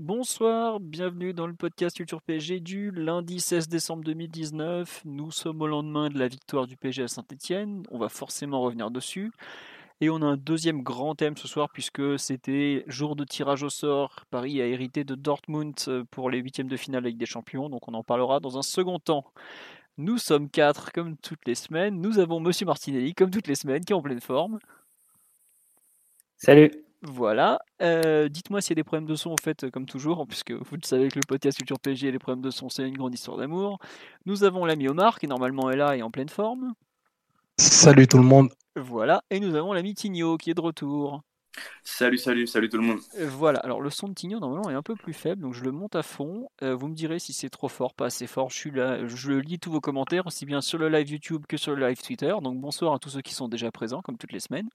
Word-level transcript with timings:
Bonsoir, 0.00 0.78
bienvenue 0.78 1.34
dans 1.34 1.48
le 1.48 1.54
podcast 1.54 1.96
Culture 1.96 2.22
PSG 2.22 2.60
du 2.60 2.92
lundi 2.92 3.40
16 3.40 3.66
décembre 3.66 4.04
2019. 4.04 5.02
Nous 5.04 5.32
sommes 5.32 5.60
au 5.60 5.66
lendemain 5.66 6.08
de 6.08 6.16
la 6.20 6.28
victoire 6.28 6.68
du 6.68 6.76
PSG 6.76 7.02
à 7.02 7.08
Saint-Etienne. 7.08 7.82
On 7.90 7.98
va 7.98 8.08
forcément 8.08 8.60
revenir 8.60 8.92
dessus. 8.92 9.32
Et 10.00 10.08
on 10.08 10.22
a 10.22 10.26
un 10.26 10.36
deuxième 10.36 10.84
grand 10.84 11.16
thème 11.16 11.36
ce 11.36 11.48
soir 11.48 11.68
puisque 11.72 12.16
c'était 12.16 12.84
jour 12.86 13.16
de 13.16 13.24
tirage 13.24 13.64
au 13.64 13.70
sort. 13.70 14.24
Paris 14.30 14.62
a 14.62 14.66
hérité 14.66 15.02
de 15.02 15.16
Dortmund 15.16 15.74
euh, 15.88 16.04
pour 16.12 16.30
les 16.30 16.38
huitièmes 16.38 16.68
de 16.68 16.76
finale 16.76 17.04
avec 17.04 17.16
des 17.16 17.26
champions, 17.26 17.68
donc 17.68 17.88
on 17.88 17.94
en 17.94 18.04
parlera 18.04 18.38
dans 18.38 18.56
un 18.56 18.62
second 18.62 19.00
temps. 19.00 19.24
Nous 19.96 20.18
sommes 20.18 20.48
quatre 20.48 20.92
comme 20.92 21.16
toutes 21.16 21.44
les 21.44 21.56
semaines. 21.56 22.00
Nous 22.00 22.20
avons 22.20 22.38
Monsieur 22.38 22.66
Martinelli 22.66 23.14
comme 23.14 23.32
toutes 23.32 23.48
les 23.48 23.56
semaines 23.56 23.84
qui 23.84 23.92
est 23.92 23.96
en 23.96 24.02
pleine 24.02 24.20
forme. 24.20 24.60
Salut. 26.36 26.70
Voilà. 27.02 27.60
Euh, 27.80 28.28
dites-moi 28.28 28.60
s'il 28.60 28.70
y 28.70 28.72
a 28.72 28.82
des 28.82 28.84
problèmes 28.84 29.08
de 29.08 29.14
son, 29.14 29.30
en 29.30 29.36
fait, 29.42 29.70
comme 29.70 29.86
toujours, 29.86 30.26
puisque 30.26 30.52
vous 30.52 30.76
le 30.76 30.84
savez 30.84 31.08
que 31.08 31.16
le 31.16 31.26
podcast 31.26 31.58
Culture 31.58 31.78
PSG 31.78 32.08
et 32.08 32.12
les 32.12 32.18
problèmes 32.18 32.42
de 32.42 32.50
son, 32.50 32.68
c'est 32.68 32.86
une 32.86 32.96
grande 32.96 33.14
histoire 33.14 33.36
d'amour. 33.36 33.78
Nous 34.26 34.42
avons 34.42 34.64
l'ami 34.64 34.88
Omar, 34.88 35.18
qui 35.18 35.28
normalement 35.28 35.70
est 35.70 35.76
là 35.76 35.96
et 35.96 36.02
en 36.02 36.10
pleine 36.10 36.28
forme. 36.28 36.74
Salut 37.58 38.08
tout 38.08 38.18
le 38.18 38.24
monde. 38.24 38.50
Voilà. 38.76 39.22
Et 39.30 39.38
nous 39.38 39.54
avons 39.54 39.72
l'ami 39.72 39.94
Tigno, 39.94 40.36
qui 40.36 40.50
est 40.50 40.54
de 40.54 40.60
retour. 40.60 41.22
Salut, 41.84 42.18
salut, 42.18 42.46
salut 42.46 42.68
tout 42.68 42.76
le 42.76 42.82
monde. 42.82 43.00
Euh, 43.18 43.28
Voilà, 43.28 43.58
alors 43.60 43.80
le 43.80 43.90
son 43.90 44.08
de 44.08 44.14
Tigno 44.14 44.38
normalement 44.40 44.70
est 44.70 44.74
un 44.74 44.82
peu 44.82 44.94
plus 44.94 45.12
faible, 45.12 45.42
donc 45.42 45.54
je 45.54 45.64
le 45.64 45.72
monte 45.72 45.96
à 45.96 46.02
fond. 46.02 46.48
Euh, 46.62 46.74
vous 46.74 46.88
me 46.88 46.94
direz 46.94 47.18
si 47.18 47.32
c'est 47.32 47.50
trop 47.50 47.68
fort, 47.68 47.94
pas 47.94 48.06
assez 48.06 48.26
fort. 48.26 48.50
Je 48.50 48.56
suis 48.56 48.70
là, 48.70 49.06
je 49.06 49.32
lis 49.32 49.58
tous 49.58 49.70
vos 49.70 49.80
commentaires, 49.80 50.26
aussi 50.26 50.46
bien 50.46 50.60
sur 50.60 50.78
le 50.78 50.88
live 50.88 51.10
YouTube 51.10 51.44
que 51.48 51.56
sur 51.56 51.74
le 51.74 51.86
live 51.86 52.00
Twitter. 52.02 52.34
Donc 52.42 52.58
bonsoir 52.60 52.94
à 52.94 52.98
tous 52.98 53.10
ceux 53.10 53.22
qui 53.22 53.34
sont 53.34 53.48
déjà 53.48 53.70
présents, 53.70 54.02
comme 54.02 54.18
toutes 54.18 54.32
les 54.32 54.40
semaines. 54.40 54.68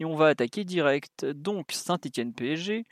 Et 0.00 0.04
on 0.04 0.14
va 0.14 0.28
attaquer 0.28 0.64
direct. 0.64 1.24
Donc 1.24 1.72
Saint-Etienne 1.72 2.32
PSG, 2.32 2.84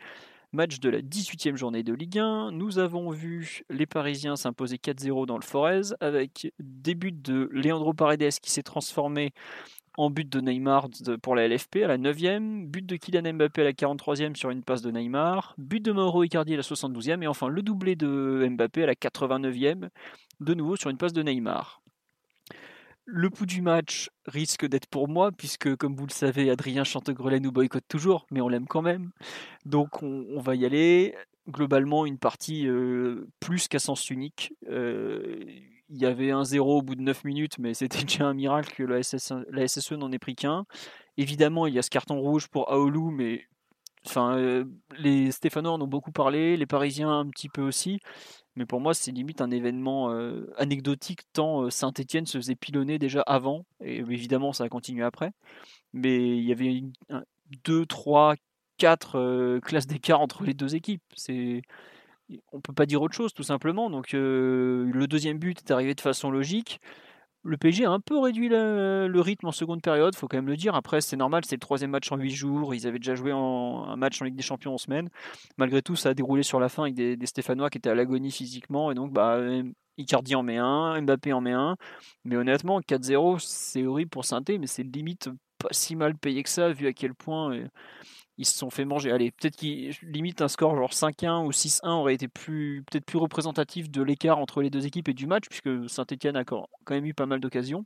match 0.52 0.80
de 0.80 0.88
la 0.90 1.00
18e 1.00 1.56
journée 1.56 1.82
de 1.82 1.92
Ligue 1.92 2.18
1. 2.18 2.52
Nous 2.52 2.78
avons 2.78 3.10
vu 3.10 3.62
les 3.70 3.86
Parisiens 3.86 4.36
s'imposer 4.36 4.76
4-0 4.76 5.26
dans 5.26 5.36
le 5.36 5.42
Forez, 5.44 5.92
avec 6.00 6.52
des 6.58 6.94
buts 6.94 7.12
de 7.12 7.48
Leandro 7.52 7.94
Paredes 7.94 8.32
qui 8.40 8.50
s'est 8.50 8.62
transformé 8.62 9.32
en 10.00 10.08
but 10.10 10.28
de 10.28 10.40
Neymar 10.40 10.88
pour 11.22 11.34
la 11.36 11.46
LFP 11.46 11.76
à 11.84 11.88
la 11.88 11.98
9e, 11.98 12.66
but 12.66 12.86
de 12.86 12.96
Kylian 12.96 13.34
Mbappé 13.34 13.60
à 13.60 13.64
la 13.64 13.72
43e 13.72 14.34
sur 14.34 14.48
une 14.50 14.62
passe 14.62 14.80
de 14.80 14.90
Neymar, 14.90 15.54
but 15.58 15.84
de 15.84 15.92
Mauro 15.92 16.24
Icardi 16.24 16.54
à 16.54 16.56
la 16.56 16.62
72e 16.62 17.22
et 17.22 17.26
enfin 17.26 17.48
le 17.48 17.60
doublé 17.60 17.96
de 17.96 18.46
Mbappé 18.50 18.84
à 18.84 18.86
la 18.86 18.94
89e, 18.94 19.90
de 20.40 20.54
nouveau 20.54 20.76
sur 20.76 20.88
une 20.88 20.96
passe 20.96 21.12
de 21.12 21.22
Neymar. 21.22 21.82
Le 23.04 23.28
pouls 23.28 23.46
du 23.46 23.60
match 23.60 24.08
risque 24.26 24.66
d'être 24.66 24.86
pour 24.86 25.08
moi, 25.08 25.32
puisque 25.32 25.76
comme 25.76 25.96
vous 25.96 26.06
le 26.06 26.12
savez, 26.12 26.48
Adrien 26.48 26.84
Chantegrelet 26.84 27.40
nous 27.40 27.52
boycotte 27.52 27.86
toujours, 27.88 28.26
mais 28.30 28.40
on 28.40 28.48
l'aime 28.48 28.66
quand 28.66 28.82
même. 28.82 29.10
Donc 29.66 30.02
on, 30.02 30.26
on 30.30 30.40
va 30.40 30.54
y 30.54 30.64
aller. 30.64 31.14
Globalement, 31.48 32.06
une 32.06 32.18
partie 32.18 32.68
euh, 32.68 33.26
plus 33.40 33.66
qu'à 33.66 33.80
sens 33.80 34.08
unique. 34.10 34.54
Euh, 34.68 35.44
il 35.90 35.98
y 35.98 36.06
avait 36.06 36.30
un 36.30 36.44
0 36.44 36.78
au 36.78 36.82
bout 36.82 36.94
de 36.94 37.02
9 37.02 37.24
minutes, 37.24 37.58
mais 37.58 37.74
c'était 37.74 38.02
déjà 38.04 38.26
un 38.26 38.34
miracle 38.34 38.74
que 38.74 38.82
la, 38.82 39.00
la 39.50 39.68
SSE 39.68 39.92
n'en 39.92 40.12
ait 40.12 40.18
pris 40.18 40.34
qu'un. 40.34 40.64
Évidemment, 41.16 41.66
il 41.66 41.74
y 41.74 41.78
a 41.78 41.82
ce 41.82 41.90
carton 41.90 42.20
rouge 42.20 42.48
pour 42.48 42.70
Aoulou, 42.72 43.10
mais 43.10 43.46
enfin, 44.06 44.36
euh, 44.38 44.64
les 44.98 45.30
Stéphanois 45.32 45.72
en 45.72 45.80
ont 45.80 45.86
beaucoup 45.86 46.12
parlé, 46.12 46.56
les 46.56 46.66
Parisiens 46.66 47.10
un 47.10 47.28
petit 47.28 47.48
peu 47.48 47.62
aussi. 47.62 48.00
Mais 48.56 48.66
pour 48.66 48.80
moi, 48.80 48.94
c'est 48.94 49.12
limite 49.12 49.40
un 49.40 49.50
événement 49.50 50.10
euh, 50.12 50.52
anecdotique, 50.58 51.20
tant 51.32 51.62
euh, 51.62 51.70
Saint-Etienne 51.70 52.26
se 52.26 52.38
faisait 52.38 52.56
pilonner 52.56 52.98
déjà 52.98 53.22
avant, 53.22 53.64
et 53.80 53.98
évidemment, 53.98 54.52
ça 54.52 54.64
a 54.64 54.68
continué 54.68 55.04
après. 55.04 55.32
Mais 55.92 56.36
il 56.38 56.44
y 56.44 56.52
avait 56.52 56.66
une, 56.66 56.92
un, 57.10 57.22
deux, 57.64 57.86
trois, 57.86 58.34
quatre 58.78 59.18
euh, 59.18 59.60
classes 59.60 59.86
d'écart 59.86 60.20
entre 60.20 60.44
les 60.44 60.54
deux 60.54 60.74
équipes. 60.74 61.02
C'est 61.16 61.62
on 62.52 62.60
peut 62.60 62.72
pas 62.72 62.86
dire 62.86 63.02
autre 63.02 63.14
chose 63.14 63.32
tout 63.32 63.42
simplement. 63.42 63.90
Donc 63.90 64.14
euh, 64.14 64.90
le 64.92 65.06
deuxième 65.06 65.38
but 65.38 65.58
est 65.58 65.70
arrivé 65.72 65.94
de 65.94 66.00
façon 66.00 66.30
logique. 66.30 66.80
Le 67.42 67.56
PSG 67.56 67.86
a 67.86 67.90
un 67.90 68.00
peu 68.00 68.18
réduit 68.18 68.50
le, 68.50 69.10
rythme 69.14 69.46
en 69.46 69.52
seconde 69.52 69.80
période, 69.80 70.14
faut 70.14 70.28
quand 70.28 70.36
même 70.36 70.46
le 70.46 70.58
dire. 70.58 70.74
Après, 70.74 71.00
c'est 71.00 71.16
normal, 71.16 71.42
c'est 71.46 71.56
le 71.56 71.60
troisième 71.60 71.90
match 71.90 72.12
en 72.12 72.18
huit 72.18 72.32
jours. 72.32 72.74
Ils 72.74 72.86
avaient 72.86 72.98
déjà 72.98 73.14
joué 73.14 73.32
un 73.32 73.96
match 73.96 74.20
en 74.20 74.26
Ligue 74.26 74.36
des 74.36 74.42
Champions 74.42 74.74
en 74.74 74.78
semaine. 74.78 75.08
Malgré 75.56 75.80
tout, 75.80 75.96
ça 75.96 76.10
a 76.10 76.14
déroulé 76.14 76.42
sur 76.42 76.60
la 76.60 76.68
fin 76.68 76.82
avec 76.82 76.94
des, 76.94 77.16
des 77.16 77.26
Stéphanois 77.26 77.70
qui 77.70 77.78
étaient 77.78 77.88
à 77.88 77.94
l'agonie 77.94 78.30
physiquement. 78.30 78.90
Et 78.90 78.94
donc, 78.94 79.14
bah, 79.14 79.40
Icardi 80.00 80.34
en 80.34 80.42
met 80.42 80.58
un, 80.58 81.00
Mbappé 81.00 81.32
en 81.32 81.40
met 81.40 81.52
un. 81.52 81.76
Mais 82.24 82.36
honnêtement, 82.36 82.80
4-0, 82.80 83.38
c'est 83.40 83.86
horrible 83.86 84.10
pour 84.10 84.24
Sainté, 84.24 84.58
mais 84.58 84.66
c'est 84.66 84.82
limite 84.82 85.30
pas 85.58 85.68
si 85.70 85.94
mal 85.96 86.16
payé 86.16 86.42
que 86.42 86.48
ça, 86.48 86.72
vu 86.72 86.86
à 86.86 86.92
quel 86.92 87.14
point 87.14 87.54
euh, 87.54 87.68
ils 88.40 88.46
se 88.46 88.56
sont 88.56 88.70
fait 88.70 88.86
manger. 88.86 89.12
Allez, 89.12 89.30
peut-être 89.30 89.56
qu'il 89.56 89.94
limite 90.02 90.40
un 90.40 90.48
score 90.48 90.74
genre 90.74 90.92
5-1 90.92 91.44
ou 91.44 91.50
6-1 91.50 91.88
aurait 91.90 92.14
été 92.14 92.26
peut-être 92.26 93.04
plus 93.04 93.18
représentatif 93.18 93.90
de 93.90 94.02
l'écart 94.02 94.38
entre 94.38 94.62
les 94.62 94.70
deux 94.70 94.86
équipes 94.86 95.10
et 95.10 95.14
du 95.14 95.26
match, 95.26 95.44
puisque 95.48 95.88
Saint-Etienne 95.90 96.36
a 96.36 96.44
quand 96.44 96.66
même 96.88 97.04
eu 97.04 97.12
pas 97.12 97.26
mal 97.26 97.38
d'occasions. 97.40 97.84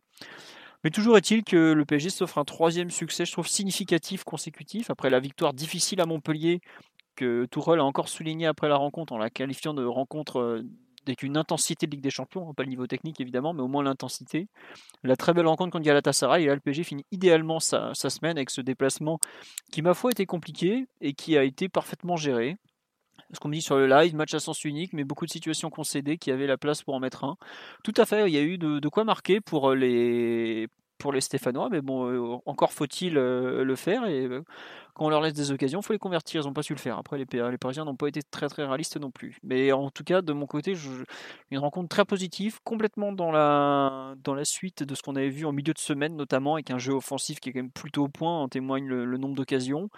Mais 0.84 0.90
toujours 0.90 1.16
est-il 1.16 1.42
que 1.42 1.72
le 1.72 1.84
PSG 1.84 2.08
s'offre 2.10 2.38
un 2.38 2.44
troisième 2.44 2.90
succès, 2.90 3.24
je 3.24 3.32
trouve 3.32 3.48
significatif, 3.48 4.22
consécutif, 4.22 4.90
après 4.90 5.10
la 5.10 5.18
victoire 5.18 5.54
difficile 5.54 6.00
à 6.00 6.06
Montpellier, 6.06 6.60
que 7.16 7.46
Tourelle 7.46 7.80
a 7.80 7.84
encore 7.84 8.08
souligné 8.08 8.46
après 8.46 8.68
la 8.68 8.76
rencontre, 8.76 9.12
en 9.12 9.18
la 9.18 9.30
qualifiant 9.30 9.74
de 9.74 9.84
rencontre 9.84 10.38
euh, 10.38 10.62
avec 11.06 11.22
une 11.22 11.36
intensité 11.36 11.86
de 11.86 11.92
Ligue 11.92 12.02
des 12.02 12.10
Champions, 12.10 12.52
pas 12.54 12.62
le 12.62 12.68
niveau 12.68 12.86
technique 12.86 13.20
évidemment, 13.20 13.52
mais 13.52 13.62
au 13.62 13.68
moins 13.68 13.82
l'intensité. 13.82 14.48
La 15.02 15.16
très 15.16 15.32
belle 15.32 15.46
rencontre 15.46 15.72
contre 15.72 15.84
Galatasaray, 15.84 16.44
et 16.44 16.46
là 16.46 16.54
le 16.54 16.60
PSG 16.60 16.84
finit 16.84 17.06
idéalement 17.12 17.60
sa, 17.60 17.94
semaine 17.94 18.36
avec 18.36 18.50
ce 18.50 18.60
déplacement 18.60 19.18
qui, 19.72 19.82
ma 19.82 19.94
foi, 19.94 20.10
était 20.10 20.26
compliqué 20.26 20.86
et 21.00 21.14
qui 21.14 21.36
a 21.36 21.44
été 21.44 21.68
parfaitement 21.68 22.16
géré. 22.16 22.56
Ce 23.32 23.40
qu'on 23.40 23.48
me 23.48 23.54
dit 23.54 23.62
sur 23.62 23.76
le 23.76 23.86
live, 23.86 24.14
match 24.14 24.34
à 24.34 24.40
sens 24.40 24.64
unique, 24.64 24.92
mais 24.92 25.04
beaucoup 25.04 25.24
de 25.26 25.30
situations 25.30 25.70
concédées 25.70 26.18
qui 26.18 26.30
avaient 26.30 26.46
la 26.46 26.56
place 26.56 26.82
pour 26.82 26.94
en 26.94 27.00
mettre 27.00 27.24
un. 27.24 27.36
Tout 27.82 27.94
à 27.96 28.04
fait, 28.04 28.28
il 28.28 28.34
y 28.34 28.38
a 28.38 28.42
eu 28.42 28.58
de, 28.58 28.78
de 28.78 28.88
quoi 28.88 29.04
marquer 29.04 29.40
pour 29.40 29.72
les, 29.72 30.68
pour 30.98 31.12
les 31.12 31.20
Stéphanois, 31.20 31.68
mais 31.70 31.80
bon, 31.80 32.06
euh, 32.08 32.38
encore 32.46 32.72
faut-il 32.72 33.18
euh, 33.18 33.64
le 33.64 33.76
faire. 33.76 34.06
Et 34.06 34.26
euh, 34.26 34.42
quand 34.94 35.06
on 35.06 35.08
leur 35.08 35.20
laisse 35.20 35.34
des 35.34 35.50
occasions, 35.50 35.80
il 35.80 35.84
faut 35.84 35.92
les 35.92 35.98
convertir. 35.98 36.42
Ils 36.42 36.46
n'ont 36.46 36.52
pas 36.52 36.62
su 36.62 36.72
le 36.72 36.78
faire. 36.78 36.98
Après, 36.98 37.18
les, 37.18 37.58
Parisiens 37.58 37.84
n'ont 37.84 37.96
pas 37.96 38.08
été 38.08 38.22
très 38.22 38.48
très 38.48 38.64
réalistes 38.64 38.96
non 38.96 39.10
plus. 39.10 39.38
Mais 39.42 39.72
en 39.72 39.90
tout 39.90 40.04
cas, 40.04 40.22
de 40.22 40.32
mon 40.32 40.46
côté, 40.46 40.74
une 41.50 41.58
rencontre 41.58 41.88
très 41.88 42.04
positive, 42.04 42.60
complètement 42.64 43.12
dans 43.12 43.32
la, 43.32 44.14
dans 44.22 44.34
la 44.34 44.44
suite 44.44 44.82
de 44.82 44.94
ce 44.94 45.02
qu'on 45.02 45.16
avait 45.16 45.30
vu 45.30 45.46
en 45.46 45.52
milieu 45.52 45.72
de 45.72 45.78
semaine, 45.78 46.16
notamment 46.16 46.54
avec 46.54 46.70
un 46.70 46.78
jeu 46.78 46.92
offensif 46.92 47.40
qui 47.40 47.50
est 47.50 47.52
quand 47.52 47.60
même 47.60 47.70
plutôt 47.70 48.04
au 48.04 48.08
point, 48.08 48.42
en 48.42 48.48
témoigne 48.48 48.86
le, 48.86 49.18
nombre 49.18 49.34
d'occasions. 49.34 49.90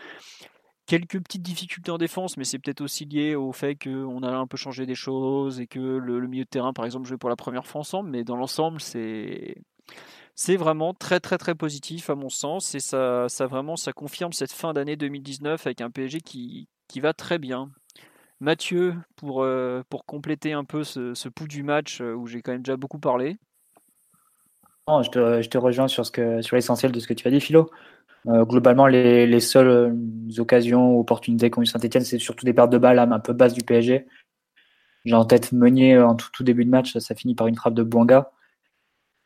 Quelques 0.86 1.20
petites 1.20 1.42
difficultés 1.42 1.90
en 1.90 1.98
défense, 1.98 2.36
mais 2.36 2.44
c'est 2.44 2.60
peut-être 2.60 2.80
aussi 2.80 3.06
lié 3.06 3.34
au 3.34 3.50
fait 3.50 3.74
qu'on 3.74 4.22
a 4.22 4.30
un 4.30 4.46
peu 4.46 4.56
changé 4.56 4.86
des 4.86 4.94
choses 4.94 5.58
et 5.58 5.66
que 5.66 5.80
le 5.80 6.28
milieu 6.28 6.44
de 6.44 6.48
terrain, 6.48 6.72
par 6.72 6.84
exemple, 6.84 7.08
jouait 7.08 7.16
pour 7.16 7.28
la 7.28 7.34
première 7.34 7.66
fois 7.66 7.80
ensemble. 7.80 8.08
Mais 8.08 8.22
dans 8.22 8.36
l'ensemble, 8.36 8.80
c'est 8.80 9.56
c'est 10.36 10.56
vraiment 10.56 10.92
très 10.94 11.19
très 11.19 11.38
très 11.38 11.54
positif 11.54 12.10
à 12.10 12.14
mon 12.14 12.28
sens 12.28 12.74
et 12.74 12.80
ça, 12.80 13.26
ça 13.28 13.47
vraiment 13.47 13.76
ça 13.76 13.92
confirme 13.92 14.32
cette 14.32 14.52
fin 14.52 14.74
d'année 14.74 14.96
2019 14.96 15.66
avec 15.66 15.81
un 15.81 15.90
PSG 15.90 16.20
qui, 16.20 16.69
qui 16.88 17.00
va 17.00 17.14
très 17.14 17.38
bien. 17.38 17.70
Mathieu, 18.38 18.94
pour, 19.16 19.43
euh, 19.43 19.82
pour 19.88 20.05
compléter 20.05 20.52
un 20.52 20.64
peu 20.64 20.84
ce, 20.84 21.14
ce 21.14 21.31
pouls 21.31 21.49
du 21.49 21.62
match 21.62 22.02
euh, 22.02 22.12
où 22.12 22.26
j'ai 22.26 22.43
quand 22.43 22.52
même 22.52 22.62
déjà 22.62 22.76
beaucoup 22.76 22.99
parlé. 22.99 23.38
Non, 24.87 25.02
je, 25.02 25.11
te, 25.11 25.40
je 25.40 25.49
te 25.49 25.56
rejoins 25.56 25.88
sur, 25.88 26.05
ce 26.05 26.11
que, 26.11 26.43
sur 26.43 26.55
l'essentiel 26.55 26.93
de 26.93 27.00
ce 27.00 27.06
que 27.06 27.14
tu 27.14 27.26
as 27.26 27.31
dit, 27.31 27.40
Philo. 27.40 27.70
Euh, 28.26 28.44
globalement, 28.44 28.87
les, 28.87 29.26
les 29.26 29.40
seules 29.40 29.96
occasions, 30.37 30.99
opportunités 30.99 31.49
qu'ont 31.49 31.62
eu 31.62 31.66
Saint-Etienne, 31.66 32.05
c'est 32.05 32.19
surtout 32.19 32.44
des 32.44 32.52
pertes 32.52 32.70
de 32.70 32.78
balles 32.78 32.99
un 32.99 33.20
peu 33.20 33.32
basses 33.32 33.55
du 33.55 33.64
PSG. 33.64 34.06
J'ai 35.06 35.14
en 35.14 35.25
tête 35.25 35.52
Meunier 35.52 35.99
en 35.99 36.14
tout, 36.14 36.28
tout 36.31 36.44
début 36.44 36.66
de 36.66 36.70
match, 36.70 36.93
ça, 36.93 37.00
ça, 37.00 37.14
finit 37.14 37.34
par 37.34 37.46
une 37.46 37.56
frappe 37.56 37.75
de 37.75 37.82
Bouanga. 37.82 38.31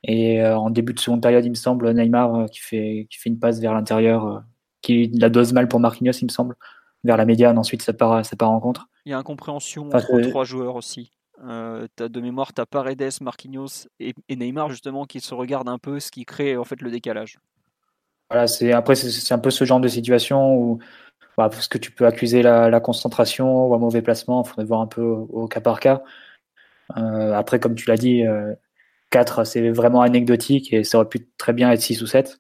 Et 0.04 0.42
euh, 0.42 0.56
en 0.56 0.70
début 0.70 0.94
de 0.94 1.00
seconde 1.00 1.22
période, 1.22 1.44
il 1.44 1.50
me 1.50 1.54
semble, 1.54 1.92
Neymar 1.92 2.34
euh, 2.34 2.46
qui, 2.46 2.60
fait, 2.60 3.06
qui 3.10 3.18
fait 3.18 3.28
une 3.28 3.38
passe 3.38 3.60
vers 3.60 3.74
l'intérieur, 3.74 4.26
euh, 4.26 4.38
qui 4.82 5.08
la 5.08 5.28
dose 5.28 5.52
mal 5.52 5.68
pour 5.68 5.80
Marquinhos, 5.80 6.12
il 6.12 6.24
me 6.24 6.30
semble, 6.30 6.56
vers 7.04 7.16
la 7.16 7.24
médiane. 7.24 7.58
Ensuite, 7.58 7.82
ça 7.82 7.92
part, 7.92 8.24
ça 8.24 8.36
part 8.36 8.50
en 8.50 8.60
contre. 8.60 8.88
Il 9.04 9.10
y 9.10 9.12
a 9.12 9.18
incompréhension 9.18 9.88
enfin, 9.88 9.98
entre 9.98 10.28
trois 10.28 10.44
joueurs 10.44 10.76
aussi. 10.76 11.12
Euh, 11.42 11.86
as 11.98 12.08
de 12.08 12.20
mémoire, 12.20 12.52
tu 12.52 12.60
as 12.60 12.66
Paredes, 12.66 13.12
Marquinhos 13.22 13.88
et, 13.98 14.14
et, 14.28 14.36
Neymar 14.36 14.68
justement 14.68 15.06
qui 15.06 15.20
se 15.20 15.34
regardent 15.34 15.70
un 15.70 15.78
peu, 15.78 15.98
ce 15.98 16.10
qui 16.10 16.26
crée 16.26 16.58
en 16.58 16.64
fait 16.64 16.82
le 16.82 16.90
décalage. 16.90 17.38
voilà, 18.28 18.46
c'est 18.46 18.72
après 18.72 18.94
c'est 18.94 19.32
un 19.32 19.38
peu 19.38 19.48
ce 19.48 19.64
genre 19.64 19.80
de 19.80 19.88
situation 19.88 20.54
où 20.54 20.80
bah, 21.38 21.48
parce 21.48 21.66
que 21.66 21.78
tu 21.78 21.92
peux 21.92 22.04
accuser 22.06 22.42
la, 22.42 22.78
concentration 22.80 23.66
ou 23.66 23.74
un 23.74 23.78
mauvais 23.78 24.02
placement, 24.02 24.42
il 24.44 24.48
faudrait 24.48 24.66
voir 24.66 24.82
un 24.82 24.86
peu 24.86 25.00
au, 25.00 25.48
cas 25.48 25.62
par 25.62 25.80
cas. 25.80 26.02
Euh, 26.98 27.32
après, 27.32 27.58
comme 27.58 27.74
tu 27.74 27.88
l'as 27.88 27.96
dit, 27.96 28.22
4 29.10 29.44
c'est 29.44 29.70
vraiment 29.70 30.02
anecdotique 30.02 30.72
et 30.72 30.84
ça 30.84 30.98
aurait 30.98 31.08
pu 31.08 31.28
très 31.36 31.52
bien 31.52 31.70
être 31.70 31.80
6 31.80 32.02
ou 32.02 32.06
7. 32.06 32.38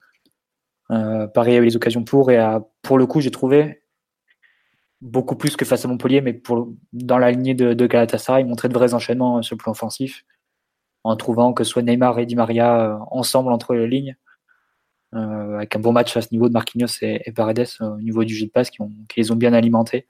Paris 1.34 1.54
a 1.54 1.58
eu 1.58 1.64
les 1.64 1.76
occasions 1.76 2.02
pour 2.02 2.32
et 2.32 2.58
pour 2.82 2.98
le 2.98 3.06
coup 3.06 3.20
j'ai 3.20 3.30
trouvé 3.30 3.80
beaucoup 5.00 5.36
plus 5.36 5.56
que 5.56 5.64
face 5.64 5.84
à 5.84 5.88
Montpellier, 5.88 6.20
mais 6.20 6.32
pour, 6.32 6.68
dans 6.92 7.18
la 7.18 7.30
lignée 7.30 7.54
de, 7.54 7.72
de 7.72 7.86
Galatasaray, 7.86 8.44
montrer 8.44 8.68
de 8.68 8.74
vrais 8.74 8.94
enchaînements 8.94 9.42
sur 9.42 9.54
le 9.54 9.58
plan 9.58 9.72
offensif, 9.72 10.24
en 11.04 11.16
trouvant 11.16 11.52
que 11.52 11.64
soit 11.64 11.82
Neymar 11.82 12.18
et 12.18 12.26
Di 12.26 12.36
Maria 12.36 12.94
euh, 12.94 12.98
ensemble 13.10 13.52
entre 13.52 13.74
les 13.74 13.86
lignes, 13.86 14.16
euh, 15.14 15.56
avec 15.56 15.74
un 15.74 15.80
bon 15.80 15.92
match 15.92 16.16
à 16.16 16.22
ce 16.22 16.28
niveau 16.32 16.48
de 16.48 16.52
Marquinhos 16.52 17.02
et, 17.02 17.32
Paredes 17.32 17.66
euh, 17.80 17.96
au 17.96 18.00
niveau 18.00 18.24
du 18.24 18.34
jeu 18.34 18.46
de 18.46 18.50
passe, 18.50 18.70
qui, 18.70 18.82
les 19.16 19.32
ont 19.32 19.36
bien 19.36 19.52
alimentés. 19.52 20.06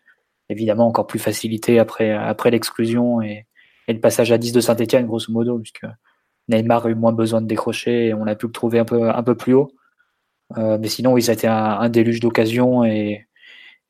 Évidemment, 0.48 0.88
encore 0.88 1.06
plus 1.06 1.20
facilité 1.20 1.78
après, 1.78 2.10
après 2.10 2.50
l'exclusion 2.50 3.22
et, 3.22 3.46
et, 3.86 3.92
le 3.92 4.00
passage 4.00 4.32
à 4.32 4.38
10 4.38 4.52
de 4.52 4.60
Saint-Etienne, 4.60 5.06
grosso 5.06 5.32
modo, 5.32 5.58
puisque 5.58 5.86
Neymar 6.50 6.86
a 6.86 6.90
eu 6.90 6.94
moins 6.94 7.12
besoin 7.12 7.40
de 7.40 7.46
décrocher 7.46 8.08
et 8.08 8.14
on 8.14 8.26
a 8.26 8.34
pu 8.34 8.46
le 8.46 8.52
trouver 8.52 8.78
un 8.78 8.84
peu, 8.84 9.08
un 9.08 9.22
peu 9.22 9.34
plus 9.34 9.54
haut. 9.54 9.72
Euh, 10.58 10.78
mais 10.80 10.88
sinon, 10.88 11.12
oui, 11.12 11.22
ça 11.22 11.32
a 11.32 11.34
été 11.34 11.46
un, 11.46 11.88
déluge 11.88 12.20
d'occasions 12.20 12.84
et, 12.84 13.26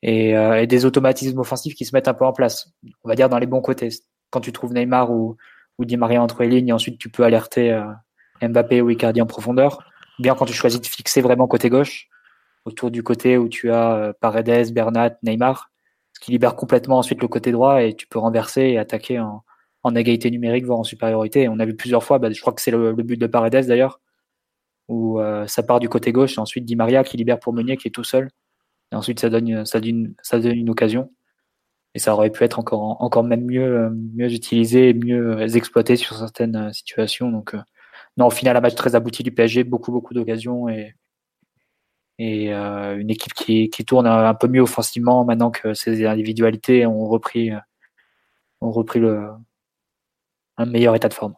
euh, 0.05 0.55
et, 0.55 0.67
des 0.67 0.85
automatismes 0.85 1.39
offensifs 1.39 1.75
qui 1.75 1.85
se 1.85 1.95
mettent 1.95 2.07
un 2.07 2.13
peu 2.13 2.25
en 2.25 2.33
place. 2.33 2.71
On 3.03 3.09
va 3.09 3.15
dire 3.15 3.29
dans 3.29 3.39
les 3.39 3.47
bons 3.47 3.61
côtés. 3.61 3.89
Quand 4.29 4.41
tu 4.41 4.51
trouves 4.51 4.73
Neymar 4.73 5.11
ou, 5.11 5.37
ou 5.77 5.85
Di 5.85 5.97
Maria 5.97 6.21
entre 6.21 6.43
les 6.43 6.49
lignes, 6.49 6.69
et 6.69 6.73
ensuite 6.73 6.99
tu 6.99 7.09
peux 7.09 7.23
alerter 7.23 7.71
euh, 7.71 7.83
Mbappé 8.47 8.81
ou 8.81 8.89
Icardi 8.89 9.21
en 9.21 9.25
profondeur. 9.25 9.83
Bien 10.19 10.35
quand 10.35 10.45
tu 10.45 10.53
choisis 10.53 10.79
de 10.79 10.85
fixer 10.85 11.21
vraiment 11.21 11.47
côté 11.47 11.69
gauche, 11.69 12.07
autour 12.65 12.91
du 12.91 13.03
côté 13.03 13.37
où 13.37 13.49
tu 13.49 13.71
as 13.71 13.93
euh, 13.95 14.13
Paredes, 14.19 14.71
Bernat, 14.73 15.17
Neymar, 15.23 15.71
ce 16.13 16.19
qui 16.19 16.31
libère 16.31 16.55
complètement 16.55 16.99
ensuite 16.99 17.21
le 17.21 17.27
côté 17.27 17.51
droit 17.51 17.81
et 17.83 17.95
tu 17.95 18.07
peux 18.07 18.19
renverser 18.19 18.61
et 18.61 18.77
attaquer 18.77 19.19
en, 19.19 19.43
en 19.83 19.95
égalité 19.95 20.31
numérique, 20.31 20.65
voire 20.65 20.79
en 20.79 20.83
supériorité. 20.83 21.43
Et 21.43 21.49
on 21.49 21.59
a 21.59 21.65
vu 21.65 21.75
plusieurs 21.75 22.03
fois, 22.03 22.19
bah, 22.19 22.31
je 22.31 22.39
crois 22.41 22.53
que 22.53 22.61
c'est 22.61 22.71
le, 22.71 22.93
but 22.93 23.17
de 23.17 23.27
Paredes 23.27 23.67
d'ailleurs, 23.67 23.99
où 24.87 25.19
ça 25.47 25.63
part 25.63 25.79
du 25.79 25.89
côté 25.89 26.11
gauche 26.11 26.37
et 26.37 26.39
ensuite 26.39 26.65
Di 26.65 26.75
Maria 26.75 27.03
qui 27.03 27.17
libère 27.17 27.39
pour 27.39 27.53
Meunier 27.53 27.77
qui 27.77 27.87
est 27.87 27.91
tout 27.91 28.03
seul 28.03 28.29
et 28.91 28.95
ensuite, 28.95 29.19
ça 29.19 29.29
donne, 29.29 29.65
ça 29.65 29.79
donne, 29.79 30.13
ça 30.21 30.39
donne 30.39 30.57
une 30.57 30.69
occasion. 30.69 31.11
Et 31.95 31.99
ça 31.99 32.13
aurait 32.13 32.31
pu 32.31 32.43
être 32.43 32.59
encore, 32.59 33.01
encore 33.01 33.23
même 33.23 33.45
mieux, 33.45 33.89
mieux 33.89 34.31
utilisé 34.33 34.93
mieux 34.93 35.41
exploité 35.55 35.97
sur 35.97 36.17
certaines 36.17 36.55
euh, 36.55 36.71
situations. 36.73 37.31
Donc, 37.31 37.53
euh, 37.55 37.61
non, 38.17 38.27
au 38.27 38.29
final, 38.31 38.57
un 38.57 38.61
match 38.61 38.75
très 38.75 38.95
abouti 38.95 39.23
du 39.23 39.31
PSG, 39.33 39.63
beaucoup, 39.65 39.91
beaucoup 39.91 40.13
d'occasions 40.13 40.69
et, 40.69 40.95
et 42.19 42.53
euh, 42.53 42.97
une 42.97 43.09
équipe 43.09 43.33
qui, 43.33 43.69
qui 43.69 43.85
tourne 43.85 44.07
un 44.07 44.33
peu 44.35 44.47
mieux 44.47 44.61
offensivement 44.61 45.25
maintenant 45.25 45.51
que 45.51 45.73
ses 45.73 46.05
individualités 46.05 46.85
ont 46.85 47.05
repris, 47.07 47.51
ont 48.61 48.71
repris 48.71 48.99
le, 48.99 49.27
un 50.57 50.65
meilleur 50.65 50.95
état 50.95 51.09
de 51.09 51.13
forme. 51.13 51.35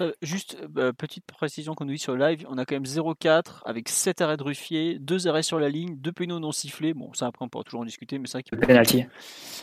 Euh, 0.00 0.12
juste, 0.22 0.56
euh, 0.76 0.92
petite 0.92 1.24
précision 1.26 1.74
qu'on 1.74 1.84
nous 1.84 1.92
dit 1.92 1.98
sur 1.98 2.14
le 2.14 2.24
live, 2.24 2.46
on 2.48 2.58
a 2.58 2.64
quand 2.64 2.76
même 2.76 2.84
0-4 2.84 3.62
avec 3.64 3.88
7 3.88 4.20
arrêts 4.20 4.36
de 4.36 4.42
Ruffier, 4.42 4.98
2 4.98 5.26
arrêts 5.26 5.42
sur 5.42 5.58
la 5.58 5.68
ligne, 5.68 5.96
2 5.96 6.12
pénaux 6.12 6.38
non 6.38 6.52
sifflés. 6.52 6.94
Bon, 6.94 7.12
ça 7.12 7.26
après 7.26 7.44
on 7.44 7.48
pourra 7.48 7.64
toujours 7.64 7.80
en 7.80 7.84
discuter, 7.84 8.18
mais 8.18 8.26
c'est 8.26 8.38
vrai 8.38 8.42
qu'il 8.42 8.58
y 8.58 8.62
a 8.62 8.66
penalty. 8.66 9.04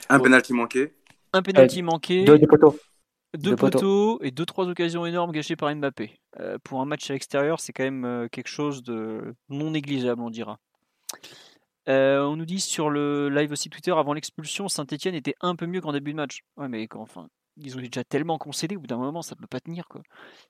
Un 0.10 0.20
penalty 0.20 0.54
manqué. 0.54 0.94
Un 1.34 1.42
penalty 1.42 1.80
euh, 1.80 1.84
manqué. 1.84 2.26
Deux, 2.26 2.40
poteaux. 2.40 2.78
Deux, 3.38 3.56
poteaux, 3.56 4.20
et 4.22 4.32
deux 4.32 4.46
trois 4.46 4.68
occasions 4.68 5.06
énormes 5.06 5.32
gâchées 5.32 5.56
par 5.56 5.74
Mbappé. 5.74 6.20
pour 6.64 6.82
un 6.82 6.86
match 6.86 7.10
à 7.10 7.14
l'extérieur, 7.14 7.60
c'est 7.60 7.74
quand 7.74 7.84
même 7.84 8.28
quelque 8.32 8.50
chose 8.50 8.84
de 8.84 9.36
non 9.50 9.72
négligeable, 9.72 10.22
on 10.22 10.30
dira. 10.30 10.60
on 11.88 12.36
nous 12.36 12.46
dit 12.46 12.60
sur 12.60 12.90
le 12.90 13.30
live 13.30 13.52
aussi 13.52 13.70
Twitter, 13.70 13.92
avant 13.92 14.14
l'expulsion, 14.14 14.68
Saint-Etienne 14.68 15.16
était 15.16 15.36
un 15.42 15.56
peu 15.56 15.68
mieux 15.68 15.82
qu'en 15.82 15.94
début 15.94 16.12
de 16.12 16.18
match. 16.18 16.44
Ouais, 16.58 16.68
mais 16.68 16.88
quand, 16.88 17.02
enfin, 17.02 17.28
ils 17.58 17.78
ont 17.78 17.82
déjà 17.82 18.04
tellement 18.04 18.38
concédé, 18.38 18.76
au 18.76 18.80
bout 18.80 18.88
d'un 18.88 18.98
moment, 18.98 19.22
ça 19.22 19.36
peut 19.36 19.48
pas 19.48 19.60
tenir. 19.60 19.88
Quoi. 19.88 20.02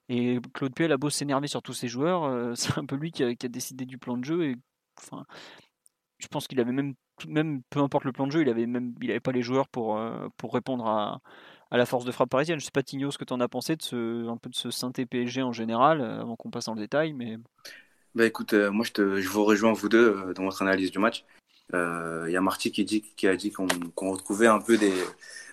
Et 0.10 0.40
Claude 0.54 0.74
Puel 0.74 0.92
a 0.92 0.98
beau 0.98 1.10
s'énerver 1.10 1.48
sur 1.48 1.62
tous 1.62 1.74
ses 1.74 1.88
joueurs, 1.88 2.24
euh, 2.26 2.54
c'est 2.56 2.78
un 2.78 2.86
peu 2.86 2.96
lui 2.96 3.12
qui 3.12 3.24
a, 3.24 3.34
décidé 3.50 3.86
du 3.86 3.98
plan 3.98 4.18
de 4.18 4.26
jeu. 4.26 4.46
Et, 4.46 4.56
enfin, 5.00 5.26
je 6.20 6.28
pense 6.28 6.48
qu'il 6.48 6.60
avait 6.60 6.72
même, 6.72 6.96
même, 7.28 7.62
peu 7.70 7.80
importe 7.80 8.04
le 8.04 8.12
plan 8.12 8.28
de 8.28 8.32
jeu, 8.32 8.42
il 8.42 8.50
avait 8.50 8.66
même, 8.66 8.94
pas 9.24 9.32
les 9.32 9.42
joueurs 9.42 9.68
pour, 9.68 9.98
euh, 9.98 10.28
pour 10.38 10.54
répondre 10.54 10.88
à, 10.88 11.22
à, 11.72 11.78
la 11.78 11.86
force 11.86 12.06
de 12.06 12.12
frappe 12.12 12.30
parisienne. 12.30 12.60
Je 12.60 12.66
sais 12.66 12.72
pas, 12.72 12.84
Tigno, 12.84 13.12
ce 13.12 13.18
que 13.18 13.26
tu 13.26 13.34
en 13.34 13.40
as 13.40 13.48
pensé 13.48 13.76
de 13.76 13.82
ce, 13.82 14.28
un 14.28 14.38
peu 14.38 14.50
de 14.50 14.56
ce 14.56 14.72
synthé 14.72 15.06
PSG 15.06 15.42
en 15.42 15.54
général, 15.54 16.02
euh, 16.02 16.22
avant 16.22 16.36
qu'on 16.36 16.50
passe 16.50 16.66
dans 16.66 16.74
le 16.74 16.82
détail. 16.82 17.14
Mais... 17.14 17.38
Bah 18.16 18.26
écoute, 18.26 18.54
moi 18.54 18.84
je, 18.84 18.92
te, 18.92 19.20
je 19.22 19.30
vous 19.30 19.46
rejoins 19.46 19.74
vous 19.74 19.90
deux 19.90 20.34
dans 20.34 20.44
votre 20.44 20.62
analyse 20.64 20.92
du 20.92 20.98
match. 20.98 21.24
Il 21.74 22.32
y 22.32 22.38
a 22.38 22.42
Marty 22.42 22.72
qui, 22.72 23.28
a 23.28 23.36
dit 23.36 23.52
qu'on 23.52 24.12
retrouvait 24.12 24.48
un 24.48 24.60
peu 24.60 24.78
des 24.78 24.94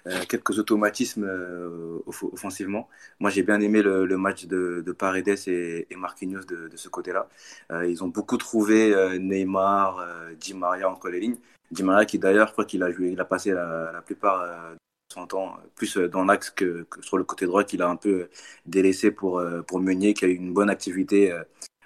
euh, 0.07 0.23
quelques 0.29 0.59
automatismes 0.59 1.25
euh, 1.25 1.99
offensivement. 2.07 2.89
Moi, 3.21 3.31
j'ai 3.31 3.43
bien 3.43 3.59
aimé 3.61 3.81
le, 3.81 4.07
match 4.19 4.45
de, 4.45 4.83
de, 4.85 4.93
Paredes 4.93 5.29
et, 5.47 5.87
et 5.89 5.97
Marquinhos 5.97 6.45
de, 6.45 6.71
ce 6.77 6.91
côté-là. 6.91 7.27
Euh, 7.71 7.87
ils 7.89 8.05
ont 8.05 8.09
beaucoup 8.09 8.37
trouvé 8.37 8.95
Neymar, 9.19 10.07
Di 10.39 10.53
Maria 10.53 10.91
entre 10.91 11.09
les 11.09 11.21
lignes. 11.21 11.39
Di 11.71 11.83
Maria 11.83 12.05
qui 12.05 12.19
d'ailleurs, 12.19 12.49
je 12.49 12.53
crois 12.53 12.67
qu'il 12.67 12.83
a 12.83 12.89
a 12.89 13.25
passé 13.25 13.53
la, 13.53 14.03
plupart 14.05 14.47
de 14.47 14.77
son 15.13 15.27
temps 15.27 15.57
plus 15.75 15.97
dans 15.97 16.25
l'axe 16.25 16.51
que, 16.51 16.87
sur 17.01 17.17
le 17.17 17.25
côté 17.25 17.47
droit 17.47 17.65
qu'il 17.65 17.81
a 17.81 17.89
un 17.89 17.97
peu 17.97 18.29
délaissé 18.67 19.11
pour 19.11 19.41
Meunier 19.73 20.13
qui 20.13 20.27
a 20.27 20.29
eu 20.29 20.35
une 20.35 20.53
bonne 20.53 20.69
activité 20.69 21.33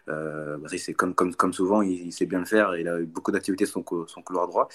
euh, 0.09 0.59
c'est 0.77 0.95
comme, 0.95 1.53
souvent, 1.53 1.83
il, 1.83 2.13
sait 2.13 2.27
bien 2.27 2.41
le 2.41 2.45
faire. 2.45 2.77
Il 2.77 2.89
a 2.89 3.01
eu 3.01 3.07
beaucoup 3.07 3.33
d'activités 3.33 3.67
sur 3.67 3.83
son, 4.07 4.23
couloir 4.23 4.49
droit. 4.49 4.69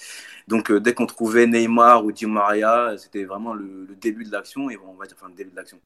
Donc, 0.48 0.70
euh, 0.70 0.80
dès 0.80 0.94
qu'on 0.94 1.06
trouvait 1.06 1.46
Neymar 1.46 2.04
ou 2.04 2.12
Di 2.12 2.26
Maria, 2.26 2.94
c'était 2.98 3.24
vraiment 3.24 3.54
le, 3.54 3.88
début 4.00 4.24
de 4.24 4.32
l'action. 4.32 4.70
Et 4.70 4.76
on 4.76 4.94
va 4.94 5.06
dire, 5.06 5.16
enfin, 5.20 5.32
début 5.34 5.50
de 5.50 5.56
l'action. 5.56 5.78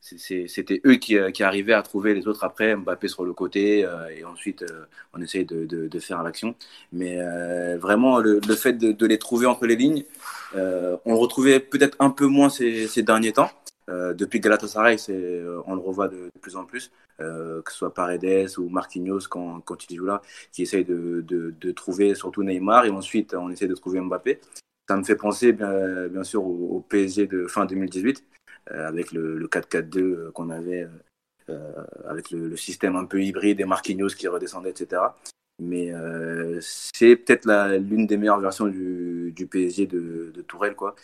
C'était 0.00 0.80
eux 0.86 0.94
qui, 0.96 1.16
euh, 1.16 1.30
qui, 1.30 1.42
arrivaient 1.42 1.72
à 1.72 1.82
trouver 1.82 2.14
les 2.14 2.26
autres 2.26 2.44
après, 2.44 2.74
Mbappé 2.76 3.08
sur 3.08 3.24
le 3.24 3.32
côté. 3.32 3.86
et 4.16 4.24
ensuite, 4.24 4.64
on 5.12 5.20
essaye 5.20 5.44
de, 5.44 5.64
de, 5.64 5.88
de 5.88 5.98
faire 5.98 6.22
l'action. 6.22 6.54
Mais 6.92 7.18
vraiment, 7.76 8.18
le, 8.18 8.40
fait 8.56 8.74
de, 8.74 9.06
les 9.06 9.18
trouver 9.18 9.46
entre 9.46 9.66
les 9.66 9.76
lignes, 9.76 10.04
on 10.54 11.16
retrouvait 11.16 11.60
peut-être 11.60 11.96
un 12.00 12.10
peu 12.10 12.26
moins 12.26 12.48
ces 12.48 13.02
derniers 13.02 13.32
temps. 13.32 13.50
Euh, 13.88 14.14
depuis 14.14 14.40
Galatasaray, 14.40 14.98
c'est, 14.98 15.42
on 15.66 15.74
le 15.74 15.80
revoit 15.80 16.08
de, 16.08 16.30
plus 16.40 16.56
en 16.56 16.64
plus. 16.64 16.92
Euh, 17.22 17.62
que 17.62 17.70
ce 17.70 17.78
soit 17.78 17.94
Paredes 17.94 18.58
ou 18.58 18.68
Marquinhos 18.68 19.28
quand, 19.28 19.60
quand 19.60 19.90
il 19.90 19.96
joue 19.96 20.06
là, 20.06 20.22
qui 20.50 20.62
essaye 20.62 20.84
de, 20.84 21.20
de, 21.20 21.72
trouver 21.72 22.14
surtout 22.14 22.42
Neymar 22.42 22.86
et 22.86 22.90
ensuite 22.90 23.34
on 23.34 23.50
essaie 23.50 23.66
de 23.66 23.74
trouver 23.74 24.00
Mbappé. 24.00 24.40
Ça 24.88 24.96
me 24.96 25.04
fait 25.04 25.16
penser 25.16 25.52
bien, 25.52 26.24
sûr 26.24 26.44
au, 26.44 26.80
PSG 26.88 27.26
de 27.26 27.46
fin 27.46 27.66
2018 27.66 28.24
euh, 28.70 28.88
avec 28.88 29.12
le, 29.12 29.36
le 29.36 29.46
4-4-2 29.46 29.98
euh, 29.98 30.30
qu'on 30.32 30.50
avait 30.50 30.88
avec 32.06 32.30
le, 32.30 32.56
système 32.56 32.96
un 32.96 33.04
peu 33.04 33.22
hybride 33.22 33.60
et 33.60 33.64
Marquinhos 33.64 34.08
qui 34.08 34.26
redescendait, 34.26 34.70
etc. 34.70 35.02
Mais 35.58 35.92
c'est 36.60 37.16
peut-être 37.16 37.46
l'une 37.76 38.06
des 38.06 38.16
meilleures 38.16 38.40
versions 38.40 38.66
du, 38.66 39.48
PSG 39.50 39.86
de, 39.86 40.32
de 40.34 40.42
Tourelle, 40.42 40.74
quoi. 40.74 40.96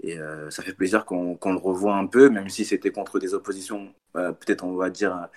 Et 0.00 0.18
ça 0.50 0.62
fait 0.62 0.72
plaisir 0.72 1.04
qu'on 1.04 1.38
le 1.44 1.56
revoie 1.56 1.94
un 1.94 2.06
peu, 2.06 2.28
même 2.28 2.48
si 2.48 2.64
c'était 2.64 2.90
contre 2.90 3.18
des 3.18 3.34
oppositions, 3.34 3.92
peut-être 4.14 4.64
on 4.64 4.74
va 4.74 4.90
dire 4.90 5.28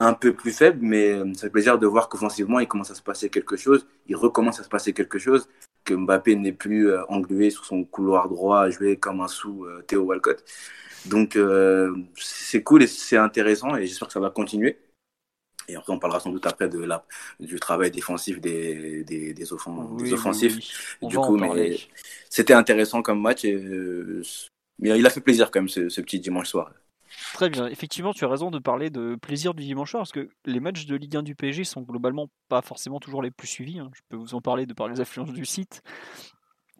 un 0.00 0.14
peu 0.14 0.32
plus 0.32 0.52
faible, 0.52 0.78
mais 0.80 1.10
euh, 1.10 1.32
ça 1.34 1.42
fait 1.42 1.50
plaisir 1.50 1.78
de 1.78 1.86
voir 1.86 2.08
qu'offensivement, 2.08 2.60
il 2.60 2.68
commence 2.68 2.90
à 2.90 2.94
se 2.94 3.02
passer 3.02 3.30
quelque 3.30 3.56
chose, 3.56 3.86
il 4.06 4.16
recommence 4.16 4.60
à 4.60 4.62
se 4.62 4.68
passer 4.68 4.92
quelque 4.92 5.18
chose, 5.18 5.48
que 5.84 5.94
Mbappé 5.94 6.36
n'est 6.36 6.52
plus 6.52 6.90
euh, 6.90 7.04
englué 7.08 7.50
sur 7.50 7.64
son 7.64 7.84
couloir 7.84 8.28
droit 8.28 8.60
à 8.60 8.70
jouer 8.70 8.96
comme 8.96 9.20
un 9.20 9.28
sous 9.28 9.64
euh, 9.64 9.82
Théo 9.86 10.02
Walcott. 10.02 10.44
Donc 11.06 11.38
c'est 12.16 12.62
cool 12.62 12.82
et 12.82 12.86
c'est 12.86 13.16
intéressant 13.16 13.76
et 13.76 13.86
j'espère 13.86 14.08
que 14.08 14.12
ça 14.12 14.20
va 14.20 14.30
continuer. 14.30 14.78
Et 15.68 15.76
après, 15.76 15.92
on 15.92 15.98
parlera 15.98 16.18
sans 16.18 16.30
doute 16.30 16.46
après 16.46 16.68
de 16.68 16.80
la, 16.80 17.06
du 17.40 17.58
travail 17.60 17.90
défensif 17.90 18.40
des, 18.40 19.04
des, 19.04 19.32
des, 19.32 19.52
offensifs. 19.52 20.98
Du 21.00 21.16
coup, 21.16 21.36
mais 21.36 21.78
c'était 22.30 22.54
intéressant 22.54 23.02
comme 23.02 23.20
match 23.20 23.44
mais 24.78 24.96
il 24.98 25.06
a 25.06 25.10
fait 25.10 25.20
plaisir 25.20 25.50
quand 25.50 25.60
même 25.60 25.68
ce, 25.68 26.00
petit 26.00 26.20
dimanche 26.20 26.48
soir. 26.48 26.72
Très 27.34 27.50
bien. 27.50 27.66
Effectivement, 27.66 28.12
tu 28.12 28.24
as 28.24 28.28
raison 28.28 28.50
de 28.50 28.58
parler 28.58 28.90
de 28.90 29.16
plaisir 29.20 29.54
du 29.54 29.64
dimanche 29.64 29.90
soir, 29.90 30.02
parce 30.02 30.12
que 30.12 30.28
les 30.44 30.60
matchs 30.60 30.86
de 30.86 30.94
Ligue 30.94 31.16
1 31.16 31.22
du 31.22 31.34
PSG 31.34 31.64
sont 31.64 31.82
globalement 31.82 32.28
pas 32.48 32.62
forcément 32.62 33.00
toujours 33.00 33.22
les 33.22 33.30
plus 33.30 33.48
suivis. 33.48 33.78
Hein. 33.78 33.90
Je 33.94 34.00
peux 34.08 34.16
vous 34.16 34.34
en 34.34 34.40
parler 34.40 34.66
de 34.66 34.74
par 34.74 34.88
les 34.88 35.00
affluences 35.00 35.32
du 35.32 35.44
site. 35.44 35.82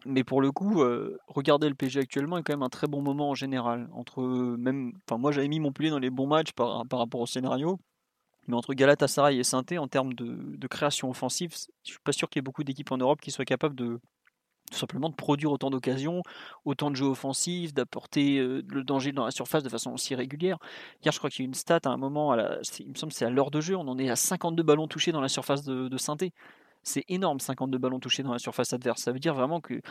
Mais 0.05 0.23
pour 0.23 0.41
le 0.41 0.51
coup, 0.51 0.81
euh, 0.81 1.17
regarder 1.27 1.67
le 1.67 1.75
PSG 1.75 1.99
actuellement 1.99 2.37
est 2.37 2.43
quand 2.43 2.53
même 2.53 2.63
un 2.63 2.69
très 2.69 2.87
bon 2.87 3.01
moment 3.01 3.31
en 3.31 3.35
général. 3.35 3.89
Entre 3.91 4.23
même, 4.23 4.93
enfin 5.05 5.17
moi 5.17 5.33
j'avais 5.33 5.49
mis 5.49 5.59
Montpellier 5.59 5.89
dans 5.89 5.99
les 5.99 6.09
bons 6.09 6.27
matchs 6.27 6.53
par, 6.53 6.85
rapport 6.89 7.19
au 7.19 7.25
scénario, 7.25 7.77
mais 8.47 8.55
entre 8.55 8.73
Galatasaray 8.73 9.37
et 9.39 9.43
saint 9.43 9.63
en 9.77 9.87
termes 9.89 10.13
de, 10.13 10.55
de, 10.55 10.67
création 10.67 11.09
offensive, 11.09 11.53
je 11.83 11.91
suis 11.91 11.99
pas 12.01 12.13
sûr 12.13 12.29
qu'il 12.29 12.39
y 12.39 12.41
ait 12.41 12.43
beaucoup 12.43 12.63
d'équipes 12.63 12.93
en 12.93 12.97
Europe 12.97 13.19
qui 13.19 13.29
soient 13.29 13.43
capables 13.43 13.75
de, 13.75 13.99
tout 14.69 14.77
simplement 14.77 15.09
de 15.09 15.15
produire 15.15 15.51
autant 15.51 15.69
d'occasions, 15.69 16.23
autant 16.65 16.91
de 16.91 16.95
jeux 16.95 17.05
offensifs, 17.05 17.73
d'apporter 17.73 18.39
le 18.39 18.83
danger 18.83 19.11
dans 19.11 19.25
la 19.25 19.31
surface 19.31 19.63
de 19.63 19.69
façon 19.69 19.91
aussi 19.91 20.15
régulière. 20.15 20.57
Hier, 21.03 21.11
je 21.11 21.17
crois 21.17 21.29
qu'il 21.29 21.43
y 21.43 21.45
a 21.45 21.47
une 21.47 21.53
stat 21.53 21.79
à 21.85 21.89
un 21.89 21.97
moment, 21.97 22.35
il 22.35 22.89
me 22.89 22.95
semble 22.95 23.11
c'est 23.11 23.25
à 23.25 23.29
l'heure 23.29 23.51
de 23.51 23.61
jeu, 23.61 23.75
on 23.75 23.87
en 23.87 23.97
est 23.97 24.09
à 24.09 24.15
52 24.15 24.63
ballons 24.63 24.87
touchés 24.87 25.11
dans 25.11 25.21
la 25.21 25.29
surface 25.29 25.63
de, 25.63 25.97
Synthé. 25.97 26.33
C'est 26.83 27.03
énorme, 27.09 27.39
52 27.39 27.77
ballons 27.77 27.99
touchés 27.99 28.23
dans 28.23 28.31
la 28.31 28.39
surface 28.39 28.73
adverse. 28.73 29.01
Ça 29.01 29.11
veut 29.11 29.19
dire 29.19 29.33
vraiment 29.33 29.59
que 29.59 29.81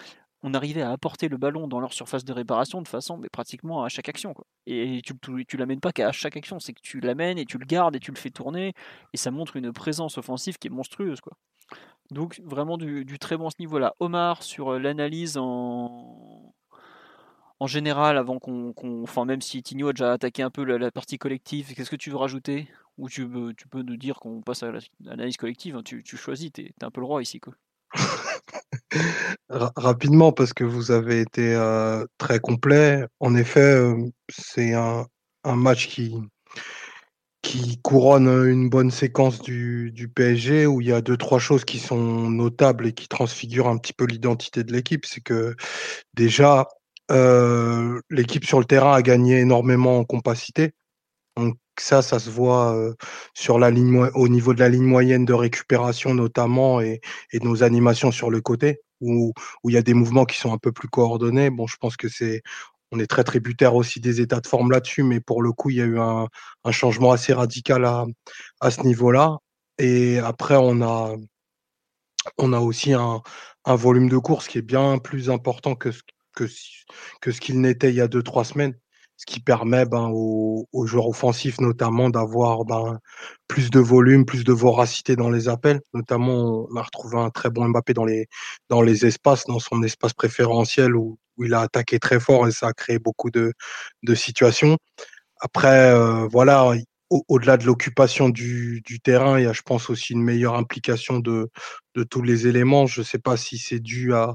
on 0.43 0.55
arrivait 0.55 0.83
à 0.83 0.93
apporter 0.93 1.29
le 1.29 1.37
ballon 1.37 1.67
dans 1.67 1.81
leur 1.81 1.93
surface 1.93 2.25
de 2.25 2.33
réparation 2.33 2.81
de 2.81 2.89
façon 2.89 3.19
mais 3.19 3.29
pratiquement 3.29 3.83
à 3.83 3.89
chaque 3.89 4.09
action. 4.09 4.35
Et 4.67 5.03
tu, 5.05 5.15
tu, 5.47 5.57
l'amènes 5.57 5.81
pas 5.81 5.93
qu'à 5.93 6.13
chaque 6.13 6.37
action, 6.37 6.61
c'est 6.61 6.73
que 6.73 6.81
tu 6.81 7.01
l'amènes 7.01 7.39
et 7.39 7.45
tu 7.45 7.59
le 7.59 7.67
gardes 7.67 7.97
et 7.97 8.01
tu 8.01 8.13
le 8.13 8.17
fais 8.17 8.31
tourner, 8.31 8.73
et 9.13 9.17
ça 9.17 9.31
montre 9.31 9.57
une 9.57 9.73
présence 9.73 10.17
offensive 10.17 10.59
qui 10.59 10.69
est 10.69 10.71
monstrueuse. 10.71 11.21
Quoi. 11.21 11.37
Donc 12.11 12.41
vraiment 12.45 12.79
du, 12.79 13.19
très 13.19 13.37
bon 13.37 13.51
ce 13.51 13.57
niveau-là. 13.59 13.95
Omar, 14.01 14.43
sur 14.43 14.75
euh, 14.75 14.79
l'analyse 14.79 15.37
en, 15.37 16.55
général, 17.67 18.17
avant 18.17 18.39
qu'on, 18.39 18.73
enfin 19.03 19.25
même 19.25 19.43
si 19.43 19.63
Tigno 19.63 19.89
a 19.89 19.93
déjà 19.93 20.13
attaqué 20.13 20.43
un 20.43 20.51
peu 20.51 20.65
la, 20.65 20.91
partie 20.91 21.19
collective, 21.19 21.75
qu'est-ce 21.75 21.91
que 21.91 21.97
tu 21.97 22.11
veux 22.11 22.17
rajouter? 22.17 22.69
Ou 22.97 23.09
tu, 23.09 23.29
tu 23.57 23.69
peux 23.69 23.83
nous 23.83 23.97
dire 23.97 24.19
qu'on 24.21 24.41
passe 24.41 24.63
à 24.63 24.73
l'analyse 25.01 25.37
collective, 25.37 25.77
hein, 25.77 25.83
tu, 25.85 26.03
choisis, 26.17 26.51
tu 26.53 26.63
es, 26.63 26.75
un 26.83 26.91
peu 26.91 27.01
le 27.01 27.07
roi 27.07 27.23
ici. 27.23 27.41
Quoi. 27.41 27.55
Rapidement, 29.49 30.33
parce 30.33 30.53
que 30.53 30.65
vous 30.65 30.91
avez 30.91 31.21
été 31.21 31.55
euh, 31.55 32.05
très 32.19 32.39
complet. 32.41 33.07
En 33.21 33.35
effet, 33.35 33.61
euh, 33.61 34.11
c'est 34.29 34.75
un, 34.75 35.07
match 35.45 35.89
qui, 35.89 36.15
qui 37.49 37.79
couronne 37.81 38.29
une 38.29 38.69
bonne 38.69 38.91
séquence 38.91 39.41
du, 39.41 40.13
PSG 40.15 40.67
où 40.67 40.83
il 40.83 40.89
y 40.89 40.93
a 40.93 41.01
deux, 41.01 41.17
trois 41.17 41.39
choses 41.39 41.65
qui 41.65 41.79
sont 41.79 42.29
notables 42.29 42.87
et 42.87 42.93
qui 42.93 43.09
transfigurent 43.09 43.69
un 43.69 43.79
petit 43.79 43.95
peu 43.95 44.05
l'identité 44.05 44.65
de 44.65 44.73
l'équipe. 44.73 45.07
C'est 45.07 45.23
que 45.23 45.57
déjà, 46.13 46.69
euh, 47.11 48.03
l'équipe 48.11 48.45
sur 48.45 48.59
le 48.59 48.67
terrain 48.67 48.93
a 48.93 49.01
gagné 49.01 49.39
énormément 49.39 49.99
en 49.99 50.05
compacité. 50.05 50.73
Donc 51.39 51.57
ça, 51.81 52.03
ça 52.03 52.19
se 52.19 52.29
voit 52.29 52.77
euh, 52.77 52.95
sur 53.33 53.59
la 53.59 53.71
ligne, 53.71 54.11
au 54.15 54.29
niveau 54.29 54.53
de 54.53 54.61
la 54.61 54.69
ligne 54.69 54.85
moyenne 54.85 55.25
de 55.25 55.33
récupération 55.33 56.13
notamment 56.13 56.83
et, 56.83 57.01
et 57.33 57.39
nos 57.41 57.63
animations 57.63 58.11
sur 58.11 58.29
le 58.29 58.43
côté 58.43 58.83
où, 59.01 59.33
où 59.65 59.71
il 59.71 59.73
y 59.73 59.79
a 59.79 59.83
des 59.83 59.95
mouvements 59.95 60.27
qui 60.27 60.37
sont 60.37 60.53
un 60.53 60.59
peu 60.59 60.73
plus 60.73 60.89
coordonnés. 60.89 61.49
Bon, 61.49 61.67
je 61.67 61.79
pense 61.79 61.97
que 61.97 62.11
c'est 62.11 62.43
on 62.93 62.99
est 62.99 63.07
très 63.07 63.25
tributaire 63.25 63.75
aussi 63.75 64.01
des 64.01 64.21
états 64.21 64.41
de 64.41 64.47
forme 64.47 64.71
là-dessus, 64.71 65.03
mais 65.03 65.21
pour 65.21 65.43
le 65.43 65.53
coup, 65.53 65.71
il 65.71 65.77
y 65.77 65.83
a 65.83 65.85
eu 65.85 65.99
un, 65.99 66.29
changement 66.71 67.13
assez 67.13 67.33
radical 67.33 67.85
à, 67.85 68.07
à 68.61 68.71
ce 68.71 68.83
niveau-là. 68.83 69.39
Et 69.79 70.19
après, 70.19 70.57
on 70.57 70.83
a, 70.83 71.15
on 72.39 72.53
a 72.53 72.61
aussi 72.61 72.93
un, 72.93 73.23
volume 73.67 74.09
de 74.09 74.19
course 74.19 74.49
qui 74.49 74.59
est 74.59 74.63
bien 74.63 74.99
plus 74.99 75.31
important 75.31 75.75
que 75.75 75.91
ce 75.93 77.41
qu'il 77.41 77.61
n'était 77.61 77.91
il 77.91 77.97
y 77.97 78.01
a 78.01 78.09
deux, 78.09 78.23
trois 78.23 78.45
semaines 78.45 78.75
ce 79.19 79.27
qui 79.27 79.41
permet 79.41 79.85
ben, 79.85 80.11
aux, 80.13 80.87
joueurs 80.87 81.09
offensifs 81.09 81.61
notamment 81.61 82.09
d'avoir 82.09 82.65
ben, 82.65 82.99
plus 83.49 83.69
de 83.69 83.81
volume, 83.81 84.25
plus 84.25 84.45
de 84.45 84.53
voracité 84.53 85.17
dans 85.17 85.29
les 85.29 85.49
appels. 85.49 85.81
Notamment, 85.93 86.69
on 86.71 86.77
a 86.77 86.83
retrouvé 86.83 87.19
un 87.19 87.31
très 87.31 87.51
bon 87.51 87.69
Mbappé 87.69 87.95
dans 87.95 88.05
les, 88.05 88.29
dans 88.69 88.81
les 88.81 89.07
espaces, 89.07 89.45
dans 89.47 89.59
son 89.59 89.83
espace 89.83 90.15
préférentiel 90.15 90.95
où, 90.97 91.19
il 91.41 91.55
a 91.55 91.61
attaqué 91.61 92.01
très 92.01 92.19
fort 92.19 92.49
et 92.49 92.51
ça 92.51 92.67
a 92.67 92.73
créé 92.73 92.99
beaucoup 92.99 93.31
de, 93.31 93.53
de 94.03 94.15
situations. 94.17 94.77
Après, 95.41 95.93
euh, 95.93 96.27
voilà, 96.33 96.73
au-delà 97.11 97.57
de 97.57 97.65
l'occupation 97.65 98.29
du, 98.29 98.83
du, 98.85 98.99
terrain, 98.99 99.39
il 99.39 99.45
y 99.45 99.47
a, 99.47 99.53
je 99.53 99.63
pense, 99.63 99.89
aussi 99.89 100.15
une 100.15 100.23
meilleure 100.25 100.57
implication 100.57 101.21
de, 101.21 101.49
de 101.95 102.03
tous 102.03 102.23
les 102.23 102.49
éléments. 102.49 102.87
Je 102.87 103.03
ne 103.03 103.05
sais 103.05 103.21
pas 103.21 103.37
si 103.37 103.57
c'est 103.57 103.79
dû 103.79 104.15
à, 104.15 104.35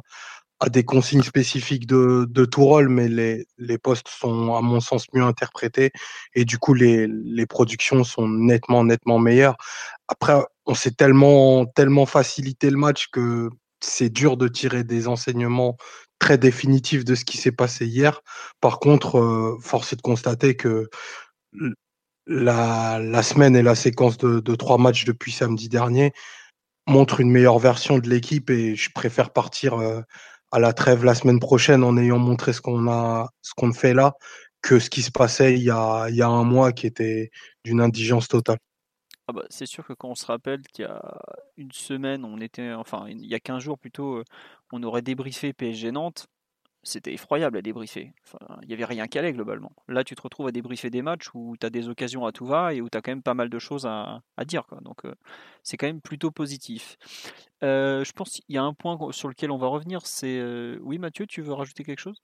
à 0.60 0.70
des 0.70 0.84
consignes 0.84 1.24
spécifiques 1.24 1.88
de, 1.88 2.26
de 2.30 2.46
tout 2.46 2.64
rôle, 2.64 2.90
mais 2.90 3.08
les, 3.10 3.46
les 3.58 3.78
postes 3.78 4.08
sont, 4.08 4.56
à 4.56 4.62
mon 4.62 4.80
sens, 4.80 5.08
mieux 5.14 5.24
interprétés 5.24 5.92
et 6.36 6.46
du 6.46 6.58
coup, 6.58 6.74
les, 6.74 7.08
les 7.08 7.46
productions 7.46 8.04
sont 8.04 8.28
nettement, 8.28 8.84
nettement 8.84 9.20
meilleures. 9.20 9.58
Après, 10.08 10.36
on 10.66 10.76
s'est 10.76 10.92
tellement, 10.92 11.66
tellement 11.66 12.06
facilité 12.06 12.70
le 12.70 12.78
match 12.78 13.08
que 13.12 13.50
c'est 13.82 14.10
dur 14.10 14.38
de 14.38 14.48
tirer 14.48 14.84
des 14.84 15.08
enseignements 15.08 15.76
très 16.20 16.38
définitifs 16.38 17.04
de 17.04 17.16
ce 17.16 17.26
qui 17.26 17.38
s'est 17.38 17.52
passé 17.52 17.86
hier. 17.86 18.22
Par 18.62 18.80
contre, 18.80 19.20
euh, 19.20 19.58
force 19.62 19.92
est 19.92 19.98
de 19.98 20.02
constater 20.02 20.56
que 20.56 20.90
la, 22.26 23.00
la 23.00 23.24
semaine 23.24 23.56
et 23.56 23.62
la 23.62 23.76
séquence 23.76 24.18
de, 24.18 24.40
de 24.40 24.56
trois 24.56 24.78
matchs 24.78 25.04
depuis 25.04 25.34
samedi 25.34 25.68
dernier 25.68 26.14
montrent 26.88 27.20
une 27.20 27.32
meilleure 27.32 27.60
version 27.60 27.98
de 27.98 28.10
l'équipe 28.10 28.50
et 28.50 28.76
je 28.76 28.90
préfère 28.94 29.32
partir 29.32 29.76
euh, 29.76 30.02
à 30.54 30.60
la 30.60 30.72
trêve 30.72 31.04
la 31.04 31.16
semaine 31.16 31.40
prochaine 31.40 31.84
en 31.84 31.98
ayant 31.98 32.20
montré 32.20 32.54
ce 32.54 32.62
qu'on 32.62 32.88
a, 32.88 33.30
ce 33.42 33.54
qu'on 33.56 33.74
fait 33.74 33.96
là, 33.96 34.14
que 34.62 34.80
ce 34.80 34.90
qui 34.90 35.02
se 35.02 35.12
passait 35.12 35.56
il 35.56 35.64
y 35.64 35.72
a, 35.72 36.08
il 36.10 36.16
y 36.16 36.22
a 36.22 36.28
un 36.28 36.44
mois 36.44 36.72
qui 36.72 36.86
était 36.86 37.32
d'une 37.66 37.82
indigence 37.82 38.28
totale. 38.28 38.60
Ah 39.28 39.34
bah, 39.34 39.46
c'est 39.50 39.66
sûr 39.66 39.86
que 39.88 39.94
quand 39.94 40.10
on 40.10 40.16
se 40.16 40.26
rappelle 40.26 40.62
qu'il 40.74 40.86
y 40.86 40.88
a 40.88 41.02
une 41.58 41.72
semaine, 41.72 42.24
on 42.24 42.40
était, 42.40 42.72
enfin 42.74 43.06
il 43.10 43.26
y 43.26 43.34
a 43.34 43.40
15 43.40 43.64
jours 43.64 43.80
plutôt, 43.80 44.18
euh, 44.18 44.24
on 44.72 44.84
aurait 44.84 45.02
débriefé 45.02 45.54
PSG 45.54 45.92
Nantes, 45.92 46.28
c'était 46.84 47.14
effroyable 47.14 47.58
à 47.58 47.62
débriefer. 47.62 48.14
il 48.62 48.68
n'y 48.68 48.74
avait 48.74 48.86
rien 48.86 49.08
qui 49.08 49.18
allait 49.18 49.34
globalement. 49.34 49.72
Là, 49.88 50.04
tu 50.04 50.16
te 50.16 50.22
retrouves 50.22 50.48
à 50.48 50.52
débriefer 50.52 50.90
des 50.90 51.02
matchs 51.02 51.30
où 51.34 51.56
tu 51.60 51.66
as 51.66 51.70
des 51.70 51.88
occasions 51.88 52.26
à 52.26 52.32
tout 52.32 52.46
va 52.46 52.74
et 52.74 52.82
où 52.82 52.90
tu 52.90 52.98
as 52.98 53.02
quand 53.02 53.12
même 53.12 53.24
pas 53.24 53.34
mal 53.34 53.50
de 53.50 53.60
choses 53.60 53.86
à, 53.86 54.22
dire. 54.46 54.66
Donc, 54.82 55.06
euh, 55.06 55.14
c'est 55.64 55.78
quand 55.78 55.88
même 55.88 56.02
plutôt 56.02 56.30
positif. 56.30 56.98
Euh, 57.64 58.04
je 58.04 58.12
pense 58.12 58.32
qu'il 58.32 58.44
y 58.50 58.58
a 58.58 58.64
un 58.64 58.74
point 58.74 58.98
sur 59.12 59.30
lequel 59.30 59.52
on 59.52 59.58
va 59.58 59.68
revenir. 59.68 60.02
Euh, 60.24 60.78
oui, 60.82 60.98
Mathieu, 60.98 61.26
tu 61.26 61.42
veux 61.42 61.54
rajouter 61.54 61.84
quelque 61.84 62.02
chose? 62.02 62.22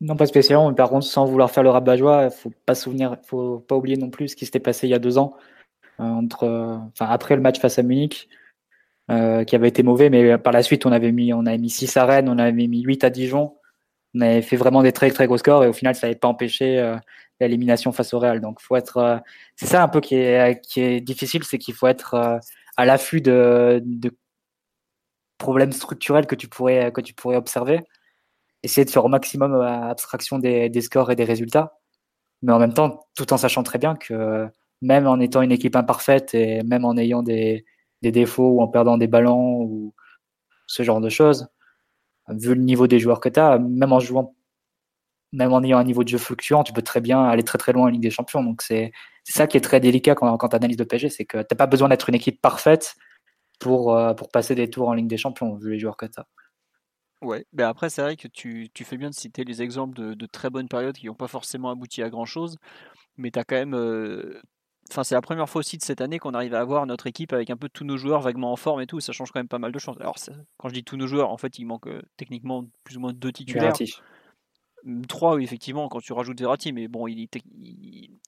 Non, 0.00 0.16
pas 0.16 0.26
spécialement. 0.26 0.68
Mais 0.68 0.74
par 0.74 0.90
contre, 0.90 1.06
sans 1.06 1.24
vouloir 1.24 1.50
faire 1.50 1.62
le 1.62 1.70
rabat-joie, 1.70 2.28
il 2.44 2.52
pas 2.66 2.74
souvenir, 2.74 3.16
faut 3.22 3.60
pas 3.60 3.76
oublier 3.76 3.96
non 3.96 4.10
plus 4.10 4.28
ce 4.28 4.36
qui 4.36 4.44
s'était 4.44 4.60
passé 4.60 4.88
il 4.88 4.90
y 4.90 4.94
a 4.94 4.98
deux 4.98 5.18
ans 5.18 5.36
entre, 5.98 6.48
enfin 6.88 7.06
après 7.06 7.36
le 7.36 7.42
match 7.42 7.60
face 7.60 7.78
à 7.78 7.84
Munich. 7.84 8.28
Euh, 9.10 9.42
qui 9.44 9.56
avait 9.56 9.68
été 9.68 9.82
mauvais, 9.82 10.10
mais 10.10 10.38
par 10.38 10.52
la 10.52 10.62
suite, 10.62 10.86
on 10.86 10.92
avait 10.92 11.10
mis, 11.10 11.32
on 11.32 11.44
avait 11.44 11.58
mis 11.58 11.70
6 11.70 11.96
à 11.96 12.06
Rennes, 12.06 12.28
on 12.28 12.38
avait 12.38 12.52
mis 12.52 12.82
8 12.82 13.02
à 13.04 13.10
Dijon. 13.10 13.56
On 14.14 14.20
avait 14.20 14.42
fait 14.42 14.56
vraiment 14.56 14.82
des 14.82 14.92
très 14.92 15.10
très 15.10 15.26
gros 15.26 15.38
scores 15.38 15.64
et 15.64 15.68
au 15.68 15.72
final, 15.72 15.94
ça 15.96 16.06
n'avait 16.06 16.18
pas 16.18 16.28
empêché 16.28 16.78
euh, 16.78 16.96
l'élimination 17.40 17.92
face 17.92 18.14
au 18.14 18.20
Real. 18.20 18.40
Donc, 18.40 18.60
faut 18.60 18.76
être, 18.76 18.98
euh, 18.98 19.18
c'est 19.56 19.66
ça 19.66 19.82
un 19.82 19.88
peu 19.88 20.00
qui 20.00 20.14
est, 20.16 20.60
qui 20.64 20.80
est 20.80 21.00
difficile, 21.00 21.42
c'est 21.44 21.58
qu'il 21.58 21.74
faut 21.74 21.88
être 21.88 22.40
à 22.76 22.84
l'affût 22.84 23.20
de, 23.20 23.82
de, 23.84 24.10
problèmes 25.38 25.72
structurels 25.72 26.26
que 26.26 26.36
tu 26.36 26.48
pourrais, 26.48 26.92
que 26.92 27.00
tu 27.00 27.14
pourrais 27.14 27.36
observer. 27.36 27.80
Essayer 28.62 28.84
de 28.84 28.90
faire 28.90 29.04
au 29.04 29.08
maximum 29.08 29.54
abstraction 29.60 30.38
des, 30.38 30.68
des 30.68 30.80
scores 30.82 31.10
et 31.10 31.16
des 31.16 31.24
résultats. 31.24 31.78
Mais 32.42 32.52
en 32.52 32.58
même 32.60 32.74
temps, 32.74 33.00
tout 33.16 33.32
en 33.32 33.36
sachant 33.38 33.64
très 33.64 33.78
bien 33.78 33.96
que 33.96 34.48
même 34.82 35.06
en 35.06 35.20
étant 35.20 35.42
une 35.42 35.52
équipe 35.52 35.76
imparfaite 35.76 36.34
et 36.34 36.62
même 36.64 36.84
en 36.84 36.96
ayant 36.96 37.22
des, 37.22 37.64
des 38.02 38.12
défauts 38.12 38.50
ou 38.50 38.60
en 38.60 38.68
perdant 38.68 38.98
des 38.98 39.06
ballons 39.06 39.62
ou 39.62 39.94
ce 40.66 40.82
genre 40.82 41.00
de 41.00 41.08
choses. 41.08 41.48
Vu 42.28 42.54
le 42.54 42.62
niveau 42.62 42.86
des 42.86 42.98
joueurs 42.98 43.20
que 43.20 43.28
tu 43.28 43.40
as, 43.40 43.58
même 43.58 43.92
en 43.92 44.00
jouant, 44.00 44.34
même 45.32 45.52
en 45.52 45.62
ayant 45.62 45.78
un 45.78 45.84
niveau 45.84 46.04
de 46.04 46.08
jeu 46.08 46.18
fluctuant, 46.18 46.62
tu 46.64 46.72
peux 46.72 46.82
très 46.82 47.00
bien 47.00 47.24
aller 47.24 47.42
très 47.42 47.58
très 47.58 47.72
loin 47.72 47.84
en 47.84 47.88
Ligue 47.88 48.02
des 48.02 48.10
Champions. 48.10 48.44
Donc 48.44 48.62
c'est 48.62 48.92
ça 49.24 49.46
qui 49.46 49.56
est 49.56 49.60
très 49.60 49.80
délicat 49.80 50.14
quand, 50.14 50.36
quand 50.36 50.48
tu 50.50 50.56
analyses 50.56 50.78
le 50.78 50.84
PSG, 50.84 51.08
c'est 51.08 51.24
que 51.24 51.38
tu 51.38 51.46
n'as 51.50 51.56
pas 51.56 51.66
besoin 51.66 51.88
d'être 51.88 52.08
une 52.08 52.14
équipe 52.14 52.40
parfaite 52.40 52.96
pour, 53.58 53.96
euh, 53.96 54.14
pour 54.14 54.28
passer 54.28 54.54
des 54.54 54.68
tours 54.68 54.88
en 54.88 54.94
Ligue 54.94 55.06
des 55.08 55.16
Champions, 55.16 55.54
vu 55.56 55.72
les 55.72 55.78
joueurs 55.78 55.96
que 55.96 56.06
tu 56.06 56.20
as. 56.20 56.26
Ouais, 57.22 57.46
ben 57.52 57.68
après 57.68 57.88
c'est 57.88 58.02
vrai 58.02 58.16
que 58.16 58.26
tu, 58.26 58.68
fais 58.84 58.96
bien 58.96 59.08
de 59.08 59.14
citer 59.14 59.44
les 59.44 59.62
exemples 59.62 59.96
de, 59.96 60.14
de 60.14 60.26
très 60.26 60.50
bonnes 60.50 60.68
périodes 60.68 60.96
qui 60.96 61.06
n'ont 61.06 61.14
pas 61.14 61.28
forcément 61.28 61.70
abouti 61.70 62.02
à 62.02 62.10
grand 62.10 62.24
chose, 62.24 62.56
mais 63.16 63.30
tu 63.30 63.38
as 63.38 63.44
quand 63.44 63.54
même 63.54 63.74
euh, 63.74 64.42
Enfin, 64.90 65.04
c'est 65.04 65.14
la 65.14 65.22
première 65.22 65.48
fois 65.48 65.60
aussi 65.60 65.78
de 65.78 65.82
cette 65.82 66.00
année 66.00 66.18
qu'on 66.18 66.34
arrive 66.34 66.54
à 66.54 66.60
avoir 66.60 66.84
notre 66.86 67.06
équipe 67.06 67.32
avec 67.32 67.50
un 67.50 67.56
peu 67.56 67.68
tous 67.68 67.84
nos 67.84 67.96
joueurs 67.96 68.20
vaguement 68.20 68.52
en 68.52 68.56
forme 68.56 68.80
et 68.80 68.86
tout. 68.86 69.00
Ça 69.00 69.12
change 69.12 69.30
quand 69.30 69.40
même 69.40 69.48
pas 69.48 69.58
mal 69.58 69.72
de 69.72 69.78
choses. 69.78 69.96
Alors, 70.00 70.16
quand 70.58 70.68
je 70.68 70.74
dis 70.74 70.84
tous 70.84 70.96
nos 70.96 71.06
joueurs, 71.06 71.30
en 71.30 71.38
fait, 71.38 71.58
il 71.58 71.64
manque 71.64 71.86
euh, 71.86 72.02
techniquement 72.16 72.66
plus 72.84 72.96
ou 72.96 73.00
moins 73.00 73.12
deux 73.12 73.32
titulaires. 73.32 73.74
Hum, 74.84 75.06
trois, 75.06 75.36
oui, 75.36 75.44
effectivement, 75.44 75.88
quand 75.88 76.00
tu 76.00 76.12
rajoutes 76.12 76.40
Verratti, 76.40 76.72
mais 76.72 76.88
bon, 76.88 77.06
il, 77.06 77.28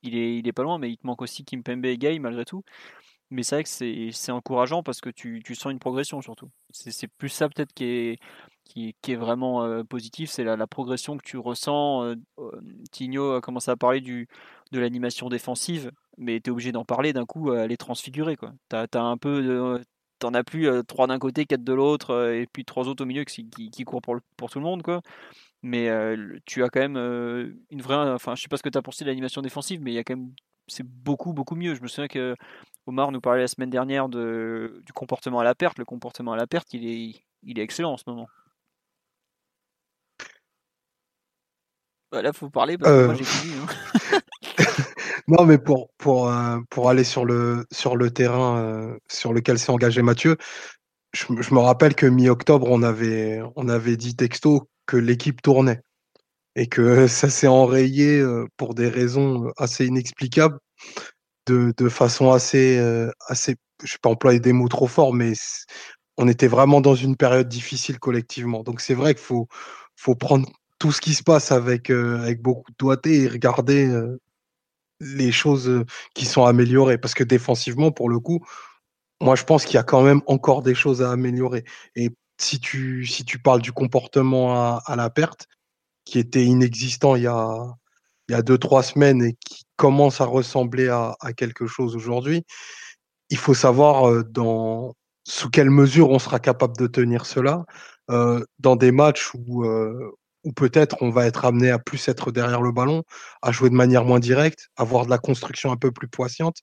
il, 0.02 0.16
est, 0.16 0.38
il 0.38 0.48
est 0.48 0.52
pas 0.52 0.62
loin, 0.62 0.78
mais 0.78 0.90
il 0.90 0.96
te 0.96 1.06
manque 1.06 1.20
aussi 1.22 1.44
Kimpembe 1.44 1.84
et 1.86 1.98
Gay 1.98 2.18
malgré 2.18 2.44
tout. 2.44 2.62
Mais 3.30 3.42
c'est 3.42 3.56
vrai 3.56 3.64
que 3.64 4.12
c'est 4.12 4.32
encourageant 4.32 4.82
parce 4.82 5.00
que 5.00 5.10
tu, 5.10 5.42
tu, 5.44 5.54
sens 5.54 5.72
une 5.72 5.78
progression 5.78 6.20
surtout. 6.22 6.50
C'est 6.70 7.08
plus 7.08 7.30
ça 7.30 7.48
peut-être 7.48 7.72
qui 7.72 7.84
est, 7.84 8.18
qui, 8.64 8.94
qui, 9.02 9.12
est 9.12 9.16
vraiment 9.16 9.64
euh, 9.64 9.82
positif, 9.82 10.30
c'est 10.30 10.44
la, 10.44 10.56
la, 10.56 10.66
progression 10.66 11.16
que 11.16 11.24
tu 11.24 11.38
ressens. 11.38 12.04
Euh, 12.04 12.14
Tigno 12.92 13.32
a 13.32 13.40
commencé 13.40 13.70
à 13.70 13.76
parler 13.76 14.00
du, 14.00 14.28
de 14.72 14.78
l'animation 14.78 15.28
défensive 15.28 15.90
mais 16.18 16.40
tu 16.40 16.50
es 16.50 16.52
obligé 16.52 16.72
d'en 16.72 16.84
parler 16.84 17.12
d'un 17.12 17.26
coup, 17.26 17.52
elle 17.52 17.72
est 17.72 17.76
transfigurée. 17.76 18.36
Tu 18.36 18.76
as, 18.76 18.86
as, 18.92 19.00
un 19.00 19.16
peu 19.16 19.80
t'en 20.18 20.34
as 20.34 20.44
plus 20.44 20.68
trois 20.86 21.06
d'un 21.06 21.18
côté, 21.18 21.44
quatre 21.44 21.64
de 21.64 21.72
l'autre, 21.72 22.32
et 22.32 22.46
puis 22.52 22.64
trois 22.64 22.88
autres 22.88 23.02
au 23.02 23.06
milieu 23.06 23.24
qui, 23.24 23.48
qui, 23.50 23.70
qui 23.70 23.84
courent 23.84 24.02
pour, 24.02 24.16
pour, 24.36 24.50
tout 24.50 24.58
le 24.58 24.64
monde. 24.64 24.82
quoi. 24.82 25.00
Mais 25.62 25.88
tu 26.46 26.62
as 26.62 26.68
quand 26.68 26.80
même 26.80 26.96
une 27.70 27.82
vraie. 27.82 28.12
Enfin, 28.12 28.34
je 28.34 28.42
sais 28.42 28.48
pas 28.48 28.56
ce 28.56 28.62
que 28.62 28.68
tu 28.68 28.78
as 28.78 28.82
pensé 28.82 29.04
de 29.04 29.10
l'animation 29.10 29.42
défensive, 29.42 29.80
mais 29.82 29.92
il 29.92 29.94
y 29.94 29.98
a 29.98 30.04
quand 30.04 30.16
même. 30.16 30.32
C'est 30.66 30.86
beaucoup, 30.86 31.34
beaucoup 31.34 31.56
mieux. 31.56 31.74
Je 31.74 31.82
me 31.82 31.88
souviens 31.88 32.08
que 32.08 32.34
Omar 32.86 33.12
nous 33.12 33.20
parlait 33.20 33.42
la 33.42 33.48
semaine 33.48 33.70
dernière 33.70 34.08
de, 34.08 34.80
du 34.86 34.92
comportement 34.92 35.40
à 35.40 35.44
la 35.44 35.54
perte. 35.54 35.78
Le 35.78 35.84
comportement 35.84 36.32
à 36.32 36.36
la 36.36 36.46
perte, 36.46 36.72
il 36.72 36.86
est, 36.86 37.24
il 37.42 37.58
est 37.58 37.62
excellent 37.62 37.92
en 37.92 37.96
ce 37.96 38.04
moment. 38.06 38.28
Bah, 42.14 42.22
là, 42.22 42.32
faut 42.32 42.48
parler 42.48 42.78
parce 42.78 42.92
que 42.92 43.04
moi 43.06 43.14
euh. 43.14 43.16
j'ai 43.16 43.24
fini. 43.24 43.54
Hein. 43.58 43.66
non, 45.26 45.46
mais 45.46 45.58
pour, 45.58 45.90
pour, 45.96 46.30
pour 46.70 46.90
aller 46.90 47.04
sur 47.04 47.24
le, 47.24 47.64
sur 47.72 47.96
le 47.96 48.10
terrain 48.10 48.96
sur 49.08 49.32
lequel 49.32 49.58
s'est 49.58 49.72
engagé 49.72 50.02
Mathieu, 50.02 50.36
je, 51.14 51.54
me 51.54 51.60
rappelle 51.60 51.94
que 51.94 52.06
mi-octobre, 52.06 52.66
on 52.70 52.82
avait, 52.82 53.40
on 53.56 53.68
avait 53.68 53.96
dit 53.96 54.16
texto 54.16 54.68
que 54.86 54.96
l'équipe 54.96 55.40
tournait 55.40 55.80
et 56.56 56.66
que 56.66 57.06
ça 57.08 57.30
s'est 57.30 57.46
enrayé 57.46 58.22
pour 58.56 58.74
des 58.74 58.88
raisons 58.88 59.50
assez 59.56 59.86
inexplicables, 59.86 60.58
de, 61.46 61.72
de 61.76 61.88
façon 61.88 62.32
assez, 62.32 62.78
assez, 63.28 63.56
je 63.82 63.84
ne 63.84 63.88
vais 63.94 63.98
pas 64.02 64.10
employer 64.10 64.40
des 64.40 64.52
mots 64.52 64.68
trop 64.68 64.86
forts, 64.86 65.14
mais 65.14 65.32
on 66.18 66.28
était 66.28 66.48
vraiment 66.48 66.80
dans 66.80 66.94
une 66.94 67.16
période 67.16 67.48
difficile 67.48 67.98
collectivement. 67.98 68.62
Donc 68.62 68.80
c'est 68.80 68.94
vrai 68.94 69.14
qu'il 69.14 69.24
faut, 69.24 69.48
faut 69.96 70.14
prendre 70.14 70.48
tout 70.78 70.92
ce 70.92 71.00
qui 71.00 71.14
se 71.14 71.22
passe 71.22 71.50
avec, 71.50 71.90
avec 71.90 72.42
beaucoup 72.42 72.70
de 72.70 72.76
doigté 72.78 73.22
et 73.22 73.28
regarder 73.28 73.90
les 75.00 75.32
choses 75.32 75.84
qui 76.14 76.26
sont 76.26 76.44
améliorées. 76.44 76.98
Parce 76.98 77.14
que 77.14 77.24
défensivement, 77.24 77.90
pour 77.90 78.08
le 78.08 78.18
coup, 78.18 78.44
moi 79.20 79.36
je 79.36 79.44
pense 79.44 79.64
qu'il 79.64 79.74
y 79.74 79.78
a 79.78 79.82
quand 79.82 80.02
même 80.02 80.22
encore 80.26 80.62
des 80.62 80.74
choses 80.74 81.02
à 81.02 81.10
améliorer. 81.10 81.64
Et 81.96 82.10
si 82.38 82.60
tu, 82.60 83.06
si 83.06 83.24
tu 83.24 83.38
parles 83.38 83.62
du 83.62 83.72
comportement 83.72 84.78
à, 84.78 84.96
la 84.96 85.10
perte, 85.10 85.48
qui 86.04 86.18
était 86.18 86.44
inexistant 86.44 87.16
il 87.16 87.22
y 87.22 87.26
a, 87.26 87.74
il 88.28 88.32
y 88.32 88.34
a 88.34 88.42
deux, 88.42 88.58
trois 88.58 88.82
semaines 88.82 89.22
et 89.22 89.36
qui 89.46 89.64
commence 89.76 90.20
à 90.20 90.24
ressembler 90.24 90.88
à, 90.88 91.16
quelque 91.36 91.66
chose 91.66 91.96
aujourd'hui, 91.96 92.44
il 93.30 93.38
faut 93.38 93.54
savoir 93.54 94.24
dans, 94.24 94.94
sous 95.26 95.50
quelle 95.50 95.70
mesure 95.70 96.10
on 96.10 96.18
sera 96.18 96.40
capable 96.40 96.76
de 96.76 96.86
tenir 96.86 97.26
cela 97.26 97.64
dans 98.08 98.76
des 98.76 98.92
matchs 98.92 99.32
où, 99.34 99.64
où 100.44 100.52
peut-être 100.52 100.96
on 101.02 101.10
va 101.10 101.26
être 101.26 101.44
amené 101.44 101.70
à 101.70 101.78
plus 101.78 102.08
être 102.08 102.30
derrière 102.32 102.62
le 102.62 102.72
ballon, 102.72 103.02
à 103.42 103.52
jouer 103.52 103.70
de 103.70 103.74
manière 103.74 104.04
moins 104.04 104.20
directe, 104.20 104.68
avoir 104.76 105.06
de 105.06 105.10
la 105.10 105.18
construction 105.18 105.72
un 105.72 105.76
peu 105.76 105.90
plus 105.92 106.08
poissante, 106.08 106.58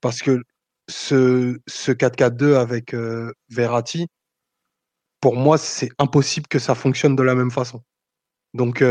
parce 0.00 0.20
que 0.20 0.42
ce, 0.88 1.58
ce 1.66 1.92
4-4-2 1.92 2.56
avec 2.56 2.94
euh, 2.94 3.32
Verratti, 3.48 4.08
pour 5.20 5.36
moi, 5.36 5.56
c'est 5.58 5.90
impossible 5.98 6.48
que 6.48 6.58
ça 6.58 6.74
fonctionne 6.74 7.16
de 7.16 7.22
la 7.22 7.34
même 7.34 7.50
façon. 7.50 7.82
Donc, 8.54 8.82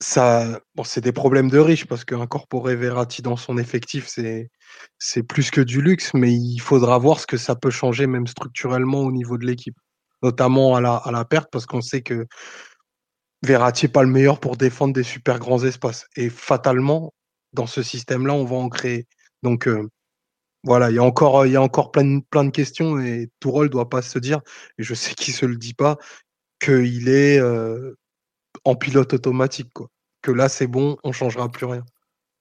ça, 0.00 0.60
bon, 0.74 0.84
c'est 0.84 1.00
des 1.00 1.12
problèmes 1.12 1.50
de 1.50 1.58
riches 1.58 1.86
parce 1.86 2.04
qu'incorporer 2.04 2.76
Verratti 2.76 3.22
dans 3.22 3.36
son 3.36 3.58
effectif, 3.58 4.06
c'est, 4.08 4.50
c'est 4.98 5.22
plus 5.22 5.50
que 5.50 5.60
du 5.60 5.80
luxe, 5.80 6.12
mais 6.14 6.32
il 6.32 6.58
faudra 6.58 6.98
voir 6.98 7.20
ce 7.20 7.26
que 7.26 7.36
ça 7.36 7.56
peut 7.56 7.70
changer 7.70 8.06
même 8.06 8.26
structurellement 8.26 9.00
au 9.00 9.12
niveau 9.12 9.38
de 9.38 9.46
l'équipe, 9.46 9.76
notamment 10.22 10.76
à 10.76 10.80
la, 10.80 10.96
à 10.96 11.10
la 11.10 11.24
perte 11.24 11.48
parce 11.50 11.66
qu'on 11.66 11.80
sait 11.80 12.02
que 12.02 12.26
Verratti 13.44 13.86
n'est 13.86 13.92
pas 13.92 14.02
le 14.02 14.10
meilleur 14.10 14.40
pour 14.40 14.56
défendre 14.56 14.94
des 14.94 15.02
super 15.02 15.38
grands 15.38 15.62
espaces. 15.64 16.06
Et 16.16 16.30
fatalement, 16.30 17.12
dans 17.52 17.66
ce 17.66 17.82
système-là, 17.82 18.34
on 18.34 18.44
va 18.44 18.56
en 18.56 18.68
créer. 18.68 19.06
Donc, 19.42 19.68
euh, 19.68 19.88
voilà, 20.64 20.90
il 20.90 20.96
y 20.96 20.98
a 20.98 21.04
encore, 21.04 21.46
il 21.46 21.52
y 21.52 21.56
a 21.56 21.62
encore 21.62 21.90
plein, 21.92 22.20
plein 22.20 22.44
de 22.44 22.50
questions 22.50 22.98
et 22.98 23.30
Tourol 23.40 23.66
ne 23.66 23.72
doit 23.72 23.90
pas 23.90 24.02
se 24.02 24.18
dire, 24.18 24.40
et 24.78 24.82
je 24.82 24.94
sais 24.94 25.14
qu'il 25.14 25.34
ne 25.34 25.38
se 25.38 25.46
le 25.46 25.56
dit 25.56 25.74
pas, 25.74 25.98
qu'il 26.60 27.08
est 27.08 27.38
euh, 27.38 27.94
en 28.64 28.74
pilote 28.74 29.12
automatique. 29.12 29.70
Quoi 29.74 29.90
que 30.24 30.32
là 30.32 30.48
c'est 30.48 30.66
bon, 30.66 30.96
on 31.04 31.12
changera 31.12 31.50
plus 31.50 31.66
rien. 31.66 31.84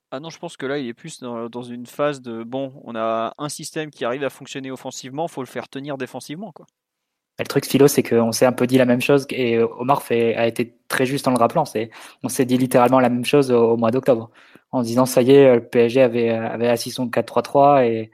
Ah 0.10 0.20
non, 0.20 0.30
je 0.30 0.40
pense 0.40 0.58
que 0.58 0.66
là, 0.66 0.78
il 0.78 0.88
est 0.88 0.94
plus 0.94 1.20
dans, 1.20 1.64
une 1.64 1.86
phase 1.86 2.22
de 2.22 2.44
bon, 2.44 2.80
on 2.84 2.96
a 2.96 3.34
un 3.38 3.50
système 3.50 3.90
qui 3.90 4.06
arrive 4.06 4.24
à 4.24 4.30
fonctionner 4.30 4.72
offensivement, 4.72 5.28
faut 5.28 5.42
le 5.42 5.48
faire 5.48 5.68
tenir 5.68 5.98
défensivement, 5.98 6.52
quoi. 6.52 6.66
Le 7.40 7.46
truc 7.46 7.66
philo, 7.66 7.88
c'est 7.88 8.04
qu'on 8.04 8.32
s'est 8.32 8.46
un 8.46 8.52
peu 8.52 8.68
dit 8.68 8.78
la 8.78 8.86
même 8.86 9.02
chose 9.02 9.26
et 9.32 9.60
Omar 9.60 10.04
fait, 10.04 10.36
a 10.36 10.46
été 10.48 10.78
très 10.88 11.06
juste 11.06 11.28
en 11.28 11.32
le 11.32 11.38
rappelant. 11.38 11.66
C'est, 11.66 11.90
on 12.22 12.30
s'est 12.30 12.46
dit 12.46 12.58
littéralement 12.58 13.00
la 13.00 13.10
même 13.10 13.26
chose 13.26 13.52
au, 13.52 13.76
mois 13.76 13.90
d'octobre, 13.92 14.30
en 14.72 14.84
disant 14.84 15.06
ça 15.06 15.22
y 15.24 15.32
est, 15.32 15.56
le 15.56 15.68
PSG 15.68 16.02
avait, 16.02 16.30
avait 16.30 16.68
assis 16.68 16.92
son 16.92 17.08
4-3-3 17.08 17.86
et 17.86 18.12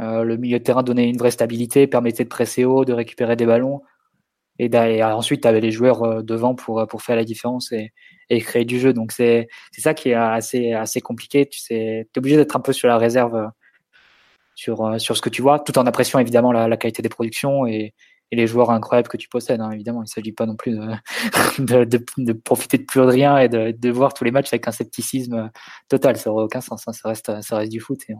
euh, 0.00 0.22
le 0.22 0.36
milieu 0.36 0.58
de 0.58 0.64
terrain 0.64 0.84
donnait 0.84 1.08
une 1.08 1.18
vraie 1.18 1.32
stabilité, 1.32 1.88
permettait 1.88 2.24
de 2.24 2.28
presser 2.28 2.64
haut, 2.64 2.84
de 2.84 2.92
récupérer 2.92 3.34
des 3.36 3.46
ballons. 3.46 3.82
Et, 4.58 5.02
ensuite, 5.02 5.42
tu 5.42 5.48
avais 5.48 5.60
les 5.60 5.70
joueurs 5.70 6.02
euh, 6.02 6.22
devant 6.22 6.54
pour, 6.54 6.84
pour 6.88 7.02
faire 7.02 7.16
la 7.16 7.24
différence 7.24 7.72
et, 7.72 7.92
créer 8.40 8.64
du 8.64 8.78
jeu. 8.80 8.92
Donc 8.92 9.12
c'est 9.12 9.48
ça 9.72 9.94
qui 9.94 10.10
est 10.10 10.14
assez 10.14 10.72
assez 10.72 11.00
compliqué. 11.00 11.48
Tu 11.48 11.60
es 11.74 12.08
obligé 12.16 12.36
d'être 12.36 12.56
un 12.56 12.60
peu 12.60 12.72
sur 12.72 12.88
la 12.88 12.98
réserve 12.98 13.36
euh, 13.36 13.46
sur 14.54 14.84
euh, 14.84 14.98
sur 14.98 15.16
ce 15.16 15.22
que 15.22 15.30
tu 15.30 15.42
vois, 15.42 15.60
tout 15.60 15.78
en 15.78 15.86
appréciant 15.86 16.18
évidemment 16.18 16.52
la, 16.52 16.68
la 16.68 16.76
qualité 16.76 17.02
des 17.02 17.08
productions 17.08 17.66
et, 17.66 17.94
et, 18.30 18.36
les 18.36 18.46
joueurs 18.46 18.70
incroyables 18.70 19.08
que 19.08 19.16
tu 19.16 19.28
possèdes. 19.28 19.60
Hein, 19.60 19.70
évidemment, 19.70 20.00
il 20.00 20.04
ne 20.04 20.08
s'agit 20.08 20.32
pas 20.32 20.46
non 20.46 20.56
plus 20.56 20.72
de, 21.58 21.84
de, 21.84 22.04
de, 22.16 22.32
profiter 22.32 22.78
de 22.78 22.84
plus 22.84 23.00
de 23.00 23.06
rien 23.06 23.38
et 23.38 23.48
de, 23.48 23.90
voir 23.90 24.14
tous 24.14 24.24
les 24.24 24.30
matchs 24.30 24.52
avec 24.52 24.68
un 24.68 24.72
scepticisme 24.72 25.50
total. 25.88 26.16
Ça 26.16 26.30
n'aurait 26.30 26.44
aucun 26.44 26.60
sens. 26.60 26.86
Hein. 26.86 26.92
Ça 26.92 27.08
reste 27.08 27.42
ça 27.42 27.56
reste 27.56 27.72
du 27.72 27.80
foot 27.80 28.00
et 28.08 28.14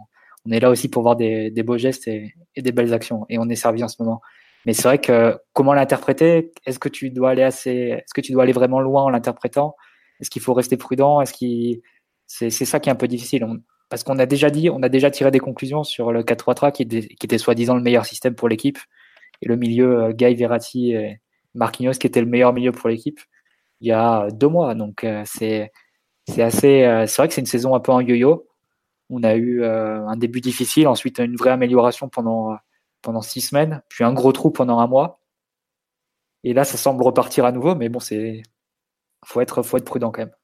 on, 0.47 0.51
est 0.53 0.61
là 0.61 0.71
aussi 0.71 0.89
pour 0.89 1.03
voir 1.03 1.17
des, 1.17 1.51
des 1.51 1.63
beaux 1.63 1.79
gestes 1.79 2.09
et, 2.09 2.35
et, 2.55 2.63
des 2.63 2.73
belles 2.73 2.95
actions. 2.95 3.27
Et 3.29 3.39
on 3.39 3.49
est 3.49 3.57
servi 3.57 3.83
en 3.85 3.89
ce 3.89 3.97
moment. 4.01 4.21
Mais 4.67 4.73
c'est 4.73 4.85
vrai 4.85 4.99
que 4.99 5.39
comment 5.53 5.75
l'interpréter? 5.75 6.53
Est-ce 6.67 6.79
que 6.79 6.89
tu 6.89 7.11
dois 7.11 7.31
aller 7.31 7.43
assez 7.43 7.71
Est-ce 7.71 8.15
que 8.15 8.21
tu 8.21 8.33
dois 8.33 8.43
aller 8.43 8.53
vraiment 8.53 8.81
loin 8.81 9.05
en 9.05 9.11
l'interprétant? 9.11 9.77
Est-ce 10.21 10.31
qu'il 10.31 10.43
faut 10.43 10.55
rester 10.55 10.77
prudent? 10.77 11.21
Est-ce 11.21 11.33
qu'il 11.33 11.81
c'est 12.27 12.51
ça 12.51 12.79
qui 12.79 12.91
est 12.91 12.93
un 12.93 12.97
peu 12.97 13.09
difficile 13.09 13.47
parce 13.89 14.05
qu'on 14.05 14.19
a 14.19 14.27
déjà 14.27 14.51
dit, 14.51 14.69
on 14.71 14.83
a 14.83 14.89
déjà 14.89 15.11
tiré 15.11 15.31
des 15.31 15.39
conclusions 15.39 15.83
sur 15.83 16.13
le 16.13 16.23
4-3-3 16.23 16.73
qui, 16.73 16.87
qui, 16.87 17.25
était 17.25 17.39
soi-disant 17.39 17.75
le 17.75 17.81
meilleur 17.81 18.05
système 18.05 18.35
pour 18.35 18.49
l'équipe 18.49 18.79
et 19.43 19.49
le 19.49 19.57
milieu 19.57 20.05
euh, 20.05 20.13
Guy 20.13 20.35
Verratti 20.35 20.93
et 20.93 21.21
Marquinhos 21.55 21.93
qui 21.93 22.07
était 22.07 22.21
le 22.21 22.27
meilleur 22.27 22.53
milieu 22.53 22.73
pour 22.73 22.89
l'équipe 22.89 23.21
il 23.81 23.89
y 23.89 23.93
a 23.93 24.29
deux 24.31 24.49
mois. 24.49 24.75
Donc 24.75 25.05
euh, 25.05 25.23
c'est 25.27 25.73
c'est 26.29 26.43
assez 26.43 26.85
euh, 26.85 27.07
c'est 27.07 27.23
vrai 27.23 27.29
que 27.29 27.35
c'est 27.35 27.41
une 27.41 27.47
saison 27.47 27.75
un 27.75 27.81
peu 27.81 27.93
en 27.93 28.01
yo-yo. 28.01 28.47
On 29.11 29.23
a 29.23 29.37
eu 29.37 29.65
un 29.65 30.17
début 30.17 30.43
difficile, 30.43 30.87
ensuite 30.87 31.19
une 31.19 31.37
vraie 31.37 31.51
amélioration 31.51 32.11
pendant 32.11 32.57
pendant 33.03 33.23
six 33.23 33.41
semaines, 33.41 33.83
puis 33.89 34.05
un 34.05 34.13
gros 34.13 34.33
trou 34.33 34.51
pendant 34.51 34.81
un 34.81 34.87
mois. 34.87 35.21
Et 36.45 36.53
là, 36.55 36.65
ça 36.65 36.77
semble 36.77 37.03
repartir 37.03 37.45
à 37.45 37.53
nouveau, 37.53 37.75
mais 37.75 37.89
bon, 37.89 38.01
c'est 38.01 38.43
faut 39.25 39.41
être, 39.41 39.63
faut 39.63 39.77
être 39.77 39.85
prudent 39.85 40.11
quand 40.11 40.23
même. 40.23 40.35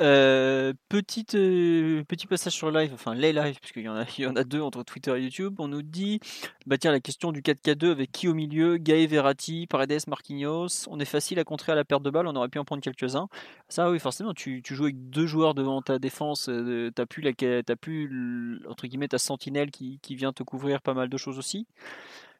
Euh, 0.00 0.72
petite, 0.88 1.34
euh, 1.34 2.02
petit 2.04 2.26
passage 2.26 2.54
sur 2.54 2.70
live, 2.70 2.90
enfin 2.94 3.14
les 3.14 3.34
lives, 3.34 3.58
puisqu'il 3.60 3.82
y, 3.82 3.88
en 3.88 3.96
a, 3.96 4.04
y 4.18 4.26
en 4.26 4.34
a 4.34 4.44
deux 4.44 4.62
entre 4.62 4.82
Twitter 4.82 5.14
et 5.18 5.22
YouTube. 5.22 5.56
On 5.58 5.68
nous 5.68 5.82
dit 5.82 6.20
bah 6.66 6.78
tiens, 6.78 6.90
la 6.90 7.00
question 7.00 7.32
du 7.32 7.42
4K2 7.42 7.90
avec 7.90 8.10
qui 8.10 8.26
au 8.26 8.34
milieu? 8.34 8.78
Gaë 8.78 9.06
Verratti, 9.06 9.66
Paredes, 9.66 10.06
Marquinhos. 10.06 10.88
On 10.88 10.98
est 11.00 11.04
facile 11.04 11.38
à 11.38 11.44
contrer 11.44 11.72
à 11.72 11.74
la 11.74 11.84
perte 11.84 12.02
de 12.02 12.10
balle, 12.10 12.26
on 12.26 12.34
aurait 12.34 12.48
pu 12.48 12.58
en 12.58 12.64
prendre 12.64 12.82
quelques-uns. 12.82 13.28
Ça, 13.68 13.90
oui, 13.90 13.98
forcément, 13.98 14.32
tu, 14.32 14.62
tu 14.62 14.74
joues 14.74 14.84
avec 14.84 15.10
deux 15.10 15.26
joueurs 15.26 15.54
devant 15.54 15.82
ta 15.82 15.98
défense, 15.98 16.48
euh, 16.48 16.90
t'as 16.94 17.04
plus, 17.04 17.22
la, 17.22 17.32
as 17.68 17.76
plus 17.76 18.62
entre 18.68 18.86
guillemets, 18.86 19.08
ta 19.08 19.18
sentinelle 19.18 19.70
qui, 19.70 19.98
qui 20.00 20.14
vient 20.16 20.32
te 20.32 20.42
couvrir 20.42 20.80
pas 20.80 20.94
mal 20.94 21.10
de 21.10 21.16
choses 21.18 21.38
aussi. 21.38 21.66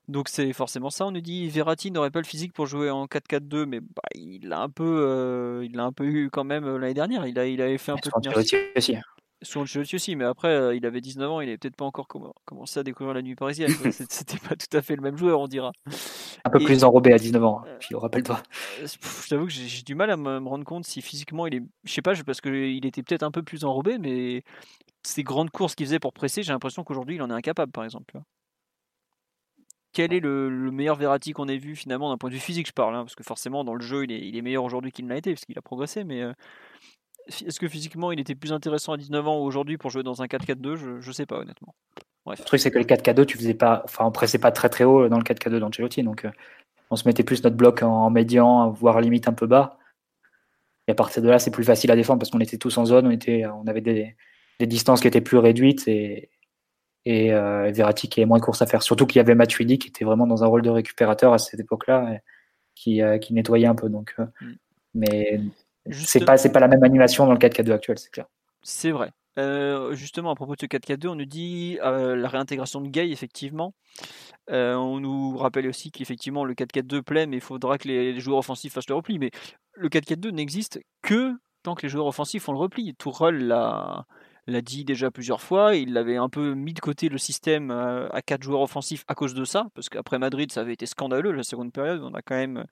Donc 0.08 0.28
c'est 0.28 0.52
forcément 0.52 0.90
ça. 0.90 1.06
On 1.06 1.12
nous 1.12 1.20
dit 1.20 1.48
Verratti 1.48 1.90
n'aurait 1.90 2.10
pas 2.10 2.20
le 2.20 2.26
physique 2.26 2.52
pour 2.52 2.66
jouer 2.66 2.90
en 2.90 3.06
4-4-2, 3.06 3.64
mais 3.64 3.80
bah, 3.80 4.02
il 4.14 4.48
l'a 4.48 4.60
un 4.60 4.68
peu, 4.68 4.84
euh, 4.84 5.64
il 5.64 5.76
l'a 5.76 5.84
un 5.84 5.92
peu 5.92 6.04
eu 6.04 6.30
quand 6.30 6.44
même 6.44 6.64
euh, 6.64 6.78
l'année 6.78 6.94
dernière. 6.94 7.26
Il 7.26 7.38
a, 7.38 7.46
il 7.46 7.62
avait 7.62 7.78
fait 7.78 7.92
un 7.92 7.96
peu 7.96 8.10
de 8.20 8.76
aussi. 8.76 8.96
Sur 9.42 9.62
aussi, 9.62 10.16
mais 10.16 10.24
après 10.24 10.48
euh, 10.48 10.74
il 10.74 10.84
avait 10.84 11.00
19 11.00 11.30
ans, 11.30 11.40
il 11.40 11.46
n'avait 11.46 11.56
peut-être 11.56 11.76
pas 11.76 11.86
encore 11.86 12.06
commencé 12.44 12.78
à 12.78 12.82
découvrir 12.82 13.14
la 13.14 13.22
nuit 13.22 13.36
parisienne. 13.36 13.70
C'était 14.10 14.36
pas 14.36 14.54
tout 14.54 14.76
à 14.76 14.82
fait 14.82 14.96
le 14.96 15.02
même 15.02 15.16
joueur, 15.16 15.40
on 15.40 15.46
dira. 15.46 15.72
Un 16.44 16.50
peu 16.50 16.58
plus 16.58 16.84
enrobé 16.84 17.12
à 17.14 17.18
19 17.18 17.42
ans, 17.42 17.62
je 17.78 17.96
rappelle-toi. 17.96 18.42
Je 18.82 19.28
t'avoue 19.28 19.46
que 19.46 19.52
j'ai 19.52 19.82
du 19.82 19.94
mal 19.94 20.10
à 20.10 20.18
me, 20.18 20.46
rendre 20.46 20.64
compte 20.64 20.84
si 20.84 21.00
physiquement 21.00 21.46
il 21.46 21.54
est, 21.54 21.62
je 21.84 21.92
sais 21.92 22.02
pas, 22.02 22.12
parce 22.26 22.42
qu'il 22.42 22.84
était 22.84 23.02
peut-être 23.02 23.22
un 23.22 23.30
peu 23.30 23.42
plus 23.42 23.64
enrobé, 23.64 23.96
mais 23.98 24.42
ces 25.04 25.22
grandes 25.22 25.50
courses 25.50 25.74
qu'il 25.74 25.86
faisait 25.86 26.00
pour 26.00 26.12
presser, 26.12 26.42
j'ai 26.42 26.52
l'impression 26.52 26.84
qu'aujourd'hui 26.84 27.14
il 27.16 27.22
en 27.22 27.30
est 27.30 27.34
incapable, 27.34 27.72
par 27.72 27.84
exemple 27.84 28.20
quel 29.92 30.12
est 30.12 30.20
le, 30.20 30.70
meilleur 30.70 30.96
Verratti 30.96 31.32
qu'on 31.32 31.48
ait 31.48 31.58
vu 31.58 31.76
finalement 31.76 32.10
d'un 32.10 32.18
point 32.18 32.30
de 32.30 32.34
vue 32.34 32.40
physique 32.40 32.68
je 32.68 32.72
parle 32.72 32.94
hein, 32.94 33.02
parce 33.04 33.14
que 33.14 33.22
forcément 33.22 33.64
dans 33.64 33.74
le 33.74 33.82
jeu 33.82 34.04
il 34.04 34.36
est, 34.36 34.42
meilleur 34.42 34.64
aujourd'hui 34.64 34.92
qu'il 34.92 35.04
ne 35.04 35.10
l'a 35.10 35.16
été 35.16 35.32
parce 35.32 35.44
qu'il 35.44 35.58
a 35.58 35.62
progressé 35.62 36.04
mais 36.04 36.22
euh, 36.22 36.32
est-ce 37.28 37.58
que 37.60 37.68
physiquement 37.68 38.12
il 38.12 38.20
était 38.20 38.34
plus 38.34 38.52
intéressant 38.52 38.92
à 38.92 38.96
19 38.96 39.26
ans 39.26 39.38
aujourd'hui 39.38 39.78
pour 39.78 39.90
jouer 39.90 40.02
dans 40.02 40.22
un 40.22 40.26
4-4-2 40.26 40.76
je, 40.76 41.08
ne 41.08 41.12
sais 41.12 41.26
pas 41.26 41.38
honnêtement. 41.38 41.74
Le 42.26 42.36
truc 42.36 42.60
c'est 42.60 42.70
que 42.70 42.78
le 42.78 42.84
4-4-2 42.84 43.26
tu 43.26 43.36
faisais 43.36 43.54
pas 43.54 43.82
enfin 43.84 44.04
on 44.04 44.12
pressait 44.12 44.38
pas 44.38 44.52
très 44.52 44.68
très 44.68 44.84
haut 44.84 45.08
dans 45.08 45.18
le 45.18 45.24
4-4-2 45.24 45.58
d'Ancelotti 45.58 46.02
donc 46.02 46.24
euh, 46.24 46.30
on 46.90 46.96
se 46.96 47.06
mettait 47.06 47.22
plus 47.22 47.42
notre 47.42 47.56
bloc 47.56 47.82
en, 47.82 48.10
médian 48.10 48.70
voire 48.70 49.00
limite 49.00 49.28
un 49.28 49.32
peu 49.32 49.46
bas. 49.46 49.78
Et 50.88 50.92
à 50.92 50.94
partir 50.94 51.22
de 51.22 51.28
là 51.28 51.38
c'est 51.38 51.50
plus 51.50 51.64
facile 51.64 51.90
à 51.90 51.96
défendre 51.96 52.18
parce 52.18 52.30
qu'on 52.30 52.40
était 52.40 52.58
tous 52.58 52.76
en 52.78 52.84
zone 52.84 53.06
on 53.06 53.10
était 53.10 53.44
on 53.46 53.66
avait 53.66 53.80
des, 53.80 54.16
des 54.60 54.66
distances 54.66 55.00
qui 55.00 55.08
étaient 55.08 55.20
plus 55.20 55.38
réduites 55.38 55.88
et, 55.88 56.30
et 57.04 57.32
euh, 57.32 57.70
Verratti 57.72 58.08
qui 58.08 58.20
est 58.20 58.26
moins 58.26 58.38
de 58.38 58.42
course 58.42 58.62
à 58.62 58.66
faire. 58.66 58.82
Surtout 58.82 59.06
qu'il 59.06 59.18
y 59.18 59.20
avait 59.20 59.34
Matuidi 59.34 59.78
qui 59.78 59.88
était 59.88 60.04
vraiment 60.04 60.26
dans 60.26 60.44
un 60.44 60.46
rôle 60.46 60.62
de 60.62 60.70
récupérateur 60.70 61.32
à 61.32 61.38
cette 61.38 61.60
époque-là, 61.60 62.18
qui, 62.74 63.02
euh, 63.02 63.18
qui 63.18 63.34
nettoyait 63.34 63.66
un 63.66 63.74
peu. 63.74 63.88
Donc, 63.88 64.14
euh, 64.18 64.26
mm. 64.40 64.54
mais 64.94 65.40
c'est 65.90 66.24
pas 66.24 66.36
c'est 66.36 66.52
pas 66.52 66.60
la 66.60 66.68
même 66.68 66.84
animation 66.84 67.26
dans 67.26 67.32
le 67.32 67.38
4K2 67.38 67.72
actuel, 67.72 67.98
c'est 67.98 68.10
clair. 68.10 68.26
C'est 68.62 68.90
vrai. 68.90 69.10
justement, 69.92 70.30
à 70.30 70.34
propos 70.34 70.54
de 70.54 70.60
ce 70.60 70.66
4K2, 70.66 71.08
on 71.08 71.14
nous 71.14 71.24
dit 71.24 71.78
la 71.80 72.28
réintégration 72.28 72.80
de 72.80 72.88
Gay, 72.88 73.10
effectivement. 73.10 73.72
on 74.48 75.00
nous 75.00 75.38
rappelle 75.38 75.66
aussi 75.66 75.90
qu'effectivement 75.90 76.44
le 76.44 76.54
4-4-2 76.54 77.02
plaît, 77.02 77.26
mais 77.26 77.36
il 77.36 77.42
faudra 77.42 77.78
que 77.78 77.88
les, 77.88 78.20
joueurs 78.20 78.38
offensifs 78.38 78.74
fassent 78.74 78.90
le 78.90 78.94
repli. 78.94 79.18
Mais 79.18 79.30
le 79.72 79.88
4-4-2 79.88 80.30
n'existe 80.32 80.80
que 81.02 81.32
tant 81.62 81.74
que 81.74 81.82
les 81.82 81.88
joueurs 81.88 82.06
offensifs 82.06 82.42
font 82.42 82.52
le 82.52 82.58
repli. 82.58 82.94
Tourelle 82.94 83.46
l'a 83.46 84.04
l'a 84.52 84.62
dit 84.62 84.84
déjà 84.84 85.10
plusieurs 85.10 85.40
fois. 85.40 85.74
Il 85.74 85.96
avait 85.96 86.16
un 86.16 86.28
peu 86.28 86.54
mis 86.54 86.74
de 86.74 86.80
côté 86.80 87.08
le 87.08 87.18
système 87.18 87.70
euh, 87.70 88.08
à 88.10 88.22
quatre 88.22 88.42
joueurs 88.42 88.62
offensifs 88.62 89.04
à 89.08 89.14
cause 89.14 89.34
de 89.34 89.44
ça, 89.44 89.68
parce 89.74 89.88
qu'après 89.88 90.18
Madrid, 90.18 90.50
ça 90.52 90.60
avait 90.60 90.72
été 90.72 90.86
scandaleux 90.86 91.32
la 91.32 91.42
seconde 91.42 91.72
période. 91.72 92.02
On 92.02 92.14
a 92.14 92.22
quand 92.22 92.36
même 92.36 92.64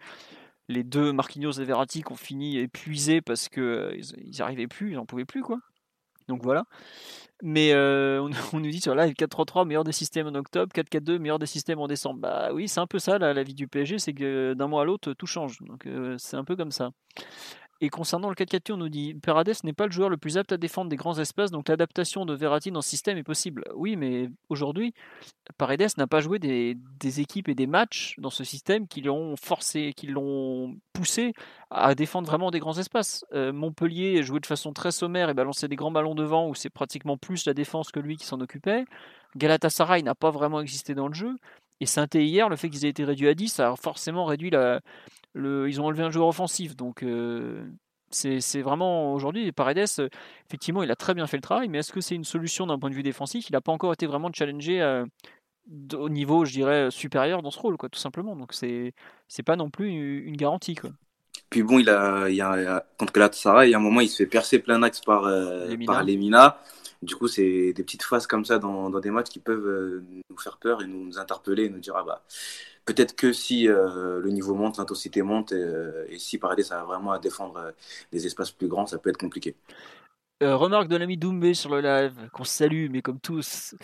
les 0.69 0.85
deux 0.85 1.13
Marquinhos 1.13 1.53
et 1.53 1.65
Verratti 1.65 2.03
qui 2.03 2.13
ont 2.13 2.17
fini 2.17 2.59
épuisés 2.59 3.21
parce 3.21 3.49
que 3.49 3.61
euh, 3.61 4.01
ils 4.19 4.39
n'arrivaient 4.39 4.67
plus, 4.67 4.91
ils 4.91 4.97
n'en 4.97 5.07
pouvaient 5.07 5.25
plus 5.25 5.43
quoi. 5.43 5.59
Donc 6.29 6.43
voilà. 6.43 6.65
Mais 7.43 7.73
euh, 7.73 8.21
on, 8.21 8.31
nous 8.61 8.71
dit 8.71 8.81
sur 8.81 8.95
live 8.95 9.15
4-3-3 9.15 9.67
meilleur 9.67 9.85
des 9.85 9.93
systèmes 9.93 10.27
en 10.27 10.35
octobre, 10.35 10.73
4-4-2 10.75 11.19
meilleur 11.19 11.39
des 11.39 11.47
systèmes 11.47 11.79
en 11.79 11.87
décembre. 11.87 12.21
Bah 12.21 12.51
oui, 12.53 12.69
c'est 12.69 12.81
un 12.81 12.87
peu 12.87 12.99
ça 12.99 13.19
la, 13.19 13.43
vie 13.43 13.55
du 13.55 13.69
PSG, 13.69 13.99
c'est 13.99 14.13
que 14.13 14.55
d'un 14.55 14.67
mois 14.67 14.83
à 14.83 14.85
l'autre 14.85 15.13
tout 15.15 15.27
change. 15.27 15.59
Donc 15.61 15.89
c'est 16.19 16.37
un 16.37 16.45
peu 16.45 16.57
comme 16.57 16.73
ça. 16.73 16.91
Et 17.81 17.91
concernant 17.91 18.29
le 18.29 18.35
4-4-2, 18.35 18.73
on 18.73 18.77
nous 18.79 18.89
dit 18.89 19.15
Paredes 19.15 19.55
n'est 19.63 19.73
pas 19.73 19.87
le 19.87 19.93
joueur 19.93 20.09
le 20.09 20.17
plus 20.17 20.37
apte 20.37 20.51
à 20.51 20.57
défendre 20.57 20.91
des 20.91 20.97
grands 20.97 21.19
espaces, 21.19 21.53
donc 21.53 21.69
l'adaptation 21.69 22.27
de 22.27 22.35
Verratti 22.35 22.73
dans 22.73 22.83
ce 22.83 22.91
système 22.91 23.19
est 23.19 23.23
possible. 23.23 23.63
Oui, 23.75 23.95
mais 23.95 24.31
aujourd'hui, 24.49 24.95
Paredes 25.59 25.97
n'a 25.97 26.09
pas 26.09 26.21
joué 26.21 26.41
des, 26.41 26.77
équipes 27.21 27.49
et 27.49 27.55
des 27.55 27.69
matchs 27.69 28.17
dans 28.19 28.31
ce 28.31 28.43
système 28.43 28.89
qui 28.89 29.01
l'ont 29.01 29.37
forcé, 29.37 29.93
qui 29.97 30.09
l'ont 30.09 30.77
poussé 30.93 31.35
à 31.71 31.95
défendre 31.95 32.29
vraiment 32.29 32.51
des 32.51 32.59
grands 32.59 32.79
espaces. 32.79 33.25
Euh, 33.33 33.53
Montpellier 33.53 34.25
jouait 34.25 34.41
de 34.41 34.47
façon 34.47 34.73
très 34.73 34.91
sommaire 34.91 35.31
et 35.31 35.35
balançait 35.35 35.69
des 35.69 35.77
grands 35.77 35.93
ballons 35.93 36.17
devant 36.17 36.49
où 36.49 36.57
c'est 36.57 36.71
pratiquement 36.71 37.17
plus 37.17 37.47
la 37.47 37.55
défense 37.55 37.93
que 37.93 38.01
lui 38.01 38.17
qui 38.17 38.27
s'en 38.27 38.41
occupait. 38.41 38.87
Galatasaray 39.37 40.03
n'a 40.03 40.17
pas 40.17 40.31
vraiment 40.31 40.61
existé 40.61 40.95
dans 40.95 41.07
le 41.07 41.15
jeu. 41.15 41.37
Et 41.81 41.87
saint 41.87 42.09
hier, 42.13 42.49
le 42.49 42.57
fait 42.57 42.69
qu'ils 42.69 42.85
aient 42.85 42.91
été 42.91 43.05
réduits 43.05 43.29
à 43.29 43.35
10, 43.35 43.49
ça 43.51 43.71
a 43.71 43.77
forcément 43.77 44.25
réduit 44.25 44.51
la, 44.51 44.81
ils 45.35 45.81
ont 45.81 45.87
enlevé 45.87 46.03
un 46.03 46.11
joueur 46.11 46.29
offensif. 46.29 46.77
Donc 46.77 47.03
euh, 47.03 47.67
c'est 48.11 48.63
vraiment 48.63 49.13
aujourd'hui, 49.15 49.53
Paredes, 49.53 49.87
euh, 49.99 50.09
effectivement, 50.47 50.83
il 50.83 50.91
a 50.91 50.97
très 50.97 51.15
bien 51.15 51.27
fait 51.27 51.37
le 51.37 51.43
travail, 51.43 51.69
mais 51.69 51.79
est-ce 51.79 51.93
que 51.93 52.01
c'est 52.01 52.15
une 52.15 52.25
solution 52.25 52.67
d'un 52.67 52.79
point 52.79 52.91
de 52.91 52.95
vue 52.95 53.03
défensif? 53.03 53.49
Il 53.49 53.53
n'a 53.53 53.61
pas 53.61 53.73
encore 53.73 53.93
été 53.93 54.07
vraiment 54.07 54.31
challengé 54.33 54.81
euh, 54.81 55.05
au 55.95 56.09
niveau, 56.09 56.45
je 56.45 56.53
dirais, 56.53 56.91
supérieur 56.91 57.43
dans 57.43 57.51
ce 57.51 57.59
rôle, 57.59 57.77
quoi, 57.77 57.89
tout 57.89 57.99
simplement. 57.99 58.37
Donc 58.37 58.53
c'est 58.53 58.95
c'est 59.27 59.43
pas 59.43 59.57
non 59.57 59.71
plus 59.71 59.89
une 59.89 60.37
garantie. 60.37 60.75
Quoi. 60.75 60.91
Puis 61.51 61.63
bon, 61.63 61.79
il 61.79 61.89
a, 61.91 62.29
il 62.29 62.41
a 62.41 62.87
contre 62.99 63.13
Galatasaray, 63.13 63.69
il 63.69 63.73
y 63.73 63.75
a 63.75 63.79
un 63.79 63.81
moment, 63.81 64.01
il 64.01 64.09
se 64.09 64.17
fait 64.17 64.27
percer 64.27 64.59
plein 64.59 64.79
d'axes 64.79 65.01
par, 65.01 65.23
par 65.87 66.05
Lemina. 66.05 66.59
Du 67.03 67.15
coup, 67.17 67.29
c'est 67.29 67.73
des 67.73 67.83
petites 67.85 68.03
phases 68.03 68.27
comme 68.27 68.45
ça 68.45 68.59
dans, 68.59 68.91
des 69.01 69.11
matchs 69.11 69.29
qui 69.29 69.39
peuvent 69.39 70.03
nous 70.31 70.37
faire 70.37 70.59
peur 70.59 70.83
et 70.83 70.87
nous, 70.87 71.19
interpeller 71.19 71.65
et 71.65 71.69
nous 71.71 71.79
dire 71.79 71.95
ah 71.97 72.05
bah 72.05 72.25
peut-être 72.89 73.15
que 73.15 73.33
si 73.35 73.69
euh, 73.69 74.19
le 74.21 74.31
niveau 74.31 74.55
monte, 74.55 74.79
l'intensité 74.79 75.21
monte, 75.21 75.53
euh, 75.53 76.07
et, 76.09 76.19
si 76.19 76.39
Paredes 76.39 76.65
a 76.71 76.85
vraiment 76.85 77.13
à 77.13 77.19
défendre 77.19 77.57
euh, 77.59 77.71
des 78.13 78.27
espaces 78.27 78.51
plus 78.51 78.67
grands, 78.67 78.87
ça 78.87 78.99
peut 78.99 79.11
être 79.11 79.19
compliqué. 79.19 79.55
Remarque 80.41 80.89
de 80.89 80.97
l'ami 80.97 81.17
Doumbé 81.17 81.55
sur 81.55 81.71
le 81.71 81.81
live, 81.81 82.29
qu'on 82.33 82.45
salue, 82.45 82.89
mais 82.91 83.03
comme 83.03 83.21
tous. 83.21 83.75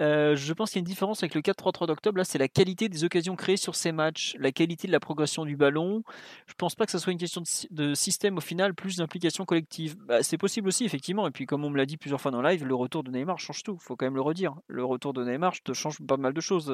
je 0.00 0.52
pense 0.52 0.70
qu'il 0.70 0.76
y 0.76 0.80
a 0.80 0.82
une 0.82 0.86
différence 0.86 1.22
avec 1.22 1.34
le 1.34 1.40
4-3-3 1.40 1.86
d'octobre. 1.86 2.18
Là, 2.18 2.24
c'est 2.24 2.38
la 2.38 2.48
qualité 2.48 2.88
des 2.88 3.04
occasions 3.04 3.36
créées 3.36 3.56
sur 3.56 3.74
ces 3.74 3.92
matchs, 3.92 4.36
la 4.38 4.52
qualité 4.52 4.86
de 4.86 4.92
la 4.92 5.00
progression 5.00 5.44
du 5.44 5.56
ballon. 5.56 6.02
Je 6.46 6.54
pense 6.54 6.74
pas 6.74 6.86
que 6.86 6.92
ce 6.92 6.98
soit 6.98 7.12
une 7.12 7.18
question 7.18 7.42
de, 7.70 7.94
système 7.94 8.38
au 8.38 8.40
final, 8.40 8.74
plus 8.74 8.96
d'implication 8.96 9.44
collective. 9.44 9.96
Bah, 10.06 10.22
c'est 10.22 10.38
possible 10.38 10.68
aussi, 10.68 10.84
effectivement. 10.84 11.26
Et 11.26 11.30
puis, 11.30 11.46
comme 11.46 11.64
on 11.64 11.70
me 11.70 11.76
l'a 11.76 11.86
dit 11.86 11.96
plusieurs 11.96 12.20
fois 12.20 12.30
dans 12.30 12.40
le 12.40 12.48
live, 12.48 12.64
le 12.64 12.74
retour 12.74 13.04
de 13.04 13.10
Neymar 13.10 13.38
change 13.38 13.62
tout. 13.62 13.78
Il 13.80 13.84
faut 13.84 13.96
quand 13.96 14.06
même 14.06 14.16
le 14.16 14.22
redire. 14.22 14.54
Le 14.66 14.84
retour 14.84 15.12
de 15.12 15.24
Neymar 15.24 15.54
change 15.72 15.98
pas 16.06 16.16
mal 16.16 16.32
de 16.32 16.40
choses 16.40 16.72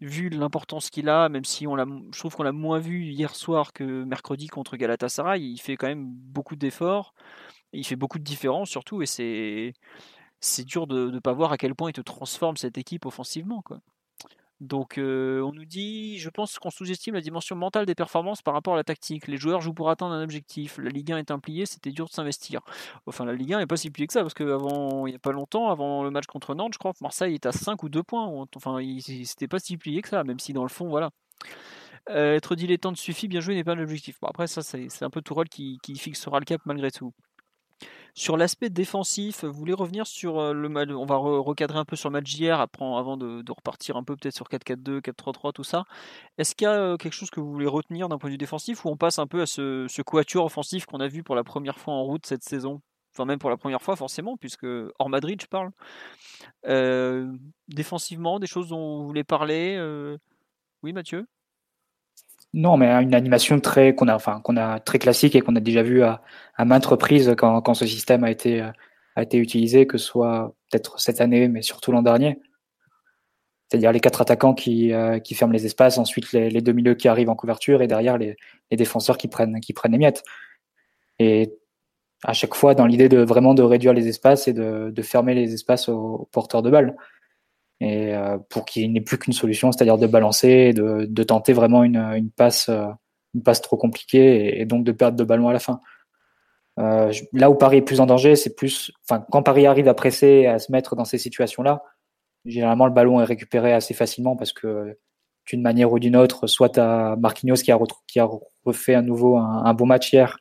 vu 0.00 0.30
l'importance 0.30 0.90
qu'il 0.90 1.08
a, 1.08 1.28
même 1.28 1.44
si 1.44 1.66
on 1.66 1.74
l'a, 1.74 1.84
je 2.12 2.18
trouve 2.18 2.34
qu'on 2.34 2.42
l'a 2.42 2.52
moins 2.52 2.78
vu 2.78 3.04
hier 3.04 3.34
soir 3.34 3.72
que 3.72 4.04
mercredi 4.04 4.46
contre 4.48 4.76
Galatasaray, 4.76 5.42
il 5.42 5.58
fait 5.58 5.76
quand 5.76 5.88
même 5.88 6.06
beaucoup 6.06 6.56
d'efforts, 6.56 7.14
il 7.72 7.84
fait 7.84 7.96
beaucoup 7.96 8.18
de 8.18 8.24
différences 8.24 8.70
surtout, 8.70 9.02
et 9.02 9.06
c'est, 9.06 9.72
c'est 10.40 10.64
dur 10.64 10.86
de 10.86 11.10
ne 11.10 11.18
pas 11.18 11.32
voir 11.32 11.52
à 11.52 11.58
quel 11.58 11.74
point 11.74 11.90
il 11.90 11.94
te 11.94 12.00
transforme 12.00 12.56
cette 12.56 12.78
équipe 12.78 13.06
offensivement. 13.06 13.62
Quoi. 13.62 13.80
Donc 14.60 14.98
euh, 14.98 15.40
on 15.40 15.52
nous 15.52 15.64
dit, 15.64 16.18
je 16.18 16.28
pense 16.28 16.58
qu'on 16.58 16.70
sous-estime 16.70 17.14
la 17.14 17.22
dimension 17.22 17.56
mentale 17.56 17.86
des 17.86 17.94
performances 17.94 18.42
par 18.42 18.52
rapport 18.52 18.74
à 18.74 18.76
la 18.76 18.84
tactique. 18.84 19.26
Les 19.26 19.38
joueurs 19.38 19.62
jouent 19.62 19.72
pour 19.72 19.88
atteindre 19.88 20.12
un 20.12 20.22
objectif. 20.22 20.76
La 20.76 20.90
Ligue 20.90 21.12
1 21.12 21.18
est 21.18 21.30
impliquée, 21.30 21.64
c'était 21.64 21.92
dur 21.92 22.06
de 22.06 22.10
s'investir. 22.10 22.60
Enfin 23.06 23.24
la 23.24 23.32
Ligue 23.32 23.54
1 23.54 23.60
n'est 23.60 23.66
pas 23.66 23.78
si 23.78 23.90
pliée 23.90 24.06
que 24.06 24.12
ça, 24.12 24.20
parce 24.20 24.34
qu'avant, 24.34 25.06
il 25.06 25.10
n'y 25.10 25.16
a 25.16 25.18
pas 25.18 25.32
longtemps, 25.32 25.70
avant 25.70 26.04
le 26.04 26.10
match 26.10 26.26
contre 26.26 26.54
Nantes, 26.54 26.74
je 26.74 26.78
crois 26.78 26.92
que 26.92 26.98
Marseille 27.00 27.34
est 27.34 27.46
à 27.46 27.52
5 27.52 27.82
ou 27.82 27.88
2 27.88 28.02
points. 28.02 28.46
Enfin, 28.54 28.78
c'était 29.24 29.48
pas 29.48 29.58
si 29.58 29.78
plié 29.78 30.02
que 30.02 30.08
ça, 30.10 30.24
même 30.24 30.38
si 30.38 30.52
dans 30.52 30.62
le 30.62 30.68
fond, 30.68 30.88
voilà. 30.88 31.10
Euh, 32.10 32.36
être 32.36 32.54
dilettante 32.54 32.96
suffit, 32.96 33.28
bien 33.28 33.40
joué 33.40 33.54
n'est 33.54 33.64
pas 33.64 33.74
l'objectif. 33.74 34.18
Bon, 34.20 34.28
après, 34.28 34.46
ça, 34.46 34.62
c'est 34.62 35.02
un 35.02 35.10
peu 35.10 35.22
tout 35.22 35.34
rôle 35.34 35.48
qui 35.48 35.78
fixera 35.96 36.38
le 36.38 36.44
cap 36.44 36.60
malgré 36.66 36.90
tout. 36.90 37.14
Sur 38.20 38.36
l'aspect 38.36 38.68
défensif, 38.68 39.46
vous 39.46 39.54
voulez 39.54 39.72
revenir 39.72 40.06
sur 40.06 40.38
euh, 40.38 40.52
le 40.52 40.68
match 40.68 40.90
On 40.90 41.06
va 41.06 41.16
recadrer 41.16 41.78
un 41.78 41.86
peu 41.86 41.96
sur 41.96 42.10
le 42.10 42.12
match 42.12 42.24
d'hier 42.34 42.60
avant 42.60 43.16
de, 43.16 43.50
repartir 43.50 43.96
un 43.96 44.04
peu 44.04 44.14
peut-être 44.14 44.34
sur 44.34 44.46
4-4-2, 44.46 45.00
4-3-3, 45.00 45.52
tout 45.54 45.64
ça. 45.64 45.84
Est-ce 46.36 46.54
qu'il 46.54 46.66
y 46.66 46.68
a 46.68 46.74
euh, 46.74 46.96
quelque 46.98 47.14
chose 47.14 47.30
que 47.30 47.40
vous 47.40 47.50
voulez 47.50 47.66
retenir 47.66 48.10
d'un 48.10 48.18
point 48.18 48.28
de 48.28 48.34
vue 48.34 48.38
défensif 48.38 48.84
ou 48.84 48.90
on 48.90 48.98
passe 48.98 49.18
un 49.18 49.26
peu 49.26 49.40
à 49.40 49.46
ce, 49.46 49.86
ce 49.88 50.02
quatuor 50.02 50.44
offensif 50.44 50.84
qu'on 50.84 51.00
a 51.00 51.08
vu 51.08 51.22
pour 51.22 51.34
la 51.34 51.44
première 51.44 51.78
fois 51.78 51.94
en 51.94 52.02
route 52.02 52.26
cette 52.26 52.44
saison? 52.44 52.82
Enfin, 53.14 53.24
même 53.24 53.38
pour 53.38 53.48
la 53.48 53.56
première 53.56 53.80
fois, 53.80 53.96
forcément, 53.96 54.36
puisque 54.36 54.66
hors 54.98 55.08
Madrid, 55.08 55.40
je 55.40 55.46
parle. 55.46 55.70
Euh, 56.66 57.32
défensivement, 57.68 58.38
des 58.38 58.46
choses 58.46 58.68
dont 58.68 58.98
vous 58.98 59.06
voulez 59.06 59.24
parler 59.24 59.78
Oui, 60.82 60.92
Mathieu? 60.92 61.26
Non, 62.52 62.76
mais 62.76 62.88
une 63.02 63.14
animation 63.14 63.60
très 63.60 63.94
qu'on 63.94 64.08
a, 64.08 64.14
enfin 64.14 64.40
qu'on 64.42 64.56
a 64.56 64.80
très 64.80 64.98
classique 64.98 65.36
et 65.36 65.40
qu'on 65.40 65.54
a 65.54 65.60
déjà 65.60 65.82
vu 65.82 66.02
à, 66.02 66.20
maintes 66.64 66.86
reprises 66.86 67.34
quand, 67.38 67.74
ce 67.74 67.86
système 67.86 68.24
a 68.24 68.30
été 68.30 68.62
a 69.16 69.22
été 69.22 69.38
utilisé, 69.38 69.86
que 69.86 69.98
ce 69.98 70.06
soit 70.06 70.54
peut-être 70.70 71.00
cette 71.00 71.20
année, 71.20 71.48
mais 71.48 71.62
surtout 71.62 71.92
l'an 71.92 72.02
dernier. 72.02 72.40
C'est-à-dire 73.68 73.92
les 73.92 74.00
quatre 74.00 74.20
attaquants 74.20 74.54
qui, 74.54 74.92
euh, 74.92 75.18
ferment 75.34 75.52
les 75.52 75.66
espaces, 75.66 75.98
ensuite 75.98 76.32
les, 76.32 76.60
deux 76.60 76.72
milieux 76.72 76.94
qui 76.94 77.08
arrivent 77.08 77.30
en 77.30 77.36
couverture 77.36 77.82
et 77.82 77.86
derrière 77.86 78.18
les, 78.18 78.36
défenseurs 78.72 79.18
qui 79.18 79.28
prennent 79.28 79.60
qui 79.60 79.72
prennent 79.72 79.92
les 79.92 79.98
miettes. 79.98 80.24
Et 81.20 81.52
à 82.24 82.32
chaque 82.32 82.54
fois 82.54 82.74
dans 82.74 82.86
l'idée 82.86 83.08
de 83.08 83.18
vraiment 83.18 83.54
de 83.54 83.62
réduire 83.62 83.92
les 83.94 84.08
espaces 84.08 84.48
et 84.48 84.52
de, 84.52 84.90
de 84.90 85.02
fermer 85.02 85.34
les 85.34 85.54
espaces 85.54 85.88
aux 85.88 86.28
porteurs 86.32 86.62
de 86.62 86.70
balles 86.70 86.96
et 87.80 88.14
euh, 88.14 88.38
pour 88.50 88.66
qu'il 88.66 88.92
n'ait 88.92 89.00
plus 89.00 89.18
qu'une 89.18 89.32
solution, 89.32 89.72
c'est-à-dire 89.72 89.98
de 89.98 90.06
balancer, 90.06 90.72
de, 90.72 91.06
de 91.08 91.22
tenter 91.22 91.52
vraiment 91.52 91.82
une, 91.82 91.96
une 91.96 92.30
passe, 92.30 92.68
euh, 92.68 92.86
une 93.34 93.42
passe 93.42 93.62
trop 93.62 93.76
compliquée 93.76 94.60
et, 94.60 94.66
donc 94.66 94.84
de 94.84 94.92
perdre 94.92 95.16
de 95.16 95.24
ballon 95.24 95.48
à 95.48 95.52
la 95.52 95.58
fin. 95.58 95.80
Euh, 96.78 97.12
là 97.32 97.50
où 97.50 97.54
Paris 97.54 97.78
est 97.78 97.82
plus 97.82 98.00
en 98.00 98.06
danger, 98.06 98.36
c'est 98.36 98.54
plus, 98.54 98.92
enfin, 99.04 99.24
quand 99.30 99.42
Paris 99.42 99.66
arrive 99.66 99.88
à 99.88 99.94
presser, 99.94 100.26
et 100.26 100.46
à 100.46 100.58
se 100.58 100.70
mettre 100.70 100.94
dans 100.94 101.06
ces 101.06 101.18
situations-là, 101.18 101.82
généralement 102.44 102.86
le 102.86 102.92
ballon 102.92 103.20
est 103.20 103.24
récupéré 103.24 103.72
assez 103.72 103.94
facilement 103.94 104.36
parce 104.36 104.52
que 104.52 104.98
d'une 105.46 105.62
manière 105.62 105.90
ou 105.90 105.98
d'une 105.98 106.16
autre, 106.16 106.46
soit 106.46 106.78
à 106.78 107.16
Marquinhos 107.16 107.56
qui 107.56 107.72
a, 107.72 107.78
qui 108.06 108.20
a 108.20 108.28
refait 108.64 108.94
à 108.94 109.02
nouveau 109.02 109.38
un, 109.38 109.64
un, 109.64 109.74
bon 109.74 109.86
match 109.86 110.12
hier, 110.12 110.38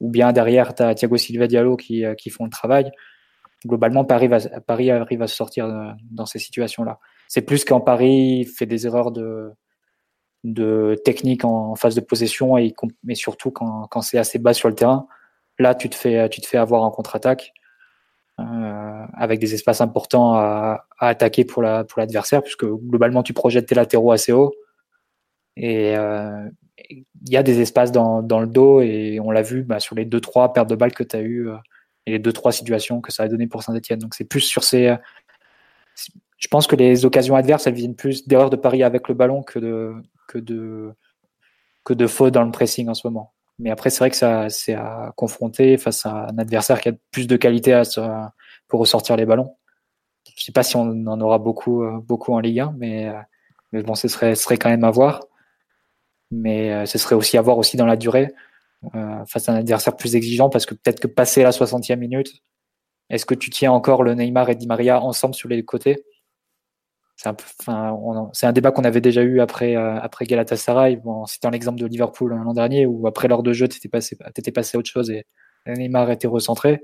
ou 0.00 0.10
bien 0.10 0.32
derrière, 0.32 0.74
tu 0.74 0.82
as 0.82 0.94
Thiago 0.94 1.16
Silva 1.16 1.46
Diallo 1.46 1.76
qui, 1.76 2.04
qui 2.18 2.28
font 2.28 2.44
le 2.44 2.50
travail 2.50 2.92
globalement, 3.64 4.04
Paris, 4.04 4.28
va, 4.28 4.38
Paris 4.66 4.90
arrive 4.90 5.22
à 5.22 5.26
se 5.26 5.36
sortir 5.36 5.66
euh, 5.66 5.90
dans 6.10 6.26
ces 6.26 6.38
situations-là. 6.38 6.98
C'est 7.28 7.42
plus 7.42 7.64
quand 7.64 7.80
Paris 7.80 8.44
fait 8.44 8.66
des 8.66 8.86
erreurs 8.86 9.10
de, 9.10 9.50
de 10.44 11.00
technique 11.04 11.44
en, 11.44 11.74
phase 11.74 11.94
de 11.94 12.00
possession 12.00 12.58
et 12.58 12.74
mais 13.04 13.14
surtout 13.14 13.50
quand, 13.50 13.86
quand 13.90 14.02
c'est 14.02 14.18
assez 14.18 14.38
bas 14.38 14.54
sur 14.54 14.68
le 14.68 14.74
terrain. 14.74 15.06
Là, 15.58 15.74
tu 15.74 15.88
te 15.88 15.94
fais, 15.94 16.28
tu 16.28 16.40
te 16.40 16.46
fais 16.46 16.58
avoir 16.58 16.82
en 16.82 16.90
contre-attaque 16.90 17.52
euh, 18.38 19.06
avec 19.14 19.40
des 19.40 19.54
espaces 19.54 19.80
importants 19.80 20.34
à, 20.34 20.86
à 20.98 21.08
attaquer 21.08 21.44
pour 21.44 21.62
la 21.62 21.84
pour 21.84 22.00
l'adversaire, 22.00 22.42
puisque 22.42 22.66
globalement 22.66 23.22
tu 23.22 23.32
projettes 23.32 23.66
tes 23.66 23.74
latéraux 23.74 24.12
assez 24.12 24.32
haut 24.32 24.52
et 25.56 25.96
euh, 25.96 26.48
il 26.90 27.04
y 27.24 27.36
a 27.36 27.42
des 27.42 27.60
espaces 27.60 27.92
dans, 27.92 28.22
dans 28.22 28.40
le 28.40 28.46
dos 28.46 28.80
et 28.80 29.18
on 29.20 29.30
l'a 29.30 29.42
vu 29.42 29.62
bah, 29.62 29.80
sur 29.80 29.94
les 29.96 30.04
deux 30.04 30.20
trois 30.20 30.52
pertes 30.52 30.68
de 30.68 30.76
balles 30.76 30.92
que 30.92 31.02
tu 31.02 31.16
as 31.16 31.20
eu 31.20 31.48
euh, 31.48 31.56
et 32.06 32.12
les 32.12 32.18
deux 32.18 32.32
trois 32.32 32.52
situations 32.52 33.00
que 33.00 33.12
ça 33.12 33.24
a 33.24 33.28
donné 33.28 33.46
pour 33.46 33.62
Saint-Etienne. 33.62 33.98
Donc 33.98 34.14
c'est 34.14 34.24
plus 34.24 34.40
sur 34.40 34.64
ces. 34.64 34.88
Euh, 34.88 34.96
je 36.38 36.48
pense 36.48 36.66
que 36.66 36.76
les 36.76 37.04
occasions 37.04 37.34
adverses, 37.34 37.66
elles 37.66 37.74
viennent 37.74 37.96
plus 37.96 38.26
d'erreurs 38.26 38.50
de 38.50 38.56
Paris 38.56 38.82
avec 38.82 39.08
le 39.08 39.14
ballon 39.14 39.42
que 39.42 39.58
de 39.58 39.94
que 40.28 40.38
de 40.38 40.92
que 41.84 41.94
de 41.94 42.06
fautes 42.06 42.34
dans 42.34 42.44
le 42.44 42.50
pressing 42.50 42.88
en 42.88 42.94
ce 42.94 43.06
moment. 43.06 43.32
Mais 43.58 43.70
après, 43.70 43.90
c'est 43.90 44.00
vrai 44.00 44.10
que 44.10 44.16
ça 44.16 44.48
c'est 44.48 44.74
à 44.74 45.12
confronter 45.16 45.78
face 45.78 46.06
à 46.06 46.28
un 46.28 46.38
adversaire 46.38 46.80
qui 46.80 46.90
a 46.90 46.92
plus 47.10 47.26
de 47.26 47.36
qualité 47.36 47.80
pour 48.68 48.80
ressortir 48.80 49.16
les 49.16 49.26
ballons. 49.26 49.56
Je 50.36 50.44
sais 50.44 50.52
pas 50.52 50.62
si 50.62 50.76
on 50.76 51.06
en 51.06 51.20
aura 51.20 51.38
beaucoup 51.38 51.82
euh, 51.82 51.98
beaucoup 52.00 52.34
en 52.34 52.40
Ligue 52.40 52.60
1, 52.60 52.74
mais 52.78 53.08
euh, 53.08 53.14
mais 53.72 53.82
bon, 53.82 53.94
ce 53.94 54.08
serait 54.08 54.34
ce 54.34 54.44
serait 54.44 54.58
quand 54.58 54.70
même 54.70 54.84
à 54.84 54.90
voir. 54.90 55.22
Mais 56.32 56.86
ce 56.86 56.98
serait 56.98 57.14
aussi 57.14 57.38
à 57.38 57.42
voir 57.42 57.56
aussi 57.56 57.76
dans 57.76 57.86
la 57.86 57.96
durée. 57.96 58.34
Euh, 58.94 59.24
face 59.26 59.48
à 59.48 59.52
un 59.52 59.56
adversaire 59.56 59.96
plus 59.96 60.14
exigeant 60.16 60.50
parce 60.50 60.66
que 60.66 60.74
peut-être 60.74 61.00
que 61.00 61.06
passer 61.06 61.42
la 61.42 61.50
60e 61.50 61.96
minute, 61.96 62.42
est-ce 63.10 63.26
que 63.26 63.34
tu 63.34 63.50
tiens 63.50 63.72
encore 63.72 64.02
le 64.02 64.14
Neymar 64.14 64.50
et 64.50 64.54
Di 64.54 64.66
Maria 64.66 65.00
ensemble 65.00 65.34
sur 65.34 65.48
les 65.48 65.64
côtés? 65.64 66.04
C'est 67.16 67.28
un, 67.30 67.36
enfin, 67.60 67.98
un, 68.42 68.52
débat 68.52 68.72
qu'on 68.72 68.84
avait 68.84 69.00
déjà 69.00 69.22
eu 69.22 69.40
après, 69.40 69.74
euh, 69.76 69.98
après 70.00 70.26
Galatasaray. 70.26 70.96
Bon, 70.96 71.24
C'était 71.24 71.50
l'exemple 71.50 71.80
de 71.80 71.86
Liverpool 71.86 72.34
l'an 72.34 72.52
dernier 72.52 72.84
où 72.84 73.06
après 73.06 73.26
l'heure 73.26 73.42
de 73.42 73.52
jeu, 73.54 73.68
tu 73.68 73.78
étais 73.78 73.88
passé, 73.88 74.16
passé 74.54 74.76
à 74.76 74.78
autre 74.78 74.90
chose 74.90 75.10
et, 75.10 75.24
Neymar 75.66 76.10
était 76.10 76.28
recentré. 76.28 76.80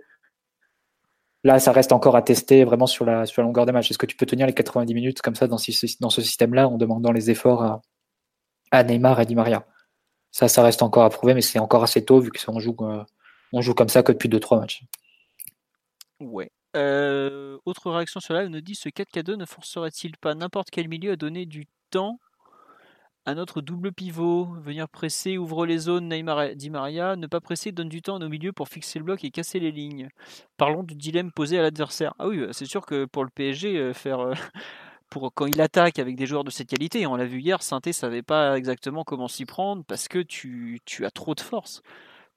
Là, 1.45 1.59
ça 1.61 1.73
reste 1.73 1.93
encore 1.93 2.17
à 2.17 2.23
tester 2.23 2.65
vraiment 2.65 2.87
sur 2.87 3.05
la, 3.05 3.27
sur 3.27 3.43
la 3.43 3.47
longueur 3.47 3.67
des 3.67 3.73
matchs. 3.73 3.91
Est-ce 3.91 3.99
que 3.99 4.07
tu 4.07 4.17
peux 4.17 4.27
tenir 4.27 4.47
les 4.47 4.55
90 4.55 4.93
minutes 4.95 5.23
comme 5.23 5.35
ça 5.35 5.47
dans, 5.47 5.57
dans 6.01 6.11
ce 6.11 6.23
système-là 6.23 6.69
en 6.69 6.79
demandant 6.79 7.13
les 7.13 7.31
efforts 7.31 7.63
à, 7.63 7.83
à, 8.73 8.83
Neymar 8.85 9.21
et 9.21 9.27
Di 9.27 9.35
Maria? 9.35 9.67
Ça, 10.33 10.49
ça 10.49 10.63
reste 10.63 10.83
encore 10.83 11.05
à 11.05 11.11
prouver, 11.11 11.35
mais 11.35 11.43
c'est 11.43 11.59
encore 11.59 11.83
assez 11.83 12.05
tôt 12.05 12.19
vu 12.19 12.31
qu'on 12.33 12.59
joue, 12.59 12.75
euh, 12.81 13.05
on 13.53 13.61
joue 13.61 13.75
comme 13.75 13.91
ça 13.91 14.03
que 14.03 14.13
depuis 14.13 14.31
2-3 14.31 14.59
matchs. 14.59 14.83
Ouais. 16.21 16.51
Euh, 16.75 17.59
autre 17.67 17.91
réaction 17.91 18.19
sur 18.19 18.35
live 18.35 18.49
nous 18.49 18.63
dit 18.63 18.75
ce 18.75 18.89
4K2 18.89 19.35
ne 19.35 19.45
forcerait-il 19.45 20.17
pas 20.17 20.35
n'importe 20.35 20.71
quel 20.71 20.89
milieu 20.89 21.13
à 21.13 21.17
donner 21.17 21.45
du 21.45 21.67
temps 21.91 22.19
à 23.27 23.35
notre 23.35 23.61
double 23.61 23.93
pivot? 23.93 24.49
Venir 24.63 24.89
presser, 24.89 25.37
ouvre 25.37 25.67
les 25.67 25.77
zones, 25.79 26.09
Neymar 26.09 26.55
Di 26.57 26.71
Maria, 26.71 27.15
ne 27.17 27.27
pas 27.27 27.41
presser, 27.41 27.71
donne 27.71 27.91
du 27.91 28.01
temps 28.01 28.17
à 28.17 28.19
nos 28.19 28.31
milieux 28.31 28.53
pour 28.53 28.69
fixer 28.69 28.99
le 28.99 29.05
bloc 29.05 29.23
et 29.25 29.31
casser 29.31 29.61
les 29.61 29.71
lignes. 29.71 30.09
Parlons 30.57 30.83
du 30.83 30.95
dilemme 30.95 31.31
posé 31.31 31.59
à 31.59 31.63
l'adversaire. 31.63 32.15
Ah 32.19 32.29
oui, 32.29 32.39
euh, 32.39 32.53
c'est 32.53 32.65
sûr 32.65 32.87
que 32.87 33.05
pour 33.05 33.25
le 33.25 33.31
PSG, 33.31 33.77
euh, 33.77 33.93
faire. 33.93 34.33
Pour 35.13 35.35
quand 35.35 35.45
il 35.45 35.61
attaque 35.61 35.99
avec 35.99 36.17
des 36.17 36.25
joueurs 36.25 36.43
de 36.43 36.51
cette 36.51 36.69
qualité, 36.69 37.07
on 37.07 37.17
l'a 37.17 37.27
vu 37.27 37.41
hier, 37.41 37.63
Sainté 37.63 37.93
savait 37.93 38.23
pas 38.23 38.57
exactement 38.57 39.05
comment 39.05 39.29
s'y 39.29 39.45
prendre 39.45 39.85
parce 39.85 40.09
que 40.09 40.21
tu, 40.21 40.81
tu 40.87 41.05
as 41.05 41.11
trop 41.11 41.35
de 41.35 41.41
force. 41.41 41.83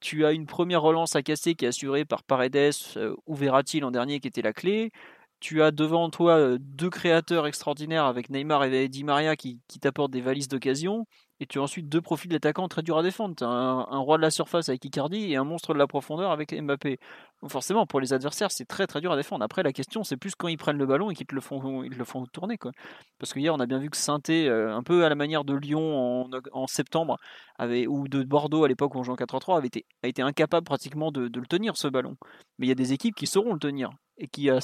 Tu 0.02 0.26
as 0.26 0.34
une 0.34 0.46
première 0.46 0.82
relance 0.82 1.16
à 1.16 1.24
casser 1.24 1.56
qui 1.56 1.64
est 1.64 1.70
assurée 1.70 2.04
par 2.04 2.24
Paredes 2.24 2.74
euh, 2.98 3.16
ou 3.28 3.34
Verratti 3.34 3.80
l'an 3.80 3.92
dernier 3.92 4.20
qui 4.20 4.28
était 4.28 4.42
la 4.42 4.52
clé. 4.52 4.92
Tu 5.40 5.62
as 5.64 5.72
devant 5.72 6.10
toi 6.10 6.34
euh, 6.34 6.58
deux 6.60 6.90
créateurs 6.90 7.48
extraordinaires 7.48 8.04
avec 8.04 8.30
Neymar 8.30 8.66
et 8.66 8.90
Di 8.90 9.06
Maria 9.06 9.38
qui, 9.38 9.62
qui 9.70 9.80
t'apportent 9.80 10.12
des 10.12 10.20
valises 10.20 10.50
d'occasion. 10.50 11.08
Et 11.42 11.46
tu 11.46 11.60
as 11.60 11.62
ensuite 11.62 11.90
deux 11.90 12.02
profils 12.02 12.32
d'attaquants 12.32 12.68
très 12.70 12.82
durs 12.82 12.98
à 12.98 13.04
défendre. 13.04 13.36
un, 13.44 13.88
un, 13.90 13.98
roi 13.98 14.16
de 14.16 14.22
la 14.22 14.32
surface 14.32 14.70
avec 14.70 14.86
Icardi 14.86 15.32
et 15.32 15.36
un 15.36 15.44
monstre 15.44 15.74
de 15.74 15.80
la 15.80 15.86
profondeur 15.86 16.32
avec 16.32 16.54
Mbappé. 16.54 16.98
Donc 17.42 17.52
forcément, 17.52 17.86
pour 17.86 18.00
les 18.00 18.14
adversaires, 18.14 18.52
c'est 18.52 18.66
très 18.66 18.88
très 18.88 19.02
dur 19.02 19.12
à 19.12 19.18
défendre. 19.18 19.44
Après, 19.44 19.62
la 19.62 19.74
question, 19.74 20.06
c'est 20.06 20.16
plus 20.16 20.34
quand 20.36 20.48
ils 20.48 20.58
prennent 20.58 20.78
le 20.78 20.86
ballon 20.86 21.12
et 21.12 21.16
qu'ils 21.16 21.28
te 21.28 21.36
le 21.36 21.42
font, 21.42 21.84
ils 21.84 21.98
le 21.98 22.06
font 22.06 22.26
tourner. 22.28 22.58
Quoi. 22.58 22.72
Parce 23.20 23.34
que 23.34 23.40
hier, 23.40 23.54
on 23.54 23.60
a 23.60 23.66
bien 23.66 23.80
vu 23.80 23.90
que 23.90 23.98
Sainté, 23.98 24.48
euh, 24.48 24.74
un 24.74 24.82
peu 24.82 25.04
à 25.04 25.10
la 25.10 25.16
manière 25.16 25.44
de 25.44 25.54
Lyon 25.54 26.24
en, 26.24 26.30
en 26.54 26.68
septembre, 26.68 27.18
avait, 27.58 27.86
ou 27.86 28.08
de 28.08 28.24
Bordeaux 28.24 28.64
à 28.64 28.70
l'époque 28.70 28.96
où 28.96 29.00
on 29.00 29.04
jouait 29.04 29.14
en 29.14 29.18
4-3, 29.18 29.58
avait 29.58 29.68
été, 29.68 29.86
a 30.04 30.08
été 30.08 30.22
incapable 30.22 30.64
pratiquement 30.66 31.12
de, 31.12 31.28
de, 31.28 31.40
le 31.42 31.48
tenir, 31.48 31.76
ce 31.76 31.90
ballon. 31.90 32.16
Mais 32.60 32.68
il 32.68 32.70
y 32.70 32.72
a 32.72 32.76
des 32.76 32.94
équipes 32.94 33.16
qui 33.16 33.28
sauront 33.28 33.54
le 33.54 33.60
tenir 33.60 33.90
et 34.18 34.28
qui, 34.30 34.50
à, 34.50 34.60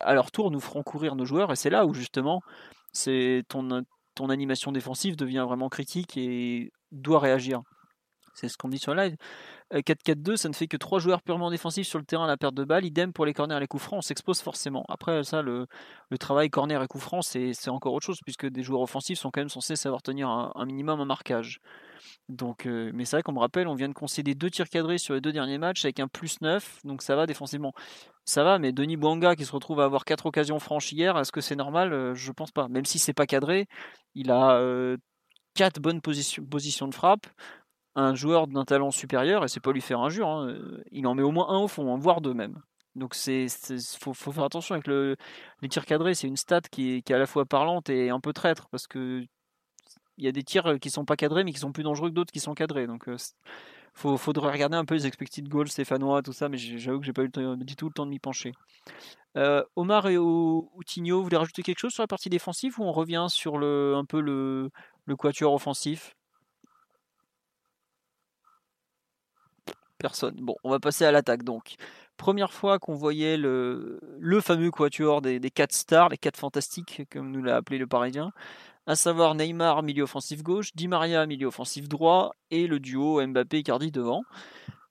à 0.00 0.14
leur 0.14 0.30
tour, 0.30 0.50
nous 0.50 0.60
feront 0.60 0.82
courir 0.82 1.16
nos 1.16 1.26
joueurs. 1.26 1.52
Et 1.52 1.56
c'est 1.56 1.70
là 1.70 1.84
où, 1.84 1.92
justement, 1.92 2.40
c'est 2.92 3.42
ton 3.48 3.84
ton 4.14 4.28
animation 4.30 4.72
défensive 4.72 5.16
devient 5.16 5.44
vraiment 5.46 5.68
critique 5.68 6.16
et 6.16 6.72
doit 6.90 7.20
réagir. 7.20 7.62
C'est 8.34 8.48
ce 8.48 8.56
qu'on 8.56 8.68
dit 8.68 8.78
sur 8.78 8.94
live. 8.94 9.16
4-4-2, 9.72 10.32
euh, 10.32 10.36
ça 10.36 10.48
ne 10.48 10.54
fait 10.54 10.66
que 10.66 10.76
trois 10.76 10.98
joueurs 10.98 11.22
purement 11.22 11.50
défensifs 11.50 11.86
sur 11.86 11.98
le 11.98 12.04
terrain 12.04 12.24
à 12.24 12.26
la 12.26 12.36
perte 12.36 12.54
de 12.54 12.64
balle. 12.64 12.84
Idem 12.84 13.12
pour 13.12 13.26
les 13.26 13.34
corners 13.34 13.56
et 13.56 13.60
les 13.60 13.66
coups 13.66 13.82
francs, 13.82 13.98
on 13.98 14.02
s'expose 14.02 14.40
forcément. 14.40 14.84
Après, 14.88 15.22
ça, 15.24 15.42
le, 15.42 15.66
travail 16.18 16.50
corner 16.50 16.82
et 16.82 16.86
coups 16.86 17.04
francs, 17.04 17.24
c'est 17.24 17.68
encore 17.68 17.92
autre 17.92 18.06
chose, 18.06 18.20
puisque 18.24 18.46
des 18.46 18.62
joueurs 18.62 18.82
offensifs 18.82 19.18
sont 19.18 19.30
quand 19.30 19.40
même 19.40 19.48
censés 19.48 19.76
savoir 19.76 20.02
tenir 20.02 20.28
un, 20.28 20.64
minimum 20.66 21.00
un 21.00 21.04
marquage. 21.04 21.60
Donc, 22.28 22.66
euh, 22.66 22.90
mais 22.94 23.04
c'est 23.04 23.16
vrai 23.16 23.22
qu'on 23.22 23.32
me 23.32 23.38
rappelle, 23.38 23.68
on 23.68 23.74
vient 23.74 23.88
de 23.88 23.94
concéder 23.94 24.34
deux 24.34 24.50
tirs 24.50 24.68
cadrés 24.68 24.98
sur 24.98 25.14
les 25.14 25.20
deux 25.20 25.32
derniers 25.32 25.58
matchs 25.58 25.84
avec 25.84 26.00
un 26.00 26.08
plus 26.08 26.40
9, 26.40 26.80
donc 26.84 27.02
ça 27.02 27.16
va 27.16 27.26
défensivement. 27.26 27.72
Ça 28.24 28.44
va, 28.44 28.58
mais 28.58 28.72
Denis 28.72 28.96
Bouanga 28.96 29.34
qui 29.34 29.44
se 29.44 29.52
retrouve 29.52 29.80
à 29.80 29.84
avoir 29.84 30.04
quatre 30.04 30.26
occasions 30.26 30.58
franches 30.60 30.92
hier, 30.92 31.18
est-ce 31.18 31.32
que 31.32 31.40
c'est 31.40 31.56
normal? 31.56 31.92
Euh, 31.92 32.14
Je 32.14 32.30
pense 32.32 32.52
pas. 32.52 32.68
Même 32.68 32.84
si 32.84 32.98
c'est 32.98 33.12
pas 33.12 33.26
cadré, 33.26 33.66
il 34.14 34.30
a 34.30 34.60
quatre 35.54 35.80
bonnes 35.80 36.00
positions, 36.00 36.88
de 36.88 36.94
frappe 36.94 37.26
un 37.94 38.14
joueur 38.14 38.46
d'un 38.46 38.64
talent 38.64 38.90
supérieur, 38.90 39.44
et 39.44 39.48
c'est 39.48 39.60
pas 39.60 39.72
lui 39.72 39.80
faire 39.80 40.00
injure, 40.00 40.28
hein, 40.28 40.48
euh, 40.48 40.82
il 40.92 41.06
en 41.06 41.14
met 41.14 41.22
au 41.22 41.30
moins 41.30 41.50
un 41.50 41.58
au 41.58 41.68
fond, 41.68 41.92
hein, 41.94 41.98
voire 41.98 42.20
deux 42.20 42.34
même. 42.34 42.62
Donc 42.94 43.14
c'est 43.14 43.46
faut, 44.00 44.14
faut, 44.14 44.32
faire 44.32 44.44
attention 44.44 44.74
avec 44.74 44.86
le, 44.86 45.16
les 45.62 45.68
tirs 45.68 45.86
cadrés, 45.86 46.14
c'est 46.14 46.26
une 46.26 46.36
stat 46.36 46.62
qui 46.70 47.02
est, 47.06 47.10
à 47.10 47.18
la 47.18 47.26
fois 47.26 47.46
parlante 47.46 47.88
et 47.90 48.10
un 48.10 48.20
peu 48.20 48.32
traître 48.32 48.68
parce 48.70 48.86
que 48.86 49.24
il 50.18 50.24
y 50.24 50.28
a 50.28 50.32
des 50.32 50.42
tirs 50.42 50.78
qui 50.80 50.90
sont 50.90 51.04
pas 51.06 51.16
cadrés 51.16 51.44
mais 51.44 51.52
qui 51.52 51.58
sont 51.58 51.72
plus 51.72 51.84
dangereux 51.84 52.10
que 52.10 52.14
d'autres 52.14 52.32
qui 52.32 52.40
sont 52.40 52.54
cadrés. 52.54 52.86
Euh, 52.86 53.16
faut, 53.94 54.16
faudrait 54.16 54.50
regarder 54.52 54.76
un 54.76 54.84
peu 54.84 54.94
les 54.94 55.06
expected 55.06 55.48
goals 55.48 55.68
stéphanois, 55.68 56.22
tout 56.22 56.32
ça, 56.32 56.48
mais 56.48 56.56
j'avoue 56.58 57.00
que 57.00 57.06
j'ai 57.06 57.12
pas 57.12 57.24
eu 57.24 57.30
du 57.58 57.76
tout 57.76 57.86
le 57.86 57.92
temps 57.92 58.06
de 58.06 58.10
m'y 58.10 58.18
pencher. 58.18 58.52
Euh, 59.36 59.62
Omar 59.76 60.08
et 60.08 60.18
Outinho, 60.18 61.18
vous 61.18 61.24
voulez 61.24 61.36
rajouter 61.36 61.62
quelque 61.62 61.78
chose 61.78 61.92
sur 61.92 62.02
la 62.02 62.06
partie 62.06 62.28
défensive 62.30 62.78
ou 62.80 62.84
on 62.84 62.92
revient 62.92 63.26
sur 63.28 63.58
le, 63.58 63.94
un 63.96 64.04
peu 64.04 64.20
le, 64.20 64.70
le 65.06 65.16
quatuor 65.16 65.54
offensif? 65.54 66.14
Personne. 69.98 70.36
Bon, 70.40 70.56
on 70.64 70.70
va 70.70 70.80
passer 70.80 71.04
à 71.04 71.12
l'attaque 71.12 71.44
donc. 71.44 71.76
Première 72.16 72.52
fois 72.52 72.78
qu'on 72.78 72.94
voyait 72.94 73.36
le, 73.36 74.00
fameux 74.42 74.70
quatuor 74.70 75.22
des, 75.22 75.40
des 75.40 75.50
4 75.50 75.72
stars, 75.72 76.08
les 76.10 76.18
4 76.18 76.36
fantastiques, 76.36 77.02
comme 77.10 77.30
nous 77.30 77.42
l'a 77.42 77.56
appelé 77.56 77.78
le 77.78 77.86
Parisien, 77.86 78.32
à 78.86 78.96
savoir 78.96 79.34
Neymar, 79.34 79.82
milieu 79.82 80.04
offensif 80.04 80.42
gauche, 80.42 80.70
Di 80.74 80.88
Maria, 80.88 81.26
milieu 81.26 81.46
offensif 81.48 81.88
droit, 81.88 82.34
et 82.50 82.66
le 82.66 82.80
duo 82.80 83.24
Mbappé-Cardi 83.26 83.90
devant. 83.90 84.22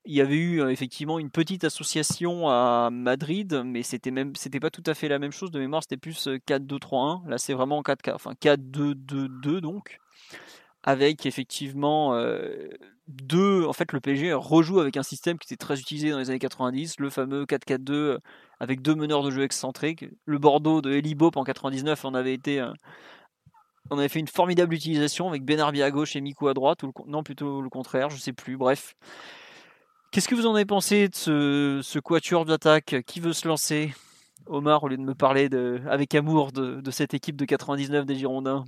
Il 0.06 0.16
y 0.16 0.22
avait 0.22 0.36
eu 0.36 0.62
euh, 0.62 0.70
effectivement 0.70 1.20
une 1.20 1.30
petite 1.30 1.64
association 1.64 2.50
à 2.50 2.90
Madrid, 2.92 3.62
mais 3.64 3.84
c'était 3.84 4.10
même 4.10 4.36
c'était 4.36 4.60
pas 4.60 4.72
tout 4.72 4.84
à 4.88 4.96
fait 4.96 5.08
la 5.08 5.20
même 5.20 5.32
chose 5.32 5.52
de 5.52 5.60
mémoire, 5.60 5.84
c'était 5.84 5.98
plus 5.98 6.28
4-2-3-1. 6.48 7.24
Euh, 7.28 7.30
Là, 7.30 7.38
c'est 7.38 7.54
vraiment 7.54 7.84
4 7.84 8.10
enfin 8.14 8.34
4-2-2-2 8.42 9.62
donc 9.62 10.00
avec 10.84 11.26
effectivement 11.28 12.16
euh, 12.16 12.68
deux. 13.08 13.66
En 13.66 13.74
fait, 13.74 13.92
le 13.92 14.00
PSG 14.00 14.34
rejoue 14.34 14.80
avec 14.80 14.98
un 14.98 15.04
système 15.04 15.38
qui 15.38 15.48
était 15.54 15.64
très 15.64 15.80
utilisé 15.80 16.10
dans 16.10 16.18
les 16.18 16.30
années 16.32 16.40
90, 16.40 17.00
le 17.00 17.10
fameux 17.12 17.46
4-4-2 17.46 17.92
euh, 17.92 18.20
avec 18.60 18.82
deux 18.82 18.96
meneurs 18.96 19.22
de 19.24 19.30
jeu 19.30 19.44
excentriques. 19.44 20.06
Le 20.26 20.40
Bordeaux 20.40 20.82
de 20.82 20.92
Eli 20.92 21.14
Bop 21.14 21.38
en 21.38 21.44
99 21.44 22.06
on 22.06 22.16
avait 22.16 22.34
été. 22.34 22.66
On 23.90 23.98
avait 23.98 24.10
fait 24.10 24.20
une 24.20 24.28
formidable 24.28 24.74
utilisation 24.74 25.28
avec 25.28 25.44
Benarbi 25.44 25.82
à 25.82 25.92
gauche 25.92 26.16
et 26.16 26.22
Miku 26.22 26.48
à 26.48 26.54
droite, 26.54 26.84
ou 26.84 26.88
le, 26.88 27.12
non 27.12 27.24
plutôt 27.24 27.62
le 27.62 27.70
contraire, 27.70 28.10
je 28.10 28.18
sais 28.18 28.34
plus. 28.34 28.56
Bref, 28.56 28.96
qu'est-ce 30.12 30.28
que 30.28 30.36
vous 30.36 30.46
en 30.46 30.56
avez 30.56 30.66
pensé 30.66 31.10
de 31.10 31.16
ce, 31.16 31.80
ce 31.84 32.00
quatuor 32.00 32.46
d'attaque? 32.46 32.96
Qui 33.06 33.20
veut 33.20 33.34
se 33.34 33.48
lancer? 33.48 33.94
Omar, 34.48 34.84
au 34.84 34.88
lieu 34.88 34.98
de 34.98 35.04
me 35.04 35.14
parler 35.14 35.50
de, 35.50 35.82
avec 35.90 36.16
amour 36.16 36.52
de, 36.52 36.82
de 36.82 36.92
cette 36.92 37.14
équipe 37.14 37.36
de 37.36 37.46
99 37.46 38.06
des 38.06 38.16
Girondins 38.16 38.66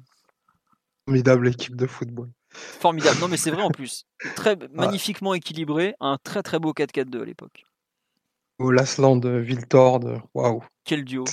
Formidable 1.05 1.47
équipe 1.49 1.75
de 1.75 1.85
football. 1.85 2.29
Formidable. 2.49 3.19
Non, 3.19 3.27
mais 3.27 3.37
c'est 3.37 3.51
vrai 3.51 3.63
en 3.63 3.71
plus. 3.71 4.05
Très 4.35 4.57
magnifiquement 4.71 5.33
équilibré. 5.33 5.95
Un 5.99 6.17
très 6.23 6.43
très 6.43 6.59
beau 6.59 6.71
4-4-2 6.71 7.21
à 7.21 7.25
l'époque. 7.25 7.65
Au 8.59 8.71
Lasland, 8.71 9.19
Viltord, 9.19 10.01
waouh. 10.33 10.63
Quel 10.85 11.03
duo. 11.03 11.25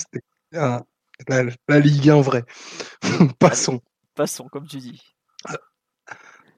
La, 1.29 1.79
Ligue 1.79 2.11
1 2.11 2.21
vraie. 2.21 2.45
Passons. 3.39 3.81
Passons, 4.15 4.49
comme 4.49 4.67
tu 4.67 4.79
dis. 4.79 5.01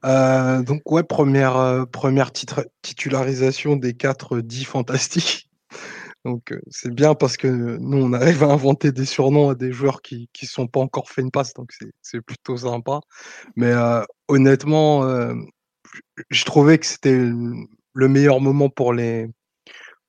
Euh, 0.05 0.63
donc 0.63 0.91
ouais, 0.91 1.05
première, 1.05 1.57
euh, 1.57 1.85
première 1.85 2.33
titularisation 2.83 3.77
des 3.77 3.95
4 3.95 4.41
10 4.41 4.65
fantastiques. 4.65 5.49
Donc 6.25 6.55
c'est 6.71 6.95
bien 6.95 7.15
parce 7.17 7.37
que 7.37 7.49
nous, 7.49 7.99
on 7.99 8.13
arrive 8.13 8.45
à 8.45 8.47
inventer 8.47 8.93
des 8.93 9.05
surnoms 9.05 9.51
à 9.51 9.55
des 9.57 9.73
joueurs 9.73 10.03
qui 10.03 10.29
ne 10.41 10.47
sont 10.47 10.69
pas 10.69 10.79
encore 10.79 11.11
fait 11.11 11.21
une 11.21 11.33
passe, 11.33 11.53
donc 11.53 11.73
c'est 12.01 12.21
plutôt 12.21 12.57
sympa. 12.57 13.01
Mais 13.57 13.73
honnêtement, 14.29 15.03
je 16.31 16.45
trouvais 16.45 16.79
que 16.79 16.87
c'était 16.87 17.19
le 17.19 18.09
meilleur 18.09 18.41
moment 18.41 18.69
pour 18.69 18.93
les, 18.93 19.27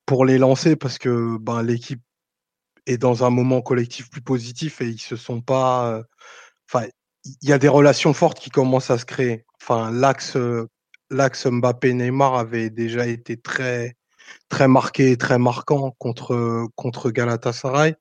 pour 0.05 0.25
les 0.25 0.37
lancer 0.37 0.75
parce 0.75 0.97
que 0.97 1.37
ben, 1.39 1.63
l'équipe 1.63 2.01
est 2.85 2.97
dans 2.97 3.23
un 3.23 3.29
moment 3.29 3.61
collectif 3.61 4.09
plus 4.09 4.21
positif 4.21 4.81
et 4.81 4.87
ils 4.87 5.01
se 5.01 5.15
sont 5.15 5.41
pas. 5.41 6.03
Enfin, 6.69 6.87
il 7.41 7.49
y 7.49 7.53
a 7.53 7.59
des 7.59 7.67
relations 7.69 8.13
fortes 8.13 8.39
qui 8.39 8.49
commencent 8.49 8.91
à 8.91 8.97
se 8.97 9.05
créer. 9.05 9.45
Enfin, 9.61 9.91
l'axe 9.91 10.37
l'axe 11.09 11.45
Mbappé-Neymar 11.45 12.35
avait 12.35 12.69
déjà 12.69 13.07
été 13.07 13.37
très 13.37 13.95
très 14.49 14.67
marqué, 14.67 15.17
très 15.17 15.37
marquant 15.37 15.91
contre, 15.97 16.67
contre 16.75 17.11
Galatasaray. 17.11 17.95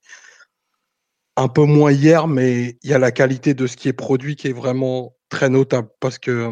Un 1.37 1.49
peu 1.49 1.65
moins 1.65 1.93
hier, 1.93 2.29
mais 2.29 2.77
il 2.83 2.91
y 2.91 2.95
a 2.95 2.99
la 2.99 3.11
qualité 3.11 3.55
de 3.55 3.67
ce 3.67 3.77
qui 3.77 3.89
est 3.89 3.95
produit 3.95 4.37
qui 4.37 4.49
est 4.49 4.53
vraiment 4.53 5.17
très 5.31 5.49
notable 5.49 5.89
parce 5.99 6.19
que 6.19 6.51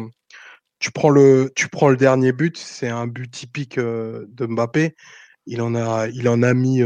tu 0.79 0.91
prends 0.91 1.11
le, 1.11 1.51
tu 1.55 1.67
prends 1.69 1.89
le 1.89 1.97
dernier 1.97 2.31
but, 2.31 2.57
c'est 2.57 2.89
un 2.89 3.05
but 3.05 3.29
typique 3.29 3.77
euh, 3.77 4.25
de 4.29 4.47
Mbappé. 4.47 4.95
Il 5.45 5.61
en 5.61 5.75
a, 5.75 6.07
il 6.07 6.29
en 6.29 6.43
a 6.43 6.53
mis 6.53 6.81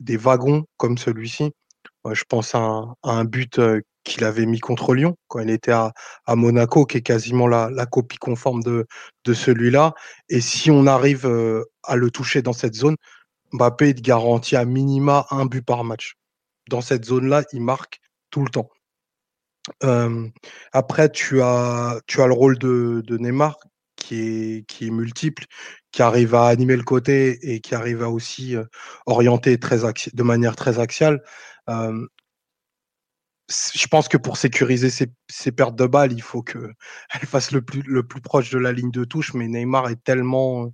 des 0.00 0.16
wagons 0.16 0.64
comme 0.76 0.98
celui-ci. 0.98 1.50
Je 2.10 2.24
pense 2.28 2.54
à 2.54 2.84
un, 3.02 3.24
but 3.24 3.60
qu'il 4.04 4.24
avait 4.24 4.46
mis 4.46 4.58
contre 4.58 4.94
Lyon 4.94 5.16
quand 5.28 5.38
il 5.38 5.50
était 5.50 5.72
à, 5.72 5.92
Monaco, 6.28 6.84
qui 6.84 6.98
est 6.98 7.02
quasiment 7.02 7.46
la, 7.46 7.86
copie 7.86 8.18
conforme 8.18 8.62
de, 8.62 8.86
de 9.24 9.34
celui-là. 9.34 9.94
Et 10.28 10.40
si 10.40 10.70
on 10.70 10.86
arrive 10.86 11.26
à 11.84 11.96
le 11.96 12.10
toucher 12.10 12.42
dans 12.42 12.52
cette 12.52 12.74
zone, 12.74 12.96
Mbappé 13.52 13.94
te 13.94 14.00
garantit 14.00 14.56
à 14.56 14.64
minima 14.64 15.26
un 15.30 15.46
but 15.46 15.64
par 15.64 15.84
match. 15.84 16.14
Dans 16.68 16.80
cette 16.80 17.04
zone-là, 17.04 17.44
il 17.52 17.60
marque 17.60 18.00
tout 18.30 18.44
le 18.44 18.50
temps. 18.50 18.70
après, 20.72 21.10
tu 21.10 21.42
as, 21.42 22.00
tu 22.06 22.20
as 22.22 22.26
le 22.26 22.32
rôle 22.32 22.58
de, 22.58 23.02
Neymar 23.18 23.56
qui 23.96 24.16
est, 24.16 24.66
qui 24.66 24.86
est 24.88 24.90
multiple, 24.90 25.44
qui 25.92 26.02
arrive 26.02 26.34
à 26.34 26.46
animer 26.46 26.76
le 26.76 26.82
côté 26.82 27.54
et 27.54 27.60
qui 27.60 27.74
arrive 27.74 28.02
à 28.02 28.10
aussi 28.10 28.56
orienter 29.06 29.58
très 29.58 29.80
de 29.80 30.22
manière 30.22 30.56
très 30.56 30.78
axiale. 30.78 31.22
je 31.68 32.06
pense 33.88 34.08
que 34.08 34.16
pour 34.16 34.38
sécuriser 34.38 34.90
ces, 34.90 35.52
pertes 35.52 35.76
de 35.76 35.86
balles, 35.86 36.12
il 36.12 36.22
faut 36.22 36.42
qu'elle 36.42 36.74
fasse 37.26 37.52
le 37.52 37.62
plus, 37.62 37.84
proche 38.24 38.50
de 38.50 38.58
la 38.58 38.72
ligne 38.72 38.90
de 38.90 39.04
touche. 39.04 39.34
Mais 39.34 39.48
Neymar 39.48 39.90
est 39.90 40.02
tellement, 40.02 40.72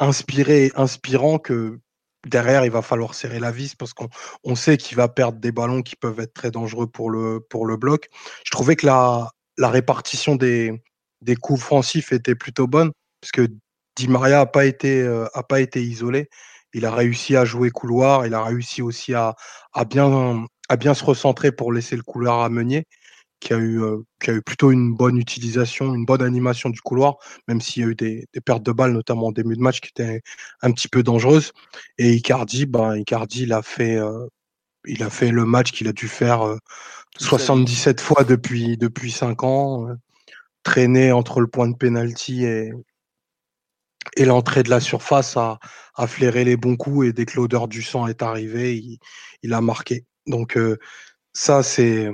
inspiré 0.00 0.66
et 0.66 0.72
inspirant 0.74 1.38
que 1.38 1.78
derrière, 2.26 2.64
il 2.64 2.72
va 2.72 2.82
falloir 2.82 3.14
serrer 3.14 3.38
la 3.38 3.52
vis 3.52 3.76
parce 3.76 3.94
qu'on 3.94 4.08
on 4.42 4.56
sait 4.56 4.76
qu'il 4.76 4.96
va 4.96 5.08
perdre 5.08 5.38
des 5.38 5.52
ballons 5.52 5.82
qui 5.82 5.94
peuvent 5.94 6.18
être 6.18 6.34
très 6.34 6.50
dangereux 6.50 6.88
pour 6.88 7.10
le, 7.10 7.76
bloc. 7.76 8.08
Je 8.44 8.50
trouvais 8.50 8.74
que 8.74 8.86
la, 8.86 9.30
la 9.56 9.68
répartition 9.68 10.34
des, 10.34 10.82
des 11.20 11.36
coups 11.36 11.62
offensifs 11.62 12.12
était 12.12 12.34
plutôt 12.34 12.66
bonne 12.66 12.90
parce 13.24 13.32
que 13.32 13.48
Di 13.96 14.06
Maria 14.08 14.38
n'a 14.38 14.46
pas, 14.46 14.66
été, 14.66 15.00
euh, 15.00 15.24
a 15.32 15.42
pas 15.42 15.60
été 15.60 15.82
isolé. 15.82 16.28
Il 16.74 16.84
a 16.84 16.94
réussi 16.94 17.36
à 17.36 17.46
jouer 17.46 17.70
couloir, 17.70 18.26
il 18.26 18.34
a 18.34 18.44
réussi 18.44 18.82
aussi 18.82 19.14
à, 19.14 19.34
à, 19.72 19.86
bien, 19.86 20.44
à 20.68 20.76
bien 20.76 20.92
se 20.92 21.02
recentrer 21.04 21.50
pour 21.50 21.72
laisser 21.72 21.96
le 21.96 22.02
couloir 22.02 22.42
à 22.42 22.50
Meunier 22.50 22.84
qui 23.40 23.54
a 23.54 23.56
eu, 23.56 23.82
euh, 23.82 23.96
qui 24.22 24.30
a 24.30 24.34
eu 24.34 24.42
plutôt 24.42 24.72
une 24.72 24.94
bonne 24.94 25.16
utilisation, 25.16 25.94
une 25.94 26.04
bonne 26.04 26.20
animation 26.20 26.68
du 26.68 26.80
couloir, 26.82 27.16
même 27.48 27.62
s'il 27.62 27.82
y 27.82 27.86
a 27.86 27.88
eu 27.88 27.94
des, 27.94 28.26
des, 28.34 28.40
pertes 28.42 28.62
de 28.62 28.72
balles, 28.72 28.92
notamment 28.92 29.28
en 29.28 29.32
début 29.32 29.56
de 29.56 29.62
match, 29.62 29.80
qui 29.80 29.88
étaient 29.88 30.20
un 30.60 30.70
petit 30.70 30.88
peu 30.88 31.02
dangereuses. 31.02 31.52
Et 31.96 32.12
Icardi, 32.12 32.66
ben, 32.66 32.96
Icardi, 32.96 33.44
il 33.44 33.54
a 33.54 33.62
fait, 33.62 33.96
euh, 33.96 34.26
il 34.86 35.02
a 35.02 35.08
fait 35.08 35.30
le 35.30 35.46
match 35.46 35.72
qu'il 35.72 35.88
a 35.88 35.92
dû 35.94 36.08
faire 36.08 36.56
77 37.18 38.00
euh, 38.00 38.02
fois 38.02 38.24
depuis, 38.24 38.76
depuis 38.76 39.10
5 39.10 39.44
ans, 39.44 39.88
traîné 40.62 41.12
entre 41.12 41.40
le 41.40 41.46
point 41.46 41.68
de 41.68 41.76
pénalty 41.76 42.44
et, 42.44 42.70
et 44.16 44.24
l'entrée 44.24 44.62
de 44.62 44.70
la 44.70 44.80
surface 44.80 45.36
a, 45.36 45.58
flairé 46.06 46.44
les 46.44 46.56
bons 46.56 46.76
coups 46.76 47.08
et 47.08 47.12
dès 47.12 47.24
que 47.26 47.36
l'odeur 47.36 47.68
du 47.68 47.82
sang 47.82 48.06
est 48.06 48.22
arrivée, 48.22 48.98
il, 49.42 49.54
a 49.54 49.60
marqué. 49.60 50.04
Donc 50.26 50.58
ça, 51.32 51.62
c'est 51.62 52.10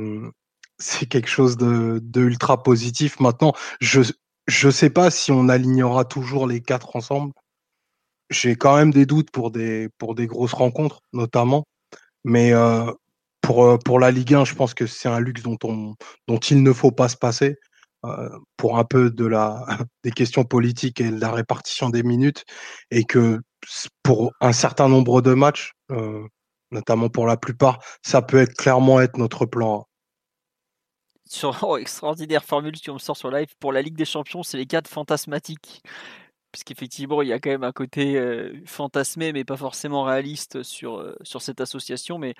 c'est 0.78 1.06
quelque 1.06 1.28
chose 1.28 1.56
de, 1.56 2.00
ultra 2.16 2.62
positif. 2.62 3.20
Maintenant, 3.20 3.54
je 3.80 4.02
je 4.48 4.70
sais 4.70 4.90
pas 4.90 5.10
si 5.10 5.32
on 5.32 5.48
alignera 5.48 6.04
toujours 6.04 6.46
les 6.46 6.60
quatre 6.60 6.96
ensemble. 6.96 7.32
J'ai 8.30 8.56
quand 8.56 8.76
même 8.76 8.92
des 8.92 9.06
doutes 9.06 9.30
pour 9.30 9.50
des 9.50 9.90
grosses 10.26 10.52
rencontres, 10.54 11.00
notamment. 11.12 11.64
Mais 12.24 12.52
euh, 12.52 12.90
pour 13.40 13.64
euh, 13.64 13.78
pour 13.78 13.98
la 14.00 14.10
Ligue 14.10 14.34
1, 14.34 14.44
je 14.44 14.54
pense 14.54 14.74
que 14.74 14.86
c'est 14.86 15.08
un 15.08 15.20
luxe 15.20 15.42
dont 15.42 15.58
on 15.64 15.94
dont 16.28 16.38
il 16.38 16.62
ne 16.62 16.72
faut 16.72 16.92
pas 16.92 17.08
se 17.08 17.16
passer. 17.16 17.56
Euh, 18.06 18.30
pour 18.56 18.78
un 18.78 18.84
peu 18.84 19.10
de 19.10 19.26
la 19.26 19.66
des 20.04 20.10
questions 20.10 20.44
politiques 20.44 21.02
et 21.02 21.10
de 21.10 21.20
la 21.20 21.32
répartition 21.32 21.90
des 21.90 22.02
minutes, 22.02 22.44
et 22.90 23.04
que 23.04 23.40
pour 24.02 24.32
un 24.40 24.52
certain 24.52 24.88
nombre 24.88 25.20
de 25.20 25.34
matchs, 25.34 25.72
euh, 25.90 26.26
notamment 26.70 27.10
pour 27.10 27.26
la 27.26 27.36
plupart, 27.36 27.78
ça 28.02 28.22
peut 28.22 28.38
être 28.38 28.54
clairement 28.54 29.00
être 29.00 29.18
notre 29.18 29.44
plan 29.44 29.86
sur 31.26 31.62
oh, 31.62 31.76
extraordinaire 31.76 32.42
formule 32.42 32.72
tu 32.72 32.90
me 32.90 32.98
sors 32.98 33.16
sur 33.16 33.30
live 33.30 33.54
pour 33.60 33.72
la 33.72 33.82
Ligue 33.82 33.96
des 33.96 34.04
Champions, 34.04 34.42
c'est 34.42 34.56
les 34.56 34.66
quatre 34.66 34.88
fantasmatiques. 34.88 35.82
Puisqu'effectivement, 36.52 37.22
il 37.22 37.28
y 37.28 37.32
a 37.32 37.38
quand 37.38 37.50
même 37.50 37.62
un 37.62 37.70
côté 37.70 38.16
euh, 38.16 38.60
fantasmé, 38.66 39.32
mais 39.32 39.44
pas 39.44 39.56
forcément 39.56 40.02
réaliste 40.02 40.64
sur, 40.64 41.14
sur 41.22 41.42
cette 41.42 41.60
association. 41.60 42.18
Mais 42.18 42.34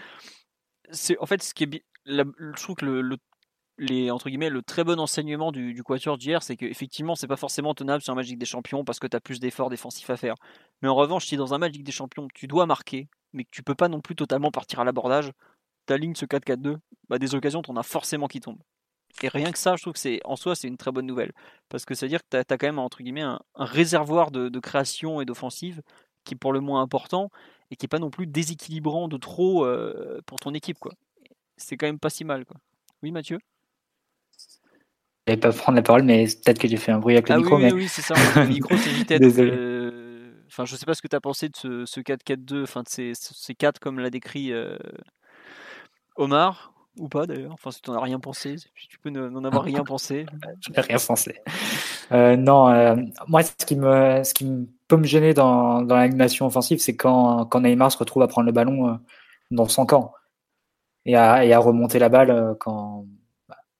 c'est 0.91 1.17
en 1.19 1.27
fait 1.27 1.43
ce 1.43 1.55
qui 1.55 1.65
est. 1.65 1.85
je 2.07 2.63
trouve 2.63 2.77
que 2.77 2.87
le, 2.87 3.17
les, 3.81 4.11
entre 4.11 4.29
guillemets, 4.29 4.51
le 4.51 4.63
très 4.63 4.85
bon 4.85 5.01
enseignement 5.01 5.53
du, 5.53 5.73
du 5.73 5.83
quatuor 5.83 6.19
d'hier, 6.19 6.43
c'est 6.43 6.57
qu'effectivement, 6.57 7.15
c'est 7.15 7.27
pas 7.27 7.37
forcément 7.37 7.75
tenable 7.75 8.03
sur 8.03 8.17
un 8.17 8.21
Ligue 8.21 8.39
des 8.39 8.47
Champions 8.47 8.85
parce 8.85 8.99
que 8.99 9.07
tu 9.07 9.17
as 9.17 9.21
plus 9.21 9.41
d'efforts 9.41 9.71
défensifs 9.71 10.11
à 10.11 10.19
faire. 10.19 10.35
Mais 10.83 10.89
en 10.89 10.95
revanche, 10.95 11.27
si 11.27 11.37
dans 11.37 11.55
un 11.55 11.69
Ligue 11.69 11.85
des 11.85 11.91
Champions, 11.91 12.29
tu 12.35 12.47
dois 12.47 12.67
marquer, 12.67 13.09
mais 13.33 13.45
que 13.45 13.51
tu 13.51 13.63
peux 13.63 13.75
pas 13.75 13.89
non 13.89 14.03
plus 14.03 14.15
totalement 14.15 14.51
partir 14.51 14.81
à 14.81 14.85
l'abordage, 14.85 15.33
ta 15.87 15.97
ligne 15.97 16.15
ce 16.15 16.27
4-4-2, 16.27 16.77
bah, 17.09 17.19
des 17.19 17.35
occasions, 17.35 17.63
tu 17.63 17.71
en 17.71 17.77
as 17.77 17.83
forcément 17.83 18.29
qui 18.29 18.41
tombent. 18.41 18.63
Et 19.23 19.29
rien 19.29 19.51
que 19.51 19.59
ça, 19.59 19.77
je 19.77 19.83
trouve 19.83 19.95
que 19.95 19.99
c'est 19.99 20.21
en 20.25 20.37
soi, 20.37 20.55
c'est 20.55 20.69
une 20.69 20.77
très 20.77 20.93
bonne 20.93 21.07
nouvelle. 21.07 21.33
Parce 21.71 21.87
que 21.87 21.95
ça 21.95 22.07
veut 22.07 22.11
dire 22.11 22.23
que 22.23 22.29
tu 22.31 22.37
as, 22.37 22.45
quand 22.45 22.67
même, 22.67 22.79
entre 22.79 23.03
guillemets, 23.03 23.23
un, 23.23 23.41
réservoir 23.57 24.31
de, 24.31 24.59
création 24.61 25.23
et 25.23 25.25
d'offensive 25.25 25.81
qui 26.25 26.35
est 26.35 26.37
pour 26.37 26.53
le 26.53 26.61
moins 26.61 26.83
important 26.83 27.31
et 27.71 27.77
qui 27.77 27.85
n'est 27.85 27.89
pas 27.89 27.99
non 27.99 28.11
plus 28.11 28.27
déséquilibrant 28.27 29.09
de 29.09 29.17
trop 29.17 29.65
euh, 29.65 30.21
pour 30.27 30.39
ton 30.39 30.53
équipe. 30.53 30.79
quoi. 30.79 30.93
C'est 31.57 31.79
quand 31.79 31.87
même 31.87 31.99
pas 31.99 32.11
si 32.11 32.25
mal. 32.25 32.45
Quoi. 32.45 32.59
Oui, 33.03 33.11
Mathieu? 33.11 33.39
Pas 35.37 35.53
prendre 35.53 35.77
la 35.77 35.83
parole, 35.83 36.03
mais 36.03 36.25
peut-être 36.25 36.59
que 36.59 36.69
j'ai 36.69 36.77
fait 36.77 36.93
un 36.93 36.99
bruit 36.99 37.15
avec 37.15 37.29
le 37.29 37.35
ah 37.35 37.39
micro. 37.39 37.57
Oui, 37.57 37.71
oui, 37.73 37.89
c'est 37.89 38.03
ça. 38.03 38.15
Le 38.37 38.47
micro, 38.47 38.75
c'est 38.77 39.19
Désolé. 39.19 39.51
Euh, 39.53 40.33
enfin, 40.49 40.65
je 40.65 40.77
sais 40.77 40.87
pas 40.87 40.95
ce 40.95 41.03
que 41.03 41.09
tu 41.09 41.17
as 41.17 41.21
pensé 41.21 41.49
de 41.49 41.85
ce, 41.85 42.01
4-4-2, 42.01 42.63
enfin 42.63 42.83
de 42.83 42.89
ces, 42.89 43.13
ces 43.15 43.55
4 43.55 43.79
comme 43.79 43.99
l'a 43.99 44.11
décrit 44.11 44.53
euh, 44.53 44.77
Omar 46.17 46.73
ou 46.99 47.09
pas 47.09 47.27
d'ailleurs. 47.27 47.53
Enfin, 47.53 47.71
si 47.71 47.81
tu 47.81 47.91
n'en 47.91 47.97
as 47.97 48.03
rien 48.03 48.19
pensé, 48.19 48.57
si 48.59 48.89
tu 48.89 48.99
peux 48.99 49.11
n'en 49.11 49.45
avoir 49.45 49.65
rien 49.65 49.85
pensé. 49.85 50.27
Je 50.61 50.73
n'ai 50.73 50.81
rien 50.81 50.99
pensé. 50.99 51.41
Euh, 52.13 52.37
non, 52.37 52.97
moi, 53.29 53.43
ce 53.43 53.65
qui, 53.65 53.77
me, 53.77 54.23
ce 54.25 54.35
qui 54.35 54.69
peut 54.89 54.97
me 54.97 55.05
gêner 55.05 55.35
dans, 55.35 55.83
dans 55.83 55.97
l'animation 55.97 56.47
offensive, 56.47 56.79
c'est 56.79 56.97
quand, 56.97 57.47
quand 57.47 57.61
Neymar 57.61 57.93
se 57.93 57.99
retrouve 57.99 58.23
à 58.23 58.29
prendre 58.29 58.47
le 58.47 58.53
ballon 58.53 58.99
dans 59.51 59.69
son 59.69 59.87
camp 59.87 60.13
et 61.07 61.17
à, 61.17 61.45
et 61.45 61.53
à 61.53 61.59
remonter 61.59 61.99
la 61.99 62.09
balle 62.09 62.57
quand, 62.59 63.07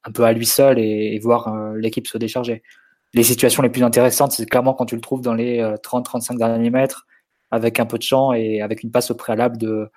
un 0.05 0.13
peu 0.13 0.25
à 0.25 0.33
lui 0.33 0.47
seul 0.47 0.79
et, 0.79 1.19
voir 1.19 1.75
l'équipe 1.75 2.07
se 2.07 2.19
décharger. 2.19 2.63
Les 3.13 3.23
situations 3.23 3.63
les 3.63 3.71
plus 3.71 3.83
intéressantes, 3.83 4.33
c'est 4.33 4.47
clairement 4.47 4.75
quand 4.75 4.87
tu 4.87 4.95
le 4.95 5.01
trouves 5.01 5.21
dans 5.21 5.35
les 5.35 5.61
30-35 5.83 6.39
derniers 6.39 6.71
mètres, 6.71 7.07
avec 7.51 7.81
un 7.81 7.87
peu 7.87 7.99
de 7.99 8.03
champ 8.03 8.33
et 8.33 8.61
avec 8.61 8.83
une 8.83 8.91
passe 8.91 9.11
au 9.11 9.15
préalable 9.15 9.59
de, 9.59 9.91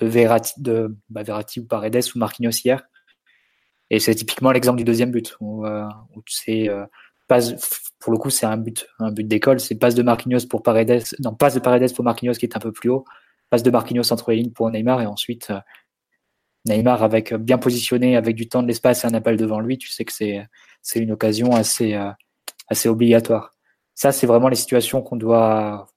de 0.00 0.62
de 0.62 0.96
bah, 1.08 1.22
Verratti 1.22 1.60
ou 1.60 1.66
Paredes 1.66 2.04
ou 2.14 2.18
Marquinhos 2.18 2.50
hier. 2.64 2.82
Et 3.90 4.00
c'est 4.00 4.14
typiquement 4.14 4.50
l'exemple 4.50 4.78
du 4.78 4.84
deuxième 4.84 5.10
but 5.10 5.36
où, 5.40 5.64
euh, 5.64 5.86
où 6.14 6.22
c'est 6.26 6.68
euh, 6.68 6.86
pour 8.00 8.12
le 8.12 8.18
coup 8.18 8.30
c'est 8.30 8.46
un 8.46 8.56
but 8.56 8.86
un 8.98 9.12
but 9.12 9.26
d'école, 9.26 9.60
c'est 9.60 9.76
passe 9.76 9.94
de 9.94 10.02
Marquinhos 10.02 10.46
pour 10.48 10.62
Paredes, 10.62 11.04
non 11.20 11.34
passe 11.34 11.54
de 11.54 11.60
Paredes 11.60 11.94
pour 11.94 12.04
Marquinhos 12.04 12.34
qui 12.34 12.46
est 12.46 12.56
un 12.56 12.60
peu 12.60 12.72
plus 12.72 12.90
haut, 12.90 13.04
passe 13.48 13.62
de 13.62 13.70
Marquinhos 13.70 14.12
entre 14.12 14.30
les 14.32 14.38
lignes 14.38 14.52
pour 14.52 14.70
Neymar 14.70 15.02
et 15.02 15.06
ensuite 15.06 15.50
euh, 15.50 15.60
Neymar 16.66 17.02
avec 17.02 17.34
bien 17.34 17.58
positionné 17.58 18.16
avec 18.16 18.36
du 18.36 18.48
temps 18.48 18.62
de 18.62 18.68
l'espace 18.68 19.04
et 19.04 19.06
un 19.06 19.14
appel 19.14 19.36
devant 19.36 19.60
lui, 19.60 19.78
tu 19.78 19.88
sais 19.88 20.04
que 20.04 20.12
c'est 20.12 20.44
c'est 20.82 21.00
une 21.00 21.12
occasion 21.12 21.52
assez 21.52 21.94
euh, 21.94 22.10
assez 22.68 22.88
obligatoire. 22.88 23.54
Ça 23.94 24.12
c'est 24.12 24.26
vraiment 24.26 24.48
les 24.48 24.56
situations 24.56 25.02
qu'on 25.02 25.16
doit 25.16 25.88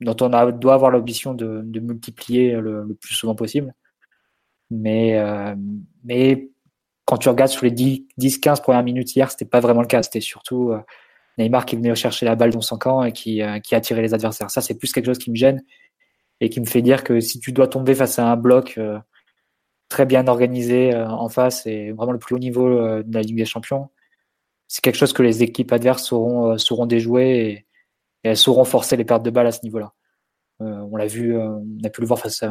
dont 0.00 0.16
on 0.20 0.50
doit 0.52 0.74
avoir 0.74 0.90
l'ambition 0.90 1.34
de, 1.34 1.62
multiplier 1.80 2.52
le, 2.52 2.96
plus 3.00 3.14
souvent 3.14 3.34
possible. 3.34 3.74
Mais, 4.70 5.18
euh, 5.18 5.54
mais 6.04 6.50
quand 7.04 7.18
tu 7.18 7.28
regardes 7.28 7.50
sur 7.50 7.64
les 7.64 7.70
10-15 7.70 8.62
premières 8.62 8.82
minutes 8.82 9.14
hier, 9.14 9.30
c'était 9.30 9.44
pas 9.44 9.60
vraiment 9.60 9.82
le 9.82 9.86
cas. 9.86 10.02
C'était 10.02 10.20
surtout 10.20 10.70
euh, 10.70 10.80
Neymar 11.38 11.66
qui 11.66 11.76
venait 11.76 11.94
chercher 11.94 12.26
la 12.26 12.34
balle 12.34 12.50
dans 12.50 12.60
son 12.60 12.78
camp 12.78 13.04
et 13.04 13.12
qui, 13.12 13.42
euh, 13.42 13.58
qui 13.60 13.74
attirait 13.74 14.02
les 14.02 14.14
adversaires. 14.14 14.50
Ça, 14.50 14.60
c'est 14.60 14.78
plus 14.78 14.92
quelque 14.92 15.06
chose 15.06 15.18
qui 15.18 15.30
me 15.30 15.36
gêne 15.36 15.62
et 16.40 16.48
qui 16.48 16.60
me 16.60 16.66
fait 16.66 16.82
dire 16.82 17.04
que 17.04 17.20
si 17.20 17.38
tu 17.38 17.52
dois 17.52 17.68
tomber 17.68 17.94
face 17.94 18.18
à 18.18 18.26
un 18.26 18.36
bloc 18.36 18.78
très 19.94 20.06
bien 20.06 20.26
organisé 20.26 20.94
en 20.94 21.28
face 21.28 21.66
et 21.66 21.92
vraiment 21.92 22.12
le 22.12 22.18
plus 22.18 22.34
haut 22.34 22.38
niveau 22.38 22.68
de 22.68 23.14
la 23.14 23.22
Ligue 23.22 23.36
des 23.36 23.44
Champions, 23.44 23.90
c'est 24.66 24.82
quelque 24.82 24.96
chose 24.96 25.12
que 25.12 25.22
les 25.22 25.44
équipes 25.44 25.70
adverses 25.72 26.04
sauront, 26.04 26.58
sauront 26.58 26.86
déjouer 26.86 27.38
et, 27.38 27.66
elles 28.24 28.36
sauront 28.36 28.64
forcer 28.64 28.96
les 28.96 29.04
pertes 29.04 29.22
de 29.22 29.30
balles 29.30 29.46
à 29.46 29.52
ce 29.52 29.60
niveau-là. 29.62 29.92
Euh, 30.62 30.88
on 30.90 30.96
l'a 30.96 31.06
vu, 31.06 31.36
euh, 31.36 31.48
on 31.48 31.84
a 31.84 31.90
pu 31.90 32.00
le 32.00 32.06
voir 32.06 32.18
face, 32.18 32.42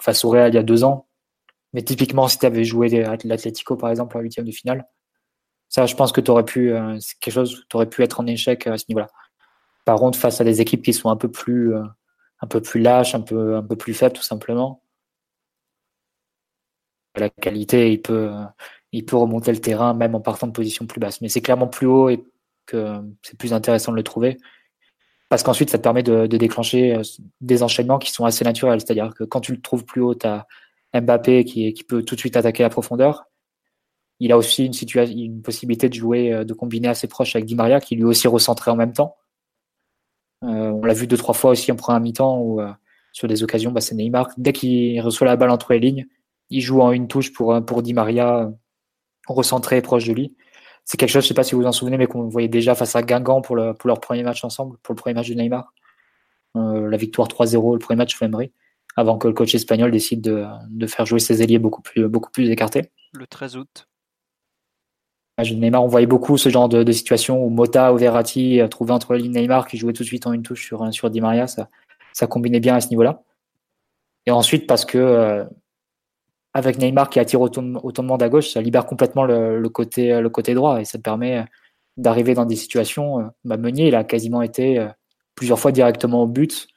face 0.00 0.24
au 0.24 0.30
Real 0.30 0.50
il 0.52 0.54
y 0.54 0.58
a 0.58 0.62
deux 0.62 0.84
ans. 0.84 1.08
Mais 1.72 1.82
typiquement, 1.82 2.28
si 2.28 2.38
tu 2.38 2.46
avais 2.46 2.64
joué 2.64 2.88
l'Atlético, 3.24 3.76
par 3.76 3.90
exemple, 3.90 4.16
en 4.16 4.20
huitième 4.20 4.46
de 4.46 4.52
finale, 4.52 4.88
ça, 5.68 5.84
je 5.84 5.96
pense 5.96 6.12
que 6.12 6.20
tu 6.20 6.30
aurais 6.30 6.44
pu, 6.44 6.72
euh, 6.72 6.98
quelque 7.20 7.34
chose, 7.34 7.66
tu 7.68 7.76
aurais 7.76 7.88
pu 7.88 8.02
être 8.02 8.20
en 8.20 8.26
échec 8.26 8.66
à 8.66 8.78
ce 8.78 8.84
niveau-là. 8.88 9.08
Par 9.84 9.98
contre, 9.98 10.18
face 10.18 10.40
à 10.40 10.44
des 10.44 10.60
équipes 10.60 10.82
qui 10.82 10.92
sont 10.92 11.10
un 11.10 11.16
peu 11.16 11.30
plus, 11.30 11.74
un 11.76 12.46
peu 12.48 12.60
plus 12.60 12.80
lâches, 12.80 13.14
un 13.14 13.20
peu, 13.20 13.56
un 13.56 13.62
peu 13.62 13.76
plus 13.76 13.94
faibles, 13.94 14.14
tout 14.14 14.22
simplement, 14.22 14.82
la 17.20 17.30
qualité, 17.30 17.92
il 17.92 18.02
peut, 18.02 18.30
il 18.92 19.04
peut 19.04 19.16
remonter 19.16 19.52
le 19.52 19.60
terrain 19.60 19.94
même 19.94 20.14
en 20.14 20.20
partant 20.20 20.46
de 20.46 20.52
position 20.52 20.86
plus 20.86 21.00
basse. 21.00 21.20
Mais 21.20 21.28
c'est 21.28 21.40
clairement 21.40 21.68
plus 21.68 21.86
haut 21.86 22.08
et 22.08 22.24
que 22.66 23.00
c'est 23.22 23.38
plus 23.38 23.52
intéressant 23.52 23.92
de 23.92 23.96
le 23.96 24.02
trouver. 24.02 24.38
Parce 25.28 25.42
qu'ensuite, 25.42 25.70
ça 25.70 25.78
te 25.78 25.82
permet 25.82 26.02
de, 26.02 26.26
déclencher 26.26 26.94
euh, 26.94 27.02
des 27.40 27.62
enchaînements 27.62 27.98
qui 27.98 28.12
sont 28.12 28.24
assez 28.24 28.44
naturels. 28.44 28.80
C'est-à-dire 28.80 29.12
que 29.14 29.24
quand 29.24 29.40
tu 29.40 29.52
le 29.52 29.60
trouves 29.60 29.84
plus 29.84 30.00
haut, 30.00 30.14
tu 30.14 30.26
as 30.26 30.46
Mbappé 30.94 31.44
qui, 31.44 31.72
qui, 31.72 31.84
peut 31.84 32.02
tout 32.02 32.14
de 32.14 32.20
suite 32.20 32.36
attaquer 32.36 32.62
la 32.62 32.70
profondeur. 32.70 33.24
Il 34.20 34.32
a 34.32 34.38
aussi 34.38 34.64
une, 34.64 34.72
situation, 34.72 35.16
une 35.16 35.42
possibilité 35.42 35.88
de 35.88 35.94
jouer, 35.94 36.32
euh, 36.32 36.44
de 36.44 36.54
combiner 36.54 36.88
assez 36.88 37.08
proche 37.08 37.34
avec 37.36 37.46
Di 37.46 37.54
Maria, 37.54 37.80
qui 37.80 37.96
lui 37.96 38.04
aussi 38.04 38.28
recentrait 38.28 38.70
en 38.70 38.76
même 38.76 38.92
temps. 38.92 39.16
Euh, 40.44 40.70
on 40.70 40.84
l'a 40.84 40.94
vu 40.94 41.06
deux, 41.06 41.16
trois 41.16 41.34
fois 41.34 41.50
aussi 41.50 41.72
en 41.72 41.76
première 41.76 42.00
mi-temps 42.00 42.40
où 42.40 42.60
sur 43.12 43.28
des 43.28 43.42
occasions, 43.42 43.72
bah, 43.72 43.80
c'est 43.80 43.94
Neymar. 43.94 44.28
Dès 44.36 44.52
qu'il 44.52 45.00
reçoit 45.00 45.26
la 45.26 45.36
balle 45.36 45.50
entre 45.50 45.72
les 45.72 45.80
lignes, 45.80 46.06
il 46.50 46.60
joue 46.60 46.80
en 46.80 46.92
une 46.92 47.08
touche 47.08 47.32
pour, 47.32 47.64
pour 47.64 47.82
Di 47.82 47.94
Maria 47.94 48.50
recentré 49.26 49.82
proche 49.82 50.06
de 50.06 50.12
lui. 50.12 50.36
c'est 50.84 50.96
quelque 50.96 51.10
chose, 51.10 51.24
je 51.24 51.28
sais 51.28 51.34
pas 51.34 51.42
si 51.42 51.54
vous 51.54 51.62
vous 51.62 51.66
en 51.66 51.72
souvenez, 51.72 51.96
mais 51.96 52.06
qu'on 52.06 52.28
voyait 52.28 52.48
déjà 52.48 52.74
face 52.74 52.94
à 52.96 53.02
Guingamp 53.02 53.42
pour, 53.42 53.56
le, 53.56 53.74
pour 53.74 53.88
leur 53.88 54.00
premier 54.00 54.22
match 54.22 54.44
ensemble, 54.44 54.76
pour 54.82 54.94
le 54.94 55.00
premier 55.00 55.14
match 55.14 55.28
de 55.28 55.34
Neymar. 55.34 55.72
Euh, 56.56 56.88
la 56.88 56.96
victoire 56.96 57.28
3-0, 57.28 57.74
le 57.74 57.78
premier 57.78 57.98
match 57.98 58.20
Emery, 58.22 58.52
avant 58.96 59.18
que 59.18 59.28
le 59.28 59.34
coach 59.34 59.54
espagnol 59.54 59.90
décide 59.90 60.22
de, 60.22 60.46
de, 60.70 60.86
faire 60.86 61.04
jouer 61.04 61.20
ses 61.20 61.42
ailiers 61.42 61.58
beaucoup 61.58 61.82
plus, 61.82 62.08
beaucoup 62.08 62.30
plus 62.30 62.48
écartés. 62.50 62.90
Le 63.12 63.26
13 63.26 63.56
août. 63.56 63.88
Neymar, 65.38 65.84
on 65.84 65.88
voyait 65.88 66.06
beaucoup 66.06 66.38
ce 66.38 66.48
genre 66.48 66.68
de, 66.68 66.82
de 66.82 66.92
situation 66.92 67.44
où 67.44 67.50
Mota 67.50 67.92
ou 67.92 67.98
Verratti 67.98 68.60
euh, 68.60 68.68
trouvaient 68.68 68.92
entre 68.92 69.12
les 69.14 69.22
lignes 69.22 69.38
Neymar 69.38 69.66
qui 69.66 69.76
jouait 69.76 69.92
tout 69.92 70.02
de 70.02 70.08
suite 70.08 70.26
en 70.26 70.32
une 70.32 70.42
touche 70.42 70.64
sur, 70.64 70.92
sur 70.94 71.10
Di 71.10 71.20
Maria. 71.20 71.46
Ça, 71.46 71.68
ça 72.14 72.26
combinait 72.26 72.60
bien 72.60 72.74
à 72.74 72.80
ce 72.80 72.88
niveau-là. 72.88 73.22
Et 74.24 74.30
ensuite, 74.30 74.66
parce 74.66 74.86
que 74.86 74.96
euh, 74.96 75.44
avec 76.56 76.78
Neymar 76.78 77.10
qui 77.10 77.20
attire 77.20 77.40
autant, 77.40 77.62
de 77.62 78.02
monde 78.02 78.22
à 78.22 78.28
gauche, 78.28 78.50
ça 78.50 78.60
libère 78.60 78.86
complètement 78.86 79.24
le, 79.24 79.60
le, 79.60 79.68
côté, 79.68 80.20
le 80.20 80.30
côté 80.30 80.54
droit 80.54 80.80
et 80.80 80.84
ça 80.84 80.98
te 80.98 81.02
permet 81.02 81.44
d'arriver 81.96 82.34
dans 82.34 82.46
des 82.46 82.56
situations. 82.56 83.30
Bah, 83.44 83.56
Meunier, 83.56 83.88
il 83.88 83.94
a 83.94 84.04
quasiment 84.04 84.42
été 84.42 84.86
plusieurs 85.34 85.58
fois 85.58 85.72
directement 85.72 86.22
au 86.22 86.26
but, 86.26 86.68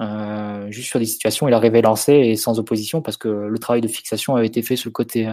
euh, 0.00 0.70
juste 0.70 0.90
sur 0.90 0.98
des 0.98 1.06
situations, 1.06 1.48
il 1.48 1.54
arrivait 1.54 1.80
lancé 1.82 2.12
et 2.12 2.36
sans 2.36 2.58
opposition 2.58 3.00
parce 3.00 3.16
que 3.16 3.28
le 3.28 3.58
travail 3.58 3.80
de 3.80 3.88
fixation 3.88 4.36
avait 4.36 4.46
été 4.46 4.62
fait 4.62 4.76
sur 4.76 4.88
le 4.88 4.92
côté, 4.92 5.32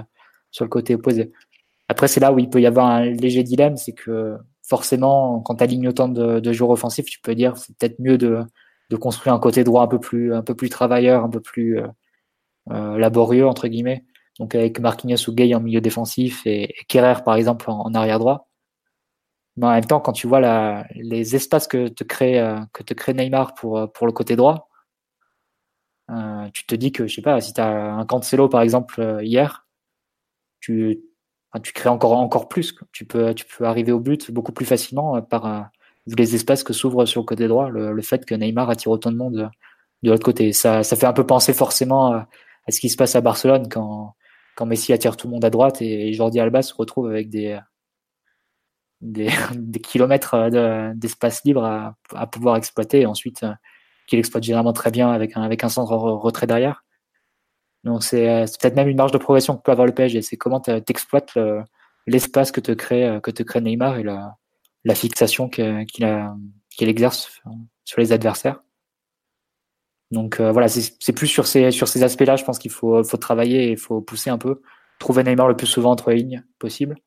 sur 0.51 0.63
le 0.65 0.69
côté 0.69 0.95
opposé. 0.95 1.31
Après, 1.89 2.07
c'est 2.07 2.19
là 2.19 2.31
où 2.31 2.39
il 2.39 2.49
peut 2.49 2.61
y 2.61 2.65
avoir 2.65 2.87
un 2.87 3.05
léger 3.05 3.43
dilemme, 3.43 3.77
c'est 3.77 3.93
que 3.93 4.37
forcément, 4.65 5.41
quand 5.41 5.55
tu 5.55 5.63
alignes 5.63 5.89
autant 5.89 6.07
de, 6.07 6.39
de, 6.39 6.53
joueurs 6.53 6.71
offensifs, 6.71 7.05
tu 7.05 7.19
peux 7.21 7.35
dire 7.35 7.57
c'est 7.57 7.77
peut-être 7.77 7.99
mieux 7.99 8.17
de, 8.17 8.43
de, 8.89 8.95
construire 8.95 9.33
un 9.35 9.39
côté 9.39 9.63
droit 9.63 9.83
un 9.83 9.87
peu 9.87 9.99
plus, 9.99 10.33
un 10.33 10.41
peu 10.41 10.55
plus 10.55 10.69
travailleur, 10.69 11.25
un 11.25 11.29
peu 11.29 11.41
plus 11.41 11.79
euh, 11.79 11.87
euh, 11.87 11.87
laborieux 12.67 13.47
entre 13.47 13.67
guillemets. 13.67 14.03
Donc 14.39 14.55
avec 14.55 14.79
Marquinhos 14.79 15.29
ou 15.29 15.33
Gay 15.33 15.53
en 15.53 15.59
milieu 15.59 15.81
défensif 15.81 16.45
et, 16.45 16.63
et 16.63 16.85
Kerrer 16.87 17.23
par 17.23 17.35
exemple 17.35 17.69
en, 17.69 17.93
arrière 17.93 18.19
droit. 18.19 18.49
Mais 19.57 19.67
en 19.67 19.71
même 19.71 19.85
temps, 19.85 19.99
quand 19.99 20.13
tu 20.13 20.27
vois 20.27 20.39
la, 20.39 20.87
les 20.95 21.35
espaces 21.35 21.67
que 21.67 21.87
te 21.87 22.03
crée, 22.03 22.39
euh, 22.39 22.59
que 22.73 22.81
te 22.81 22.93
crée 22.95 23.13
Neymar 23.13 23.53
pour, 23.53 23.77
euh, 23.77 23.87
pour 23.87 24.07
le 24.07 24.13
côté 24.13 24.35
droit, 24.35 24.69
euh, 26.09 26.49
tu 26.53 26.65
te 26.65 26.75
dis 26.75 26.91
que, 26.91 27.07
je 27.07 27.15
sais 27.15 27.21
pas, 27.21 27.39
si 27.41 27.53
tu 27.53 27.61
as 27.61 27.93
un 27.93 28.05
Cancelo 28.05 28.49
par 28.49 28.61
exemple 28.61 28.99
euh, 28.99 29.23
hier, 29.23 29.67
tu, 30.59 31.01
tu 31.61 31.73
crées 31.73 31.89
encore, 31.89 32.13
encore 32.13 32.49
plus. 32.49 32.75
Tu 32.91 33.05
peux, 33.05 33.33
tu 33.35 33.45
peux 33.45 33.65
arriver 33.65 33.91
au 33.91 33.99
but 33.99 34.31
beaucoup 34.31 34.53
plus 34.53 34.65
facilement 34.65 35.21
par 35.21 35.69
vu 36.07 36.15
les 36.15 36.35
espaces 36.35 36.63
que 36.63 36.73
s'ouvrent 36.73 37.05
sur 37.05 37.21
le 37.21 37.25
côté 37.25 37.47
droit, 37.47 37.69
le, 37.69 37.93
le, 37.93 38.01
fait 38.01 38.25
que 38.25 38.35
Neymar 38.35 38.69
attire 38.69 38.91
autant 38.91 39.11
de 39.11 39.17
monde 39.17 39.35
de, 39.35 39.47
de 40.03 40.11
l'autre 40.11 40.25
côté. 40.25 40.51
Ça, 40.53 40.83
ça 40.83 40.95
fait 40.95 41.05
un 41.05 41.13
peu 41.13 41.25
penser 41.25 41.53
forcément 41.53 42.25
à, 42.67 42.71
ce 42.71 42.79
qui 42.79 42.89
se 42.89 42.97
passe 42.97 43.15
à 43.15 43.21
Barcelone 43.21 43.69
quand, 43.69 44.15
quand 44.55 44.65
Messi 44.65 44.93
attire 44.93 45.17
tout 45.17 45.27
le 45.27 45.33
monde 45.33 45.45
à 45.45 45.49
droite 45.49 45.81
et 45.81 46.13
Jordi 46.13 46.39
Alba 46.39 46.61
se 46.61 46.73
retrouve 46.73 47.07
avec 47.07 47.29
des 47.29 47.59
des, 49.03 49.29
des 49.55 49.79
kilomètres 49.79 50.33
euh, 50.33 50.93
d'espace 50.95 51.43
libre 51.43 51.63
à, 51.63 51.95
à, 52.15 52.25
pouvoir 52.25 52.55
exploiter 52.55 53.01
et 53.01 53.05
ensuite 53.05 53.43
euh, 53.43 53.53
qu'il 54.07 54.17
exploite 54.17 54.43
généralement 54.43 54.73
très 54.73 54.91
bien 54.91 55.11
avec 55.11 55.37
un, 55.37 55.43
avec 55.43 55.63
un 55.63 55.69
centre 55.69 55.93
retrait 55.93 56.47
derrière. 56.47 56.83
Donc 57.83 58.03
c'est 58.03 58.29
euh, 58.29 58.45
peut-être 58.45 58.75
même 58.75 58.87
une 58.87 58.97
marge 58.97 59.11
de 59.11 59.17
progression 59.17 59.57
que 59.57 59.61
peut 59.61 59.71
avoir 59.71 59.85
le 59.85 59.93
PSG. 59.93 60.21
C'est 60.21 60.37
comment 60.37 60.61
tu 60.61 60.71
exploites 60.71 61.37
l'espace 62.07 62.51
que 62.51 62.61
te 62.61 62.71
crée 62.71 63.19
que 63.21 63.31
te 63.31 63.43
crée 63.43 63.61
Neymar 63.61 63.97
et 63.99 64.03
la, 64.03 64.35
la 64.83 64.95
fixation 64.95 65.49
qu'il 65.49 65.85
qu 65.85 66.83
exerce 66.85 67.41
sur 67.83 67.99
les 67.99 68.11
adversaires. 68.11 68.61
Donc 70.13 70.39
euh, 70.39 70.51
voilà, 70.51 70.67
c'est 70.69 71.13
plus 71.13 71.27
sur 71.27 71.47
ces 71.47 71.71
sur 71.71 71.87
ces 71.87 72.03
aspects-là, 72.03 72.35
je 72.35 72.45
pense 72.45 72.59
qu'il 72.59 72.71
faut 72.71 73.03
faut 73.03 73.17
travailler 73.17 73.65
et 73.65 73.71
il 73.71 73.77
faut 73.77 74.01
pousser 74.01 74.29
un 74.29 74.37
peu, 74.37 74.61
trouver 74.99 75.23
Neymar 75.23 75.47
le 75.47 75.57
plus 75.57 75.67
souvent 75.67 75.91
entre 75.91 76.11
lignes 76.11 76.43
possible 76.59 76.97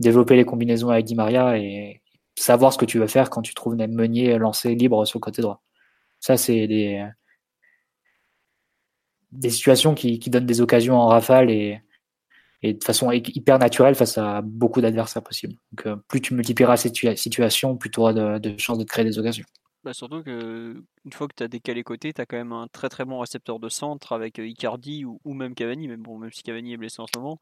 développer 0.00 0.36
les 0.36 0.44
combinaisons 0.44 0.90
avec 0.90 1.04
Di 1.04 1.14
Maria 1.14 1.58
et 1.58 2.02
savoir 2.36 2.72
ce 2.72 2.78
que 2.78 2.84
tu 2.84 2.98
veux 2.98 3.06
faire 3.06 3.30
quand 3.30 3.42
tu 3.42 3.54
trouves 3.54 3.76
Meunier 3.76 4.38
lancé 4.38 4.74
libre 4.74 5.04
sur 5.04 5.18
le 5.18 5.22
côté 5.22 5.42
droit. 5.42 5.62
Ça, 6.20 6.36
c'est 6.36 6.66
des, 6.66 7.06
des 9.32 9.50
situations 9.50 9.94
qui, 9.94 10.18
qui, 10.18 10.30
donnent 10.30 10.46
des 10.46 10.60
occasions 10.60 10.96
en 10.96 11.08
rafale 11.08 11.50
et, 11.50 11.80
et 12.62 12.74
de 12.74 12.82
façon 12.82 13.12
hyper 13.12 13.58
naturelle 13.58 13.94
face 13.94 14.18
à 14.18 14.40
beaucoup 14.42 14.80
d'adversaires 14.80 15.22
possibles. 15.22 15.54
Donc, 15.72 15.86
euh, 15.86 15.96
plus 16.08 16.20
tu 16.20 16.34
multiplieras 16.34 16.76
cette 16.76 16.96
situation, 17.16 17.76
plus 17.76 17.90
tu 17.90 18.00
auras 18.00 18.12
de, 18.12 18.38
de 18.38 18.58
chances 18.58 18.78
de 18.78 18.84
créer 18.84 19.04
des 19.04 19.18
occasions. 19.18 19.46
Bah 19.84 19.92
surtout 19.92 20.22
que 20.22 20.82
une 21.04 21.12
fois 21.12 21.28
que 21.28 21.34
tu 21.36 21.42
as 21.42 21.48
décalé 21.48 21.82
côté, 21.82 22.12
tu 22.14 22.20
as 22.20 22.24
quand 22.24 22.38
même 22.38 22.52
un 22.52 22.68
très 22.68 22.88
très 22.88 23.04
bon 23.04 23.18
récepteur 23.18 23.58
de 23.58 23.68
centre 23.68 24.12
avec 24.12 24.38
euh, 24.38 24.46
Icardi 24.46 25.04
ou, 25.04 25.20
ou 25.24 25.34
même 25.34 25.54
Cavani, 25.54 25.88
même 25.88 26.00
bon 26.00 26.18
même 26.18 26.32
si 26.32 26.42
Cavani 26.42 26.72
est 26.72 26.76
blessé 26.78 27.02
en 27.02 27.06
ce 27.06 27.18
moment, 27.18 27.38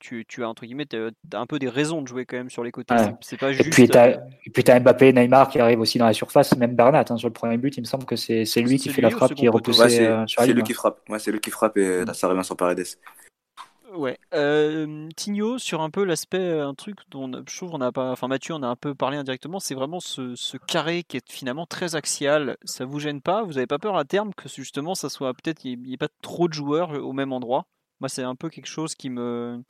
tu, 0.00 0.24
tu 0.26 0.42
as 0.42 0.48
entre 0.48 0.66
guillemets 0.66 0.86
as 0.92 1.38
un 1.38 1.46
peu 1.46 1.58
des 1.58 1.68
raisons 1.68 2.02
de 2.02 2.08
jouer 2.08 2.26
quand 2.26 2.36
même 2.36 2.50
sur 2.50 2.64
les 2.64 2.72
côtés. 2.72 2.94
Ouais. 2.94 3.14
C'est 3.20 3.38
pas 3.38 3.52
juste. 3.52 3.66
Et 3.66 3.70
puis 3.70 3.88
tu 3.88 3.96
as, 3.96 4.74
as, 4.74 4.80
Mbappé, 4.80 5.12
Neymar 5.12 5.48
qui 5.48 5.60
arrive 5.60 5.80
aussi 5.80 5.98
dans 5.98 6.06
la 6.06 6.12
surface, 6.12 6.56
même 6.56 6.74
Bernat 6.74 7.04
hein, 7.08 7.16
sur 7.16 7.28
le 7.28 7.32
premier 7.32 7.56
but. 7.56 7.76
Il 7.76 7.80
me 7.80 7.86
semble 7.86 8.04
que 8.04 8.16
c'est 8.16 8.44
lui 8.56 8.76
qui 8.76 8.88
fait 8.88 9.00
la 9.00 9.10
frappe, 9.10 9.34
qui 9.34 9.46
est 9.46 9.48
repoussé 9.48 10.00
ouais, 10.00 10.00
euh, 10.00 10.26
sur 10.26 10.42
la 10.42 10.46
ligne. 10.46 10.54
C'est 10.54 10.60
lui 10.60 10.62
qui 10.64 10.74
frappe. 10.74 11.00
Ouais, 11.08 11.18
c'est 11.18 11.30
lui 11.32 11.40
qui 11.40 11.50
frappe 11.50 11.76
et 11.78 12.04
là, 12.04 12.12
ça 12.12 12.28
revient 12.28 12.44
sur 12.44 12.56
Paredes. 12.56 12.84
Ouais. 13.94 14.18
Euh, 14.34 15.08
Tigno, 15.14 15.58
sur 15.58 15.80
un 15.80 15.88
peu 15.88 16.02
l'aspect, 16.02 16.58
un 16.58 16.74
truc 16.74 16.98
dont 17.10 17.30
je 17.48 17.56
trouve 17.56 17.74
on 17.74 17.80
a 17.80 17.92
pas, 17.92 18.10
enfin 18.10 18.26
Mathieu 18.26 18.52
on 18.54 18.62
a 18.64 18.66
un 18.66 18.74
peu 18.74 18.92
parlé 18.92 19.16
indirectement, 19.16 19.60
c'est 19.60 19.76
vraiment 19.76 20.00
ce, 20.00 20.56
carré 20.56 21.04
qui 21.04 21.16
est 21.16 21.30
finalement 21.30 21.64
très 21.64 21.94
axial. 21.94 22.56
Ça 22.64 22.84
vous 22.86 22.98
gêne 22.98 23.20
pas? 23.20 23.44
Vous 23.44 23.56
avez 23.56 23.68
pas 23.68 23.78
peur 23.78 23.96
à 23.96 24.04
terme 24.04 24.34
que 24.34 24.48
justement 24.48 24.96
ça 24.96 25.08
soit 25.08 25.32
peut-être 25.34 25.64
il 25.64 25.80
n'y 25.80 25.94
ait 25.94 25.96
pas 25.96 26.08
trop 26.22 26.48
de 26.48 26.54
joueurs 26.54 26.90
au 26.90 27.12
même 27.12 27.32
endroit? 27.32 27.66
Moi, 28.00 28.08
c'est 28.08 28.24
un 28.24 28.34
peu 28.34 28.50
quelque 28.50 28.66
chose 28.66 28.96
qui 28.96 29.08
me, 29.10 29.62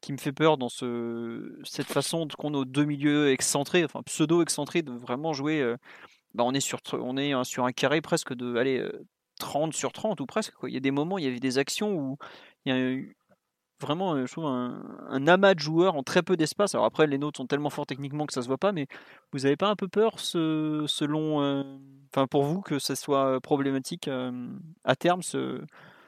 qui 0.00 0.12
me 0.12 0.18
fait 0.18 0.32
peur 0.32 0.56
dans 0.56 0.68
ce, 0.68 1.58
cette 1.64 1.88
façon 1.88 2.28
qu'on 2.38 2.62
a 2.62 2.64
deux 2.64 2.84
milieux 2.84 3.30
excentrés, 3.32 3.84
enfin 3.84 4.02
pseudo-excentrés, 4.02 4.82
de 4.82 4.92
vraiment 4.92 5.32
jouer. 5.32 5.60
Euh, 5.60 5.76
bah, 6.34 6.44
on 6.46 6.54
est, 6.54 6.60
sur, 6.60 6.78
on 6.92 7.16
est 7.16 7.32
sur 7.44 7.64
un 7.64 7.72
carré 7.72 8.00
presque 8.00 8.34
de 8.34 8.56
allez, 8.56 8.88
30 9.38 9.74
sur 9.74 9.92
30 9.92 10.20
ou 10.20 10.26
presque. 10.26 10.54
Il 10.64 10.72
y 10.72 10.76
a 10.76 10.80
des 10.80 10.90
moments, 10.90 11.18
il 11.18 11.24
y 11.24 11.28
avait 11.28 11.40
des 11.40 11.58
actions 11.58 11.94
où 11.94 12.16
il 12.64 12.74
y 12.74 12.76
a 12.76 13.14
vraiment, 13.84 14.26
je 14.26 14.32
trouve, 14.32 14.46
un, 14.46 15.26
amas 15.26 15.54
de 15.54 15.60
joueurs 15.60 15.96
en 15.96 16.02
très 16.02 16.22
peu 16.22 16.36
d'espace. 16.36 16.74
Alors 16.74 16.86
après, 16.86 17.06
les 17.06 17.18
nôtres 17.18 17.38
sont 17.38 17.46
tellement 17.46 17.70
forts 17.70 17.86
techniquement 17.86 18.26
que 18.26 18.32
ça 18.32 18.42
se 18.42 18.48
voit 18.48 18.58
pas, 18.58 18.72
mais 18.72 18.86
vous 19.32 19.40
n'avez 19.40 19.56
pas 19.56 19.68
un 19.68 19.76
peu 19.76 19.88
peur, 19.88 20.18
selon, 20.18 21.42
euh, 21.42 21.62
enfin 22.12 22.26
pour 22.26 22.44
vous, 22.44 22.60
que 22.60 22.78
ça 22.78 22.96
soit 22.96 23.40
problématique 23.40 24.08
euh, 24.08 24.48
à 24.84 24.96
terme, 24.96 25.20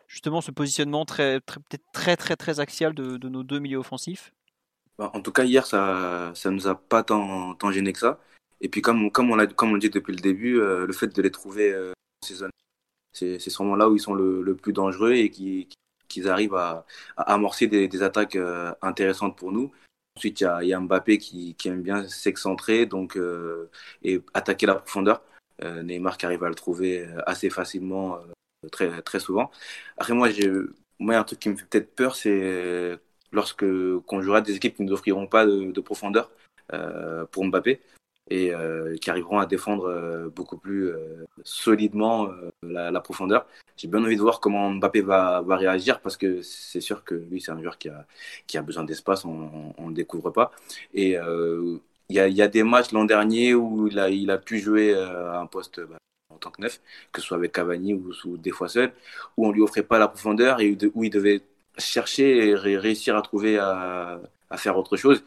justement 0.09 0.41
ce 0.41 0.51
positionnement 0.51 1.05
très, 1.05 1.41
très, 1.41 1.61
très, 1.93 2.17
très, 2.17 2.37
très 2.37 2.61
axial 2.61 2.95
de, 2.95 3.29
nos 3.29 3.43
deux 3.43 3.59
milieux 3.59 3.79
offensifs? 3.79 4.33
Bah, 4.99 5.11
En 5.15 5.21
tout 5.21 5.33
cas, 5.33 5.45
hier, 5.45 5.67
ça 5.67 6.33
ne 6.45 6.51
nous 6.51 6.67
a 6.67 6.75
pas 6.75 7.03
tant, 7.03 7.55
tant 7.55 7.71
gêné 7.71 7.93
que 7.93 7.99
ça. 7.99 8.19
Et 8.61 8.69
puis, 8.69 8.83
comme, 8.83 9.11
comme, 9.11 9.31
on, 9.31 9.39
a, 9.39 9.47
comme 9.47 9.73
on 9.73 9.77
dit 9.77 9.91
depuis 9.91 10.15
le 10.15 10.21
début, 10.21 10.61
euh, 10.61 10.87
le 10.87 10.93
fait 10.93 11.15
de 11.15 11.23
les 11.23 11.31
trouver 11.31 11.73
euh, 11.73 11.93
en 12.23 12.27
saison, 12.27 12.49
c'est 13.13 13.39
sûrement 13.39 13.77
là 13.77 13.89
où 13.89 13.97
ils 13.97 14.01
sont 14.01 14.15
le, 14.15 14.55
plus 14.55 14.73
dangereux 14.73 15.13
et 15.13 15.31
qui, 15.31 15.69
arrivent 16.25 16.55
à, 16.55 16.85
amorcer 17.17 17.67
des, 17.67 18.03
attaques 18.03 18.37
euh, 18.37 18.73
intéressantes 18.83 19.37
pour 19.37 19.53
nous. 19.53 19.73
Ensuite, 20.17 20.41
il 20.41 20.69
y 20.69 20.73
a, 20.73 20.81
Mbappé 20.81 21.19
qui, 21.19 21.57
aime 21.67 21.83
bien 21.83 22.09
s'excentrer 22.09 22.87
donc 22.87 23.17
euh, 23.17 23.71
et 24.03 24.21
attaquer 24.35 24.67
la 24.67 24.77
profondeur. 24.77 25.23
Euh, 25.63 25.83
Neymar 25.83 26.19
qui 26.19 26.27
arrive 26.27 26.45
à 26.45 26.49
le 26.49 26.55
trouver 26.55 27.07
assez 27.27 27.51
facilement 27.51 28.19
très, 28.73 29.03
très 29.03 29.21
souvent. 29.21 29.51
Après, 29.99 30.15
moi, 30.15 30.29
moi, 30.99 31.17
un 31.17 31.25
truc 31.25 31.41
qui 31.41 31.49
me 31.51 31.57
fait 31.57 31.67
peut-être 31.67 31.95
peur, 31.95 32.17
c'est 32.17 32.99
lorsque 33.33 33.67
qu'on 34.07 34.23
jouera 34.23 34.41
des 34.41 34.57
équipes 34.57 34.77
qui 34.77 34.83
ne 34.83 34.89
nous 34.89 34.95
offriront 34.95 35.27
pas 35.27 35.45
de, 35.47 35.71
de 35.73 35.81
profondeur 35.81 36.31
pour 37.31 37.45
Mbappé 37.45 37.81
et 38.29 38.53
euh, 38.53 38.97
qui 38.97 39.11
arriveront 39.11 39.39
à 39.39 39.47
défendre 39.47 39.87
euh, 39.87 40.29
beaucoup 40.29 40.57
plus 40.57 40.89
euh, 40.89 41.25
solidement 41.45 42.29
euh, 42.29 42.51
la, 42.63 42.91
la, 42.91 43.01
profondeur. 43.01 43.47
J'ai 43.77 43.89
bien 43.89 44.03
envie 44.03 44.17
de 44.17 44.21
voir 44.21 44.41
comment 44.41 44.71
Mbappé 44.71 45.01
va, 45.03 45.43
va 45.43 45.57
réagir 45.57 46.01
parce 46.01 46.17
que 46.17 46.43
c'est 46.43 46.81
sûr 46.81 47.05
que 47.05 47.15
lui, 47.15 47.41
c'est 47.41 47.53
un 47.53 47.61
joueur 47.61 47.79
qui 47.79 47.89
a, 47.89 48.07
qui 48.47 48.59
a 48.59 48.63
besoin 48.63 48.85
d'espace, 48.85 49.25
on 49.25 49.75
ne 49.79 49.89
le 49.89 49.95
découvre 49.95 50.31
pas. 50.31 50.51
Et 50.95 51.17
euh, 51.19 51.79
il 52.09 52.17
y 52.17 52.21
a, 52.21 52.29
y, 52.29 52.43
a, 52.43 52.49
des 52.49 52.63
matchs 52.63 52.93
l'an 52.93 53.05
dernier 53.05 53.55
où 53.55 53.89
il 53.89 53.99
a, 53.99 54.11
il 54.11 54.31
a 54.31 54.39
pu 54.39 54.59
jouer 54.59 54.95
à 54.95 55.39
un 55.41 55.47
poste 55.47 55.81
bah, 55.81 55.99
en 56.31 56.39
tant 56.39 56.51
que 56.51 56.63
neuf, 56.63 56.81
que 57.13 57.21
ce 57.21 57.27
soit 57.29 57.37
avec 57.37 57.53
Cavani 57.53 57.95
ou, 57.95 58.13
ou 58.25 58.37
des 58.39 58.51
fois 58.51 58.69
seul, 58.69 58.93
où 59.37 59.47
on 59.47 59.53
lui 59.53 59.63
offrait 59.63 59.83
pas 59.83 59.99
la 59.99 60.09
profondeur 60.09 60.61
et 60.61 60.77
où 60.95 61.05
il 61.05 61.11
devait 61.11 61.43
chercher 61.79 62.49
et 62.49 62.55
réussir 62.55 63.17
à 63.17 63.23
trouver 63.23 63.59
à, 63.59 64.21
à 64.51 64.57
faire 64.57 64.77
autre 64.79 64.97
chose. 64.97 65.25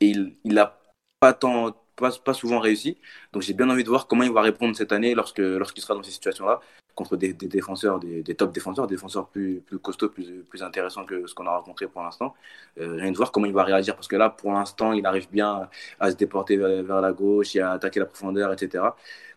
Et 0.00 0.08
il, 0.08 0.34
il 0.44 0.58
a 0.58 0.78
pas 1.20 1.34
tant, 1.34 1.76
pas, 2.00 2.34
souvent 2.34 2.58
réussi. 2.60 2.98
Donc 3.32 3.42
j'ai 3.42 3.54
bien 3.54 3.68
envie 3.70 3.84
de 3.84 3.88
voir 3.88 4.06
comment 4.06 4.24
il 4.24 4.32
va 4.32 4.42
répondre 4.42 4.76
cette 4.76 4.92
année 4.92 5.14
lorsque 5.14 5.38
lorsqu'il 5.38 5.82
sera 5.82 5.94
dans 5.94 6.02
ces 6.02 6.10
situations-là 6.10 6.60
contre 6.94 7.16
des, 7.16 7.32
défenseurs, 7.32 7.98
des, 7.98 8.34
top 8.34 8.52
défenseurs, 8.52 8.86
défenseurs 8.86 9.28
plus, 9.28 9.62
plus 9.66 9.78
costauds, 9.78 10.10
plus, 10.10 10.42
plus 10.48 10.62
intéressants 10.62 11.04
que 11.06 11.26
ce 11.26 11.34
qu'on 11.34 11.46
a 11.46 11.56
rencontré 11.56 11.86
pour 11.86 12.02
l'instant. 12.02 12.34
Euh, 12.78 12.96
rien 12.96 13.10
de 13.10 13.16
voir 13.16 13.32
comment 13.32 13.46
il 13.46 13.52
va 13.52 13.64
réagir 13.64 13.94
parce 13.94 14.08
que 14.08 14.16
là, 14.16 14.28
pour 14.28 14.52
l'instant, 14.52 14.92
il 14.92 15.06
arrive 15.06 15.30
bien 15.30 15.68
à 15.98 16.10
se 16.10 16.16
déporter 16.16 16.56
vers, 16.56 16.82
vers, 16.82 17.00
la 17.00 17.12
gauche 17.12 17.56
et 17.56 17.60
à 17.60 17.72
attaquer 17.72 18.00
la 18.00 18.06
profondeur, 18.06 18.52
etc. 18.52 18.84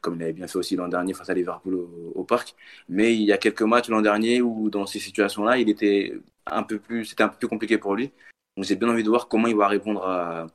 Comme 0.02 0.16
il 0.16 0.24
avait 0.24 0.34
bien 0.34 0.48
fait 0.48 0.58
aussi 0.58 0.76
l'an 0.76 0.88
dernier 0.90 1.14
face 1.14 1.30
à 1.30 1.34
Liverpool 1.34 1.76
au, 1.76 2.12
au, 2.16 2.24
parc. 2.24 2.56
Mais 2.90 3.16
il 3.16 3.24
y 3.24 3.32
a 3.32 3.38
quelques 3.38 3.62
matchs 3.62 3.90
l'an 3.90 4.02
dernier 4.02 4.42
où 4.42 4.70
dans 4.70 4.86
ces 4.86 5.00
situations-là, 5.00 5.58
il 5.58 5.70
était 5.70 6.14
un 6.46 6.64
peu 6.64 6.80
plus, 6.80 7.06
c'était 7.06 7.24
un 7.24 7.30
peu 7.30 7.38
plus 7.38 7.48
compliqué 7.48 7.78
pour 7.78 7.96
lui. 7.96 8.12
Donc 8.58 8.66
j'ai 8.66 8.76
bien 8.76 8.90
envie 8.90 9.04
de 9.04 9.10
voir 9.10 9.28
comment 9.28 9.48
il 9.48 9.56
va 9.56 9.68
répondre 9.68 10.06
à, 10.06 10.48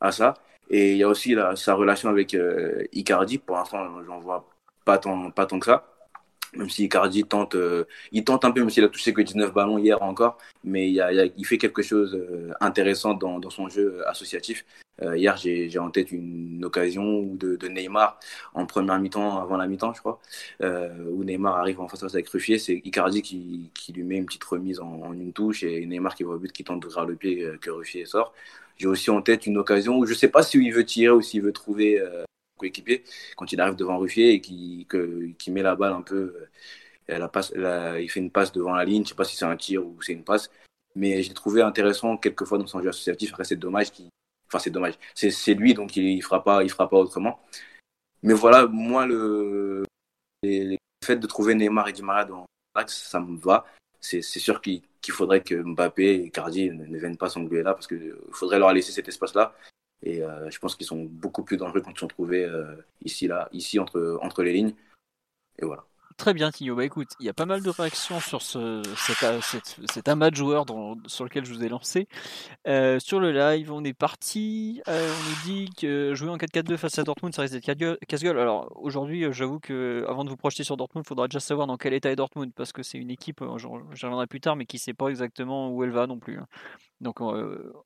à 0.00 0.12
ça. 0.12 0.34
Et 0.70 0.92
il 0.92 0.98
y 0.98 1.02
a 1.02 1.08
aussi 1.08 1.36
sa 1.54 1.74
relation 1.74 2.08
avec 2.08 2.34
euh, 2.34 2.84
Icardi. 2.92 3.38
Pour 3.38 3.56
l'instant, 3.56 4.02
j'en 4.04 4.18
vois 4.18 4.48
pas 4.84 4.98
tant, 4.98 5.30
pas 5.30 5.46
tant 5.46 5.58
que 5.58 5.66
ça. 5.66 5.86
Même 6.54 6.70
si 6.70 6.84
Icardi 6.84 7.24
tente, 7.24 7.54
euh, 7.54 7.84
il 8.12 8.24
tente 8.24 8.44
un 8.44 8.50
peu, 8.50 8.60
même 8.60 8.70
s'il 8.70 8.84
a 8.84 8.88
touché 8.88 9.12
que 9.12 9.20
19 9.20 9.52
ballons 9.52 9.78
hier 9.78 10.00
encore, 10.02 10.38
mais 10.64 10.90
il, 10.90 11.44
fait 11.44 11.58
quelque 11.58 11.82
chose 11.82 12.18
d'intéressant 12.60 13.14
dans, 13.14 13.38
dans, 13.38 13.50
son 13.50 13.68
jeu 13.68 14.02
associatif. 14.08 14.64
Euh, 15.02 15.16
hier, 15.16 15.36
j'ai 15.36 15.78
en 15.78 15.90
tête 15.90 16.10
une 16.10 16.64
occasion 16.64 17.22
de, 17.22 17.68
Neymar 17.68 18.18
en 18.54 18.66
première 18.66 18.98
mi-temps, 18.98 19.38
avant 19.40 19.56
la 19.56 19.66
mi-temps, 19.66 19.92
je 19.92 20.00
crois, 20.00 20.20
euh, 20.62 20.88
où 21.10 21.24
Neymar 21.24 21.56
arrive 21.56 21.80
en 21.80 21.88
face 21.88 22.00
à 22.02 22.06
face 22.06 22.14
avec 22.14 22.28
Ruffier. 22.28 22.58
C'est 22.58 22.80
Icardi 22.84 23.22
qui, 23.22 23.92
lui 23.94 24.02
met 24.02 24.16
une 24.16 24.26
petite 24.26 24.44
remise 24.44 24.80
en, 24.80 25.12
une 25.12 25.32
touche 25.32 25.62
et 25.62 25.84
Neymar 25.86 26.14
qui 26.14 26.22
voit 26.22 26.36
au 26.36 26.38
but, 26.38 26.52
qui 26.52 26.64
tente 26.64 26.80
d'ouvrir 26.80 27.04
le 27.04 27.16
pied 27.16 27.44
euh, 27.44 27.58
que 27.58 27.70
Ruffier 27.70 28.06
sort. 28.06 28.32
J'ai 28.76 28.86
aussi 28.86 29.10
en 29.10 29.22
tête 29.22 29.46
une 29.46 29.58
occasion 29.58 29.98
où 29.98 30.06
je 30.06 30.12
ne 30.12 30.16
sais 30.16 30.28
pas 30.28 30.42
s'il 30.42 30.72
veut 30.72 30.84
tirer 30.84 31.14
ou 31.14 31.22
s'il 31.22 31.42
veut 31.42 31.52
trouver 31.52 32.00
euh, 32.00 32.24
coéquipier 32.58 33.04
quand 33.36 33.52
il 33.52 33.60
arrive 33.60 33.76
devant 33.76 33.98
Ruffier 33.98 34.32
et 34.32 34.40
qui, 34.40 34.86
met 35.48 35.62
la 35.62 35.76
balle 35.76 35.92
un 35.92 36.02
peu. 36.02 36.34
Passe, 37.32 37.52
il 37.54 38.10
fait 38.10 38.20
une 38.20 38.30
passe 38.30 38.52
devant 38.52 38.74
la 38.74 38.84
ligne. 38.84 38.98
Je 38.98 39.02
ne 39.02 39.08
sais 39.08 39.14
pas 39.14 39.24
si 39.24 39.36
c'est 39.36 39.44
un 39.44 39.56
tir 39.56 39.86
ou 39.86 40.00
c'est 40.02 40.12
une 40.12 40.24
passe 40.24 40.50
mais 40.96 41.22
j'ai 41.22 41.34
trouvé 41.34 41.62
intéressant 41.62 42.16
quelquefois 42.16 42.58
dans 42.58 42.66
son 42.66 42.82
jeu 42.82 42.88
associatif. 42.88 43.30
Après, 43.32 43.44
c'est 43.44 43.56
dommage 43.56 43.88
Enfin, 44.48 44.58
c'est 44.58 44.70
dommage. 44.70 44.94
C'est 45.14 45.54
lui, 45.54 45.74
donc 45.74 45.96
il 45.96 46.16
ne 46.16 46.22
fera, 46.22 46.42
pas, 46.42 46.66
fera 46.68 46.88
pas 46.88 46.96
autrement. 46.96 47.40
Mais 48.22 48.32
voilà, 48.32 48.66
moi, 48.66 49.06
le, 49.06 49.84
le 50.42 50.76
fait 51.04 51.16
de 51.16 51.26
trouver 51.26 51.54
Neymar 51.54 51.88
et 51.88 51.92
Di 51.92 52.02
Maria 52.02 52.24
dans 52.24 52.46
l'axe, 52.74 53.08
ça 53.08 53.20
me 53.20 53.36
va. 53.38 53.66
C'est 54.00 54.22
sûr 54.22 54.60
qu'il 54.60 54.82
faudrait 55.10 55.42
que 55.42 55.54
Mbappé 55.54 56.14
et 56.14 56.30
Cardi 56.30 56.70
ne, 56.70 56.98
viennent 56.98 57.16
pas 57.16 57.28
s'engluer 57.28 57.62
là, 57.62 57.74
parce 57.74 57.86
qu'il 57.86 58.14
faudrait 58.30 58.58
leur 58.58 58.72
laisser 58.72 58.92
cet 58.92 59.08
espace-là. 59.08 59.54
Et 60.02 60.22
euh, 60.22 60.50
je 60.50 60.58
pense 60.58 60.76
qu'ils 60.76 60.86
sont 60.86 61.04
beaucoup 61.04 61.42
plus 61.42 61.56
dangereux 61.56 61.80
quand 61.80 61.90
ils 61.90 61.98
sont 61.98 62.06
trouvés 62.06 62.44
euh, 62.44 62.76
ici, 63.04 63.26
là, 63.26 63.48
ici 63.52 63.78
entre, 63.78 64.18
entre 64.22 64.42
les 64.42 64.52
lignes. 64.52 64.74
Et 65.58 65.64
voilà. 65.64 65.86
Très 66.16 66.32
bien, 66.32 66.50
Tio. 66.50 66.74
Bah 66.74 66.84
écoute, 66.84 67.10
il 67.20 67.26
y 67.26 67.28
a 67.28 67.34
pas 67.34 67.44
mal 67.44 67.62
de 67.62 67.68
réactions 67.68 68.20
sur 68.20 68.40
ce, 68.40 68.82
cet, 68.96 69.62
cet, 69.90 70.08
amas 70.08 70.30
de 70.30 70.36
joueurs 70.36 70.64
sur 71.06 71.24
lequel 71.24 71.44
je 71.44 71.52
vous 71.52 71.62
ai 71.62 71.68
lancé. 71.68 72.08
Euh, 72.66 72.98
sur 72.98 73.20
le 73.20 73.32
live, 73.32 73.70
on 73.70 73.84
est 73.84 73.92
parti. 73.92 74.80
Euh, 74.88 75.12
on 75.12 75.30
nous 75.30 75.36
dit 75.44 75.70
que 75.78 76.14
jouer 76.14 76.30
en 76.30 76.38
4-4-2 76.38 76.78
face 76.78 76.98
à 76.98 77.04
Dortmund, 77.04 77.34
ça 77.34 77.42
risque 77.42 77.54
d'être 77.54 77.98
casse-gueule. 78.06 78.38
Alors 78.38 78.72
aujourd'hui, 78.76 79.24
euh, 79.24 79.32
j'avoue 79.32 79.60
que 79.60 80.06
avant 80.08 80.24
de 80.24 80.30
vous 80.30 80.38
projeter 80.38 80.64
sur 80.64 80.78
Dortmund, 80.78 81.04
il 81.04 81.08
faudra 81.08 81.28
déjà 81.28 81.38
savoir 81.38 81.66
dans 81.66 81.76
quel 81.76 81.92
état 81.92 82.10
est 82.10 82.16
Dortmund 82.16 82.50
parce 82.54 82.72
que 82.72 82.82
c'est 82.82 82.98
une 82.98 83.10
équipe, 83.10 83.44
j'en 83.56 83.72
reviendrai 83.90 84.26
plus 84.26 84.40
tard, 84.40 84.56
mais 84.56 84.64
qui 84.64 84.76
ne 84.76 84.80
sait 84.80 84.94
pas 84.94 85.08
exactement 85.08 85.68
où 85.70 85.84
elle 85.84 85.90
va 85.90 86.06
non 86.06 86.18
plus. 86.18 86.38
Hein. 86.38 86.46
Donc 87.02 87.18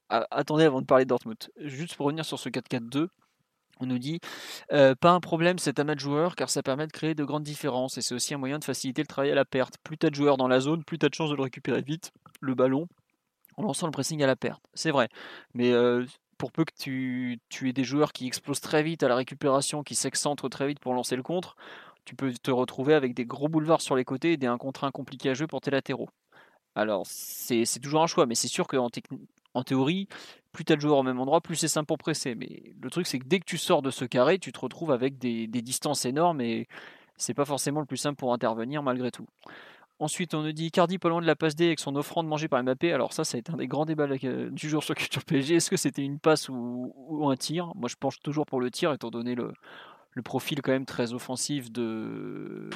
attendez 0.09 0.65
avant 0.65 0.81
de 0.81 0.87
parler 0.87 1.05
de 1.05 1.09
Dortmund. 1.09 1.37
Juste 1.57 1.97
pour 1.97 2.07
revenir 2.07 2.25
sur 2.25 2.39
ce 2.39 2.49
4-4-2. 2.49 3.09
On 3.81 3.87
nous 3.87 3.99
dit 3.99 4.21
pas 4.69 5.11
un 5.11 5.21
problème 5.21 5.59
cet 5.59 5.79
amas 5.79 5.95
de 5.95 6.01
joueurs 6.01 6.37
car 6.37 6.51
ça 6.51 6.63
permet 6.63 6.87
de 6.87 6.93
créer 6.93 7.15
de 7.15 7.25
grandes 7.25 7.43
différences 7.43 7.99
et 7.99 8.03
c'est 8.03 8.15
aussi 8.15 8.35
un 8.35 8.39
moyen 8.39 8.59
de 8.59 8.65
faciliter 8.65 9.03
le 9.03 9.07
travail 9.07 9.31
à 9.31 9.35
la 9.35 9.45
perte. 9.45 9.77
Plus 9.83 9.99
tu 9.99 10.07
as 10.07 10.11
de 10.11 10.15
joueurs 10.15 10.37
dans 10.37 10.49
la 10.49 10.61
zone, 10.61 10.85
plus 10.85 10.99
tu 10.99 11.07
as 11.07 11.09
de 11.09 11.15
chances 11.15 11.31
de 11.31 11.37
le 11.37 11.43
récupérer 11.43 11.83
vite, 11.83 12.13
le 12.41 12.55
ballon, 12.55 12.87
en 13.57 13.63
lançant 13.63 13.87
le 13.87 13.93
pressing 13.93 14.23
à 14.23 14.27
la 14.27 14.37
perte. 14.37 14.63
C'est 14.75 14.91
vrai. 14.91 15.09
Mais 15.55 15.73
pour 16.41 16.53
peu 16.53 16.65
que 16.65 16.73
tu, 16.73 17.69
aies 17.69 17.73
des 17.75 17.85
joueurs 17.85 18.15
qui 18.15 18.27
explosent 18.27 18.63
très 18.63 18.83
vite 18.83 19.03
à 19.03 19.09
la 19.09 19.15
récupération, 19.15 19.83
qui 19.83 19.95
s'excentrent 19.95 20.49
très 20.49 20.67
vite 20.67 20.81
pour 20.81 20.95
lancer 20.95 21.15
le 21.15 21.23
contre, 21.23 21.55
tu 22.07 22.17
peux 22.17 22.33
te 22.33 22.51
retrouver 22.51 22.95
avec 22.95 23.13
des 23.13 23.27
gros 23.27 23.49
boulevards 23.49 23.83
sur 23.83 23.95
les 23.95 24.07
côtés 24.07 24.33
et 24.33 24.37
des 24.39 24.47
1 24.47 24.57
contre 24.57 24.85
1 24.85 24.91
compliqués 24.91 25.29
à 25.29 25.35
jouer 25.35 25.47
pour 25.47 25.61
tes 25.61 25.71
latéraux. 25.71 26.09
Alors, 26.75 27.03
c'est 27.05 27.67
toujours 27.83 28.03
un 28.03 28.07
choix, 28.07 28.25
mais 28.25 28.35
c'est 28.35 28.49
sûr 28.49 28.67
qu'en 28.67 28.89
en 29.53 29.63
théorie, 29.63 30.09
plus 30.53 30.65
tu 30.65 30.73
as 30.73 30.77
de 30.77 30.81
joueurs 30.81 30.99
au 30.99 31.03
même 31.03 31.21
endroit, 31.21 31.41
plus 31.41 31.57
c'est 31.57 31.69
simple 31.69 31.87
pour 31.87 31.99
presser. 31.99 32.35
Mais 32.35 32.75
le 32.81 32.91
truc, 32.91 33.07
c'est 33.07 33.19
que 33.19 33.27
dès 33.27 33.41
que 33.41 33.45
tu 33.45 33.59
sors 33.59 33.83
de 33.83 33.91
ce 33.91 34.05
carré, 34.05 34.39
tu 34.39 34.53
te 34.53 34.61
retrouves 34.61 34.91
avec 34.91 35.19
des, 35.19 35.47
distances 35.47 36.05
énormes 36.05 36.41
et 36.41 36.67
c'est 37.17 37.35
pas 37.35 37.45
forcément 37.45 37.81
le 37.81 37.87
plus 37.87 37.97
simple 37.97 38.17
pour 38.17 38.33
intervenir 38.33 38.83
malgré 38.83 39.11
tout. 39.11 39.27
Ensuite, 39.99 40.33
on 40.33 40.43
nous 40.43 40.53
dit 40.53 40.71
Cardi 40.71 40.99
pas 40.99 41.11
loin 41.11 41.21
de 41.21 41.27
la 41.27 41.37
passe 41.37 41.55
D 41.55 41.67
avec 41.67 41.79
son 41.79 41.95
offrande 41.95 42.27
mangée 42.27 42.49
par 42.49 42.63
Mbappé. 42.63 42.91
Alors 42.93 43.13
ça, 43.13 43.23
ça 43.23 43.37
a 43.37 43.39
été 43.39 43.53
un 43.53 43.59
des 43.59 43.67
grands 43.67 43.85
débats 43.85 44.09
du 44.09 44.69
jour 44.69 44.83
sur 44.83 44.95
Culture 44.95 45.25
PSG. 45.25 45.57
Est-ce 45.57 45.69
que 45.69 45.77
c'était 45.77 46.03
une 46.03 46.19
passe 46.19 46.49
ou, 46.49 47.29
un 47.31 47.37
tir? 47.37 47.73
Moi, 47.75 47.89
je 47.91 47.97
penche 47.97 48.19
toujours 48.21 48.47
pour 48.47 48.61
le 48.61 48.71
tir, 48.71 48.93
étant 48.93 49.11
donné 49.11 49.35
le, 49.35 49.53
profil 50.25 50.63
quand 50.63 50.73
même 50.73 50.87
très 50.87 51.13
offensif 51.13 51.71
de, 51.71 52.71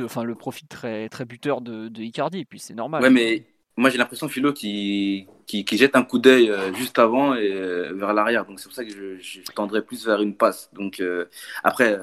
enfin 0.00 0.22
le 0.22 0.34
profil 0.36 0.68
très 0.68 1.08
buteur 1.26 1.60
de, 1.60 1.90
Icardi. 2.00 2.38
Et 2.38 2.44
puis 2.44 2.60
c'est 2.60 2.74
normal. 2.74 3.10
Mais 3.10 3.44
moi, 3.76 3.88
j'ai 3.88 3.96
l'impression, 3.96 4.28
Philo, 4.28 4.52
qui, 4.52 5.26
qui, 5.46 5.64
jette 5.76 5.96
un 5.96 6.04
coup 6.04 6.18
d'œil 6.18 6.50
euh, 6.50 6.74
juste 6.74 6.98
avant 6.98 7.34
et 7.34 7.50
euh, 7.50 7.92
vers 7.94 8.12
l'arrière. 8.12 8.44
Donc, 8.44 8.60
c'est 8.60 8.66
pour 8.66 8.74
ça 8.74 8.84
que 8.84 8.90
je, 8.90 9.18
je, 9.18 9.40
tendrais 9.52 9.82
plus 9.82 10.04
vers 10.04 10.20
une 10.20 10.36
passe. 10.36 10.70
Donc, 10.74 11.00
euh, 11.00 11.26
après, 11.64 11.98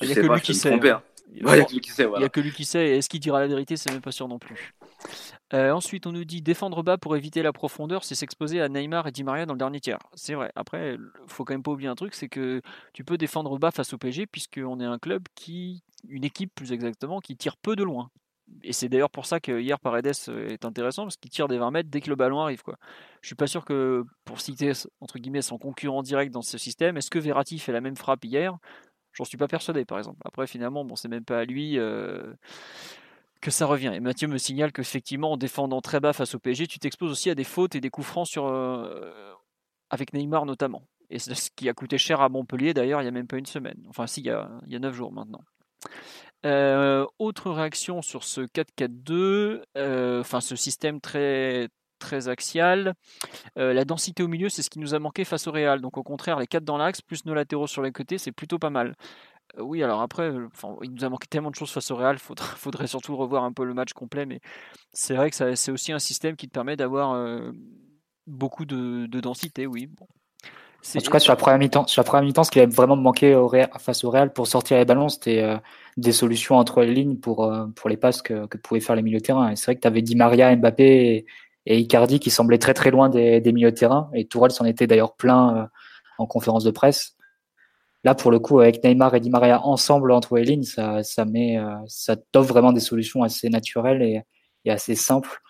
il 0.00 0.06
n'y 0.08 0.12
a, 0.12 0.14
que 0.14 0.20
lui 0.20 0.40
qui 0.40 0.54
sait. 0.54 0.68
Il 1.34 1.44
n'y 1.44 1.50
a, 1.50 1.64
que 2.28 2.40
lui 2.40 2.52
qui 2.52 2.66
sait. 2.66 2.98
Est-ce 2.98 3.08
qu'il 3.08 3.20
dira 3.20 3.40
la 3.40 3.46
vérité? 3.46 3.76
C'est 3.76 3.90
même 3.90 4.02
pas 4.02 4.12
sûr 4.12 4.28
non 4.28 4.38
plus. 4.38 4.74
ensuite, 5.52 6.06
on 6.06 6.12
nous 6.12 6.26
dit 6.26 6.42
défendre 6.42 6.82
bas 6.82 6.98
pour 6.98 7.16
éviter 7.16 7.42
la 7.42 7.54
profondeur, 7.54 8.04
c'est 8.04 8.14
s'exposer 8.14 8.60
à 8.60 8.68
Neymar 8.68 9.06
et 9.06 9.10
Di 9.10 9.24
Maria 9.24 9.46
dans 9.46 9.54
le 9.54 9.58
dernier 9.58 9.80
tiers. 9.80 10.00
C'est 10.14 10.34
vrai. 10.34 10.52
Après, 10.54 10.98
faut 11.28 11.46
quand 11.46 11.54
même 11.54 11.62
pas 11.62 11.70
oublier 11.70 11.88
un 11.88 11.94
truc, 11.94 12.14
c'est 12.14 12.28
que 12.28 12.60
tu 12.92 13.04
peux 13.04 13.16
défendre 13.16 13.58
bas 13.58 13.70
face 13.70 13.94
au 13.94 13.98
PSG 13.98 14.26
puisqu'on 14.26 14.80
est 14.80 14.84
un 14.84 14.98
club 14.98 15.22
qui, 15.34 15.82
une 16.06 16.24
équipe 16.24 16.54
plus 16.54 16.72
exactement, 16.72 17.20
qui 17.20 17.36
tire 17.36 17.56
peu 17.56 17.74
de 17.74 17.84
loin 17.84 18.10
et 18.62 18.72
c'est 18.72 18.88
d'ailleurs 18.88 19.10
pour 19.10 19.26
ça 19.26 19.40
que 19.40 19.60
hier 19.60 19.78
Paredes 19.80 20.12
euh, 20.28 20.48
est 20.48 20.64
intéressant 20.64 21.04
parce 21.04 21.16
qu'il 21.16 21.30
tire 21.30 21.48
des 21.48 21.58
20 21.58 21.70
mètres 21.70 21.90
dès 21.90 22.00
que 22.00 22.10
le 22.10 22.16
ballon 22.16 22.40
arrive. 22.40 22.62
Quoi. 22.62 22.76
Je 23.20 23.26
suis 23.28 23.34
pas 23.34 23.46
sûr 23.46 23.64
que 23.64 24.04
pour 24.24 24.40
citer 24.40 24.72
entre 25.00 25.18
guillemets 25.18 25.42
son 25.42 25.58
concurrent 25.58 26.02
direct 26.02 26.32
dans 26.32 26.42
ce 26.42 26.58
système, 26.58 26.96
est-ce 26.96 27.10
que 27.10 27.18
Verratti 27.18 27.58
fait 27.58 27.72
la 27.72 27.80
même 27.80 27.96
frappe 27.96 28.24
hier? 28.24 28.56
J'en 29.12 29.24
suis 29.24 29.36
pas 29.36 29.48
persuadé 29.48 29.84
par 29.84 29.98
exemple. 29.98 30.20
Après 30.24 30.46
finalement 30.46 30.84
bon 30.84 30.96
c'est 30.96 31.08
même 31.08 31.24
pas 31.24 31.40
à 31.40 31.44
lui 31.44 31.78
euh, 31.78 32.32
que 33.40 33.50
ça 33.50 33.66
revient. 33.66 33.92
Et 33.94 34.00
Mathieu 34.00 34.28
me 34.28 34.38
signale 34.38 34.72
qu'effectivement 34.72 35.32
en 35.32 35.36
défendant 35.36 35.80
très 35.80 36.00
bas 36.00 36.12
face 36.12 36.34
au 36.34 36.38
PSG, 36.38 36.66
tu 36.66 36.78
t'exposes 36.78 37.10
aussi 37.10 37.30
à 37.30 37.34
des 37.34 37.44
fautes 37.44 37.74
et 37.74 37.80
des 37.80 37.90
coups 37.90 38.06
francs 38.06 38.28
euh, 38.36 39.34
avec 39.90 40.12
Neymar 40.12 40.46
notamment. 40.46 40.82
Et 41.10 41.18
c'est 41.18 41.34
ce 41.34 41.50
qui 41.50 41.68
a 41.68 41.74
coûté 41.74 41.98
cher 41.98 42.20
à 42.20 42.28
Montpellier 42.28 42.74
d'ailleurs 42.74 43.02
il 43.02 43.04
y 43.04 43.08
a 43.08 43.12
même 43.12 43.26
pas 43.26 43.38
une 43.38 43.46
semaine. 43.46 43.82
Enfin 43.88 44.06
si 44.06 44.20
il 44.20 44.26
y 44.26 44.30
a, 44.30 44.50
il 44.66 44.72
y 44.72 44.76
a 44.76 44.78
9 44.78 44.94
jours 44.94 45.12
maintenant. 45.12 45.42
Euh, 46.44 47.06
autre 47.18 47.50
réaction 47.50 48.02
sur 48.02 48.24
ce 48.24 48.40
4-4-2, 48.40 49.62
euh, 49.76 50.20
enfin 50.20 50.40
ce 50.40 50.56
système 50.56 51.00
très 51.00 51.68
très 51.98 52.28
axial. 52.28 52.94
Euh, 53.58 53.72
la 53.72 53.84
densité 53.84 54.24
au 54.24 54.28
milieu, 54.28 54.48
c'est 54.48 54.62
ce 54.62 54.70
qui 54.70 54.80
nous 54.80 54.94
a 54.94 54.98
manqué 54.98 55.24
face 55.24 55.46
au 55.46 55.52
Real. 55.52 55.80
Donc 55.80 55.98
au 55.98 56.02
contraire, 56.02 56.40
les 56.40 56.48
4 56.48 56.64
dans 56.64 56.76
l'axe, 56.76 57.00
plus 57.00 57.24
nos 57.26 57.34
latéraux 57.34 57.68
sur 57.68 57.82
les 57.82 57.92
côtés, 57.92 58.18
c'est 58.18 58.32
plutôt 58.32 58.58
pas 58.58 58.70
mal. 58.70 58.96
oui, 59.58 59.82
alors 59.82 60.00
après, 60.02 60.32
il 60.82 60.92
nous 60.92 61.04
a 61.04 61.08
manqué 61.08 61.28
tellement 61.28 61.50
de 61.50 61.54
choses 61.54 61.70
face 61.70 61.90
au 61.92 61.96
Real, 61.96 62.18
faudrait, 62.18 62.86
surtout 62.88 63.16
revoir 63.16 63.44
un 63.44 63.52
peu 63.52 63.64
le 63.64 63.74
match 63.74 63.92
complet, 63.92 64.26
mais 64.26 64.40
c'est 64.92 65.14
vrai 65.14 65.30
que 65.30 65.54
c'est 65.54 65.70
aussi 65.72 65.92
un 65.92 65.98
système 66.00 66.36
qui 66.36 66.48
te 66.48 66.52
permet 66.52 66.76
d'avoir 66.76 67.16
beaucoup 68.26 68.64
de, 68.64 69.06
de, 69.06 69.20
densité, 69.20 69.66
oui. 69.66 69.86
Bon. 69.86 70.06
En 70.84 71.00
tout 71.00 71.10
cas, 71.10 71.20
sur 71.20 71.32
la 71.32 71.36
première 71.36 71.58
mi-temps, 71.58 71.86
sur 71.86 72.00
la 72.00 72.04
première 72.04 72.24
mi-temps, 72.24 72.44
ce 72.44 72.50
qui 72.50 72.60
a 72.60 72.66
vraiment 72.66 72.96
manqué 72.96 73.36
au 73.36 73.50
face 73.78 74.02
au 74.02 74.10
Real 74.10 74.32
pour 74.32 74.48
sortir 74.48 74.78
les 74.78 74.84
ballons, 74.84 75.08
c'était 75.08 75.40
euh, 75.40 75.56
des 75.96 76.12
solutions 76.12 76.56
entre 76.56 76.82
les 76.82 76.92
lignes 76.92 77.16
pour 77.16 77.44
euh, 77.44 77.66
pour 77.76 77.88
les 77.88 77.96
passes 77.96 78.20
que, 78.20 78.46
que 78.46 78.58
pouvaient 78.58 78.80
faire 78.80 78.96
les 78.96 79.02
milieux 79.02 79.20
de 79.20 79.24
terrain. 79.24 79.50
Et 79.50 79.56
c'est 79.56 79.66
vrai 79.66 79.76
que 79.76 79.80
tu 79.80 79.86
avais 79.86 80.02
Di 80.02 80.16
Maria, 80.16 80.54
Mbappé 80.56 81.24
et, 81.66 81.78
Icardi 81.78 82.18
qui 82.18 82.30
semblaient 82.30 82.58
très 82.58 82.74
très 82.74 82.90
loin 82.90 83.08
des, 83.08 83.40
des 83.40 83.52
milieux 83.52 83.70
de 83.70 83.76
terrain. 83.76 84.10
Et 84.12 84.26
Tourelle 84.26 84.50
s'en 84.50 84.64
était 84.64 84.88
d'ailleurs 84.88 85.14
plein 85.14 85.56
euh, 85.56 85.66
en 86.18 86.26
conférence 86.26 86.64
de 86.64 86.72
presse. 86.72 87.16
Là, 88.04 88.16
pour 88.16 88.32
le 88.32 88.40
coup, 88.40 88.58
avec 88.58 88.82
Neymar 88.82 89.14
et 89.14 89.20
Di 89.20 89.30
Maria 89.30 89.64
ensemble 89.64 90.10
entre 90.10 90.36
les 90.36 90.44
lignes, 90.44 90.64
ça, 90.64 91.04
ça 91.04 91.24
met, 91.24 91.60
ça 91.86 92.16
t'offre 92.16 92.48
vraiment 92.48 92.72
des 92.72 92.80
solutions 92.80 93.22
assez 93.22 93.48
naturelles 93.48 94.02
et, 94.02 94.22
et 94.64 94.72
assez 94.72 94.96
simples 94.96 95.40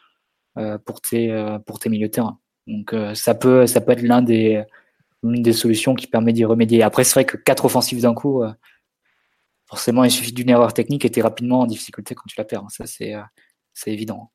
pour 0.85 1.01
tes 1.01 1.35
pour 1.65 1.79
tes 1.79 1.89
milieux 1.89 2.09
de 2.09 2.13
terrain. 2.13 2.39
Donc 2.67 2.95
ça 3.15 3.35
peut 3.35 3.67
ça 3.67 3.81
peut 3.81 3.93
être 3.93 4.03
l'un 4.03 4.21
des 4.21 4.63
une 5.23 5.43
des 5.43 5.53
solutions 5.53 5.95
qui 5.95 6.07
permet 6.07 6.33
d'y 6.33 6.45
remédier. 6.45 6.83
Après, 6.83 7.05
c'est 7.05 7.15
vrai 7.15 7.25
que 7.25 7.37
quatre 7.37 7.65
offensives 7.65 8.03
d'un 8.03 8.15
coup, 8.15 8.43
euh, 8.43 8.53
forcément, 9.67 10.05
il 10.05 10.11
suffit 10.11 10.33
d'une 10.33 10.51
erreur 10.51 10.73
technique 10.75 11.05
et 11.05 11.11
tu 11.11 11.21
es 11.21 11.23
rapidement 11.23 11.61
en 11.61 11.67
difficulté 11.67 12.15
quand 12.15 12.25
tu 12.27 12.35
la 12.39 12.45
perds. 12.45 12.65
Ça, 12.71 12.85
c'est 12.87 13.15
euh, 13.15 13.23
évident. 13.87 14.33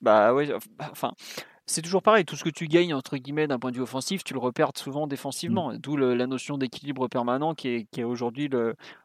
Bah 0.00 0.34
oui, 0.34 0.50
enfin, 0.90 1.12
c'est 1.66 1.80
toujours 1.80 2.02
pareil. 2.02 2.26
Tout 2.26 2.36
ce 2.36 2.44
que 2.44 2.50
tu 2.50 2.66
gagnes, 2.66 2.92
entre 2.92 3.16
guillemets, 3.16 3.46
d'un 3.46 3.58
point 3.58 3.70
de 3.70 3.76
vue 3.76 3.82
offensif, 3.82 4.22
tu 4.22 4.34
le 4.34 4.38
repères 4.38 4.70
souvent 4.76 5.06
défensivement. 5.06 5.72
Mm. 5.72 5.78
D'où 5.78 5.96
la 5.96 6.26
notion 6.26 6.58
d'équilibre 6.58 7.08
permanent 7.08 7.54
qui 7.54 7.68
est, 7.68 7.86
qui 7.90 8.00
est 8.00 8.04
aujourd'hui 8.04 8.50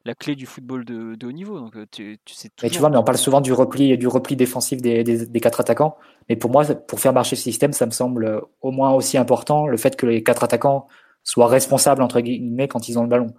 la 0.03 0.15
clé 0.15 0.36
du 0.36 0.45
football 0.45 0.84
de, 0.84 1.17
haut 1.26 1.32
niveau. 1.32 1.59
Donc, 1.59 1.76
euh, 1.78 1.86
tu, 1.91 2.17
tu 2.26 2.34
sais 2.34 2.49
tu 2.49 2.80
vois, 2.80 2.89
mais 2.89 2.97
on 2.97 3.03
parle 3.03 3.17
souvent 3.17 3.39
du 3.39 3.53
repli, 3.53 3.97
du 3.97 4.07
repli 4.07 4.36
défensif 4.36 4.82
des, 4.82 5.03
des, 5.03 5.39
quatre 5.39 5.61
attaquants. 5.61 5.95
Mais 6.28 6.36
pour 6.36 6.51
moi, 6.51 6.65
pour 6.65 6.99
faire 6.99 7.13
marcher 7.13 7.38
ce 7.38 7.43
système, 7.43 7.72
ça 7.72 7.86
me 7.86 7.91
semble 7.91 8.41
au 8.61 8.72
moins 8.72 8.91
aussi 8.91 9.17
important 9.17 9.67
le 9.67 9.78
fait 9.78 9.95
que 9.95 10.05
les 10.05 10.24
quatre 10.24 10.43
attaquants 10.43 10.88
soient 11.24 11.47
responsables 11.47 12.01
entre 12.01 12.22
guillemets 12.22 12.67
quand 12.67 12.89
ils 12.89 12.97
ont 12.97 13.03
le 13.03 13.09
ballon. 13.09 13.34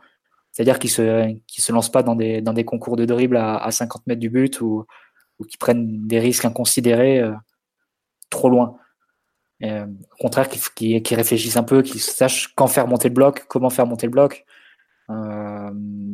C'est-à-dire 0.53 0.79
qu'ils 0.79 0.91
se 0.91 1.33
qu'ils 1.47 1.63
se 1.63 1.73
lancent 1.73 1.93
pas 1.93 2.03
dans 2.03 2.15
des 2.17 2.65
concours 2.65 2.97
de 2.97 3.05
dribble 3.05 3.37
à, 3.37 3.57
à 3.57 3.71
50 3.71 4.07
mètres 4.07 4.21
du 4.21 4.31
but 4.31 4.61
ou 4.61 4.85
ou 5.41 5.45
qui 5.45 5.57
prennent 5.57 6.07
des 6.07 6.21
risques 6.21 6.45
inconsidérés 6.45 7.19
euh, 7.19 7.33
trop 8.29 8.49
loin. 8.49 8.77
au 9.63 10.17
contraire, 10.21 10.49
qui, 10.49 11.03
qui, 11.03 11.15
réfléchissent 11.15 11.57
un 11.57 11.65
peu, 11.65 11.83
qui 11.83 11.99
sachent 11.99 12.55
quand 12.55 12.69
faire 12.69 12.87
monter 12.87 13.09
le 13.09 13.15
bloc, 13.15 13.45
comment 13.49 13.71
faire 13.71 13.87
monter 13.87 14.07
le 14.07 14.13
bloc, 14.13 14.45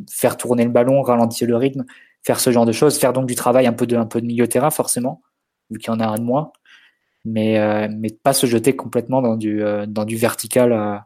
faire 0.09 0.37
tourner 0.37 0.63
le 0.63 0.71
ballon, 0.71 1.01
ralentir 1.01 1.47
le 1.47 1.55
rythme, 1.55 1.85
faire 2.23 2.39
ce 2.39 2.51
genre 2.51 2.65
de 2.65 2.71
choses, 2.71 2.97
faire 2.97 3.13
donc 3.13 3.27
du 3.27 3.35
travail 3.35 3.67
un 3.67 3.73
peu 3.73 3.85
de, 3.85 3.95
un 3.95 4.07
milieu 4.21 4.47
terrain 4.47 4.71
forcément, 4.71 5.21
vu 5.69 5.77
qu'il 5.77 5.93
y 5.93 5.95
en 5.95 5.99
a 5.99 6.07
un 6.07 6.15
de 6.15 6.23
moins, 6.23 6.51
mais, 7.23 7.87
mais 7.89 8.09
pas 8.09 8.33
se 8.33 8.47
jeter 8.47 8.75
complètement 8.75 9.21
dans 9.21 9.35
du 9.37 10.15
vertical 10.15 11.05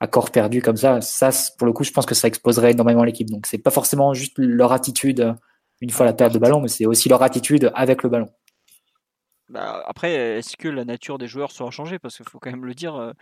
à 0.00 0.06
corps 0.06 0.30
perdu 0.30 0.62
comme 0.62 0.76
ça, 0.76 1.00
ça, 1.00 1.30
pour 1.58 1.66
le 1.66 1.72
coup, 1.72 1.84
je 1.84 1.90
pense 1.90 2.06
que 2.06 2.14
ça 2.14 2.28
exposerait 2.28 2.72
énormément 2.72 3.04
l'équipe. 3.04 3.28
Donc, 3.28 3.46
c'est 3.46 3.58
pas 3.58 3.70
forcément 3.70 4.14
juste 4.14 4.34
leur 4.38 4.72
attitude 4.72 5.20
euh, 5.20 5.34
une 5.80 5.90
fois 5.90 6.06
la 6.06 6.12
perte 6.12 6.32
de 6.32 6.38
ballon, 6.38 6.60
mais 6.60 6.68
c'est 6.68 6.86
aussi 6.86 7.08
leur 7.08 7.22
attitude 7.22 7.70
avec 7.74 8.02
le 8.02 8.08
ballon. 8.08 8.28
Bah, 9.48 9.82
après, 9.86 10.38
est-ce 10.38 10.56
que 10.56 10.68
la 10.68 10.84
nature 10.84 11.18
des 11.18 11.26
joueurs 11.26 11.50
sera 11.50 11.70
changée? 11.70 11.98
Parce 11.98 12.16
qu'il 12.16 12.28
faut 12.28 12.38
quand 12.38 12.50
même 12.50 12.64
le 12.64 12.74
dire, 12.74 12.96
euh, 12.96 13.12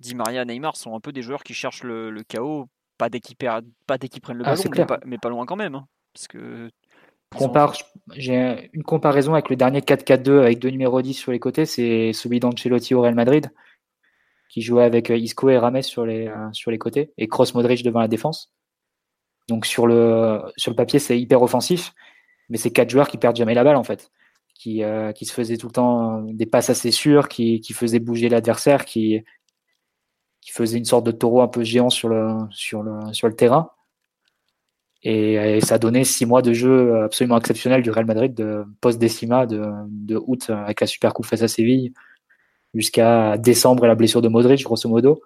Di 0.00 0.14
Maria, 0.14 0.44
Neymar 0.44 0.76
sont 0.76 0.94
un 0.94 1.00
peu 1.00 1.12
des 1.12 1.22
joueurs 1.22 1.44
qui 1.44 1.54
cherchent 1.54 1.84
le, 1.84 2.22
chaos, 2.28 2.66
pas 2.98 3.08
dès 3.08 3.20
qu'ils 3.20 3.36
prennent 3.36 4.36
le 4.36 4.44
ah, 4.46 4.54
ballon, 4.54 4.86
mais 5.04 5.18
pas, 5.18 5.28
loin 5.28 5.46
quand 5.46 5.56
même. 5.56 5.74
Hein. 5.74 5.86
parce 6.12 6.28
que 6.28 6.70
Compare, 7.34 7.74
j'ai 8.14 8.70
une 8.72 8.84
comparaison 8.84 9.34
avec 9.34 9.50
le 9.50 9.56
dernier 9.56 9.80
4-4-2 9.80 10.40
avec 10.40 10.58
deux 10.60 10.70
numéros 10.70 11.02
10 11.02 11.12
sur 11.12 11.32
les 11.32 11.40
côtés, 11.40 11.66
c'est 11.66 12.12
celui 12.12 12.38
d'Ancelotti 12.38 12.94
au 12.94 13.02
Real 13.02 13.16
Madrid 13.16 13.50
qui 14.56 14.62
jouait 14.62 14.84
avec 14.84 15.10
euh, 15.10 15.18
Isco 15.18 15.50
et 15.50 15.58
Rames 15.58 15.82
sur 15.82 16.06
les, 16.06 16.28
euh, 16.28 16.50
sur 16.52 16.70
les 16.70 16.78
côtés 16.78 17.12
et 17.18 17.28
Cross 17.28 17.52
Modric 17.52 17.84
devant 17.84 18.00
la 18.00 18.08
défense. 18.08 18.54
Donc 19.48 19.66
sur 19.66 19.86
le, 19.86 20.40
sur 20.56 20.70
le 20.70 20.76
papier, 20.76 20.98
c'est 20.98 21.20
hyper 21.20 21.42
offensif, 21.42 21.92
mais 22.48 22.56
c'est 22.56 22.70
quatre 22.70 22.88
joueurs 22.88 23.08
qui 23.08 23.18
perdent 23.18 23.36
jamais 23.36 23.52
la 23.52 23.64
balle 23.64 23.76
en 23.76 23.84
fait, 23.84 24.10
qui, 24.54 24.82
euh, 24.82 25.12
qui 25.12 25.26
se 25.26 25.34
faisaient 25.34 25.58
tout 25.58 25.66
le 25.66 25.74
temps 25.74 26.22
des 26.22 26.46
passes 26.46 26.70
assez 26.70 26.90
sûres, 26.90 27.28
qui, 27.28 27.60
qui 27.60 27.74
faisaient 27.74 27.98
bouger 27.98 28.30
l'adversaire, 28.30 28.86
qui, 28.86 29.22
qui 30.40 30.52
faisaient 30.52 30.78
une 30.78 30.86
sorte 30.86 31.04
de 31.04 31.12
taureau 31.12 31.42
un 31.42 31.48
peu 31.48 31.62
géant 31.62 31.90
sur 31.90 32.08
le, 32.08 32.38
sur 32.50 32.82
le, 32.82 33.12
sur 33.12 33.28
le 33.28 33.36
terrain. 33.36 33.72
Et, 35.02 35.60
ça 35.60 35.76
donnait 35.76 36.04
six 36.04 36.24
mois 36.24 36.40
de 36.40 36.54
jeu 36.54 37.02
absolument 37.02 37.36
exceptionnel 37.36 37.82
du 37.82 37.90
Real 37.90 38.06
Madrid 38.06 38.32
de 38.32 38.64
post-décima 38.80 39.44
de, 39.44 39.62
de 39.90 40.16
août 40.16 40.48
avec 40.48 40.80
la 40.80 40.86
Super 40.86 41.12
Coupe 41.12 41.26
face 41.26 41.42
à 41.42 41.48
Séville 41.48 41.92
jusqu'à 42.76 43.36
décembre 43.38 43.84
et 43.84 43.88
la 43.88 43.94
blessure 43.94 44.22
de 44.22 44.28
Modric, 44.28 44.62
grosso 44.62 44.88
modo. 44.88 45.20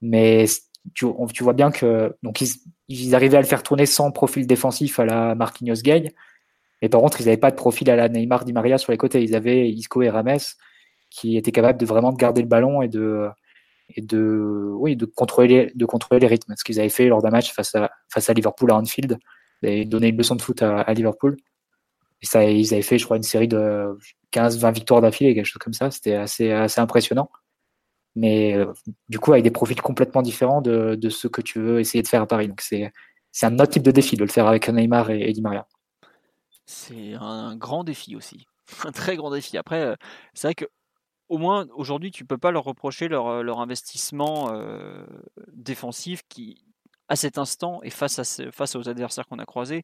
Mais 0.00 0.46
tu, 0.94 1.06
vois 1.40 1.52
bien 1.52 1.70
que 1.70 2.16
donc 2.22 2.40
ils, 2.88 3.14
arrivaient 3.14 3.36
à 3.36 3.40
le 3.40 3.46
faire 3.46 3.62
tourner 3.62 3.86
sans 3.86 4.10
profil 4.12 4.46
défensif 4.46 4.98
à 4.98 5.04
la 5.04 5.34
Marquinhos 5.34 5.82
Gay. 5.82 6.14
Mais 6.82 6.88
par 6.88 7.00
contre, 7.00 7.20
ils 7.20 7.24
n'avaient 7.24 7.36
pas 7.36 7.50
de 7.50 7.56
profil 7.56 7.90
à 7.90 7.96
la 7.96 8.08
Neymar 8.08 8.44
Di 8.44 8.52
Maria 8.52 8.78
sur 8.78 8.92
les 8.92 8.98
côtés. 8.98 9.22
Ils 9.22 9.34
avaient 9.34 9.68
Isco 9.70 10.02
et 10.02 10.10
Rames 10.10 10.38
qui 11.10 11.36
étaient 11.36 11.52
capables 11.52 11.78
de 11.78 11.86
vraiment 11.86 12.12
garder 12.12 12.40
le 12.40 12.48
ballon 12.48 12.82
et 12.82 12.88
de 12.88 13.28
et 13.96 14.02
de 14.02 14.70
oui 14.76 14.94
de 14.96 15.04
contrôler 15.04 15.72
de 15.74 15.84
contrôler 15.84 16.20
les 16.20 16.26
rythmes. 16.26 16.54
Ce 16.56 16.64
qu'ils 16.64 16.80
avaient 16.80 16.88
fait 16.88 17.08
lors 17.08 17.22
d'un 17.22 17.30
match 17.30 17.52
face 17.52 17.74
à 17.74 17.90
face 18.08 18.30
à 18.30 18.32
Liverpool 18.32 18.70
à 18.70 18.76
Anfield, 18.76 19.18
ils 19.62 19.88
donné 19.88 20.08
une 20.08 20.16
leçon 20.16 20.36
de 20.36 20.42
foot 20.42 20.62
à, 20.62 20.92
Liverpool. 20.94 21.36
Et 22.22 22.54
ils 22.54 22.74
avaient 22.74 22.82
fait, 22.82 22.98
je 22.98 23.04
crois, 23.04 23.16
une 23.16 23.22
série 23.22 23.48
de 23.48 23.96
15-20 24.32 24.72
victoires 24.72 25.00
d'affilée, 25.00 25.34
quelque 25.34 25.46
chose 25.46 25.58
comme 25.58 25.72
ça. 25.72 25.90
C'était 25.90 26.14
assez, 26.14 26.52
assez 26.52 26.80
impressionnant. 26.80 27.30
Mais 28.16 28.54
euh, 28.54 28.72
du 29.08 29.18
coup, 29.18 29.32
avec 29.32 29.44
des 29.44 29.50
profils 29.50 29.80
complètement 29.80 30.22
différents 30.22 30.60
de, 30.60 30.96
de, 30.96 31.08
ce 31.08 31.28
que 31.28 31.40
tu 31.40 31.60
veux 31.60 31.80
essayer 31.80 32.02
de 32.02 32.08
faire 32.08 32.22
à 32.22 32.26
Paris. 32.26 32.48
Donc 32.48 32.60
c'est 32.60 32.92
un 33.42 33.54
autre 33.54 33.72
type 33.72 33.82
de 33.82 33.90
défi 33.90 34.16
de 34.16 34.22
le 34.22 34.30
faire 34.30 34.46
avec 34.46 34.68
Neymar 34.68 35.10
et, 35.10 35.32
Di 35.32 35.40
Maria. 35.40 35.66
C'est 36.66 37.14
un 37.14 37.56
grand 37.56 37.84
défi 37.84 38.16
aussi. 38.16 38.46
Un 38.84 38.92
très 38.92 39.16
grand 39.16 39.32
défi. 39.32 39.58
Après, 39.58 39.80
euh, 39.80 39.96
c'est 40.34 40.46
vrai 40.48 40.54
que 40.54 40.66
au 41.28 41.38
moins 41.38 41.66
aujourd'hui, 41.74 42.10
tu 42.10 42.24
peux 42.24 42.38
pas 42.38 42.50
leur 42.50 42.64
reprocher 42.64 43.08
leur, 43.08 43.26
euh, 43.28 43.42
leur 43.42 43.60
investissement 43.60 44.52
défensif 45.52 46.22
qui, 46.28 46.64
à 47.10 47.16
cet 47.16 47.38
instant 47.38 47.80
et 47.82 47.90
face, 47.90 48.18
aux 48.76 48.88
adversaires 48.88 49.26
qu'on 49.26 49.40
a 49.40 49.44
croisés, 49.44 49.82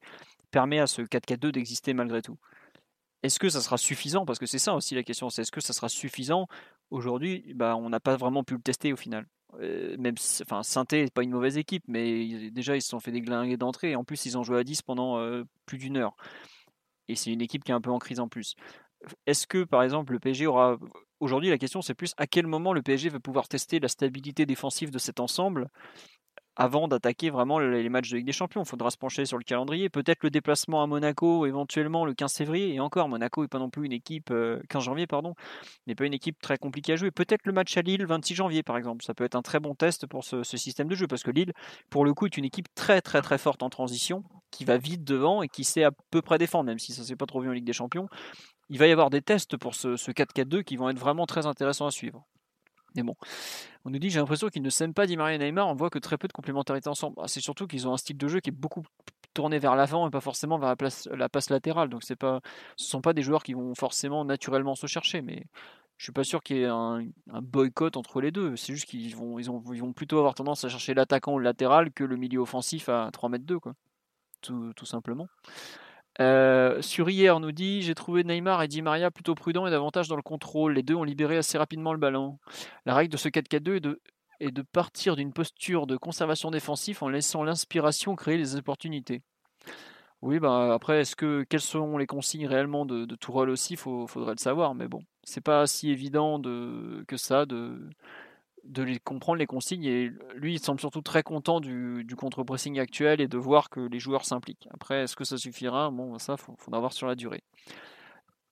permet 0.52 0.78
à 0.78 0.86
ce 0.86 1.02
4-4-2 1.02 1.50
d'exister 1.50 1.92
malgré 1.92 2.22
tout. 2.22 2.38
Est-ce 3.24 3.40
que 3.40 3.48
ça 3.48 3.60
sera 3.60 3.76
suffisant? 3.76 4.24
Parce 4.24 4.38
que 4.38 4.46
c'est 4.46 4.60
ça 4.60 4.74
aussi 4.74 4.94
la 4.94 5.02
question, 5.02 5.28
c'est 5.28 5.42
est-ce 5.42 5.50
que 5.50 5.60
ça 5.60 5.72
sera 5.72 5.88
suffisant? 5.88 6.46
Aujourd'hui, 6.90 7.52
bah, 7.54 7.76
on 7.76 7.90
n'a 7.90 7.98
pas 7.98 8.16
vraiment 8.16 8.44
pu 8.44 8.54
le 8.54 8.60
tester 8.60 8.92
au 8.92 8.96
final. 8.96 9.26
Euh, 9.60 9.96
même 9.98 10.14
enfin, 10.42 10.62
Synthé 10.62 11.02
n'est 11.02 11.10
pas 11.10 11.24
une 11.24 11.30
mauvaise 11.30 11.58
équipe, 11.58 11.82
mais 11.88 12.50
déjà 12.50 12.76
ils 12.76 12.82
se 12.82 12.88
sont 12.88 13.00
fait 13.00 13.12
déglinguer 13.12 13.56
d'entrée 13.56 13.96
en 13.96 14.04
plus 14.04 14.26
ils 14.26 14.36
ont 14.36 14.42
joué 14.42 14.58
à 14.58 14.64
10 14.64 14.82
pendant 14.82 15.18
euh, 15.18 15.44
plus 15.66 15.78
d'une 15.78 15.96
heure. 15.96 16.16
Et 17.08 17.16
c'est 17.16 17.32
une 17.32 17.40
équipe 17.40 17.64
qui 17.64 17.72
est 17.72 17.74
un 17.74 17.80
peu 17.80 17.90
en 17.90 17.98
crise 17.98 18.20
en 18.20 18.28
plus. 18.28 18.54
Est-ce 19.26 19.46
que 19.46 19.64
par 19.64 19.82
exemple 19.82 20.12
le 20.12 20.20
PSG 20.20 20.46
aura. 20.46 20.76
Aujourd'hui 21.20 21.50
la 21.50 21.58
question 21.58 21.80
c'est 21.82 21.94
plus 21.94 22.12
à 22.18 22.26
quel 22.26 22.46
moment 22.46 22.72
le 22.72 22.82
PSG 22.82 23.08
va 23.08 23.20
pouvoir 23.20 23.48
tester 23.48 23.80
la 23.80 23.88
stabilité 23.88 24.46
défensive 24.46 24.90
de 24.90 24.98
cet 24.98 25.20
ensemble? 25.20 25.68
Avant 26.56 26.88
d'attaquer 26.88 27.30
vraiment 27.30 27.58
les 27.58 27.88
matchs 27.88 28.10
de 28.10 28.16
Ligue 28.16 28.26
des 28.26 28.32
Champions. 28.32 28.62
Il 28.62 28.68
faudra 28.68 28.90
se 28.90 28.96
pencher 28.96 29.26
sur 29.26 29.36
le 29.36 29.44
calendrier. 29.44 29.90
Peut-être 29.90 30.22
le 30.22 30.30
déplacement 30.30 30.82
à 30.82 30.86
Monaco, 30.86 31.44
éventuellement 31.46 32.04
le 32.04 32.14
15 32.14 32.32
février. 32.34 32.74
Et 32.74 32.80
encore, 32.80 33.08
Monaco 33.08 33.42
n'est 33.42 33.48
pas 33.48 33.58
non 33.58 33.68
plus 33.68 33.84
une 33.84 33.92
équipe, 33.92 34.28
15 34.28 34.34
euh, 34.34 34.80
janvier, 34.80 35.06
pardon, 35.06 35.34
n'est 35.86 35.94
pas 35.94 36.06
une 36.06 36.14
équipe 36.14 36.40
très 36.40 36.56
compliquée 36.56 36.94
à 36.94 36.96
jouer. 36.96 37.10
Peut-être 37.10 37.44
le 37.44 37.52
match 37.52 37.76
à 37.76 37.82
Lille, 37.82 38.06
26 38.06 38.34
janvier, 38.34 38.62
par 38.62 38.78
exemple. 38.78 39.04
Ça 39.04 39.12
peut 39.12 39.24
être 39.24 39.36
un 39.36 39.42
très 39.42 39.60
bon 39.60 39.74
test 39.74 40.06
pour 40.06 40.24
ce, 40.24 40.42
système 40.42 40.88
de 40.88 40.94
jeu. 40.94 41.06
Parce 41.06 41.22
que 41.22 41.30
Lille, 41.30 41.52
pour 41.90 42.04
le 42.04 42.14
coup, 42.14 42.26
est 42.26 42.36
une 42.36 42.44
équipe 42.44 42.68
très, 42.74 43.02
très, 43.02 43.20
très 43.20 43.38
forte 43.38 43.62
en 43.62 43.68
transition, 43.68 44.24
qui 44.50 44.64
va 44.64 44.78
vite 44.78 45.04
devant 45.04 45.42
et 45.42 45.48
qui 45.48 45.64
sait 45.64 45.84
à 45.84 45.90
peu 46.10 46.22
près 46.22 46.38
défendre, 46.38 46.64
même 46.64 46.78
si 46.78 46.92
ça 46.92 47.02
ne 47.02 47.06
s'est 47.06 47.16
pas 47.16 47.26
trop 47.26 47.40
vu 47.40 47.48
en 47.50 47.52
Ligue 47.52 47.64
des 47.64 47.74
Champions. 47.74 48.08
Il 48.70 48.78
va 48.78 48.86
y 48.86 48.92
avoir 48.92 49.10
des 49.10 49.20
tests 49.20 49.56
pour 49.56 49.74
ce 49.74 49.88
4-4-2 49.94 50.64
qui 50.64 50.76
vont 50.76 50.88
être 50.88 50.98
vraiment 50.98 51.26
très 51.26 51.46
intéressants 51.46 51.86
à 51.86 51.90
suivre. 51.90 52.26
Mais 52.96 53.02
bon, 53.02 53.14
on 53.84 53.90
nous 53.90 53.98
dit 53.98 54.10
j'ai 54.10 54.18
l'impression 54.18 54.48
qu'ils 54.48 54.62
ne 54.62 54.70
s'aiment 54.70 54.94
pas 54.94 55.06
Di 55.06 55.16
Maria 55.16 55.36
et 55.36 55.38
Neymar, 55.38 55.68
on 55.68 55.74
voit 55.74 55.90
que 55.90 55.98
très 55.98 56.18
peu 56.18 56.28
de 56.28 56.32
complémentarité 56.32 56.88
ensemble. 56.88 57.16
Bah, 57.16 57.24
c'est 57.26 57.40
surtout 57.40 57.66
qu'ils 57.66 57.86
ont 57.86 57.92
un 57.92 57.96
style 57.96 58.16
de 58.16 58.28
jeu 58.28 58.40
qui 58.40 58.50
est 58.50 58.52
beaucoup 58.52 58.82
tourné 59.34 59.58
vers 59.58 59.76
l'avant 59.76 60.08
et 60.08 60.10
pas 60.10 60.20
forcément 60.20 60.58
vers 60.58 60.74
la, 61.10 61.28
passe 61.28 61.50
latérale. 61.50 61.88
Donc 61.88 62.02
c'est 62.02 62.16
pas, 62.16 62.40
ce 62.76 62.86
sont 62.86 63.00
pas 63.00 63.12
des 63.12 63.22
joueurs 63.22 63.42
qui 63.42 63.52
vont 63.52 63.74
forcément 63.74 64.24
naturellement 64.24 64.74
se 64.74 64.86
chercher, 64.86 65.22
mais 65.22 65.44
je 65.98 66.04
suis 66.04 66.12
pas 66.12 66.24
sûr 66.24 66.42
qu'il 66.42 66.56
y 66.56 66.62
ait 66.62 66.66
un, 66.66 67.02
boycott 67.42 67.96
entre 67.96 68.20
les 68.20 68.30
deux. 68.30 68.56
C'est 68.56 68.72
juste 68.72 68.86
qu'ils 68.86 69.14
vont, 69.14 69.92
plutôt 69.92 70.18
avoir 70.18 70.34
tendance 70.34 70.64
à 70.64 70.68
chercher 70.68 70.94
l'attaquant 70.94 71.38
latéral 71.38 71.92
que 71.92 72.04
le 72.04 72.16
milieu 72.16 72.40
offensif 72.40 72.88
à 72.88 73.10
3 73.12 73.28
mètres 73.28 73.46
2, 73.46 73.58
quoi. 73.60 73.74
tout 74.42 74.72
simplement. 74.84 75.28
Euh, 76.20 76.80
sur 76.80 77.10
hier, 77.10 77.40
nous 77.40 77.52
dit 77.52 77.82
J'ai 77.82 77.94
trouvé 77.94 78.24
Neymar 78.24 78.62
et 78.62 78.68
Di 78.68 78.82
Maria 78.82 79.10
plutôt 79.10 79.34
prudents 79.34 79.66
et 79.66 79.70
davantage 79.70 80.08
dans 80.08 80.16
le 80.16 80.22
contrôle. 80.22 80.74
Les 80.74 80.82
deux 80.82 80.94
ont 80.94 81.04
libéré 81.04 81.36
assez 81.36 81.58
rapidement 81.58 81.92
le 81.92 81.98
ballon. 81.98 82.38
La 82.86 82.94
règle 82.94 83.12
de 83.12 83.16
ce 83.16 83.28
4-4-2 83.28 83.76
est 83.76 83.80
de, 83.80 84.00
est 84.40 84.50
de 84.50 84.62
partir 84.62 85.16
d'une 85.16 85.32
posture 85.32 85.86
de 85.86 85.96
conservation 85.96 86.50
défensive 86.50 87.02
en 87.02 87.08
laissant 87.08 87.44
l'inspiration 87.44 88.16
créer 88.16 88.38
les 88.38 88.56
opportunités. 88.56 89.22
Oui, 90.22 90.38
bah 90.38 90.72
après, 90.72 91.00
est-ce 91.00 91.14
que 91.14 91.44
quelles 91.48 91.60
sont 91.60 91.98
les 91.98 92.06
consignes 92.06 92.46
réellement 92.46 92.86
de, 92.86 93.04
de 93.04 93.14
Tourelle 93.16 93.50
aussi? 93.50 93.74
Il 93.74 93.76
faudrait 93.76 94.32
le 94.32 94.40
savoir, 94.40 94.74
mais 94.74 94.88
bon, 94.88 95.02
c'est 95.24 95.42
pas 95.42 95.66
si 95.66 95.90
évident 95.90 96.38
de, 96.38 97.04
que 97.06 97.18
ça 97.18 97.44
de, 97.44 97.90
de 98.68 98.82
les 98.82 98.98
comprendre 98.98 99.38
les 99.38 99.46
consignes 99.46 99.84
et 99.84 100.10
lui 100.34 100.54
il 100.54 100.58
semble 100.58 100.80
surtout 100.80 101.00
très 101.00 101.22
content 101.22 101.60
du, 101.60 102.04
contre-pressing 102.16 102.78
actuel 102.78 103.20
et 103.20 103.28
de 103.28 103.38
voir 103.38 103.70
que 103.70 103.80
les 103.80 103.98
joueurs 103.98 104.24
s'impliquent. 104.24 104.68
Après, 104.72 105.02
est-ce 105.02 105.16
que 105.16 105.24
ça 105.24 105.38
suffira? 105.38 105.90
Bon, 105.90 106.18
ça, 106.18 106.36
il 106.38 106.56
faudra 106.58 106.80
voir 106.80 106.92
sur 106.92 107.06
la 107.06 107.14
durée. 107.14 107.42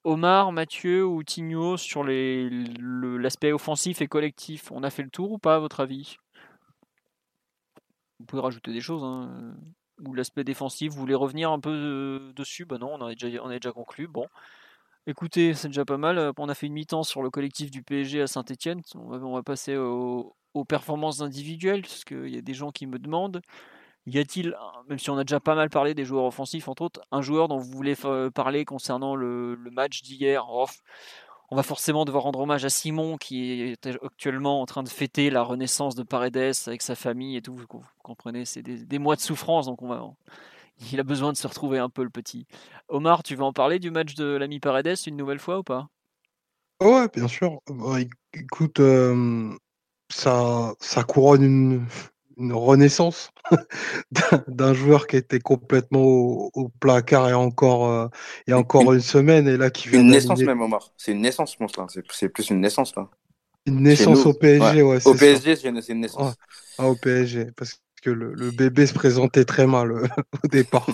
Omar, 0.04 0.52
Mathieu 0.52 1.04
ou 1.06 1.22
Tigno 1.22 1.76
sur 1.76 2.04
l'aspect 2.04 3.52
offensif 3.52 4.02
et 4.02 4.06
collectif, 4.06 4.70
on 4.70 4.82
a 4.82 4.90
fait 4.90 5.02
le 5.02 5.10
tour 5.10 5.32
ou 5.32 5.38
pas 5.38 5.56
à 5.56 5.58
votre 5.58 5.80
avis? 5.80 6.18
Vous 8.18 8.26
pouvez 8.26 8.42
rajouter 8.42 8.72
des 8.72 8.80
choses. 8.80 9.02
Hein. 9.02 9.54
Ou 10.04 10.14
l'aspect 10.14 10.44
défensif, 10.44 10.92
vous 10.92 11.00
voulez 11.00 11.14
revenir 11.14 11.50
un 11.50 11.60
peu 11.60 11.70
euh, 11.70 12.32
dessus? 12.34 12.64
Ben 12.64 12.78
non, 12.78 12.94
on 12.94 13.06
a 13.06 13.14
déjà, 13.14 13.42
a 13.42 13.48
déjà 13.48 13.72
conclu. 13.72 14.06
Bon. 14.06 14.26
Écoutez, 15.06 15.52
c'est 15.52 15.68
déjà 15.68 15.84
pas 15.84 15.98
mal. 15.98 16.32
On 16.38 16.48
a 16.48 16.54
fait 16.54 16.66
une 16.66 16.72
mi-temps 16.72 17.02
sur 17.02 17.22
le 17.22 17.28
collectif 17.28 17.70
du 17.70 17.82
PSG 17.82 18.22
à 18.22 18.26
Saint-Etienne. 18.26 18.80
On 18.94 19.32
va, 19.34 19.42
passer 19.42 19.76
aux, 19.76 20.34
performances 20.66 21.20
individuelles, 21.20 21.82
parce 21.82 22.04
qu'il 22.04 22.28
y 22.28 22.38
a 22.38 22.40
des 22.40 22.54
gens 22.54 22.70
qui 22.70 22.86
me 22.86 22.98
demandent. 22.98 23.42
Y 24.06 24.18
a-t-il, 24.18 24.56
même 24.88 24.98
si 24.98 25.10
on 25.10 25.18
a 25.18 25.24
déjà 25.24 25.40
pas 25.40 25.54
mal 25.54 25.68
parlé 25.68 25.94
des 25.94 26.06
joueurs 26.06 26.24
offensifs, 26.24 26.68
entre 26.68 26.82
autres, 26.82 27.02
un 27.10 27.20
joueur 27.20 27.48
dont 27.48 27.58
vous 27.58 27.70
voulez 27.70 27.96
parler 28.34 28.64
concernant 28.64 29.14
le, 29.14 29.58
match 29.72 30.02
d'hier 30.02 30.46
On 31.50 31.56
va 31.56 31.62
forcément 31.62 32.06
devoir 32.06 32.24
rendre 32.24 32.40
hommage 32.40 32.64
à 32.64 32.70
Simon, 32.70 33.18
qui 33.18 33.60
est 33.62 33.86
actuellement 33.86 34.62
en 34.62 34.66
train 34.66 34.82
de 34.82 34.88
fêter 34.88 35.28
la 35.28 35.42
renaissance 35.42 35.94
de 35.96 36.02
Paredes 36.02 36.54
avec 36.66 36.80
sa 36.80 36.94
famille 36.94 37.36
et 37.36 37.42
tout. 37.42 37.54
Vous 37.54 37.66
comprenez, 38.02 38.46
c'est 38.46 38.62
des, 38.62 38.78
des 38.86 38.98
mois 38.98 39.16
de 39.16 39.20
souffrance, 39.20 39.66
donc 39.66 39.82
on 39.82 39.88
va, 39.88 40.02
il 40.92 41.00
a 41.00 41.02
besoin 41.02 41.32
de 41.32 41.36
se 41.36 41.46
retrouver 41.46 41.78
un 41.78 41.88
peu 41.88 42.02
le 42.02 42.10
petit. 42.10 42.46
Omar, 42.88 43.22
tu 43.22 43.34
veux 43.34 43.42
en 43.42 43.52
parler 43.52 43.78
du 43.78 43.90
match 43.90 44.14
de 44.14 44.24
l'ami 44.24 44.60
Paredes 44.60 44.96
une 45.06 45.16
nouvelle 45.16 45.38
fois 45.38 45.58
ou 45.58 45.62
pas? 45.62 45.88
Ouais, 46.82 47.06
bien 47.14 47.28
sûr. 47.28 47.60
Bah, 47.68 47.98
écoute, 48.32 48.80
ça, 50.10 50.74
ça 50.80 51.02
couronne 51.04 51.86
une, 52.36 52.52
renaissance 52.52 53.30
d'un 54.48 54.74
joueur 54.74 55.06
qui 55.06 55.16
était 55.16 55.38
complètement 55.38 56.02
au, 56.02 56.68
placard 56.80 57.28
et 57.28 57.34
encore, 57.34 58.10
et 58.48 58.52
encore 58.52 58.92
une 58.92 59.00
semaine 59.00 59.46
et 59.46 59.56
là 59.56 59.70
qui 59.70 59.88
Une 59.90 60.08
naissance 60.08 60.40
même, 60.40 60.60
Omar. 60.60 60.90
C'est 60.96 61.12
une 61.12 61.20
naissance, 61.20 61.52
je 61.52 61.56
pense 61.58 61.76
là. 61.76 61.86
C'est 62.10 62.28
plus 62.28 62.50
une 62.50 62.60
naissance 62.60 62.94
là. 62.96 63.08
Une 63.66 63.82
naissance 63.82 64.26
au 64.26 64.34
PSG, 64.34 64.82
ouais. 64.82 65.06
au 65.06 65.14
PSG, 65.14 65.56
c'est 65.56 65.68
une, 65.68 66.00
naissance. 66.00 66.34
Ah, 66.76 66.86
au 66.86 66.96
PSG, 66.96 67.46
parce 67.56 67.80
le, 68.10 68.50
bébé 68.50 68.86
se 68.86 68.94
présentait 68.94 69.44
très 69.44 69.66
mal 69.66 69.92
euh, 69.92 70.06
au 70.44 70.48
départ. 70.48 70.86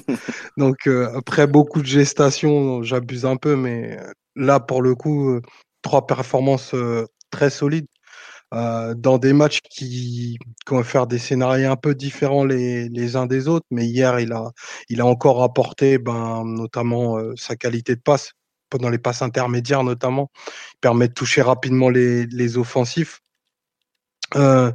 Donc, 0.56 0.86
euh, 0.86 1.10
après 1.16 1.46
beaucoup 1.46 1.80
de 1.82 1.86
gestation, 1.86 2.82
j'abuse 2.82 3.26
un 3.26 3.36
peu, 3.36 3.56
mais 3.56 3.98
là, 4.36 4.60
pour 4.60 4.82
le 4.82 4.94
coup, 4.94 5.40
trois 5.82 6.06
performances 6.06 6.74
très 7.30 7.50
solides. 7.50 7.86
dans 8.52 9.18
des 9.18 9.32
matchs 9.32 9.60
qui, 9.62 10.38
qui, 10.66 10.74
vont 10.74 10.82
faire 10.82 11.06
des 11.06 11.18
scénarios 11.18 11.70
un 11.70 11.76
peu 11.76 11.94
différents 11.94 12.44
les, 12.44 13.16
uns 13.16 13.26
des 13.26 13.48
autres. 13.48 13.66
Mais 13.70 13.86
hier, 13.86 14.20
il 14.20 14.32
a, 14.32 14.50
il 14.88 15.00
a 15.00 15.06
encore 15.06 15.42
apporté 15.42 15.98
ben, 15.98 16.44
notamment 16.44 17.18
sa 17.36 17.56
qualité 17.56 17.94
de 17.96 18.00
passe 18.00 18.32
dans 18.78 18.88
les 18.88 18.98
passes 18.98 19.22
intermédiaires 19.22 19.84
notamment, 19.84 20.30
permet 20.80 21.08
de 21.08 21.14
toucher 21.14 21.42
rapidement 21.42 21.88
les, 21.88 22.58
offensifs. 22.58 23.20
Euh, 24.36 24.70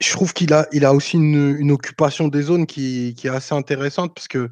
je 0.00 0.10
trouve 0.12 0.32
qu'il 0.32 0.52
a, 0.52 0.66
il 0.72 0.84
a 0.84 0.92
aussi 0.92 1.16
une, 1.16 1.70
occupation 1.70 2.28
des 2.28 2.42
zones 2.42 2.66
qui, 2.66 3.14
est 3.22 3.28
assez 3.28 3.54
intéressante 3.54 4.14
parce 4.14 4.28
que, 4.28 4.50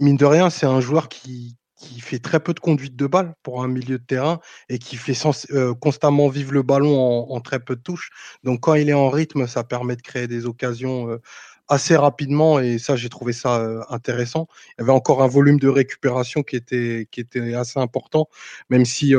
mine 0.00 0.16
de 0.16 0.24
rien, 0.24 0.50
c'est 0.50 0.66
un 0.66 0.80
joueur 0.80 1.08
qui, 1.08 1.56
qui, 1.78 2.00
fait 2.00 2.18
très 2.18 2.40
peu 2.40 2.54
de 2.54 2.60
conduite 2.60 2.96
de 2.96 3.06
balle 3.06 3.34
pour 3.42 3.62
un 3.62 3.68
milieu 3.68 3.98
de 3.98 4.04
terrain 4.04 4.40
et 4.68 4.78
qui 4.78 4.96
fait 4.96 5.14
euh, 5.52 5.74
constamment 5.74 6.28
vivre 6.28 6.52
le 6.52 6.62
ballon 6.62 7.32
en, 7.32 7.40
très 7.40 7.60
peu 7.60 7.76
de 7.76 7.80
touches. 7.82 8.10
Donc, 8.42 8.60
quand 8.60 8.74
il 8.74 8.88
est 8.88 8.94
en 8.94 9.10
rythme, 9.10 9.46
ça 9.46 9.64
permet 9.64 9.96
de 9.96 10.02
créer 10.02 10.26
des 10.26 10.46
occasions 10.46 11.08
euh, 11.10 11.20
assez 11.68 11.96
rapidement 11.96 12.60
et 12.60 12.78
ça 12.78 12.94
j'ai 12.94 13.08
trouvé 13.08 13.32
ça 13.32 13.60
euh, 13.60 13.82
intéressant. 13.88 14.48
Il 14.70 14.80
y 14.80 14.82
avait 14.82 14.92
encore 14.92 15.22
un 15.22 15.28
volume 15.28 15.58
de 15.58 15.68
récupération 15.68 16.42
qui 16.42 16.56
était 16.56 17.08
qui 17.10 17.20
était 17.20 17.54
assez 17.54 17.80
important, 17.80 18.28
même 18.70 18.84
si 18.84 19.14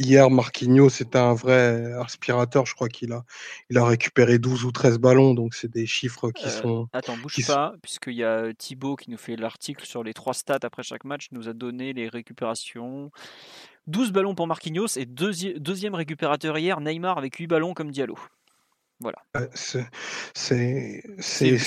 hier 0.00 0.30
Marquinhos 0.30 0.90
c'était 0.90 1.18
un 1.18 1.34
vrai 1.34 1.92
aspirateur. 1.94 2.66
Je 2.66 2.74
crois 2.74 2.88
qu'il 2.88 3.12
a 3.12 3.24
il 3.68 3.78
a 3.78 3.84
récupéré 3.84 4.38
12 4.38 4.64
ou 4.64 4.72
13 4.72 4.98
ballons, 4.98 5.34
donc 5.34 5.54
c'est 5.54 5.70
des 5.70 5.86
chiffres 5.86 6.30
qui 6.30 6.46
euh, 6.46 6.50
sont. 6.50 6.88
Attends, 6.92 7.16
bouge 7.16 7.46
pas, 7.46 7.74
puisqu'il 7.82 8.14
y 8.14 8.24
a 8.24 8.52
Thibaut 8.54 8.96
qui 8.96 9.10
nous 9.10 9.18
fait 9.18 9.36
l'article 9.36 9.84
sur 9.84 10.02
les 10.02 10.14
trois 10.14 10.34
stats 10.34 10.58
après 10.62 10.82
chaque 10.82 11.04
match, 11.04 11.28
nous 11.32 11.48
a 11.48 11.52
donné 11.52 11.92
les 11.92 12.08
récupérations. 12.08 13.10
12 13.86 14.12
ballons 14.12 14.34
pour 14.34 14.46
Marquinhos 14.46 14.96
et 14.96 15.06
deuxième 15.06 15.94
récupérateur 15.94 16.58
hier, 16.58 16.80
Neymar 16.80 17.18
avec 17.18 17.36
8 17.36 17.46
ballons 17.46 17.74
comme 17.74 17.90
Diallo. 17.90 18.18
Voilà. 19.00 19.18
C'est 19.50 19.88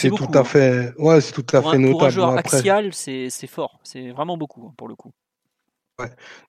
tout 0.10 0.28
à 0.34 0.44
fait, 0.44 0.94
ouais, 1.00 1.20
c'est 1.20 1.34
tout 1.34 1.56
à 1.56 1.62
fait 1.62 1.78
notable. 1.80 1.92
Pour 1.92 2.04
un 2.06 2.10
joueur 2.10 2.38
axial, 2.38 2.94
c'est 2.94 3.48
fort, 3.48 3.80
c'est 3.84 4.12
vraiment 4.12 4.38
beaucoup 4.38 4.68
hein, 4.68 4.74
pour 4.78 4.88
le 4.88 4.96
coup. 4.96 5.12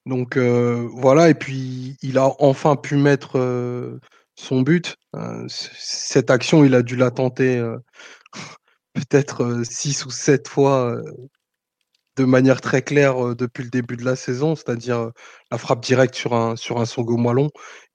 Donc 0.07 0.36
voilà, 0.36 1.28
et 1.28 1.34
puis 1.34 1.97
il 2.03 2.18
a 2.18 2.30
enfin 2.38 2.76
pu 2.76 2.97
mettre 2.97 4.01
son 4.36 4.62
but. 4.62 4.97
Euh, 5.14 5.45
cette 5.49 6.30
action, 6.30 6.64
il 6.64 6.74
a 6.74 6.82
dû 6.82 6.97
la 6.97 7.11
tenter 7.11 7.62
peut-être 8.95 9.62
six 9.64 10.05
ou 10.07 10.11
sept 10.11 10.49
fois 10.49 10.97
de 12.16 12.24
manière 12.24 12.61
très 12.61 12.82
claire 12.82 13.34
depuis 13.34 13.64
le 13.64 13.70
début 13.70 13.97
de 13.97 14.05
la 14.05 14.16
saison, 14.16 14.55
c'est-à-dire 14.55 15.11
la 15.51 15.59
frappe 15.59 15.82
directe 15.82 16.14
sur 16.14 16.34
un 16.34 16.57
sur 16.57 16.80
un 16.80 16.86
Songo. 16.86 17.18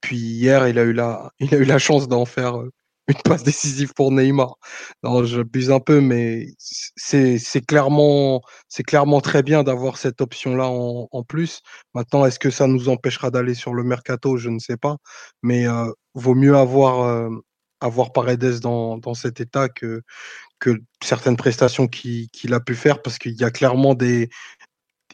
Puis 0.01 0.17
hier, 0.17 0.67
il 0.67 0.77
a 0.79 0.83
eu 0.83 0.93
la 0.93 1.31
il 1.39 1.53
a 1.55 1.57
eu 1.57 1.65
la 1.65 1.79
chance 1.79 2.07
d'en 2.07 2.25
faire 2.25 2.61
une 3.09 3.21
passe 3.23 3.43
décisive 3.43 3.93
pour 3.93 4.11
Neymar. 4.11 4.55
Non, 5.03 5.23
j'abuse 5.23 5.71
un 5.71 5.79
peu, 5.79 5.99
mais 5.99 6.47
c'est 6.59 7.65
clairement, 7.67 8.41
clairement 8.85 9.19
très 9.21 9.43
bien 9.43 9.63
d'avoir 9.63 9.97
cette 9.97 10.21
option-là 10.21 10.67
en, 10.69 11.07
en, 11.11 11.23
plus. 11.23 11.61
Maintenant, 11.93 12.25
est-ce 12.25 12.39
que 12.39 12.51
ça 12.51 12.67
nous 12.67 12.87
empêchera 12.87 13.31
d'aller 13.31 13.55
sur 13.55 13.73
le 13.73 13.83
mercato? 13.83 14.37
Je 14.37 14.49
ne 14.49 14.59
sais 14.59 14.77
pas. 14.77 14.97
Mais 15.41 15.67
euh, 15.67 15.91
vaut 16.13 16.35
mieux 16.35 16.55
avoir, 16.55 17.01
euh, 17.01 17.29
avoir 17.81 18.11
Paredes 18.13 18.59
dans, 18.59 18.97
dans 18.97 19.15
cet 19.15 19.41
état 19.41 19.69
que, 19.69 20.01
que 20.59 20.79
certaines 21.03 21.37
prestations 21.37 21.87
qu'il 21.87 22.53
a 22.53 22.59
pu 22.59 22.75
faire 22.75 23.01
parce 23.01 23.17
qu'il 23.17 23.33
y 23.39 23.43
a 23.43 23.51
clairement 23.51 23.95
des, 23.95 24.29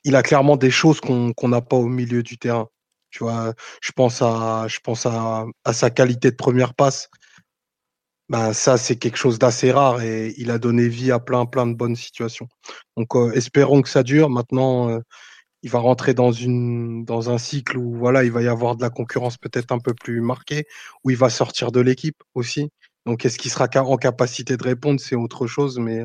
il 0.04 0.16
a 0.16 0.24
clairement 0.24 0.58
des 0.58 0.72
choses 0.72 1.00
qu'on 1.02 1.34
n'a 1.44 1.62
pas 1.62 1.78
au 1.78 1.88
milieu 1.88 2.24
du 2.24 2.38
terrain. 2.38 2.68
Tu 3.12 3.24
vois, 3.24 3.54
je 3.82 3.92
pense 3.94 4.22
à, 4.22 4.68
je 4.68 4.80
pense 4.84 5.06
à, 5.06 5.46
à 5.64 5.74
sa 5.74 5.90
qualité 5.90 6.32
de 6.32 6.36
première 6.36 6.74
passe 6.74 7.10
bah, 8.30 8.54
ça, 8.54 8.78
c'est 8.78 8.96
quelque 8.96 9.18
chose 9.18 9.38
d'assez 9.38 9.72
rare 9.72 10.02
et 10.02 10.34
il 10.38 10.50
a 10.50 10.58
donné 10.58 10.88
vie 10.88 11.12
à 11.12 11.20
plein, 11.20 11.46
plein 11.46 11.68
de 11.68 11.74
bonnes 11.74 11.96
situations. 11.96 12.48
Donc, 12.98 13.14
espérons 13.34 13.82
que 13.82 13.90
ça 13.90 14.04
dure. 14.04 14.30
Maintenant, 14.30 15.00
il 15.62 15.70
va 15.70 15.80
rentrer 15.80 16.14
dans, 16.14 16.32
une, 16.32 17.06
dans 17.06 17.30
un 17.30 17.38
cycle 17.38 17.78
où 17.78 17.96
voilà, 17.96 18.24
il 18.24 18.32
va 18.32 18.42
y 18.42 18.48
avoir 18.48 18.76
de 18.76 18.82
la 18.82 18.90
concurrence 18.90 19.38
peut-être 19.38 19.72
un 19.72 19.80
peu 19.80 19.94
plus 19.94 20.22
marquée, 20.22 20.66
où 21.04 21.12
il 21.12 21.18
va 21.18 21.30
sortir 21.30 21.72
de 21.72 21.82
l'équipe 21.82 22.22
aussi. 22.34 22.70
Donc, 23.06 23.26
est-ce 23.26 23.38
qu'il 23.38 23.52
sera 23.52 23.68
en 23.76 23.98
capacité 23.98 24.58
de 24.58 24.64
répondre? 24.64 25.00
C'est 25.00 25.16
autre 25.16 25.46
chose. 25.46 25.78
Mais 25.78 26.04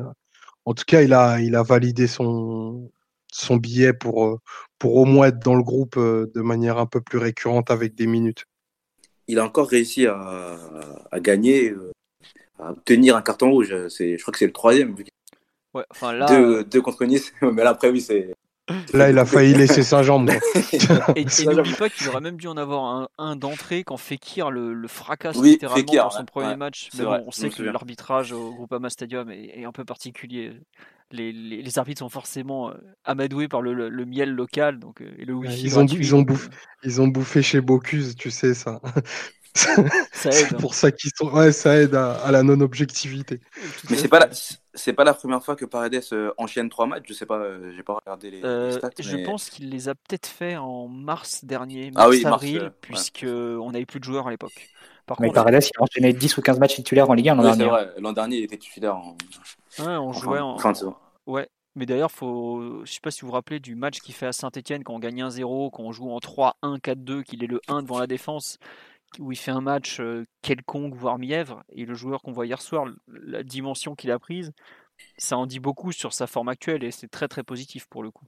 en 0.65 0.73
tout 0.75 0.83
cas, 0.85 1.01
il 1.01 1.13
a, 1.13 1.39
il 1.39 1.55
a 1.55 1.63
validé 1.63 2.05
son, 2.05 2.91
son 3.31 3.55
billet 3.55 3.93
pour, 3.93 4.39
pour 4.77 4.95
au 4.95 5.05
moins 5.05 5.27
être 5.27 5.39
dans 5.39 5.55
le 5.55 5.63
groupe 5.63 5.97
de 5.97 6.41
manière 6.41 6.77
un 6.77 6.85
peu 6.85 7.01
plus 7.01 7.17
récurrente 7.17 7.71
avec 7.71 7.95
des 7.95 8.05
minutes. 8.05 8.45
Il 9.27 9.39
a 9.39 9.45
encore 9.45 9.69
réussi 9.69 10.05
à, 10.05 10.57
à 11.11 11.19
gagner 11.19 11.73
obtenir 12.69 13.15
un 13.15 13.21
carton 13.21 13.51
rouge. 13.51 13.75
C'est, 13.89 14.17
je 14.17 14.21
crois 14.21 14.31
que 14.31 14.37
c'est 14.37 14.45
le 14.45 14.53
troisième. 14.53 14.95
Ouais, 15.73 15.85
enfin 15.89 16.13
là, 16.13 16.25
deux, 16.25 16.63
deux, 16.63 16.81
contre 16.81 17.05
Nice, 17.05 17.33
mais 17.41 17.63
là 17.63 17.71
après 17.71 17.89
oui 17.89 18.01
c'est. 18.01 18.33
Là, 18.93 19.09
il 19.09 19.17
a 19.17 19.25
failli 19.25 19.53
laisser 19.53 19.83
sa 19.83 20.03
jambe. 20.03 20.29
et, 21.15 21.25
n'oublie 21.45 21.73
pas 21.73 21.89
qu'il 21.89 22.07
aurait 22.07 22.21
même 22.21 22.37
dû 22.37 22.47
en 22.47 22.55
avoir 22.55 22.83
un, 22.85 23.09
un 23.17 23.35
d'entrée 23.35 23.83
quand 23.83 23.97
Fekir 23.97 24.49
le, 24.49 24.73
le 24.73 24.87
fracasse 24.87 25.41
littéralement 25.41 25.93
dans 25.93 26.09
son 26.09 26.25
premier 26.25 26.55
match. 26.55 26.89
Mais 26.97 27.03
bon, 27.03 27.23
on 27.27 27.31
sait 27.31 27.49
que 27.49 27.63
l'arbitrage 27.63 28.31
au 28.31 28.53
Groupama 28.53 28.89
Stadium 28.89 29.29
est, 29.29 29.59
est, 29.59 29.65
un 29.65 29.71
peu 29.71 29.83
particulier. 29.83 30.53
Les, 31.11 31.33
les, 31.33 31.61
les, 31.61 31.79
arbitres 31.79 31.99
sont 31.99 32.09
forcément 32.09 32.69
euh, 32.69 32.73
amadoués 33.03 33.49
par 33.49 33.61
le, 33.61 33.89
le, 33.89 34.05
miel 34.05 34.31
local. 34.31 34.79
Donc, 34.79 35.01
euh, 35.01 35.11
et 35.17 35.25
le 35.25 35.35
ils, 35.43 35.77
ont, 35.77 35.85
ils, 35.85 36.15
ont 36.15 36.21
bouffé, 36.21 36.49
ils 36.83 37.01
ont 37.01 37.07
bouffé 37.09 37.41
chez 37.41 37.59
Bocuse, 37.59 38.15
tu 38.15 38.31
sais 38.31 38.53
ça 38.53 38.79
c'est 40.13 40.53
hein. 40.53 40.57
pour 40.59 40.73
ça 40.73 40.91
qu'ils 40.91 41.11
sont. 41.15 41.29
Ouais, 41.29 41.51
ça 41.51 41.75
aide 41.75 41.95
à, 41.95 42.31
la 42.31 42.41
non-objectivité. 42.43 43.41
Mais 43.89 43.97
c'est 43.97 44.07
pas 44.07 44.19
la... 44.19 44.29
c'est 44.73 44.93
pas 44.93 45.03
la 45.03 45.13
première 45.13 45.43
fois 45.43 45.55
que 45.55 45.65
Paredes 45.65 46.01
euh, 46.13 46.31
enchaîne 46.37 46.69
trois 46.69 46.85
matchs. 46.85 47.03
Je 47.07 47.13
sais 47.13 47.25
pas, 47.25 47.37
euh, 47.37 47.71
j'ai 47.75 47.83
pas 47.83 47.95
regardé 47.95 48.31
les, 48.31 48.43
euh, 48.45 48.71
stats. 48.71 48.89
Je 48.99 49.17
pense 49.17 49.49
qu'il 49.49 49.69
les 49.69 49.89
a 49.89 49.95
peut-être 49.95 50.27
fait 50.27 50.55
en 50.55 50.87
mars 50.87 51.43
dernier, 51.43 51.91
mars 51.91 52.05
ah 52.05 52.09
oui, 52.09 52.25
avril, 52.25 52.71
puisque 52.81 53.25
on 53.27 53.71
n'avait 53.71 53.85
plus 53.85 53.99
de 53.99 54.05
joueurs 54.05 54.27
à 54.27 54.31
l'époque. 54.31 54.69
mais 55.19 55.31
Paredes, 55.31 55.63
il 55.63 55.79
a 55.79 55.83
enchaîné 55.83 56.13
10 56.13 56.37
ou 56.37 56.41
15 56.41 56.59
matchs 56.59 56.75
titulaires 56.75 57.09
en 57.09 57.13
Ligue 57.13 57.29
1 57.29 57.35
l'an 57.35 57.55
dernier. 57.55 57.87
L'an 57.97 58.13
dernier, 58.13 58.37
il 58.37 58.43
était 58.45 58.57
titulaire 58.57 58.95
en. 58.95 59.17
Ouais, 59.79 59.97
on 59.97 60.13
jouait 60.13 60.39
en. 60.39 60.57
Fin 60.59 60.71
de 60.71 60.77
saison. 60.77 60.95
Ouais, 61.27 61.49
mais 61.75 61.85
d'ailleurs, 61.85 62.11
faut... 62.11 62.83
je 62.85 62.91
sais 62.91 62.99
pas 63.01 63.11
si 63.11 63.21
vous 63.21 63.27
vous 63.27 63.33
rappelez 63.33 63.59
du 63.59 63.75
match 63.75 63.99
qu'il 63.99 64.13
fait 64.13 64.27
à 64.27 64.31
Saint-Etienne 64.31 64.83
quand 64.83 64.93
on 64.93 64.99
gagne 64.99 65.23
1-0, 65.23 65.71
quand 65.71 65.83
on 65.83 65.91
joue 65.91 66.09
en 66.09 66.19
3-1, 66.19 66.79
4-2, 66.79 67.23
qu'il 67.23 67.43
est 67.43 67.47
le 67.47 67.61
1 67.67 67.83
devant 67.83 67.99
la 67.99 68.07
défense 68.07 68.57
où 69.19 69.31
il 69.31 69.37
fait 69.37 69.51
un 69.51 69.61
match 69.61 70.01
quelconque, 70.41 70.95
voire 70.95 71.19
mièvre, 71.19 71.63
et 71.69 71.85
le 71.85 71.93
joueur 71.93 72.21
qu'on 72.21 72.31
voit 72.31 72.45
hier 72.45 72.61
soir, 72.61 72.85
la 73.07 73.43
dimension 73.43 73.95
qu'il 73.95 74.11
a 74.11 74.19
prise, 74.19 74.51
ça 75.17 75.37
en 75.37 75.45
dit 75.45 75.59
beaucoup 75.59 75.91
sur 75.91 76.13
sa 76.13 76.27
forme 76.27 76.49
actuelle, 76.49 76.83
et 76.83 76.91
c'est 76.91 77.09
très 77.09 77.27
très 77.27 77.43
positif 77.43 77.87
pour 77.87 78.03
le 78.03 78.11
coup. 78.11 78.25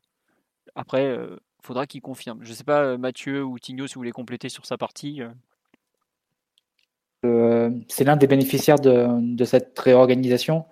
Après, 0.75 1.05
euh, 1.05 1.37
faudra 1.61 1.85
qu'il 1.87 2.01
confirme. 2.01 2.39
Je 2.43 2.49
ne 2.49 2.55
sais 2.55 2.63
pas, 2.63 2.97
Mathieu 2.97 3.43
ou 3.43 3.59
Tigno, 3.59 3.87
si 3.87 3.95
vous 3.95 3.99
voulez 3.99 4.11
compléter 4.11 4.49
sur 4.49 4.65
sa 4.65 4.77
partie. 4.77 5.21
c'est 7.21 8.03
l'un 8.03 8.17
des 8.17 8.27
bénéficiaires 8.27 8.79
de, 8.79 9.45
cette 9.45 9.77
réorganisation. 9.79 10.65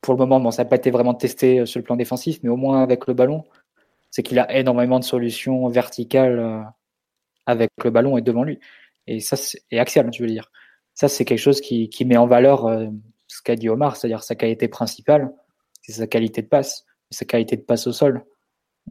Pour 0.00 0.14
le 0.14 0.18
moment, 0.18 0.40
bon, 0.40 0.50
ça 0.50 0.64
n'a 0.64 0.68
pas 0.68 0.76
été 0.76 0.90
vraiment 0.90 1.14
testé 1.14 1.64
sur 1.64 1.78
le 1.78 1.84
plan 1.84 1.96
défensif, 1.96 2.40
mais 2.42 2.48
au 2.48 2.56
moins 2.56 2.82
avec 2.82 3.06
le 3.06 3.14
ballon, 3.14 3.44
c'est 4.10 4.24
qu'il 4.24 4.38
a 4.40 4.52
énormément 4.52 4.98
de 4.98 5.04
solutions 5.04 5.68
verticales 5.68 6.66
avec 7.46 7.70
le 7.84 7.90
ballon 7.90 8.16
et 8.16 8.22
devant 8.22 8.44
lui. 8.44 8.58
Et 9.06 9.20
ça, 9.20 9.36
c'est 9.36 9.60
axial, 9.78 10.08
je 10.12 10.22
veux 10.22 10.28
dire. 10.28 10.50
Ça, 10.94 11.08
c'est 11.08 11.24
quelque 11.24 11.38
chose 11.38 11.60
qui, 11.60 11.88
qui, 11.88 12.04
met 12.04 12.16
en 12.16 12.26
valeur 12.26 12.66
euh, 12.66 12.86
ce 13.26 13.42
qu'a 13.42 13.56
dit 13.56 13.68
Omar, 13.68 13.96
c'est-à-dire 13.96 14.22
sa 14.22 14.34
qualité 14.34 14.68
principale, 14.68 15.32
c'est 15.80 15.92
sa 15.92 16.06
qualité 16.06 16.42
de 16.42 16.46
passe, 16.46 16.84
sa 17.10 17.24
qualité 17.24 17.56
de 17.56 17.62
passe 17.62 17.86
au 17.86 17.92
sol. 17.92 18.24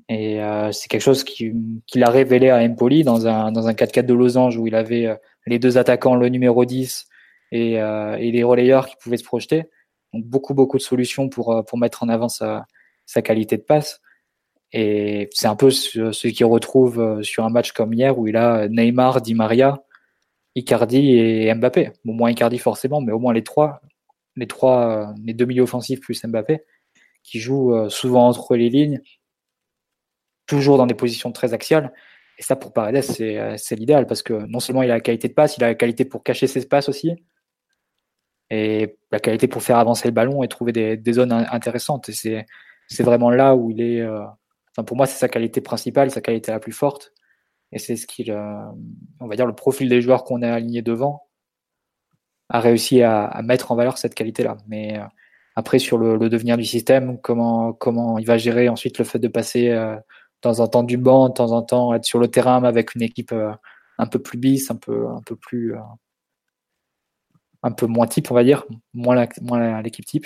Et 0.10 0.42
euh, 0.42 0.72
c'est 0.72 0.88
quelque 0.88 1.02
chose 1.02 1.24
qu'il 1.24 1.82
qui 1.86 2.02
a 2.02 2.10
révélé 2.10 2.50
à 2.50 2.58
Empoli 2.58 3.04
dans 3.04 3.28
un, 3.28 3.52
dans 3.52 3.68
un 3.68 3.74
4-4 3.74 4.06
de 4.06 4.14
losange 4.14 4.58
où 4.58 4.68
il 4.68 4.76
avait 4.76 5.06
euh, 5.06 5.16
les 5.46 5.60
deux 5.60 5.78
attaquants, 5.78 6.16
le 6.16 6.30
numéro 6.30 6.66
10 6.66 7.08
et, 7.54 7.74
et 7.74 8.32
les 8.32 8.44
relayeurs 8.44 8.88
qui 8.88 8.96
pouvaient 9.02 9.18
se 9.18 9.26
projeter. 9.26 9.66
Donc 10.14 10.24
beaucoup, 10.26 10.54
beaucoup 10.54 10.78
de 10.78 10.82
solutions 10.82 11.28
pour, 11.28 11.66
pour 11.68 11.78
mettre 11.78 12.04
en 12.04 12.08
avant 12.08 12.30
sa, 12.30 12.66
sa 13.06 13.22
qualité 13.22 13.58
de 13.58 13.64
passe. 13.64 14.02
Et 14.74 15.30
c'est 15.34 15.48
un 15.48 15.56
peu 15.56 15.70
ce, 15.70 16.28
qu'il 16.28 16.46
retrouve 16.46 17.00
euh, 17.00 17.24
sur 17.24 17.44
un 17.44 17.50
match 17.50 17.74
comme 17.74 17.94
hier 17.94 18.18
où 18.18 18.28
il 18.28 18.38
a 18.38 18.70
Neymar, 18.70 19.22
Di 19.22 19.34
Maria, 19.34 19.84
Icardi 20.56 21.18
et 21.18 21.54
Mbappé. 21.54 21.92
Bon, 22.06 22.14
moins 22.14 22.32
Icardi 22.32 22.58
forcément, 22.58 23.02
mais 23.02 23.12
au 23.12 23.20
moins 23.20 23.34
les 23.34 23.44
trois, 23.44 23.82
les 24.38 24.48
trois, 24.48 25.10
euh, 25.10 25.14
les 25.24 25.34
deux 25.34 25.46
milieux 25.46 25.64
offensifs 25.64 26.00
plus 26.00 26.24
Mbappé, 26.26 26.64
qui 27.24 27.40
jouent 27.40 27.76
euh, 27.76 27.90
souvent 27.90 28.28
entre 28.28 28.56
les 28.56 28.70
lignes, 28.70 29.02
toujours 30.46 30.78
dans 30.78 30.88
des 30.88 30.94
positions 30.94 31.32
très 31.32 31.54
axiales. 31.54 31.94
Et 32.38 32.44
ça, 32.44 32.56
pour 32.56 32.74
Paredes, 32.74 33.04
c'est 33.04 33.76
l'idéal 33.76 34.08
parce 34.08 34.24
que 34.24 34.34
non 34.48 34.60
seulement 34.60 34.84
il 34.84 34.90
a 34.90 34.96
la 34.96 35.02
qualité 35.02 35.28
de 35.28 35.34
passe, 35.34 35.58
il 35.58 35.64
a 35.64 35.68
la 35.68 35.76
qualité 35.76 36.06
pour 36.06 36.24
cacher 36.24 36.48
ses 36.48 36.66
passes 36.68 36.90
aussi. 36.90 37.12
Et 38.50 38.98
la 39.12 39.20
qualité 39.20 39.48
pour 39.48 39.62
faire 39.62 39.78
avancer 39.78 40.08
le 40.08 40.14
ballon 40.14 40.42
et 40.42 40.48
trouver 40.48 40.72
des, 40.72 40.98
des 40.98 41.14
zones 41.14 41.32
intéressantes. 41.32 42.10
Et 42.10 42.14
c'est 42.88 43.04
vraiment 43.04 43.30
là 43.30 43.56
où 43.56 43.70
il 43.70 43.82
est. 43.82 44.02
enfin, 44.72 44.84
pour 44.86 44.98
moi, 44.98 45.06
c'est 45.06 45.18
sa 45.18 45.30
qualité 45.30 45.62
principale, 45.62 46.12
sa 46.12 46.22
qualité 46.22 46.52
la 46.52 46.60
plus 46.60 46.72
forte. 46.72 47.14
Et 47.72 47.80
c'est 47.80 47.96
ce 47.96 48.08
qu'il, 48.08 48.32
on 49.20 49.28
va 49.28 49.36
dire, 49.36 49.46
le 49.46 49.56
profil 49.56 49.90
des 49.90 50.02
joueurs 50.02 50.24
qu'on 50.26 50.42
a 50.42 50.52
alignés 50.52 50.82
devant 50.82 51.28
a 52.50 52.60
réussi 52.60 53.02
à, 53.02 53.26
à, 53.26 53.42
mettre 53.44 53.72
en 53.72 53.76
valeur 53.76 53.98
cette 53.98 54.14
qualité-là. 54.14 54.58
Mais 54.68 55.00
après, 55.56 55.80
sur 55.80 55.98
le, 55.98 56.18
le, 56.18 56.30
devenir 56.30 56.58
du 56.58 56.66
système, 56.66 57.20
comment, 57.20 57.74
comment 57.74 58.18
il 58.18 58.26
va 58.26 58.38
gérer 58.38 58.70
ensuite 58.70 58.98
le 58.98 59.06
fait 59.06 59.20
de 59.20 59.28
passer 59.28 59.70
euh, 59.70 59.96
de 59.96 60.02
temps 60.42 60.60
en 60.60 60.68
temps 60.68 60.84
du 60.84 60.98
banc, 60.98 61.30
de 61.30 61.34
temps 61.34 61.52
en 61.52 61.62
temps 61.62 61.94
être 61.94 62.06
sur 62.06 62.20
le 62.20 62.30
terrain 62.30 62.64
avec 62.64 62.96
une 62.96 63.02
équipe 63.02 63.32
euh, 63.34 63.52
un 63.98 64.08
peu 64.08 64.20
plus 64.20 64.38
bis, 64.38 64.72
un 64.72 64.76
peu, 64.78 65.08
un 65.10 65.22
peu 65.26 65.36
plus. 65.36 65.76
Euh, 65.76 65.80
un 67.64 67.72
peu 67.72 67.86
moins 67.86 68.08
type, 68.08 68.32
on 68.32 68.34
va 68.34 68.44
dire, 68.44 68.66
moins 68.94 69.28
l'équipe 69.84 70.06
type. 70.06 70.26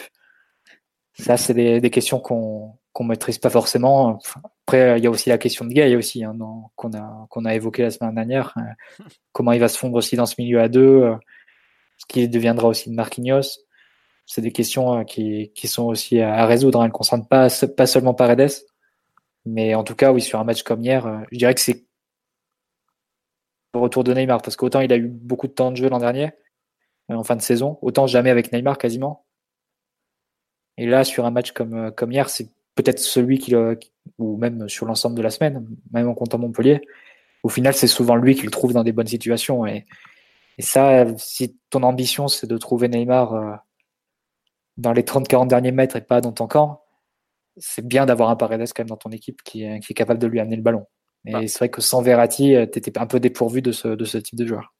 Ça, 1.18 1.38
c'est 1.38 1.54
des, 1.54 1.80
des, 1.80 1.90
questions 1.90 2.20
qu'on 2.20 2.78
qu'on 2.94 3.04
maîtrise 3.04 3.38
pas 3.38 3.50
forcément. 3.50 4.20
Après, 4.66 4.98
il 5.00 5.04
y 5.04 5.08
a 5.08 5.10
aussi 5.10 5.30
la 5.30 5.38
question 5.38 5.66
de 5.66 5.74
Gay 5.74 5.96
aussi, 5.96 6.24
hein, 6.24 6.36
qu'on 6.76 6.94
a, 6.94 7.28
qu'on 7.30 7.46
a 7.46 7.54
évoqué 7.54 7.84
la 7.84 7.92
semaine 7.92 8.16
dernière. 8.16 8.56
comment 9.34 9.52
il 9.52 9.60
va 9.60 9.68
se 9.68 9.78
fondre 9.78 9.96
aussi 9.96 10.16
dans 10.16 10.26
ce 10.26 10.36
milieu 10.40 10.62
à 10.62 10.70
deux, 10.70 11.14
ce 11.98 12.06
qui 12.08 12.28
deviendra 12.30 12.68
aussi 12.68 12.90
de 12.90 12.96
Marquinhos 12.96 13.66
c'est 14.26 14.42
des 14.42 14.52
questions 14.52 15.00
euh, 15.00 15.04
qui, 15.04 15.52
qui, 15.54 15.68
sont 15.68 15.86
aussi 15.86 16.20
à, 16.20 16.46
résoudre. 16.46 16.80
Hein. 16.80 16.86
Elles 16.86 16.90
ne 16.90 16.94
concernent 16.94 17.28
pas, 17.28 17.48
pas 17.78 17.88
seulement 17.88 18.14
Paredes. 18.14 18.52
Mais 19.46 19.76
en 19.76 19.84
tout 19.84 19.96
cas, 19.96 20.12
oui, 20.12 20.22
sur 20.22 20.40
un 20.40 20.44
match 20.44 20.64
comme 20.64 20.82
hier, 20.82 21.06
euh, 21.06 21.20
je 21.32 21.38
dirais 21.38 21.54
que 21.54 21.62
c'est 21.62 21.86
le 23.74 23.80
retour 23.80 24.04
de 24.04 24.14
Neymar. 24.14 24.42
Parce 24.42 24.56
qu'autant 24.56 24.80
il 24.80 24.92
a 24.92 24.98
eu 24.98 25.08
beaucoup 25.08 25.48
de 25.48 25.54
temps 25.54 25.72
de 25.72 25.78
jeu 25.78 25.90
l'an 25.90 26.00
dernier, 26.00 26.32
euh, 27.12 27.16
en 27.16 27.24
fin 27.24 27.36
de 27.36 27.42
saison, 27.42 27.78
autant 27.82 28.08
jamais 28.08 28.32
avec 28.32 28.52
Neymar 28.52 28.78
quasiment. 28.78 29.25
Et 30.78 30.86
là, 30.86 31.04
sur 31.04 31.26
un 31.26 31.32
match 31.32 31.52
comme, 31.52 31.92
comme 31.92 32.12
hier, 32.12 32.30
c'est 32.30 32.50
peut-être 32.76 33.00
celui 33.00 33.40
qui, 33.40 33.56
ou 34.18 34.38
même 34.38 34.68
sur 34.68 34.86
l'ensemble 34.86 35.16
de 35.16 35.22
la 35.22 35.30
semaine, 35.30 35.66
même 35.92 36.08
en 36.10 36.14
comptant 36.14 36.38
Montpellier, 36.38 36.82
au 37.44 37.50
final, 37.50 37.74
c'est 37.74 37.88
souvent 37.88 38.16
lui 38.16 38.36
qui 38.36 38.44
le 38.44 38.52
trouve 38.52 38.74
dans 38.74 38.84
des 38.84 38.92
bonnes 38.92 39.08
situations. 39.08 39.66
Et, 39.66 39.86
et 40.58 40.62
ça, 40.62 41.06
si 41.18 41.58
ton 41.70 41.84
ambition, 41.84 42.28
c'est 42.28 42.48
de 42.48 42.58
trouver 42.58 42.90
Neymar 42.90 43.62
dans 44.78 44.94
les 44.94 45.04
30-40 45.04 45.48
derniers 45.48 45.72
mètres 45.72 45.96
et 45.96 46.02
pas 46.02 46.22
dans 46.22 46.32
ton 46.32 46.48
camp, 46.48 46.82
c'est 47.58 47.86
bien 47.86 48.06
d'avoir 48.06 48.30
un 48.30 48.36
Paredes 48.36 48.68
quand 48.76 48.84
même 48.84 48.90
dans 48.90 48.98
ton 48.98 49.12
équipe 49.12 49.42
qui 49.44 49.64
est, 49.64 49.80
qui 49.80 49.94
est 49.94 49.96
capable 49.96 50.20
de 50.20 50.28
lui 50.28 50.40
amener 50.40 50.58
le 50.58 50.62
ballon. 50.62 50.86
Mais 51.24 51.32
bah. 51.32 51.48
c'est 51.48 51.58
vrai 51.60 51.70
que 51.70 51.82
sans 51.82 52.02
Verratti, 52.02 52.56
euh, 52.56 52.66
tu 52.66 52.78
étais 52.78 52.98
un 53.00 53.08
peu 53.08 53.20
dépourvu 53.20 53.62
de 53.62 53.72
ce, 53.72 53.88
de 53.88 54.06
ce 54.06 54.18
type 54.18 54.38
de 54.38 54.46
joueur. 54.46 54.75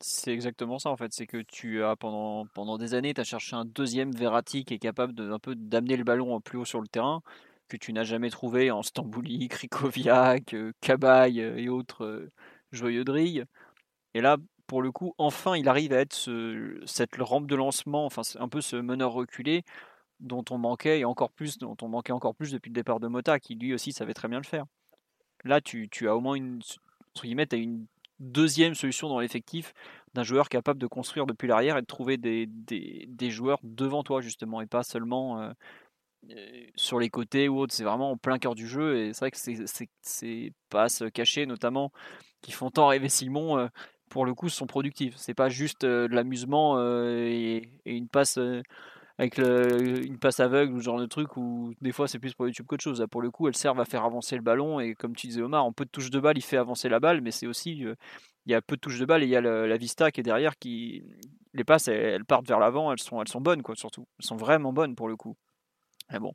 C'est 0.00 0.32
exactement 0.32 0.78
ça 0.78 0.90
en 0.90 0.96
fait, 0.96 1.12
c'est 1.12 1.26
que 1.26 1.38
tu 1.38 1.82
as 1.82 1.96
pendant, 1.96 2.46
pendant 2.54 2.78
des 2.78 2.94
années, 2.94 3.14
tu 3.14 3.20
as 3.20 3.24
cherché 3.24 3.56
un 3.56 3.64
deuxième 3.64 4.12
Verratti 4.12 4.64
qui 4.64 4.74
est 4.74 4.78
capable 4.78 5.12
de, 5.12 5.30
un 5.32 5.40
peu 5.40 5.56
d'amener 5.56 5.96
le 5.96 6.04
ballon 6.04 6.40
plus 6.40 6.58
haut 6.58 6.64
sur 6.64 6.80
le 6.80 6.86
terrain, 6.86 7.20
que 7.68 7.76
tu 7.76 7.92
n'as 7.92 8.04
jamais 8.04 8.30
trouvé 8.30 8.70
en 8.70 8.82
Stambouli, 8.82 9.48
Krikoviak, 9.48 10.54
Cabaye 10.80 11.40
euh, 11.40 11.56
et 11.56 11.68
autres 11.68 12.04
euh, 12.04 12.32
joyeux 12.72 13.04
de 13.04 13.18
Et 14.14 14.20
là, 14.20 14.36
pour 14.66 14.82
le 14.82 14.92
coup, 14.92 15.14
enfin, 15.18 15.56
il 15.56 15.68
arrive 15.68 15.92
à 15.92 15.98
être 16.00 16.14
ce, 16.14 16.80
cette 16.86 17.16
rampe 17.18 17.46
de 17.46 17.56
lancement, 17.56 18.04
enfin, 18.04 18.22
un 18.38 18.48
peu 18.48 18.60
ce 18.60 18.76
meneur 18.76 19.12
reculé 19.12 19.64
dont 20.20 20.44
on 20.50 20.58
manquait 20.58 21.00
et 21.00 21.04
encore 21.04 21.30
plus, 21.30 21.58
dont 21.58 21.76
on 21.82 21.88
manquait 21.88 22.12
encore 22.12 22.34
plus 22.34 22.52
depuis 22.52 22.70
le 22.70 22.74
départ 22.74 23.00
de 23.00 23.08
Mota, 23.08 23.38
qui 23.40 23.54
lui 23.54 23.74
aussi 23.74 23.92
savait 23.92 24.14
très 24.14 24.28
bien 24.28 24.38
le 24.38 24.44
faire. 24.44 24.64
Là, 25.44 25.60
tu, 25.60 25.88
tu 25.88 26.08
as 26.08 26.16
au 26.16 26.20
moins 26.20 26.34
une, 26.34 26.60
entre 27.14 27.22
guillemets, 27.22 27.52
as 27.52 27.56
une 27.56 27.86
deuxième 28.20 28.74
solution 28.74 29.08
dans 29.08 29.20
l'effectif 29.20 29.72
d'un 30.14 30.22
joueur 30.22 30.48
capable 30.48 30.80
de 30.80 30.86
construire 30.86 31.26
depuis 31.26 31.48
l'arrière 31.48 31.76
et 31.76 31.80
de 31.80 31.86
trouver 31.86 32.16
des, 32.16 33.30
joueurs 33.30 33.58
devant 33.62 34.02
toi 34.02 34.20
justement 34.20 34.60
et 34.60 34.66
pas 34.66 34.82
seulement 34.82 35.40
euh, 35.40 35.50
euh, 36.30 36.66
sur 36.74 36.98
les 36.98 37.10
côtés 37.10 37.48
ou 37.48 37.58
autre. 37.58 37.74
C'est 37.74 37.84
vraiment 37.84 38.12
en 38.12 38.16
plein 38.16 38.38
cœur 38.38 38.54
du 38.54 38.66
jeu 38.66 38.98
et 38.98 39.12
c'est 39.12 39.20
vrai 39.20 39.30
que 39.30 39.38
ces 40.02 40.52
passes 40.70 41.02
cachées 41.12 41.46
notamment 41.46 41.92
qui 42.40 42.52
font 42.52 42.70
tant 42.70 42.88
rêver 42.88 43.08
Simon. 43.08 43.58
Euh, 43.58 43.68
pour 44.08 44.24
le 44.24 44.32
coup, 44.32 44.48
sont 44.48 44.66
productives. 44.66 45.12
C'est 45.18 45.34
pas 45.34 45.50
juste 45.50 45.82
de 45.84 46.08
l'amusement 46.10 46.82
et, 46.82 47.68
une 47.84 48.08
passe 48.08 48.38
euh, 49.20 49.24
avec 49.24 49.38
une 50.06 50.18
passe 50.18 50.40
aveugle 50.40 50.74
ou 50.74 50.78
ce 50.78 50.84
genre 50.84 51.00
de 51.00 51.06
truc 51.06 51.36
où 51.36 51.74
des 51.80 51.92
fois 51.92 52.06
c'est 52.06 52.18
plus 52.18 52.34
pour 52.34 52.46
YouTube 52.46 52.66
qu'autre 52.66 52.84
chose. 52.84 53.04
pour 53.10 53.20
le 53.20 53.30
coup, 53.30 53.48
elles 53.48 53.56
servent 53.56 53.80
à 53.80 53.84
faire 53.84 54.04
avancer 54.04 54.36
le 54.36 54.42
ballon 54.42 54.80
et 54.80 54.94
comme 54.94 55.16
tu 55.16 55.26
disais 55.26 55.42
Omar, 55.42 55.64
en 55.64 55.72
peu 55.72 55.84
de 55.84 55.90
touches 55.90 56.10
de 56.10 56.20
balle, 56.20 56.38
il 56.38 56.42
fait 56.42 56.56
avancer 56.56 56.88
la 56.88 57.00
balle, 57.00 57.20
mais 57.20 57.30
c'est 57.30 57.46
aussi 57.46 57.72
il 57.72 57.96
y 58.46 58.54
a 58.54 58.62
peu 58.62 58.76
de 58.76 58.80
touches 58.80 58.98
de 58.98 59.04
balle 59.04 59.22
et 59.22 59.26
il 59.26 59.30
y 59.30 59.36
a 59.36 59.40
la, 59.40 59.76
vista 59.76 60.10
qui 60.10 60.20
est 60.20 60.22
derrière 60.22 60.56
qui 60.58 61.04
les 61.54 61.64
passes 61.64 61.88
elles, 61.88 62.24
partent 62.24 62.46
vers 62.46 62.60
l'avant, 62.60 62.92
elles 62.92 62.98
sont 62.98 63.40
bonnes 63.40 63.62
surtout. 63.74 64.06
Elles 64.20 64.26
sont 64.26 64.36
vraiment 64.36 64.72
bonnes 64.72 64.94
pour 64.94 65.08
le 65.08 65.16
coup. 65.16 65.36
Mais 66.10 66.18
bon, 66.18 66.32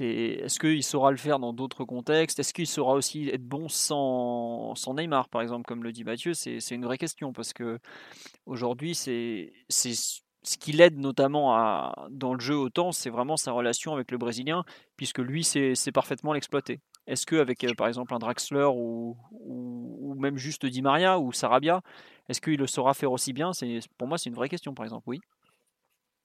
est-ce 0.00 0.58
qu'il 0.58 0.82
saura 0.82 1.10
le 1.10 1.16
faire 1.16 1.38
dans 1.38 1.52
d'autres 1.52 1.84
contextes? 1.84 2.38
Est-ce 2.38 2.52
qu'il 2.52 2.66
saura 2.66 2.94
aussi 2.94 3.28
être 3.28 3.44
bon 3.44 3.68
sans, 3.68 4.74
sans 4.74 4.94
Neymar, 4.94 5.28
par 5.28 5.40
exemple, 5.40 5.66
comme 5.66 5.82
le 5.82 5.92
dit 5.92 6.04
Mathieu? 6.04 6.34
C'est 6.34 6.58
une 6.70 6.84
vraie 6.84 6.98
question 6.98 7.32
parce 7.32 7.52
que 7.52 7.78
aujourd'hui, 8.46 8.94
c'est 8.94 9.52
ce 10.48 10.56
qui 10.56 10.72
l'aide 10.72 10.98
notamment 10.98 11.54
à, 11.54 12.06
dans 12.10 12.32
le 12.32 12.40
jeu 12.40 12.56
autant, 12.56 12.90
c'est 12.90 13.10
vraiment 13.10 13.36
sa 13.36 13.52
relation 13.52 13.92
avec 13.92 14.10
le 14.10 14.16
Brésilien, 14.16 14.64
puisque 14.96 15.18
lui, 15.18 15.44
c'est 15.44 15.92
parfaitement 15.92 16.32
l'exploiter. 16.32 16.80
Est-ce 17.06 17.26
qu'avec, 17.26 17.62
euh, 17.64 17.74
par 17.76 17.86
exemple, 17.86 18.14
un 18.14 18.18
Draxler 18.18 18.68
ou, 18.74 19.14
ou, 19.30 20.14
même 20.18 20.38
juste 20.38 20.64
Di 20.64 20.80
Maria 20.80 21.18
ou 21.18 21.32
Sarabia, 21.32 21.82
est-ce 22.30 22.40
qu'il 22.40 22.58
le 22.58 22.66
saura 22.66 22.94
faire 22.94 23.12
aussi 23.12 23.34
bien? 23.34 23.50
Pour 23.98 24.08
moi, 24.08 24.16
c'est 24.16 24.30
une 24.30 24.36
vraie 24.36 24.48
question, 24.48 24.72
par 24.72 24.84
exemple, 24.84 25.04
oui. 25.06 25.20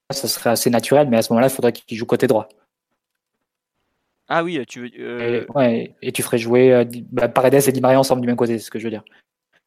Ça 0.10 0.28
serait 0.30 0.52
assez 0.52 0.70
naturel, 0.70 1.10
mais 1.10 1.18
à 1.18 1.22
ce 1.22 1.34
moment-là, 1.34 1.48
il 1.48 1.54
faudrait 1.54 1.74
qu'il 1.74 1.98
joue 1.98 2.06
côté 2.06 2.28
droit. 2.28 2.48
Ah 4.30 4.44
oui, 4.44 4.64
tu 4.68 4.82
veux. 4.82 4.90
Euh, 5.00 5.44
et, 5.44 5.52
ouais, 5.52 5.96
et 6.02 6.14
tu 6.14 6.24
ferais 6.24 6.38
jouer 6.38 6.74
euh, 6.74 6.86
bah, 7.12 7.28
Paredes 7.28 7.68
et 7.68 7.72
Di 7.74 7.82
Maria 7.82 8.00
ensemble 8.00 8.22
du 8.22 8.28
même 8.28 8.38
côté, 8.38 8.58
c'est 8.58 8.66
ce 8.66 8.72
que 8.72 8.80
je 8.80 8.86
veux 8.86 8.90
dire. 8.90 9.04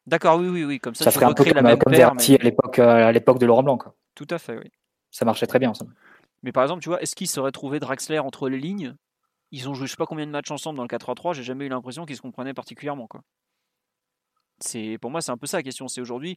D'accord, 0.07 0.39
oui, 0.39 0.47
oui, 0.47 0.63
oui, 0.63 0.79
comme 0.79 0.95
ça. 0.95 1.03
Ça 1.03 1.11
ferait 1.11 1.25
un 1.25 1.33
peu 1.33 1.43
comme, 1.43 1.53
la 1.53 1.61
même 1.61 1.77
comme 1.77 1.93
paire, 1.93 2.11
à 2.11 2.43
l'époque, 2.43 2.79
à 2.79 3.11
l'époque 3.11 3.39
de 3.39 3.45
Laurent 3.45 3.63
Blanc. 3.63 3.77
Quoi. 3.77 3.93
Tout 4.17 4.27
à 4.31 4.39
fait, 4.39 4.57
oui. 4.57 4.71
Ça 5.11 5.25
marchait 5.25 5.45
très 5.45 5.59
bien 5.59 5.69
ensemble. 5.69 5.93
Mais 6.41 6.51
par 6.51 6.63
exemple, 6.63 6.81
tu 6.81 6.89
vois, 6.89 6.99
est-ce 7.03 7.15
qu'ils 7.15 7.27
seraient 7.27 7.51
trouvé 7.51 7.79
Draxler 7.79 8.17
entre 8.17 8.49
les 8.49 8.57
lignes? 8.57 8.95
Ils 9.51 9.69
ont 9.69 9.75
joué 9.75 9.85
je 9.85 9.91
sais 9.91 9.97
pas 9.97 10.07
combien 10.07 10.25
de 10.25 10.31
matchs 10.31 10.49
ensemble 10.49 10.77
dans 10.77 10.83
le 10.83 10.89
4-3-3, 10.89 11.33
j'ai 11.33 11.43
jamais 11.43 11.67
eu 11.67 11.69
l'impression 11.69 12.05
qu'ils 12.05 12.15
se 12.15 12.21
comprenaient 12.21 12.55
particulièrement, 12.55 13.07
quoi 13.07 13.21
c'est 14.59 14.97
pour 14.99 15.11
moi 15.11 15.21
c'est 15.21 15.31
un 15.31 15.37
peu 15.37 15.45
ça 15.45 15.57
la 15.57 15.63
question. 15.63 15.87
C'est 15.87 16.01
aujourd'hui 16.01 16.35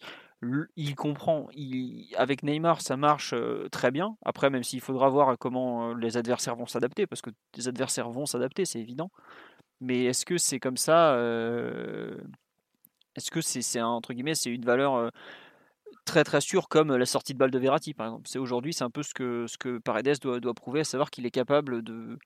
il 0.76 0.95
comprend. 0.95 1.49
Il, 1.55 2.14
avec 2.18 2.43
Neymar 2.43 2.83
ça 2.83 2.99
marche 2.99 3.35
très 3.72 3.91
bien. 3.91 4.14
Après 4.26 4.51
même 4.51 4.62
s'il 4.62 4.83
faudra 4.83 5.09
voir 5.09 5.39
comment 5.39 5.95
les 5.95 6.18
adversaires 6.18 6.55
vont 6.55 6.66
s'adapter 6.66 7.07
parce 7.07 7.22
que 7.22 7.31
les 7.57 7.66
adversaires 7.66 8.11
vont 8.11 8.26
s'adapter 8.26 8.66
c'est 8.66 8.78
évident. 8.78 9.11
Mais 9.81 10.05
est-ce 10.05 10.26
que 10.26 10.37
c'est 10.37 10.61
comme 10.61 10.76
ça 10.76 11.14
Est-ce 13.16 13.31
que 13.31 13.41
c'est 13.41 13.81
entre 13.81 14.12
guillemets 14.12 14.35
c'est 14.35 14.51
une 14.51 14.66
valeur 14.66 15.11
très 16.05 16.24
très 16.24 16.40
sûre 16.40 16.68
comme 16.68 16.94
la 16.96 17.07
sortie 17.07 17.34
de 17.34 17.38
balle 17.38 17.51
de 17.51 17.59
Verratti 17.59 17.94
par 17.94 18.07
exemple. 18.07 18.28
C'est 18.28 18.38
aujourd'hui 18.38 18.72
c'est 18.72 18.84
un 18.84 18.90
peu 18.90 19.03
ce 19.03 19.14
que 19.14 19.46
ce 19.46 19.59
que 19.59 19.78
Paredes 19.78 20.18
doit, 20.20 20.40
doit 20.40 20.55
prouver 20.55 20.80
à 20.80 20.84
savoir 20.84 21.11
qu'il 21.11 21.26
est 21.26 21.30
capable 21.30 21.82
de 21.82 22.18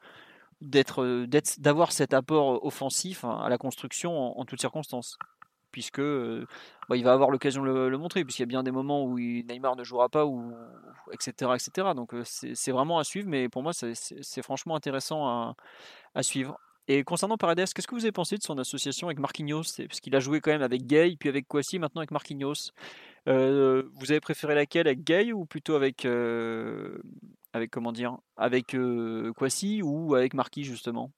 d'être 0.61 1.27
d'avoir 1.59 1.93
cet 1.93 2.15
apport 2.15 2.65
offensif 2.65 3.25
à 3.25 3.49
la 3.49 3.59
construction 3.59 4.39
en 4.39 4.45
toutes 4.45 4.61
circonstances 4.61 5.19
puisque 5.75 5.99
euh, 5.99 6.47
bah, 6.89 6.97
il 6.97 7.03
va 7.03 7.13
avoir 7.13 7.31
l'occasion 7.31 7.65
de 7.65 7.89
le, 7.89 7.99
montrer, 7.99 8.23
puisqu'il 8.23 8.43
y 8.43 8.45
a 8.45 8.47
bien 8.47 8.63
des 8.63 8.71
moments 8.71 9.03
où 9.03 9.19
Neymar 9.19 9.75
ne 9.75 9.83
jouera 9.83 10.09
pas, 10.09 10.25
ou, 10.25 10.55
etc., 11.13 11.51
etc. 11.53 11.89
Donc 11.97 12.15
euh, 12.15 12.23
c'est 12.25 12.71
vraiment 12.71 13.01
à 13.01 13.05
suivre, 13.05 13.29
mais 13.29 13.49
pour 13.49 13.65
moi 13.65 13.73
c'est 13.73 14.43
franchement 14.43 14.77
intéressant 14.77 15.57
à, 16.15 16.23
suivre. 16.23 16.57
Et 16.87 17.03
concernant 17.03 17.37
Paredes, 17.37 17.73
qu'est-ce 17.75 17.89
que 17.89 17.95
vous 17.97 18.05
avez 18.05 18.13
pensé 18.13 18.37
de 18.37 18.43
son 18.45 18.57
association 18.59 19.09
avec 19.09 19.19
Marquinhos? 19.19 19.65
Parce 19.79 20.01
qu'il 20.01 20.15
a 20.15 20.21
joué 20.21 20.41
quand 20.41 20.53
même 20.53 20.63
avec 20.63 20.87
Gay, 20.87 21.17
puis 21.19 21.29
avec 21.29 21.49
Kwasi, 21.49 21.81
maintenant 21.81 22.03
avec 22.03 22.13
Marquinhos. 22.13 22.71
Euh, 23.27 23.85
vous 23.95 24.11
avez 24.11 24.21
préféré 24.21 24.55
laquelle 24.55 24.87
avec 24.87 25.03
Gay 25.05 25.33
ou 25.33 25.47
plutôt 25.47 25.75
avec, 25.75 26.07
avec 27.53 27.71
comment 27.71 27.93
dire, 27.93 28.19
avec 28.37 28.77
Kwasi 29.37 29.83
ou 29.83 30.15
avec 30.15 30.35
Marquis 30.35 30.65
justement? 30.65 31.11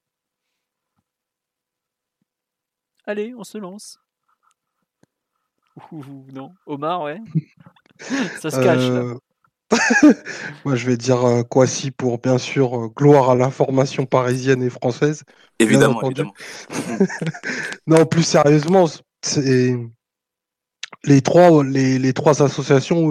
Allez, 3.07 3.35
on 3.37 3.45
se 3.45 3.59
lance 3.59 3.99
non 6.33 6.53
Omar, 6.67 7.03
ouais. 7.03 7.21
Ça 8.41 8.51
se 8.51 8.57
cache 8.57 8.89
là. 8.89 9.01
Euh, 9.01 9.19
moi, 10.65 10.77
je 10.77 10.87
vais 10.87 10.97
dire 10.97 11.25
euh, 11.25 11.43
Kwasi 11.43 11.91
pour 11.91 12.19
bien 12.19 12.39
sûr 12.39 12.79
euh, 12.79 12.89
gloire 12.89 13.31
à 13.31 13.35
l'information 13.35 14.07
parisienne 14.07 14.63
et 14.63 14.71
française. 14.71 15.25
Évidemment, 15.59 16.03
évidemment. 16.03 16.35
non, 17.87 18.07
plus 18.07 18.23
sérieusement, 18.23 18.87
c'est 19.23 19.77
les 21.05 21.21
trois, 21.23 21.63
les, 21.65 21.99
les, 21.99 22.13
trois 22.13 22.43
associations 22.43 23.07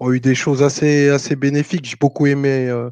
ont 0.00 0.10
eu, 0.10 0.20
des 0.20 0.34
choses 0.34 0.62
assez, 0.62 1.10
assez 1.10 1.36
bénéfiques. 1.36 1.86
J'ai 1.86 1.96
beaucoup 2.00 2.26
aimé 2.26 2.68
euh, 2.68 2.90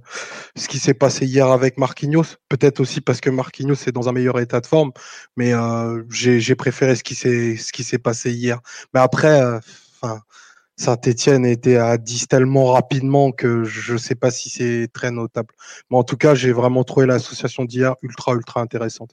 ce 0.57 0.68
qui 0.68 0.79
s'est 0.79 0.95
passé 0.95 1.27
hier 1.27 1.47
avec 1.47 1.79
Marquinhos. 1.79 2.37
Peut-être 2.49 2.81
aussi 2.81 3.01
parce 3.01 3.20
que 3.20 3.31
Marquinhos 3.31 3.74
est 3.87 3.93
dans 3.93 4.09
un 4.09 4.12
meilleur 4.12 4.39
état 4.41 4.61
de 4.61 4.66
forme, 4.66 4.93
mais 5.37 5.53
euh, 5.53 6.03
j'ai 6.11 6.55
préféré 6.55 6.97
ce 6.97 7.05
qui 7.05 7.14
s'est, 7.14 7.99
passé 7.99 8.33
hier. 8.33 8.61
Mais 8.95 9.01
après, 9.01 9.41
euh. 9.41 9.59
Saint-Etienne 10.79 11.47
était 11.47 11.77
à 11.77 11.97
10 11.97 12.29
tellement 12.29 12.66
rapidement 12.72 13.33
que 13.33 13.64
je 13.64 13.95
ne 13.95 13.99
sais 13.99 14.14
pas 14.14 14.31
si 14.31 14.51
c'est 14.51 14.89
très 14.93 15.11
notable. 15.11 15.55
Mais 15.91 15.97
en 15.97 16.05
tout 16.05 16.18
cas, 16.18 16.35
j'ai 16.35 16.53
vraiment 16.53 16.85
trouvé 16.85 17.07
l'association 17.07 17.64
d'hier 17.64 17.95
ultra, 18.03 18.35
ultra 18.35 18.61
intéressante. 18.61 19.12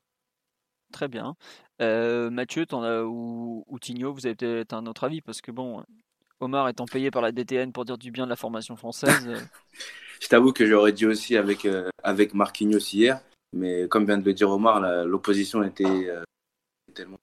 Très 0.91 1.07
bien. 1.07 1.35
Euh, 1.81 2.29
Mathieu, 2.29 2.65
en 2.71 2.83
as, 2.83 3.03
ou, 3.03 3.65
ou 3.67 3.77
vous 4.13 4.25
avez 4.25 4.35
peut-être 4.35 4.73
un 4.73 4.85
autre 4.85 5.03
avis 5.03 5.21
parce 5.21 5.41
que 5.41 5.51
bon, 5.51 5.83
Omar 6.39 6.69
étant 6.69 6.85
payé 6.85 7.09
par 7.09 7.21
la 7.21 7.31
DTN 7.31 7.71
pour 7.71 7.85
dire 7.85 7.97
du 7.97 8.11
bien 8.11 8.25
de 8.25 8.29
la 8.29 8.35
formation 8.35 8.75
française. 8.75 9.27
Euh, 9.27 9.39
je 10.21 10.27
t'avoue 10.27 10.53
que 10.53 10.65
j'aurais 10.65 10.91
dit 10.91 11.05
aussi 11.05 11.35
avec, 11.35 11.65
euh, 11.65 11.89
avec 12.03 12.33
Marquinhos 12.33 12.93
hier, 12.93 13.21
mais 13.53 13.87
comme 13.87 14.05
vient 14.05 14.17
de 14.17 14.25
le 14.25 14.33
dire 14.33 14.49
Omar, 14.49 14.81
l'opposition 15.05 15.63
était 15.63 16.09
tellement 16.93 17.19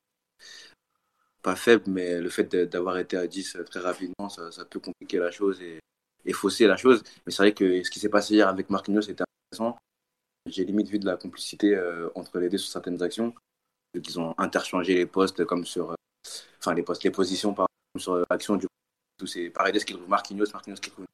pas 1.43 1.57
faible, 1.57 1.85
mais 1.87 2.21
le 2.21 2.29
fait 2.29 2.55
d'avoir 2.55 2.99
été 2.99 3.17
à 3.17 3.27
10 3.27 3.59
très 3.71 3.81
rapidement, 3.81 4.29
ça, 4.29 4.53
ça, 4.53 4.65
peut 4.67 4.79
compliquer 4.79 5.19
la 5.19 5.31
chose 5.31 5.61
et, 5.63 5.79
et 6.27 6.35
fausser 6.35 6.67
la 6.67 6.77
chose. 6.77 7.03
Mais 7.25 7.33
c'est 7.33 7.43
vrai 7.43 7.55
que 7.55 7.83
ce 7.83 7.91
qui 7.91 7.99
s'est 7.99 8.11
passé 8.11 8.35
hier 8.35 8.49
avec 8.49 8.69
Marquinhos 8.69 9.09
était 9.09 9.25
intéressant. 9.53 9.79
J'ai 10.47 10.65
limite 10.65 10.89
vu 10.89 10.99
de 10.99 11.07
la 11.07 11.17
complicité 11.17 11.81
entre 12.15 12.39
les 12.39 12.49
deux 12.49 12.59
sur 12.59 12.71
certaines 12.71 13.03
actions 13.03 13.33
qu'ils 13.99 14.21
ont 14.21 14.35
interchangé 14.39 14.95
les 14.95 15.07
postes 15.07 15.45
comme 15.45 15.65
sur, 15.65 15.93
euh, 15.93 15.97
enfin 16.59 16.75
les 16.75 16.83
postes, 16.83 17.05
les 17.05 17.11
positions 17.11 17.55
par 17.55 17.67
sur 17.99 18.15
euh, 18.15 18.25
l'action 18.31 18.57
du 18.57 18.67
coup, 18.67 19.27
c'est 19.27 19.51
Paredes 19.51 19.85
qui 19.85 19.95
trouve 19.95 20.09
Marquinhos, 20.09 20.47
Marquinhos 20.53 20.77
qui 20.77 20.91
trouve. 20.91 21.07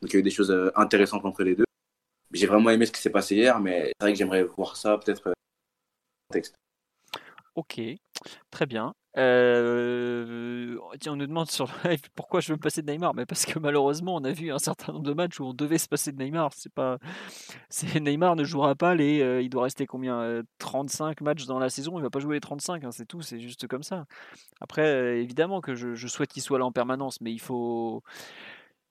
Donc 0.00 0.10
il 0.10 0.14
y 0.14 0.16
a 0.16 0.20
eu 0.20 0.22
des 0.22 0.30
choses 0.30 0.50
euh, 0.50 0.70
intéressantes 0.76 1.24
entre 1.24 1.42
les 1.42 1.54
deux. 1.54 1.64
J'ai 2.32 2.46
vraiment 2.46 2.70
aimé 2.70 2.86
ce 2.86 2.92
qui 2.92 3.00
s'est 3.00 3.10
passé 3.10 3.34
hier, 3.36 3.60
mais 3.60 3.86
c'est 3.86 4.04
vrai 4.04 4.12
que 4.12 4.18
j'aimerais 4.18 4.44
voir 4.44 4.76
ça 4.76 4.98
peut-être 4.98 5.32
texte. 6.32 6.54
Ok, 7.54 7.80
très 8.50 8.66
bien. 8.66 8.94
Euh, 9.16 10.76
tiens, 10.98 11.12
on 11.12 11.16
nous 11.16 11.26
demande 11.26 11.48
sur 11.48 11.66
le 11.66 11.90
live 11.90 12.00
pourquoi 12.16 12.40
je 12.40 12.52
veux 12.52 12.58
passer 12.58 12.82
de 12.82 12.90
Neymar. 12.90 13.14
Mais 13.14 13.26
parce 13.26 13.46
que 13.46 13.58
malheureusement, 13.60 14.16
on 14.16 14.24
a 14.24 14.32
vu 14.32 14.50
un 14.52 14.58
certain 14.58 14.92
nombre 14.92 15.04
de 15.04 15.12
matchs 15.12 15.38
où 15.38 15.44
on 15.44 15.54
devait 15.54 15.78
se 15.78 15.86
passer 15.86 16.10
de 16.10 16.22
Neymar. 16.22 16.52
C'est 16.54 16.72
pas, 16.72 16.98
Neymar 18.00 18.34
ne 18.34 18.44
jouera 18.44 18.74
pas 18.74 18.94
les. 18.94 19.42
Il 19.42 19.50
doit 19.50 19.64
rester 19.64 19.86
combien 19.86 20.42
35 20.58 21.22
euh, 21.22 21.24
matchs 21.24 21.46
dans 21.46 21.58
la 21.58 21.70
saison. 21.70 21.98
Il 21.98 22.02
va 22.02 22.10
pas 22.10 22.18
jouer 22.18 22.34
les 22.34 22.40
35. 22.40 22.82
Hein, 22.84 22.90
c'est 22.90 23.06
tout. 23.06 23.22
C'est 23.22 23.40
juste 23.40 23.68
comme 23.68 23.84
ça. 23.84 24.06
Après, 24.60 25.20
évidemment 25.20 25.60
que 25.60 25.74
je 25.74 26.06
souhaite 26.08 26.32
qu'il 26.32 26.42
soit 26.42 26.58
là 26.58 26.64
en 26.64 26.72
permanence, 26.72 27.20
mais 27.20 27.32
il 27.32 27.40
faut 27.40 28.02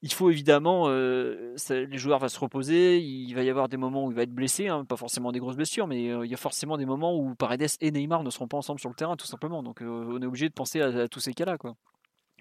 il 0.04 0.12
faut 0.12 0.30
évidemment, 0.30 0.89
euh, 0.89 1.56
les 1.70 1.97
joueurs 1.97 2.20
vont 2.20 2.28
se 2.28 2.38
reposer, 2.38 2.99
il 2.99 3.34
va 3.34 3.41
y 3.41 3.49
avoir 3.49 3.70
des 3.70 3.78
moments 3.78 4.06
où 4.06 4.12
il 4.12 4.16
va 4.16 4.24
être 4.24 4.34
blessé, 4.34 4.68
hein, 4.68 4.84
pas 4.84 4.97
forcément 4.97 5.32
des 5.32 5.39
grosses 5.39 5.56
blessures, 5.56 5.88
mais 5.88 6.10
euh, 6.10 6.26
il 6.26 6.30
y 6.30 6.34
a 6.34 6.38
forcément 6.38 6.78
des 6.78 6.86
moments 6.86 7.18
où 7.18 7.34
Paredes 7.36 7.78
et 7.80 7.89
Neymar 7.89 8.22
ne 8.24 8.30
seront 8.30 8.49
pas 8.49 8.58
ensemble 8.58 8.82
sur 8.82 8.89
le 8.89 8.95
terrain, 8.95 9.16
tout 9.16 9.28
simplement. 9.28 9.64
Donc 9.64 9.82
euh, 9.82 9.86
on 9.88 10.22
est 10.22 10.26
obligé 10.26 10.49
de 10.49 10.54
penser 10.54 10.82
à, 10.82 11.08
tous 11.08 11.22
ces 11.22 11.34
cas-là. 11.34 11.58
Quoi. 11.58 11.76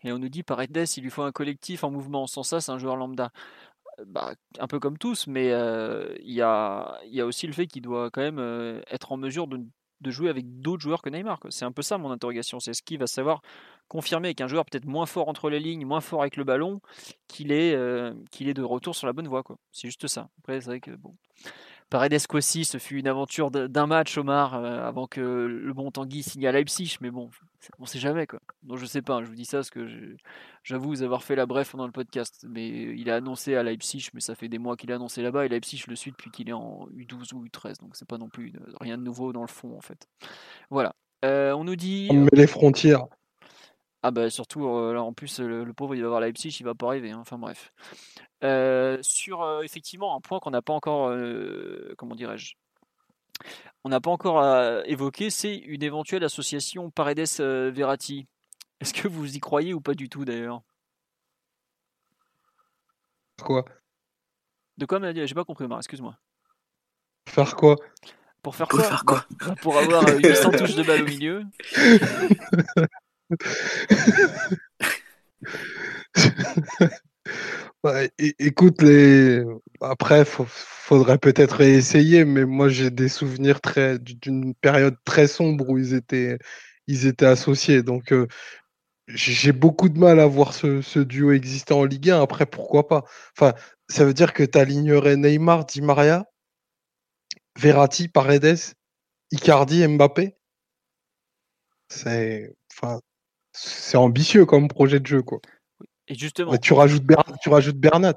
Et 0.03 0.13
on 0.13 0.19
nous 0.19 0.29
dit 0.29 0.43
Paredes, 0.43 0.89
il 0.97 1.05
lui 1.05 1.11
faut 1.11 1.23
un 1.23 1.31
collectif 1.31 1.85
en 1.85 1.93
mouvement. 1.93 2.27
Sans 2.27 2.43
ça, 2.43 2.61
c'est 2.61 2.73
un 2.73 2.79
joueur 2.79 2.97
lambda. 2.97 3.31
Bah, 4.07 4.35
un 4.59 4.67
peu 4.67 4.81
comme 4.81 4.99
tous, 4.99 5.29
mais 5.29 5.47
il 5.47 6.33
y, 6.33 6.43
a, 6.43 6.99
y, 7.07 7.21
a, 7.21 7.27
aussi 7.27 7.47
le 7.47 7.53
fait 7.53 7.69
qu'il 7.69 7.83
doit 7.83 8.11
quand 8.11 8.23
même 8.23 8.83
être 8.91 9.13
en 9.13 9.17
mesure 9.17 9.47
de 9.47 9.61
de 10.03 10.11
jouer 10.11 10.29
avec 10.29 10.61
d'autres 10.61 10.83
joueurs 10.83 11.03
que 11.03 11.11
Neymar. 11.11 11.39
C'est 11.51 11.65
un 11.65 11.73
peu 11.73 11.83
ça 11.83 11.99
mon 11.99 12.11
interrogation. 12.11 12.61
C'est 12.61 12.75
ce 12.75 12.83
qui 12.83 12.97
va 12.97 13.07
savoir 13.07 13.43
confirmer 13.89 14.29
avec 14.29 14.41
un 14.41 14.49
joueur 14.49 14.65
peut-être 14.65 14.87
moins 14.87 15.07
fort 15.07 15.29
entre 15.29 15.51
les 15.51 15.61
lignes, 15.61 15.85
moins 15.87 16.01
fort 16.01 16.23
avec 16.23 16.37
le 16.37 16.45
ballon, 16.45 16.81
qu'il 17.29 17.53
est, 17.53 17.75
euh, 17.75 18.15
qu'il 18.31 18.49
est 18.49 18.55
de 18.55 18.63
retour 18.63 18.95
sur 18.95 19.07
la 19.07 19.13
bonne 19.13 19.29
voie. 19.29 19.43
C'est 19.71 19.89
juste 19.89 20.07
ça. 20.07 20.29
Après, 20.39 20.61
c'est 20.61 20.67
vrai 20.67 20.81
que 20.81 20.93
bon. 20.93 21.15
Paredes 21.93 22.19
aussi, 22.33 22.65
ce 22.65 22.79
fut 22.79 22.99
une 22.99 23.07
aventure 23.07 23.51
d'un 23.51 23.87
match, 23.87 24.17
Omar, 24.17 24.55
euh, 24.55 24.83
avant 24.83 25.07
que 25.07 25.21
le 25.21 25.75
bon 25.75 25.91
Tanguy 25.91 26.23
signe 26.23 26.47
à 26.47 26.51
Leipzig, 26.51 26.97
mais 27.03 27.11
bon, 27.11 27.29
on 27.79 27.85
sait 27.85 27.99
jamais 27.99 28.27
quoi. 28.27 28.41
Donc 28.63 28.79
je 28.79 28.87
sais 28.87 29.03
pas, 29.03 29.23
je 29.23 29.29
vous 29.29 29.35
dis 29.35 29.45
ça 29.45 29.59
parce 29.59 29.69
que 29.69 29.87
j'avoue 30.63 30.95
avoir 31.03 31.23
fait 31.23 31.37
la 31.37 31.45
bref 31.45 31.73
pendant 31.73 31.85
le 31.85 31.93
podcast, 31.93 32.47
mais 32.49 32.67
il 32.67 33.11
a 33.11 33.17
annoncé 33.17 33.57
à 33.57 33.63
Leipzig, 33.63 34.09
mais 34.15 34.21
ça 34.21 34.35
fait 34.35 34.49
des 34.49 34.57
mois 34.57 34.75
qu'il 34.79 34.91
a 34.91 34.95
annoncé 34.95 35.21
là-bas 35.21 35.45
et 35.45 35.51
Leipzig 35.51 35.85
le 35.87 35.95
suis 35.95 36.13
depuis 36.13 36.31
qu'il 36.31 36.49
est 36.49 36.55
en 36.55 36.89
U12 36.97 37.35
ou 37.35 37.45
U13, 37.45 37.81
donc 37.81 37.95
c'est 37.95 38.09
pas 38.09 38.17
non 38.17 38.31
plus 38.31 38.55
rien 38.81 38.97
de 38.97 39.03
nouveau 39.03 39.35
dans 39.35 39.43
le 39.43 39.49
fond 39.49 39.77
en 39.77 39.83
fait. 39.83 40.09
Voilà. 40.71 40.95
Euh, 41.27 41.53
on 41.53 41.65
nous 41.65 41.77
dit. 41.77 42.09
On 42.11 42.23
met 42.23 42.31
les 42.33 42.47
frontières. 42.47 43.05
Ah 44.03 44.11
bah 44.11 44.31
surtout, 44.31 44.67
euh, 44.67 44.95
là, 44.95 45.03
en 45.03 45.13
plus, 45.13 45.39
le, 45.39 45.73
pauvre, 45.73 45.95
il 45.95 46.03
va 46.03 46.09
voir 46.09 46.21
Leipzig, 46.21 46.57
il 46.59 46.65
va 46.65 46.75
pas 46.75 46.89
arriver. 46.89 47.13
Hein. 47.13 47.21
Enfin 47.21 47.39
bref. 47.39 47.73
Euh, 48.43 48.99
sur 49.03 49.63
effectivement 49.63 50.17
un 50.17 50.21
point 50.21 50.41
qu'on 50.41 50.51
n'a 50.51 50.63
pas 50.63 50.73
encore, 50.73 51.15
comment 51.97 52.17
dirais-je, 52.17 52.55
on 53.85 53.89
n'a 53.89 54.01
pas 54.01 54.11
encore 54.11 54.45
évoqué, 54.87 55.31
c'est 55.31 55.57
une 55.57 55.83
éventuelle 55.83 56.25
association 56.25 56.91
Paredes-Verratti. 56.91 58.27
Est-ce 58.81 58.93
que 58.93 59.07
vous 59.07 59.37
y 59.37 59.41
croyez 59.41 59.75
ou 59.75 59.81
pas 59.81 59.95
du 59.95 60.09
tout 60.09 60.25
d'ailleurs? 60.25 60.63
Quoi? 63.41 63.65
De 64.79 64.87
quoi 64.87 64.99
J'ai 65.13 65.35
pas 65.35 65.45
compris, 65.45 65.67
excuse-moi. 65.77 66.17
Faire 67.29 67.55
quoi? 67.55 67.77
Pour 68.43 68.57
faire 68.57 68.67
quoi, 68.67 68.83
faire 68.83 69.05
quoi? 69.05 69.25
Pour 69.61 69.79
avoir 69.79 70.05
800 70.09 70.51
touches 70.59 70.75
de 70.75 70.83
balle 70.83 71.03
au 71.03 71.07
milieu. 71.07 71.45
écoute, 78.39 78.83
les... 78.83 79.43
après, 79.81 80.21
il 80.21 80.27
faudrait 80.27 81.19
peut-être 81.19 81.61
essayer, 81.63 82.25
mais 82.25 82.45
moi 82.45 82.69
j'ai 82.69 82.91
des 82.91 83.09
souvenirs 83.09 83.61
très 83.61 83.99
d'une 83.99 84.55
période 84.55 84.97
très 85.05 85.27
sombre 85.27 85.69
où 85.71 85.79
ils 85.79 85.95
étaient, 85.95 86.39
ils 86.87 87.07
étaient 87.07 87.27
associés. 87.27 87.83
Donc 87.83 88.13
euh, 88.13 88.27
j'ai 89.09 89.53
beaucoup 89.53 89.89
de 89.89 89.99
mal 89.99 90.21
à 90.21 90.27
voir 90.27 90.55
ce, 90.55 90.99
duo 91.01 91.33
exister 91.33 91.75
en 91.75 91.85
Ligue 91.85 92.11
1. 92.11 92.23
Après, 92.23 92.47
pourquoi 92.47 92.89
pas? 92.89 93.05
Enfin, 93.37 93.55
ça 93.89 94.05
veut 94.05 94.15
dire 94.15 94.33
que 94.33 94.43
tu 94.45 94.59
alignerais 94.59 95.17
Neymar, 95.17 95.67
Di 95.67 95.83
Maria, 95.83 96.25
Verratti, 97.59 98.09
Paredes, 98.09 98.75
Icardi, 99.31 99.87
Mbappé? 99.87 100.37
C'est 101.89 102.55
enfin, 102.73 103.01
c'est 103.53 103.97
ambitieux 103.97 104.47
comme 104.47 104.69
projet 104.69 105.01
de 105.01 105.07
jeu, 105.07 105.23
quoi. 105.23 105.41
Et 106.09 106.15
justement. 106.15 106.57
tu 106.57 106.73
rajoutes, 106.73 107.05
tu 107.43 107.49
rajoutes 107.49 107.77
Bernat. 107.77 108.15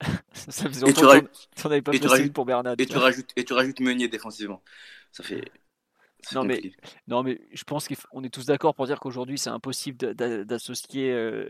ça 0.32 0.68
faisait 0.68 0.88
et 0.88 0.92
tu, 0.92 1.00
pas 1.02 1.92
et 1.92 2.06
rajoutes, 2.06 2.32
pour 2.32 2.44
Bernat. 2.44 2.74
Et 2.78 2.86
tu, 2.86 2.96
rajoutes, 2.96 3.30
et 3.36 3.44
tu 3.44 3.52
rajoutes 3.52 3.80
Meunier 3.80 4.08
défensivement. 4.08 4.62
Ça 5.10 5.22
fait. 5.22 5.42
Non 6.34 6.44
mais, 6.44 6.60
non 7.06 7.22
mais 7.22 7.40
je 7.52 7.62
pense 7.62 7.88
qu'on 7.88 8.24
est 8.24 8.28
tous 8.28 8.44
d'accord 8.44 8.74
pour 8.74 8.86
dire 8.86 8.98
qu'aujourd'hui 8.98 9.38
c'est 9.38 9.50
impossible 9.50 10.14
d'associer 10.14 11.12
euh, 11.12 11.46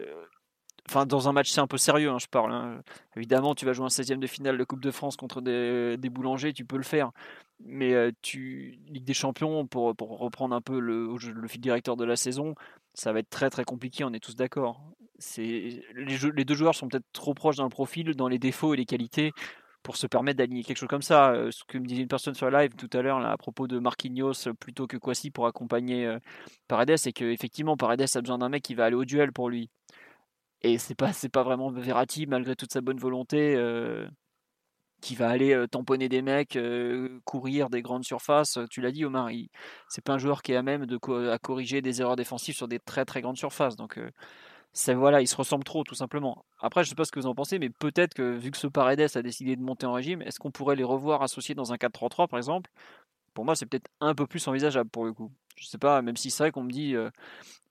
enfin 0.86 1.06
dans 1.06 1.26
un 1.26 1.32
match 1.32 1.50
c'est 1.50 1.60
un 1.60 1.66
peu 1.66 1.78
sérieux 1.78 2.10
hein, 2.10 2.18
je 2.20 2.26
parle 2.26 2.52
hein. 2.52 2.82
évidemment 3.16 3.54
tu 3.54 3.64
vas 3.64 3.72
jouer 3.72 3.86
un 3.86 3.88
16e 3.88 4.18
de 4.18 4.26
finale 4.26 4.58
de 4.58 4.64
Coupe 4.64 4.82
de 4.82 4.90
France 4.90 5.16
contre 5.16 5.40
des, 5.40 5.96
des 5.96 6.10
boulangers 6.10 6.52
tu 6.52 6.66
peux 6.66 6.76
le 6.76 6.82
faire 6.82 7.12
mais 7.60 7.94
euh, 7.94 8.12
tu 8.20 8.78
Ligue 8.86 9.04
des 9.04 9.14
Champions 9.14 9.66
pour, 9.66 9.96
pour 9.96 10.18
reprendre 10.18 10.54
un 10.54 10.60
peu 10.60 10.78
le, 10.78 11.08
le 11.16 11.48
fil 11.48 11.62
directeur 11.62 11.96
de 11.96 12.04
la 12.04 12.16
saison 12.16 12.54
ça 12.98 13.12
va 13.12 13.20
être 13.20 13.30
très 13.30 13.50
très 13.50 13.64
compliqué 13.64 14.04
on 14.04 14.12
est 14.12 14.20
tous 14.20 14.36
d'accord 14.36 14.80
c'est 15.18 15.82
les, 15.94 16.44
deux 16.44 16.54
joueurs 16.54 16.74
sont 16.74 16.88
peut-être 16.88 17.06
trop 17.12 17.34
proches 17.34 17.56
dans 17.56 17.64
le 17.64 17.70
profil, 17.70 18.14
dans 18.14 18.28
les 18.28 18.38
défauts 18.38 18.74
et 18.74 18.76
les 18.76 18.86
qualités 18.86 19.32
pour 19.82 19.96
se 19.96 20.06
permettre 20.06 20.38
d'aligner 20.38 20.64
quelque 20.64 20.76
chose 20.76 20.88
comme 20.88 21.02
ça. 21.02 21.32
Euh, 21.32 21.50
ce 21.50 21.64
que 21.64 21.78
me 21.78 21.86
disait 21.86 22.02
une 22.02 22.08
personne 22.08 22.34
sur 22.34 22.50
live 22.50 22.74
tout 22.76 22.90
à 22.92 23.02
l'heure 23.02 23.24
à 23.24 23.36
propos 23.36 23.66
de 23.66 23.78
Marquinhos 23.78 24.48
euh, 24.48 24.52
plutôt 24.52 24.86
que 24.86 24.96
Kwasi 24.96 25.30
pour 25.30 25.46
accompagner 25.46 26.06
euh, 26.06 26.18
Paredes, 26.68 26.96
c'est 26.96 27.12
qu'effectivement 27.12 27.76
Paredes 27.76 28.06
a 28.14 28.20
besoin 28.20 28.38
d'un 28.38 28.48
mec 28.48 28.62
qui 28.62 28.74
va 28.74 28.84
aller 28.84 28.96
au 28.96 29.04
duel 29.04 29.32
pour 29.32 29.48
lui. 29.50 29.70
Et 30.62 30.78
c'est 30.78 30.94
pas 30.94 31.12
c'est 31.12 31.28
pas 31.28 31.42
vraiment 31.42 31.70
Verratti 31.70 32.26
malgré 32.26 32.56
toute 32.56 32.72
sa 32.72 32.80
bonne 32.80 32.98
volonté 32.98 33.56
qui 35.00 35.14
va 35.14 35.28
aller 35.28 35.66
tamponner 35.70 36.08
des 36.08 36.22
mecs, 36.22 36.58
courir 37.24 37.70
des 37.70 37.82
grandes 37.82 38.04
surfaces. 38.04 38.58
Tu 38.70 38.80
l'as 38.80 38.90
dit 38.90 39.04
Omar, 39.04 39.28
c'est 39.88 40.04
pas 40.04 40.14
un 40.14 40.18
joueur 40.18 40.42
qui 40.42 40.52
est 40.52 40.56
à 40.56 40.62
même 40.62 40.86
de 40.86 40.98
à 41.30 41.38
corriger 41.38 41.82
des 41.82 42.00
erreurs 42.00 42.16
défensives 42.16 42.56
sur 42.56 42.68
des 42.68 42.78
très 42.78 43.04
très 43.04 43.20
grandes 43.20 43.36
surfaces. 43.36 43.76
Donc 43.76 43.98
voilà, 44.88 45.20
ils 45.20 45.26
se 45.26 45.36
ressemblent 45.36 45.64
trop, 45.64 45.84
tout 45.84 45.94
simplement. 45.94 46.44
Après, 46.60 46.84
je 46.84 46.88
sais 46.88 46.94
pas 46.94 47.04
ce 47.04 47.12
que 47.12 47.20
vous 47.20 47.26
en 47.26 47.34
pensez, 47.34 47.58
mais 47.58 47.70
peut-être 47.70 48.14
que 48.14 48.36
vu 48.36 48.50
que 48.50 48.56
ce 48.56 48.66
Paredes 48.66 49.16
a 49.16 49.22
décidé 49.22 49.56
de 49.56 49.62
monter 49.62 49.86
en 49.86 49.92
régime, 49.92 50.22
est-ce 50.22 50.38
qu'on 50.38 50.50
pourrait 50.50 50.76
les 50.76 50.84
revoir 50.84 51.22
associés 51.22 51.54
dans 51.54 51.72
un 51.72 51.76
4-3-3 51.76 52.28
par 52.28 52.38
exemple? 52.38 52.70
Pour 53.34 53.44
moi, 53.44 53.54
c'est 53.54 53.66
peut-être 53.66 53.88
un 54.00 54.14
peu 54.14 54.26
plus 54.26 54.46
envisageable 54.48 54.90
pour 54.90 55.04
le 55.04 55.12
coup. 55.12 55.30
Je 55.56 55.66
sais 55.66 55.78
pas, 55.78 56.02
même 56.02 56.16
si 56.16 56.30
c'est 56.30 56.44
vrai 56.44 56.50
qu'on 56.52 56.64
me 56.64 56.70
dit, 56.70 56.96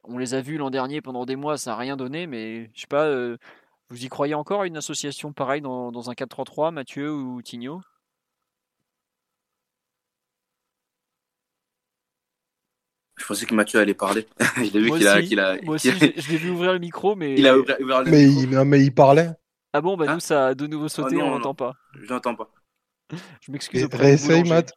on 0.04 0.18
les 0.18 0.34
a 0.34 0.42
vus 0.42 0.58
l'an 0.58 0.70
dernier 0.70 1.02
pendant 1.02 1.26
des 1.26 1.36
mois, 1.36 1.58
ça 1.58 1.72
n'a 1.72 1.78
rien 1.78 1.98
donné, 1.98 2.26
mais 2.28 2.70
je 2.74 2.82
sais 2.82 2.88
pas, 2.88 3.10
vous 3.90 4.06
y 4.06 4.10
croyez 4.10 4.34
encore 4.34 4.62
à 4.62 4.68
une 4.68 4.78
association 4.78 5.34
pareille 5.34 5.62
dans, 5.62 5.92
dans 5.92 6.10
un 6.10 6.14
4-3-3, 6.14 6.72
Mathieu 6.72 7.12
ou 7.12 7.42
Tigno? 7.42 7.82
Pensais 13.28 13.46
que 13.46 13.54
Mathieu 13.54 13.80
allait 13.80 13.94
parler. 13.94 14.26
je 14.56 14.72
l'ai 14.72 14.80
vu 14.80 15.28
qu'il 15.28 15.40
a. 15.40 15.62
Moi 15.62 15.76
aussi, 15.76 15.92
je 15.92 16.32
l'ai 16.32 16.38
vu 16.38 16.50
ouvrir 16.50 16.72
le 16.72 16.80
micro, 16.80 17.16
mais. 17.16 17.36
Il 17.36 17.46
a 17.46 17.58
ouvert, 17.58 17.78
le 17.80 18.10
mais 18.10 18.26
micro. 18.26 18.42
Il, 18.42 18.64
mais 18.64 18.82
il 18.82 18.94
parlait. 18.94 19.32
Ah 19.74 19.82
bon, 19.82 19.98
bah 19.98 20.06
Hein 20.08 20.14
nous, 20.16 20.20
ça 20.22 20.48
a 20.48 20.56
de 20.56 20.66
nouveau 20.66 20.88
sauté, 20.88 21.16
non, 21.16 21.26
on 21.26 21.32
n'entend 21.32 21.54
pas. 21.54 21.74
Je 21.94 22.12
n'entends 22.12 22.36
pas. 22.36 22.50
Je 23.42 23.52
m'excuse. 23.52 23.86
Réessaye. 23.92 24.44
Matt. 24.44 24.72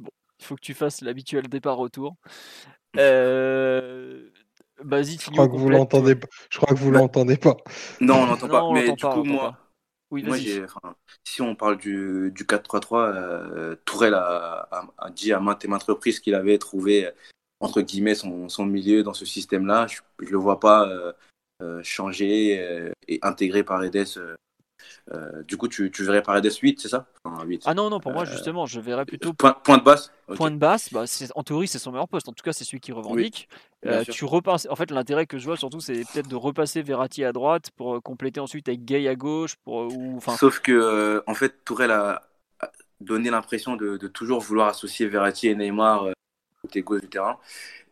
Il 0.00 0.44
faut 0.44 0.56
que 0.56 0.62
tu 0.62 0.74
fasses 0.74 1.02
l'habituel 1.02 1.48
départ-retour. 1.48 2.16
Euh... 2.96 4.28
Vas-y, 4.84 5.18
Je 5.18 5.30
crois 5.30 5.48
que 5.48 5.56
vous 5.56 5.68
l'entendez 5.68 6.14
pas. 6.14 6.26
Je 6.50 6.58
crois 6.58 6.74
que 6.74 6.78
vous 6.80 6.90
l'entendez 6.90 7.36
pas. 7.36 7.56
Non, 8.00 8.22
on 8.22 8.26
n'entend 8.26 8.46
Non, 8.46 8.52
pas. 8.52 8.64
on 8.64 8.72
Mais 8.74 8.86
l'entend 8.86 8.94
du 8.94 9.22
coup, 9.22 9.28
l'entend 9.28 9.42
moi. 9.42 9.58
Oui, 10.10 10.22
enfin, 10.62 10.94
si 11.24 11.40
on 11.40 11.54
parle 11.54 11.78
du, 11.78 12.30
du 12.34 12.44
4-3-3, 12.44 13.14
euh, 13.14 13.76
Tourelle 13.86 14.12
a, 14.12 14.68
a- 14.70 14.86
a 14.98 15.10
dit 15.10 15.32
à 15.32 15.40
maintes 15.40 15.64
et 15.64 15.68
maintes 15.68 15.84
reprises 15.84 16.20
qu'il 16.20 16.34
avait 16.34 16.58
trouvé, 16.58 17.06
euh, 17.06 17.10
entre 17.60 17.80
guillemets, 17.80 18.14
son, 18.14 18.50
son 18.50 18.66
milieu 18.66 19.02
dans 19.02 19.14
ce 19.14 19.24
système-là. 19.24 19.86
Je 19.86 20.00
ne 20.24 20.30
le 20.30 20.36
vois 20.36 20.60
pas 20.60 20.86
euh, 20.86 21.12
euh, 21.62 21.80
changer 21.82 22.58
euh, 22.60 22.90
et 23.08 23.18
intégrer 23.22 23.62
Paredes. 23.62 24.06
Euh, 25.12 25.30
euh, 25.38 25.42
du 25.42 25.56
coup, 25.56 25.68
tu, 25.68 25.90
tu 25.90 26.04
verrais 26.04 26.22
Paredes 26.22 26.50
8, 26.52 26.80
c'est 26.80 26.88
ça 26.88 27.06
enfin, 27.24 27.44
8. 27.44 27.62
Ah 27.66 27.74
non, 27.74 27.90
non, 27.90 28.00
pour 28.00 28.12
moi, 28.12 28.22
Euh, 28.22 28.26
justement, 28.26 28.66
je 28.66 28.80
verrais 28.80 29.04
plutôt 29.04 29.32
Point, 29.32 29.52
point 29.64 29.78
de 29.78 29.82
basse 29.82 30.10
point 30.36 30.50
de 30.50 30.56
basse. 30.56 30.92
Bah, 30.92 31.04
en 31.34 31.42
théorie, 31.42 31.68
c'est 31.68 31.78
son 31.78 31.92
meilleur 31.92 32.08
poste. 32.08 32.28
En 32.28 32.32
tout 32.32 32.42
cas, 32.42 32.52
c'est 32.52 32.64
celui 32.64 32.80
qui 32.80 32.92
revendique. 32.92 33.48
Euh, 33.84 34.02
tu 34.04 34.24
repasses. 34.24 34.66
En 34.70 34.76
fait, 34.76 34.90
l'intérêt 34.90 35.26
que 35.26 35.36
je 35.38 35.44
vois 35.44 35.56
surtout, 35.58 35.80
c'est 35.80 36.04
peut-être 36.12 36.28
de 36.28 36.36
repasser 36.36 36.80
Verratti 36.82 37.24
à 37.24 37.32
droite 37.32 37.70
pour 37.76 37.96
euh, 37.96 38.00
compléter 38.00 38.40
ensuite 38.40 38.68
avec 38.68 38.84
Gay 38.84 39.06
à 39.08 39.14
gauche. 39.14 39.56
Pour, 39.64 39.82
euh, 39.82 39.88
ou, 39.92 40.16
enfin, 40.16 40.36
Sauf 40.36 40.60
que, 40.60 40.72
euh, 40.72 41.22
en 41.26 41.34
fait, 41.34 41.64
Tourelle 41.64 41.90
a, 41.90 42.22
donné 43.00 43.30
l'impression 43.30 43.76
de, 43.76 43.96
de 43.96 44.08
toujours 44.08 44.40
vouloir 44.40 44.68
associer 44.68 45.06
Verratti 45.06 45.48
et 45.48 45.54
Neymar 45.56 46.04
euh, 46.04 46.12
côté 46.62 46.82
gauche 46.82 47.00
du 47.02 47.08
terrain. 47.08 47.38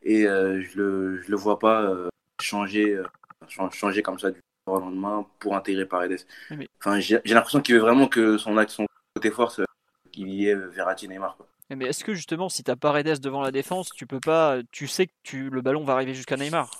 Et 0.02 0.26
euh, 0.26 0.62
je 0.62 0.78
le, 0.78 1.20
je 1.22 1.30
le 1.30 1.36
vois 1.36 1.58
pas 1.58 1.82
euh, 1.82 2.08
changer, 2.40 2.94
euh, 2.94 3.04
chan- 3.48 3.70
changer 3.70 4.02
comme 4.02 4.18
ça 4.18 4.30
du 4.30 4.40
au 4.72 4.80
lendemain 4.80 5.26
pour 5.38 5.56
intégrer 5.56 5.86
Paredes. 5.86 6.20
Oui, 6.50 6.68
Enfin, 6.78 7.00
j'ai 7.00 7.20
l'impression 7.26 7.60
qu'il 7.60 7.74
veut 7.74 7.80
vraiment 7.80 8.08
que 8.08 8.38
son 8.38 8.56
son 8.68 8.86
côté 9.14 9.30
force, 9.30 9.60
euh, 9.60 9.64
qu'il 10.12 10.28
y 10.28 10.48
ait 10.48 10.54
Verratti 10.54 11.08
Neymar. 11.08 11.36
Quoi. 11.36 11.46
Mais 11.76 11.86
est-ce 11.86 12.04
que 12.04 12.14
justement, 12.14 12.48
si 12.48 12.64
tu 12.64 12.70
as 12.70 12.76
Paredes 12.76 13.20
devant 13.20 13.42
la 13.42 13.52
défense, 13.52 13.90
tu 13.94 14.06
peux 14.06 14.20
pas, 14.20 14.58
tu 14.72 14.88
sais 14.88 15.06
que 15.06 15.12
tu, 15.22 15.50
le 15.50 15.62
ballon 15.62 15.84
va 15.84 15.92
arriver 15.92 16.14
jusqu'à 16.14 16.36
Neymar 16.36 16.70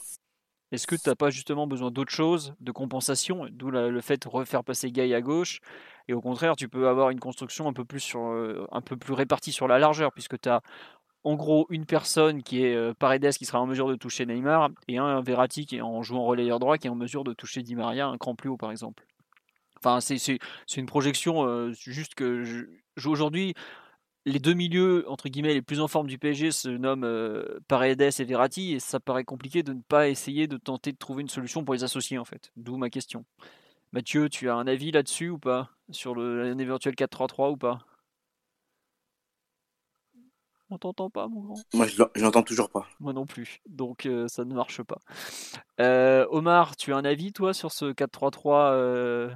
Est-ce 0.73 0.87
que 0.87 0.97
tu 0.97 1.09
n'as 1.09 1.15
pas 1.15 1.31
justement 1.31 1.69
besoin 1.69 1.91
d'autre 1.93 2.13
chose, 2.13 2.55
de 2.61 2.73
compensation, 2.73 3.47
d'où 3.51 3.71
le 3.71 4.01
fait 4.01 4.21
de 4.23 4.29
refaire 4.29 4.65
passer 4.65 4.91
Gay 4.91 5.15
à 5.15 5.21
gauche 5.21 5.61
Et 6.09 6.13
au 6.13 6.21
contraire, 6.21 6.57
tu 6.57 6.69
peux 6.69 6.89
avoir 6.89 7.11
une 7.11 7.21
construction 7.21 7.69
un 7.69 7.73
peu 7.73 7.85
plus, 7.85 8.01
sur, 8.01 8.21
euh, 8.21 8.67
un 8.73 8.81
peu 8.81 8.97
plus 8.97 9.13
répartie 9.13 9.53
sur 9.53 9.69
la 9.69 9.79
largeur, 9.79 10.13
puisque 10.13 10.41
tu 10.41 10.49
as 10.49 10.61
en 11.25 11.35
gros 11.35 11.67
une 11.71 11.87
personne 11.87 12.43
qui 12.43 12.65
est 12.65 12.75
euh, 12.75 12.95
Paredes 12.99 13.33
qui 13.33 13.45
sera 13.45 13.61
en 13.61 13.67
mesure 13.67 13.89
de 13.89 13.95
toucher 13.95 14.27
Neymar, 14.27 14.71
et 14.89 14.99
un 14.99 15.21
Verratti 15.21 15.67
qui 15.67 15.77
est 15.77 15.81
en 15.81 16.03
jouant 16.03 16.25
relayeur 16.25 16.59
droit 16.59 16.79
qui 16.79 16.87
est 16.87 16.91
en 16.91 16.95
mesure 16.95 17.25
de 17.25 17.33
toucher 17.33 17.63
Di 17.63 17.75
Maria 17.75 18.07
un 18.07 18.19
cran 18.19 18.35
plus 18.35 18.49
haut, 18.49 18.57
par 18.57 18.71
exemple. 18.71 19.05
Enfin, 19.83 20.01
c'est 20.01 20.39
une 20.77 20.87
projection, 20.87 21.47
euh, 21.47 21.73
juste 21.73 22.15
que 22.15 22.69
aujourd'hui, 23.07 23.55
les 24.27 24.39
deux 24.39 24.53
milieux 24.53 25.05
entre 25.09 25.29
guillemets 25.29 25.55
les 25.55 25.63
plus 25.63 25.81
en 25.81 25.89
forme 25.89 26.07
du 26.07 26.19
PSG 26.19 26.53
se 26.53 26.69
nomment 26.69 27.05
euh, 27.05 27.61
Paredes 27.69 28.03
et 28.03 28.25
Verratti 28.25 28.75
et 28.75 28.81
ça 28.81 29.01
paraît 29.01 29.25
compliqué 29.25 29.63
de 29.63 29.73
ne 29.73 29.81
pas 29.81 30.09
essayer 30.09 30.47
de 30.47 30.59
tenter 30.59 30.93
de 30.93 30.99
trouver 30.99 31.23
une 31.23 31.29
solution 31.29 31.65
pour 31.65 31.75
les 31.75 31.85
associer 31.85 32.19
en 32.19 32.25
fait. 32.25 32.53
D'où 32.57 32.77
ma 32.77 32.91
question. 32.91 33.25
Mathieu, 33.93 34.29
tu 34.29 34.49
as 34.49 34.55
un 34.55 34.67
avis 34.67 34.93
là-dessus 34.93 35.31
ou 35.31 35.39
pas? 35.39 35.71
Sur 35.91 36.15
le, 36.15 36.45
un 36.45 36.59
éventuel 36.59 36.95
4-3-3 36.95 37.53
ou 37.53 37.57
pas? 37.57 37.79
On 40.71 40.79
t'entend 40.79 41.11
pas 41.11 41.27
mon 41.27 41.41
grand 41.41 41.61
Moi, 41.75 41.87
je 41.87 41.99
l'en- 41.99 42.09
je 42.15 42.23
l'entends 42.23 42.43
toujours 42.43 42.71
pas. 42.71 42.87
Moi 43.01 43.13
non 43.13 43.27
plus. 43.27 43.61
Donc 43.69 44.07
euh, 44.07 44.29
ça 44.29 44.45
ne 44.45 44.55
marche 44.55 44.83
pas. 44.83 44.99
Euh, 45.81 46.27
Omar, 46.31 46.77
tu 46.77 46.93
as 46.93 46.97
un 46.97 47.05
avis 47.05 47.33
toi 47.33 47.53
sur 47.53 47.73
ce 47.73 47.93
4-3-3 47.93 48.73
euh, 48.73 49.31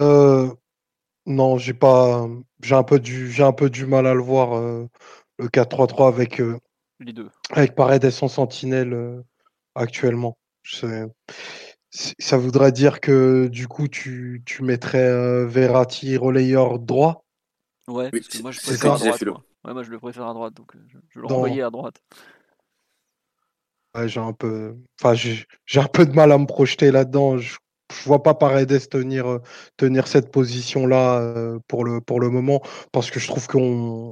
Euh, 0.00 0.50
non, 1.26 1.58
j'ai 1.58 1.74
pas. 1.74 2.26
J'ai 2.62 2.74
un 2.74 2.82
peu 2.82 2.98
du. 3.00 3.30
J'ai 3.30 3.42
un 3.44 3.52
peu 3.52 3.70
du 3.70 3.86
mal 3.86 4.06
à 4.06 4.14
le 4.14 4.22
voir 4.22 4.54
euh, 4.56 4.86
le 5.38 5.48
4-3-3 5.48 6.08
avec 6.08 6.40
euh, 6.40 6.58
les 7.00 7.12
deux 7.12 7.30
avec 7.50 7.74
Paredes 7.74 8.10
en 8.22 8.28
sentinelle 8.28 8.92
euh, 8.92 9.22
actuellement. 9.74 10.38
C'est- 10.64 11.06
Ça 12.18 12.36
voudrait 12.36 12.72
dire 12.72 13.00
que 13.00 13.46
du 13.48 13.68
coup 13.68 13.88
tu, 13.88 14.42
tu 14.44 14.62
mettrais 14.64 14.98
euh, 15.08 15.46
Verratti 15.46 16.16
relayeur 16.16 16.78
droit? 16.80 17.23
Ouais, 17.86 18.10
Oui, 18.12 18.20
parce 18.20 18.28
que 18.28 18.42
moi 18.42 18.50
je 18.50 18.60
préfère 18.60 18.94
à 18.94 18.98
droite. 18.98 19.22
Moi. 19.24 19.42
Ouais, 19.64 19.72
moi 19.74 19.82
je 19.82 19.90
le 19.90 19.98
préfère 19.98 20.26
à 20.26 20.34
droite, 20.34 20.54
donc 20.54 20.74
euh, 20.74 20.78
je, 20.88 20.98
je 21.10 21.20
le 21.20 21.26
Dans- 21.26 21.34
renvoyais 21.36 21.62
à 21.62 21.70
droite. 21.70 21.96
Ouais, 23.94 24.08
j'ai 24.08 24.20
un 24.20 24.32
peu. 24.32 24.76
Enfin, 25.00 25.14
j'ai 25.14 25.80
un 25.80 25.84
peu 25.84 26.04
de 26.06 26.12
mal 26.12 26.32
à 26.32 26.38
me 26.38 26.46
projeter 26.46 26.90
là-dedans. 26.90 27.38
Je, 27.38 27.56
je 27.92 28.04
vois 28.08 28.22
pas 28.22 28.34
Paredes 28.34 28.88
tenir 28.88 29.26
euh, 29.28 29.38
tenir 29.76 30.08
cette 30.08 30.32
position-là 30.32 31.20
euh, 31.20 31.58
pour 31.68 31.84
le 31.84 32.00
pour 32.00 32.18
le 32.20 32.28
moment 32.30 32.60
parce 32.90 33.10
que 33.10 33.20
je 33.20 33.28
trouve 33.28 33.46
qu'on 33.46 33.60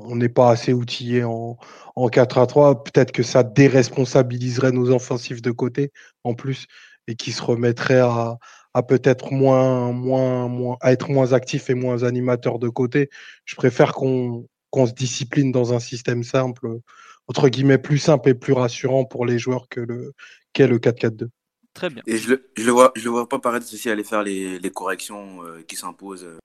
on 0.05 0.15
n'est 0.17 0.29
pas 0.29 0.51
assez 0.51 0.73
outillé 0.73 1.25
en 1.25 1.57
en 1.97 2.09
4 2.09 2.39
à 2.39 2.47
3. 2.47 2.85
Peut-être 2.85 3.11
que 3.13 3.23
ça 3.25 3.43
déresponsabiliserait 3.43 4.73
nos 4.73 4.91
offensifs 4.91 5.43
de 5.43 5.51
côté 5.51 5.91
en 6.23 6.35
plus 6.35 6.67
et 7.09 7.17
qui 7.17 7.33
se 7.33 7.43
remettraient 7.43 7.99
à 8.01 8.37
à 8.75 8.83
peut-être 8.83 9.33
moins 9.33 9.93
moins 9.93 10.49
moins 10.49 10.77
à 10.81 10.93
être 10.93 11.11
moins 11.11 11.33
actifs 11.33 11.71
et 11.71 11.75
moins 11.75 12.03
animateurs 12.03 12.59
de 12.59 12.69
côté. 12.69 13.11
Je 13.45 13.57
préfère 13.57 13.93
qu'on 13.93 14.47
qu'on 14.71 14.87
se 14.87 14.93
discipline 14.93 15.53
dans 15.53 15.75
un 15.75 15.81
système 15.81 16.23
simple 16.23 16.81
entre 17.29 17.49
guillemets 17.49 17.79
plus 17.79 17.99
simple 17.99 18.31
et 18.31 18.35
plus 18.35 18.53
rassurant 18.53 19.05
pour 19.05 19.27
les 19.27 19.39
joueurs 19.39 19.69
que 19.69 19.81
le 19.81 20.13
qu'est 20.53 20.67
le 20.67 20.79
4-4-2. 20.79 21.29
Très 21.75 21.89
bien. 21.89 22.03
Et 22.07 22.19
je 22.19 22.31
le, 22.31 22.51
je 22.57 22.65
le 22.65 22.73
vois, 22.73 22.93
je 22.97 23.05
le 23.05 23.11
vois 23.11 23.29
pas 23.29 23.39
Paredes 23.39 23.63
aussi 23.63 23.89
aller 23.89 24.05
faire 24.05 24.23
les, 24.23 24.59
les 24.59 24.71
corrections 24.71 25.43
euh, 25.45 25.63
qui 25.63 25.77
s'imposent 25.77 26.25
euh, 26.25 26.39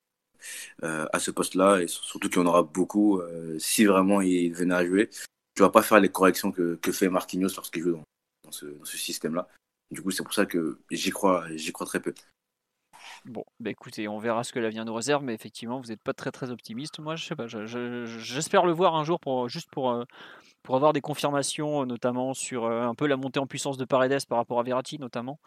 euh, 0.83 1.05
à 1.11 1.19
ce 1.19 1.31
poste-là, 1.31 1.81
et 1.81 1.87
surtout 1.87 2.29
qu'il 2.29 2.37
y 2.37 2.41
en 2.41 2.45
aura 2.45 2.63
beaucoup 2.63 3.19
euh, 3.19 3.57
si 3.59 3.85
vraiment 3.85 4.21
il 4.21 4.53
venait 4.53 4.75
à 4.75 4.85
jouer. 4.85 5.09
Tu 5.55 5.63
vas 5.63 5.69
pas 5.69 5.81
faire 5.81 5.99
les 5.99 6.09
corrections 6.09 6.51
que, 6.51 6.75
que 6.75 6.91
fait 6.91 7.09
Marquinhos 7.09 7.49
lorsqu'il 7.55 7.83
joue 7.83 7.93
dans, 7.93 8.03
dans 8.45 8.51
ce, 8.51 8.65
dans 8.65 8.85
ce 8.85 8.97
système-là. 8.97 9.47
Du 9.91 10.01
coup, 10.01 10.11
c'est 10.11 10.23
pour 10.23 10.33
ça 10.33 10.45
que 10.45 10.79
j'y 10.91 11.09
crois, 11.11 11.45
j'y 11.55 11.71
crois 11.73 11.85
très 11.85 12.01
peu. 12.01 12.13
Bon, 13.25 13.43
bah 13.59 13.69
écoutez, 13.69 14.07
on 14.07 14.17
verra 14.19 14.43
ce 14.43 14.53
que 14.53 14.59
l'avenir 14.59 14.85
nous 14.85 14.93
réserve, 14.93 15.23
mais 15.23 15.33
effectivement, 15.33 15.79
vous 15.79 15.87
n'êtes 15.87 16.01
pas 16.01 16.13
très 16.13 16.31
très 16.31 16.49
optimiste. 16.51 16.99
Moi, 16.99 17.15
je 17.15 17.25
sais 17.25 17.35
pas, 17.35 17.47
je- 17.47 17.65
je- 17.65 18.05
j'espère 18.05 18.65
le 18.65 18.71
voir 18.71 18.95
un 18.95 19.03
jour 19.03 19.19
juste 19.49 19.69
pour 19.71 19.91
euh, 19.91 20.03
pour 20.63 20.75
avoir 20.75 20.93
des 20.93 21.01
confirmations, 21.01 21.83
euh, 21.83 21.85
notamment 21.85 22.33
sur 22.33 22.65
euh, 22.65 22.83
un 22.83 22.95
peu 22.95 23.07
la 23.07 23.17
montée 23.17 23.39
en 23.39 23.47
puissance 23.47 23.77
de 23.77 23.85
Paredes 23.85 24.25
par 24.27 24.37
rapport 24.39 24.59
à 24.59 24.63
Verratti, 24.63 24.99
notamment. 24.99 25.39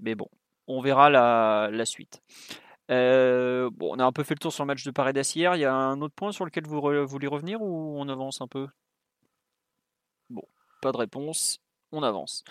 Mais 0.00 0.14
bon, 0.16 0.28
on 0.68 0.80
verra 0.82 1.10
la, 1.10 1.70
la 1.72 1.86
suite. 1.86 2.22
Bon, 3.72 3.92
on 3.94 3.98
a 3.98 4.04
un 4.04 4.12
peu 4.12 4.22
fait 4.24 4.34
le 4.34 4.38
tour 4.38 4.52
sur 4.52 4.64
le 4.64 4.68
match 4.68 4.84
de 4.84 4.90
Paredes 4.90 5.22
hier. 5.34 5.54
Il 5.56 5.60
y 5.60 5.64
a 5.64 5.74
un 5.74 6.00
autre 6.00 6.14
point 6.14 6.32
sur 6.32 6.44
lequel 6.44 6.64
vous 6.66 6.80
voulez 7.06 7.26
revenir 7.26 7.60
ou 7.62 7.94
on 7.98 8.08
avance 8.08 8.40
un 8.40 8.48
peu? 8.48 8.68
Bon, 10.28 10.46
pas 10.82 10.92
de 10.92 10.98
réponse. 10.98 11.58
On 11.94 12.02
avance. 12.02 12.42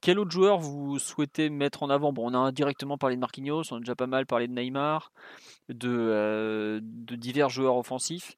Quel 0.00 0.18
autre 0.18 0.30
joueur 0.30 0.58
vous 0.58 0.98
souhaitez 0.98 1.50
mettre 1.50 1.82
en 1.82 1.90
avant? 1.90 2.14
On 2.16 2.32
a 2.32 2.50
directement 2.50 2.96
parlé 2.96 3.16
de 3.16 3.20
Marquinhos, 3.20 3.64
on 3.70 3.76
a 3.76 3.78
déjà 3.80 3.94
pas 3.94 4.06
mal 4.06 4.24
parlé 4.24 4.48
de 4.48 4.52
Neymar, 4.54 5.12
de, 5.68 5.90
euh, 5.90 6.80
divers 6.82 7.50
joueurs 7.50 7.76
offensifs. 7.76 8.36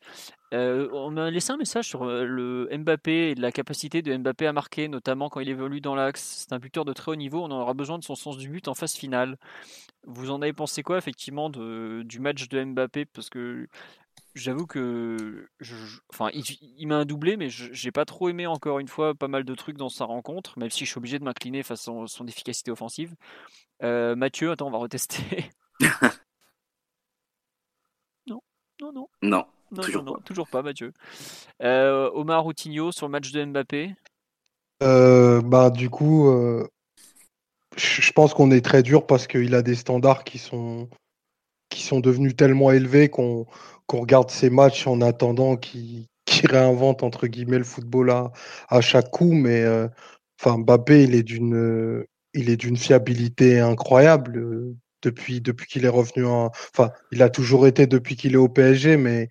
Euh, 0.52 0.89
on 0.93 1.10
m'a 1.10 1.30
laissé 1.30 1.52
un 1.52 1.56
message 1.56 1.86
sur 1.86 2.05
euh, 2.05 2.24
le 2.24 2.68
Mbappé 2.76 3.30
et 3.30 3.35
la 3.36 3.52
capacité 3.52 4.02
de 4.02 4.16
Mbappé 4.16 4.48
à 4.48 4.52
marquer, 4.52 4.89
notamment 4.89 5.28
quand 5.28 5.39
il 5.39 5.48
évolue 5.48 5.80
dans 5.80 5.94
l'axe. 5.94 6.47
C'est 6.48 6.52
un 6.52 6.59
buteur 6.59 6.85
de 6.85 6.93
très 6.93 7.12
haut 7.12 7.16
niveau, 7.16 7.44
on 7.44 7.51
aura 7.52 7.74
besoin 7.74 7.98
de 7.98 8.05
son 8.05 8.16
sens 8.16 8.36
du 8.36 8.48
but 8.48 8.66
en 8.66 8.74
phase 8.74 8.94
finale. 8.94 9.36
Vous 10.06 10.30
en 10.30 10.43
avez 10.43 10.52
pensé 10.52 10.82
quoi 10.82 10.98
effectivement 10.98 11.51
du 11.51 12.18
match 12.18 12.48
de 12.48 12.64
Mbappé? 12.64 13.05
Parce 13.05 13.30
que 13.30 13.68
j'avoue 14.40 14.66
que, 14.66 15.47
je- 15.60 15.77
je- 15.77 16.01
enfin, 16.12 16.31
il, 16.35 16.44
il 16.78 16.86
m'a 16.86 16.97
un 16.98 17.05
doublé, 17.05 17.36
mais 17.36 17.51
je- 17.51 17.73
j'ai 17.73 17.93
pas 17.93 18.05
trop 18.05 18.28
aimé 18.28 18.47
encore 18.47 18.78
une 18.78 18.89
fois 18.89 19.15
pas 19.15 19.28
mal 19.28 19.44
de 19.44 19.55
trucs 19.55 19.77
dans 19.77 19.89
sa 19.89 20.05
rencontre, 20.05 20.59
même 20.59 20.70
si 20.70 20.85
je 20.85 20.90
suis 20.90 20.98
obligé 20.98 21.19
de 21.19 21.24
m'incliner 21.24 21.62
face 21.62 21.81
à 21.81 21.85
son, 21.85 22.06
son 22.06 22.27
efficacité 22.27 22.70
offensive. 22.70 23.15
Euh, 23.82 24.16
Mathieu, 24.16 24.51
attends, 24.51 24.69
on 24.69 24.70
va 24.70 24.78
retester. 24.78 25.51
non, 28.27 28.40
non, 28.81 28.93
non. 28.93 29.09
Non, 29.23 29.47
Non, 29.70 29.82
Toujours 29.82 30.02
non, 30.02 30.12
non, 30.12 30.16
pas. 30.19 30.23
toujours 30.24 30.48
pas, 30.48 30.62
Mathieu. 30.62 30.93
Euh, 31.62 32.10
Omar 32.15 32.43
Routinho 32.43 32.93
sur 32.93 33.06
le 33.06 33.12
match 33.12 33.31
de 33.32 33.44
Mbappé. 33.44 33.94
Euh, 34.82 35.40
bah, 35.43 35.70
du 35.70 35.90
coup, 35.90 36.28
euh, 36.28 36.66
je 37.77 38.01
je 38.02 38.12
pense 38.12 38.32
qu'on 38.35 38.51
est 38.51 38.65
très 38.65 38.82
dur 38.82 39.06
parce 39.06 39.27
qu'il 39.27 39.55
a 39.55 39.62
des 39.62 39.74
standards 39.74 40.24
qui 40.24 40.39
sont, 40.39 40.89
qui 41.69 41.82
sont 41.82 42.01
devenus 42.01 42.35
tellement 42.36 42.70
élevés 42.70 43.09
qu'on 43.09 43.47
qu'on 43.89 44.02
regarde 44.02 44.31
ces 44.31 44.51
matchs 44.51 44.86
en 44.86 45.01
attendant 45.01 45.56
qu'il 45.56 46.06
qu'il 46.27 46.47
réinvente 46.52 47.02
entre 47.02 47.27
guillemets 47.27 47.59
le 47.59 47.65
football 47.65 48.10
à, 48.10 48.32
à 48.69 48.81
chaque 48.81 49.10
coup. 49.10 49.32
Mais 49.32 49.62
euh, 49.62 49.89
enfin, 50.40 50.59
Mbappé, 50.59 51.02
il 51.05 51.15
est 51.16 51.24
d'une 51.24 52.06
il 52.35 52.51
est 52.51 52.56
d'une 52.56 52.77
fiabilité 52.77 53.60
incroyable 53.60 54.39
euh, 54.39 54.77
depuis, 55.02 55.40
depuis 55.40 55.66
qu'il 55.66 55.85
est 55.85 55.89
revenu 55.89 56.27
en. 56.27 56.51
Enfin, 56.74 56.93
il 57.12 57.23
a 57.23 57.31
toujours 57.31 57.66
été 57.66 57.86
depuis 57.86 58.16
qu'il 58.16 58.35
est 58.35 58.36
au 58.36 58.48
PSG, 58.48 58.97
mais 58.97 59.28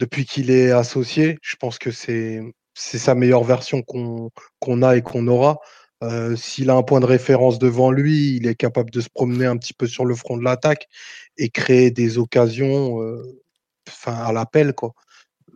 depuis 0.00 0.24
qu'il 0.26 0.50
est 0.50 0.70
associé. 0.70 1.38
Je 1.42 1.56
pense 1.56 1.78
que 1.78 1.90
c'est 1.90 2.40
c'est 2.74 2.98
sa 2.98 3.14
meilleure 3.14 3.44
version 3.44 3.82
qu'on 3.82 4.30
qu'on 4.60 4.82
a 4.82 4.96
et 4.96 5.02
qu'on 5.02 5.26
aura. 5.28 5.58
Euh, 6.04 6.36
s'il 6.36 6.70
a 6.70 6.74
un 6.76 6.82
point 6.84 7.00
de 7.00 7.06
référence 7.06 7.58
devant 7.58 7.90
lui, 7.90 8.36
il 8.36 8.46
est 8.46 8.54
capable 8.54 8.90
de 8.90 9.00
se 9.00 9.08
promener 9.12 9.46
un 9.46 9.56
petit 9.56 9.74
peu 9.74 9.86
sur 9.88 10.04
le 10.04 10.14
front 10.14 10.36
de 10.36 10.44
l'attaque 10.44 10.86
et 11.38 11.50
créer 11.50 11.90
des 11.90 12.18
occasions 12.18 13.02
euh, 13.02 13.22
à 14.06 14.32
l'appel. 14.32 14.74
Quoi. 14.74 14.94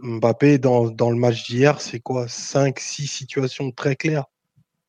Mbappé, 0.03 0.59
dans, 0.59 0.91
dans 0.91 1.11
le 1.11 1.17
match 1.17 1.45
d'hier, 1.45 1.81
c'est 1.81 2.01
quoi 2.01 2.29
5, 2.29 2.79
6 2.79 3.07
situations 3.07 3.71
très 3.71 3.97
claires. 3.97 4.27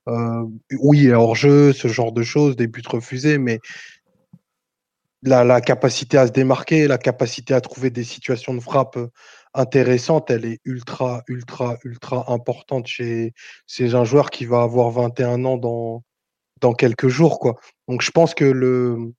Euh, 0.09 0.45
oui, 0.79 1.11
hors-jeu, 1.11 1.73
ce 1.73 1.87
genre 1.87 2.11
de 2.11 2.23
choses, 2.23 2.55
des 2.55 2.67
buts 2.67 2.83
refusés, 2.87 3.37
mais 3.37 3.59
la, 5.23 5.61
capacité 5.61 6.17
à 6.17 6.27
se 6.27 6.31
démarquer, 6.31 6.87
la 6.87 6.97
capacité 6.97 7.53
à 7.53 7.61
trouver 7.61 7.89
des 7.89 8.03
situations 8.03 8.53
de 8.53 8.59
frappe 8.59 8.99
intéressante, 9.53 10.29
elle 10.29 10.45
est 10.45 10.59
ultra, 10.65 11.23
ultra, 11.27 11.77
ultra 11.83 12.31
importante 12.31 12.87
chez, 12.87 13.33
chez 13.67 13.95
un 13.95 14.03
joueur 14.03 14.29
qui 14.31 14.45
va 14.45 14.63
avoir 14.63 14.89
21 14.91 15.45
ans 15.45 15.57
dans, 15.57 16.03
dans 16.59 16.73
quelques 16.73 17.07
jours. 17.07 17.39
Quoi. 17.39 17.55
Donc 17.87 18.01
je 18.01 18.11
pense 18.11 18.33
que 18.33 18.45
le, 18.45 19.13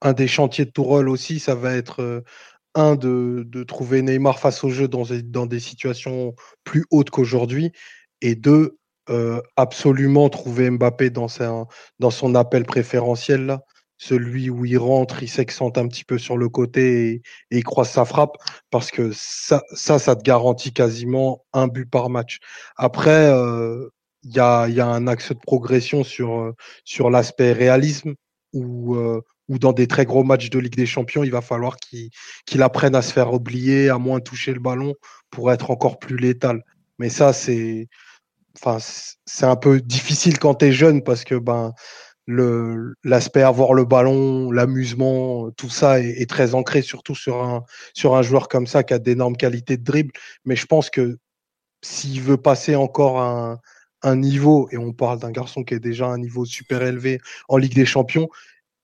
un 0.00 0.12
des 0.12 0.28
chantiers 0.28 0.64
de 0.64 0.70
Tourelle 0.70 1.08
aussi, 1.08 1.38
ça 1.40 1.54
va 1.54 1.74
être 1.74 2.00
euh, 2.00 2.22
un 2.74 2.94
de, 2.94 3.44
de, 3.46 3.64
trouver 3.64 4.02
Neymar 4.02 4.38
face 4.38 4.62
au 4.64 4.70
jeu 4.70 4.88
dans, 4.88 5.04
dans 5.24 5.46
des 5.46 5.60
situations 5.60 6.34
plus 6.64 6.84
hautes 6.90 7.10
qu'aujourd'hui, 7.10 7.72
et 8.22 8.34
deux, 8.34 8.78
euh, 9.08 9.40
absolument 9.56 10.28
trouver 10.28 10.70
Mbappé 10.70 11.10
dans, 11.10 11.28
sa, 11.28 11.66
dans 11.98 12.10
son 12.10 12.34
appel 12.34 12.64
préférentiel 12.64 13.46
là 13.46 13.64
celui 14.00 14.48
où 14.48 14.64
il 14.64 14.78
rentre, 14.78 15.22
il 15.22 15.28
s'excente 15.28 15.76
un 15.76 15.86
petit 15.86 16.04
peu 16.04 16.16
sur 16.16 16.38
le 16.38 16.48
côté 16.48 17.10
et, 17.10 17.22
il 17.50 17.62
croise 17.62 17.90
sa 17.90 18.06
frappe, 18.06 18.38
parce 18.70 18.90
que 18.90 19.10
ça, 19.12 19.62
ça, 19.74 19.98
ça 19.98 20.16
te 20.16 20.22
garantit 20.22 20.72
quasiment 20.72 21.44
un 21.52 21.68
but 21.68 21.88
par 21.88 22.08
match. 22.08 22.38
Après, 22.76 23.26
euh, 23.30 23.90
il 24.22 24.34
y, 24.34 24.40
a, 24.40 24.68
y, 24.68 24.80
a, 24.80 24.86
un 24.86 25.06
axe 25.06 25.32
de 25.32 25.38
progression 25.38 26.02
sur, 26.02 26.40
euh, 26.40 26.54
sur 26.84 27.10
l'aspect 27.10 27.52
réalisme, 27.52 28.14
où, 28.54 28.96
où 29.50 29.58
dans 29.58 29.72
des 29.72 29.88
très 29.88 30.06
gros 30.06 30.22
matchs 30.22 30.48
de 30.48 30.60
Ligue 30.60 30.76
des 30.76 30.86
Champions, 30.86 31.24
il 31.24 31.32
va 31.32 31.40
falloir 31.40 31.76
qu'il 31.76 32.62
apprenne 32.62 32.94
à 32.94 33.02
se 33.02 33.12
faire 33.12 33.34
oublier, 33.34 33.90
à 33.90 33.98
moins 33.98 34.20
toucher 34.20 34.54
le 34.54 34.60
ballon 34.60 34.94
pour 35.28 35.52
être 35.52 35.72
encore 35.72 35.98
plus 35.98 36.16
létal. 36.16 36.62
Mais 37.00 37.08
ça, 37.08 37.32
c'est 37.32 37.88
enfin, 38.56 38.78
un 39.42 39.56
peu 39.56 39.80
difficile 39.80 40.38
quand 40.38 40.54
tu 40.54 40.66
es 40.66 40.72
jeune 40.72 41.02
parce 41.02 41.24
que 41.24 41.34
ben, 41.34 41.72
l'aspect 42.28 43.42
avoir 43.42 43.74
le 43.74 43.84
ballon, 43.84 44.52
l'amusement, 44.52 45.50
tout 45.50 45.68
ça 45.68 45.98
est, 45.98 46.30
très 46.30 46.54
ancré, 46.54 46.80
surtout 46.80 47.16
sur 47.16 47.42
un, 47.42 47.64
sur 47.92 48.14
un 48.14 48.22
joueur 48.22 48.46
comme 48.46 48.68
ça 48.68 48.84
qui 48.84 48.94
a 48.94 49.00
d'énormes 49.00 49.36
qualités 49.36 49.76
de 49.76 49.82
dribble. 49.82 50.12
Mais 50.44 50.54
je 50.54 50.66
pense 50.66 50.90
que 50.90 51.18
s'il 51.82 52.20
veut 52.20 52.36
passer 52.36 52.76
encore 52.76 53.20
un, 53.20 53.58
un 54.02 54.16
niveau, 54.16 54.68
et 54.70 54.78
on 54.78 54.92
parle 54.92 55.18
d'un 55.18 55.30
garçon 55.30 55.64
qui 55.64 55.74
est 55.74 55.80
déjà 55.80 56.06
à 56.06 56.10
un 56.10 56.18
niveau 56.18 56.44
super 56.44 56.82
élevé 56.82 57.20
en 57.48 57.56
Ligue 57.56 57.74
des 57.74 57.86
Champions, 57.86 58.28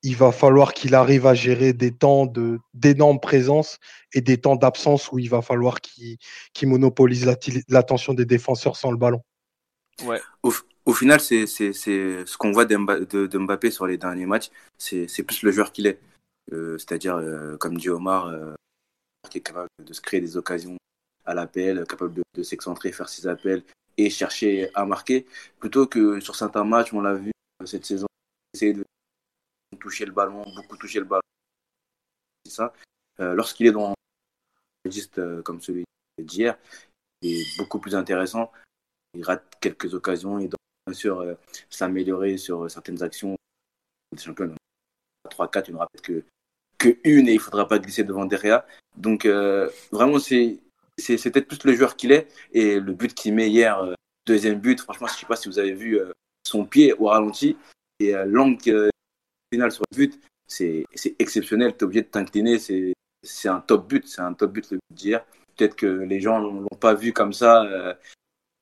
il 0.07 0.15
va 0.15 0.31
falloir 0.31 0.73
qu'il 0.73 0.95
arrive 0.95 1.27
à 1.27 1.33
gérer 1.33 1.73
des 1.73 1.91
temps 1.91 2.25
de 2.25 2.59
d'énorme 2.73 3.19
présence 3.19 3.77
et 4.13 4.21
des 4.21 4.37
temps 4.37 4.55
d'absence 4.55 5.11
où 5.11 5.19
il 5.19 5.29
va 5.29 5.41
falloir 5.41 5.81
qu'il 5.81 6.17
monopolise 6.63 7.25
l'attention 7.67 8.13
des 8.13 8.23
défenseurs 8.25 8.77
sans 8.77 8.89
le 8.89 8.97
ballon. 8.97 9.21
Ouais. 10.05 10.21
Au 10.43 10.93
final, 10.93 11.19
c'est 11.19 11.45
ce 11.45 12.37
qu'on 12.37 12.53
voit 12.53 12.63
de, 12.63 13.27
de, 13.27 13.37
Mbappé 13.37 13.69
sur 13.69 13.85
les 13.85 13.97
derniers 13.97 14.25
matchs, 14.25 14.49
c'est 14.77 15.23
plus 15.23 15.43
le 15.43 15.51
joueur 15.51 15.73
qu'il 15.73 15.87
est. 15.87 15.99
Euh, 16.53 16.77
c'est-à-dire, 16.77 17.17
euh, 17.17 17.57
comme 17.57 17.75
dit 17.75 17.89
Omar, 17.89 18.27
euh, 18.27 18.53
qui 19.29 19.39
est 19.39 19.41
capable 19.41 19.67
de 19.85 19.91
se 19.91 19.99
créer 19.99 20.21
des 20.21 20.37
occasions 20.37 20.77
à 21.25 21.33
l'appel, 21.33 21.83
capable 21.85 22.13
de, 22.33 22.43
s'excentrer, 22.43 22.93
faire 22.93 23.09
ses 23.09 23.27
appels 23.27 23.63
et 23.97 24.09
chercher 24.09 24.69
à 24.73 24.85
marquer, 24.85 25.25
plutôt 25.59 25.85
que 25.85 26.21
sur 26.21 26.37
certains 26.37 26.63
matchs, 26.63 26.93
on 26.93 27.01
l'a 27.01 27.15
vu 27.15 27.31
cette 27.65 27.85
saison, 27.85 28.07
essayer 28.53 28.71
de 28.71 28.85
toucher 29.77 30.05
le 30.05 30.11
ballon, 30.11 30.43
beaucoup 30.55 30.77
toucher 30.77 30.99
le 30.99 31.05
ballon. 31.05 31.21
C'est 32.45 32.53
ça. 32.53 32.73
Lorsqu'il 33.19 33.65
est 33.67 33.71
dans 33.71 33.91
un 33.91 33.93
registre 34.85 35.41
comme 35.41 35.59
celui 35.61 35.85
d'hier, 36.21 36.57
il 37.21 37.41
est 37.41 37.57
beaucoup 37.57 37.79
plus 37.79 37.95
intéressant. 37.95 38.51
Il 39.13 39.23
rate 39.23 39.43
quelques 39.59 39.93
occasions, 39.93 40.39
et 40.39 40.47
bien 40.47 40.93
sûr 40.93 41.19
euh, 41.21 41.33
s'améliorer 41.69 42.37
sur 42.37 42.65
euh, 42.65 42.69
certaines 42.69 43.01
actions. 43.03 43.35
Des 44.15 44.21
champions, 44.21 44.53
3-4, 45.29 45.65
il 45.67 45.73
ne 45.73 45.79
rappelle 45.79 46.01
que, 46.01 46.23
que 46.77 46.97
une 47.03 47.27
et 47.27 47.33
il 47.33 47.35
ne 47.35 47.41
faudra 47.41 47.67
pas 47.67 47.79
glisser 47.79 48.03
devant 48.03 48.25
derrière. 48.25 48.63
Donc 48.95 49.25
euh, 49.25 49.69
vraiment, 49.91 50.19
c'est 50.19 50.59
peut-être 50.97 51.47
plus 51.47 51.63
le 51.63 51.75
joueur 51.75 51.95
qu'il 51.95 52.11
est. 52.11 52.27
Et 52.51 52.79
le 52.79 52.93
but 52.93 53.13
qu'il 53.13 53.33
met 53.33 53.49
hier, 53.49 53.95
deuxième 54.25 54.59
but, 54.59 54.79
franchement, 54.79 55.07
je 55.07 55.13
ne 55.13 55.17
sais 55.17 55.25
pas 55.25 55.35
si 55.35 55.49
vous 55.49 55.59
avez 55.59 55.73
vu 55.73 55.99
son 56.45 56.65
pied 56.65 56.93
au 56.93 57.07
ralenti 57.07 57.57
et 57.99 58.13
l'angle 58.25 58.89
final 59.57 59.71
sur 59.71 59.83
le 59.91 59.97
but, 59.97 60.19
c'est 60.47 60.85
exceptionnel. 61.19 61.75
Tu 61.75 61.79
es 61.79 61.83
obligé 61.83 62.01
de 62.03 62.07
t'incliner. 62.07 62.59
C'est 62.59 63.49
un 63.49 63.59
top 63.59 63.87
but. 63.87 64.07
C'est 64.07 64.21
un 64.21 64.33
top 64.33 64.51
but 64.53 64.71
le 64.71 64.77
but 64.77 64.95
d'hier. 64.95 65.25
Peut-être 65.55 65.75
que 65.75 65.87
les 65.87 66.21
gens 66.21 66.39
ne 66.39 66.61
l'ont 66.61 66.79
pas 66.79 66.93
vu 66.93 67.11
comme 67.13 67.33
ça 67.33 67.97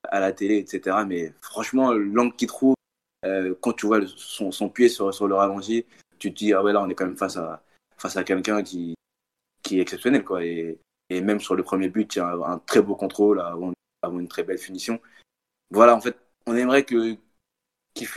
à 0.09 0.19
la 0.19 0.31
télé, 0.31 0.57
etc. 0.57 0.97
Mais 1.07 1.33
franchement, 1.41 1.91
l'angle 1.93 2.35
qu'il 2.35 2.47
trouve, 2.47 2.75
euh, 3.25 3.55
quand 3.61 3.73
tu 3.73 3.85
vois 3.85 3.99
son, 4.05 4.51
son, 4.51 4.69
pied 4.69 4.87
sur, 4.87 5.13
sur 5.13 5.27
le 5.27 5.35
ralenti, 5.35 5.85
tu 6.19 6.31
te 6.33 6.37
dis, 6.37 6.53
ah 6.53 6.63
ouais, 6.63 6.73
là, 6.73 6.81
on 6.81 6.89
est 6.89 6.95
quand 6.95 7.05
même 7.05 7.17
face 7.17 7.37
à, 7.37 7.63
face 7.97 8.15
à 8.17 8.23
quelqu'un 8.23 8.63
qui, 8.63 8.95
qui 9.63 9.79
est 9.79 9.81
exceptionnel. 9.81 10.23
Quoi. 10.23 10.45
Et, 10.45 10.79
et 11.09 11.21
même 11.21 11.39
sur 11.39 11.55
le 11.55 11.63
premier 11.63 11.89
but, 11.89 12.15
il 12.15 12.19
y 12.19 12.21
a 12.21 12.27
un, 12.27 12.59
très 12.59 12.81
beau 12.81 12.95
contrôle, 12.95 13.41
avant, 13.41 13.73
une 14.19 14.27
très 14.27 14.43
belle 14.43 14.59
finition. 14.59 15.01
Voilà, 15.71 15.95
en 15.95 16.01
fait, 16.01 16.17
on 16.45 16.55
aimerait 16.55 16.85
que 16.85 17.17
qu'il 17.95 18.07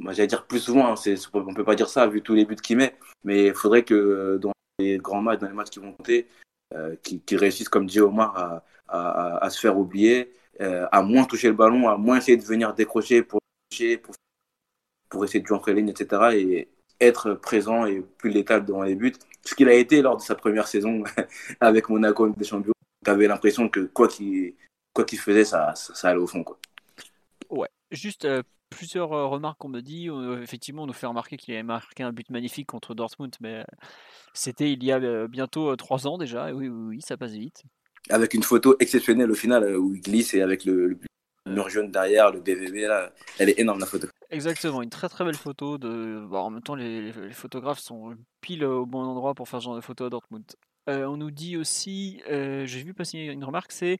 finisse, 0.00 0.16
j'allais 0.16 0.26
dire 0.26 0.46
plus 0.46 0.60
souvent, 0.60 0.92
hein, 0.92 0.96
c'est, 0.96 1.16
on 1.32 1.54
peut 1.54 1.64
pas 1.64 1.74
dire 1.74 1.88
ça 1.88 2.06
vu 2.06 2.22
tous 2.22 2.34
les 2.34 2.44
buts 2.44 2.56
qu'il 2.56 2.76
met, 2.76 2.96
mais 3.24 3.46
il 3.46 3.54
faudrait 3.54 3.84
que 3.84 4.38
dans 4.40 4.52
les 4.78 4.98
grands 4.98 5.22
matchs, 5.22 5.40
dans 5.40 5.48
les 5.48 5.54
matchs 5.54 5.70
qui 5.70 5.78
vont 5.78 5.92
compter, 5.92 6.26
euh, 6.74 6.96
qu'il 7.02 7.38
réussisse, 7.38 7.68
comme 7.68 7.86
dit 7.86 8.00
Omar, 8.00 8.62
à, 8.88 9.44
à, 9.44 9.50
se 9.50 9.60
faire 9.60 9.78
oublier 9.78 10.32
euh, 10.60 10.86
à 10.90 11.02
moins 11.02 11.24
toucher 11.24 11.48
le 11.48 11.54
ballon, 11.54 11.88
à 11.88 11.96
moins 11.96 12.18
essayer 12.18 12.36
de 12.36 12.44
venir 12.44 12.74
décrocher 12.74 13.22
pour, 13.22 13.40
pour, 14.02 14.14
pour 15.08 15.24
essayer 15.24 15.40
de 15.40 15.46
jouer 15.46 15.56
entre 15.56 15.70
les 15.70 15.76
lignes, 15.76 15.90
etc. 15.90 16.34
Et 16.34 16.68
être 17.00 17.34
présent 17.34 17.86
et 17.86 18.00
plus 18.00 18.30
létal 18.30 18.64
devant 18.64 18.82
les 18.82 18.94
buts. 18.94 19.14
Ce 19.44 19.54
qu'il 19.54 19.68
a 19.68 19.74
été 19.74 20.02
lors 20.02 20.16
de 20.16 20.22
sa 20.22 20.34
première 20.34 20.68
saison 20.68 21.02
avec 21.60 21.88
Monaco 21.88 22.28
des 22.28 22.44
Champions. 22.44 22.72
Tu 23.04 23.10
avais 23.10 23.26
l'impression 23.26 23.68
que 23.68 23.80
quoi 23.80 24.08
qu'il 24.08 24.54
quoi 24.92 25.04
qu'il 25.04 25.18
faisait, 25.18 25.44
ça, 25.44 25.74
ça, 25.74 26.08
allait 26.08 26.20
au 26.20 26.26
fond. 26.26 26.44
Quoi. 26.44 26.58
Ouais, 27.48 27.68
juste 27.90 28.24
euh, 28.24 28.42
plusieurs 28.70 29.10
remarques 29.10 29.58
qu'on 29.58 29.68
me 29.68 29.80
dit. 29.80 30.08
effectivement, 30.42 30.84
on 30.84 30.86
nous 30.86 30.92
fait 30.92 31.06
remarquer 31.06 31.36
qu'il 31.36 31.54
avait 31.54 31.62
marqué 31.62 32.02
un 32.02 32.12
but 32.12 32.30
magnifique 32.30 32.68
contre 32.68 32.94
Dortmund, 32.94 33.34
mais 33.40 33.64
c'était 34.32 34.72
il 34.72 34.82
y 34.82 34.92
a 34.92 35.26
bientôt 35.28 35.74
trois 35.76 36.06
ans 36.06 36.18
déjà. 36.18 36.46
oui, 36.54 36.68
oui, 36.68 36.86
oui, 36.88 37.00
ça 37.02 37.16
passe 37.16 37.32
vite 37.32 37.64
avec 38.08 38.34
une 38.34 38.42
photo 38.42 38.76
exceptionnelle 38.80 39.30
au 39.30 39.34
final 39.34 39.76
où 39.76 39.94
il 39.94 40.00
glisse 40.00 40.32
et 40.34 40.40
avec 40.40 40.64
le, 40.64 40.98
mur 41.46 41.68
jaune 41.68 41.90
derrière, 41.90 42.30
le 42.30 42.40
DVB 42.40 42.86
là, 42.86 43.12
elle 43.38 43.50
est 43.50 43.58
énorme 43.58 43.80
la 43.80 43.86
photo. 43.86 44.08
Exactement, 44.30 44.82
une 44.82 44.90
très 44.90 45.08
très 45.08 45.24
belle 45.24 45.36
photo. 45.36 45.78
De... 45.78 46.26
en 46.32 46.50
même 46.50 46.62
temps, 46.62 46.74
les, 46.74 47.12
photographes 47.32 47.80
sont 47.80 48.14
pile 48.40 48.64
au 48.64 48.86
bon 48.86 49.02
endroit 49.02 49.34
pour 49.34 49.48
faire 49.48 49.60
ce 49.60 49.64
genre 49.64 49.76
de 49.76 49.80
photo 49.80 50.04
à 50.04 50.10
Dortmund. 50.10 50.44
Euh, 50.88 51.04
on 51.04 51.16
nous 51.16 51.30
dit 51.30 51.56
aussi, 51.56 52.22
euh, 52.30 52.64
j'ai 52.66 52.82
vu 52.82 52.94
passer 52.94 53.18
une 53.18 53.44
remarque, 53.44 53.72
c'est 53.72 53.98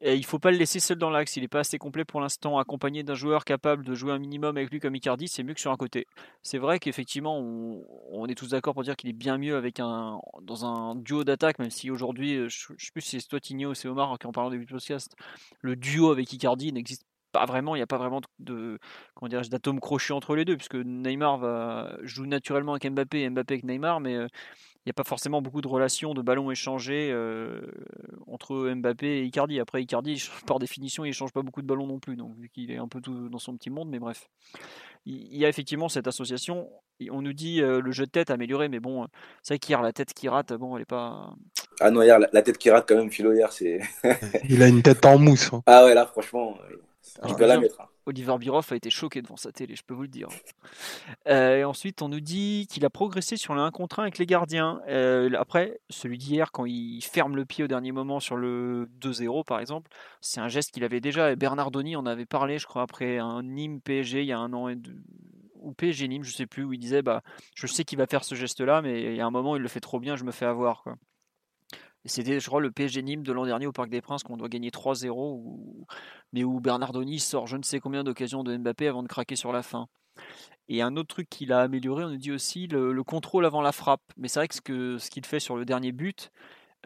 il 0.00 0.22
il 0.22 0.24
faut 0.24 0.38
pas 0.38 0.50
le 0.50 0.56
laisser 0.56 0.80
seul 0.80 0.98
dans 0.98 1.10
l'axe. 1.10 1.36
Il 1.36 1.42
n'est 1.42 1.48
pas 1.48 1.60
assez 1.60 1.78
complet 1.78 2.04
pour 2.04 2.20
l'instant. 2.20 2.58
Accompagné 2.58 3.02
d'un 3.02 3.14
joueur 3.14 3.44
capable 3.44 3.84
de 3.84 3.94
jouer 3.94 4.12
un 4.12 4.18
minimum 4.18 4.56
avec 4.56 4.70
lui 4.70 4.80
comme 4.80 4.94
Icardi, 4.94 5.28
c'est 5.28 5.42
mieux 5.42 5.54
que 5.54 5.60
sur 5.60 5.70
un 5.70 5.76
côté. 5.76 6.06
C'est 6.42 6.58
vrai 6.58 6.78
qu'effectivement, 6.78 7.38
on, 7.38 8.26
est 8.26 8.34
tous 8.34 8.50
d'accord 8.50 8.74
pour 8.74 8.82
dire 8.82 8.96
qu'il 8.96 9.10
est 9.10 9.14
bien 9.14 9.36
mieux 9.38 9.56
avec 9.56 9.78
un 9.80 10.18
dans 10.42 10.64
un 10.64 10.96
duo 10.96 11.24
d'attaque, 11.24 11.58
même 11.58 11.70
si 11.70 11.90
aujourd'hui, 11.90 12.36
euh, 12.36 12.48
je, 12.48 12.72
ne 12.72 12.78
sais 12.78 12.90
plus 12.92 13.02
si 13.02 13.20
c'est 13.20 13.28
toi 13.28 13.40
ou 13.68 13.74
c'est 13.74 13.88
Omar 13.88 14.18
qui 14.18 14.26
en 14.26 14.32
parlant 14.32 14.50
début 14.50 14.64
de 14.64 14.70
podcast, 14.72 15.14
le 15.60 15.76
duo 15.76 16.10
avec 16.10 16.32
Icardi 16.32 16.72
n'existe 16.72 17.04
pas 17.32 17.46
vraiment, 17.46 17.74
il 17.74 17.78
n'y 17.78 17.82
a 17.82 17.86
pas 17.86 17.98
vraiment 17.98 18.20
de 18.38 18.78
d'atome 19.22 19.80
crochet 19.80 20.12
entre 20.12 20.36
les 20.36 20.44
deux, 20.44 20.56
puisque 20.56 20.76
Neymar 20.76 21.38
va 21.38 21.96
joue 22.02 22.26
naturellement 22.26 22.72
avec 22.72 22.90
Mbappé 22.90 23.22
et 23.22 23.30
Mbappé 23.30 23.54
avec 23.54 23.64
Neymar, 23.64 24.00
mais 24.00 24.18
il 24.84 24.88
n'y 24.88 24.90
a 24.90 24.94
pas 24.94 25.04
forcément 25.04 25.40
beaucoup 25.40 25.60
de 25.60 25.68
relations 25.68 26.12
de 26.12 26.22
ballons 26.22 26.50
échangés 26.50 27.10
euh, 27.12 27.60
entre 28.26 28.72
Mbappé 28.74 29.06
et 29.06 29.22
Icardi. 29.22 29.60
Après, 29.60 29.80
Icardi, 29.80 30.28
par 30.46 30.58
définition, 30.58 31.04
il 31.04 31.08
ne 31.08 31.14
change 31.14 31.32
pas 31.32 31.42
beaucoup 31.42 31.62
de 31.62 31.66
ballons 31.68 31.86
non 31.86 32.00
plus, 32.00 32.16
donc 32.16 32.36
vu 32.36 32.48
qu'il 32.48 32.70
est 32.72 32.78
un 32.78 32.88
peu 32.88 33.00
tout 33.00 33.28
dans 33.28 33.38
son 33.38 33.56
petit 33.56 33.70
monde, 33.70 33.88
mais 33.88 34.00
bref. 34.00 34.28
Il 35.06 35.36
y 35.36 35.44
a 35.44 35.48
effectivement 35.48 35.88
cette 35.88 36.06
association. 36.08 36.68
On 37.10 37.22
nous 37.22 37.32
dit 37.32 37.60
euh, 37.60 37.80
le 37.80 37.90
jeu 37.92 38.06
de 38.06 38.10
tête 38.10 38.30
amélioré, 38.30 38.68
mais 38.68 38.80
bon, 38.80 39.06
c'est 39.42 39.54
vrai 39.54 39.58
qu'hier, 39.58 39.82
la 39.82 39.92
tête 39.92 40.14
qui 40.14 40.28
rate, 40.28 40.52
bon, 40.52 40.76
elle 40.76 40.82
est 40.82 40.84
pas. 40.84 41.32
Ah 41.80 41.90
non, 41.90 42.02
hier, 42.02 42.18
la, 42.18 42.42
tête 42.42 42.58
qui 42.58 42.70
rate 42.70 42.88
quand 42.88 42.96
même, 42.96 43.10
Philo, 43.10 43.32
hier, 43.32 43.52
c'est. 43.52 43.80
il 44.48 44.62
a 44.62 44.68
une 44.68 44.82
tête 44.82 45.04
en 45.06 45.18
mousse. 45.18 45.52
Hein. 45.52 45.62
Ah 45.66 45.84
ouais, 45.84 45.94
là, 45.94 46.06
franchement, 46.06 46.56
Il 47.28 47.34
peut 47.34 47.46
la 47.46 47.58
mettre. 47.58 47.80
hein. 47.80 47.86
Oliver 48.06 48.36
Biroff 48.38 48.72
a 48.72 48.76
été 48.76 48.90
choqué 48.90 49.22
devant 49.22 49.36
sa 49.36 49.52
télé, 49.52 49.76
je 49.76 49.82
peux 49.82 49.94
vous 49.94 50.02
le 50.02 50.08
dire. 50.08 50.28
Euh, 51.28 51.58
et 51.58 51.64
ensuite, 51.64 52.02
on 52.02 52.08
nous 52.08 52.20
dit 52.20 52.66
qu'il 52.70 52.84
a 52.84 52.90
progressé 52.90 53.36
sur 53.36 53.54
le 53.54 53.60
1 53.60 53.70
contre 53.70 54.00
1 54.00 54.02
avec 54.04 54.18
les 54.18 54.26
gardiens. 54.26 54.80
Euh, 54.88 55.30
après, 55.38 55.80
celui 55.90 56.18
d'hier, 56.18 56.52
quand 56.52 56.64
il 56.64 57.00
ferme 57.02 57.36
le 57.36 57.44
pied 57.44 57.64
au 57.64 57.68
dernier 57.68 57.92
moment 57.92 58.20
sur 58.20 58.36
le 58.36 58.88
2-0, 59.00 59.44
par 59.44 59.60
exemple, 59.60 59.90
c'est 60.20 60.40
un 60.40 60.48
geste 60.48 60.72
qu'il 60.72 60.84
avait 60.84 61.00
déjà. 61.00 61.32
Et 61.32 61.36
Bernardoni 61.36 61.96
en 61.96 62.06
avait 62.06 62.26
parlé, 62.26 62.58
je 62.58 62.66
crois, 62.66 62.82
après 62.82 63.18
un 63.18 63.42
Nîmes 63.42 63.80
PSG 63.80 64.22
il 64.22 64.26
y 64.26 64.32
a 64.32 64.38
un 64.38 64.52
an 64.52 64.68
et 64.68 64.76
deux 64.76 64.96
ou 65.62 65.72
PSG 65.72 66.08
Nîmes, 66.08 66.24
je 66.24 66.32
sais 66.32 66.46
plus, 66.46 66.64
où 66.64 66.72
il 66.72 66.78
disait 66.78 67.02
bah, 67.02 67.22
Je 67.54 67.66
sais 67.66 67.84
qu'il 67.84 67.98
va 67.98 68.06
faire 68.06 68.24
ce 68.24 68.34
geste-là, 68.34 68.82
mais 68.82 69.02
il 69.02 69.16
y 69.16 69.20
a 69.20 69.26
un 69.26 69.30
moment, 69.30 69.56
il 69.56 69.62
le 69.62 69.68
fait 69.68 69.80
trop 69.80 70.00
bien, 70.00 70.16
je 70.16 70.24
me 70.24 70.32
fais 70.32 70.44
avoir. 70.44 70.84
C'était, 72.04 72.40
je 72.40 72.46
crois, 72.46 72.60
le 72.60 72.70
PSG 72.72 73.02
Nîmes 73.02 73.22
de 73.22 73.32
l'an 73.32 73.46
dernier 73.46 73.66
au 73.66 73.72
Parc 73.72 73.88
des 73.88 74.00
Princes 74.00 74.24
qu'on 74.24 74.36
doit 74.36 74.48
gagner 74.48 74.70
3-0, 74.70 75.36
ou- 75.44 75.86
mais 76.32 76.42
où 76.44 76.60
Bernardoni 76.60 77.20
sort 77.20 77.46
je 77.46 77.56
ne 77.56 77.62
sais 77.62 77.78
combien 77.80 78.02
d'occasions 78.04 78.42
de 78.42 78.56
Mbappé 78.56 78.88
avant 78.88 79.02
de 79.02 79.08
craquer 79.08 79.36
sur 79.36 79.52
la 79.52 79.62
fin. 79.62 79.86
Et 80.68 80.82
un 80.82 80.96
autre 80.96 81.08
truc 81.08 81.28
qu'il 81.28 81.52
a 81.52 81.60
amélioré, 81.60 82.04
on 82.04 82.10
nous 82.10 82.16
dit 82.16 82.32
aussi 82.32 82.66
le, 82.68 82.92
le 82.92 83.04
contrôle 83.04 83.46
avant 83.46 83.62
la 83.62 83.72
frappe. 83.72 84.02
Mais 84.16 84.28
c'est 84.28 84.40
vrai 84.40 84.48
que- 84.48 84.98
ce 84.98 85.10
qu'il 85.10 85.26
fait 85.26 85.40
sur 85.40 85.56
le 85.56 85.64
dernier 85.64 85.92
but, 85.92 86.30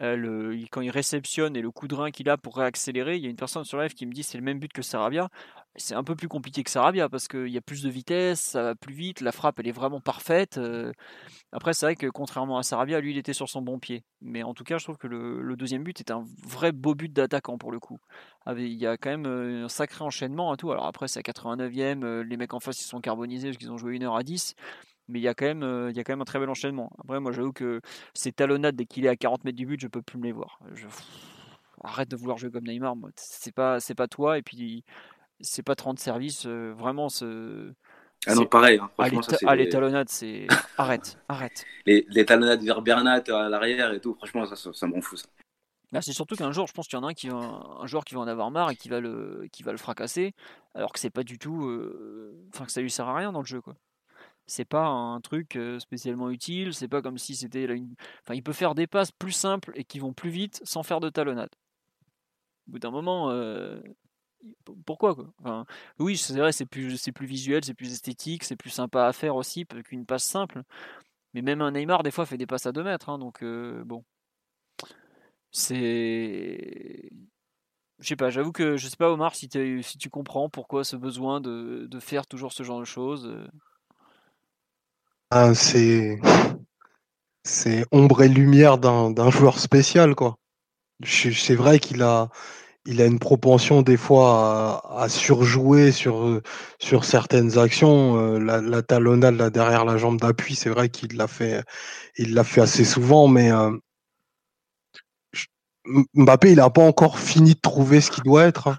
euh, 0.01 0.65
quand 0.71 0.81
il 0.81 0.89
réceptionne 0.89 1.55
et 1.55 1.61
le 1.61 1.71
coup 1.71 1.87
de 1.87 1.95
rein 1.95 2.11
qu'il 2.11 2.29
a 2.29 2.37
pour 2.37 2.57
réaccélérer, 2.57 3.17
il 3.17 3.23
y 3.23 3.27
a 3.27 3.29
une 3.29 3.35
personne 3.35 3.63
sur 3.63 3.79
live 3.79 3.93
qui 3.93 4.05
me 4.05 4.11
dit 4.13 4.23
c'est 4.23 4.37
le 4.37 4.43
même 4.43 4.59
but 4.59 4.71
que 4.71 4.81
Sarabia. 4.81 5.29
C'est 5.75 5.93
un 5.93 6.03
peu 6.03 6.15
plus 6.15 6.27
compliqué 6.27 6.63
que 6.63 6.71
Sarabia 6.71 7.07
parce 7.09 7.27
qu'il 7.27 7.49
y 7.49 7.57
a 7.57 7.61
plus 7.61 7.83
de 7.83 7.89
vitesse, 7.89 8.41
ça 8.41 8.63
va 8.63 8.75
plus 8.75 8.93
vite, 8.93 9.21
la 9.21 9.31
frappe 9.31 9.59
elle 9.59 9.67
est 9.67 9.71
vraiment 9.71 10.01
parfaite. 10.01 10.57
euh. 10.57 10.91
Après, 11.51 11.73
c'est 11.73 11.85
vrai 11.85 11.95
que 11.95 12.07
contrairement 12.07 12.57
à 12.57 12.63
Sarabia, 12.63 12.99
lui 12.99 13.11
il 13.11 13.17
était 13.17 13.33
sur 13.33 13.49
son 13.49 13.61
bon 13.61 13.79
pied. 13.79 14.03
Mais 14.21 14.43
en 14.43 14.53
tout 14.53 14.63
cas, 14.63 14.77
je 14.77 14.83
trouve 14.83 14.97
que 14.97 15.07
le, 15.07 15.55
deuxième 15.55 15.83
but 15.83 15.99
est 15.99 16.11
un 16.11 16.25
vrai 16.43 16.71
beau 16.71 16.95
but 16.95 17.11
d'attaquant 17.13 17.57
pour 17.57 17.71
le 17.71 17.79
coup. 17.79 17.99
Il 18.55 18.67
y 18.73 18.87
a 18.87 18.97
quand 18.97 19.09
même 19.09 19.25
euh, 19.27 19.65
un 19.65 19.69
sacré 19.69 20.03
enchaînement 20.03 20.51
à 20.51 20.57
tout. 20.57 20.71
Alors 20.71 20.85
après, 20.85 21.07
c'est 21.07 21.19
à 21.19 21.23
89e, 21.23 22.03
euh, 22.03 22.23
les 22.23 22.37
mecs 22.37 22.53
en 22.53 22.59
face 22.59 22.81
ils 22.81 22.85
sont 22.85 23.01
carbonisés 23.01 23.49
parce 23.49 23.57
qu'ils 23.57 23.71
ont 23.71 23.77
joué 23.77 23.97
1 23.97 24.03
heure 24.03 24.15
à 24.15 24.23
10 24.23 24.55
mais 25.09 25.19
il 25.19 25.23
y 25.23 25.27
a 25.27 25.33
quand 25.33 25.45
même 25.45 25.63
euh, 25.63 25.89
il 25.91 25.97
y 25.97 25.99
a 25.99 26.03
quand 26.03 26.13
même 26.13 26.21
un 26.21 26.25
très 26.25 26.39
bel 26.39 26.49
enchaînement. 26.49 26.91
Après 26.99 27.19
moi 27.19 27.31
j'avoue 27.31 27.53
que 27.53 27.81
ces 28.13 28.31
talonnades 28.31 28.75
dès 28.75 28.85
qu'il 28.85 29.05
est 29.05 29.09
à 29.09 29.15
40 29.15 29.43
mètres 29.45 29.57
du 29.57 29.65
but, 29.65 29.79
je 29.79 29.87
peux 29.87 30.01
plus 30.01 30.17
me 30.19 30.23
les 30.25 30.31
voir. 30.31 30.59
Je- 30.73 30.87
Arrête 31.83 32.09
de 32.09 32.15
vouloir 32.15 32.37
jouer 32.39 32.49
comme 32.49 32.65
Neymar, 32.65 32.95
c'est 33.15 33.53
pas 33.53 33.79
c'est 33.79 33.93
pas 33.93 34.07
toi 34.07 34.39
et 34.39 34.41
puis 34.41 34.83
c'est 35.41 35.63
pas 35.63 35.75
30 35.75 35.99
services 35.99 36.45
euh, 36.47 36.73
vraiment 36.77 37.09
ce 37.09 37.71
Ah 38.25 38.35
non, 38.35 38.45
pareil. 38.45 38.79
hein. 38.79 38.89
ah, 38.97 39.09
les, 39.09 39.19
ta- 39.19 39.37
ah, 39.45 39.55
les 39.55 39.69
talonnades 39.69 40.09
c'est 40.09 40.47
arrête 40.77 41.19
arrête. 41.29 41.65
les, 41.85 42.05
les 42.09 42.25
talonnades 42.25 42.63
vers 42.63 42.81
Bernat 42.81 43.23
à 43.29 43.49
l'arrière 43.49 43.93
et 43.93 44.01
tout. 44.01 44.15
Franchement, 44.15 44.45
ça, 44.45 44.55
ça, 44.55 44.73
ça 44.73 44.87
m'en 44.87 45.01
fout. 45.01 45.19
Ça. 45.19 45.25
Là, 45.93 46.01
c'est 46.01 46.11
surtout 46.11 46.35
qu'un 46.35 46.51
jour, 46.51 46.67
je 46.67 46.73
pense 46.73 46.87
qu'il 46.87 46.97
y 46.97 47.01
en 47.01 47.05
a 47.05 47.11
un 47.11 47.13
qui 47.13 47.29
va, 47.29 47.37
un 47.37 47.85
joueur 47.87 48.03
qui 48.03 48.13
va 48.13 48.19
en 48.21 48.27
avoir 48.27 48.51
marre 48.51 48.71
et 48.71 48.75
qui 48.75 48.89
va 48.89 48.99
le, 48.99 49.47
qui 49.53 49.63
va 49.63 49.71
le 49.71 49.77
fracasser, 49.77 50.33
alors 50.75 50.91
que 50.91 50.99
c'est 50.99 51.09
pas 51.09 51.23
du 51.23 51.39
tout, 51.39 51.65
euh, 51.65 52.35
enfin 52.53 52.65
que 52.65 52.71
ça 52.73 52.81
lui 52.81 52.91
sert 52.91 53.07
à 53.07 53.15
rien 53.15 53.31
dans 53.31 53.39
le 53.39 53.45
jeu, 53.45 53.61
quoi. 53.61 53.75
C'est 54.47 54.65
pas 54.65 54.85
un 54.87 55.19
truc 55.21 55.57
spécialement 55.79 56.29
utile. 56.29 56.73
C'est 56.73 56.87
pas 56.87 57.01
comme 57.01 57.17
si 57.17 57.35
c'était, 57.35 57.65
une... 57.65 57.93
enfin, 58.23 58.33
il 58.33 58.43
peut 58.43 58.53
faire 58.53 58.75
des 58.75 58.87
passes 58.87 59.11
plus 59.11 59.31
simples 59.33 59.71
et 59.75 59.83
qui 59.83 59.99
vont 59.99 60.13
plus 60.13 60.29
vite 60.29 60.61
sans 60.63 60.83
faire 60.83 60.99
de 60.99 61.09
talonnade. 61.09 61.49
Au 62.67 62.71
bout 62.71 62.79
d'un 62.79 62.91
moment, 62.91 63.31
pourquoi 64.85 65.15
quoi? 65.15 65.33
Enfin, 65.39 65.65
Oui, 65.99 66.17
c'est 66.17 66.37
vrai, 66.37 66.51
c'est 66.51 66.65
plus, 66.65 67.09
plus 67.13 67.27
visuel, 67.27 67.63
c'est 67.63 67.73
plus 67.73 67.91
esthétique, 67.91 68.43
c'est 68.43 68.55
plus 68.55 68.69
sympa 68.69 69.05
à 69.05 69.13
faire 69.13 69.35
aussi 69.35 69.65
qu'une 69.65 70.05
passe 70.05 70.23
simple. 70.23 70.63
Mais 71.33 71.41
même 71.41 71.61
un 71.61 71.71
Neymar, 71.71 72.03
des 72.03 72.11
fois, 72.11 72.25
fait 72.25 72.37
des 72.37 72.47
passes 72.47 72.65
à 72.65 72.71
2 72.71 72.83
mètres. 72.83 73.09
hein, 73.09 73.19
donc 73.19 73.43
bon, 73.85 74.03
c'est 75.51 77.09
je 77.99 78.07
sais 78.07 78.15
pas, 78.15 78.29
j'avoue 78.29 78.51
que 78.51 78.77
je 78.77 78.87
sais 78.87 78.95
pas 78.97 79.09
Omar 79.11 79.35
si, 79.35 79.49
si 79.81 79.97
tu 79.97 80.09
comprends 80.09 80.49
pourquoi 80.49 80.83
ce 80.83 80.95
besoin 80.95 81.41
de, 81.41 81.87
de 81.89 81.99
faire 81.99 82.27
toujours 82.27 82.53
ce 82.53 82.63
genre 82.63 82.79
de 82.79 82.85
choses. 82.85 83.27
Ah, 85.31 85.53
c'est 85.53 86.19
c'est 87.43 87.85
ombre 87.91 88.23
et 88.23 88.27
lumière 88.29 88.77
d'un 88.77 89.29
joueur 89.31 89.59
spécial, 89.59 90.15
quoi. 90.15 90.35
C'est 91.05 91.55
vrai 91.55 91.79
qu'il 91.79 92.03
a 92.03 92.29
une 92.87 93.19
propension 93.19 93.81
des 93.83 93.97
fois 93.97 94.83
à, 95.01 95.09
surjouer 95.09 95.91
sur 96.79 97.05
certaines 97.05 97.57
actions. 97.59 98.17
Euh, 98.19 98.39
La, 98.39 98.61
la 98.61 98.81
talonnade 98.83 99.51
derrière 99.53 99.85
la 99.85 99.97
jambe 99.97 100.19
d'appui, 100.19 100.55
c'est 100.55 100.69
vrai 100.69 100.89
qu'il 100.89 101.17
l'a 101.17 101.27
fait 101.27 102.61
assez 102.61 102.85
souvent, 102.85 103.27
mais 103.27 103.51
euh, 103.51 103.71
Mbappé, 106.13 106.51
il 106.51 106.57
n'a 106.57 106.69
pas 106.69 106.85
encore 106.85 107.17
fini 107.19 107.53
de 107.55 107.59
trouver 107.59 108.01
ce 108.01 108.11
qu'il 108.11 108.23
doit 108.23 108.45
être. 108.45 108.67
hein. 108.67 108.77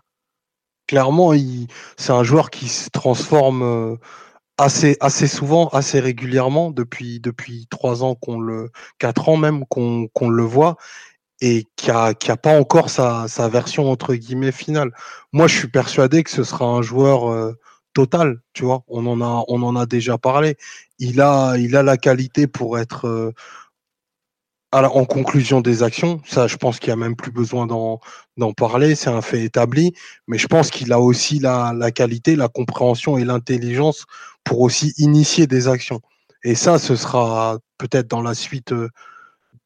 Clairement, 0.86 1.32
c'est 1.96 2.12
un 2.12 2.24
joueur 2.24 2.50
qui 2.50 2.68
se 2.68 2.90
transforme. 2.90 3.62
euh, 3.62 3.96
assez 4.58 4.96
assez 5.00 5.28
souvent, 5.28 5.68
assez 5.68 6.00
régulièrement 6.00 6.70
depuis 6.70 7.20
depuis 7.20 7.66
trois 7.70 8.02
ans 8.04 8.14
qu'on 8.16 8.40
le 8.40 8.70
quatre 8.98 9.28
ans 9.28 9.36
même 9.36 9.64
qu'on 9.66 10.08
qu'on 10.08 10.28
le 10.28 10.42
voit 10.42 10.76
et 11.40 11.64
qui 11.76 11.90
a 11.90 12.14
qui 12.14 12.30
a 12.30 12.36
pas 12.36 12.58
encore 12.58 12.90
sa 12.90 13.28
sa 13.28 13.48
version 13.48 13.90
entre 13.90 14.14
guillemets 14.14 14.52
finale. 14.52 14.90
Moi, 15.32 15.46
je 15.46 15.56
suis 15.58 15.68
persuadé 15.68 16.24
que 16.24 16.30
ce 16.30 16.44
sera 16.44 16.66
un 16.66 16.82
joueur 16.82 17.30
euh, 17.30 17.54
total. 17.94 18.40
Tu 18.52 18.64
vois, 18.64 18.82
on 18.88 19.06
en 19.06 19.20
a 19.22 19.44
on 19.48 19.62
en 19.62 19.76
a 19.76 19.86
déjà 19.86 20.18
parlé. 20.18 20.56
Il 20.98 21.20
a 21.20 21.56
il 21.56 21.76
a 21.76 21.82
la 21.82 21.96
qualité 21.96 22.46
pour 22.48 22.78
être 22.78 23.06
euh, 23.06 23.32
à 24.72 24.90
en 24.90 25.04
conclusion 25.06 25.60
des 25.62 25.82
actions. 25.82 26.20
Ça, 26.26 26.46
je 26.46 26.56
pense 26.56 26.78
qu'il 26.78 26.90
y 26.90 26.92
a 26.92 26.96
même 26.96 27.16
plus 27.16 27.30
besoin 27.32 27.66
d'en 27.66 28.00
d'en 28.36 28.52
parler. 28.52 28.94
C'est 28.94 29.10
un 29.10 29.22
fait 29.22 29.42
établi. 29.44 29.94
Mais 30.26 30.38
je 30.38 30.46
pense 30.46 30.70
qu'il 30.70 30.92
a 30.92 31.00
aussi 31.00 31.38
la 31.38 31.72
la 31.74 31.90
qualité, 31.92 32.36
la 32.36 32.48
compréhension 32.48 33.16
et 33.18 33.24
l'intelligence 33.24 34.06
pour 34.48 34.62
aussi 34.62 34.94
initier 34.96 35.46
des 35.46 35.68
actions. 35.68 36.00
Et 36.42 36.54
ça, 36.54 36.78
ce 36.78 36.96
sera 36.96 37.58
peut-être 37.76 38.08
dans 38.08 38.22
la 38.22 38.32
suite 38.32 38.72
euh, 38.72 38.88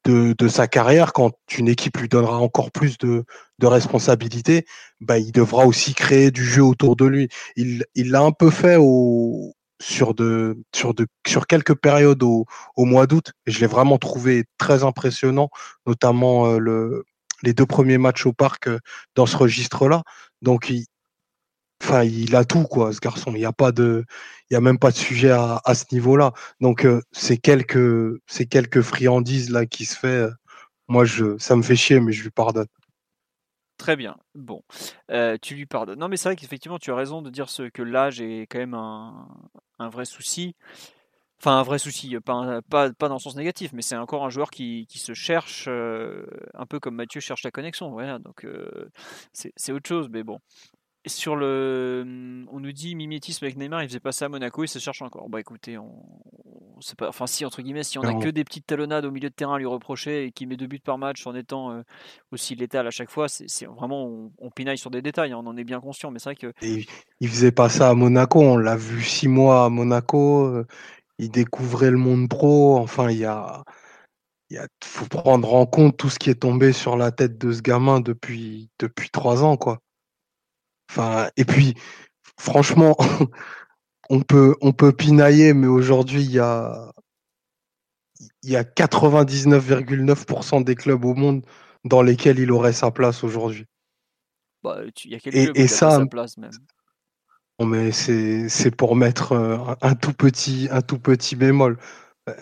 de, 0.04 0.48
sa 0.48 0.66
carrière, 0.66 1.12
quand 1.12 1.34
une 1.56 1.68
équipe 1.68 1.98
lui 1.98 2.08
donnera 2.08 2.38
encore 2.38 2.72
plus 2.72 2.98
de, 2.98 3.24
de 3.60 3.66
responsabilités, 3.68 4.66
bah, 5.00 5.18
il 5.18 5.30
devra 5.30 5.66
aussi 5.66 5.94
créer 5.94 6.32
du 6.32 6.44
jeu 6.44 6.64
autour 6.64 6.96
de 6.96 7.04
lui. 7.04 7.28
Il 7.54 7.84
l'a 7.94 8.22
un 8.22 8.32
peu 8.32 8.50
fait 8.50 8.76
au, 8.76 9.54
sur, 9.80 10.14
de, 10.14 10.58
sur, 10.74 10.94
de, 10.94 11.06
sur 11.28 11.46
quelques 11.46 11.76
périodes 11.76 12.24
au, 12.24 12.46
au 12.74 12.84
mois 12.84 13.06
d'août. 13.06 13.30
Et 13.46 13.52
je 13.52 13.60
l'ai 13.60 13.68
vraiment 13.68 13.98
trouvé 13.98 14.46
très 14.58 14.82
impressionnant, 14.82 15.48
notamment 15.86 16.46
euh, 16.46 16.58
le, 16.58 17.04
les 17.44 17.52
deux 17.52 17.66
premiers 17.66 17.98
matchs 17.98 18.26
au 18.26 18.32
parc 18.32 18.66
euh, 18.66 18.80
dans 19.14 19.26
ce 19.26 19.36
registre-là. 19.36 20.02
Donc, 20.42 20.72
enfin, 21.82 22.04
il 22.04 22.34
a 22.36 22.44
tout, 22.44 22.64
quoi, 22.64 22.92
ce 22.92 23.00
garçon. 23.00 23.32
Il 23.34 23.38
n'y 23.40 23.44
a 23.44 23.52
pas 23.52 23.72
de, 23.72 24.04
il 24.50 24.54
y 24.54 24.56
a 24.56 24.60
même 24.60 24.78
pas 24.78 24.90
de 24.90 24.96
sujet 24.96 25.30
à, 25.30 25.60
ce 25.74 25.84
niveau-là. 25.92 26.32
Donc, 26.60 26.84
euh, 26.86 27.02
ces 27.12 27.38
quelques, 27.38 28.20
ces 28.26 28.46
quelques 28.46 28.82
friandises 28.82 29.50
là 29.50 29.66
qui 29.66 29.84
se 29.86 29.96
fait, 29.98 30.08
euh, 30.08 30.30
moi, 30.88 31.04
je, 31.04 31.38
ça 31.38 31.56
me 31.56 31.62
fait 31.62 31.76
chier, 31.76 32.00
mais 32.00 32.12
je 32.12 32.22
lui 32.24 32.30
pardonne. 32.30 32.68
Très 33.78 33.96
bien. 33.96 34.16
Bon, 34.34 34.62
Euh, 35.10 35.36
tu 35.42 35.54
lui 35.56 35.66
pardonnes. 35.66 35.98
Non, 35.98 36.08
mais 36.08 36.16
c'est 36.16 36.28
vrai 36.28 36.36
qu'effectivement, 36.36 36.78
tu 36.78 36.92
as 36.92 36.94
raison 36.94 37.20
de 37.22 37.30
dire 37.30 37.46
que 37.74 37.82
l'âge 37.82 38.20
est 38.20 38.42
quand 38.42 38.58
même 38.58 38.74
un, 38.74 39.28
un 39.78 39.88
vrai 39.88 40.04
souci. 40.04 40.54
Enfin, 41.40 41.58
un 41.58 41.62
vrai 41.64 41.78
souci, 41.78 42.16
pas, 42.24 42.34
un- 42.34 42.62
pas, 42.62 42.92
pas 42.92 43.08
dans 43.08 43.16
le 43.16 43.20
sens 43.20 43.36
négatif, 43.36 43.72
mais 43.74 43.82
c'est 43.82 43.96
encore 43.96 44.24
un 44.24 44.30
joueur 44.30 44.50
qui, 44.50 44.86
qui 44.88 44.98
se 45.00 45.14
cherche, 45.14 45.66
euh, 45.68 46.26
un 46.54 46.66
peu 46.66 46.80
comme 46.80 46.96
Mathieu 46.96 47.20
cherche 47.20 47.44
la 47.44 47.50
connexion. 47.52 47.90
Voilà, 47.90 48.18
donc 48.20 48.44
euh, 48.44 48.90
c'est 49.32 49.52
c'est 49.56 49.72
autre 49.72 49.88
chose, 49.88 50.08
mais 50.10 50.24
bon. 50.24 50.40
Sur 51.04 51.34
le, 51.34 52.04
on 52.52 52.60
nous 52.60 52.70
dit 52.70 52.94
mimétisme 52.94 53.44
avec 53.44 53.56
Neymar, 53.56 53.82
il 53.82 53.88
faisait 53.88 53.98
pas 53.98 54.12
ça 54.12 54.26
à 54.26 54.28
Monaco, 54.28 54.62
il 54.62 54.68
se 54.68 54.78
cherche 54.78 55.02
encore. 55.02 55.28
Bah 55.28 55.40
écoutez, 55.40 55.76
on, 55.76 55.90
on 56.76 56.80
sait 56.80 56.94
pas, 56.94 57.08
enfin 57.08 57.26
si 57.26 57.44
entre 57.44 57.60
guillemets, 57.60 57.82
si 57.82 57.98
on 57.98 58.06
a 58.06 58.14
que 58.14 58.28
des 58.28 58.44
petites 58.44 58.66
talonnades 58.66 59.04
au 59.04 59.10
milieu 59.10 59.28
de 59.28 59.34
terrain 59.34 59.56
à 59.56 59.58
lui 59.58 59.66
reprocher 59.66 60.26
et 60.26 60.32
qu'il 60.32 60.46
met 60.46 60.56
deux 60.56 60.68
buts 60.68 60.78
par 60.78 60.98
match 60.98 61.26
en 61.26 61.34
étant 61.34 61.72
euh, 61.72 61.82
aussi 62.30 62.54
létal 62.54 62.86
à 62.86 62.92
chaque 62.92 63.10
fois, 63.10 63.28
c'est 63.28 63.66
vraiment, 63.66 64.04
on, 64.06 64.32
on 64.38 64.50
pinaille 64.50 64.78
sur 64.78 64.92
des 64.92 65.02
détails, 65.02 65.32
hein, 65.32 65.40
on 65.42 65.46
en 65.48 65.56
est 65.56 65.64
bien 65.64 65.80
conscient, 65.80 66.12
mais 66.12 66.20
c'est 66.20 66.28
vrai 66.30 66.36
que 66.36 66.52
Et 66.62 66.86
il 67.18 67.28
faisait 67.28 67.50
pas 67.52 67.68
ça 67.68 67.90
à 67.90 67.94
Monaco. 67.94 68.40
On 68.40 68.56
l'a 68.56 68.76
vu 68.76 69.02
six 69.02 69.26
mois 69.26 69.64
à 69.64 69.68
Monaco. 69.70 70.44
euh, 70.46 70.66
Il 71.18 71.30
découvrait 71.30 71.90
le 71.90 71.98
monde 71.98 72.28
pro. 72.28 72.76
Enfin, 72.78 73.10
il 73.10 73.18
y 73.18 73.24
a, 73.24 73.64
il 74.50 74.60
faut 74.84 75.06
prendre 75.06 75.52
en 75.54 75.66
compte 75.66 75.96
tout 75.96 76.10
ce 76.10 76.18
qui 76.18 76.30
est 76.30 76.40
tombé 76.42 76.72
sur 76.72 76.96
la 76.96 77.10
tête 77.10 77.38
de 77.38 77.52
ce 77.52 77.62
gamin 77.62 78.00
depuis, 78.00 78.70
depuis 78.78 79.10
trois 79.10 79.42
ans, 79.44 79.56
quoi. 79.56 79.80
Enfin, 80.92 81.30
et 81.38 81.46
puis, 81.46 81.72
franchement, 82.38 82.96
on 84.10 84.20
peut, 84.20 84.54
on 84.60 84.72
peut 84.72 84.92
pinailler, 84.92 85.54
mais 85.54 85.66
aujourd'hui, 85.66 86.22
il 86.22 86.30
y 86.32 86.38
a, 86.38 86.92
il 88.42 88.50
y 88.50 88.56
a 88.56 88.62
99,9% 88.62 90.62
des 90.64 90.74
clubs 90.74 91.04
au 91.06 91.14
monde 91.14 91.46
dans 91.84 92.02
lesquels 92.02 92.38
il 92.38 92.52
aurait 92.52 92.74
sa 92.74 92.90
place 92.90 93.24
aujourd'hui. 93.24 93.64
bah, 94.62 94.82
il 95.04 95.10
y 95.10 95.14
a 95.14 95.18
quelques 95.18 95.36
Et- 95.36 95.52
clubs 95.52 95.66
ça, 95.66 95.92
sa 95.92 96.06
place 96.06 96.36
même. 96.36 96.50
Non, 97.58 97.64
mais 97.66 97.90
c'est 97.90 98.70
pour 98.76 98.94
mettre 98.94 99.32
euh, 99.32 99.56
un, 99.56 99.76
un 99.80 99.94
tout 99.94 100.12
petit 100.12 100.68
un 100.70 100.82
tout 100.82 100.98
petit 100.98 101.36
bémol. 101.36 101.78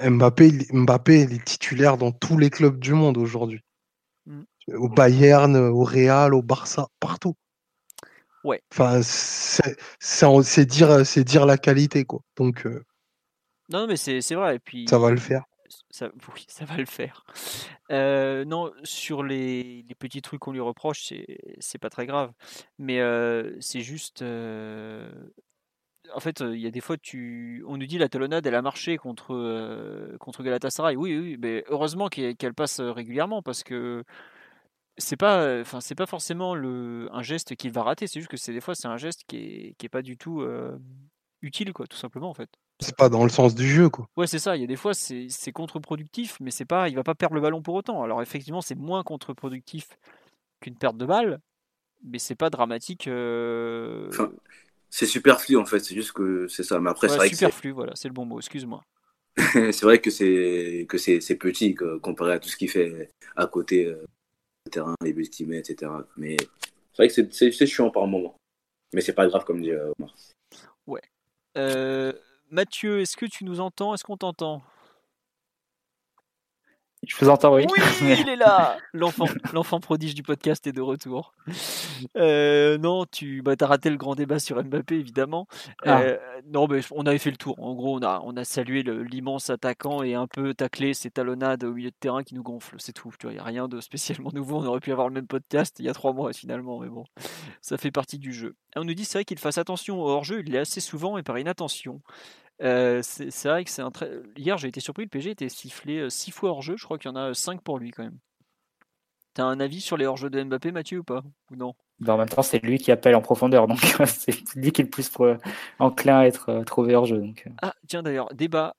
Mbappé, 0.02 0.48
il- 0.48 0.66
Mbappé, 0.72 1.20
il 1.22 1.34
est 1.34 1.44
titulaire 1.44 1.98
dans 1.98 2.10
tous 2.10 2.36
les 2.36 2.50
clubs 2.50 2.80
du 2.80 2.94
monde 2.94 3.16
aujourd'hui. 3.16 3.60
Mm. 4.26 4.42
Au 4.74 4.88
Bayern, 4.88 5.54
au 5.56 5.84
Real, 5.84 6.34
au 6.34 6.42
Barça, 6.42 6.88
partout. 6.98 7.36
Ouais. 8.44 8.62
Enfin, 8.72 9.00
c'est 9.02 10.64
dire, 10.64 11.02
dire 11.02 11.46
la 11.46 11.58
qualité, 11.58 12.04
quoi. 12.04 12.22
Donc. 12.36 12.66
Euh, 12.66 12.84
non, 13.68 13.86
mais 13.86 13.96
c'est 13.96 14.34
vrai. 14.34 14.56
Et 14.56 14.58
puis, 14.58 14.86
ça 14.88 14.98
va 14.98 15.10
le 15.10 15.18
faire. 15.18 15.44
Ça, 15.90 16.10
oui, 16.34 16.44
ça 16.48 16.64
va 16.64 16.76
le 16.76 16.86
faire. 16.86 17.24
Euh, 17.92 18.44
non, 18.44 18.72
sur 18.82 19.22
les, 19.22 19.84
les, 19.88 19.94
petits 19.94 20.22
trucs 20.22 20.40
qu'on 20.40 20.52
lui 20.52 20.60
reproche, 20.60 21.12
c'est 21.58 21.78
pas 21.78 21.90
très 21.90 22.06
grave. 22.06 22.32
Mais 22.78 23.00
euh, 23.00 23.56
c'est 23.60 23.80
juste. 23.80 24.22
en 24.22 26.20
fait, 26.20 26.40
il 26.40 26.60
y 26.60 26.66
a 26.66 26.70
des 26.70 26.80
fois, 26.80 26.96
tu, 26.96 27.62
on 27.68 27.76
nous 27.76 27.86
dit 27.86 27.98
la 27.98 28.08
talonnade, 28.08 28.46
elle 28.46 28.54
a 28.54 28.62
marché 28.62 28.96
contre, 28.96 30.16
contre 30.18 30.42
Galatasaray. 30.42 30.96
Oui, 30.96 31.16
oui, 31.16 31.36
mais 31.38 31.64
heureusement 31.68 32.08
qu'elle 32.08 32.54
passe 32.54 32.80
régulièrement 32.80 33.42
parce 33.42 33.62
que 33.62 34.02
c'est 35.00 35.16
pas, 35.16 35.60
enfin, 35.60 35.80
c'est 35.80 35.94
pas 35.94 36.06
forcément 36.06 36.54
le, 36.54 37.08
un 37.12 37.22
geste 37.22 37.56
qu'il 37.56 37.72
va 37.72 37.82
rater. 37.82 38.06
C'est 38.06 38.20
juste 38.20 38.30
que 38.30 38.36
c'est 38.36 38.52
des 38.52 38.60
fois, 38.60 38.74
c'est 38.74 38.88
un 38.88 38.96
geste 38.96 39.22
qui 39.26 39.36
est, 39.36 39.74
qui 39.78 39.86
est 39.86 39.90
pas 39.90 40.02
du 40.02 40.16
tout 40.16 40.44
utile, 41.42 41.72
quoi, 41.72 41.86
tout 41.86 41.96
simplement, 41.96 42.30
en 42.30 42.34
fait. 42.34 42.50
C'est 42.80 42.96
pas 42.96 43.08
dans 43.08 43.24
le 43.24 43.30
sens 43.30 43.54
du 43.54 43.68
jeu, 43.68 43.88
quoi. 43.90 44.08
Ouais, 44.16 44.26
c'est 44.26 44.38
ça. 44.38 44.56
Il 44.56 44.60
y 44.60 44.64
a 44.64 44.66
des 44.66 44.76
fois, 44.76 44.94
c'est 44.94 45.52
contre-productif, 45.52 46.36
mais 46.40 46.50
c'est 46.50 46.64
pas, 46.64 46.88
il 46.88 46.94
va 46.94 47.02
pas 47.02 47.14
perdre 47.14 47.34
le 47.34 47.40
ballon 47.40 47.62
pour 47.62 47.74
autant. 47.74 48.02
Alors 48.02 48.22
effectivement, 48.22 48.62
c'est 48.62 48.74
moins 48.74 49.02
contre-productif 49.02 49.98
qu'une 50.60 50.76
perte 50.76 50.96
de 50.96 51.06
balle, 51.06 51.40
mais 52.04 52.18
c'est 52.18 52.34
pas 52.34 52.50
dramatique. 52.50 53.08
c'est 54.88 55.06
superflu 55.06 55.56
en 55.56 55.66
fait. 55.66 55.80
C'est 55.80 55.94
juste 55.94 56.12
que 56.12 56.48
c'est 56.48 56.62
ça. 56.62 56.80
Mais 56.80 56.90
après, 56.90 57.08
c'est 57.08 57.16
vrai 57.16 57.28
superflu, 57.28 57.70
voilà, 57.70 57.92
c'est 57.94 58.08
le 58.08 58.14
bon 58.14 58.24
mot. 58.24 58.38
Excuse-moi. 58.38 58.82
c'est 59.36 59.82
vrai 59.82 60.00
que 60.00 60.10
c'est 60.10 60.86
que 60.88 60.98
c'est 60.98 61.36
petit 61.36 61.74
comparé 62.02 62.32
à 62.32 62.38
tout 62.38 62.48
ce 62.48 62.56
qu'il 62.56 62.70
fait 62.70 63.10
à 63.36 63.46
côté 63.46 63.94
terrain, 64.68 64.94
les 65.02 65.12
buts 65.12 65.28
qu'il 65.28 65.48
met, 65.48 65.58
etc. 65.58 65.90
Mais 66.16 66.36
c'est 66.92 66.96
vrai 66.96 67.08
que 67.08 67.52
c'est 67.52 67.66
chiant 67.66 67.90
par 67.90 68.06
moment. 68.06 68.36
Mais 68.92 69.00
c'est 69.00 69.12
pas 69.12 69.26
grave, 69.26 69.44
comme 69.44 69.62
dit 69.62 69.70
euh, 69.70 69.92
Omar. 69.98 70.14
Ouais. 70.86 71.02
Euh, 71.56 72.12
Mathieu, 72.50 73.00
est-ce 73.00 73.16
que 73.16 73.26
tu 73.26 73.44
nous 73.44 73.60
entends? 73.60 73.94
Est-ce 73.94 74.04
qu'on 74.04 74.16
t'entend? 74.16 74.62
Je 77.06 77.16
vous 77.16 77.30
entends, 77.30 77.54
oui. 77.54 77.64
Oui, 77.70 77.80
il 78.20 78.28
est 78.28 78.36
là 78.36 78.76
L'enfant, 78.92 79.24
l'enfant 79.54 79.80
prodige 79.80 80.14
du 80.14 80.22
podcast 80.22 80.66
est 80.66 80.72
de 80.72 80.82
retour. 80.82 81.32
Euh, 82.16 82.76
non, 82.76 83.06
tu 83.10 83.40
bah, 83.40 83.54
as 83.58 83.66
raté 83.66 83.88
le 83.88 83.96
grand 83.96 84.14
débat 84.14 84.38
sur 84.38 84.62
Mbappé, 84.62 84.96
évidemment. 84.96 85.46
Ah. 85.84 86.02
Euh, 86.02 86.18
non, 86.52 86.68
mais 86.68 86.80
on 86.90 87.06
avait 87.06 87.18
fait 87.18 87.30
le 87.30 87.38
tour. 87.38 87.58
En 87.58 87.74
gros, 87.74 87.98
on 87.98 88.02
a, 88.02 88.20
on 88.24 88.36
a 88.36 88.44
salué 88.44 88.82
l'immense 88.82 89.48
attaquant 89.48 90.02
et 90.02 90.14
un 90.14 90.26
peu 90.26 90.52
taclé 90.52 90.92
ces 90.92 91.10
talonnades 91.10 91.64
au 91.64 91.72
milieu 91.72 91.90
de 91.90 91.96
terrain 91.98 92.22
qui 92.22 92.34
nous 92.34 92.42
gonflent. 92.42 92.76
C'est 92.78 92.92
tout. 92.92 93.10
Il 93.24 93.30
n'y 93.30 93.38
a 93.38 93.44
rien 93.44 93.66
de 93.66 93.80
spécialement 93.80 94.30
nouveau. 94.34 94.58
On 94.58 94.66
aurait 94.66 94.80
pu 94.80 94.92
avoir 94.92 95.08
le 95.08 95.14
même 95.14 95.26
podcast 95.26 95.76
il 95.78 95.86
y 95.86 95.88
a 95.88 95.94
trois 95.94 96.12
mois, 96.12 96.34
finalement. 96.34 96.80
Mais 96.80 96.88
bon, 96.88 97.04
ça 97.62 97.78
fait 97.78 97.90
partie 97.90 98.18
du 98.18 98.34
jeu. 98.34 98.56
on 98.76 98.84
nous 98.84 98.94
dit, 98.94 99.06
c'est 99.06 99.18
vrai 99.18 99.24
qu'il 99.24 99.38
fasse 99.38 99.56
attention 99.56 100.02
au 100.02 100.08
hors-jeu. 100.08 100.42
Il 100.46 100.54
est 100.54 100.58
assez 100.58 100.80
souvent 100.80 101.16
et 101.16 101.22
par 101.22 101.38
inattention. 101.38 102.02
Euh, 102.62 103.00
c'est 103.02 103.48
vrai 103.48 103.64
que 103.64 103.70
c'est 103.70 103.82
un 103.82 103.90
très. 103.90 104.10
Hier, 104.36 104.58
j'ai 104.58 104.68
été 104.68 104.80
surpris, 104.80 105.04
le 105.04 105.08
PG 105.08 105.30
était 105.30 105.48
sifflé 105.48 106.08
6 106.10 106.30
euh, 106.30 106.32
fois 106.32 106.50
hors 106.50 106.62
jeu. 106.62 106.76
Je 106.76 106.84
crois 106.84 106.98
qu'il 106.98 107.10
y 107.10 107.12
en 107.12 107.16
a 107.16 107.32
5 107.34 107.62
pour 107.62 107.78
lui 107.78 107.90
quand 107.90 108.02
même. 108.02 108.18
T'as 109.32 109.44
un 109.44 109.60
avis 109.60 109.80
sur 109.80 109.96
les 109.96 110.06
hors-jeux 110.06 110.28
de 110.28 110.42
Mbappé, 110.42 110.72
Mathieu, 110.72 110.98
ou 110.98 111.04
pas? 111.04 111.22
Ou 111.52 111.56
non? 111.56 111.74
Bah, 112.00 112.14
En 112.14 112.18
même 112.18 112.28
temps, 112.28 112.42
c'est 112.42 112.58
lui 112.58 112.78
qui 112.78 112.90
appelle 112.90 113.14
en 113.14 113.22
profondeur, 113.22 113.68
donc 113.68 113.78
c'est 114.06 114.34
lui 114.56 114.72
qui 114.72 114.80
est 114.80 114.84
le 114.84 114.90
plus 114.90 115.08
enclin 115.78 116.18
à 116.18 116.24
être 116.24 116.48
euh, 116.48 116.64
trouvé 116.64 116.96
hors-jeu. 116.96 117.18
Donc... 117.18 117.46
Ah, 117.62 117.72
tiens 117.86 118.02
d'ailleurs, 118.02 118.28
débat, 118.34 118.74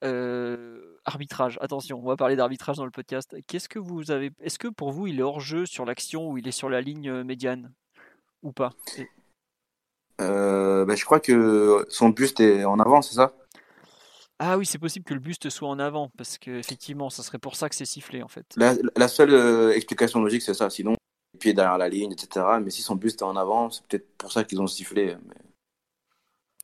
arbitrage. 1.05 1.57
Attention, 1.61 1.99
on 2.03 2.07
va 2.07 2.17
parler 2.17 2.35
d'arbitrage 2.35 2.75
dans 2.75 2.85
le 2.85 2.91
podcast. 2.91 3.35
Qu'est-ce 3.47 3.69
que 3.69 3.79
vous 3.79 4.11
avez 4.11 4.31
Est-ce 4.41 4.59
que 4.59 4.67
pour 4.67 4.91
vous, 4.91 5.07
il 5.07 5.19
est 5.19 5.23
hors-jeu 5.23 5.65
sur 5.65 5.85
l'action 5.85 6.27
ou 6.27 6.37
il 6.37 6.47
est 6.47 6.51
sur 6.51 6.69
la 6.69 6.81
ligne 6.81 7.23
médiane? 7.23 7.71
Ou 8.43 8.51
pas? 8.51 8.71
Bah, 10.19 10.95
Je 10.95 11.05
crois 11.05 11.21
que 11.21 11.85
son 11.89 12.09
buste 12.09 12.41
est 12.41 12.65
en 12.65 12.79
avant, 12.79 13.01
c'est 13.01 13.15
ça? 13.15 13.33
Ah 14.43 14.57
oui, 14.57 14.65
c'est 14.65 14.79
possible 14.79 15.05
que 15.05 15.13
le 15.13 15.19
buste 15.19 15.51
soit 15.51 15.69
en 15.69 15.77
avant, 15.77 16.09
parce 16.17 16.39
qu'effectivement, 16.39 17.11
ça 17.11 17.21
serait 17.21 17.37
pour 17.37 17.55
ça 17.55 17.69
que 17.69 17.75
c'est 17.75 17.85
sifflé 17.85 18.23
en 18.23 18.27
fait. 18.27 18.55
La, 18.57 19.07
seule 19.07 19.35
euh, 19.35 19.71
explication 19.71 20.19
logique, 20.19 20.41
c'est 20.41 20.55
ça. 20.55 20.71
Sinon, 20.71 20.95
les 21.33 21.39
pieds 21.39 21.53
derrière 21.53 21.77
la 21.77 21.87
ligne, 21.87 22.11
etc. 22.11 22.43
Mais 22.59 22.71
si 22.71 22.81
son 22.81 22.95
buste 22.95 23.21
est 23.21 23.25
en 23.25 23.35
avant, 23.35 23.69
c'est 23.69 23.85
peut-être 23.85 24.07
pour 24.17 24.31
ça 24.31 24.43
qu'ils 24.43 24.59
ont 24.59 24.65
sifflé. 24.65 25.15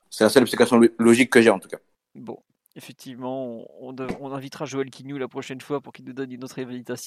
C'est 0.10 0.24
la 0.24 0.32
seule 0.32 0.42
explication 0.42 0.82
logique 0.98 1.30
que 1.30 1.40
j'ai 1.40 1.52
en 1.52 1.60
tout 1.60 1.70
cas. 1.70 1.78
Bon, 2.16 2.42
effectivement, 2.76 3.68
on, 3.80 3.96
invitera 4.34 4.66
Joël 4.66 4.90
Quignou 4.90 5.20
la 5.20 5.28
prochaine 5.28 5.62
fois 5.62 5.80
pour 5.80 5.94
qu'il 5.94 6.06
nous 6.06 6.14
donne 6.14 6.32
une 6.32 6.44
autre, 6.44 6.60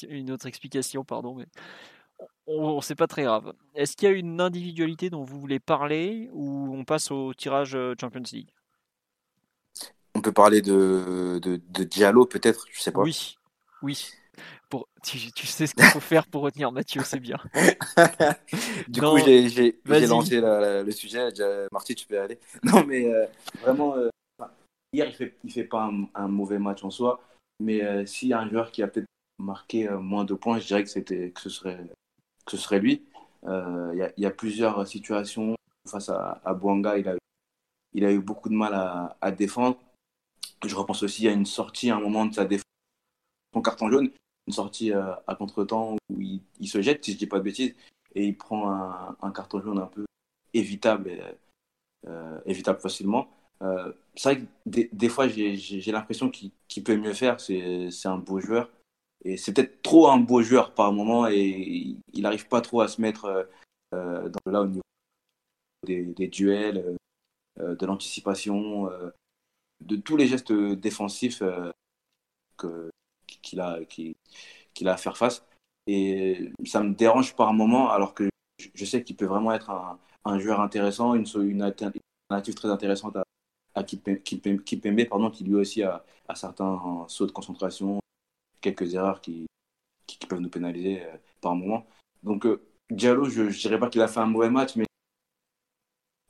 une 0.09 0.31
autre 0.31 0.47
explication. 0.47 1.05
Pardon, 1.05 1.35
mais 1.35 1.47
on, 2.47 2.81
sait 2.81 2.95
pas 2.95 3.09
très 3.09 3.25
grave. 3.25 3.55
Est-ce 3.75 3.97
qu'il 3.97 4.09
y 4.09 4.13
a 4.13 4.15
une 4.15 4.41
individualité 4.41 5.11
dont 5.11 5.25
vous 5.25 5.41
voulez 5.41 5.59
parler 5.59 6.31
ou 6.33 6.73
on 6.77 6.85
passe 6.85 7.11
au 7.11 7.35
tirage 7.35 7.75
euh, 7.75 7.95
Champions 8.01 8.23
League? 8.33 8.51
On 10.15 10.21
peut 10.21 10.33
parler 10.33 10.61
de, 10.61 11.39
de, 11.39 11.85
Diallo, 11.85 12.27
peut-être, 12.27 12.67
je 12.73 12.81
sais 12.81 12.93
pas. 12.93 13.03
Oui, 13.03 13.37
oui. 13.83 14.11
Pour, 14.69 14.89
tu, 15.03 15.19
sais 15.19 15.67
ce 15.67 15.75
qu'il 15.75 15.85
faut 15.85 16.01
faire 16.01 16.27
pour 16.27 16.43
retenir 16.43 16.71
Mathieu, 16.71 17.03
c'est 17.05 17.19
bien. 17.19 17.39
du 18.89 19.01
coup, 19.01 19.19
j'ai 19.19 20.07
lancé 20.07 20.41
le 20.41 20.91
sujet. 20.91 21.29
Marty, 21.73 21.95
tu 21.95 22.07
peux 22.07 22.15
y 22.15 22.19
aller. 22.19 22.39
Non, 22.63 22.85
mais 22.87 23.13
euh, 23.13 23.27
vraiment, 23.63 23.97
euh, 23.97 24.09
hier, 24.93 25.07
il 25.09 25.15
fait, 25.15 25.37
il 25.43 25.53
fait 25.53 25.65
pas 25.65 25.91
un, 26.15 26.29
mauvais 26.29 26.59
match 26.59 26.85
en 26.85 26.91
soi. 26.91 27.21
Mais 27.61 27.83
euh, 27.83 28.07
s'il 28.07 28.29
y 28.29 28.33
a 28.33 28.41
un 28.41 28.49
joueur 28.49 28.71
qui 28.71 28.83
a 28.83 28.89
peut-être 28.89 29.09
marqué 29.39 29.89
moins 29.89 30.25
de 30.25 30.35
points, 30.35 30.59
je 30.59 30.67
dirais 30.67 30.85
que, 30.85 30.91
c'était, 30.91 31.31
que, 31.31 31.41
ce, 31.41 31.51
serait, 31.51 31.79
que 32.47 32.53
ce 32.53 32.57
serait 32.57 32.79
lui. 32.79 33.05
Il 33.45 34.13
y, 34.17 34.27
a, 34.27 34.31
plusieurs 34.31 34.87
situations 34.87 35.57
face 35.89 36.11
à, 36.11 36.41
à 36.45 36.55
Bouanga. 36.55 36.97
Il 36.99 37.09
a, 37.09 37.17
il 37.93 38.05
a 38.05 38.13
eu 38.13 38.21
beaucoup 38.21 38.49
de 38.49 38.55
mal 38.55 38.75
à, 38.75 39.17
à 39.21 39.31
défendre. 39.31 39.79
Je 40.67 40.75
repense 40.75 41.03
aussi 41.03 41.27
à 41.27 41.33
une 41.33 41.47
sortie 41.47 41.91
à 41.91 41.97
un 41.97 42.01
moment 42.01 42.27
de 42.27 42.35
sa 42.35 42.45
défense, 42.45 42.65
son 43.55 43.63
carton 43.63 43.91
jaune, 43.91 44.11
une 44.47 44.53
sortie 44.53 44.93
euh, 44.93 45.15
à 45.27 45.35
contre-temps 45.35 45.97
où 46.11 46.21
il, 46.21 46.69
se 46.69 46.83
jette, 46.83 47.05
si 47.05 47.13
je 47.13 47.19
dis 47.19 47.27
pas 47.27 47.39
de 47.39 47.45
bêtises, 47.45 47.75
et 48.15 48.27
il 48.27 48.37
prend 48.37 48.71
un, 49.23 49.31
carton 49.33 49.61
jaune 49.61 49.79
un 49.79 49.87
peu 49.87 50.05
évitable, 50.53 51.39
euh, 52.07 52.41
évitable 52.45 52.81
facilement. 52.81 53.29
Euh, 53.63 53.93
c'est 54.17 54.35
vrai 54.35 54.43
que 54.43 54.89
des, 54.93 55.09
fois, 55.09 55.29
j'ai 55.29 55.93
l'impression 55.93 56.31
qu'il 56.31 56.85
peut 56.85 56.97
mieux 56.97 57.15
faire. 57.15 57.41
C'est 57.41 58.07
un 58.07 58.19
beau 58.19 58.41
joueur. 58.41 58.71
Et 59.25 59.37
c'est 59.37 59.53
peut-être 59.53 59.83
trop 59.83 60.09
un 60.09 60.17
beau 60.17 60.43
joueur 60.43 60.75
par 60.75 60.93
moment 60.93 61.29
et 61.29 61.95
il 62.13 62.23
n'arrive 62.23 62.49
pas 62.49 62.63
trop 62.63 62.81
à 62.81 62.89
se 62.89 63.01
mettre 63.01 63.49
dans, 63.93 64.33
là 64.47 64.63
au 64.63 64.67
niveau 64.67 64.81
des, 65.87 66.03
des 66.03 66.27
duels, 66.27 66.97
de 67.59 67.87
l'anticipation, 67.87 68.91
de 69.81 69.97
tous 69.97 70.17
les 70.17 70.27
gestes 70.27 70.53
défensifs 70.53 71.43
euh, 71.43 71.73
qu'il 73.43 73.61
a, 73.61 73.79
qu'il 73.85 74.89
a 74.89 74.93
à 74.93 74.97
faire 74.97 75.17
face. 75.17 75.45
Et 75.87 76.53
ça 76.67 76.83
me 76.83 76.95
dérange 76.95 77.35
par 77.35 77.53
moment, 77.53 77.91
alors 77.91 78.15
que 78.15 78.29
je 78.75 78.85
sais 78.85 79.03
qu'il 79.03 79.17
peut 79.17 79.27
vraiment 79.27 79.53
être 79.53 79.71
un, 80.25 80.39
joueur 80.39 80.61
intéressant, 80.61 81.15
une, 81.15 81.27
une, 81.43 81.63
alternative 81.63 82.55
très 82.55 82.69
intéressante 82.69 83.17
à, 83.17 83.25
à 83.75 83.83
Kipembe, 83.83 85.05
pardon, 85.09 85.31
qui 85.31 85.45
lui 85.45 85.55
aussi 85.55 85.83
a, 85.83 86.05
certains 86.35 87.07
sauts 87.09 87.27
de 87.27 87.33
concentration, 87.33 88.01
quelques 88.61 88.95
erreurs 88.95 89.21
qui, 89.21 89.47
qui, 90.07 90.19
peuvent 90.27 90.41
nous 90.41 90.51
pénaliser 90.51 91.03
euh, 91.03 91.17
par 91.41 91.55
moment. 91.55 91.87
Donc, 92.23 92.47
euh, 92.47 92.61
Diallo, 92.91 93.25
je 93.25 93.43
ne 93.43 93.51
dirais 93.51 93.79
pas 93.79 93.89
qu'il 93.89 94.03
a 94.03 94.09
fait 94.09 94.21
un 94.21 94.27
mauvais 94.27 94.51
match, 94.51 94.77
mais 94.77 94.85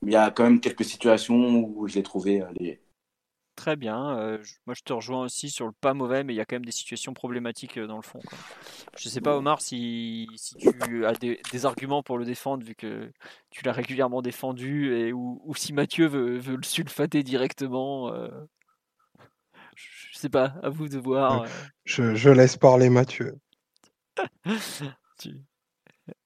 il 0.03 0.13
y 0.13 0.17
a 0.17 0.31
quand 0.31 0.45
même 0.45 0.61
quelques 0.61 0.85
situations 0.85 1.61
où 1.61 1.87
je 1.89 1.97
l'ai 1.97 2.03
trouvé 2.03 2.43
léger 2.59 2.81
très 3.61 3.77
bien. 3.77 4.17
Euh, 4.17 4.39
moi, 4.67 4.75
je 4.75 4.83
te 4.83 4.93
rejoins 4.95 5.25
aussi 5.25 5.51
sur 5.51 5.67
le 5.67 5.73
pas 5.73 5.93
mauvais, 5.93 6.25
mais 6.25 6.33
il 6.33 6.37
y 6.37 6.41
a 6.41 6.47
quand 6.47 6.57
même 6.57 6.65
des 6.65 6.73
situations 6.73 7.13
problématiques 7.13 7.79
dans 7.79 7.97
le 7.97 8.03
fond. 8.03 8.21
Je 8.97 9.09
sais 9.11 9.21
pas, 9.21 9.37
Omar, 9.37 9.61
si, 9.61 10.27
si 10.37 10.57
tu 10.57 11.05
as 11.05 11.13
des, 11.13 11.67
arguments 11.67 12.03
pour 12.03 12.17
le 12.17 12.25
défendre, 12.25 12.65
vu 12.65 12.75
que 12.75 13.13
tu 13.51 13.63
l'as 13.65 13.73
régulièrement 13.73 14.23
défendu, 14.23 14.95
et, 14.95 15.13
ou, 15.13 15.53
si 15.57 15.75
Mathieu 15.75 16.07
veut, 16.07 16.39
veut, 16.39 16.57
le 16.57 16.63
sulfater 16.63 17.23
directement. 17.23 18.15
Euh, 18.15 18.29
je 19.77 20.19
sais 20.19 20.31
pas, 20.31 20.55
à 20.63 20.71
vous 20.71 20.89
de 20.89 20.99
voir. 20.99 21.45
Je, 21.85 22.15
je 22.15 22.31
laisse 22.31 22.57
parler 22.57 22.89
Mathieu. 22.89 23.39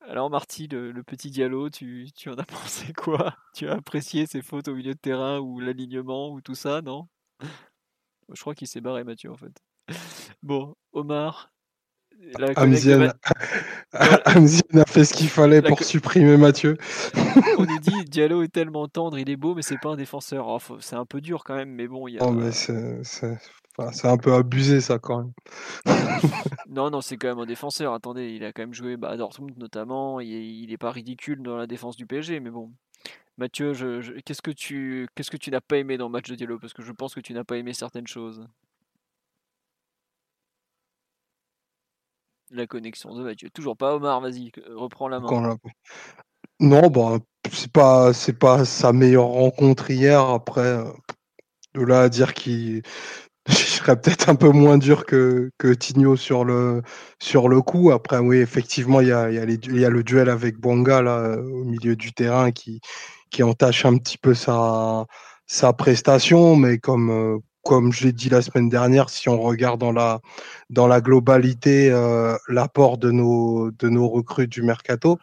Alors 0.03 0.31
Marty, 0.31 0.69
le, 0.69 1.03
petit 1.03 1.31
Diallo, 1.31 1.69
tu, 1.71 2.09
tu, 2.15 2.31
en 2.31 2.35
as 2.35 2.45
pensé 2.45 2.93
quoi? 2.93 3.35
Tu 3.55 3.69
as 3.69 3.73
apprécié 3.73 4.27
ses 4.27 4.43
fautes 4.43 4.69
au 4.69 4.75
milieu 4.75 4.95
de 4.95 4.99
terrain 4.99 5.41
ou 5.41 5.59
l'alignement 5.59 6.31
ou 6.31 6.41
tout 6.41 6.55
ça, 6.55 6.81
non? 6.81 7.09
Je 8.33 8.41
crois 8.41 8.55
qu'il 8.55 8.69
s'est 8.69 8.81
barré, 8.81 9.05
Mathieu, 9.05 9.31
en 9.31 9.37
fait. 9.37 9.53
Bon, 10.43 10.75
Omar. 10.93 11.51
Amzian... 12.57 13.13
a 13.93 14.85
fait 14.87 15.05
ce 15.05 15.15
qu'il 15.15 15.29
fallait 15.29 15.63
pour 15.63 15.83
supprimer 15.83 16.37
Mathieu. 16.37 16.77
On 17.59 17.65
nous 17.65 17.79
dit 17.81 18.05
Diallo 18.05 18.43
est 18.43 18.53
tellement 18.53 18.89
tendre, 18.89 19.19
il 19.19 19.29
est 19.29 19.37
beau, 19.37 19.55
mais 19.55 19.63
c'est 19.63 19.79
pas 19.79 19.91
un 19.91 19.97
défenseur. 19.97 20.47
Oh, 20.47 20.59
c'est 20.81 20.97
un 20.97 21.07
peu 21.07 21.21
dur 21.21 21.45
quand 21.45 21.57
même, 21.57 21.71
mais 21.71 21.89
bon. 21.89 22.09
Il 22.09 22.15
y 22.15 22.19
a... 22.19 22.25
Oh, 22.25 23.91
c'est 23.93 24.09
un 24.09 24.17
peu 24.17 24.33
abusé 24.33 24.81
ça 24.81 24.99
quand 24.99 25.19
même. 25.19 25.33
non, 26.69 26.91
non, 26.91 27.01
c'est 27.01 27.17
quand 27.17 27.29
même 27.29 27.41
un 27.41 27.47
défenseur. 27.47 27.93
Attendez, 27.93 28.31
il 28.31 28.45
a 28.45 28.53
quand 28.53 28.63
même 28.63 28.75
joué 28.75 28.97
bah, 28.97 29.11
à 29.11 29.17
Dortmund 29.17 29.57
notamment. 29.59 30.21
Il, 30.21 30.29
il 30.29 30.73
est 30.73 30.79
pas 30.79 30.93
ridicule 30.93 31.43
dans 31.43 31.57
la 31.57 31.67
défense 31.67 31.97
du 31.97 32.07
PSG, 32.07 32.39
mais 32.41 32.51
bon. 32.51 32.73
Mathieu, 33.37 33.73
qu'est-ce 34.25 34.43
que 34.43 34.53
tu 34.53 35.09
qu'est-ce 35.15 35.31
que 35.31 35.37
tu 35.37 35.51
n'as 35.51 35.61
pas 35.61 35.79
aimé 35.79 35.97
dans 35.97 36.07
le 36.07 36.13
match 36.13 36.29
de 36.29 36.37
Diallo? 36.37 36.59
Parce 36.59 36.73
que 36.73 36.83
je 36.83 36.93
pense 36.93 37.15
que 37.15 37.21
tu 37.21 37.33
n'as 37.33 37.45
pas 37.45 37.57
aimé 37.57 37.73
certaines 37.75 38.07
choses. 38.07 38.47
La 42.51 42.67
connexion 42.67 43.15
de 43.17 43.25
Mathieu. 43.25 43.51
Toujours 43.51 43.77
pas 43.77 43.97
Omar, 43.97 44.21
vas-y, 44.21 44.53
reprends 44.69 45.09
la 45.09 45.19
main. 45.19 45.59
Non, 46.61 46.89
bah, 46.89 47.19
c'est 47.51 47.73
pas 47.73 48.13
c'est 48.13 48.39
pas 48.39 48.65
sa 48.65 48.93
meilleure 48.93 49.27
rencontre 49.27 49.91
hier. 49.91 50.21
Après, 50.21 50.61
euh, 50.61 50.85
de 51.75 51.83
là 51.83 52.03
à 52.03 52.09
dire 52.09 52.35
qu'il 52.35 52.83
je 53.49 53.55
serais 53.55 54.01
peut-être 54.01 54.29
un 54.29 54.37
peu 54.37 54.51
moins 54.51 54.79
dur 54.79 55.05
que, 55.05 55.51
que 55.59 55.75
Tigno 55.75 56.17
sur 56.17 56.45
le, 56.45 56.83
sur 57.21 57.49
le 57.49 57.61
coup. 57.61 57.91
Après, 57.91 58.19
oui, 58.19 58.39
effectivement, 58.39 59.01
il 59.01 59.09
y 59.09 59.13
a, 59.13 59.31
y, 59.31 59.39
a 59.39 59.91
le 59.91 60.03
duel 60.03 60.31
avec 60.31 60.59
Bonga 60.59 61.03
là, 61.03 61.37
au 61.39 61.65
milieu 61.65 61.95
du 61.97 62.13
terrain 62.15 62.53
qui, 62.53 62.81
qui 63.35 63.43
entache 63.43 63.85
un 63.85 63.97
petit 63.99 64.17
peu 64.17 64.33
sa, 64.33 65.07
sa 65.47 65.73
prestation. 65.73 66.55
Mais 66.55 66.79
comme, 66.79 67.11
euh, 67.11 67.39
comme 67.63 67.93
je 67.93 68.05
l'ai 68.05 68.13
dit 68.13 68.29
la 68.29 68.43
semaine 68.43 68.69
dernière, 68.69 69.11
si 69.11 69.29
on 69.29 69.41
regarde 69.43 69.81
dans 69.81 69.91
la, 69.91 70.21
dans 70.71 70.87
la 70.87 71.01
globalité 71.01 71.91
euh, 71.91 72.37
l'apport 72.47 72.97
de 72.97 73.11
nos, 73.11 73.73
de 73.73 73.89
nos 73.89 74.09
recrues 74.09 74.47
du 74.47 74.63
mercato, 74.63 75.19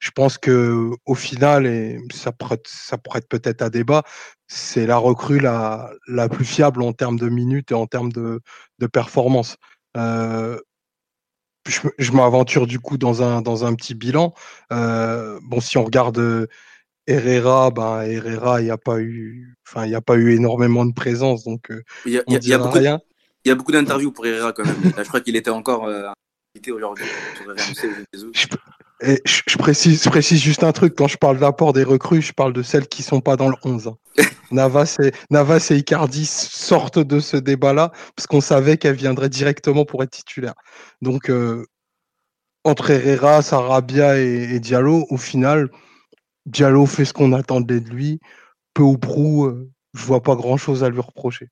je 0.00 0.10
pense 0.12 0.38
que 0.38 0.90
au 1.04 1.14
final, 1.14 1.66
et 1.66 2.00
ça 2.10 2.32
prête, 2.32 2.66
ça 2.66 2.96
prête 2.96 3.28
peut-être 3.28 3.60
à 3.60 3.68
débat, 3.68 4.02
c'est 4.46 4.86
la 4.86 4.96
recrue 4.96 5.40
la, 5.40 5.90
la 6.06 6.30
plus 6.30 6.46
fiable 6.46 6.82
en 6.82 6.94
termes 6.94 7.18
de 7.18 7.28
minutes 7.28 7.70
et 7.70 7.74
en 7.74 7.86
termes 7.86 8.12
de, 8.12 8.40
de 8.78 8.86
performance. 8.86 9.58
Euh, 9.98 10.58
je, 11.68 11.80
je 11.98 12.12
m'aventure 12.12 12.66
du 12.66 12.80
coup 12.80 12.98
dans 12.98 13.22
un, 13.22 13.42
dans 13.42 13.64
un 13.64 13.74
petit 13.74 13.94
bilan. 13.94 14.34
Euh, 14.72 15.38
bon, 15.42 15.60
si 15.60 15.78
on 15.78 15.84
regarde 15.84 16.48
Herrera, 17.08 17.70
ben 17.70 18.02
Herrera, 18.02 18.60
il 18.60 18.64
n'y 18.64 18.70
a 18.70 18.76
pas 18.76 19.00
eu, 19.00 19.56
enfin, 19.66 19.86
il 19.86 19.88
n'y 19.88 19.94
a 19.94 20.00
pas 20.02 20.16
eu 20.16 20.34
énormément 20.34 20.84
de 20.84 20.92
présence, 20.92 21.42
donc 21.44 21.70
euh, 21.70 21.82
il 22.04 22.12
y 22.12 22.18
a, 22.18 22.22
y 22.26 22.52
a, 22.52 22.58
beaucoup, 22.58 22.78
rien. 22.78 23.00
Il 23.44 23.48
y 23.48 23.52
a 23.52 23.54
beaucoup 23.54 23.72
d'interviews 23.72 24.12
pour 24.12 24.26
Herrera 24.26 24.52
quand 24.52 24.64
même. 24.64 24.92
je 24.96 25.02
crois 25.04 25.20
qu'il 25.20 25.34
était 25.34 25.50
encore 25.50 25.86
euh, 25.86 26.08
invité 26.54 26.70
aujourd'hui 26.70 27.06
RMC 27.46 28.04
et 29.00 29.22
je, 29.24 29.58
précise, 29.58 30.02
je 30.02 30.08
précise 30.08 30.40
juste 30.40 30.64
un 30.64 30.72
truc, 30.72 30.94
quand 30.96 31.06
je 31.06 31.16
parle 31.16 31.38
d'apport 31.38 31.72
des 31.72 31.84
recrues, 31.84 32.20
je 32.20 32.32
parle 32.32 32.52
de 32.52 32.62
celles 32.62 32.88
qui 32.88 33.02
sont 33.02 33.20
pas 33.20 33.36
dans 33.36 33.48
le 33.48 33.54
11. 33.64 33.88
Hein. 33.88 33.96
Navas, 34.50 34.96
et, 35.02 35.12
Navas 35.30 35.68
et 35.70 35.76
Icardi 35.76 36.26
sortent 36.26 36.98
de 36.98 37.20
ce 37.20 37.36
débat-là 37.36 37.92
parce 38.16 38.26
qu'on 38.26 38.40
savait 38.40 38.76
qu'elles 38.76 38.96
viendraient 38.96 39.28
directement 39.28 39.84
pour 39.84 40.02
être 40.02 40.10
titulaires. 40.10 40.54
Donc, 41.00 41.30
euh, 41.30 41.64
entre 42.64 42.90
Herrera, 42.90 43.42
Sarabia 43.42 44.18
et, 44.18 44.58
Diallo, 44.58 45.06
au 45.10 45.16
final, 45.16 45.70
Diallo 46.46 46.86
fait 46.86 47.04
ce 47.04 47.12
qu'on 47.12 47.32
attendait 47.32 47.80
de 47.80 47.90
lui. 47.90 48.18
Peu 48.74 48.82
ou 48.82 48.98
prou, 48.98 49.46
euh, 49.46 49.70
je 49.94 50.04
vois 50.04 50.22
pas 50.22 50.34
grand-chose 50.34 50.82
à 50.82 50.88
lui 50.88 51.00
reprocher. 51.00 51.48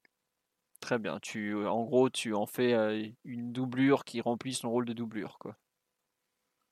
Très 0.80 0.98
bien. 0.98 1.18
Tu, 1.22 1.54
en 1.66 1.84
gros, 1.84 2.10
tu 2.10 2.34
en 2.34 2.46
fais 2.46 2.74
euh, 2.74 3.06
une 3.24 3.52
doublure 3.52 4.04
qui 4.04 4.20
remplit 4.20 4.54
son 4.54 4.70
rôle 4.70 4.84
de 4.84 4.92
doublure. 4.92 5.36
Quoi. 5.38 5.56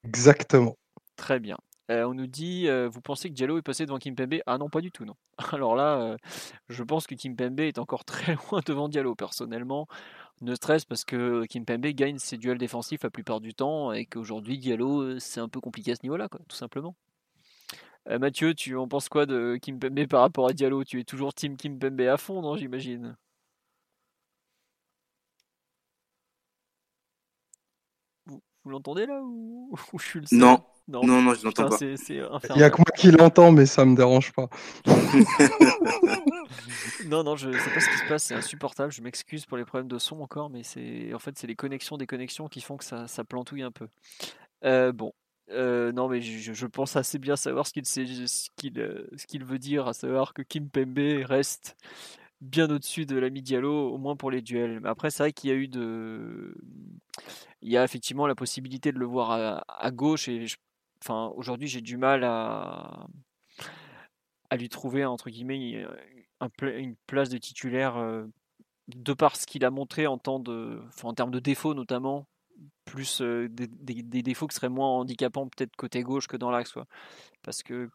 Exactement. 0.04 0.76
Très 1.16 1.40
bien. 1.40 1.56
Euh, 1.90 2.04
on 2.04 2.14
nous 2.14 2.26
dit, 2.26 2.66
euh, 2.68 2.88
vous 2.88 3.02
pensez 3.02 3.28
que 3.28 3.34
Diallo 3.34 3.58
est 3.58 3.62
passé 3.62 3.84
devant 3.84 3.98
Kimpembe? 3.98 4.36
Ah 4.46 4.56
non, 4.56 4.70
pas 4.70 4.80
du 4.80 4.90
tout, 4.90 5.04
non. 5.04 5.16
Alors 5.52 5.76
là, 5.76 6.00
euh, 6.00 6.16
je 6.68 6.82
pense 6.82 7.06
que 7.06 7.14
Kimpembe 7.14 7.60
est 7.60 7.78
encore 7.78 8.04
très 8.06 8.36
loin 8.36 8.60
devant 8.64 8.88
Diallo, 8.88 9.14
personnellement. 9.14 9.86
Ne 10.40 10.54
stresse 10.54 10.84
parce 10.84 11.04
que 11.04 11.44
Kimpembe 11.46 11.86
gagne 11.88 12.18
ses 12.18 12.38
duels 12.38 12.58
défensifs 12.58 13.02
la 13.02 13.10
plupart 13.10 13.40
du 13.40 13.54
temps 13.54 13.92
et 13.92 14.06
qu'aujourd'hui, 14.06 14.58
Diallo, 14.58 15.18
c'est 15.20 15.40
un 15.40 15.48
peu 15.48 15.60
compliqué 15.60 15.92
à 15.92 15.96
ce 15.96 16.02
niveau-là, 16.02 16.28
tout 16.48 16.56
simplement. 16.56 16.94
Mathieu, 18.06 18.54
tu 18.54 18.76
en 18.76 18.86
penses 18.86 19.08
quoi 19.08 19.24
de 19.24 19.58
Kimpembe 19.62 20.06
par 20.06 20.20
rapport 20.20 20.48
à 20.48 20.52
Diallo? 20.52 20.84
Tu 20.84 21.00
es 21.00 21.04
toujours 21.04 21.32
team 21.32 21.56
Kimpembe 21.56 22.02
à 22.02 22.18
fond, 22.18 22.42
non, 22.42 22.56
j'imagine? 22.56 23.16
Vous 28.64 28.70
l'entendez 28.70 29.06
là 29.06 29.20
ou... 29.22 29.76
je 29.98 30.04
suis 30.04 30.20
le 30.20 30.26
seul 30.26 30.38
Non. 30.38 30.62
Non, 30.86 31.06
non, 31.06 31.32
je 31.32 31.44
l'entends 31.44 31.70
pas. 31.70 31.78
Il 31.80 31.96
n'y 32.56 32.62
a 32.62 32.68
que 32.68 32.76
moi 32.76 32.92
qui 32.94 33.10
l'entends, 33.10 33.52
mais 33.52 33.64
ça 33.64 33.86
me 33.86 33.96
dérange 33.96 34.32
pas. 34.32 34.50
non, 37.06 37.24
non, 37.24 37.36
je 37.36 37.50
sais 37.50 37.70
pas 37.70 37.80
ce 37.80 37.88
qui 37.88 37.96
se 37.96 38.06
passe, 38.06 38.24
c'est 38.24 38.34
insupportable. 38.34 38.92
Je 38.92 39.00
m'excuse 39.00 39.46
pour 39.46 39.56
les 39.56 39.64
problèmes 39.64 39.88
de 39.88 39.98
son 39.98 40.20
encore, 40.20 40.50
mais 40.50 40.62
c'est 40.62 41.14
en 41.14 41.18
fait 41.18 41.38
c'est 41.38 41.46
les 41.46 41.56
connexions 41.56 41.96
des 41.96 42.06
connexions 42.06 42.48
qui 42.48 42.60
font 42.60 42.76
que 42.76 42.84
ça, 42.84 43.08
ça 43.08 43.24
plantouille 43.24 43.62
un 43.62 43.70
peu. 43.70 43.88
Euh, 44.64 44.92
bon, 44.92 45.14
euh, 45.50 45.90
non, 45.92 46.08
mais 46.08 46.20
je, 46.20 46.52
je, 46.52 46.66
pense 46.66 46.96
assez 46.96 47.18
bien 47.18 47.36
savoir 47.36 47.66
ce 47.66 47.72
qu'il 47.72 47.86
ce 47.86 48.50
qu'il 48.56 48.78
euh, 48.78 49.08
ce 49.16 49.26
qu'il 49.26 49.44
veut 49.44 49.58
dire, 49.58 49.88
à 49.88 49.94
savoir 49.94 50.34
que 50.34 50.42
Kim 50.42 50.68
Pembe 50.68 51.24
reste 51.24 51.76
bien 52.44 52.70
au-dessus 52.70 53.06
de 53.06 53.16
l'ami 53.16 53.42
Diallo, 53.42 53.90
au 53.90 53.98
moins 53.98 54.16
pour 54.16 54.30
les 54.30 54.42
duels. 54.42 54.80
Après, 54.84 55.10
c'est 55.10 55.22
vrai 55.22 55.32
qu'il 55.32 55.50
y 55.50 55.52
a 55.52 55.56
eu 55.56 55.68
de. 55.68 56.54
Il 57.62 57.70
y 57.70 57.76
a 57.76 57.84
effectivement 57.84 58.26
la 58.26 58.34
possibilité 58.34 58.92
de 58.92 58.98
le 58.98 59.06
voir 59.06 59.62
à, 59.66 59.90
gauche. 59.90 60.28
Et 60.28 60.46
enfin, 61.02 61.32
aujourd'hui, 61.36 61.68
j'ai 61.68 61.80
du 61.80 61.96
mal 61.96 62.24
à, 62.24 63.06
à 64.50 64.56
lui 64.56 64.68
trouver, 64.68 65.04
entre 65.04 65.30
guillemets, 65.30 65.86
une 66.60 66.96
place 67.06 67.30
de 67.30 67.38
titulaire 67.38 67.96
euh, 67.96 68.26
de 68.88 69.12
par 69.14 69.36
ce 69.36 69.46
qu'il 69.46 69.64
a 69.64 69.70
montré 69.70 70.06
en, 70.06 70.18
termes 70.18 70.42
de 70.44 71.38
défauts, 71.40 71.74
notamment. 71.74 72.26
Plus 72.84 73.22
euh, 73.22 73.48
des, 73.48 74.02
défauts 74.22 74.46
qui 74.46 74.54
seraient 74.54 74.68
moins 74.68 74.88
handicapants, 74.88 75.48
peut-être 75.48 75.74
côté 75.76 76.02
gauche 76.02 76.28
que 76.28 76.36
dans 76.36 76.50
l'axe. 76.50 76.74
Parce 77.42 77.62
que 77.62 77.88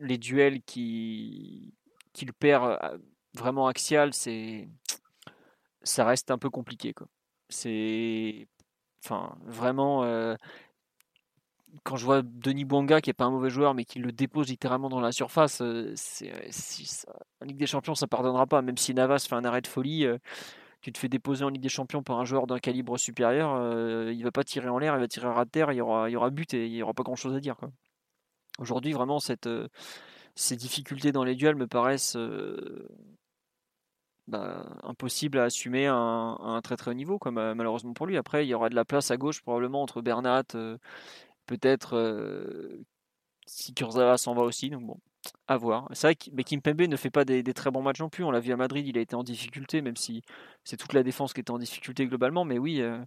les 0.00 0.18
duels 0.18 0.62
qu'il 0.62 1.72
perd 2.38 2.78
vraiment 3.34 3.66
axial, 3.66 4.12
c'est 4.12 4.68
ça 5.82 6.04
reste 6.04 6.30
un 6.30 6.38
peu 6.38 6.50
compliqué. 6.50 6.94
C'est 7.48 8.46
enfin 9.04 9.36
vraiment 9.44 10.04
euh, 10.04 10.36
quand 11.84 11.96
je 11.96 12.04
vois 12.04 12.22
Denis 12.22 12.64
Bouanga 12.64 13.00
qui 13.00 13.10
est 13.10 13.14
pas 13.14 13.24
un 13.24 13.30
mauvais 13.30 13.50
joueur 13.50 13.74
mais 13.74 13.84
qui 13.84 13.98
le 13.98 14.12
dépose 14.12 14.48
littéralement 14.48 14.88
dans 14.88 15.00
la 15.00 15.12
surface, 15.12 15.60
euh, 15.60 15.92
c'est 15.96 16.32
si 16.50 17.04
en 17.40 17.44
Ligue 17.44 17.58
des 17.58 17.66
Champions 17.66 17.94
ça 17.94 18.06
pardonnera 18.06 18.46
pas 18.46 18.62
même 18.62 18.76
si 18.76 18.94
Navas 18.94 19.26
fait 19.28 19.34
un 19.34 19.44
arrêt 19.44 19.60
de 19.60 19.66
folie 19.66 20.06
euh, 20.06 20.18
tu 20.82 20.92
te 20.92 20.98
fais 20.98 21.08
déposer 21.08 21.44
en 21.44 21.48
Ligue 21.48 21.62
des 21.62 21.68
Champions 21.68 22.02
par 22.02 22.18
un 22.18 22.24
joueur 22.24 22.46
d'un 22.46 22.58
calibre 22.58 22.98
supérieur, 22.98 23.56
il 24.10 24.20
va 24.24 24.32
pas 24.32 24.42
tirer 24.42 24.68
en 24.68 24.78
l'air, 24.78 24.96
il 24.96 25.00
va 25.00 25.06
tirer 25.06 25.28
à 25.28 25.44
terre, 25.46 25.70
il 25.70 25.76
y 25.76 25.80
aura, 25.80 26.10
il 26.10 26.12
y 26.12 26.16
aura 26.16 26.30
but 26.30 26.54
et 26.54 26.66
il 26.66 26.72
y 26.72 26.82
aura 26.82 26.92
pas 26.92 27.04
grand 27.04 27.14
chose 27.14 27.36
à 27.36 27.38
dire. 27.38 27.54
Aujourd'hui, 28.58 28.92
vraiment, 28.92 29.20
cette, 29.20 29.48
ces 30.34 30.56
difficultés 30.56 31.12
dans 31.12 31.22
les 31.22 31.36
duels 31.36 31.54
me 31.54 31.68
paraissent 31.68 32.16
bah, 34.28 34.64
impossible 34.84 35.38
à 35.38 35.44
assumer 35.44 35.86
un, 35.86 36.60
très 36.62 36.76
très 36.76 36.90
haut 36.92 36.94
niveau, 36.94 37.18
quoi, 37.18 37.32
malheureusement 37.32 37.92
pour 37.92 38.06
lui. 38.06 38.16
Après, 38.16 38.46
il 38.46 38.48
y 38.48 38.54
aura 38.54 38.68
de 38.68 38.74
la 38.74 38.84
place 38.84 39.10
à 39.10 39.16
gauche 39.16 39.42
probablement 39.42 39.82
entre 39.82 40.00
Bernat, 40.00 40.44
euh, 40.54 40.78
peut-être 41.46 41.96
euh, 41.96 42.84
si 43.46 43.74
Kurzawa 43.74 44.18
s'en 44.18 44.34
va 44.34 44.42
aussi. 44.42 44.70
Donc 44.70 44.86
bon, 44.86 44.98
à 45.48 45.56
voir. 45.56 45.88
C'est 45.92 46.06
vrai 46.08 46.14
que 46.16 46.30
mais 46.32 46.44
Kimpembe 46.44 46.82
ne 46.82 46.96
fait 46.96 47.10
pas 47.10 47.24
des, 47.24 47.42
très 47.54 47.70
bons 47.70 47.82
matchs 47.82 48.00
non 48.00 48.10
plus. 48.10 48.24
On 48.24 48.30
l'a 48.30 48.40
vu 48.40 48.52
à 48.52 48.56
Madrid, 48.56 48.86
il 48.86 48.98
a 48.98 49.00
été 49.00 49.16
en 49.16 49.24
difficulté, 49.24 49.82
même 49.82 49.96
si 49.96 50.22
c'est 50.64 50.76
toute 50.76 50.92
la 50.92 51.02
défense 51.02 51.32
qui 51.32 51.40
était 51.40 51.50
en 51.50 51.58
difficulté 51.58 52.06
globalement. 52.06 52.44
Mais 52.44 52.58
oui, 52.58 52.80
euh, 52.80 52.98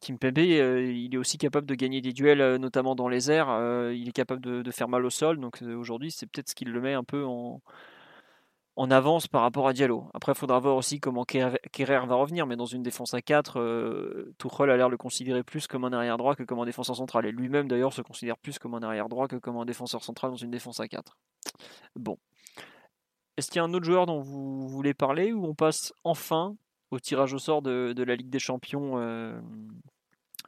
Kimpembe, 0.00 0.38
il 0.38 1.14
est 1.14 1.18
aussi 1.18 1.38
capable 1.38 1.66
de 1.66 1.74
gagner 1.74 2.00
des 2.02 2.12
duels, 2.12 2.56
notamment 2.56 2.94
dans 2.94 3.08
les 3.08 3.30
airs. 3.30 3.48
il 3.92 4.08
est 4.08 4.12
capable 4.12 4.42
de, 4.42 4.70
faire 4.70 4.88
mal 4.88 5.04
au 5.06 5.10
sol. 5.10 5.40
Donc 5.40 5.62
aujourd'hui, 5.62 6.10
c'est 6.10 6.26
peut-être 6.26 6.50
ce 6.50 6.54
qui 6.54 6.64
le 6.66 6.80
met 6.80 6.94
un 6.94 7.04
peu 7.04 7.24
en 7.24 7.62
en 8.80 8.90
avance 8.90 9.28
par 9.28 9.42
rapport 9.42 9.68
à 9.68 9.74
Diallo. 9.74 10.08
Après, 10.14 10.32
il 10.32 10.38
faudra 10.38 10.58
voir 10.58 10.74
aussi 10.74 11.00
comment 11.00 11.24
Kerrer 11.24 12.06
va 12.06 12.14
revenir, 12.14 12.46
mais 12.46 12.56
dans 12.56 12.64
une 12.64 12.82
défense 12.82 13.12
à 13.12 13.20
4, 13.20 13.60
euh, 13.60 14.32
a 14.42 14.66
l'air 14.66 14.86
de 14.86 14.92
le 14.92 14.96
considérer 14.96 15.42
plus 15.42 15.66
comme 15.66 15.84
un 15.84 15.92
arrière 15.92 16.16
droit 16.16 16.34
que 16.34 16.44
comme 16.44 16.60
un 16.60 16.64
défenseur 16.64 16.96
central. 16.96 17.26
Et 17.26 17.30
lui-même, 17.30 17.68
d'ailleurs, 17.68 17.92
se 17.92 18.00
considère 18.00 18.38
plus 18.38 18.58
comme 18.58 18.72
un 18.72 18.82
arrière 18.82 19.10
droit 19.10 19.28
que 19.28 19.36
comme 19.36 19.58
un 19.58 19.66
défenseur 19.66 20.02
central 20.02 20.30
dans 20.30 20.38
une 20.38 20.50
défense 20.50 20.80
à 20.80 20.88
4. 20.88 21.18
Bon. 21.94 22.16
Est-ce 23.36 23.50
qu'il 23.50 23.58
y 23.58 23.60
a 23.60 23.64
un 23.64 23.74
autre 23.74 23.84
joueur 23.84 24.06
dont 24.06 24.22
vous 24.22 24.66
voulez 24.66 24.94
parler 24.94 25.34
ou 25.34 25.44
on 25.44 25.54
passe 25.54 25.92
enfin 26.02 26.56
au 26.90 26.98
tirage 26.98 27.34
au 27.34 27.38
sort 27.38 27.60
de, 27.60 28.02
la 28.02 28.16
Ligue 28.16 28.30
des 28.30 28.38
Champions, 28.38 28.92
euh, 28.94 29.38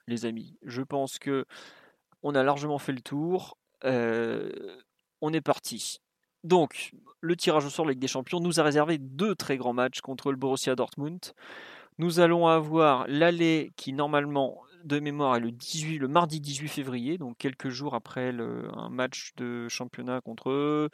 les 0.06 0.24
amis? 0.24 0.56
Je 0.62 0.80
pense 0.80 1.18
que 1.18 1.44
on 2.22 2.34
a 2.34 2.42
largement 2.42 2.78
fait 2.78 2.92
le 2.92 3.02
tour. 3.02 3.58
Euh, 3.84 4.50
on 5.20 5.34
est 5.34 5.42
parti. 5.42 6.00
Donc, 6.44 6.92
le 7.20 7.36
tirage 7.36 7.64
au 7.64 7.70
sort 7.70 7.84
de 7.84 7.90
Ligue 7.90 8.00
des 8.00 8.08
Champions 8.08 8.40
nous 8.40 8.60
a 8.60 8.62
réservé 8.62 8.98
deux 8.98 9.34
très 9.34 9.56
grands 9.56 9.72
matchs 9.72 10.00
contre 10.00 10.30
le 10.30 10.36
Borussia 10.36 10.74
Dortmund. 10.74 11.20
Nous 11.98 12.20
allons 12.20 12.46
avoir 12.48 13.06
l'aller 13.06 13.72
qui 13.76 13.92
normalement 13.92 14.60
de 14.84 14.98
mémoire 14.98 15.36
est 15.36 15.40
le 15.40 15.52
18, 15.52 15.98
le 15.98 16.08
mardi 16.08 16.40
18 16.40 16.68
février, 16.68 17.18
donc 17.18 17.36
quelques 17.38 17.68
jours 17.68 17.94
après 17.94 18.34
un 18.38 18.88
match 18.88 19.32
de 19.36 19.68
championnat 19.68 20.20
contre 20.20 20.90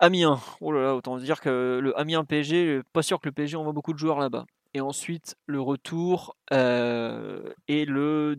Amiens. 0.00 0.40
Oh 0.60 0.72
là 0.72 0.82
là, 0.82 0.94
autant 0.96 1.16
dire 1.18 1.40
que 1.40 1.78
le 1.80 1.98
Amiens 1.98 2.24
PSG, 2.24 2.80
pas 2.92 3.02
sûr 3.02 3.20
que 3.20 3.28
le 3.28 3.32
PSG 3.32 3.56
envoie 3.56 3.72
beaucoup 3.72 3.92
de 3.92 3.98
joueurs 3.98 4.18
là-bas. 4.18 4.46
Et 4.74 4.80
ensuite 4.80 5.36
le 5.46 5.60
retour 5.60 6.36
euh, 6.52 7.52
est 7.68 7.88
le 7.88 8.36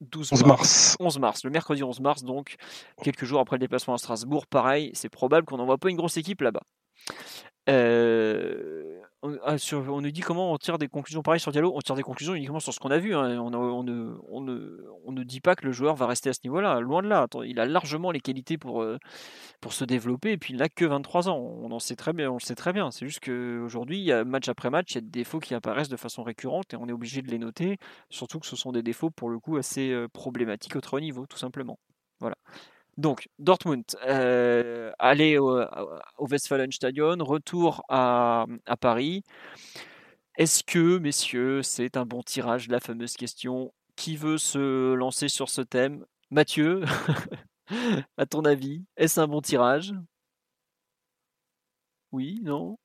12 0.00 0.32
11 0.32 0.44
mars. 0.44 0.96
11 1.00 1.18
mars, 1.18 1.44
le 1.44 1.50
mercredi 1.50 1.82
11 1.82 2.00
mars, 2.00 2.22
donc 2.22 2.56
quelques 3.02 3.24
jours 3.24 3.40
après 3.40 3.56
le 3.56 3.60
déplacement 3.60 3.94
à 3.94 3.98
Strasbourg. 3.98 4.46
Pareil, 4.46 4.90
c'est 4.94 5.08
probable 5.08 5.46
qu'on 5.46 5.56
n'envoie 5.56 5.78
pas 5.78 5.90
une 5.90 5.96
grosse 5.96 6.16
équipe 6.16 6.40
là-bas. 6.40 6.62
Euh, 7.68 9.00
on, 9.22 9.36
ah, 9.44 9.56
on, 9.72 10.00
nous 10.00 10.10
dit 10.10 10.20
comment 10.20 10.52
on 10.52 10.58
tire 10.58 10.78
des 10.78 10.88
conclusions 10.88 11.22
pareil 11.22 11.40
sur 11.40 11.52
Diallo. 11.52 11.72
On 11.74 11.80
tire 11.80 11.96
des 11.96 12.02
conclusions 12.02 12.34
uniquement 12.34 12.60
sur 12.60 12.72
ce 12.72 12.80
qu'on 12.80 12.90
a 12.90 12.98
vu. 12.98 13.14
Hein. 13.14 13.40
On, 13.40 14.42
ne, 14.42 15.22
dit 15.24 15.40
pas 15.40 15.56
que 15.56 15.66
le 15.66 15.72
joueur 15.72 15.96
va 15.96 16.06
rester 16.06 16.30
à 16.30 16.32
ce 16.32 16.40
niveau-là. 16.44 16.80
Loin 16.80 17.02
de 17.02 17.08
là. 17.08 17.26
il 17.44 17.58
a 17.60 17.66
largement 17.66 18.10
les 18.10 18.20
qualités 18.20 18.58
pour, 18.58 18.82
euh, 18.82 18.98
pour 19.60 19.72
se 19.72 19.84
développer. 19.84 20.32
Et 20.32 20.38
puis 20.38 20.54
il 20.54 20.58
n'a 20.58 20.68
que 20.68 20.84
23 20.84 21.28
ans. 21.28 21.38
On 21.38 21.78
sait 21.78 21.96
très 21.96 22.12
bien. 22.12 22.32
Le 22.32 22.40
sait 22.40 22.54
très 22.54 22.72
bien. 22.72 22.90
C'est 22.90 23.06
juste 23.06 23.20
qu'aujourd'hui, 23.24 24.10
match 24.24 24.48
après 24.48 24.70
match, 24.70 24.92
il 24.92 24.94
y 24.94 24.98
a 24.98 25.02
des 25.02 25.08
défauts 25.08 25.40
qui 25.40 25.54
apparaissent 25.54 25.88
de 25.88 25.96
façon 25.96 26.22
récurrente 26.22 26.72
et 26.72 26.76
on 26.76 26.88
est 26.88 26.92
obligé 26.92 27.22
de 27.22 27.30
les 27.30 27.38
noter. 27.38 27.78
Surtout 28.10 28.38
que 28.38 28.46
ce 28.46 28.56
sont 28.56 28.72
des 28.72 28.82
défauts 28.82 29.10
pour 29.10 29.30
le 29.30 29.38
coup 29.38 29.56
assez 29.56 29.90
euh, 29.90 30.08
problématiques 30.08 30.76
au 30.76 30.80
très 30.80 30.96
haut 30.96 31.00
niveau, 31.00 31.26
tout 31.26 31.38
simplement. 31.38 31.78
Voilà. 32.20 32.36
Donc, 32.98 33.28
Dortmund, 33.38 33.84
euh, 34.08 34.90
aller 34.98 35.38
au, 35.38 35.64
Westfalenstadion, 36.18 37.16
retour 37.20 37.84
à, 37.88 38.46
Paris. 38.80 39.22
Est-ce 40.36 40.64
que, 40.64 40.98
messieurs, 40.98 41.62
c'est 41.62 41.96
un 41.96 42.04
bon 42.04 42.24
tirage 42.24 42.66
La 42.68 42.80
fameuse 42.80 43.14
question. 43.14 43.72
Qui 43.94 44.16
veut 44.16 44.36
se 44.36 44.94
lancer 44.94 45.28
sur 45.28 45.48
ce 45.48 45.60
thème? 45.60 46.04
Mathieu, 46.30 46.82
à 48.16 48.26
ton 48.26 48.44
avis, 48.44 48.84
est-ce 48.96 49.20
un 49.20 49.28
bon 49.28 49.40
tirage? 49.40 49.94
Oui, 52.10 52.40
non? 52.42 52.78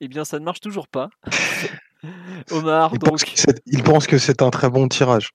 Eh 0.00 0.08
bien, 0.08 0.24
ça 0.24 0.38
ne 0.38 0.44
marche 0.46 0.60
toujours 0.60 0.88
pas. 0.88 1.10
Omar, 2.50 2.92
il 2.94 2.98
donc... 3.00 3.84
pense 3.84 4.06
que 4.06 4.16
c'est 4.16 4.40
un 4.40 4.50
très 4.50 4.70
bon 4.70 4.88
tirage. 4.88 5.30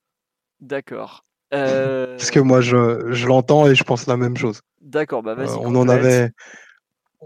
D'accord. 0.60 1.24
Euh, 1.54 2.18
Parce 2.18 2.32
que 2.32 2.40
moi, 2.40 2.62
je, 2.62 3.12
je 3.12 3.28
l'entends 3.28 3.68
et 3.68 3.76
je 3.76 3.84
pense 3.84 4.08
la 4.08 4.18
même 4.18 4.36
chose. 4.36 4.62
D'accord, 4.82 5.24
bah 5.24 5.36
vas-y. 5.36 5.50
Euh, 5.50 5.58
on 5.60 5.76
en 5.76 5.88
avait, 5.88 6.32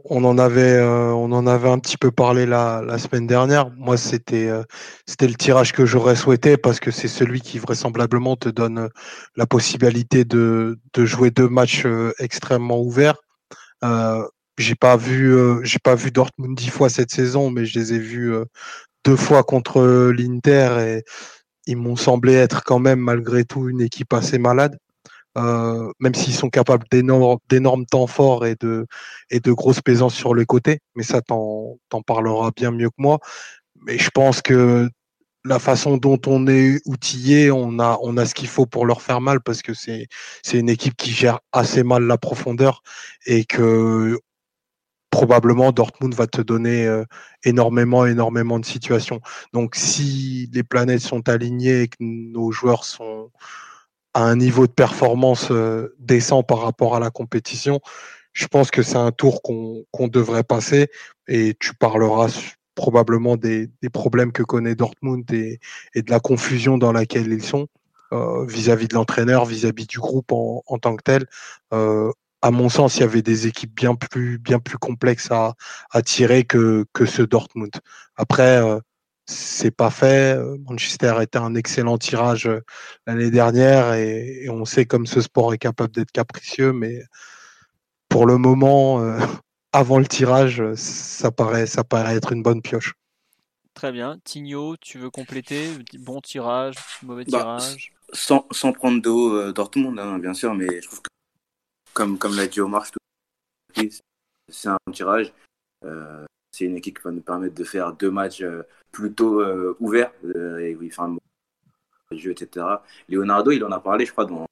on 0.06 0.24
en 0.24 0.38
avait, 0.38 0.74
euh, 0.74 1.12
on 1.12 1.32
en 1.32 1.48
avait 1.48 1.70
un 1.70 1.80
petit 1.80 1.98
peu 1.98 2.12
parlé 2.12 2.46
la, 2.46 2.82
la 2.86 2.98
semaine 2.98 3.28
dernière. 3.28 3.70
Moi, 3.78 3.98
c'était, 3.98 4.50
c'était 5.06 5.28
le 5.28 5.36
tirage 5.36 5.74
que 5.74 5.86
j'aurais 5.86 6.16
souhaité 6.16 6.58
parce 6.58 6.80
que 6.80 6.91
c'est 6.91 7.08
celui 7.08 7.41
qui 7.41 7.60
vraisemblablement 7.60 8.36
te 8.36 8.50
donne 8.50 8.90
la 9.36 9.46
possibilité 9.46 10.26
de, 10.26 10.80
de 10.94 11.06
jouer 11.06 11.32
deux 11.32 11.50
matchs 11.50 11.88
extrêmement 12.20 12.82
ouverts. 12.82 13.18
j'ai 14.58 14.76
pas 14.76 14.98
vu, 14.98 15.36
j'ai 15.64 15.80
pas 15.80 15.96
vu 15.96 16.12
Dortmund 16.12 16.56
dix 16.58 16.70
fois 16.70 16.90
cette 16.90 17.12
saison, 17.12 17.50
mais 17.50 17.66
je 17.66 17.80
les 17.80 17.94
ai 17.94 18.00
vus 18.00 18.34
deux 19.06 19.16
fois 19.16 19.44
contre 19.44 20.12
l'Inter 20.12 20.78
et 20.80 21.04
ils 21.70 21.78
m'ont 21.78 21.96
semblé 21.96 22.34
être 22.34 22.64
quand 22.64 22.80
même 22.80 23.00
malgré 23.00 23.46
tout 23.46 23.70
une 23.70 23.82
équipe 23.82 24.14
assez 24.14 24.40
malade. 24.40 24.78
Euh, 25.38 25.91
même 26.00 26.16
s'ils 26.16 26.34
sont 26.34 26.50
capables 26.50 26.86
d'énormes 26.91 27.86
temps 27.86 28.08
forts 28.08 28.48
et 28.48 28.56
de, 28.60 28.88
et 29.30 29.40
de 29.40 29.52
grosses 29.52 29.82
présences 29.82 30.16
sur 30.16 30.34
les 30.34 30.46
côtés, 30.46 30.80
mais 30.96 31.04
ça 31.04 31.22
t'en 31.22 31.78
parlera 32.08 32.52
bien 32.56 32.72
mieux 32.72 32.90
que 32.90 32.96
moi. 32.98 33.20
Mais 33.86 34.00
je 34.00 34.10
pense 34.10 34.41
que 34.41 34.90
la 35.46 35.60
façon 35.60 35.98
dont 35.98 36.20
on 36.26 36.48
est 36.48 36.82
outillé, 36.86 37.52
on 37.52 37.80
a, 37.80 38.00
on 38.02 38.18
a 38.18 38.26
ce 38.26 38.34
qu'il 38.34 38.50
faut 38.50 38.66
pour 38.66 38.86
leur 38.88 39.02
faire 39.04 39.22
mal 39.22 39.40
parce 39.40 39.62
que 39.62 39.74
c'est 39.74 40.08
une 40.52 40.70
équipe 40.70 40.96
qui 40.98 41.12
gère 41.12 41.40
assez 41.52 41.84
mal 41.84 42.04
la 42.04 42.18
profondeur 42.18 42.82
et 43.28 43.46
que 43.46 44.20
probablement 45.10 45.72
Dortmund 45.72 46.14
va 46.14 46.27
te 46.27 46.41
donner 46.41 46.86
euh, 46.86 47.03
énormément, 47.44 48.06
énormément 48.06 48.60
de 48.60 48.65
situations. 48.65 49.22
Donc 49.53 49.76
si 49.76 50.49
les 50.53 50.64
planètes 50.64 51.02
sont 51.02 51.27
alignées 51.30 51.84
et 51.84 51.88
que 51.88 51.98
nos 51.99 52.52
joueurs 52.52 52.84
sont 52.84 53.31
à 54.14 54.23
un 54.23 54.36
niveau 54.36 54.68
de 54.68 54.72
performance 54.72 55.49
euh, 55.52 55.95
décent 55.99 56.44
par 56.44 56.60
rapport 56.60 56.95
à 56.95 56.99
la 56.99 57.10
compétition, 57.10 57.80
je 58.34 58.48
pense 58.48 58.72
que 58.72 58.84
c'est 58.84 58.98
un 58.98 59.11
tour 59.11 59.41
qu'on 59.41 60.07
devrait 60.07 60.44
passer 60.44 60.88
et 61.27 61.56
tu 61.60 61.73
parleras 61.73 62.56
probablement 62.76 63.36
des, 63.36 63.69
problèmes 63.91 64.31
que 64.31 64.44
connaît 64.44 64.76
Dortmund 64.76 65.30
et, 65.34 65.60
de 65.95 66.10
la 66.11 66.19
confusion 66.19 66.77
dans 66.77 66.94
laquelle 66.94 67.31
ils 67.31 67.44
sont 67.44 67.68
euh, 68.14 68.45
vis-à-vis 68.45 68.88
de 68.88 68.95
l'entraîneur, 68.95 69.45
vis-à-vis 69.45 69.88
du 69.88 69.99
groupe 69.99 70.31
en, 70.31 70.77
tant 70.80 70.95
que 70.95 71.03
tel 71.03 71.26
à 72.41 72.52
mon 72.52 72.70
sens, 72.70 72.98
il 72.98 73.02
y 73.02 73.03
avait 73.03 73.22
des 73.22 73.48
équipes 73.48 73.76
bien 73.76 73.95
plus, 73.95 74.38
bien 74.40 74.60
plus 74.60 74.78
complexes 74.78 75.30
à, 75.32 75.56
à 75.91 76.02
tirer 76.02 76.45
que, 76.45 76.86
que 76.94 77.06
ce 77.06 77.22
Dortmund. 77.22 77.72
Après, 78.16 78.61
euh, 78.64 78.80
c'est 79.26 79.72
pas 79.72 79.91
fait. 79.91 80.38
Manchester 80.68 81.16
était 81.22 81.38
un 81.38 81.56
excellent 81.56 81.98
tirage 81.98 82.48
euh, 82.48 82.61
l'année 83.06 83.32
dernière 83.32 83.94
et, 83.94 84.48
on 84.49 84.66
sait 84.66 84.86
comme 84.86 85.06
ce 85.06 85.22
sport 85.22 85.53
est 85.53 85.57
capable 85.57 85.94
d'être 85.94 86.11
capricieux, 86.11 86.74
mais 86.74 87.02
pour 88.07 88.26
le 88.26 88.38
moment, 88.38 89.02
euh, 89.02 89.20
avant 89.74 89.99
le 89.99 90.07
tirage, 90.07 90.64
ça 90.76 91.32
paraît, 91.32 91.68
ça 91.68 91.84
paraît 91.84 92.16
être 92.16 92.32
une 92.32 92.41
bonne 92.41 92.61
pioche. 92.61 92.94
Très 93.74 93.91
bien. 93.91 94.18
Tigno, 94.24 94.76
tu 94.78 94.98
veux 94.98 95.10
compléter? 95.10 95.70
Bon 95.99 96.22
tirage, 96.22 96.76
mauvais 97.03 97.26
bah, 97.26 97.38
tirage 97.38 97.91
sans, 98.11 98.48
sans, 98.52 98.74
prendre 98.74 99.02
d'eau 99.02 99.53
Dortmund, 99.53 99.99
hein, 99.99 100.18
bien 100.18 100.34
sûr, 100.34 100.56
mais 100.56 100.82
je 100.82 100.88
trouve 100.88 101.02
que 101.02 101.10
comme, 102.00 102.18
comme 102.18 102.38
l'a 102.38 102.48
dit 102.48 102.62
Omar, 102.62 102.88
c'est 104.48 104.70
un 104.70 104.78
tirage. 104.94 105.34
Euh, 105.84 106.26
c'est 106.50 106.64
une 106.64 106.78
équipe 106.78 106.98
qui 106.98 107.04
va 107.04 107.12
nous 107.12 107.22
permettre 107.22 107.56
de 107.56 107.64
faire 107.66 107.92
deux 107.92 108.10
matchs 108.10 108.42
euh, 108.42 108.64
plutôt 108.94 109.42
euh, 109.42 109.76
ouverts, 109.82 110.14
et 110.62 110.76
oui, 110.76 110.88
enfin, 110.90 111.18
jeu, 112.12 112.32
etc. 112.32 112.66
Leonardo, 113.10 113.52
il 113.52 113.66
en 113.66 113.72
a 113.74 113.82
parlé, 113.82 114.06
je 114.06 114.14
crois, 114.14 114.24
dans, 114.24 114.46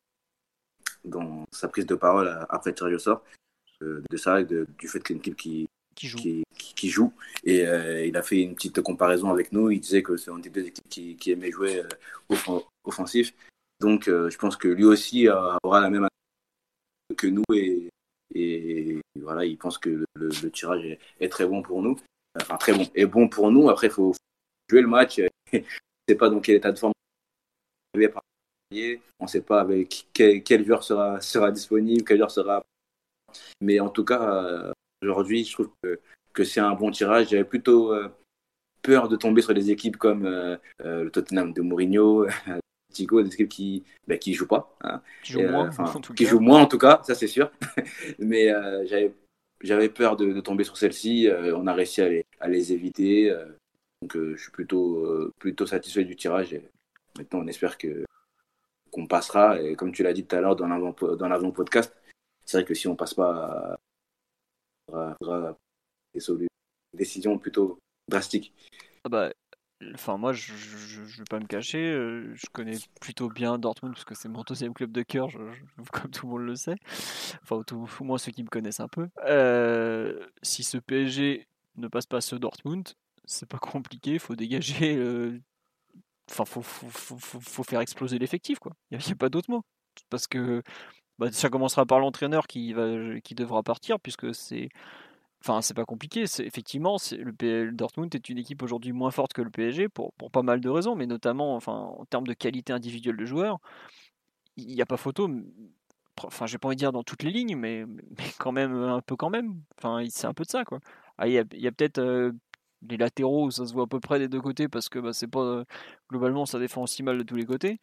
dans 1.05 1.45
sa 1.53 1.69
prise 1.69 1.85
de 1.85 1.95
parole 1.95 2.27
après 2.49 2.71
le 2.71 2.75
tirage 2.75 2.93
au 2.93 2.99
sort, 2.99 3.23
de 3.79 4.17
ça, 4.17 4.43
de, 4.43 4.67
du 4.77 4.89
fait 4.89 4.99
que 4.99 5.07
c'est 5.07 5.13
une 5.13 5.21
équipe 5.21 5.37
qui, 5.37 5.69
qui 5.95 6.07
joue. 6.07 6.17
Qui, 6.53 6.89
joue. 6.89 7.13
Et 7.45 7.61
il 8.07 8.17
a 8.17 8.23
fait 8.23 8.41
une 8.41 8.55
petite 8.55 8.81
comparaison 8.81 9.31
avec 9.31 9.53
nous. 9.53 9.71
Il 9.71 9.79
disait 9.79 10.03
que 10.03 10.17
c'est 10.17 10.31
une 10.31 10.41
des 10.41 10.49
deux 10.49 10.65
équipes 10.65 10.89
qui, 10.89 11.15
qui 11.15 11.31
aimait 11.31 11.51
jouer 11.51 11.81
offensif. 12.83 13.33
Donc, 13.79 14.05
je 14.07 14.37
pense 14.37 14.57
que 14.57 14.67
lui 14.67 14.83
aussi 14.83 15.27
aura 15.29 15.79
la 15.79 15.89
même 15.89 16.07
que 17.17 17.27
nous 17.27 17.43
et, 17.53 17.89
voilà, 19.19 19.45
il 19.45 19.57
pense 19.57 19.77
que 19.77 20.05
le, 20.15 20.51
tirage 20.51 20.97
est, 21.19 21.29
très 21.29 21.45
bon 21.45 21.61
pour 21.61 21.81
nous. 21.81 21.97
Enfin, 22.39 22.57
très 22.57 22.73
bon. 22.73 22.87
Et 22.93 23.05
bon 23.05 23.27
pour 23.27 23.51
nous. 23.51 23.69
Après, 23.69 23.87
il 23.87 23.93
faut, 23.93 24.13
jouer 24.69 24.81
le 24.81 24.87
match. 24.87 25.19
on 25.53 25.57
ne 25.57 25.61
sait 26.07 26.15
pas 26.15 26.29
dans 26.29 26.39
quel 26.39 26.55
état 26.55 26.71
de 26.71 26.77
forme 26.77 26.93
on 29.19 29.25
ne 29.25 29.27
sait 29.27 29.41
pas 29.41 29.61
avec 29.61 30.07
quel, 30.13 30.65
joueur 30.65 30.83
sera, 30.83 31.21
sera 31.21 31.51
disponible, 31.51 32.03
quel 32.03 32.17
joueur 32.17 32.31
sera. 32.31 32.65
Mais 33.61 33.79
en 33.79 33.89
tout 33.89 34.03
cas, 34.03 34.73
aujourd'hui, 35.01 35.43
je 35.45 35.53
trouve 35.53 35.69
que, 36.33 36.43
c'est 36.43 36.59
un 36.59 36.73
bon 36.73 36.91
tirage. 36.91 37.29
J'avais 37.29 37.43
plutôt 37.43 37.93
euh, 37.93 38.09
peur 38.83 39.07
de 39.09 39.15
tomber 39.15 39.41
sur 39.41 39.55
des 39.55 39.71
équipes 39.71 39.97
comme 39.97 40.25
euh, 40.25 40.55
euh, 40.85 41.05
le 41.05 41.11
Tottenham 41.11 41.51
de 41.51 41.61
Mourinho, 41.61 42.27
des 42.89 43.33
équipes 43.33 43.49
qui 43.49 43.83
bah, 44.07 44.17
qui 44.17 44.33
jouent 44.33 44.47
pas, 44.47 44.75
hein. 44.81 45.01
qui 45.23 45.33
jouent 45.33 45.47
moins, 45.47 45.69
en 45.77 45.99
tout 45.99 46.13
qui 46.13 46.25
jouent 46.25 46.39
moins 46.39 46.61
en 46.61 46.65
tout 46.65 46.77
cas, 46.77 47.01
ça 47.03 47.15
c'est 47.15 47.27
sûr. 47.27 47.51
Mais 48.19 48.51
euh, 48.51 48.85
j'avais 48.85 49.13
j'avais 49.61 49.89
peur 49.89 50.15
de, 50.15 50.39
tomber 50.41 50.63
sur 50.63 50.77
celle-ci. 50.77 51.27
Euh, 51.27 51.55
on 51.57 51.67
a 51.67 51.73
réussi 51.73 52.01
à 52.01 52.09
les, 52.09 52.25
à 52.39 52.47
les 52.47 52.73
éviter. 52.73 53.29
Euh, 53.29 53.45
donc 54.01 54.15
je 54.15 54.41
suis 54.41 54.51
plutôt 54.51 55.31
plutôt 55.39 55.65
satisfait 55.65 56.03
du 56.03 56.15
tirage. 56.15 56.53
Et 56.53 56.63
maintenant 57.17 57.39
on 57.39 57.47
espère 57.47 57.77
que 57.77 58.05
qu'on 58.91 59.07
passera. 59.07 59.59
Et 59.61 59.75
comme 59.75 59.91
tu 59.91 60.03
l'as 60.03 60.13
dit 60.13 60.25
tout 60.25 60.35
à 60.35 60.41
l'heure 60.41 60.55
dans 60.55 60.67
l'avant 60.67 60.95
dans 61.15 61.27
l'avant 61.27 61.51
podcast, 61.51 61.95
c'est 62.45 62.57
vrai 62.57 62.65
que 62.65 62.73
si 62.73 62.87
on 62.87 62.95
passe 62.95 63.15
pas, 63.15 63.79
il 64.89 65.15
faudra 65.19 65.57
des 66.11 66.47
décisions 66.93 67.37
plutôt 67.37 67.79
drastiques. 68.07 68.53
Ah 69.03 69.09
bah, 69.09 69.31
Enfin, 69.93 70.17
moi, 70.17 70.33
je 70.33 70.53
ne 70.53 71.05
vais 71.05 71.23
pas 71.29 71.39
me 71.39 71.45
cacher. 71.45 71.91
Euh, 71.91 72.33
je 72.33 72.47
connais 72.51 72.77
plutôt 72.99 73.29
bien 73.29 73.59
Dortmund 73.59 73.93
parce 73.93 74.05
que 74.05 74.15
c'est 74.15 74.29
mon 74.29 74.41
deuxième 74.41 74.73
club 74.73 74.91
de 74.91 75.03
cœur, 75.03 75.29
comme 75.91 76.11
tout 76.11 76.25
le 76.25 76.31
monde 76.31 76.45
le 76.45 76.55
sait. 76.55 76.77
Enfin, 77.43 77.61
tout, 77.65 77.87
au 77.99 78.03
moins 78.03 78.17
ceux 78.17 78.31
qui 78.31 78.43
me 78.43 78.49
connaissent 78.49 78.79
un 78.79 78.87
peu. 78.87 79.07
Euh, 79.25 80.25
si 80.41 80.63
ce 80.63 80.77
PSG 80.77 81.47
ne 81.75 81.87
passe 81.87 82.07
pas 82.07 82.21
ce 82.21 82.35
Dortmund, 82.35 82.89
c'est 83.25 83.47
pas 83.47 83.59
compliqué. 83.59 84.13
Il 84.13 84.19
faut 84.19 84.35
dégager. 84.35 84.95
Euh, 84.97 85.39
enfin, 86.31 86.45
faut, 86.45 86.61
faut, 86.63 87.63
faire 87.63 87.81
exploser 87.81 88.17
l'effectif, 88.17 88.57
quoi. 88.57 88.73
Il 88.89 88.97
n'y 88.97 89.11
a, 89.11 89.15
pas 89.15 89.29
d'autre 89.29 89.51
mot. 89.51 89.63
Parce 90.09 90.27
que 90.27 90.63
bah, 91.19 91.31
ça 91.31 91.49
commencera 91.49 91.85
par 91.85 91.99
l'entraîneur 91.99 92.47
qui 92.47 92.73
devra 92.73 93.61
partir, 93.61 93.99
puisque 93.99 94.33
c'est 94.33 94.69
Enfin, 95.47 95.61
c'est 95.61 95.73
pas 95.73 95.85
compliqué. 95.85 96.25
Effectivement, 96.39 96.97
le, 97.11 97.71
Dortmund 97.71 98.13
est 98.13 98.27
une 98.27 98.37
équipe 98.37 98.61
aujourd'hui 98.63 98.91
moins 98.91 99.11
forte 99.11 99.31
que 99.31 99.41
le 99.41 99.49
PSG 99.49 99.87
pour, 99.87 100.11
pour 100.13 100.29
pas 100.29 100.41
mal 100.41 100.59
de 100.59 100.69
raisons, 100.69 100.95
mais 100.95 101.05
notamment 101.05 101.55
enfin, 101.55 101.71
en 101.71 102.03
termes 102.05 102.27
de 102.27 102.33
qualité 102.33 102.73
individuelle 102.73 103.15
de 103.15 103.25
joueurs. 103.25 103.59
Il 104.57 104.67
n'y 104.67 104.81
a 104.81 104.85
pas 104.85 104.97
photo. 104.97 105.29
Enfin, 106.23 106.47
j'ai 106.47 106.57
pas 106.57 106.67
envie 106.67 106.75
de 106.75 106.79
dire 106.79 106.91
dans 106.91 107.03
toutes 107.03 107.23
les 107.23 107.31
lignes, 107.31 107.55
mais, 107.55 107.85
mais 107.87 108.25
quand 108.39 108.51
même, 108.51 108.73
un 108.75 109.01
peu 109.01 109.15
quand 109.15 109.29
même. 109.29 109.61
Enfin, 109.77 110.05
c'est 110.09 110.27
un 110.27 110.33
peu 110.33 110.43
de 110.43 110.49
ça, 110.49 110.65
quoi. 110.65 110.79
Ah, 111.17 111.27
il 111.27 111.33
y 111.33 111.37
a, 111.39 111.71
peut-être 111.71 111.99
euh, 111.99 112.31
les 112.89 112.97
latéraux 112.97 113.45
où 113.45 113.51
ça 113.51 113.65
se 113.65 113.73
voit 113.73 113.83
à 113.85 113.87
peu 113.87 113.99
près 114.01 114.19
des 114.19 114.27
deux 114.27 114.41
côtés 114.41 114.67
parce 114.67 114.89
que 114.89 114.99
bah, 114.99 115.13
c'est 115.13 115.27
pas 115.27 115.63
globalement 116.09 116.45
ça 116.45 116.59
défend 116.59 116.83
aussi 116.83 117.03
mal 117.03 117.17
de 117.17 117.23
tous 117.23 117.35
les 117.35 117.45
côtés. 117.45 117.79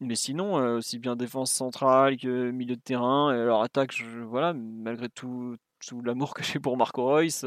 Mais 0.00 0.16
sinon, 0.16 0.54
aussi 0.76 0.98
bien 0.98 1.16
défense 1.16 1.52
centrale 1.52 2.16
que 2.18 2.50
milieu 2.50 2.76
de 2.76 2.80
terrain, 2.80 3.32
et 3.32 3.44
leur 3.44 3.62
attaque, 3.62 3.94
voilà, 4.26 4.52
malgré 4.54 5.08
tout, 5.08 5.56
tout 5.86 6.00
l'amour 6.02 6.34
que 6.34 6.42
j'ai 6.42 6.58
pour 6.58 6.76
Marco 6.76 7.04
Reus, 7.04 7.44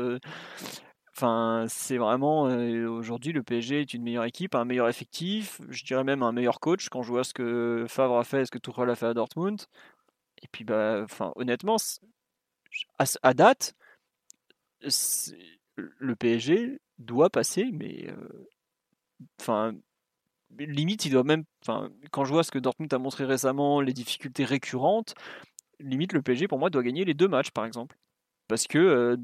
Enfin, 1.18 1.66
c'est 1.70 1.98
vraiment 1.98 2.42
aujourd'hui 2.42 3.32
le 3.32 3.42
PSG 3.42 3.82
est 3.82 3.94
une 3.94 4.04
meilleure 4.04 4.26
équipe, 4.26 4.54
un 4.54 4.66
meilleur 4.66 4.90
effectif, 4.90 5.62
je 5.70 5.86
dirais 5.86 6.04
même 6.04 6.24
un 6.24 6.34
meilleur 6.34 6.60
coach 6.60 6.90
quand 6.90 7.04
je 7.04 7.10
vois 7.10 7.24
ce 7.24 7.34
que 7.34 7.86
Favre 7.88 8.18
a 8.18 8.26
fait, 8.26 8.46
ce 8.46 8.52
que 8.52 8.58
Tuchel 8.58 8.90
a 8.90 8.96
fait 8.96 9.06
à 9.06 9.14
Dortmund. 9.14 9.62
Et 10.44 10.48
puis 10.52 10.66
bah, 10.66 11.02
enfin, 11.06 11.32
honnêtement, 11.38 11.78
à, 13.00 13.34
date, 13.34 13.76
le 14.82 16.16
PSG 16.16 16.82
doit 17.00 17.30
passer, 17.30 17.70
mais 17.72 18.14
enfin, 19.40 19.74
limite 20.58 21.06
il 21.06 21.12
doit 21.12 21.24
même, 21.24 21.46
enfin, 21.62 21.90
quand 22.12 22.26
je 22.26 22.34
vois 22.34 22.44
ce 22.44 22.52
que 22.52 22.60
Dortmund 22.60 22.94
a 22.94 22.98
montré 23.00 23.24
récemment, 23.24 23.80
les 23.80 23.94
difficultés 23.94 24.44
récurrentes, 24.44 25.16
limite 25.80 26.12
le 26.12 26.22
PSG 26.22 26.50
pour 26.50 26.60
moi 26.60 26.70
doit 26.70 26.84
gagner 26.84 27.06
les 27.06 27.14
deux 27.14 27.30
matchs 27.30 27.52
par 27.52 27.66
exemple, 27.66 27.98
parce 28.48 28.68
que 28.68 29.18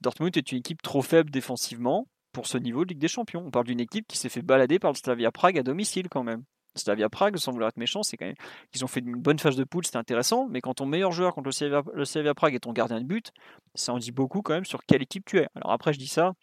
Dortmund 0.00 0.36
est 0.36 0.52
une 0.52 0.58
équipe 0.58 0.82
trop 0.82 1.02
faible 1.02 1.30
défensivement 1.30 2.06
pour 2.32 2.46
ce 2.46 2.58
niveau 2.58 2.84
de 2.84 2.90
Ligue 2.90 3.00
des 3.00 3.08
Champions. 3.08 3.42
On 3.46 3.50
parle 3.50 3.66
d'une 3.66 3.80
équipe 3.80 4.06
qui 4.06 4.16
s'est 4.16 4.28
fait 4.28 4.42
balader 4.42 4.78
par 4.78 4.92
le 4.92 4.96
Slavia 4.96 5.32
Prague 5.32 5.58
à 5.58 5.62
domicile 5.62 6.08
quand 6.08 6.22
même. 6.22 6.44
Slavia 6.78 7.08
Prague, 7.08 7.36
sans 7.36 7.52
vouloir 7.52 7.68
être 7.68 7.76
méchant, 7.76 8.02
c'est 8.02 8.16
quand 8.16 8.26
même 8.26 8.36
qu'ils 8.72 8.84
ont 8.84 8.88
fait 8.88 9.00
une 9.00 9.16
bonne 9.16 9.38
phase 9.38 9.56
de 9.56 9.64
poule, 9.64 9.84
c'était 9.84 9.98
intéressant, 9.98 10.46
mais 10.48 10.60
quand 10.60 10.74
ton 10.74 10.86
meilleur 10.86 11.12
joueur 11.12 11.34
contre 11.34 11.50
le 11.94 12.04
Slavia, 12.04 12.34
Prague 12.34 12.54
est 12.54 12.60
ton 12.60 12.72
gardien 12.72 13.00
de 13.00 13.06
but, 13.06 13.32
ça 13.74 13.92
en 13.92 13.98
dit 13.98 14.12
beaucoup 14.12 14.42
quand 14.42 14.54
même 14.54 14.64
sur 14.64 14.84
quelle 14.84 15.02
équipe 15.02 15.24
tu 15.26 15.38
es. 15.38 15.48
Alors 15.56 15.72
après, 15.72 15.92
je 15.92 15.98
dis 15.98 16.06
ça, 16.06 16.34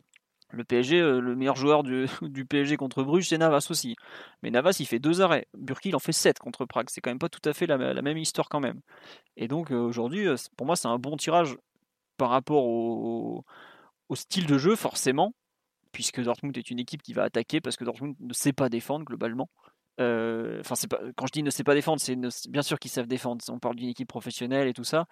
le 0.51 0.63
PSG, 0.63 0.99
euh, 0.99 1.19
le 1.19 1.35
meilleur 1.35 1.55
joueur 1.55 1.83
du, 1.83 2.05
PSG 2.49 2.77
contre 2.77 3.03
Bruges, 3.03 3.29
c'est 3.29 3.37
Navas 3.37 3.67
aussi. 3.69 3.95
Mais 4.43 4.51
Navas, 4.51 4.77
il 4.79 4.85
fait 4.85 4.99
deux 4.99 5.21
arrêts. 5.21 5.47
Burki, 5.57 5.89
il 5.89 5.95
en 5.95 5.99
fait 5.99 6.11
sept 6.11 6.39
contre 6.39 6.65
Prague. 6.65 6.87
C'est 6.89 7.01
quand 7.01 7.09
même 7.09 7.19
pas 7.19 7.29
tout 7.29 7.47
à 7.47 7.53
fait 7.53 7.65
la, 7.65 7.77
même 8.01 8.17
histoire 8.17 8.47
quand 8.49 8.59
même. 8.59 8.79
Et 9.37 9.47
donc 9.47 9.71
euh, 9.71 9.79
aujourd'hui, 9.79 10.27
euh, 10.27 10.35
pour 10.55 10.65
moi, 10.65 10.75
c'est 10.75 10.87
un 10.87 10.99
bon 10.99 11.17
tirage 11.17 11.57
par 12.17 12.29
rapport 12.29 12.65
au, 12.65 13.43
style 14.13 14.45
de 14.45 14.57
jeu, 14.57 14.75
forcément, 14.75 15.33
puisque 15.91 16.21
Dortmund 16.21 16.57
est 16.57 16.69
une 16.69 16.79
équipe 16.79 17.01
qui 17.01 17.13
va 17.13 17.23
attaquer 17.23 17.61
parce 17.61 17.75
que 17.75 17.83
Dortmund 17.83 18.15
ne 18.19 18.33
sait 18.33 18.53
pas 18.53 18.69
défendre 18.69 19.05
globalement. 19.05 19.49
Euh, 20.01 20.59
enfin, 20.59 20.75
quand 21.15 21.25
je 21.25 21.31
dis 21.31 21.43
ne 21.43 21.49
sait 21.49 21.63
pas 21.63 21.73
défendre, 21.73 22.01
c'est 22.01 22.17
bien 22.49 22.61
sûr 22.61 22.79
qu'ils 22.79 22.91
savent 22.91 23.07
défendre. 23.07 23.43
On 23.49 23.59
parle 23.59 23.77
d'une 23.77 23.87
équipe 23.87 24.09
professionnelle 24.09 24.67
et 24.67 24.73
tout 24.73 24.83
ça, 24.83 25.05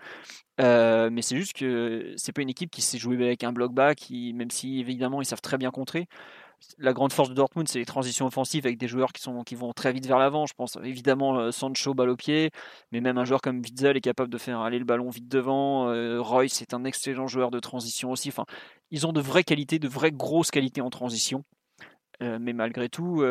euh, 0.60 1.10
mais 1.10 1.22
c'est 1.22 1.38
juste 1.38 1.54
que 1.54 2.14
c'est 2.18 2.34
pas 2.34 2.42
une 2.42 2.50
équipe 2.50 2.70
qui 2.70 2.82
sait 2.82 2.98
jouer 2.98 3.16
avec 3.16 3.44
un 3.46 3.54
bloc 3.54 3.74
bas, 3.74 3.96
qui 3.96 4.34
même 4.34 4.52
si 4.52 4.80
évidemment 4.80 5.22
ils 5.22 5.26
savent 5.26 5.42
très 5.42 5.58
bien 5.58 5.72
contrer, 5.72 6.08
la 6.78 6.94
grande 6.94 7.14
force 7.14 7.30
de 7.30 7.34
Dortmund, 7.34 7.68
c'est 7.68 7.80
les 7.80 7.86
transitions 7.86 8.26
offensives 8.26 8.66
avec 8.66 8.78
des 8.78 8.88
joueurs 8.88 9.14
qui, 9.14 9.22
sont, 9.22 9.44
qui 9.44 9.56
vont 9.56 9.74
très 9.74 9.92
vite 9.92 10.06
vers 10.06 10.18
l'avant. 10.18 10.46
Je 10.46 10.54
pense 10.54 10.78
évidemment 10.84 11.38
euh, 11.38 11.52
Sancho, 11.52 11.94
balle 11.94 12.10
au 12.10 12.16
pied, 12.16 12.52
mais 12.92 13.02
même 13.02 13.18
un 13.18 13.26
joueur 13.26 13.42
comme 13.42 13.60
Witzel 13.60 13.98
est 13.98 14.02
capable 14.02 14.30
de 14.30 14.38
faire 14.38 14.60
aller 14.60 14.80
le 14.80 14.86
ballon 14.86 15.10
vite 15.10 15.28
devant. 15.28 15.90
Euh, 15.90 16.22
Royce 16.22 16.62
est 16.62 16.74
un 16.74 16.84
excellent 16.86 17.28
joueur 17.28 17.52
de 17.52 17.60
transition 17.60 18.12
aussi. 18.12 18.30
Enfin, 18.30 18.46
ils 18.92 19.08
ont 19.08 19.14
de 19.14 19.22
vraies 19.22 19.44
qualités, 19.44 19.80
de 19.80 19.88
vraies 19.88 20.12
grosses 20.12 20.52
qualités 20.52 20.82
en 20.82 20.90
transition. 20.90 21.44
Euh, 22.22 22.38
mais 22.40 22.54
malgré 22.54 22.90
tout, 22.90 23.24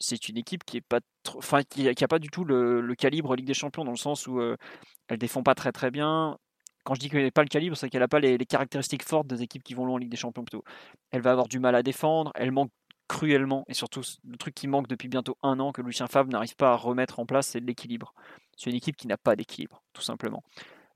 c'est 0.00 0.28
une 0.28 0.36
équipe 0.36 0.64
qui 0.64 0.78
est 0.78 0.86
pas, 0.86 1.00
enfin, 1.36 1.62
qui, 1.62 1.88
pas 2.08 2.18
du 2.18 2.28
tout 2.28 2.44
le, 2.44 2.80
le, 2.80 2.94
calibre 2.94 3.36
Ligue 3.36 3.46
des 3.46 3.54
Champions 3.54 3.84
dans 3.84 3.92
le 3.92 3.96
sens 3.96 4.26
où 4.26 4.40
elle 4.40 5.18
défend 5.18 5.42
pas 5.42 5.54
très 5.54 5.72
très 5.72 5.90
bien 5.90 6.38
quand 6.84 6.94
je 6.94 7.00
dis 7.00 7.08
qu'elle 7.08 7.22
n'est 7.22 7.30
pas 7.30 7.42
le 7.42 7.48
calibre, 7.48 7.76
c'est 7.76 7.88
qu'elle 7.88 8.00
n'a 8.00 8.08
pas 8.08 8.20
les, 8.20 8.38
caractéristiques 8.38 9.04
fortes 9.04 9.26
des 9.26 9.42
équipes 9.42 9.62
qui 9.62 9.74
vont 9.74 9.84
loin 9.86 9.94
en 9.94 9.98
Ligue 9.98 10.10
des 10.10 10.16
Champions 10.16 10.44
plutôt. 10.44 10.64
Elle 11.10 11.22
va 11.22 11.32
avoir 11.32 11.48
du 11.48 11.58
mal 11.58 11.74
à 11.74 11.82
défendre, 11.82 12.30
elle 12.34 12.52
manque 12.52 12.70
cruellement, 13.08 13.64
et 13.68 13.74
surtout 13.74 14.02
le 14.26 14.36
truc 14.36 14.54
qui 14.54 14.66
manque 14.66 14.86
depuis 14.86 15.08
bientôt 15.08 15.36
un 15.42 15.60
an 15.60 15.72
que 15.72 15.82
Lucien 15.82 16.06
Favre 16.06 16.28
n'arrive 16.30 16.56
pas 16.56 16.72
à 16.72 16.76
remettre 16.76 17.20
en 17.20 17.26
place, 17.26 17.48
c'est 17.48 17.60
l'équilibre. 17.60 18.14
C'est 18.56 18.70
une 18.70 18.76
équipe 18.76 18.96
qui 18.96 19.06
n'a 19.06 19.16
pas 19.16 19.34
d'équilibre, 19.34 19.82
tout 19.92 20.02
simplement. 20.02 20.42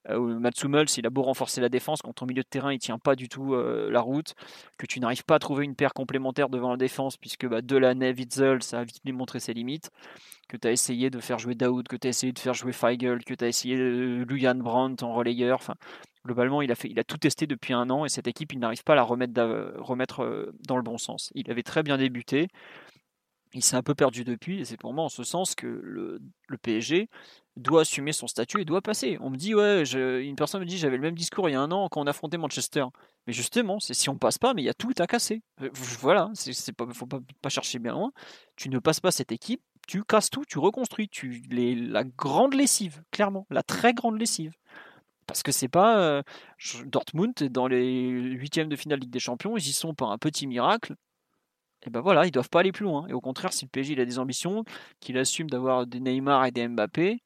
Euh, 0.09 0.51
s'il 0.87 1.07
a 1.07 1.11
beau 1.11 1.23
renforcer 1.23 1.61
la 1.61 1.69
défense, 1.69 2.01
quand 2.03 2.12
ton 2.12 2.27
milieu 2.27 2.43
de 2.43 2.49
terrain 2.49 2.73
il 2.73 2.79
tient 2.79 2.99
pas 2.99 3.15
du 3.15 3.29
tout 3.29 3.55
euh, 3.55 3.91
la 3.91 4.01
route, 4.01 4.35
que 4.79 4.87
tu 4.87 5.01
n'arrives 5.01 5.25
pas 5.25 5.37
à 5.37 5.39
trouver 5.39 5.65
une 5.65 5.75
paire 5.75 5.93
complémentaire 5.93 6.49
devant 6.49 6.70
la 6.70 6.77
défense, 6.77 7.16
puisque 7.16 7.47
bah, 7.47 7.62
Delaney, 7.62 8.12
Witzel, 8.12 8.62
ça 8.62 8.81
a 8.81 8.85
vite 8.85 9.05
montré 9.07 9.41
ses 9.41 9.53
limites, 9.53 9.91
que 10.49 10.57
tu 10.57 10.66
as 10.69 10.73
essayé 10.73 11.11
de 11.11 11.20
faire 11.20 11.39
jouer 11.39 11.55
Daoud, 11.55 11.89
que 11.89 11.97
tu 11.97 12.07
as 12.07 12.11
essayé 12.11 12.33
de 12.33 12.39
faire 12.39 12.55
jouer 12.55 12.73
Feigl, 12.73 13.25
que 13.25 13.35
tu 13.35 13.45
as 13.45 13.49
essayé 13.49 13.77
de 13.77 14.25
Lujan 14.29 14.55
Brandt 14.55 15.05
en 15.05 15.12
relayeur, 15.12 15.57
enfin, 15.57 15.75
globalement, 16.25 16.62
il 16.62 16.70
a, 16.73 16.75
fait, 16.75 16.89
il 16.89 16.99
a 16.99 17.05
tout 17.05 17.19
testé 17.19 17.47
depuis 17.47 17.75
un 17.75 17.91
an 17.91 18.05
et 18.05 18.09
cette 18.09 18.27
équipe, 18.27 18.53
il 18.53 18.59
n'arrive 18.59 18.85
pas 18.85 18.93
à 18.95 18.97
la 18.97 19.03
remettre, 19.03 19.75
remettre 19.79 20.23
euh, 20.23 20.53
dans 20.66 20.77
le 20.77 20.83
bon 20.83 20.99
sens. 20.99 21.31
Il 21.35 21.51
avait 21.51 21.62
très 21.62 21.83
bien 21.83 21.99
débuté, 21.99 22.49
il 23.55 23.62
s'est 23.62 23.77
un 23.77 23.83
peu 23.83 23.95
perdu 23.95 24.25
depuis, 24.25 24.61
et 24.61 24.65
c'est 24.65 24.77
pour 24.77 24.93
moi 24.93 25.05
en 25.05 25.09
ce 25.09 25.25
sens 25.25 25.55
que 25.55 25.66
le, 25.66 26.20
le, 26.49 26.59
PSG 26.59 27.09
doit 27.59 27.82
assumer 27.82 28.12
son 28.12 28.26
statut 28.26 28.60
et 28.60 28.64
doit 28.64 28.82
passer. 28.82 29.18
On 29.20 29.30
me 29.30 29.36
dit, 29.36 29.55
ouais, 29.55 29.82
une 30.22 30.36
personne 30.36 30.60
me 30.60 30.66
dit, 30.66 30.78
j'avais 30.78 30.97
le 30.97 31.02
même 31.02 31.14
discours 31.14 31.48
il 31.48 31.52
y 31.52 31.55
a 31.55 31.60
un 31.60 31.70
an 31.70 31.89
quand 31.89 32.01
on 32.01 32.06
affrontait 32.06 32.39
Manchester. 32.39 32.85
Mais 33.26 33.32
justement, 33.32 33.80
c'est 33.80 33.94
si 33.94 34.09
on 34.09 34.16
passe 34.16 34.39
pas, 34.39 34.55
mais 34.55 34.62
il 34.62 34.66
y 34.66 34.70
a 34.70 34.74
tout 34.74 34.93
à 34.98 35.06
casser. 35.06 35.43
Euh, 35.62 35.70
voilà, 36.01 36.30
c'est 36.35 36.72
pas, 36.72 36.86
faut 36.93 37.06
pas, 37.06 37.48
chercher 37.48 37.78
bien 37.78 37.93
loin. 37.93 38.12
Tu 38.56 38.68
ne 38.68 38.78
passes 38.78 39.01
pas 39.01 39.10
cette 39.10 39.32
équipe, 39.32 39.62
tu 39.86 40.05
casses 40.05 40.30
tout, 40.30 40.44
tu 40.47 40.59
reconstruis, 40.59 41.09
tu 41.09 41.43
les, 41.51 41.74
la 41.74 42.05
grande 42.05 42.55
lessive, 42.55 43.02
clairement, 43.10 43.47
la 43.51 43.62
très 43.62 43.93
grande 43.93 44.18
lessive. 44.18 44.55
Parce 45.26 45.43
que 45.43 45.52
c'est 45.52 45.68
pas 45.68 45.98
euh, 45.98 46.22
Dortmund 46.86 47.35
dans 47.35 47.66
les 47.66 48.09
huitièmes 48.09 48.68
de 48.68 48.76
finale 48.76 49.01
Ligue 49.01 49.10
des 49.10 49.20
Champions, 49.20 49.56
ils 49.56 49.68
y 49.68 49.72
sont 49.72 49.94
par 49.94 50.10
un 50.10 50.18
petit 50.18 50.47
miracle 50.47 50.94
et 51.86 51.90
ben 51.90 52.01
voilà, 52.01 52.26
ils 52.26 52.30
doivent 52.30 52.51
pas 52.51 52.60
aller 52.60 52.72
plus 52.72 52.85
loin. 52.85 53.06
Et 53.09 53.12
au 53.12 53.20
contraire, 53.20 53.52
si 53.52 53.64
le 53.64 53.70
PSG 53.70 54.01
a 54.01 54.05
des 54.05 54.18
ambitions, 54.18 54.64
qu'il 55.01 55.16
assume 55.18 55.48
d'avoir 55.48 55.86
des 55.86 56.01
Neymar 56.01 56.47
et 56.47 56.51
des 56.51 56.66
Mbappé, 56.66 57.22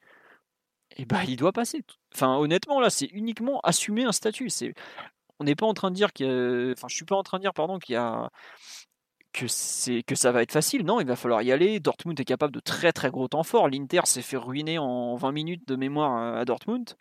et 0.97 1.05
ben 1.05 1.23
il 1.27 1.37
doit 1.37 1.53
passer. 1.53 1.83
Enfin, 2.15 2.37
honnêtement, 2.37 2.81
là, 2.81 2.91
c'est 2.91 3.07
uniquement 3.07 3.61
assumer 3.61 4.05
un 4.05 4.13
statut. 4.13 4.51
C'est, 4.51 4.75
on 5.39 5.45
n'est 5.45 5.55
pas 5.55 5.67
en 5.67 5.75
train 5.75 5.91
de 5.91 5.97
dire 5.97 6.13
que, 6.13 6.73
enfin, 6.77 6.89
je 6.89 6.95
suis 6.95 7.05
pas 7.05 7.17
en 7.17 7.23
train 7.23 7.39
de 7.39 7.43
dire, 7.43 7.55
pardon, 7.55 7.79
qu'il 7.79 7.95
y 7.95 7.97
a 7.97 8.31
que 9.33 9.47
c'est 9.49 10.03
que 10.03 10.15
ça 10.15 10.31
va 10.31 10.43
être 10.43 10.53
facile. 10.53 10.85
Non, 10.85 11.01
il 11.01 11.07
va 11.07 11.17
falloir 11.17 11.43
y 11.43 11.53
aller. 11.53 11.81
Dortmund 11.81 12.19
est 12.21 12.25
capable 12.25 12.53
de 12.53 12.61
très 12.61 12.93
très 12.93 13.11
gros 13.11 13.29
temps 13.29 13.43
fort. 13.43 13.69
L'Inter 13.69 14.03
s'est 14.05 14.23
fait 14.23 14.37
ruiner 14.37 14.79
en 14.79 15.17
20 15.17 15.33
minutes 15.33 15.67
de 15.67 15.77
mémoire 15.77 16.37
à 16.37 16.45
Dortmund. 16.45 16.97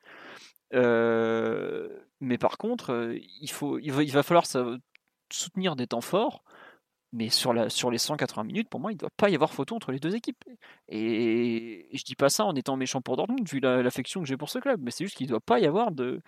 Euh, 0.73 1.89
mais 2.21 2.37
par 2.37 2.57
contre, 2.57 2.93
euh, 2.93 3.19
il, 3.41 3.51
faut, 3.51 3.79
il 3.79 3.91
va 3.91 4.23
falloir 4.23 4.45
soutenir 5.29 5.75
des 5.75 5.87
temps 5.87 6.01
forts 6.01 6.43
mais 7.13 7.29
sur, 7.29 7.53
les 7.53 7.97
180 7.97 8.43
minutes, 8.43 8.69
pour 8.69 8.79
moi, 8.79 8.91
il 8.91 8.95
ne 8.95 8.99
doit 8.99 9.09
pas 9.17 9.29
y 9.29 9.35
avoir 9.35 9.53
photo 9.53 9.75
entre 9.75 9.91
les 9.91 9.99
deux 9.99 10.15
équipes. 10.15 10.43
Et, 10.87 11.89
je 11.93 12.03
dis 12.03 12.15
pas 12.15 12.29
ça 12.29 12.45
en 12.45 12.55
étant 12.55 12.77
méchant 12.77 13.01
pour 13.01 13.17
Dortmund, 13.17 13.47
vu 13.47 13.59
l'affection 13.59 14.21
que 14.21 14.27
j'ai 14.27 14.37
pour 14.37 14.49
ce 14.49 14.59
club, 14.59 14.79
mais 14.81 14.91
c'est 14.91 15.03
juste 15.03 15.17
qu'il 15.17 15.27
ne 15.27 15.31
doit 15.31 15.41
pas 15.41 15.59
y 15.59 15.65
avoir 15.65 15.91
de, 15.91 16.21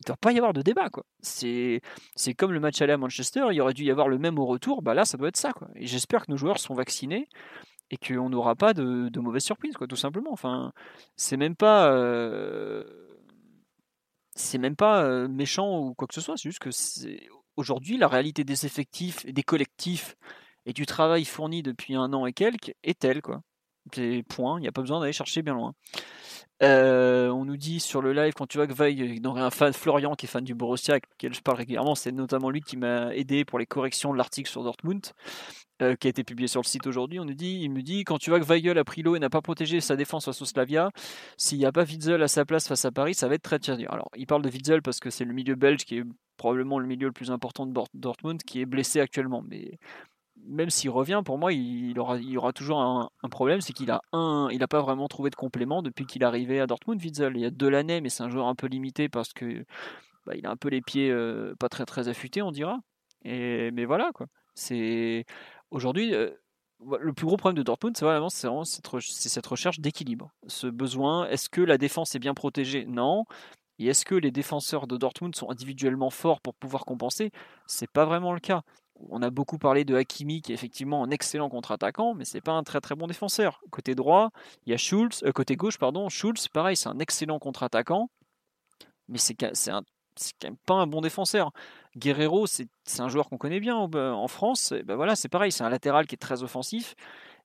il 0.00 0.04
doit 0.04 0.16
pas 0.16 0.32
y 0.32 0.38
avoir 0.38 0.52
de 0.52 0.62
débat. 0.62 0.90
quoi. 0.90 1.04
C'est, 1.20 1.80
comme 2.36 2.52
le 2.52 2.60
match 2.60 2.80
aller 2.82 2.92
à 2.92 2.98
Manchester, 2.98 3.46
il 3.52 3.60
aurait 3.60 3.74
dû 3.74 3.84
y 3.84 3.90
avoir 3.90 4.08
le 4.08 4.18
même 4.18 4.38
au 4.38 4.46
retour, 4.46 4.82
bah 4.82 4.94
là, 4.94 5.04
ça 5.04 5.16
doit 5.16 5.28
être 5.28 5.36
ça. 5.36 5.52
Quoi. 5.52 5.68
Et 5.74 5.86
j'espère 5.86 6.26
que 6.26 6.30
nos 6.30 6.36
joueurs 6.36 6.58
sont 6.58 6.74
vaccinés 6.74 7.28
et 7.90 7.96
qu'on 7.96 8.28
n'aura 8.28 8.54
pas 8.54 8.74
de, 8.74 9.10
mauvaises 9.18 9.44
surprises, 9.44 9.76
quoi, 9.76 9.86
tout 9.86 9.96
simplement. 9.96 10.32
Enfin, 10.32 10.72
c'est 11.16 11.36
même 11.36 11.56
pas. 11.56 11.90
Euh, 11.92 12.84
c'est 14.34 14.58
même 14.58 14.76
pas 14.76 15.02
euh, 15.02 15.26
méchant 15.26 15.80
ou 15.80 15.94
quoi 15.94 16.06
que 16.06 16.14
ce 16.14 16.20
soit, 16.20 16.36
c'est 16.36 16.48
juste 16.48 16.60
que 16.60 16.70
aujourd'hui, 17.58 17.98
la 17.98 18.08
réalité 18.08 18.44
des 18.44 18.66
effectifs 18.66 19.24
et 19.26 19.32
des 19.32 19.42
collectifs 19.42 20.16
et 20.66 20.72
du 20.72 20.86
travail 20.86 21.24
fourni 21.24 21.62
depuis 21.62 21.94
un 21.94 22.12
an 22.12 22.26
et 22.26 22.32
quelques 22.32 22.74
est 22.82 22.98
telle. 22.98 23.22
Quoi. 23.22 23.42
C'est 23.94 24.22
point, 24.28 24.58
il 24.58 24.62
n'y 24.62 24.68
a 24.68 24.72
pas 24.72 24.82
besoin 24.82 25.00
d'aller 25.00 25.12
chercher 25.12 25.42
bien 25.42 25.54
loin. 25.54 25.74
Euh, 26.60 27.28
on 27.28 27.44
nous 27.44 27.56
dit 27.56 27.78
sur 27.78 28.02
le 28.02 28.12
live 28.12 28.32
quand 28.34 28.46
tu 28.46 28.58
vois 28.58 28.66
que 28.66 28.74
Veil, 28.74 29.20
donc 29.20 29.38
un 29.38 29.50
fan 29.50 29.72
Florian 29.72 30.14
qui 30.16 30.26
est 30.26 30.28
fan 30.28 30.42
du 30.42 30.54
Borussia, 30.54 30.94
avec 30.94 31.04
lequel 31.12 31.32
je 31.32 31.40
parle 31.40 31.58
régulièrement, 31.58 31.94
c'est 31.94 32.10
notamment 32.10 32.50
lui 32.50 32.60
qui 32.60 32.76
m'a 32.76 33.14
aidé 33.14 33.44
pour 33.44 33.60
les 33.60 33.66
corrections 33.66 34.12
de 34.12 34.18
l'article 34.18 34.50
sur 34.50 34.64
Dortmund, 34.64 35.06
euh, 35.82 35.94
qui 35.94 36.08
a 36.08 36.10
été 36.10 36.24
publié 36.24 36.48
sur 36.48 36.60
le 36.60 36.66
site 36.66 36.86
aujourd'hui. 36.88 37.20
On 37.20 37.24
nous 37.24 37.34
dit, 37.34 37.60
il 37.62 37.70
me 37.70 37.82
dit 37.82 38.02
quand 38.02 38.18
tu 38.18 38.30
vois 38.30 38.40
que 38.40 38.44
Weigel 38.44 38.76
a 38.76 38.84
pris 38.84 39.02
l'eau 39.02 39.14
et 39.14 39.20
n'a 39.20 39.30
pas 39.30 39.40
protégé 39.40 39.80
sa 39.80 39.94
défense 39.94 40.24
face 40.24 40.42
au 40.42 40.44
Slavia, 40.44 40.90
s'il 41.36 41.58
n'y 41.58 41.66
a 41.66 41.70
pas 41.70 41.84
Witzel 41.84 42.20
à 42.22 42.28
sa 42.28 42.44
place 42.44 42.66
face 42.66 42.84
à 42.84 42.90
Paris, 42.90 43.14
ça 43.14 43.28
va 43.28 43.36
être 43.36 43.42
très 43.42 43.60
dur. 43.60 43.92
Alors, 43.92 44.10
il 44.16 44.26
parle 44.26 44.42
de 44.42 44.50
Witzel 44.50 44.82
parce 44.82 44.98
que 44.98 45.10
c'est 45.10 45.24
le 45.24 45.32
milieu 45.32 45.54
belge 45.54 45.84
qui 45.84 45.98
est 45.98 46.04
probablement 46.36 46.80
le 46.80 46.86
milieu 46.86 47.06
le 47.06 47.12
plus 47.12 47.30
important 47.30 47.66
de 47.66 47.74
Dortmund 47.94 48.42
qui 48.42 48.60
est 48.60 48.66
blessé 48.66 49.00
actuellement, 49.00 49.44
mais 49.46 49.78
même 50.46 50.70
s'il 50.70 50.90
revient, 50.90 51.22
pour 51.24 51.38
moi, 51.38 51.52
il 51.52 51.98
aura, 51.98 52.18
aura 52.36 52.52
toujours 52.52 52.80
un, 52.80 53.10
problème, 53.30 53.60
c'est 53.60 53.72
qu'il 53.72 53.90
a 53.90 54.00
un, 54.12 54.48
il 54.50 54.58
n'a 54.58 54.68
pas 54.68 54.80
vraiment 54.80 55.08
trouvé 55.08 55.30
de 55.30 55.36
complément 55.36 55.82
depuis 55.82 56.06
qu'il 56.06 56.22
est 56.22 56.26
arrivé 56.26 56.60
à 56.60 56.66
Dortmund. 56.66 57.02
Witzel, 57.02 57.32
il 57.36 57.42
y 57.42 57.44
a 57.44 57.50
deux 57.50 57.68
l'année, 57.68 58.00
mais 58.00 58.08
c'est 58.08 58.22
un 58.22 58.30
joueur 58.30 58.46
un 58.46 58.54
peu 58.54 58.66
limité 58.66 59.08
parce 59.08 59.32
que 59.32 59.64
bah, 60.26 60.34
il 60.36 60.46
a 60.46 60.50
un 60.50 60.56
peu 60.56 60.68
les 60.68 60.80
pieds 60.80 61.10
euh, 61.10 61.54
pas 61.58 61.68
très 61.68 61.84
très 61.84 62.08
affûtés, 62.08 62.42
on 62.42 62.52
dira. 62.52 62.78
Mais 63.24 63.84
voilà 63.84 64.10
quoi. 64.14 64.26
C'est 64.54 65.24
aujourd'hui 65.70 66.14
euh, 66.14 66.30
le 67.00 67.12
plus 67.12 67.26
gros 67.26 67.36
problème 67.36 67.56
de 67.58 67.62
Dortmund, 67.62 67.96
c'est 67.96 68.04
vraiment, 68.04 68.28
vraiment 68.28 68.64
cette, 68.64 68.88
cette 69.00 69.46
recherche 69.46 69.80
d'équilibre. 69.80 70.30
Ce 70.46 70.66
besoin, 70.66 71.28
est-ce 71.28 71.48
que 71.48 71.60
la 71.60 71.78
défense 71.78 72.14
est 72.14 72.18
bien 72.18 72.34
protégée? 72.34 72.84
Non. 72.86 73.24
Et 73.78 73.86
est-ce 73.86 74.04
que 74.04 74.14
les 74.14 74.30
défenseurs 74.30 74.86
de 74.86 74.96
Dortmund 74.96 75.34
sont 75.36 75.50
individuellement 75.50 76.10
forts 76.10 76.40
pour 76.40 76.54
pouvoir 76.54 76.84
compenser? 76.84 77.30
C'est 77.66 77.90
pas 77.90 78.04
vraiment 78.04 78.32
le 78.32 78.40
cas. 78.40 78.62
On 79.10 79.22
a 79.22 79.30
beaucoup 79.30 79.58
parlé 79.58 79.84
de 79.84 79.94
Hakimi 79.94 80.42
qui 80.42 80.52
est 80.52 80.54
effectivement 80.54 81.04
un 81.04 81.10
excellent 81.10 81.48
contre-attaquant, 81.48 82.14
mais 82.14 82.24
c'est 82.24 82.40
pas 82.40 82.52
un 82.52 82.62
très 82.62 82.80
très 82.80 82.94
bon 82.94 83.06
défenseur. 83.06 83.60
Côté 83.70 83.94
droit, 83.94 84.30
il 84.66 84.70
y 84.70 84.74
a 84.74 84.76
Schulz, 84.76 85.22
euh, 85.24 85.32
côté 85.32 85.56
gauche, 85.56 85.78
pardon, 85.78 86.08
Schulz, 86.08 86.48
pareil, 86.48 86.76
c'est 86.76 86.88
un 86.88 86.98
excellent 86.98 87.38
contre-attaquant, 87.38 88.10
mais 89.08 89.18
c'est 89.18 89.34
quand 89.34 89.52
même 90.44 90.56
pas 90.66 90.74
un 90.74 90.86
bon 90.86 91.00
défenseur. 91.00 91.52
Guerrero, 91.96 92.46
c'est 92.46 92.68
un 92.98 93.08
joueur 93.08 93.28
qu'on 93.28 93.38
connaît 93.38 93.60
bien 93.60 93.76
en 93.76 94.28
France. 94.28 94.72
Ben 94.84 94.96
voilà, 94.96 95.16
c'est 95.16 95.28
pareil, 95.28 95.52
c'est 95.52 95.64
un 95.64 95.70
latéral 95.70 96.06
qui 96.06 96.14
est 96.14 96.18
très 96.18 96.42
offensif 96.42 96.94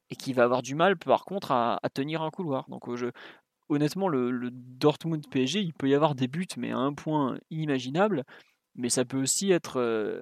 et 0.10 0.16
qui 0.16 0.34
va 0.34 0.44
avoir 0.44 0.62
du 0.62 0.76
mal, 0.76 0.98
par 0.98 1.26
contre, 1.26 1.52
à, 1.52 1.80
tenir 1.94 2.22
un 2.22 2.30
couloir. 2.30 2.70
Donc, 2.70 2.94
je, 2.96 3.08
honnêtement, 3.70 4.08
le, 4.08 4.50
Dortmund 4.52 5.28
PSG, 5.30 5.62
il 5.62 5.74
peut 5.74 5.90
y 5.90 5.96
avoir 5.96 6.16
des 6.16 6.28
buts, 6.28 6.48
mais 6.58 6.72
à 6.72 6.78
un 6.78 6.94
point 6.94 7.38
inimaginable. 7.50 8.24
Mais 8.76 8.90
ça 8.90 9.06
peut 9.06 9.22
aussi 9.22 9.52
être 9.52 9.80
euh, 9.80 10.22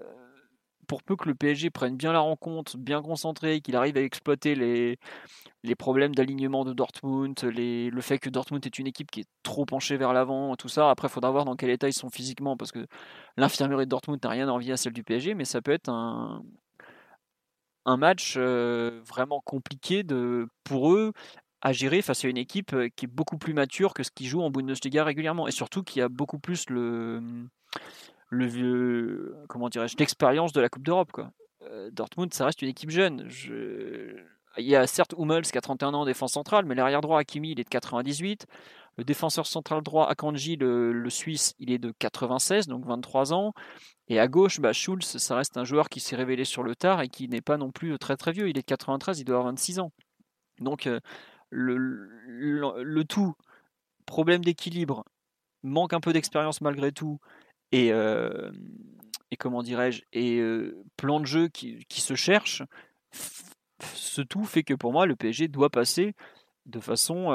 pour 0.91 1.03
peu 1.03 1.15
que 1.15 1.29
le 1.29 1.35
PSG 1.35 1.69
prenne 1.69 1.95
bien 1.95 2.11
la 2.11 2.19
rencontre, 2.19 2.77
bien 2.77 3.01
concentré, 3.01 3.61
qu'il 3.61 3.77
arrive 3.77 3.95
à 3.95 4.01
exploiter 4.01 4.55
les, 4.55 5.75
problèmes 5.77 6.13
d'alignement 6.13 6.65
de 6.65 6.73
Dortmund, 6.73 7.41
le 7.43 8.01
fait 8.01 8.19
que 8.19 8.29
Dortmund 8.29 8.65
est 8.65 8.77
une 8.77 8.87
équipe 8.87 9.09
qui 9.09 9.21
est 9.21 9.29
trop 9.41 9.65
penchée 9.65 9.95
vers 9.95 10.11
l'avant, 10.11 10.53
tout 10.57 10.67
ça. 10.67 10.89
Après, 10.89 11.07
il 11.07 11.11
faudra 11.11 11.31
voir 11.31 11.45
dans 11.45 11.55
quel 11.55 11.69
état 11.69 11.87
ils 11.87 11.93
sont 11.93 12.09
physiquement, 12.09 12.57
parce 12.57 12.73
que 12.73 12.85
l'infirmerie 13.37 13.85
de 13.85 13.89
Dortmund 13.89 14.21
n'a 14.21 14.29
rien 14.29 14.49
envie 14.49 14.73
à 14.73 14.75
celle 14.75 14.91
du 14.91 15.01
PSG, 15.01 15.33
mais 15.33 15.45
ça 15.45 15.61
peut 15.61 15.71
être 15.71 15.87
un, 15.87 16.43
match 17.85 18.33
euh, 18.35 18.99
vraiment 19.07 19.39
compliqué 19.39 20.03
pour 20.65 20.93
eux 20.93 21.13
à 21.61 21.71
gérer 21.71 22.01
face 22.01 22.25
à 22.25 22.27
une 22.27 22.37
équipe 22.37 22.73
euh, 22.73 22.89
qui 22.93 23.05
est 23.05 23.07
beaucoup 23.07 23.37
plus 23.37 23.53
mature 23.53 23.93
que 23.93 24.03
ce 24.03 24.11
qui 24.11 24.25
joue 24.25 24.41
en 24.41 24.51
Bundesliga 24.51 25.05
régulièrement, 25.05 25.47
et 25.47 25.51
surtout 25.51 25.83
qui 25.83 26.01
a 26.01 26.09
beaucoup 26.09 26.39
plus 26.39 26.69
le 26.69 27.47
le 28.31 28.45
vieux, 28.45 29.35
comment 29.47 29.69
dirais-je, 29.69 29.95
l'expérience 29.97 30.53
de 30.53 30.61
la 30.61 30.69
Coupe 30.69 30.83
d'Europe. 30.83 31.11
Quoi. 31.11 31.31
Euh, 31.63 31.91
Dortmund, 31.91 32.33
ça 32.33 32.45
reste 32.45 32.61
une 32.61 32.69
équipe 32.69 32.89
jeune. 32.89 33.25
Je... 33.27 34.17
Il 34.57 34.65
y 34.65 34.75
a 34.75 34.87
certes 34.87 35.13
Hummels 35.17 35.43
qui 35.43 35.57
a 35.57 35.61
31 35.61 35.93
ans 35.93 36.01
en 36.01 36.05
défense 36.05 36.33
centrale, 36.33 36.65
mais 36.65 36.75
l'arrière 36.75 37.01
droit 37.01 37.19
Hakimi, 37.19 37.51
il 37.51 37.59
est 37.59 37.63
de 37.63 37.69
98. 37.69 38.47
Le 38.97 39.03
défenseur 39.03 39.47
central 39.47 39.81
droit 39.81 40.07
Akanji, 40.09 40.57
le, 40.57 40.91
le 40.91 41.09
Suisse, 41.09 41.53
il 41.59 41.71
est 41.71 41.77
de 41.77 41.93
96, 41.99 42.67
donc 42.67 42.85
23 42.85 43.33
ans. 43.33 43.53
Et 44.07 44.19
à 44.19 44.27
gauche, 44.27 44.59
bah, 44.59 44.73
Schulz, 44.73 45.05
ça 45.05 45.35
reste 45.35 45.57
un 45.57 45.63
joueur 45.63 45.87
qui 45.87 46.01
s'est 46.01 46.17
révélé 46.17 46.43
sur 46.43 46.63
le 46.63 46.75
tard 46.75 47.01
et 47.01 47.07
qui 47.07 47.29
n'est 47.29 47.41
pas 47.41 47.57
non 47.57 47.71
plus 47.71 47.97
très 47.97 48.17
très 48.17 48.33
vieux. 48.33 48.49
Il 48.49 48.57
est 48.57 48.61
de 48.61 48.65
93, 48.65 49.19
il 49.19 49.23
doit 49.23 49.37
avoir 49.37 49.51
26 49.51 49.79
ans. 49.79 49.91
Donc 50.59 50.87
euh, 50.87 50.99
le, 51.49 53.03
tout, 53.03 53.33
problème 54.05 54.43
d'équilibre, 54.43 55.05
manque 55.63 55.93
un 55.93 55.99
peu 55.99 56.13
d'expérience 56.13 56.61
malgré 56.61 56.91
tout, 56.91 57.19
et, 57.71 57.89
et 57.89 59.37
comment 59.37 59.63
dirais-je, 59.63 60.03
et 60.13 60.41
plan 60.97 61.19
de 61.19 61.25
jeu 61.25 61.47
qui, 61.47 61.85
qui 61.85 62.01
se 62.01 62.15
cherche, 62.15 62.63
ce 63.93 64.21
tout 64.21 64.43
fait 64.43 64.63
que 64.63 64.73
pour 64.73 64.91
moi, 64.91 65.05
le 65.05 65.15
PSG 65.15 65.47
doit 65.47 65.69
passer 65.69 66.13
de 66.65 66.79
façon 66.79 67.31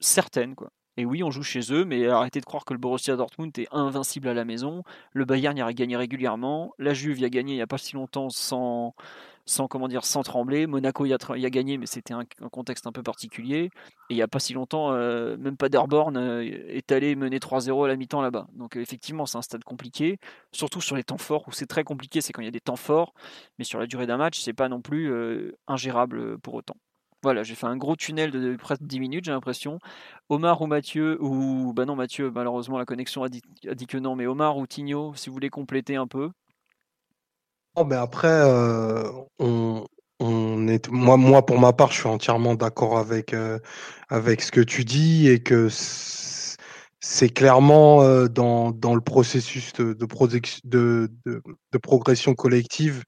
certaine. 0.00 0.54
Quoi. 0.54 0.70
Et 0.96 1.04
oui, 1.04 1.22
on 1.24 1.30
joue 1.30 1.42
chez 1.42 1.72
eux, 1.72 1.84
mais 1.84 2.06
arrêtez 2.06 2.40
de 2.40 2.44
croire 2.44 2.64
que 2.64 2.72
le 2.72 2.78
Borussia 2.78 3.16
Dortmund 3.16 3.56
est 3.58 3.66
invincible 3.72 4.28
à 4.28 4.34
la 4.34 4.44
maison. 4.44 4.84
Le 5.12 5.24
Bayern 5.24 5.56
y 5.56 5.62
a 5.62 5.72
gagné 5.72 5.96
régulièrement. 5.96 6.72
La 6.78 6.94
Juve 6.94 7.18
y 7.18 7.24
a 7.24 7.28
gagné 7.30 7.54
il 7.54 7.56
n'y 7.56 7.62
a 7.62 7.66
pas 7.66 7.78
si 7.78 7.94
longtemps 7.94 8.30
sans, 8.30 8.94
sans 9.44 9.68
dire 9.88 10.04
sans 10.04 10.22
trembler. 10.22 10.66
Monaco 10.68 11.04
y 11.04 11.12
a, 11.12 11.50
gagné, 11.50 11.78
mais 11.78 11.86
c'était 11.86 12.14
un, 12.14 12.24
contexte 12.50 12.86
un 12.86 12.92
peu 12.92 13.02
particulier. 13.02 13.70
Et 14.08 14.14
il 14.14 14.16
n'y 14.16 14.22
a 14.22 14.28
pas 14.28 14.38
si 14.38 14.52
longtemps, 14.54 14.92
euh, 14.92 15.36
même 15.36 15.56
pas 15.56 15.68
d'Airborne 15.68 16.16
euh, 16.16 16.42
est 16.42 16.92
allé 16.92 17.16
mener 17.16 17.38
3-0 17.38 17.84
à 17.84 17.88
la 17.88 17.96
mi-temps 17.96 18.22
là-bas. 18.22 18.46
Donc 18.54 18.76
effectivement, 18.76 19.26
c'est 19.26 19.38
un 19.38 19.42
stade 19.42 19.64
compliqué, 19.64 20.18
surtout 20.52 20.80
sur 20.80 20.96
les 20.96 21.04
temps 21.04 21.18
forts 21.18 21.48
où 21.48 21.52
c'est 21.52 21.66
très 21.66 21.84
compliqué, 21.84 22.20
c'est 22.20 22.32
quand 22.32 22.42
il 22.42 22.46
y 22.46 22.48
a 22.48 22.52
des 22.52 22.60
temps 22.60 22.76
forts, 22.76 23.14
mais 23.58 23.64
sur 23.64 23.80
la 23.80 23.86
durée 23.86 24.06
d'un 24.06 24.16
match, 24.16 24.40
c'est 24.40 24.52
pas 24.52 24.68
non 24.68 24.80
plus 24.80 25.10
euh, 25.12 25.56
ingérable 25.66 26.38
pour 26.38 26.54
autant. 26.54 26.76
Voilà, 27.24 27.42
j'ai 27.42 27.54
fait 27.54 27.66
un 27.66 27.78
gros 27.78 27.96
tunnel 27.96 28.30
de, 28.30 28.54
presque 28.56 28.82
10 28.82 29.00
minutes, 29.00 29.24
j'ai 29.24 29.32
l'impression. 29.32 29.78
Omar 30.28 30.60
ou 30.60 30.66
Mathieu, 30.66 31.16
ou 31.22 31.72
bah 31.72 31.86
non, 31.86 31.96
Mathieu, 31.96 32.30
malheureusement, 32.30 32.76
la 32.76 32.84
connexion 32.84 33.22
a 33.22 33.30
dit, 33.30 33.40
a 33.66 33.74
dit 33.74 33.86
que 33.86 33.96
non, 33.96 34.14
mais 34.14 34.26
Omar 34.26 34.58
ou 34.58 34.66
Tigno, 34.66 35.14
si 35.16 35.30
vous 35.30 35.32
voulez 35.32 35.48
compléter 35.48 35.96
un 35.96 36.06
peu. 36.06 36.28
Oh, 37.76 37.84
ben 37.86 37.98
après, 37.98 38.28
euh, 38.28 39.10
on, 39.38 39.86
on 40.20 40.68
est, 40.68 40.90
moi, 40.90 41.16
moi, 41.16 41.46
pour 41.46 41.58
ma 41.58 41.72
part, 41.72 41.92
je 41.92 42.00
suis 42.00 42.08
entièrement 42.08 42.56
d'accord 42.56 42.98
avec, 42.98 43.32
euh, 43.32 43.58
avec 44.10 44.42
ce 44.42 44.52
que 44.52 44.60
tu 44.60 44.84
dis 44.84 45.28
et 45.28 45.42
que 45.42 45.68
c'est 47.00 47.30
clairement 47.30 48.02
euh, 48.02 48.28
dans, 48.28 48.70
dans 48.70 48.94
le 48.94 49.00
processus 49.00 49.72
de, 49.72 49.94
de, 49.94 51.10
progression 51.78 52.34
collective, 52.34 53.02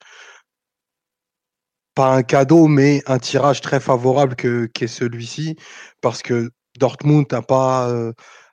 pas 1.97 2.15
un 2.15 2.23
cadeau, 2.23 2.69
mais 2.69 3.03
un 3.07 3.19
tirage 3.19 3.61
très 3.63 3.81
favorable 3.81 4.37
que 4.37 4.67
qu'est 4.67 4.87
celui-ci, 4.89 5.57
parce 6.01 6.23
que 6.23 6.51
Dortmund 6.79 7.27
n'a 7.33 7.43
pas, 7.43 7.91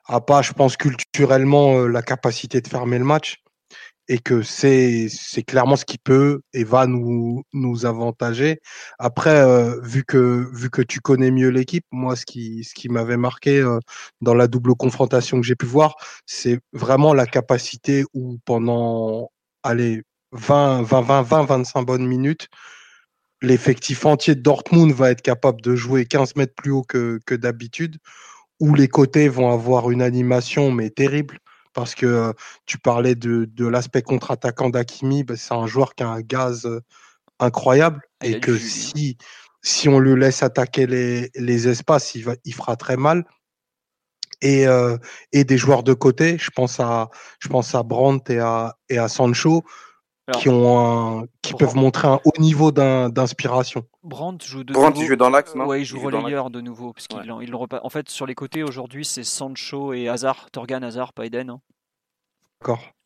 a 0.06 0.20
pas, 0.20 0.42
je 0.42 0.52
pense, 0.52 0.76
culturellement 0.76 1.86
la 1.86 2.02
capacité 2.02 2.60
de 2.60 2.68
fermer 2.68 2.98
le 2.98 3.04
match 3.04 3.44
et 4.08 4.18
que 4.18 4.42
c'est 4.42 5.08
c'est 5.08 5.42
clairement 5.42 5.76
ce 5.76 5.84
qui 5.84 5.98
peut 5.98 6.42
et 6.52 6.64
va 6.64 6.86
nous 6.86 7.42
nous 7.52 7.86
avantager. 7.86 8.60
Après, 8.98 9.36
euh, 9.40 9.80
vu 9.82 10.04
que 10.04 10.46
vu 10.52 10.70
que 10.70 10.82
tu 10.82 11.00
connais 11.00 11.30
mieux 11.30 11.48
l'équipe, 11.48 11.84
moi 11.90 12.16
ce 12.16 12.26
qui 12.26 12.64
ce 12.64 12.74
qui 12.74 12.88
m'avait 12.88 13.16
marqué 13.16 13.60
euh, 13.60 13.78
dans 14.20 14.34
la 14.34 14.46
double 14.48 14.74
confrontation 14.74 15.40
que 15.40 15.46
j'ai 15.46 15.56
pu 15.56 15.66
voir, 15.66 15.96
c'est 16.26 16.60
vraiment 16.72 17.14
la 17.14 17.26
capacité 17.26 18.04
où 18.14 18.38
pendant 18.44 19.30
allez 19.62 20.02
20 20.32 20.82
20 20.82 21.00
20 21.02 21.22
20 21.22 21.44
25 21.44 21.82
bonnes 21.82 22.06
minutes, 22.06 22.48
l'effectif 23.44 24.04
entier 24.06 24.34
de 24.34 24.40
Dortmund 24.40 24.92
va 24.92 25.10
être 25.10 25.22
capable 25.22 25.60
de 25.60 25.76
jouer 25.76 26.06
15 26.06 26.36
mètres 26.36 26.54
plus 26.54 26.70
haut 26.70 26.82
que 26.82 27.20
que 27.26 27.34
d'habitude, 27.34 27.98
où 28.60 28.74
les 28.74 28.88
côtés 28.88 29.28
vont 29.28 29.52
avoir 29.52 29.90
une 29.90 30.02
animation 30.02 30.72
mais 30.72 30.90
terrible 30.90 31.38
parce 31.72 31.94
que 31.94 32.32
tu 32.66 32.78
parlais 32.78 33.16
de, 33.16 33.46
de 33.52 33.66
l'aspect 33.66 34.02
contre-attaquant 34.02 34.70
d'Akimi, 34.70 35.24
bah, 35.24 35.34
c'est 35.36 35.54
un 35.54 35.66
joueur 35.66 35.94
qui 35.94 36.04
a 36.04 36.08
un 36.08 36.20
gaz 36.20 36.68
incroyable 37.40 38.00
ah, 38.20 38.26
et 38.26 38.40
que 38.40 38.56
si, 38.56 39.18
si 39.60 39.88
on 39.88 39.98
le 39.98 40.14
laisse 40.14 40.42
attaquer 40.42 40.86
les, 40.86 41.30
les 41.34 41.68
espaces, 41.68 42.14
il, 42.14 42.24
va, 42.24 42.36
il 42.44 42.54
fera 42.54 42.76
très 42.76 42.96
mal. 42.96 43.24
Et, 44.40 44.66
et 45.32 45.44
des 45.44 45.56
joueurs 45.56 45.82
de 45.82 45.94
côté, 45.94 46.36
je 46.38 46.50
pense 46.50 46.78
à, 46.78 47.08
je 47.38 47.48
pense 47.48 47.74
à 47.74 47.82
Brandt 47.82 48.30
et 48.30 48.40
à, 48.40 48.76
et 48.90 48.98
à 48.98 49.08
Sancho, 49.08 49.64
qui, 50.32 50.48
ont 50.48 51.20
un, 51.20 51.26
qui 51.42 51.54
peuvent 51.54 51.76
montrer 51.76 52.08
un 52.08 52.20
haut 52.24 52.40
niveau 52.40 52.72
d'inspiration. 52.72 53.86
Brandt 54.02 54.46
joue 54.46 54.64
de 54.64 54.72
Brandt, 54.72 54.98
il 55.00 55.06
joue 55.06 55.16
dans 55.16 55.30
l'axe, 55.30 55.54
non? 55.54 55.66
Ouais, 55.66 55.82
il 55.82 55.84
joue 55.84 56.00
relayeur 56.00 56.50
de 56.50 56.60
nouveau. 56.60 56.92
Parce 56.92 57.06
qu'il 57.06 57.20
il 57.42 57.54
En 57.54 57.88
fait, 57.90 58.08
sur 58.08 58.26
les 58.26 58.34
côtés, 58.34 58.62
aujourd'hui, 58.62 59.04
c'est 59.04 59.24
Sancho 59.24 59.92
et 59.92 60.08
Hazard, 60.08 60.50
Torgan 60.50 60.82
Hazard, 60.82 61.12
pas 61.12 61.26
Eden. 61.26 61.50
Hein. 61.50 61.60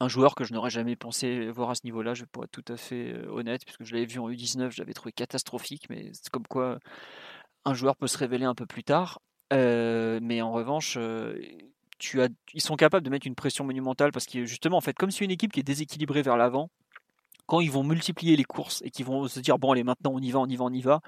Un 0.00 0.08
joueur 0.08 0.34
que 0.34 0.44
je 0.44 0.52
n'aurais 0.52 0.70
jamais 0.70 0.96
pensé 0.96 1.50
voir 1.50 1.70
à 1.70 1.74
ce 1.74 1.80
niveau-là, 1.84 2.14
je 2.14 2.24
pourrais 2.24 2.44
être 2.44 2.62
tout 2.62 2.72
à 2.72 2.76
fait 2.76 3.12
euh, 3.12 3.26
honnête, 3.30 3.64
puisque 3.64 3.84
je 3.84 3.92
l'avais 3.92 4.06
vu 4.06 4.20
en 4.20 4.28
U19, 4.28 4.70
je 4.70 4.78
l'avais 4.80 4.92
trouvé 4.92 5.12
catastrophique, 5.12 5.86
mais 5.90 6.10
c'est 6.12 6.30
comme 6.30 6.46
quoi 6.46 6.78
un 7.64 7.74
joueur 7.74 7.96
peut 7.96 8.06
se 8.06 8.18
révéler 8.18 8.44
un 8.44 8.54
peu 8.54 8.66
plus 8.66 8.84
tard. 8.84 9.18
Euh, 9.52 10.20
mais 10.22 10.42
en 10.42 10.52
revanche, 10.52 10.96
euh, 10.98 11.38
tu 11.98 12.22
as, 12.22 12.28
ils 12.54 12.60
sont 12.60 12.76
capables 12.76 13.04
de 13.04 13.10
mettre 13.10 13.26
une 13.26 13.34
pression 13.34 13.64
monumentale 13.64 14.12
parce 14.12 14.26
que 14.26 14.44
justement, 14.44 14.76
en 14.76 14.80
fait, 14.80 14.94
comme 14.94 15.10
si 15.10 15.24
une 15.24 15.30
équipe 15.30 15.52
qui 15.52 15.60
est 15.60 15.64
déséquilibrée 15.64 16.22
vers 16.22 16.36
l'avant, 16.36 16.70
quand 17.48 17.60
ils 17.60 17.72
vont 17.72 17.82
multiplier 17.82 18.36
les 18.36 18.44
courses 18.44 18.82
et 18.84 18.90
qu'ils 18.90 19.06
vont 19.06 19.26
se 19.26 19.40
dire 19.40 19.58
bon 19.58 19.72
allez 19.72 19.82
maintenant 19.82 20.12
on 20.14 20.20
y 20.20 20.30
va, 20.30 20.38
on 20.38 20.46
y 20.46 20.54
va, 20.54 20.64
on 20.66 20.72
y 20.72 20.82
va, 20.82 21.00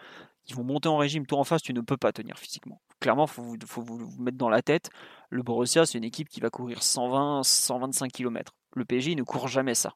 ils 0.48 0.56
vont 0.56 0.64
monter 0.64 0.88
en 0.88 0.96
régime. 0.96 1.26
Toi 1.26 1.38
en 1.38 1.44
face, 1.44 1.62
tu 1.62 1.72
ne 1.72 1.80
peux 1.80 1.96
pas 1.96 2.12
tenir 2.12 2.38
physiquement. 2.38 2.80
Clairement, 2.98 3.26
faut 3.26 3.54
faut 3.66 3.82
vous, 3.82 4.10
mettre 4.18 4.36
dans 4.38 4.48
la 4.48 4.62
tête. 4.62 4.90
Le 5.30 5.42
Borussia, 5.42 5.86
c'est 5.86 5.98
une 5.98 6.04
équipe 6.04 6.28
qui 6.28 6.40
va 6.40 6.50
courir 6.50 6.82
120, 6.82 7.42
125 7.44 8.10
km. 8.10 8.52
Le 8.74 8.84
PSG 8.84 9.14
ne 9.14 9.22
court 9.22 9.48
jamais 9.48 9.74
ça. 9.74 9.94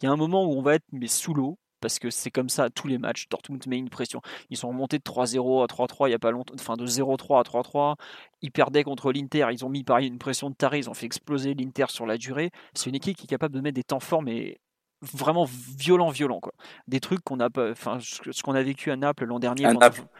Il 0.00 0.06
y 0.06 0.08
a 0.08 0.12
un 0.12 0.16
moment 0.16 0.44
où 0.44 0.52
on 0.52 0.62
va 0.62 0.76
être 0.76 0.86
mais 0.92 1.06
sous 1.06 1.34
l'eau 1.34 1.58
parce 1.80 1.98
que 1.98 2.10
c'est 2.10 2.30
comme 2.30 2.48
ça 2.48 2.70
tous 2.70 2.88
les 2.88 2.98
matchs. 2.98 3.28
Dortmund 3.28 3.66
met 3.66 3.78
une 3.78 3.90
pression. 3.90 4.20
Ils 4.50 4.56
sont 4.56 4.68
remontés 4.68 4.98
de 4.98 5.02
3-0 5.02 5.62
à 5.62 5.66
3-3 5.66 6.08
il 6.08 6.12
y 6.12 6.14
a 6.14 6.18
pas 6.18 6.30
longtemps, 6.30 6.54
enfin 6.54 6.76
de 6.76 6.86
0-3 6.86 7.40
à 7.40 7.42
3-3. 7.42 7.96
Ils 8.42 8.52
perdaient 8.52 8.84
contre 8.84 9.12
l'Inter. 9.12 9.48
Ils 9.52 9.64
ont 9.64 9.70
mis 9.70 9.84
pareil 9.84 10.08
une 10.08 10.18
pression 10.18 10.50
de 10.50 10.54
taré. 10.54 10.78
Ils 10.78 10.90
ont 10.90 10.94
fait 10.94 11.06
exploser 11.06 11.54
l'Inter 11.54 11.86
sur 11.88 12.06
la 12.06 12.16
durée. 12.16 12.50
C'est 12.74 12.90
une 12.90 12.96
équipe 12.96 13.16
qui 13.16 13.24
est 13.24 13.28
capable 13.28 13.54
de 13.54 13.60
mettre 13.60 13.76
des 13.76 13.84
temps 13.84 14.00
forts 14.00 14.22
mais 14.22 14.60
vraiment 15.02 15.44
violent 15.44 16.10
violent 16.10 16.40
quoi. 16.40 16.52
Des 16.86 17.00
trucs 17.00 17.20
qu'on 17.20 17.40
a 17.40 17.48
enfin 17.70 17.98
ce 18.00 18.42
qu'on 18.42 18.54
a 18.54 18.62
vécu 18.62 18.90
à 18.90 18.96
Naples 18.96 19.24
l'an 19.24 19.38
dernier 19.38 19.64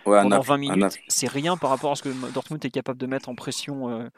pendant, 0.05 0.41
20 0.41 0.57
minutes 0.57 0.99
c'est 1.09 1.29
rien 1.29 1.57
par 1.57 1.71
rapport 1.71 1.93
à 1.93 1.97
ce 1.97 2.03
que 2.03 2.33
Dortmund 2.33 2.65
est 2.65 2.71
capable 2.71 2.99
de 2.99 3.07
mettre 3.07 3.29
en 3.29 3.35
pression 3.35 3.91
euh, 3.91 4.09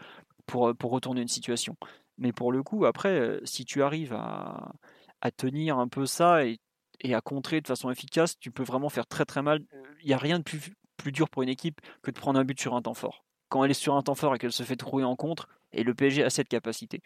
pour, 0.47 0.75
pour 0.77 0.91
retourner 0.91 1.23
une 1.23 1.29
situation. 1.29 1.77
Mais 2.19 2.33
pour 2.33 2.53
le 2.53 2.63
coup 2.63 2.85
après 2.85 3.19
euh, 3.19 3.41
si 3.45 3.65
tu 3.65 3.83
arrives 3.83 4.13
à, 4.13 4.73
à 5.21 5.31
tenir 5.31 5.79
un 5.79 5.89
peu 5.89 6.07
ça 6.07 6.47
et, 6.47 6.61
et, 7.01 7.15
à 7.15 7.21
contrer 7.21 7.61
de 7.61 7.67
façon 7.67 7.91
efficace 7.91 8.39
tu 8.39 8.51
peux 8.51 8.65
vraiment 8.65 8.89
faire 8.89 9.07
très 9.07 9.25
très 9.25 9.43
mal. 9.43 9.63
Il 10.03 10.07
n'y 10.07 10.15
a 10.15 10.19
rien 10.19 10.39
de 10.39 10.45
plus, 10.45 10.73
plus 10.97 11.13
dur 11.13 11.29
pour 11.29 11.43
une 11.43 11.49
équipe 11.49 11.81
que 12.03 12.11
de 12.11 12.19
prendre 12.19 12.39
un 12.39 12.45
but 12.45 12.61
sur 12.61 12.75
un 12.75 12.83
temps 12.83 12.95
fort. 12.95 13.25
Quand 13.49 13.65
elle 13.65 13.71
est 13.71 13.75
sur 13.75 13.97
un 13.97 14.03
temps 14.03 14.15
fort 14.15 14.35
et 14.35 14.39
qu'elle 14.39 14.53
se 14.53 14.63
fait 14.63 14.77
trouver 14.77 15.05
en 15.05 15.17
contre 15.17 15.49
et 15.73 15.83
le 15.83 15.95
PSG 15.95 16.23
a 16.23 16.31
cette 16.31 16.49
capacité 16.49 17.03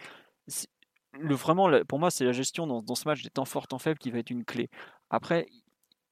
le, 1.19 1.35
vraiment, 1.35 1.71
pour 1.89 1.99
moi, 1.99 2.11
c'est 2.11 2.25
la 2.25 2.33
gestion 2.33 2.67
dans, 2.67 2.95
ce 2.95 3.09
match 3.09 3.23
des 3.23 3.31
temps 3.31 3.45
forts, 3.45 3.69
temps 3.69 3.79
faibles 3.79 3.99
qui 3.99 4.11
va 4.11 4.19
être 4.19 4.31
une 4.31 4.45
clé. 4.45 4.69
Après, 5.11 5.47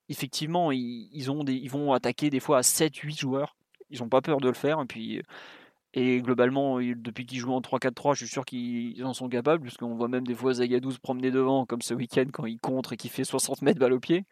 effectivement, 0.09 0.72
ils, 0.72 1.31
ont 1.31 1.44
des, 1.44 1.55
ils 1.55 1.70
vont 1.70 1.93
attaquer 1.93 2.31
des 2.31 2.40
fois 2.40 2.59
à 2.59 2.60
7-8 2.62 3.18
joueurs. 3.18 3.56
Ils 3.90 4.01
n'ont 4.01 4.09
pas 4.09 4.22
peur 4.22 4.39
de 4.39 4.48
le 4.48 4.55
faire. 4.55 4.81
Et 4.81 4.86
puis, 4.86 5.22
et 5.94 6.20
globalement, 6.20 6.78
depuis 6.81 7.24
qu'ils 7.24 7.39
jouent 7.39 7.52
en 7.52 7.60
3-4-3, 7.60 8.14
je 8.14 8.24
suis 8.24 8.32
sûr 8.32 8.44
qu'ils 8.44 9.05
en 9.05 9.14
sont 9.14 9.28
capables, 9.28 9.62
puisqu'on 9.62 9.94
voit 9.94 10.09
même 10.09 10.26
des 10.26 10.35
fois 10.35 10.55
Zagadou 10.55 10.90
se 10.90 10.98
promener 10.98 11.31
devant, 11.31 11.66
comme 11.66 11.82
ce 11.82 11.94
week-end 11.94 12.26
quand 12.32 12.47
il 12.47 12.59
contre 12.59 12.94
et 12.94 12.97
qu'il 12.97 13.10
fait 13.10 13.24
60 13.24 13.62
mètres 13.62 13.78
balle 13.78 13.93
au 13.93 14.01
pied. 14.01 14.24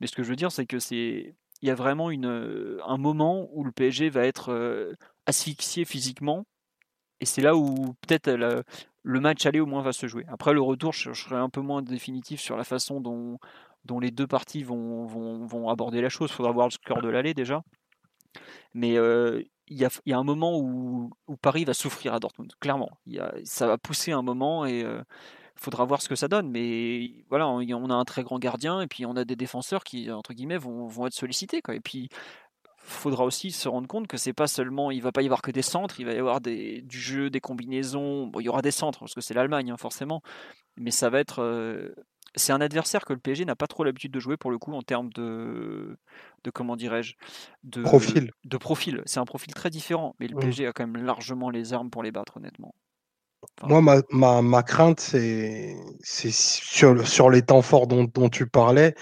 Mais 0.00 0.06
ce 0.06 0.14
que 0.14 0.22
je 0.22 0.28
veux 0.28 0.36
dire, 0.36 0.52
c'est 0.52 0.66
que 0.66 0.78
c'est 0.78 1.34
il 1.60 1.68
y 1.68 1.70
a 1.70 1.74
vraiment 1.74 2.10
une, 2.10 2.78
un 2.86 2.96
moment 2.98 3.48
où 3.52 3.64
le 3.64 3.72
PSG 3.72 4.10
va 4.10 4.24
être 4.26 4.52
euh, 4.52 4.94
asphyxié 5.26 5.84
physiquement. 5.84 6.46
Et 7.20 7.26
c'est 7.26 7.42
là 7.42 7.56
où 7.56 7.94
peut-être 8.06 8.30
le 9.02 9.20
match 9.20 9.46
aller 9.46 9.60
au 9.60 9.66
moins 9.66 9.82
va 9.82 9.92
se 9.92 10.06
jouer. 10.06 10.24
Après, 10.28 10.52
le 10.52 10.60
retour, 10.60 10.92
je, 10.92 11.12
serai 11.12 11.36
un 11.36 11.48
peu 11.48 11.60
moins 11.60 11.82
définitif 11.82 12.40
sur 12.40 12.56
la 12.56 12.64
façon 12.64 13.00
dont, 13.00 13.38
les 14.00 14.10
deux 14.10 14.26
parties 14.26 14.62
vont, 14.62 15.68
aborder 15.68 16.00
la 16.00 16.08
chose. 16.08 16.30
Il 16.30 16.34
faudra 16.34 16.52
voir 16.52 16.66
le 16.68 16.72
score 16.72 17.02
de 17.02 17.08
l'aller 17.08 17.34
déjà. 17.34 17.62
Mais 18.74 18.94
il 19.70 19.76
y, 19.76 19.84
a, 19.84 20.18
un 20.18 20.24
moment 20.24 20.58
où, 20.58 21.10
Paris 21.42 21.64
va 21.64 21.74
souffrir 21.74 22.14
à 22.14 22.20
Dortmund, 22.20 22.52
clairement. 22.60 22.90
Ça 23.44 23.66
va 23.66 23.78
pousser 23.78 24.12
un 24.12 24.22
moment 24.22 24.66
et 24.66 24.80
il 24.80 25.04
faudra 25.56 25.84
voir 25.84 26.00
ce 26.02 26.08
que 26.08 26.14
ça 26.14 26.28
donne. 26.28 26.50
Mais 26.50 27.24
voilà, 27.28 27.48
on, 27.48 27.90
a 27.90 27.94
un 27.94 28.04
très 28.04 28.22
grand 28.22 28.38
gardien 28.38 28.80
et 28.80 28.86
puis 28.86 29.06
on 29.06 29.16
a 29.16 29.24
des 29.24 29.36
défenseurs 29.36 29.84
qui, 29.84 30.10
entre 30.10 30.32
guillemets, 30.34 30.58
vont, 30.58 31.06
être 31.06 31.14
sollicités. 31.14 31.60
Et 31.72 31.80
puis, 31.80 32.08
faudra 32.88 33.24
aussi 33.24 33.50
se 33.50 33.68
rendre 33.68 33.86
compte 33.86 34.06
que 34.06 34.16
c'est 34.16 34.32
pas 34.32 34.46
seulement, 34.46 34.90
il 34.90 35.02
va 35.02 35.12
pas 35.12 35.22
y 35.22 35.26
avoir 35.26 35.42
que 35.42 35.50
des 35.50 35.62
centres, 35.62 36.00
il 36.00 36.06
va 36.06 36.12
y 36.12 36.18
avoir 36.18 36.40
des, 36.40 36.82
du 36.82 36.98
jeu, 36.98 37.30
des 37.30 37.40
combinaisons. 37.40 38.26
Bon, 38.26 38.40
il 38.40 38.44
y 38.44 38.48
aura 38.48 38.62
des 38.62 38.70
centres 38.70 39.00
parce 39.00 39.14
que 39.14 39.20
c'est 39.20 39.34
l'Allemagne, 39.34 39.70
hein, 39.70 39.76
forcément. 39.76 40.22
Mais 40.76 40.90
ça 40.90 41.10
va 41.10 41.20
être. 41.20 41.42
Euh, 41.42 41.94
c'est 42.34 42.52
un 42.52 42.60
adversaire 42.60 43.04
que 43.04 43.12
le 43.12 43.18
PSG 43.18 43.44
n'a 43.44 43.56
pas 43.56 43.66
trop 43.66 43.84
l'habitude 43.84 44.12
de 44.12 44.20
jouer 44.20 44.36
pour 44.36 44.50
le 44.50 44.58
coup 44.58 44.72
en 44.72 44.82
termes 44.82 45.10
de, 45.12 45.96
de 46.44 46.50
comment 46.50 46.76
dirais-je, 46.76 47.14
de 47.64 47.82
profil. 47.82 48.30
De 48.44 48.56
profil. 48.56 49.02
C'est 49.06 49.18
un 49.18 49.24
profil 49.24 49.54
très 49.54 49.70
différent, 49.70 50.14
mais 50.20 50.28
le 50.28 50.36
mmh. 50.36 50.40
PSG 50.40 50.66
a 50.66 50.72
quand 50.72 50.86
même 50.86 51.04
largement 51.04 51.50
les 51.50 51.72
armes 51.72 51.90
pour 51.90 52.02
les 52.02 52.12
battre, 52.12 52.36
honnêtement. 52.36 52.74
Moi, 53.62 53.80
ma, 53.80 54.02
ma, 54.10 54.42
ma 54.42 54.62
crainte, 54.62 55.00
c'est 55.00 55.76
sur, 56.02 57.06
sur 57.06 57.30
les 57.30 57.42
temps 57.42 57.62
forts 57.62 57.86
dont, 57.86 58.04
dont 58.04 58.28
tu 58.28 58.46
parlais. 58.46 58.94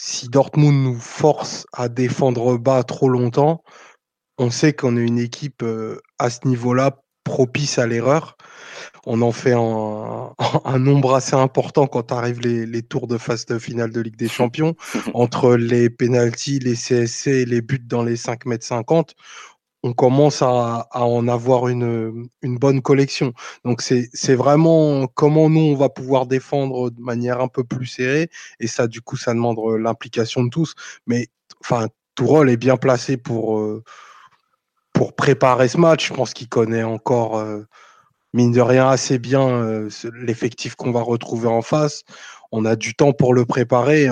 Si 0.00 0.28
Dortmund 0.28 0.84
nous 0.84 0.94
force 0.94 1.66
à 1.72 1.88
défendre 1.88 2.56
bas 2.56 2.84
trop 2.84 3.08
longtemps, 3.08 3.64
on 4.38 4.48
sait 4.48 4.72
qu'on 4.72 4.96
est 4.96 5.04
une 5.04 5.18
équipe 5.18 5.64
euh, 5.64 6.00
à 6.20 6.30
ce 6.30 6.46
niveau-là 6.46 7.02
propice 7.24 7.80
à 7.80 7.86
l'erreur 7.88 8.36
on 9.06 9.22
en 9.22 9.32
fait 9.32 9.54
un, 9.54 10.34
nombre 10.78 11.14
assez 11.14 11.34
important 11.34 11.86
quand 11.86 12.12
arrivent 12.12 12.40
les, 12.40 12.66
les, 12.66 12.82
tours 12.82 13.06
de 13.06 13.18
phase 13.18 13.46
de 13.46 13.58
finale 13.58 13.90
de 13.90 14.00
Ligue 14.00 14.16
des 14.16 14.28
Champions. 14.28 14.74
Entre 15.14 15.56
les 15.56 15.90
pénalties, 15.90 16.58
les 16.58 16.74
CSC 16.74 17.28
et 17.28 17.44
les 17.44 17.62
buts 17.62 17.80
dans 17.84 18.02
les 18.02 18.16
5 18.16 18.46
mètres 18.46 18.66
50, 18.66 19.14
on 19.82 19.92
commence 19.92 20.42
à, 20.42 20.88
en 20.92 21.28
avoir 21.28 21.68
une, 21.68 22.28
bonne 22.42 22.82
collection. 22.82 23.32
Donc 23.64 23.82
c'est 23.82 24.34
vraiment 24.34 25.06
comment 25.06 25.48
nous, 25.48 25.60
on 25.60 25.76
va 25.76 25.88
pouvoir 25.88 26.26
défendre 26.26 26.90
de 26.90 27.00
manière 27.00 27.40
un 27.40 27.48
peu 27.48 27.64
plus 27.64 27.86
serrée. 27.86 28.28
Et 28.60 28.66
ça, 28.66 28.86
du 28.86 29.00
coup, 29.00 29.16
ça 29.16 29.34
demande 29.34 29.58
l'implication 29.78 30.44
de 30.44 30.50
tous. 30.50 30.74
Mais 31.06 31.28
enfin, 31.60 31.88
Tourol 32.14 32.50
est 32.50 32.56
bien 32.56 32.76
placé 32.76 33.16
pour, 33.16 33.60
euh, 33.60 33.84
pour 34.92 35.14
préparer 35.14 35.68
ce 35.68 35.78
match. 35.78 36.08
Je 36.08 36.14
pense 36.14 36.34
qu'il 36.34 36.48
connaît 36.48 36.84
encore... 36.84 37.38
Euh, 37.38 37.64
mine 38.34 38.52
de 38.52 38.60
rien 38.60 38.88
assez 38.88 39.18
bien 39.18 39.48
euh, 39.48 39.88
l'effectif 40.14 40.74
qu'on 40.74 40.92
va 40.92 41.00
retrouver 41.00 41.48
en 41.48 41.62
face. 41.62 42.02
On 42.52 42.64
a 42.66 42.76
du 42.76 42.94
temps 42.94 43.12
pour 43.12 43.34
le 43.34 43.44
préparer. 43.44 44.08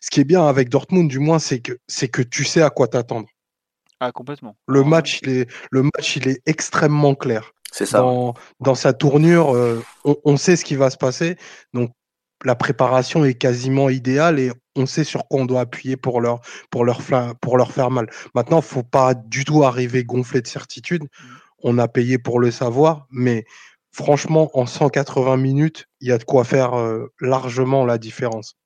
Ce 0.00 0.10
qui 0.10 0.20
est 0.20 0.24
bien 0.24 0.46
avec 0.46 0.68
Dortmund, 0.68 1.10
du 1.10 1.18
moins, 1.18 1.38
c'est 1.38 1.60
que 1.60 2.22
tu 2.22 2.44
sais 2.44 2.62
à 2.62 2.70
quoi 2.70 2.88
t'attendre. 2.88 3.28
Ah, 4.04 4.10
complètement. 4.10 4.56
Le, 4.66 4.82
match, 4.82 5.20
il 5.22 5.28
est, 5.28 5.50
le 5.70 5.82
match, 5.82 6.16
il 6.16 6.28
est 6.28 6.42
extrêmement 6.46 7.14
clair. 7.14 7.52
C'est 7.70 7.86
ça. 7.86 7.98
Dans, 7.98 8.34
dans, 8.60 8.74
sa 8.74 8.92
tournure, 8.92 9.54
euh, 9.54 9.82
on, 10.04 10.36
sait 10.36 10.56
ce 10.56 10.64
qui 10.64 10.74
va 10.74 10.90
se 10.90 10.96
passer. 10.96 11.36
Donc, 11.72 11.92
la 12.44 12.56
préparation 12.56 13.24
est 13.24 13.34
quasiment 13.34 13.90
idéale 13.90 14.40
et 14.40 14.50
on 14.74 14.86
sait 14.86 15.04
sur 15.04 15.28
quoi 15.28 15.42
on 15.42 15.44
doit 15.44 15.60
appuyer 15.60 15.96
pour 15.96 16.20
leur, 16.20 16.40
pour 16.70 16.84
leur, 16.84 17.00
pour 17.40 17.56
leur 17.56 17.70
faire 17.70 17.90
mal. 17.90 18.10
Maintenant, 18.34 18.56
il 18.56 18.64
ne 18.64 18.66
faut 18.66 18.82
pas 18.82 19.14
du 19.14 19.44
tout 19.44 19.62
arriver 19.62 20.02
gonflé 20.02 20.42
de 20.42 20.48
certitude. 20.48 21.04
Mmh 21.04 21.26
on 21.62 21.78
a 21.78 21.88
payé 21.88 22.18
pour 22.18 22.40
le 22.40 22.50
savoir, 22.50 23.06
mais 23.10 23.44
franchement, 23.92 24.50
en 24.54 24.66
180 24.66 25.36
minutes, 25.36 25.86
il 26.00 26.08
y 26.08 26.12
a 26.12 26.18
de 26.18 26.24
quoi 26.24 26.44
faire 26.44 26.74
euh, 26.74 27.12
largement 27.20 27.84
la 27.84 27.98
différence. 27.98 28.56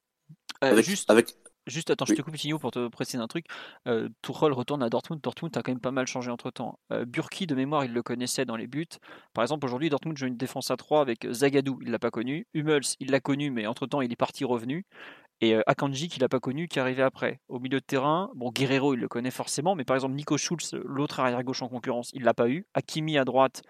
Euh, 0.64 0.80
juste, 0.82 1.10
avec... 1.10 1.34
juste, 1.66 1.90
attends, 1.90 2.04
je 2.04 2.14
te 2.14 2.22
coupe 2.22 2.36
Signo 2.36 2.58
pour 2.58 2.70
te 2.70 2.88
préciser 2.88 3.18
un 3.18 3.26
truc. 3.26 3.46
Euh, 3.88 4.08
retourne 4.28 4.82
à 4.82 4.88
Dortmund. 4.88 5.20
Dortmund 5.22 5.56
a 5.56 5.62
quand 5.62 5.72
même 5.72 5.80
pas 5.80 5.90
mal 5.90 6.06
changé 6.06 6.30
entre 6.30 6.50
temps. 6.50 6.78
Euh, 6.92 7.04
Burki, 7.04 7.46
de 7.46 7.54
mémoire, 7.54 7.84
il 7.84 7.92
le 7.92 8.02
connaissait 8.02 8.44
dans 8.44 8.56
les 8.56 8.66
buts. 8.66 8.86
Par 9.34 9.42
exemple, 9.42 9.66
aujourd'hui, 9.66 9.90
Dortmund 9.90 10.16
joue 10.16 10.26
une 10.26 10.36
défense 10.36 10.70
à 10.70 10.76
3 10.76 11.00
avec 11.00 11.26
Zagadou, 11.30 11.78
il 11.82 11.90
l'a 11.90 11.98
pas 11.98 12.10
connu. 12.10 12.46
Hummels, 12.54 12.82
il 13.00 13.10
l'a 13.10 13.20
connu, 13.20 13.50
mais 13.50 13.66
entre 13.66 13.86
temps, 13.86 14.00
il 14.00 14.12
est 14.12 14.16
parti 14.16 14.44
revenu. 14.44 14.84
Et 15.42 15.54
Akanji, 15.66 16.08
qu'il 16.08 16.22
n'a 16.22 16.30
pas 16.30 16.40
connu, 16.40 16.66
qui 16.66 16.78
est 16.78 16.82
arrivé 16.82 17.02
après. 17.02 17.40
Au 17.48 17.58
milieu 17.58 17.80
de 17.80 17.84
terrain, 17.84 18.30
bon, 18.34 18.50
Guerrero, 18.50 18.94
il 18.94 19.00
le 19.00 19.08
connaît 19.08 19.30
forcément, 19.30 19.74
mais 19.74 19.84
par 19.84 19.94
exemple, 19.96 20.14
Nico 20.14 20.38
Schulz, 20.38 20.74
l'autre 20.84 21.20
arrière-gauche 21.20 21.60
en 21.62 21.68
concurrence, 21.68 22.10
il 22.14 22.22
l'a 22.22 22.32
pas 22.32 22.48
eu. 22.48 22.66
Hakimi 22.72 23.18
à 23.18 23.24
droite, 23.24 23.62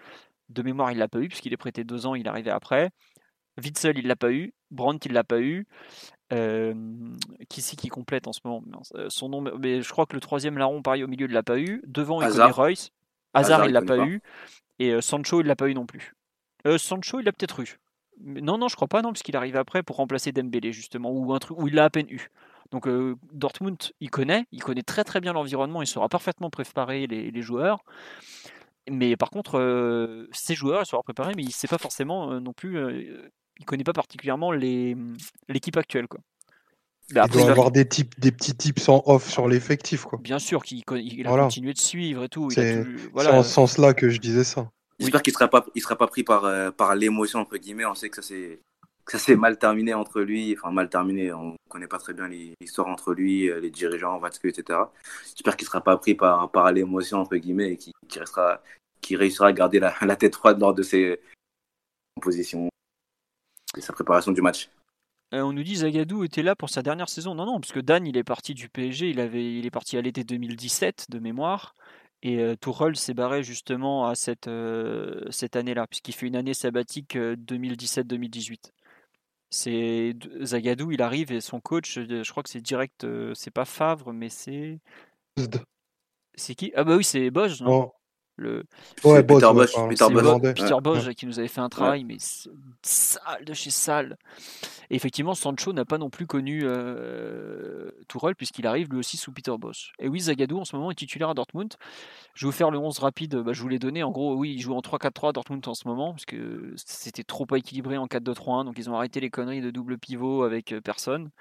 de 0.49 0.61
mémoire, 0.61 0.91
il 0.91 0.97
l'a 0.97 1.09
pas 1.09 1.19
eu, 1.19 1.27
puisqu'il 1.27 1.53
est 1.53 1.57
prêté 1.57 1.83
deux 1.83 2.05
ans, 2.05 2.15
il 2.15 2.25
est 2.25 2.29
arrivé 2.29 2.51
après. 2.51 2.91
Witzel, 3.61 3.97
il 3.97 4.07
l'a 4.07 4.15
pas 4.15 4.31
eu. 4.31 4.53
Brandt, 4.71 5.07
il 5.07 5.13
l'a 5.13 5.23
pas 5.23 5.39
eu. 5.39 5.67
qui 6.29 7.61
c'est 7.61 7.75
qui 7.75 7.89
complète 7.89 8.27
en 8.27 8.33
ce 8.33 8.41
moment? 8.43 8.63
Son 9.09 9.29
nom, 9.29 9.41
mais 9.41 9.81
je 9.81 9.89
crois 9.89 10.05
que 10.05 10.13
le 10.13 10.21
troisième 10.21 10.57
larron, 10.57 10.81
pareil, 10.81 11.03
au 11.03 11.07
milieu, 11.07 11.27
il 11.27 11.33
l'a 11.33 11.43
pas 11.43 11.59
eu. 11.59 11.81
Devant, 11.85 12.21
il 12.21 12.29
connaît 12.29 12.51
Royce. 12.51 12.91
Hazard, 13.33 13.65
il 13.65 13.71
l'a 13.71 13.81
pas, 13.81 14.05
eu. 14.05 14.21
Et 14.79 14.99
Sancho, 15.01 15.41
il 15.41 15.47
l'a 15.47 15.55
pas 15.55 15.69
eu 15.69 15.73
non 15.73 15.85
plus. 15.85 16.15
Sancho, 16.77 17.19
il 17.19 17.23
l'a 17.23 17.31
peut-être 17.31 17.61
eu. 17.61 17.79
Non, 18.19 18.57
non, 18.57 18.67
je 18.67 18.75
crois 18.75 18.87
pas, 18.87 19.01
non, 19.01 19.11
puisqu'il 19.11 19.35
arrive 19.35 19.55
après 19.55 19.83
pour 19.83 19.97
remplacer 19.97 20.31
Dembélé, 20.31 20.73
justement, 20.73 21.11
ou 21.11 21.33
un 21.33 21.39
truc 21.39 21.59
où 21.59 21.67
il 21.67 21.75
l'a 21.75 21.85
à 21.85 21.89
peine 21.89 22.07
eu. 22.09 22.29
Donc 22.71 22.87
euh, 22.87 23.15
Dortmund, 23.31 23.77
il 23.99 24.09
connaît, 24.09 24.45
il 24.51 24.61
connaît 24.61 24.83
très 24.83 25.03
très 25.03 25.21
bien 25.21 25.33
l'environnement, 25.33 25.81
il 25.81 25.87
saura 25.87 26.09
parfaitement 26.09 26.49
préparer 26.49 27.07
les, 27.07 27.41
joueurs. 27.41 27.83
Mais 28.89 29.15
par 29.15 29.29
contre, 29.29 29.59
euh, 29.59 30.27
ces 30.31 30.55
joueurs, 30.55 30.81
ils 30.81 30.85
seront 30.85 31.03
préparés, 31.03 31.33
mais 31.35 31.43
il 31.43 31.47
ne 31.47 31.51
sait 31.51 31.67
pas 31.67 31.77
forcément 31.77 32.31
euh, 32.31 32.39
non 32.39 32.53
plus, 32.53 32.77
il 33.59 33.65
connaît 33.65 33.83
pas 33.83 33.93
particulièrement 33.93 34.51
l'équipe 34.51 35.77
actuelle. 35.77 36.07
Quoi. 36.07 36.19
il 37.09 37.15
doit 37.15 37.49
avoir 37.49 37.71
des, 37.71 37.87
types, 37.87 38.19
des 38.19 38.31
petits 38.31 38.55
tips 38.55 38.89
en 38.89 39.03
off 39.05 39.29
sur 39.29 39.47
l'effectif. 39.47 40.03
Quoi. 40.03 40.19
Bien 40.21 40.39
sûr, 40.39 40.63
qu'il 40.63 40.83
il 40.91 41.27
a 41.27 41.37
continué 41.37 41.73
de 41.73 41.79
suivre 41.79 42.23
et 42.23 42.29
tout. 42.29 42.49
C'est 42.49 42.85
en 43.15 43.43
ce 43.43 43.49
sens-là 43.49 43.93
que 43.93 44.09
je 44.09 44.19
disais 44.19 44.43
ça. 44.43 44.69
J'espère 44.99 45.21
qu'il 45.21 45.31
ne 45.31 45.35
sera, 45.35 45.47
pas, 45.47 45.65
il 45.75 45.81
sera 45.81 45.95
pas 45.95 46.07
pris 46.07 46.23
par, 46.23 46.45
euh, 46.45 46.71
par 46.71 46.95
l'émotion, 46.95 47.39
entre 47.39 47.57
guillemets. 47.57 47.85
On 47.85 47.93
sait 47.93 48.09
que 48.09 48.21
ça 48.23 49.19
s'est 49.19 49.35
mal 49.35 49.59
terminé 49.59 49.93
entre 49.93 50.21
lui, 50.21 50.55
enfin 50.57 50.71
mal 50.71 50.89
terminé, 50.89 51.31
on 51.31 51.51
ne 51.51 51.55
connaît 51.69 51.87
pas 51.87 51.99
très 51.99 52.13
bien 52.13 52.27
l'histoire 52.27 52.87
entre 52.87 53.13
lui, 53.13 53.47
euh, 53.47 53.59
les 53.59 53.69
dirigeants, 53.69 54.17
Vatsky, 54.17 54.47
etc. 54.47 54.79
J'espère 55.35 55.55
qu'il 55.55 55.65
ne 55.65 55.69
sera 55.69 55.81
pas 55.81 55.97
pris 55.97 56.15
par, 56.15 56.49
par 56.49 56.71
l'émotion, 56.71 57.19
entre 57.19 57.35
guillemets, 57.35 57.73
et 57.73 57.77
qu'il 57.77 57.93
restera, 58.19 58.63
qui 58.99 59.15
réussira 59.15 59.49
à 59.49 59.53
garder 59.53 59.79
la, 59.79 59.93
la, 60.01 60.15
tête 60.15 60.35
froide 60.35 60.59
lors 60.59 60.73
de 60.73 60.81
ses 60.81 61.21
compositions 62.15 62.69
et 63.75 63.81
sa 63.81 63.93
préparation 63.93 64.31
du 64.31 64.41
match. 64.41 64.69
Euh, 65.33 65.41
on 65.41 65.51
nous 65.51 65.63
dit 65.63 65.77
Zagadou 65.77 66.23
était 66.23 66.43
là 66.43 66.55
pour 66.55 66.69
sa 66.69 66.81
dernière 66.81 67.09
saison. 67.09 67.35
Non, 67.35 67.45
non, 67.45 67.59
parce 67.59 67.73
que 67.73 67.79
Dan, 67.79 68.05
il 68.07 68.15
est 68.15 68.23
parti 68.23 68.53
du 68.53 68.69
PSG, 68.69 69.09
il, 69.09 69.19
avait, 69.19 69.57
il 69.57 69.65
est 69.65 69.71
parti 69.71 69.97
à 69.97 70.01
l'été 70.01 70.23
2017 70.23 71.07
de 71.09 71.19
mémoire. 71.19 71.75
Et 72.23 72.39
euh, 72.39 72.55
s'est 72.95 73.13
barré 73.13 73.43
justement 73.43 74.07
à 74.07 74.15
cette, 74.15 74.49
cette 75.29 75.55
année-là, 75.55 75.85
puisqu'il 75.85 76.13
fait 76.13 76.27
une 76.27 76.35
année 76.35 76.55
sabbatique 76.55 77.15
2017-2018. 77.15 78.71
C'est 79.49 80.15
Zagadou, 80.41 80.91
il 80.91 81.01
arrive 81.01 81.31
et 81.31 81.41
son 81.41 81.61
coach, 81.61 81.99
je 81.99 82.29
crois 82.29 82.43
que 82.43 82.49
c'est 82.49 82.59
direct, 82.59 83.05
c'est 83.33 83.51
pas 83.51 83.65
Favre, 83.65 84.13
mais 84.13 84.29
c'est. 84.29 84.79
C'est 86.33 86.55
qui? 86.55 86.71
Ah 86.75 86.83
bah 86.83 86.95
oui, 86.95 87.03
c'est 87.03 87.29
Bosch, 87.31 87.61
non? 87.61 87.83
Oh. 87.83 87.96
Le... 88.37 88.63
Peter 89.01 89.49
Bosch, 89.53 89.73
Peter 89.89 90.75
Bosch, 90.81 91.09
qui 91.15 91.25
nous 91.25 91.39
avait 91.39 91.47
fait 91.47 91.61
un 91.61 91.69
travail, 91.69 92.03
mais 92.03 92.17
sale 92.19 93.43
de 93.45 93.53
chez 93.53 93.71
sale. 93.71 94.17
Et 94.89 94.95
effectivement, 94.95 95.33
Sancho 95.33 95.73
n'a 95.73 95.83
pas 95.83 95.97
non 95.97 96.09
plus 96.09 96.27
connu 96.27 96.61
euh, 96.63 97.91
Tourelle, 98.07 98.35
puisqu'il 98.35 98.65
arrive 98.67 98.89
lui 98.89 98.99
aussi 98.99 99.17
sous 99.17 99.31
Peter 99.33 99.53
Bosch. 99.59 99.91
Et 99.99 100.07
oui, 100.07 100.21
Zagadou 100.21 100.59
en 100.59 100.65
ce 100.65 100.75
moment 100.75 100.91
est 100.91 100.95
titulaire 100.95 101.29
à 101.29 101.33
Dortmund. 101.33 101.73
Je 102.35 102.45
vais 102.45 102.51
vous 102.51 102.55
faire 102.55 102.71
le 102.71 102.77
11 102.77 102.99
rapide, 102.99 103.35
bah, 103.37 103.51
je 103.53 103.61
vous 103.61 103.67
l'ai 103.67 103.79
donné. 103.79 104.03
En 104.03 104.11
gros, 104.11 104.35
oui, 104.35 104.53
il 104.53 104.61
joue 104.61 104.75
en 104.75 104.81
3-4-3 104.81 105.29
à 105.29 105.31
Dortmund 105.33 105.67
en 105.67 105.73
ce 105.73 105.87
moment, 105.87 106.11
parce 106.11 106.25
que 106.25 106.73
c'était 106.77 107.23
trop 107.23 107.45
pas 107.45 107.57
équilibré 107.57 107.97
en 107.97 108.05
4-2-3-1, 108.05 108.65
donc 108.65 108.75
ils 108.77 108.89
ont 108.89 108.95
arrêté 108.95 109.19
les 109.19 109.29
conneries 109.29 109.61
de 109.61 109.71
double 109.71 109.97
pivot 109.97 110.43
avec 110.43 110.71
euh, 110.71 110.79
personne. 110.79 111.31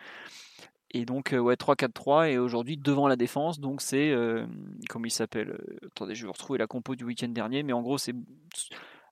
Et 0.96 1.04
donc, 1.04 1.34
euh, 1.34 1.38
ouais, 1.38 1.56
3-4-3, 1.56 2.30
et 2.30 2.38
aujourd'hui 2.38 2.78
devant 2.78 3.06
la 3.06 3.16
défense, 3.16 3.60
donc 3.60 3.82
c'est. 3.82 4.10
Euh, 4.12 4.46
comment 4.88 5.04
il 5.04 5.10
s'appelle 5.10 5.50
euh, 5.50 5.88
Attendez, 5.88 6.14
je 6.14 6.24
vais 6.24 6.32
retrouver 6.32 6.58
la 6.58 6.66
compo 6.66 6.94
du 6.94 7.04
week-end 7.04 7.28
dernier, 7.28 7.62
mais 7.62 7.74
en 7.74 7.82
gros, 7.82 7.98
c'est. 7.98 8.14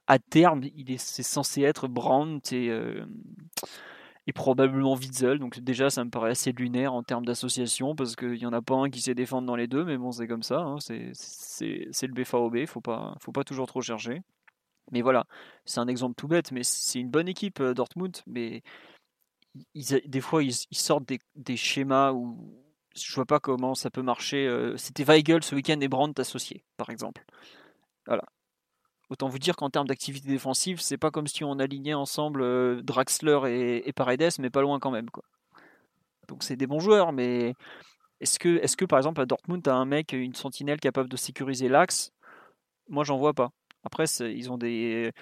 À 0.07 0.19
terme, 0.19 0.63
il 0.77 0.91
est, 0.91 0.97
c'est 0.97 1.23
censé 1.23 1.61
être 1.61 1.87
Brandt 1.87 2.57
et. 2.57 2.73
et 4.27 4.33
probablement 4.33 4.95
Witzel. 4.95 5.39
Donc 5.39 5.61
déjà, 5.61 5.91
ça 5.91 6.05
me 6.05 6.11
paraît 6.11 6.31
assez 6.31 6.53
lunaire 6.53 6.95
en 6.95 7.03
termes 7.03 7.27
d'association 7.27 7.95
parce 7.95 8.17
qu'il 8.17 8.33
n'y 8.33 8.47
en 8.47 8.53
a 8.55 8.63
pas 8.63 8.77
un 8.77 8.89
qui 8.89 9.03
sait 9.03 9.15
défendre 9.15 9.47
dans 9.47 9.57
les 9.57 9.67
deux, 9.67 9.85
mais 9.85 9.99
bon, 9.99 10.11
c'est 10.11 10.27
comme 10.27 10.43
ça. 10.43 10.61
Hein, 10.61 10.77
c'est 10.81 12.07
le 12.07 12.13
BFAOB, 12.13 12.65
faut 12.67 12.81
pas, 12.81 13.15
faut 13.21 13.33
pas 13.33 13.45
toujours 13.45 13.67
trop 13.67 13.83
chercher. 13.83 14.23
Mais 14.93 15.03
voilà, 15.03 15.27
c'est 15.65 15.81
un 15.81 15.89
exemple 15.89 16.15
tout 16.15 16.29
bête, 16.29 16.53
mais 16.53 16.63
c'est 16.63 17.01
une 17.01 17.11
bonne 17.11 17.29
équipe 17.29 17.61
euh, 17.61 17.75
Dortmund, 17.75 18.19
mais 18.27 18.63
des 19.75 20.21
fois 20.21 20.43
ils, 20.43 20.55
sortent 20.73 21.09
des, 21.35 21.57
schémas 21.57 22.13
où 22.13 22.53
je 22.95 23.15
vois 23.15 23.27
pas 23.27 23.41
comment 23.41 23.75
ça 23.75 23.91
peut 23.91 24.03
marcher. 24.03 24.47
Euh, 24.47 24.77
c'était 24.77 25.05
Weigel 25.05 25.43
ce 25.43 25.55
week-end 25.55 25.81
et 25.81 25.89
Brandt 25.89 26.21
associés, 26.21 26.65
par 26.77 26.91
exemple. 26.91 27.25
Voilà. 28.07 28.25
Autant 29.11 29.29
vous 29.29 29.39
dire 29.39 29.57
qu'en 29.57 29.71
termes 29.71 29.87
d'activité 29.87 30.29
défensive, 30.29 30.81
c'est 30.81 30.97
pas 30.97 31.11
comme 31.11 31.27
si 31.27 31.45
on 31.45 31.59
alignait 31.59 31.95
ensemble 31.95 32.43
euh, 32.43 32.83
Draxler 32.83 33.83
et, 33.85 33.93
Paredes, 33.93 34.33
mais 34.39 34.51
pas 34.51 34.63
loin 34.63 34.79
quand 34.79 34.91
même. 34.91 35.11
Quoi. 35.11 35.25
Donc 36.29 36.43
c'est 36.43 36.57
des 36.57 36.67
bons 36.67 36.81
joueurs, 36.81 37.13
mais 37.13 37.55
est-ce 38.21 38.39
que, 38.39 38.57
est 38.63 38.77
que 38.77 38.85
par 38.85 38.99
exemple 38.99 39.21
à 39.21 39.27
Dortmund, 39.27 39.63
tu 39.63 39.71
as 39.71 39.75
un 39.75 39.85
mec, 39.85 40.13
une 40.13 40.35
sentinelle 40.35 40.81
capable 40.81 41.09
de 41.09 41.17
sécuriser 41.17 41.69
l'axe? 41.69 42.13
Moi, 42.89 43.05
j'en 43.05 43.19
vois 43.19 43.35
pas. 43.35 43.51
Après, 43.85 44.05
ils 44.21 44.51
ont 44.51 44.59
des. 44.59 45.13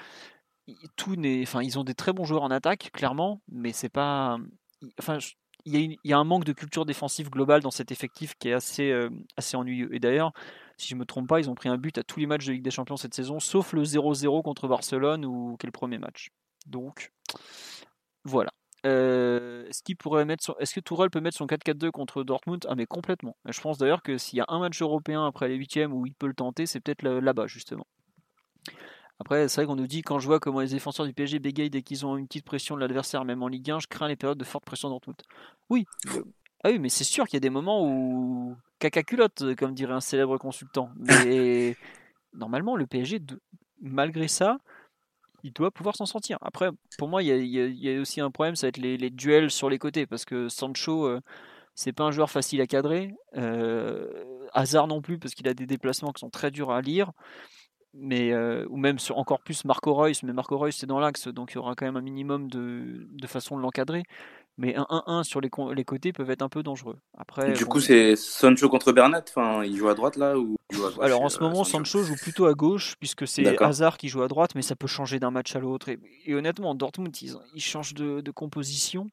Tout 0.97 1.17
enfin, 1.43 1.63
ils 1.63 1.79
ont 1.79 1.85
des 1.85 1.95
très 1.95 2.13
bons 2.13 2.25
joueurs 2.25 2.43
en 2.43 2.51
attaque, 2.51 2.91
clairement, 2.93 3.43
mais 3.49 3.73
c'est 3.73 3.89
pas. 3.89 4.39
Enfin, 4.99 5.19
il 5.65 5.97
y, 6.05 6.13
a 6.13 6.19
un 6.19 6.25
manque 6.25 6.45
de 6.45 6.53
culture 6.53 6.85
défensive 6.85 7.31
globale 7.31 7.63
dans 7.63 7.71
cet 7.71 7.93
effectif 7.93 8.35
qui 8.39 8.49
est 8.49 8.53
assez, 8.53 8.93
assez 9.37 9.57
ennuyeux. 9.57 9.95
Et 9.95 10.01
d'ailleurs, 10.01 10.33
si 10.77 10.89
je 10.89 10.97
me 10.97 11.05
trompe 11.05 11.29
pas, 11.29 11.39
ils 11.39 11.49
ont 11.49 11.55
pris 11.55 11.69
un 11.69 11.79
but 11.79 11.99
à 11.99 12.03
tous 12.03 12.19
les 12.19 12.27
matchs 12.27 12.47
de 12.47 12.53
Ligue 12.53 12.63
des 12.63 12.71
Champions 12.71 12.97
cette 12.97 13.15
saison, 13.15 13.39
sauf 13.39 13.73
le 13.73 13.85
0-0 13.85 14.43
contre 14.43 14.67
Barcelone 14.67 15.25
ou 15.25 15.57
quel 15.59 15.71
premier 15.71 15.99
match. 15.99 16.31
Donc, 16.67 17.13
voilà. 18.25 18.51
Euh, 18.85 19.65
est-ce 19.69 20.75
que 20.75 20.81
Tourelle 20.81 21.11
peut 21.11 21.21
mettre 21.21 21.37
son 21.37 21.47
4-4-2 21.47 21.91
contre 21.91 22.25
Dortmund? 22.25 22.67
Ah 22.69 22.75
mais 22.75 22.87
complètement. 22.87 23.37
Je 23.49 23.61
pense 23.61 23.79
d'ailleurs 23.79 24.03
que 24.03 24.19
s'il 24.19 24.39
y 24.39 24.41
a 24.41 24.47
un 24.49 24.59
match 24.59 24.83
européen 24.83 25.25
après 25.25 25.49
les 25.49 25.55
huitièmes 25.55 25.93
où 25.93 26.05
il 26.07 26.15
peut 26.15 26.27
le 26.27 26.35
tenter, 26.35 26.67
c'est 26.67 26.81
peut-être 26.81 27.03
là-bas 27.05 27.47
justement. 27.47 27.87
Après, 29.21 29.49
c'est 29.49 29.61
vrai 29.61 29.67
qu'on 29.67 29.77
nous 29.77 29.87
dit, 29.87 30.03
quand 30.03 30.19
je 30.19 30.27
vois 30.27 30.41
comment 30.41 30.61
les 30.61 30.69
défenseurs 30.69 31.07
du 31.07 31.13
PSG 31.13 31.39
bégayent 31.39 31.71
dès 31.71 31.83
qu'ils 31.83 32.05
ont 32.05 32.17
une 32.17 32.27
petite 32.27 32.45
pression 32.45 32.75
de 32.75 32.81
l'adversaire, 32.81 33.25
même 33.25 33.43
en 33.43 33.49
Ligue 33.49 33.71
1, 33.71 33.79
je 33.81 33.87
crains 33.87 34.09
les 34.09 34.17
périodes 34.17 34.39
de 34.39 34.45
forte 34.45 34.65
pression 34.65 34.89
dans 34.89 35.01
tout. 35.01 35.15
Oui, 35.71 35.87
ah 36.65 36.71
oui, 36.71 36.79
mais 36.79 36.89
c'est 36.89 37.05
sûr 37.05 37.27
qu'il 37.27 37.35
y 37.35 37.39
a 37.39 37.41
des 37.41 37.51
moments 37.51 37.85
où 37.85 38.57
caca 38.79 39.03
culotte, 39.03 39.55
comme 39.57 39.75
dirait 39.75 39.95
un 39.95 40.01
célèbre 40.01 40.39
consultant. 40.39 40.91
Mais 40.97 41.77
normalement, 42.33 42.77
le 42.77 42.87
PSG, 42.87 43.21
malgré 43.81 44.29
ça, 44.29 44.59
il 45.43 45.53
doit 45.53 45.73
pouvoir 45.73 45.97
s'en 45.97 46.07
sortir. 46.07 46.39
Après, 46.41 46.71
pour 46.99 47.09
moi, 47.09 47.23
il 47.23 47.47
y, 47.47 47.97
a, 47.97 48.01
aussi 48.01 48.21
un 48.21 48.31
problème, 48.31 48.55
ça 48.55 48.67
va 48.67 48.69
être 48.69 48.77
les, 48.79 49.11
duels 49.11 49.51
sur 49.51 49.69
les 49.69 49.79
côtés, 49.79 50.07
parce 50.07 50.25
que 50.25 50.49
Sancho, 50.49 51.07
euh, 51.07 51.21
c'est 51.75 51.93
pas 51.93 52.05
un 52.05 52.13
joueur 52.13 52.31
facile 52.31 52.61
à 52.61 52.67
cadrer. 52.69 53.15
Euh, 53.37 54.09
Hazard 54.53 54.87
non 54.87 55.03
plus, 55.03 55.19
parce 55.19 55.35
qu'il 55.35 55.49
a 55.49 55.55
des 55.55 55.67
déplacements 55.67 56.13
qui 56.13 56.21
sont 56.21 56.31
très 56.31 56.53
durs 56.53 56.71
à 56.71 56.81
lire 56.81 57.11
mais 57.95 58.33
euh, 58.33 58.67
ou 58.71 58.77
même 58.77 58.99
sur 58.99 59.19
encore 59.19 59.41
plus 59.41 59.65
Marco 59.65 59.95
Reus, 59.95 60.23
mais 60.23 60.33
Marco 60.33 60.57
Reus 60.57 60.77
c'est 60.77 60.87
dans 60.87 61.01
l'axe, 61.01 61.29
donc 61.29 61.53
il 61.53 61.55
y 61.57 61.59
aura 61.59 61.75
quand 61.75 61.87
même 61.87 61.97
un 61.97 62.03
minimum 62.03 62.49
de, 62.49 63.07
de 63.11 63.27
façon 63.27 63.57
de 63.57 63.63
l'encadrer. 63.63 64.05
Mais 64.59 64.77
un 64.77 64.87
1-1 64.91 65.23
sur 65.25 65.41
les, 65.41 65.51
les, 65.75 65.85
côtés 65.85 66.13
peuvent 66.13 66.29
être 66.29 66.43
un 66.43 66.51
peu 66.51 66.63
dangereux. 66.63 66.99
Après, 67.17 67.55
du 67.55 67.65
coup, 67.65 67.81
c'est 67.81 68.17
Sancho 68.17 68.69
contre 68.69 68.93
Bernat. 68.93 69.25
Enfin, 69.31 69.65
il 69.65 69.75
joue 69.77 69.89
à 69.89 69.95
droite 69.95 70.17
là 70.17 70.39
ou 70.39 70.57
Alors 71.01 71.23
en 71.23 71.31
ce 71.31 71.39
euh, 71.39 71.49
moment, 71.49 71.65
Sancho. 71.65 72.03
joue 72.03 72.17
plutôt 72.17 72.45
à 72.45 72.53
gauche 72.53 72.97
puisque 72.99 73.27
c'est 73.27 73.59
Hazard 73.63 73.97
qui 73.97 74.09
joue 74.09 74.23
à 74.23 74.29
droite, 74.29 74.55
mais 74.55 74.61
ça 74.61 74.77
peut 74.77 74.87
changer 74.87 75.19
d'un 75.19 75.31
match 75.31 75.57
à 75.57 75.59
l'autre. 75.59 75.89
Et, 75.89 76.35
honnêtement, 76.35 76.75
Dortmund, 76.75 77.17
ils, 77.23 77.35
ils 77.55 77.63
changent 77.63 77.95
de, 77.95 78.21
de 78.21 78.31
composition. 78.31 79.11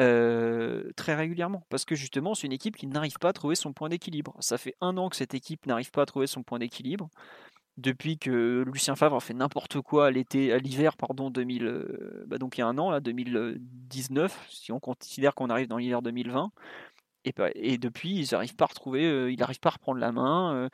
Euh, 0.00 0.90
très 0.96 1.14
régulièrement 1.14 1.62
parce 1.68 1.84
que 1.84 1.94
justement 1.94 2.34
c'est 2.34 2.48
une 2.48 2.52
équipe 2.52 2.76
qui 2.76 2.88
n'arrive 2.88 3.16
pas 3.20 3.28
à 3.28 3.32
trouver 3.32 3.54
son 3.54 3.72
point 3.72 3.88
d'équilibre. 3.88 4.34
Ça 4.40 4.58
fait 4.58 4.74
un 4.80 4.96
an 4.96 5.08
que 5.08 5.14
cette 5.14 5.34
équipe 5.34 5.66
n'arrive 5.66 5.92
pas 5.92 6.02
à 6.02 6.06
trouver 6.06 6.26
son 6.26 6.42
point 6.42 6.58
d'équilibre 6.58 7.10
depuis 7.76 8.18
que 8.18 8.64
Lucien 8.72 8.94
Favre 8.94 9.16
a 9.16 9.20
fait 9.20 9.34
n'importe 9.34 9.80
quoi 9.80 10.06
à 10.06 10.10
l'été, 10.10 10.52
à 10.52 10.58
l'hiver, 10.58 10.96
pardon, 10.96 11.30
2000, 11.30 11.66
euh, 11.66 12.24
bah 12.26 12.38
donc 12.38 12.56
il 12.56 12.60
y 12.60 12.62
a 12.62 12.66
un 12.66 12.78
an, 12.78 12.90
là, 12.90 13.00
2019, 13.00 14.46
si 14.48 14.70
on 14.70 14.78
considère 14.78 15.34
qu'on 15.34 15.50
arrive 15.50 15.66
dans 15.66 15.78
l'hiver 15.78 16.00
2020. 16.02 16.50
Et, 17.24 17.32
bah, 17.32 17.48
et 17.54 17.78
depuis, 17.78 18.14
ils 18.16 18.28
n'arrivent 18.32 18.54
pas 18.54 18.66
à 18.66 18.68
retrouver, 18.68 19.04
euh, 19.06 19.30
ils 19.32 19.38
pas 19.38 19.48
à 19.64 19.70
reprendre 19.70 19.98
la 19.98 20.12
main. 20.12 20.54
Euh, 20.54 20.68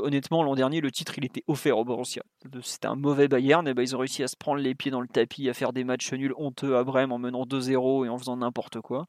honnêtement, 0.00 0.42
l'an 0.42 0.54
dernier, 0.54 0.80
le 0.80 0.90
titre, 0.90 1.14
il 1.16 1.24
était 1.24 1.44
offert 1.46 1.78
au 1.78 1.84
Borussia. 1.84 2.22
C'était 2.62 2.88
un 2.88 2.96
mauvais 2.96 3.28
Bayern, 3.28 3.66
et 3.66 3.74
bah, 3.74 3.82
ils 3.82 3.96
ont 3.96 4.00
réussi 4.00 4.22
à 4.22 4.28
se 4.28 4.36
prendre 4.36 4.60
les 4.60 4.74
pieds 4.74 4.90
dans 4.90 5.00
le 5.00 5.08
tapis, 5.08 5.48
à 5.48 5.54
faire 5.54 5.72
des 5.72 5.84
matchs 5.84 6.12
nuls 6.12 6.34
honteux 6.36 6.76
à 6.76 6.84
Brême 6.84 7.12
en 7.12 7.18
menant 7.18 7.44
2-0 7.46 8.04
et 8.04 8.08
en 8.08 8.18
faisant 8.18 8.36
n'importe 8.36 8.80
quoi. 8.80 9.06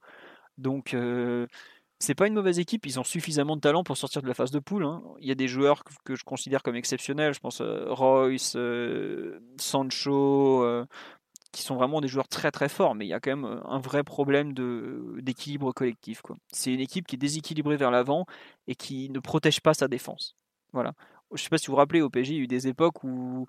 Donc, 0.57 0.95
c'est 1.99 2.15
pas 2.15 2.27
une 2.27 2.33
mauvaise 2.33 2.59
équipe, 2.59 2.85
ils 2.85 2.99
ont 2.99 3.03
suffisamment 3.03 3.55
de 3.57 3.61
talent 3.61 3.83
pour 3.83 3.97
sortir 3.97 4.21
de 4.21 4.27
la 4.27 4.33
phase 4.33 4.51
de 4.51 4.59
poule. 4.59 4.85
Hein. 4.85 5.03
Il 5.19 5.27
y 5.27 5.31
a 5.31 5.35
des 5.35 5.49
joueurs 5.49 5.83
que, 6.05 6.15
je 6.15 6.23
considère 6.23 6.63
comme 6.63 6.75
exceptionnels, 6.75 7.33
je 7.33 7.39
pense 7.39 7.61
euh, 7.61 7.85
Royce, 7.89 8.53
euh, 8.55 9.39
Sancho, 9.57 10.63
euh, 10.63 10.85
qui 11.51 11.61
sont 11.61 11.75
vraiment 11.75 11.99
des 11.99 12.07
joueurs 12.07 12.27
très 12.27 12.51
très 12.51 12.69
forts, 12.69 12.95
mais 12.95 13.05
il 13.05 13.09
y 13.09 13.13
a 13.13 13.19
quand 13.19 13.35
même 13.35 13.61
un 13.65 13.79
vrai 13.79 14.03
problème 14.03 14.53
d'équilibre 14.53 15.73
collectif. 15.73 16.21
C'est 16.53 16.73
une 16.73 16.79
équipe 16.79 17.07
qui 17.07 17.15
est 17.15 17.19
déséquilibrée 17.19 17.75
vers 17.75 17.91
l'avant 17.91 18.25
et 18.67 18.75
qui 18.75 19.09
ne 19.09 19.19
protège 19.19 19.59
pas 19.59 19.73
sa 19.73 19.87
défense. 19.87 20.35
Voilà 20.71 20.93
je 21.33 21.43
sais 21.43 21.49
pas 21.49 21.57
si 21.57 21.67
vous 21.67 21.73
vous 21.73 21.77
rappelez, 21.77 22.01
au 22.01 22.09
PSG, 22.09 22.33
il 22.33 22.37
y 22.37 22.39
a 22.41 22.43
eu 22.43 22.47
des 22.47 22.67
époques 22.67 23.03
où, 23.03 23.45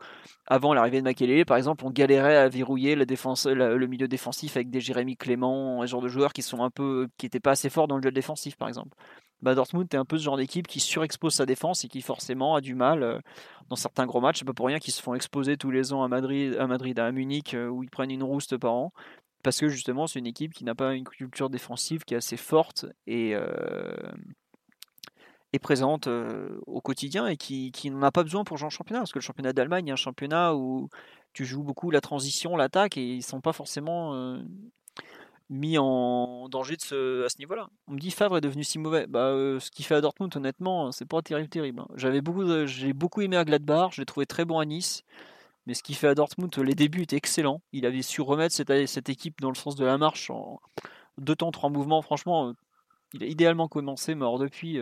avant 0.46 0.74
l'arrivée 0.74 0.98
de 0.98 1.04
Makelele, 1.04 1.44
par 1.46 1.56
exemple, 1.56 1.84
on 1.84 1.90
galérait 1.90 2.36
à 2.36 2.48
verrouiller 2.48 2.94
le, 2.94 3.86
milieu 3.86 4.08
défensif 4.08 4.56
avec 4.56 4.70
des 4.70 4.80
Jérémy 4.80 5.16
Clément, 5.16 5.82
un 5.82 5.86
genre 5.86 6.02
de 6.02 6.08
joueurs 6.08 6.32
qui 6.32 6.42
sont 6.42 6.62
un 6.62 6.70
peu, 6.70 7.08
qui 7.16 7.26
n'étaient 7.26 7.40
pas 7.40 7.52
assez 7.52 7.70
forts 7.70 7.88
dans 7.88 7.96
le 7.96 8.02
jeu 8.02 8.10
défensif, 8.10 8.56
par 8.56 8.68
exemple. 8.68 8.96
Bah, 9.42 9.54
Dortmund 9.54 9.86
est 9.92 9.96
un 9.96 10.04
peu 10.04 10.18
ce 10.18 10.24
genre 10.24 10.36
d'équipe 10.36 10.66
qui 10.66 10.80
surexpose 10.80 11.34
sa 11.34 11.46
défense 11.46 11.84
et 11.84 11.88
qui 11.88 12.02
forcément 12.02 12.54
a 12.54 12.60
du 12.60 12.74
mal 12.74 13.02
euh, 13.02 13.18
dans 13.70 13.76
certains 13.76 14.04
gros 14.04 14.20
matchs. 14.20 14.44
Pas 14.44 14.52
pour 14.52 14.66
rien 14.66 14.78
qu'ils 14.78 14.92
se 14.92 15.00
font 15.00 15.14
exposer 15.14 15.56
tous 15.56 15.70
les 15.70 15.94
ans 15.94 16.02
à 16.02 16.08
Madrid, 16.08 16.56
à 16.58 16.66
Madrid, 16.66 16.98
à 16.98 17.10
Munich, 17.10 17.54
euh, 17.54 17.68
où 17.68 17.82
ils 17.82 17.88
prennent 17.88 18.10
une 18.10 18.22
rouste 18.22 18.58
par 18.58 18.74
an 18.74 18.92
parce 19.42 19.58
que 19.58 19.68
justement 19.68 20.06
c'est 20.06 20.18
une 20.18 20.26
équipe 20.26 20.52
qui 20.52 20.64
n'a 20.64 20.74
pas 20.74 20.94
une 20.94 21.04
culture 21.04 21.50
défensive 21.50 22.04
qui 22.04 22.14
est 22.14 22.18
assez 22.18 22.36
forte 22.36 22.86
et, 23.06 23.34
euh, 23.34 23.94
est 25.52 25.58
présente 25.58 26.08
au 26.66 26.80
quotidien 26.80 27.26
et 27.26 27.36
qui, 27.36 27.72
qui 27.72 27.90
n'en 27.90 28.02
a 28.02 28.12
pas 28.12 28.22
besoin 28.22 28.44
pour 28.44 28.56
jouer 28.56 28.66
en 28.66 28.70
championnat. 28.70 29.00
Parce 29.00 29.12
que 29.12 29.18
le 29.18 29.24
championnat 29.24 29.52
d'Allemagne 29.52 29.88
est 29.88 29.92
un 29.92 29.96
championnat 29.96 30.54
où 30.54 30.88
tu 31.32 31.44
joues 31.44 31.62
beaucoup 31.62 31.90
la 31.90 32.00
transition, 32.00 32.56
l'attaque, 32.56 32.96
et 32.96 33.04
ils 33.04 33.18
ne 33.18 33.22
sont 33.22 33.40
pas 33.40 33.52
forcément 33.52 34.38
mis 35.50 35.78
en 35.78 36.48
danger 36.48 36.76
de 36.76 36.80
ce, 36.80 37.24
à 37.24 37.28
ce 37.28 37.38
niveau-là. 37.38 37.68
On 37.88 37.92
me 37.92 37.98
dit 37.98 38.12
Favre 38.12 38.38
est 38.38 38.40
devenu 38.40 38.64
si 38.64 38.78
mauvais. 38.78 39.06
Bah, 39.08 39.32
ce 39.58 39.70
qu'il 39.70 39.84
fait 39.84 39.96
à 39.96 40.00
Dortmund, 40.00 40.34
honnêtement, 40.36 40.92
c'est 40.92 41.04
pas 41.04 41.20
terrible, 41.22 41.48
terrible. 41.48 41.80
Hein. 41.80 41.88
J'avais 41.96 42.20
beaucoup, 42.20 42.66
j'ai 42.66 42.92
beaucoup 42.92 43.20
aimé 43.20 43.36
à 43.36 43.44
Gladbach, 43.44 43.90
je 43.92 44.00
l'ai 44.00 44.06
trouvé 44.06 44.26
très 44.26 44.44
bon 44.44 44.58
à 44.60 44.64
Nice. 44.64 45.02
Mais 45.66 45.74
ce 45.74 45.82
qu'il 45.82 45.96
fait 45.96 46.08
à 46.08 46.14
Dortmund, 46.14 46.56
les 46.58 46.74
débuts 46.74 47.02
étaient 47.02 47.16
excellents. 47.16 47.60
Il 47.72 47.84
avait 47.84 48.02
su 48.02 48.22
remettre 48.22 48.54
cette, 48.54 48.86
cette 48.86 49.08
équipe 49.08 49.40
dans 49.40 49.50
le 49.50 49.56
sens 49.56 49.74
de 49.74 49.84
la 49.84 49.98
marche 49.98 50.30
en 50.30 50.60
deux 51.18 51.34
temps, 51.34 51.50
trois 51.50 51.68
mouvements. 51.68 52.00
Franchement, 52.00 52.54
il 53.12 53.22
a 53.24 53.26
idéalement 53.26 53.68
commencé, 53.68 54.14
mais 54.14 54.24
depuis, 54.38 54.80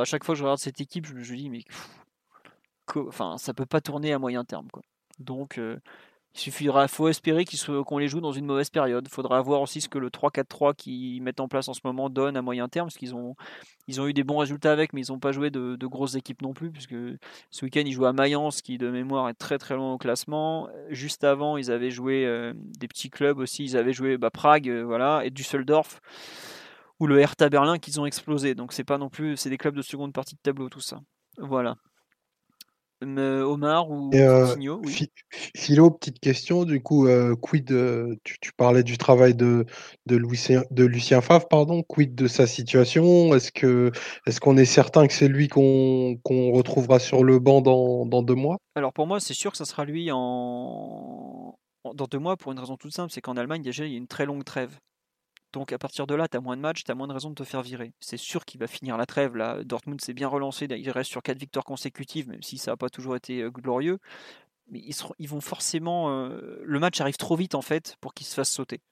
à 0.00 0.04
chaque 0.04 0.24
fois 0.24 0.34
que 0.34 0.38
je 0.38 0.44
regarde 0.44 0.58
cette 0.58 0.80
équipe, 0.80 1.06
je 1.06 1.14
me 1.14 1.22
dis, 1.22 1.50
mais 1.50 1.64
enfin, 2.96 3.38
ça 3.38 3.54
peut 3.54 3.66
pas 3.66 3.80
tourner 3.80 4.12
à 4.12 4.18
moyen 4.18 4.44
terme. 4.44 4.68
Quoi. 4.72 4.82
Donc, 5.18 5.58
euh, 5.58 5.78
il 6.34 6.40
suffira, 6.40 6.86
faut 6.88 7.08
espérer 7.08 7.44
qu'on 7.86 7.98
les 7.98 8.06
joue 8.06 8.20
dans 8.20 8.32
une 8.32 8.44
mauvaise 8.44 8.70
période. 8.70 9.06
Il 9.08 9.12
faudra 9.12 9.40
voir 9.40 9.60
aussi 9.60 9.80
ce 9.80 9.88
que 9.88 9.98
le 9.98 10.10
3-4-3 10.10 10.74
qu'ils 10.74 11.22
mettent 11.22 11.40
en 11.40 11.48
place 11.48 11.68
en 11.68 11.74
ce 11.74 11.80
moment 11.84 12.10
donne 12.10 12.36
à 12.36 12.42
moyen 12.42 12.68
terme, 12.68 12.86
parce 12.86 12.98
qu'ils 12.98 13.14
ont, 13.14 13.34
ils 13.88 14.00
ont 14.00 14.06
eu 14.06 14.12
des 14.12 14.24
bons 14.24 14.38
résultats 14.38 14.70
avec, 14.70 14.92
mais 14.92 15.02
ils 15.02 15.10
n'ont 15.10 15.18
pas 15.18 15.32
joué 15.32 15.50
de, 15.50 15.76
grosses 15.86 16.14
équipes 16.14 16.42
non 16.42 16.52
plus, 16.52 16.70
puisque 16.70 16.94
ce 17.50 17.64
week-end 17.64 17.82
ils 17.84 17.92
jouent 17.92 18.06
à 18.06 18.12
Mayence, 18.12 18.62
qui 18.62 18.78
de 18.78 18.90
mémoire 18.90 19.28
est 19.28 19.34
très 19.34 19.58
très 19.58 19.74
loin 19.74 19.94
au 19.94 19.98
classement. 19.98 20.68
Juste 20.90 21.24
avant, 21.24 21.56
ils 21.56 21.70
avaient 21.70 21.90
joué 21.90 22.24
euh, 22.26 22.52
des 22.78 22.88
petits 22.88 23.10
clubs 23.10 23.38
aussi, 23.38 23.64
ils 23.64 23.76
avaient 23.76 23.94
joué 23.94 24.18
bah, 24.18 24.30
Prague, 24.30 24.68
euh, 24.68 24.82
voilà, 24.82 25.22
et 25.24 25.30
Düsseldorf 25.30 26.00
ou 27.00 27.06
le 27.06 27.20
Hertha 27.20 27.48
Berlin 27.48 27.78
qu'ils 27.78 28.00
ont 28.00 28.06
explosé. 28.06 28.54
Donc 28.54 28.72
c'est 28.72 28.84
pas 28.84 28.98
non 28.98 29.08
plus, 29.08 29.36
c'est 29.36 29.50
des 29.50 29.58
clubs 29.58 29.76
de 29.76 29.82
seconde 29.82 30.12
partie 30.12 30.34
de 30.34 30.40
tableau 30.42 30.68
tout 30.68 30.80
ça. 30.80 31.00
Voilà. 31.38 31.76
Omar 33.00 33.90
ou 33.90 34.10
euh, 34.14 34.46
Philo, 35.56 35.90
petite 35.90 36.18
question. 36.18 36.64
Du 36.64 36.82
coup, 36.82 37.06
euh, 37.06 37.36
quid 37.36 37.72
tu, 38.24 38.52
parlais 38.56 38.82
du 38.82 38.98
travail 38.98 39.34
de, 39.34 39.66
de, 40.06 40.16
Lucien, 40.16 40.64
de 40.70 40.84
Lucien 40.84 41.20
Favre, 41.20 41.46
pardon. 41.48 41.82
Quid 41.84 42.16
de 42.16 42.26
sa 42.26 42.46
situation? 42.46 43.34
Est-ce 43.34 43.52
que 43.52 43.92
est-ce 44.26 44.40
qu'on 44.40 44.56
est 44.56 44.64
certain 44.64 45.06
que 45.06 45.12
c'est 45.12 45.28
lui 45.28 45.48
qu'on 45.48 46.18
retrouvera 46.26 46.98
sur 46.98 47.22
le 47.22 47.38
banc 47.38 47.60
dans, 47.60 48.04
dans 48.04 48.22
deux 48.22 48.34
mois? 48.34 48.56
Alors 48.74 48.92
pour 48.92 49.06
moi, 49.06 49.20
c'est 49.20 49.34
sûr 49.34 49.52
que 49.52 49.58
ça 49.58 49.64
sera 49.64 49.84
lui 49.84 50.10
en 50.12 51.54
dans 51.94 52.06
deux 52.06 52.18
mois 52.18 52.36
pour 52.36 52.52
une 52.52 52.58
raison 52.58 52.76
toute 52.76 52.92
simple, 52.92 53.12
c'est 53.12 53.20
qu'en 53.20 53.36
Allemagne 53.36 53.62
déjà 53.62 53.86
il 53.86 53.92
y 53.92 53.94
a 53.94 53.98
une 53.98 54.08
très 54.08 54.26
longue 54.26 54.44
trêve. 54.44 54.76
Donc 55.52 55.72
à 55.72 55.78
partir 55.78 56.06
de 56.06 56.14
là, 56.14 56.28
tu 56.28 56.36
as 56.36 56.40
moins 56.40 56.56
de 56.56 56.62
matchs, 56.62 56.84
tu 56.84 56.90
as 56.90 56.94
moins 56.94 57.08
de 57.08 57.12
raisons 57.12 57.30
de 57.30 57.34
te 57.34 57.44
faire 57.44 57.62
virer. 57.62 57.92
C'est 58.00 58.16
sûr 58.16 58.44
qu'il 58.44 58.60
va 58.60 58.66
finir 58.66 58.96
la 58.96 59.06
trêve. 59.06 59.36
Là. 59.36 59.62
Dortmund 59.64 60.00
s'est 60.00 60.14
bien 60.14 60.28
relancé, 60.28 60.66
il 60.70 60.90
reste 60.90 61.10
sur 61.10 61.22
4 61.22 61.38
victoires 61.38 61.64
consécutives, 61.64 62.28
même 62.28 62.42
si 62.42 62.58
ça 62.58 62.72
n'a 62.72 62.76
pas 62.76 62.90
toujours 62.90 63.16
été 63.16 63.42
euh, 63.42 63.50
glorieux. 63.50 63.98
Mais 64.70 64.80
ils, 65.18 65.28
vont 65.28 65.40
forcément. 65.40 66.10
Euh, 66.10 66.60
le 66.62 66.78
match 66.78 67.00
arrive 67.00 67.16
trop 67.16 67.36
vite 67.36 67.54
en 67.54 67.62
fait 67.62 67.96
pour 68.02 68.12
qu'ils 68.12 68.26
se 68.26 68.34
fassent 68.34 68.50
sauter. 68.50 68.82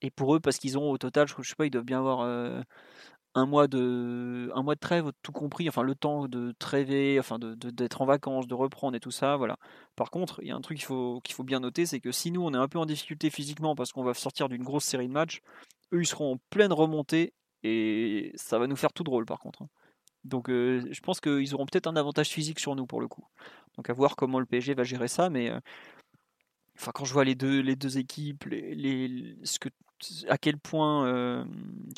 Et 0.00 0.10
pour 0.10 0.34
eux, 0.34 0.40
parce 0.40 0.58
qu'ils 0.58 0.76
ont 0.78 0.90
au 0.90 0.98
total, 0.98 1.28
je, 1.28 1.34
je 1.40 1.48
sais 1.48 1.54
pas, 1.56 1.66
ils 1.66 1.70
doivent 1.70 1.84
bien 1.84 1.98
avoir 2.00 2.22
un 3.34 3.46
mois 3.46 3.68
de 3.68 4.50
un 4.54 4.62
mois 4.62 4.74
de 4.74 4.80
trêve 4.80 5.12
tout 5.22 5.32
compris 5.32 5.68
enfin 5.68 5.82
le 5.82 5.94
temps 5.94 6.28
de 6.28 6.54
trêver 6.58 7.18
enfin 7.20 7.38
de, 7.38 7.54
d'être 7.54 8.00
en 8.00 8.06
vacances 8.06 8.46
de 8.46 8.54
reprendre 8.54 8.96
et 8.96 9.00
tout 9.00 9.10
ça 9.10 9.36
voilà 9.36 9.56
par 9.96 10.10
contre 10.10 10.40
il 10.42 10.48
y 10.48 10.50
a 10.50 10.56
un 10.56 10.60
truc 10.60 10.78
qu'il 10.78 10.86
faut 10.86 11.20
qu'il 11.22 11.34
faut 11.34 11.44
bien 11.44 11.60
noter 11.60 11.86
c'est 11.86 12.00
que 12.00 12.10
si 12.10 12.30
nous 12.30 12.42
on 12.42 12.54
est 12.54 12.58
un 12.58 12.68
peu 12.68 12.78
en 12.78 12.86
difficulté 12.86 13.30
physiquement 13.30 13.74
parce 13.74 13.92
qu'on 13.92 14.02
va 14.02 14.14
sortir 14.14 14.48
d'une 14.48 14.62
grosse 14.62 14.84
série 14.84 15.08
de 15.08 15.12
matchs 15.12 15.40
eux 15.92 16.00
ils 16.00 16.06
seront 16.06 16.34
en 16.34 16.38
pleine 16.50 16.72
remontée 16.72 17.34
et 17.62 18.32
ça 18.36 18.58
va 18.58 18.66
nous 18.66 18.76
faire 18.76 18.92
tout 18.92 19.04
drôle 19.04 19.26
par 19.26 19.38
contre 19.38 19.62
hein. 19.62 19.68
donc 20.24 20.48
je 20.48 21.00
pense 21.00 21.20
qu'ils 21.20 21.54
auront 21.54 21.66
peut-être 21.66 21.86
un 21.86 21.96
avantage 21.96 22.28
physique 22.28 22.60
sur 22.60 22.74
nous 22.76 22.86
pour 22.86 23.00
le 23.00 23.08
coup 23.08 23.26
donc 23.76 23.90
à 23.90 23.92
voir 23.92 24.16
comment 24.16 24.40
le 24.40 24.46
PSG 24.46 24.74
va 24.74 24.84
gérer 24.84 25.08
ça 25.08 25.28
mais 25.28 25.52
enfin 26.78 26.92
quand 26.94 27.04
je 27.04 27.12
vois 27.12 27.24
les 27.24 27.34
deux 27.34 27.60
les 27.60 27.76
deux 27.76 27.98
équipes 27.98 28.44
les, 28.44 28.74
les 28.74 29.36
ce 29.44 29.58
que 29.58 29.68
à 30.28 30.38
quel 30.38 30.58
point 30.58 31.44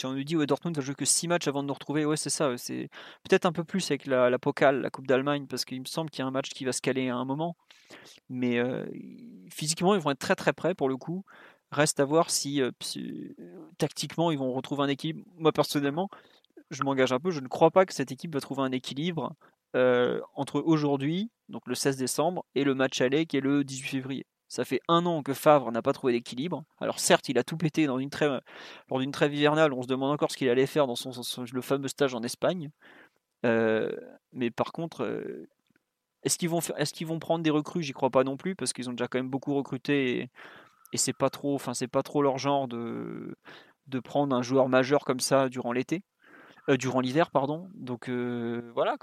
en 0.05 0.13
nous 0.13 0.25
dit 0.25 0.37
ouais, 0.37 0.47
Dortmund 0.47 0.77
va 0.77 0.83
jouer 0.83 0.95
que 0.95 1.05
6 1.05 1.29
matchs 1.29 1.49
avant 1.49 1.63
de 1.63 1.69
nous 1.69 1.75
retrouver. 1.75 2.05
Ouais, 2.05 2.17
c'est 2.17 2.31
ça. 2.31 2.57
C'est 2.57 2.89
peut-être 3.29 3.47
un 3.47 3.53
peu 3.53 3.65
plus 3.65 3.91
avec 3.91 4.07
la, 4.07 4.31
la 4.31 4.39
la 4.73 4.91
Coupe 4.91 5.07
d'Allemagne, 5.07 5.47
parce 5.47 5.65
qu'il 5.65 5.81
me 5.81 5.87
semble 5.87 6.11
qu'il 6.11 6.21
y 6.21 6.25
a 6.25 6.27
un 6.27 6.31
match 6.31 6.51
qui 6.51 6.65
va 6.65 6.73
se 6.73 6.81
caler 6.81 7.09
à 7.09 7.17
un 7.17 7.25
moment. 7.25 7.57
Mais 8.29 8.61
physiquement, 9.51 9.95
ils 9.95 10.01
vont 10.01 10.11
être 10.11 10.19
très 10.19 10.37
très 10.37 10.53
prêts 10.53 10.75
pour 10.75 10.89
le 10.89 10.97
coup. 10.97 11.25
Reste 11.73 12.01
à 12.01 12.05
voir 12.05 12.31
si, 12.31 12.61
euh, 12.61 12.73
tactiquement 13.79 14.33
ils 14.33 14.39
vont 14.39 14.53
retrouver 14.53 14.83
un 14.83 14.89
équilibre. 14.89 15.25
Moi 15.37 15.53
personnellement, 15.53 16.09
je 16.71 16.83
m'engage 16.83 17.13
un 17.13 17.21
peu. 17.21 17.31
Je 17.31 17.41
ne 17.41 17.49
crois 17.49 17.71
pas 17.71 17.87
que 17.87 17.95
cette 17.95 18.11
équipe 18.11 18.35
va 18.35 18.41
trouver 18.41 18.63
un 18.63 18.73
équilibre 18.73 19.35
entre 20.35 20.61
aujourd'hui, 20.61 21.31
donc 21.49 21.63
le 21.67 21.77
16 21.77 21.97
décembre, 21.97 22.45
et 22.57 22.65
le 22.65 22.75
match 22.75 23.01
aller 23.01 23.25
qui 23.27 23.37
est 23.37 23.41
le 23.41 23.63
18 23.63 23.89
février. 23.89 24.27
Ça 24.51 24.65
fait 24.65 24.81
un 24.89 25.07
an 25.07 25.23
que 25.23 25.33
Favre 25.33 25.71
n'a 25.71 25.81
pas 25.81 25.93
trouvé 25.93 26.13
d'équilibre. 26.13 26.65
Alors 26.81 26.99
certes, 26.99 27.29
il 27.29 27.39
a 27.39 27.45
tout 27.45 27.57
pété 27.57 27.87
lors 27.87 27.99
d'une 27.99 28.11
trêve 28.11 29.33
hivernale. 29.33 29.73
On 29.73 29.83
se 29.83 29.87
demande 29.87 30.11
encore 30.11 30.33
ce 30.33 30.37
qu'il 30.37 30.49
allait 30.49 30.67
faire 30.67 30.89
dans 30.89 30.97
son, 30.97 31.13
le 31.53 31.61
fameux 31.61 31.87
stage 31.87 32.17
en 32.17 32.23
Espagne. 32.25 32.73
Euh, 33.47 33.93
mais 34.33 34.51
par 34.51 34.73
contre, 34.73 35.05
euh, 35.05 35.49
est-ce 36.25 36.37
qu'ils 36.37 36.49
vont, 36.49 37.19
prendre 37.21 37.45
des 37.45 37.51
recrues? 37.51 37.85
J'y 37.85 37.93
crois 37.93 38.11
pas 38.11 38.25
non 38.25 38.37
plus 38.37 38.57
parce 38.57 38.73
qu'ils 38.73 38.91
ont 38.91 38.93
déjà 38.93 39.07
quand 39.07 39.19
même 39.19 39.31
beaucoup 39.31 39.55
recruté 39.55 40.19
et, 40.93 40.97
c'est 40.97 41.17
pas 41.17 41.31
trop, 41.31 41.55
enfin 41.55 41.73
c'est 41.73 41.87
pas 41.87 42.03
trop 42.03 42.21
leur 42.21 42.39
genre 42.39 42.67
de 42.67 43.37
prendre 44.03 44.35
un 44.35 44.43
joueur 44.43 44.69
majeur 44.69 45.05
comme 45.05 45.21
ça 45.21 45.49
durant 45.49 45.71
l'été, 45.71 46.03
euh, 46.69 46.77
durant 46.77 47.01
l'hiver 47.01 47.31
pardon. 47.31 47.69
Donc 47.75 48.11
voilà. 48.11 48.97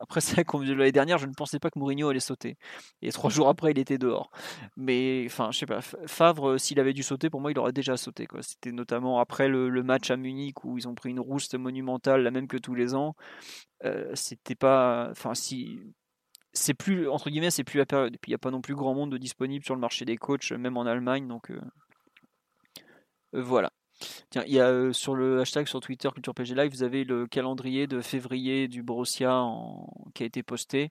Après, 0.00 0.20
c'est 0.20 0.44
comme 0.44 0.64
l'année 0.64 0.92
dernière, 0.92 1.18
je 1.18 1.26
ne 1.26 1.32
pensais 1.32 1.58
pas 1.58 1.70
que 1.70 1.78
Mourinho 1.78 2.08
allait 2.08 2.20
sauter. 2.20 2.56
Et 3.02 3.10
trois 3.12 3.30
jours 3.30 3.48
après, 3.48 3.72
il 3.72 3.78
était 3.78 3.98
dehors. 3.98 4.30
Mais, 4.76 5.24
enfin, 5.26 5.50
je 5.52 5.58
sais 5.58 5.66
pas, 5.66 5.80
Favre, 5.80 6.50
euh, 6.50 6.58
s'il 6.58 6.80
avait 6.80 6.92
dû 6.92 7.02
sauter, 7.02 7.30
pour 7.30 7.40
moi, 7.40 7.50
il 7.50 7.58
aurait 7.58 7.72
déjà 7.72 7.96
sauté. 7.96 8.26
C'était 8.40 8.72
notamment 8.72 9.18
après 9.20 9.48
le, 9.48 9.82
match 9.82 10.10
à 10.10 10.16
Munich 10.16 10.64
où 10.64 10.76
ils 10.78 10.88
ont 10.88 10.94
pris 10.94 11.10
une 11.10 11.20
rousse 11.20 11.52
monumentale, 11.54 12.22
la 12.22 12.30
même 12.30 12.48
que 12.48 12.56
tous 12.56 12.74
les 12.74 12.94
ans. 12.94 13.14
Euh, 13.84 14.10
C'était 14.14 14.54
pas. 14.54 15.08
Enfin, 15.10 15.34
si. 15.34 15.80
C'est 16.52 16.74
plus, 16.74 17.08
entre 17.08 17.30
guillemets, 17.30 17.50
c'est 17.50 17.64
plus 17.64 17.78
la 17.78 17.86
période. 17.86 18.14
Et 18.14 18.18
puis, 18.18 18.30
il 18.30 18.32
n'y 18.32 18.36
a 18.36 18.38
pas 18.38 18.50
non 18.50 18.60
plus 18.62 18.74
grand 18.74 18.94
monde 18.94 19.12
de 19.12 19.18
disponible 19.18 19.64
sur 19.64 19.74
le 19.74 19.80
marché 19.80 20.04
des 20.04 20.16
coachs, 20.16 20.52
même 20.52 20.76
en 20.76 20.86
Allemagne. 20.86 21.28
Donc, 21.28 21.50
euh, 21.50 21.60
voilà. 23.32 23.70
Tiens, 24.30 24.44
il 24.46 24.54
y 24.54 24.60
a 24.60 24.92
sur 24.92 25.14
le 25.14 25.40
hashtag 25.40 25.66
sur 25.66 25.80
Twitter 25.80 26.08
Culture 26.12 26.34
PG 26.34 26.54
Live, 26.54 26.70
vous 26.72 26.82
avez 26.82 27.04
le 27.04 27.26
calendrier 27.26 27.86
de 27.86 28.00
février 28.00 28.68
du 28.68 28.82
Borussia 28.82 29.44
qui 30.14 30.22
a 30.22 30.26
été 30.26 30.42
posté. 30.42 30.90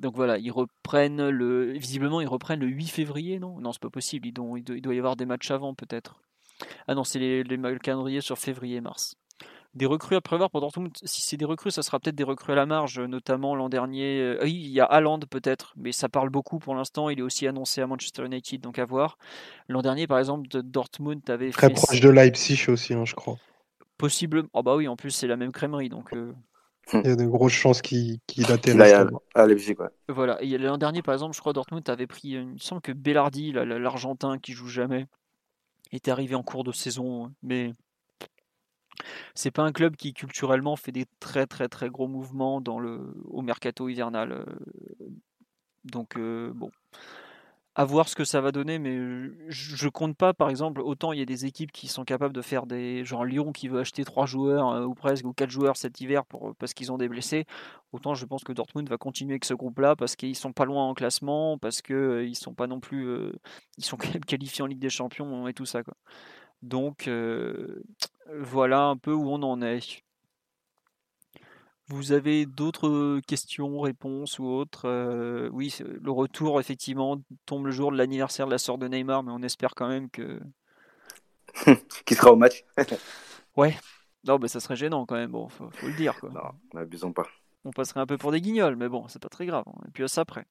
Donc 0.00 0.16
voilà, 0.16 0.38
ils 0.38 0.50
reprennent 0.50 1.28
le. 1.28 1.72
Visiblement, 1.72 2.20
ils 2.22 2.28
reprennent 2.28 2.60
le 2.60 2.66
8 2.66 2.86
février, 2.88 3.38
non? 3.38 3.60
Non, 3.60 3.72
c'est 3.72 3.82
pas 3.82 3.90
possible. 3.90 4.26
Il 4.26 4.32
doit, 4.32 4.94
y 4.94 4.98
avoir 4.98 5.14
des 5.14 5.26
matchs 5.26 5.50
avant, 5.50 5.74
peut-être. 5.74 6.22
Ah 6.88 6.94
non, 6.94 7.04
c'est 7.04 7.18
le 7.18 7.78
calendrier 7.78 8.22
sur 8.22 8.38
février-mars. 8.38 9.16
Des 9.74 9.86
recrues 9.86 10.16
à 10.16 10.20
prévoir 10.20 10.50
pour 10.50 10.60
Dortmund. 10.60 10.90
Si 11.04 11.22
c'est 11.22 11.36
des 11.36 11.44
recrues, 11.44 11.70
ça 11.70 11.82
sera 11.82 12.00
peut-être 12.00 12.16
des 12.16 12.24
recrues 12.24 12.52
à 12.52 12.56
la 12.56 12.66
marge, 12.66 12.98
notamment 12.98 13.54
l'an 13.54 13.68
dernier. 13.68 14.18
Euh, 14.18 14.40
oui, 14.42 14.52
il 14.52 14.70
y 14.70 14.80
a 14.80 14.84
Haaland 14.84 15.20
peut-être, 15.20 15.74
mais 15.76 15.92
ça 15.92 16.08
parle 16.08 16.28
beaucoup 16.28 16.58
pour 16.58 16.74
l'instant. 16.74 17.08
Il 17.08 17.20
est 17.20 17.22
aussi 17.22 17.46
annoncé 17.46 17.80
à 17.80 17.86
Manchester 17.86 18.24
United, 18.24 18.60
donc 18.60 18.80
à 18.80 18.84
voir. 18.84 19.16
L'an 19.68 19.82
dernier, 19.82 20.08
par 20.08 20.18
exemple, 20.18 20.48
Dortmund 20.48 21.22
avait 21.30 21.50
Très 21.50 21.70
proche 21.70 22.00
de 22.00 22.08
Leipzig 22.08 22.64
aussi, 22.68 22.94
hein, 22.94 23.04
je 23.04 23.14
crois. 23.14 23.36
Possible. 23.96 24.42
Oh 24.54 24.62
bah 24.64 24.74
oui, 24.74 24.88
en 24.88 24.96
plus, 24.96 25.12
c'est 25.12 25.28
la 25.28 25.36
même 25.36 25.52
crèmerie, 25.52 25.88
donc. 25.88 26.12
Euh, 26.14 26.32
il 26.92 27.06
y 27.06 27.12
a 27.12 27.16
de 27.16 27.26
grosses 27.26 27.52
chances 27.52 27.80
qu'il 27.82 28.18
qu 28.26 28.42
atterrisse. 28.50 28.94
à 29.34 29.46
Leipzig, 29.46 29.76
ouais. 29.78 29.86
Voilà. 30.08 30.38
L'an 30.42 30.78
dernier, 30.78 31.02
par 31.02 31.14
exemple, 31.14 31.36
je 31.36 31.40
crois 31.40 31.52
Dortmund 31.52 31.88
avait 31.88 32.08
pris. 32.08 32.30
Il 32.30 32.46
me 32.46 32.58
semble 32.58 32.82
que 32.82 32.90
Bellardi, 32.90 33.52
l'Argentin 33.52 34.38
qui 34.38 34.52
joue 34.52 34.66
jamais, 34.66 35.06
était 35.92 36.10
arrivé 36.10 36.34
en 36.34 36.42
cours 36.42 36.64
de 36.64 36.72
saison, 36.72 37.32
mais 37.42 37.72
c'est 39.34 39.50
pas 39.50 39.62
un 39.62 39.72
club 39.72 39.96
qui 39.96 40.12
culturellement 40.12 40.76
fait 40.76 40.92
des 40.92 41.06
très 41.20 41.46
très 41.46 41.68
très 41.68 41.90
gros 41.90 42.08
mouvements 42.08 42.60
dans 42.60 42.78
le, 42.78 43.14
au 43.24 43.42
mercato 43.42 43.88
hivernal. 43.88 44.32
Euh, 44.32 44.44
donc 45.84 46.16
euh, 46.16 46.52
bon, 46.54 46.70
à 47.74 47.84
voir 47.84 48.08
ce 48.08 48.16
que 48.16 48.24
ça 48.24 48.40
va 48.40 48.52
donner, 48.52 48.78
mais 48.78 48.98
je, 49.48 49.88
compte 49.88 50.16
pas 50.16 50.34
par 50.34 50.50
exemple, 50.50 50.80
autant 50.82 51.12
il 51.12 51.18
y 51.18 51.22
a 51.22 51.24
des 51.24 51.46
équipes 51.46 51.72
qui 51.72 51.88
sont 51.88 52.04
capables 52.04 52.34
de 52.34 52.42
faire 52.42 52.66
des. 52.66 53.04
genre 53.04 53.24
Lyon 53.24 53.52
qui 53.52 53.68
veut 53.68 53.80
acheter 53.80 54.04
trois 54.04 54.26
joueurs 54.26 54.68
euh, 54.70 54.84
ou 54.84 54.94
presque, 54.94 55.24
ou 55.24 55.32
quatre 55.32 55.50
joueurs 55.50 55.76
cet 55.76 56.00
hiver 56.00 56.24
parce 56.58 56.74
qu'ils 56.74 56.92
ont 56.92 56.98
des 56.98 57.08
blessés, 57.08 57.46
autant 57.92 58.14
je 58.14 58.26
pense 58.26 58.44
que 58.44 58.52
Dortmund 58.52 58.88
va 58.88 58.98
continuer 58.98 59.32
avec 59.32 59.44
ce 59.44 59.54
groupe-là 59.54 59.96
parce 59.96 60.16
qu'ils 60.16 60.36
sont 60.36 60.52
pas 60.52 60.64
loin 60.64 60.84
en 60.84 60.94
classement, 60.94 61.58
parce 61.58 61.80
qu'ils 61.82 62.28
ils 62.28 62.36
sont 62.36 62.54
pas 62.54 62.66
non 62.66 62.80
plus. 62.80 63.32
ils 63.78 63.84
sont 63.84 63.96
quand 63.96 64.08
même 64.14 64.24
qualifiés 64.24 64.62
en 64.62 64.66
Ligue 64.66 64.80
des 64.80 64.90
Champions 64.90 65.48
et 65.48 65.54
tout 65.54 65.66
ça 65.66 65.82
quoi. 65.82 65.94
Donc 66.62 67.08
voilà 68.32 68.84
un 68.84 68.96
peu 68.96 69.12
où 69.12 69.28
on 69.30 69.42
en 69.42 69.62
est. 69.62 70.02
Vous 71.88 72.12
avez 72.12 72.46
d'autres 72.46 73.20
questions, 73.26 73.80
réponses 73.80 74.38
ou 74.38 74.44
autres 74.44 75.48
Oui, 75.48 75.74
le 75.80 76.10
retour, 76.10 76.60
effectivement, 76.60 77.20
tombe 77.46 77.66
le 77.66 77.72
jour 77.72 77.90
de 77.90 77.96
l'anniversaire 77.96 78.46
de 78.46 78.52
la 78.52 78.58
sœur 78.58 78.78
de 78.78 78.86
Neymar, 78.86 79.24
mais 79.24 79.32
on 79.32 79.42
espère 79.42 79.74
quand 79.74 79.88
même 79.88 80.08
que. 80.08 80.40
Qui 82.06 82.14
sera 82.14 82.32
au 82.32 82.36
match 82.36 82.64
Ouais. 83.56 83.76
Non, 84.24 84.38
mais 84.38 84.48
ça 84.48 84.60
serait 84.60 84.76
gênant 84.76 85.06
quand 85.06 85.16
même, 85.16 85.32
bon, 85.32 85.48
faut, 85.48 85.70
le 85.82 85.96
dire. 85.96 86.18
Quoi. 86.20 86.30
Non, 86.30 86.52
n'abusons 86.74 87.12
pas. 87.12 87.26
On 87.64 87.70
passerait 87.70 88.00
un 88.00 88.06
peu 88.06 88.18
pour 88.18 88.32
des 88.32 88.40
guignols, 88.40 88.76
mais 88.76 88.88
bon, 88.88 89.08
c'est 89.08 89.20
pas 89.20 89.28
très 89.28 89.46
grave. 89.46 89.64
Et 89.88 89.90
puis 89.90 90.04
à 90.04 90.08
ça 90.08 90.22
après. 90.22 90.46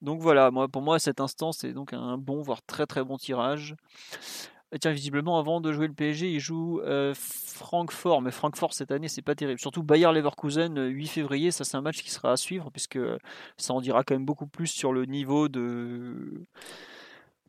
Donc 0.00 0.20
voilà, 0.20 0.50
moi, 0.50 0.68
pour 0.68 0.82
moi, 0.82 0.98
cet 0.98 1.20
instant, 1.20 1.52
c'est 1.52 1.72
donc 1.72 1.92
un 1.92 2.16
bon, 2.16 2.40
voire 2.42 2.62
très 2.62 2.86
très 2.86 3.04
bon 3.04 3.18
tirage. 3.18 3.76
Tiens, 4.78 4.92
visiblement, 4.92 5.36
avant 5.36 5.60
de 5.60 5.72
jouer 5.72 5.88
le 5.88 5.92
PSG, 5.92 6.30
il 6.30 6.38
joue 6.38 6.80
euh, 6.82 7.12
Francfort. 7.16 8.22
Mais 8.22 8.30
Francfort, 8.30 8.72
cette 8.72 8.92
année, 8.92 9.08
c'est 9.08 9.22
pas 9.22 9.34
terrible. 9.34 9.58
Surtout 9.58 9.82
Bayer 9.82 10.12
Leverkusen, 10.12 10.86
8 10.86 11.04
euh, 11.04 11.08
février, 11.08 11.50
ça 11.50 11.64
c'est 11.64 11.76
un 11.76 11.80
match 11.80 12.02
qui 12.02 12.10
sera 12.10 12.32
à 12.32 12.36
suivre, 12.36 12.70
puisque 12.70 12.98
ça 13.56 13.74
en 13.74 13.80
dira 13.80 14.04
quand 14.04 14.14
même 14.14 14.24
beaucoup 14.24 14.46
plus 14.46 14.68
sur 14.68 14.92
le 14.92 15.06
niveau 15.06 15.48
de. 15.48 16.44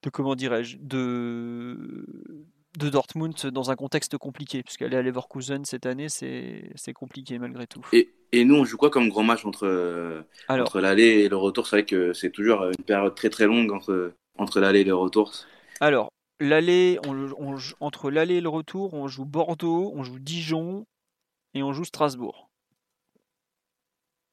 de 0.01 0.09
comment 0.09 0.35
dirais-je 0.35 0.77
de 0.79 2.05
de 2.79 2.87
Dortmund 2.87 3.35
dans 3.47 3.69
un 3.69 3.75
contexte 3.75 4.17
compliqué, 4.17 4.63
puisqu'aller 4.63 4.95
à 4.95 5.01
Leverkusen 5.01 5.65
cette 5.65 5.85
année, 5.85 6.07
c'est 6.07 6.93
compliqué 6.93 7.37
malgré 7.37 7.67
tout. 7.67 7.85
Et, 7.91 8.13
et, 8.31 8.45
nous, 8.45 8.55
on 8.55 8.63
joue 8.63 8.77
quoi 8.77 8.89
comme 8.89 9.09
grand 9.09 9.23
match 9.23 9.45
entre, 9.45 10.23
entre 10.47 10.79
l'aller 10.79 11.25
et 11.25 11.29
le 11.29 11.35
retour? 11.35 11.67
C'est 11.67 11.75
vrai 11.75 11.85
que 11.85 12.13
c'est 12.13 12.31
toujours 12.31 12.63
une 12.63 12.85
période 12.85 13.13
très 13.13 13.29
très 13.29 13.45
longue 13.45 13.73
entre, 13.73 14.13
entre 14.37 14.61
l'aller 14.61 14.79
et 14.79 14.85
le 14.85 14.95
retour. 14.95 15.33
Alors, 15.81 16.13
L'aller, 16.41 16.99
on, 17.05 17.55
entre 17.81 18.09
l'aller 18.09 18.35
et 18.35 18.41
le 18.41 18.49
retour, 18.49 18.95
on 18.95 19.07
joue 19.07 19.25
Bordeaux, 19.25 19.91
on 19.93 20.03
joue 20.03 20.17
Dijon 20.17 20.87
et 21.53 21.61
on 21.61 21.71
joue 21.71 21.83
Strasbourg. 21.83 22.49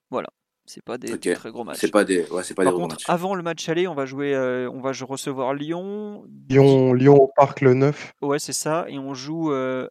Voilà, 0.09 0.29
c'est 0.65 0.83
pas 0.83 0.97
des, 0.97 1.19
très 1.19 1.51
gros 1.51 1.65
matchs. 1.65 1.81
C'est 1.81 1.91
pas 1.91 2.05
des, 2.05 2.27
ouais, 2.31 2.43
c'est 2.45 2.55
pas 2.55 2.65
Par 2.65 2.73
des 2.73 2.79
contre, 2.79 2.97
avant 3.09 3.35
le 3.35 3.43
match 3.43 3.69
aller, 3.69 3.87
on 3.87 3.95
va 3.95 4.07
jouer, 4.07 4.35
euh, 4.35 4.71
on 4.71 4.81
va 4.81 4.93
recevoir 4.93 5.53
Lyon. 5.53 6.25
Lyon, 6.49 6.95
Lyon 6.95 7.17
au 7.17 7.31
Parc 7.37 7.61
le 7.61 7.75
9. 7.75 8.15
Ouais, 8.23 8.39
c'est 8.39 8.55
ça, 8.55 8.87
et 8.89 8.99
on 8.99 9.13
joue 9.13 9.53
euh, 9.53 9.87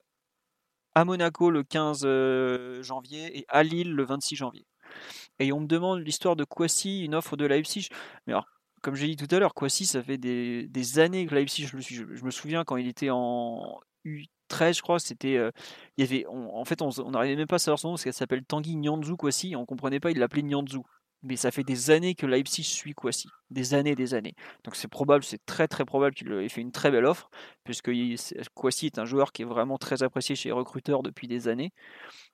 à 0.95 1.05
Monaco 1.05 1.51
le 1.51 1.61
15 1.61 2.01
euh, 2.03 2.81
janvier 2.81 3.37
et 3.37 3.45
à 3.47 3.61
Lille 3.61 3.93
le 3.93 4.03
26 4.03 4.35
janvier. 4.37 4.65
Et 5.37 5.51
on 5.51 5.59
me 5.59 5.67
demande 5.67 5.99
l'histoire 5.99 6.35
de 6.35 6.45
Kwasi, 6.45 7.05
une 7.05 7.13
offre 7.13 7.37
de 7.37 7.45
Leipzig. 7.45 7.89
Mais 8.25 8.33
alors, 8.33 8.47
comme 8.87 8.95
j'ai 8.95 9.13
dit 9.13 9.17
tout 9.17 9.35
à 9.35 9.39
l'heure, 9.39 9.53
Kwasi, 9.53 9.85
ça 9.85 10.01
fait 10.01 10.17
des, 10.17 10.99
années 10.99 11.25
que 11.25 11.35
Leipzig, 11.35 11.67
je, 11.67 11.77
je, 11.77 12.23
me 12.23 12.31
souviens 12.31 12.63
quand 12.63 12.77
il 12.77 12.87
était 12.87 13.09
en 13.09 13.81
U13, 14.05 14.77
je 14.77 14.81
crois, 14.81 14.97
c'était, 14.97 15.35
euh, 15.35 15.51
il 15.97 16.05
y 16.05 16.07
avait, 16.07 16.25
en 16.25 16.63
fait, 16.63 16.81
on 16.81 17.11
n'arrivait 17.11 17.35
même 17.35 17.47
pas 17.47 17.57
à 17.57 17.59
savoir 17.59 17.79
son 17.79 17.89
nom 17.89 17.93
parce 17.95 18.05
qu'elle 18.05 18.13
s'appelle 18.13 18.45
Tanguy 18.45 18.77
Nyanzu 18.77 19.17
Kwasi, 19.17 19.57
on 19.57 19.65
comprenait 19.65 19.99
pas, 19.99 20.09
il 20.09 20.19
l'appelait 20.19 20.41
Nyanzu. 20.41 20.77
Mais 21.23 21.35
ça 21.35 21.51
fait 21.51 21.63
des 21.63 21.89
années 21.89 22.15
que 22.15 22.25
Leipzig 22.25 22.63
suit 22.63 22.93
Kwasi, 22.93 23.27
des 23.49 23.73
années, 23.73 23.95
des 23.95 24.13
années. 24.13 24.35
Donc 24.63 24.75
c'est 24.75 24.87
probable, 24.87 25.23
c'est 25.23 25.43
très 25.45 25.67
très 25.67 25.83
probable 25.83 26.15
qu'il 26.15 26.31
ait 26.31 26.49
fait 26.49 26.61
une 26.61 26.71
très 26.71 26.91
belle 26.91 27.05
offre, 27.05 27.29
puisque 27.63 27.89
Kwasi 28.55 28.85
est 28.85 28.99
un 28.99 29.05
joueur 29.05 29.31
qui 29.31 29.41
est 29.41 29.45
vraiment 29.45 29.77
très 29.77 30.03
apprécié 30.03 30.35
chez 30.35 30.49
les 30.49 30.53
recruteurs 30.53 31.03
depuis 31.03 31.27
des 31.27 31.47
années. 31.47 31.71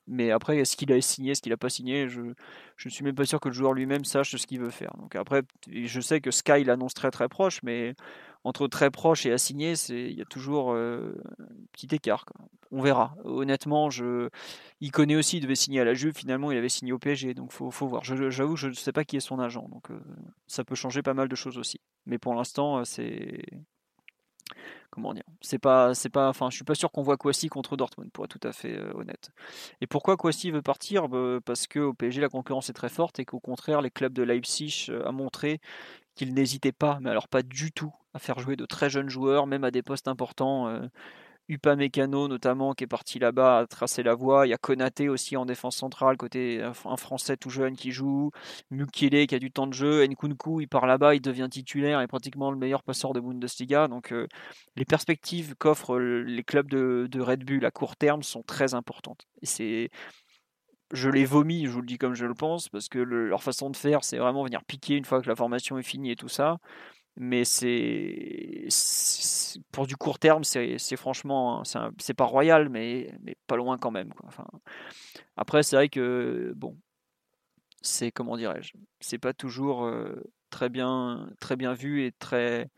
Mais 0.08 0.32
après, 0.32 0.58
est-ce 0.58 0.76
qu'il 0.76 0.92
a 0.92 1.00
signé, 1.02 1.32
est-ce 1.32 1.42
qu'il 1.42 1.52
n'a 1.52 1.58
pas 1.58 1.70
signé 1.70 2.10
je, 2.10 2.22
je 2.76 2.88
ne 2.88 2.92
suis 2.92 3.06
même 3.06 3.16
pas 3.16 3.26
sûr 3.26 3.40
que 3.40 3.48
le 3.50 3.54
joueur 3.54 3.74
lui-même 3.74 4.04
sache 4.04 4.36
ce 4.36 4.46
qu'il 4.48 4.60
veut 4.60 4.70
faire. 4.70 4.94
Donc 4.98 5.16
après, 5.16 5.44
je 5.72 6.02
sais 6.02 6.20
que 6.22 6.32
Sky 6.32 6.64
l'annonce 6.64 6.94
très 6.94 7.12
très 7.12 7.30
proche, 7.30 7.62
mais 7.64 7.96
entre 8.44 8.68
très 8.68 8.92
proche 8.92 9.26
et 9.26 9.32
assigné, 9.32 9.74
il 9.90 10.18
y 10.18 10.22
a 10.22 10.26
toujours 10.26 10.74
un 10.74 11.14
petit 11.72 11.94
écart. 11.96 12.26
On 12.72 12.82
verra. 12.82 13.16
Honnêtement, 13.24 13.90
je, 13.90 14.30
il 14.82 14.92
connaît 14.92 15.16
aussi, 15.16 15.38
il 15.38 15.42
devait 15.42 15.56
signer 15.56 15.80
à 15.80 15.86
la 15.86 15.94
Juve. 15.94 16.14
Finalement, 16.16 16.52
il 16.52 16.58
avait 16.58 16.70
signé 16.70 16.92
au 16.92 17.00
PSG, 17.00 17.34
donc 17.34 17.52
faut, 17.52 17.72
faut 17.72 17.88
voir. 17.88 18.04
J'avoue, 18.04 18.56
je 18.56 18.68
ne 18.68 18.74
sais 18.74 18.92
pas 18.92 19.06
qui 19.06 19.16
est 19.16 19.22
son 19.22 19.40
agent, 19.40 19.68
donc 19.70 19.88
ça 20.48 20.64
peut 20.64 20.76
changer 20.76 21.02
pas 21.02 21.14
mal 21.14 21.30
de 21.30 21.36
choses 21.36 21.58
aussi. 21.58 21.80
Mais 22.06 22.18
pour 22.18 22.34
l'instant, 22.36 22.84
c'est 22.84 23.44
comment 24.94 25.14
dire 25.14 25.24
c'est 25.42 25.58
pas 25.58 25.96
c'est 25.96 26.10
pas 26.10 26.30
enfin 26.30 26.50
je 26.52 26.56
suis 26.56 26.64
pas 26.64 26.76
sûr 26.76 26.92
qu'on 26.92 27.02
voit 27.02 27.18
Kwasi 27.18 27.50
contre 27.50 27.76
Dortmund 27.76 28.12
pour 28.12 28.26
être 28.26 28.38
tout 28.38 28.48
à 28.48 28.52
fait 28.52 28.78
euh, 28.78 28.92
honnête 28.94 29.32
et 29.82 29.88
pourquoi 29.88 30.18
Kwasi 30.18 30.52
veut 30.52 30.62
partir? 30.62 31.10
Bah, 31.10 31.40
parce 31.44 31.66
que 31.66 31.80
au 31.80 31.94
PSG 31.94 32.22
la 32.22 32.30
concurrence 32.30 32.70
est 32.70 32.74
très 32.74 32.90
forte 32.90 33.20
et 33.20 33.26
qu'au 33.26 33.40
contraire 33.40 33.82
les 33.82 33.90
clubs 33.90 34.14
de 34.14 34.22
Leipzig 34.22 34.88
euh, 34.90 35.04
a 35.08 35.12
montré 35.12 35.60
qu'ils 36.16 36.34
n'hésitaient 36.34 36.72
pas 36.72 37.00
mais 37.02 37.10
alors 37.10 37.28
pas 37.28 37.44
du 37.44 37.72
tout 37.72 37.94
à 38.14 38.20
faire 38.20 38.40
jouer 38.40 38.56
de 38.56 38.66
très 38.66 38.90
jeunes 38.90 39.10
joueurs 39.10 39.48
même 39.48 39.64
à 39.64 39.72
des 39.72 39.82
postes 39.84 40.08
importants 40.08 40.68
euh, 40.68 40.88
Upamecano 41.50 42.28
notamment 42.28 42.74
qui 42.74 42.86
est 42.86 42.88
parti 42.88 43.20
là-bas 43.20 43.60
à 43.60 43.68
tracer 43.68 44.02
la 44.04 44.16
voie. 44.16 44.48
Il 44.48 44.52
y 44.52 44.54
a 44.54 44.58
Konaté 44.58 45.10
aussi 45.10 45.36
en 45.36 45.46
défense 45.46 45.76
centrale, 45.76 46.16
côté 46.18 46.62
un 46.62 46.98
Français 46.98 47.38
tout 47.38 47.50
jeune 47.50 47.76
qui 47.76 47.92
joue. 47.92 48.32
Mukele 48.72 49.28
qui 49.28 49.36
a 49.36 49.40
du 49.40 49.52
temps 49.52 49.68
de 49.68 49.74
jeu. 49.74 50.06
Nkunku 50.06 50.62
il 50.62 50.68
part 50.68 50.88
là-bas, 50.88 51.16
il 51.16 51.22
devient 51.22 51.50
titulaire 51.52 52.02
et 52.02 52.08
pratiquement 52.08 52.52
le 52.52 52.58
meilleur 52.58 52.84
passeur 52.84 53.14
de 53.14 53.20
Bundesliga. 53.20 53.88
Donc 53.88 54.14
euh, 54.14 54.28
les 54.76 54.86
perspectives 54.86 55.56
qu'offrent 55.58 56.00
les 56.00 56.44
clubs 56.44 56.70
de, 56.70 57.22
Red 57.22 57.44
Bull 57.44 57.66
à 57.66 57.72
court 57.72 57.96
terme 57.98 58.24
sont 58.24 58.44
très 58.44 58.74
importantes. 58.74 59.28
Et 59.42 59.46
c'est 59.46 59.90
je 60.94 61.10
les 61.10 61.26
vomis, 61.26 61.66
je 61.66 61.72
vous 61.72 61.82
le 61.82 61.88
dis 61.88 61.98
comme 61.98 62.14
je 62.14 62.26
le 62.26 62.34
pense, 62.34 62.70
parce 62.70 62.88
que 62.88 63.00
leur 63.00 63.44
façon 63.44 63.70
de 63.70 63.76
faire, 63.76 64.04
c'est 64.04 64.18
vraiment 64.18 64.44
venir 64.44 64.64
piquer 64.64 64.96
une 64.96 65.06
fois 65.06 65.22
que 65.22 65.28
la 65.28 65.36
formation 65.36 65.78
est 65.78 65.84
finie 65.84 66.12
et 66.12 66.16
tout 66.16 66.30
ça 66.30 66.60
mais 67.16 67.46
c'est 67.46 68.68
pour 69.72 69.88
du 69.88 69.96
court 69.96 70.20
terme, 70.20 70.44
c'est 70.44 70.96
franchement, 70.96 71.64
c'est 72.00 72.14
pas 72.14 72.26
royal, 72.26 72.70
mais, 72.70 73.14
pas 73.48 73.56
loin 73.56 73.78
quand 73.78 73.92
même. 73.92 74.12
Après, 75.38 75.64
c'est 75.64 75.76
vrai 75.76 75.90
que 75.90 76.54
bon, 76.56 76.78
c'est 77.82 78.12
comment 78.12 78.38
dirais-je, 78.38 78.74
c'est 79.00 79.20
pas 79.20 79.34
toujours 79.34 79.86
euh, 79.86 80.24
très 80.50 80.70
bien, 80.70 81.30
très 81.40 81.56
bien 81.56 81.74
vu 81.74 82.06
et 82.06 82.12
très 82.14 82.70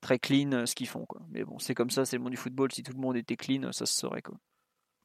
très 0.00 0.18
clean 0.18 0.52
euh, 0.52 0.66
ce 0.66 0.74
qu'ils 0.74 0.88
font. 0.88 1.06
Mais 1.30 1.44
bon, 1.44 1.58
c'est 1.58 1.74
comme 1.74 1.90
ça, 1.90 2.04
c'est 2.04 2.16
le 2.16 2.22
monde 2.22 2.32
du 2.32 2.36
football. 2.36 2.72
Si 2.72 2.82
tout 2.82 2.92
le 2.92 3.00
monde 3.00 3.16
était 3.16 3.36
clean, 3.36 3.72
ça 3.72 3.86
se 3.86 3.94
saurait. 3.94 4.22
Quoi. 4.22 4.36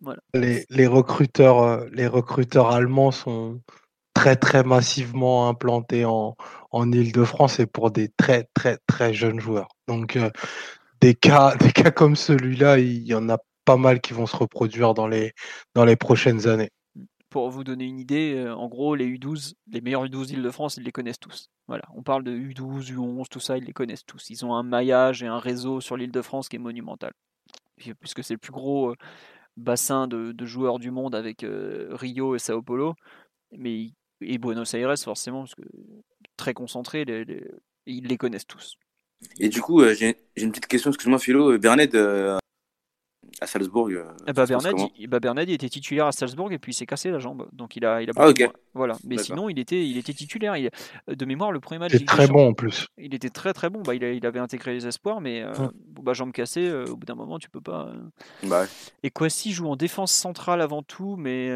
Voilà. 0.01 0.19
Les, 0.33 0.65
les 0.69 0.87
recruteurs, 0.87 1.61
euh, 1.61 1.85
les 1.91 2.07
recruteurs 2.07 2.71
allemands 2.71 3.11
sont 3.11 3.61
très 4.13 4.35
très 4.35 4.63
massivement 4.63 5.47
implanté 5.47 6.05
en, 6.05 6.35
en 6.71 6.91
Ile-de-France 6.91 7.59
et 7.59 7.65
pour 7.65 7.91
des 7.91 8.09
très 8.09 8.47
très 8.53 8.77
très 8.87 9.13
jeunes 9.13 9.39
joueurs. 9.39 9.69
Donc 9.87 10.15
euh, 10.15 10.29
des 11.01 11.13
cas 11.13 11.55
des 11.59 11.71
cas 11.71 11.91
comme 11.91 12.15
celui-là, 12.15 12.79
il 12.79 13.03
y 13.03 13.13
en 13.13 13.29
a 13.29 13.37
pas 13.63 13.77
mal 13.77 14.01
qui 14.01 14.13
vont 14.13 14.25
se 14.25 14.35
reproduire 14.35 14.93
dans 14.93 15.07
les 15.07 15.33
dans 15.75 15.85
les 15.85 15.95
prochaines 15.95 16.47
années. 16.47 16.71
Pour 17.29 17.49
vous 17.49 17.63
donner 17.63 17.85
une 17.85 17.99
idée, 17.99 18.33
euh, 18.35 18.53
en 18.53 18.67
gros, 18.67 18.93
les 18.93 19.07
U12, 19.07 19.53
les 19.71 19.79
meilleurs 19.79 20.05
U12 20.05 20.33
Île-de-France, 20.33 20.75
ils 20.75 20.83
les 20.83 20.91
connaissent 20.91 21.19
tous. 21.19 21.47
Voilà, 21.67 21.83
on 21.95 22.03
parle 22.03 22.25
de 22.25 22.33
U12, 22.33 22.91
U11, 22.91 23.27
tout 23.29 23.39
ça, 23.39 23.57
ils 23.57 23.63
les 23.63 23.71
connaissent 23.71 24.05
tous. 24.05 24.29
Ils 24.29 24.43
ont 24.45 24.53
un 24.53 24.63
maillage 24.63 25.23
et 25.23 25.27
un 25.27 25.39
réseau 25.39 25.79
sur 25.79 25.95
l'Île-de-France 25.95 26.49
qui 26.49 26.57
est 26.57 26.59
monumental. 26.59 27.13
Puisque 28.01 28.21
c'est 28.21 28.33
le 28.33 28.37
plus 28.37 28.51
gros 28.51 28.93
bassin 29.57 30.07
de, 30.07 30.45
joueurs 30.45 30.79
du 30.79 30.91
monde 30.91 31.15
avec 31.15 31.45
Rio 31.45 32.35
et 32.35 32.39
Sao 32.39 32.61
Paulo. 32.61 32.95
Mais 33.51 33.91
et 34.21 34.37
Buenos 34.37 34.73
Aires, 34.73 34.97
forcément, 34.99 35.39
parce 35.39 35.55
que 35.55 35.63
très 36.37 36.53
concentré, 36.53 37.05
ils 37.85 38.07
les 38.07 38.17
connaissent 38.17 38.47
tous. 38.47 38.77
Et 39.39 39.49
du 39.49 39.61
coup, 39.61 39.81
euh, 39.81 39.93
j'ai 39.93 40.17
une 40.35 40.51
petite 40.51 40.67
question, 40.67 40.89
excuse-moi 40.89 41.19
Philo, 41.19 41.57
Bernet 41.57 41.93
euh, 41.95 42.37
à 43.39 43.47
Salzbourg. 43.47 43.89
Euh, 43.89 44.03
eh 44.27 44.33
bah, 44.33 44.45
il, 44.47 45.07
bah, 45.07 45.19
il, 45.43 45.51
était 45.51 45.69
titulaire 45.69 46.07
à 46.07 46.11
Salzbourg 46.11 46.51
et 46.51 46.59
puis 46.59 46.71
il 46.71 46.75
s'est 46.75 46.85
cassé 46.85 47.09
la 47.09 47.19
jambe, 47.19 47.47
donc 47.53 47.75
il 47.75 47.85
a, 47.85 48.01
il 48.01 48.09
a 48.09 48.13
ah, 48.17 48.29
ok. 48.29 48.49
Voilà, 48.73 48.97
mais 49.05 49.17
sinon 49.17 49.49
il 49.49 49.59
était, 49.59 49.85
il 49.85 49.97
était 49.97 50.13
titulaire. 50.13 50.55
Il, 50.57 50.69
de 51.07 51.25
mémoire, 51.25 51.51
le 51.51 51.59
premier 51.59 51.79
match. 51.79 51.93
Il 51.93 51.97
était 51.97 52.05
très 52.05 52.27
bon 52.27 52.49
en 52.49 52.53
plus. 52.53 52.87
Il 52.97 53.13
était 53.13 53.29
très 53.29 53.53
très 53.53 53.69
bon. 53.69 53.81
Bah, 53.81 53.95
il, 53.95 54.03
il 54.03 54.25
avait 54.25 54.39
intégré 54.39 54.73
les 54.73 54.87
espoirs, 54.87 55.21
mais 55.21 55.43
hum. 55.43 55.71
bah, 56.01 56.13
jambe 56.13 56.31
cassée, 56.31 56.71
au 56.71 56.95
bout 56.95 57.05
d'un 57.05 57.15
moment, 57.15 57.39
tu 57.39 57.49
peux 57.49 57.61
pas. 57.61 57.91
Bah. 58.43 58.65
Et 59.03 59.09
Kwasi 59.09 59.51
joue 59.51 59.67
en 59.67 59.75
défense 59.75 60.11
centrale 60.11 60.61
avant 60.61 60.83
tout, 60.83 61.15
mais 61.17 61.49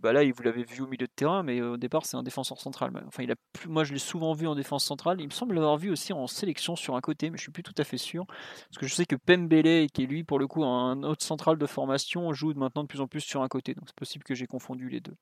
bah 0.00 0.12
là, 0.12 0.24
vous 0.24 0.42
l'avez 0.42 0.64
vu 0.64 0.82
au 0.82 0.86
milieu 0.86 1.06
de 1.06 1.12
terrain, 1.14 1.42
mais 1.42 1.60
au 1.60 1.76
départ, 1.76 2.06
c'est 2.06 2.16
un 2.16 2.22
défenseur 2.22 2.60
central. 2.60 2.90
Enfin, 3.06 3.22
il 3.22 3.30
a 3.30 3.34
plus, 3.52 3.68
moi, 3.68 3.84
je 3.84 3.92
l'ai 3.92 3.98
souvent 3.98 4.32
vu 4.32 4.46
en 4.46 4.54
défense 4.54 4.84
centrale. 4.84 5.20
Il 5.20 5.26
me 5.26 5.32
semble 5.32 5.54
l'avoir 5.54 5.76
vu 5.76 5.90
aussi 5.90 6.12
en 6.12 6.26
sélection 6.26 6.76
sur 6.76 6.96
un 6.96 7.00
côté, 7.00 7.30
mais 7.30 7.36
je 7.36 7.42
suis 7.42 7.52
plus 7.52 7.62
tout 7.62 7.74
à 7.76 7.84
fait 7.84 7.98
sûr. 7.98 8.26
Parce 8.26 8.78
que 8.78 8.86
je 8.86 8.94
sais 8.94 9.06
que 9.06 9.16
Pembele, 9.16 9.88
qui 9.90 10.02
est 10.02 10.06
lui, 10.06 10.24
pour 10.28 10.38
le 10.38 10.46
coup, 10.46 10.62
un 10.62 11.02
autre 11.02 11.24
central 11.24 11.56
de 11.56 11.66
formation, 11.66 12.32
joue 12.32 12.52
maintenant 12.54 12.82
de 12.82 12.88
plus 12.88 13.00
en 13.00 13.08
plus 13.08 13.22
sur 13.22 13.42
un 13.42 13.48
côté. 13.48 13.74
Donc, 13.74 13.84
c'est 13.86 13.96
possible 13.96 14.22
que 14.24 14.34
j'ai 14.34 14.46
confondu 14.46 14.88
les 14.90 15.00
deux. 15.00 15.16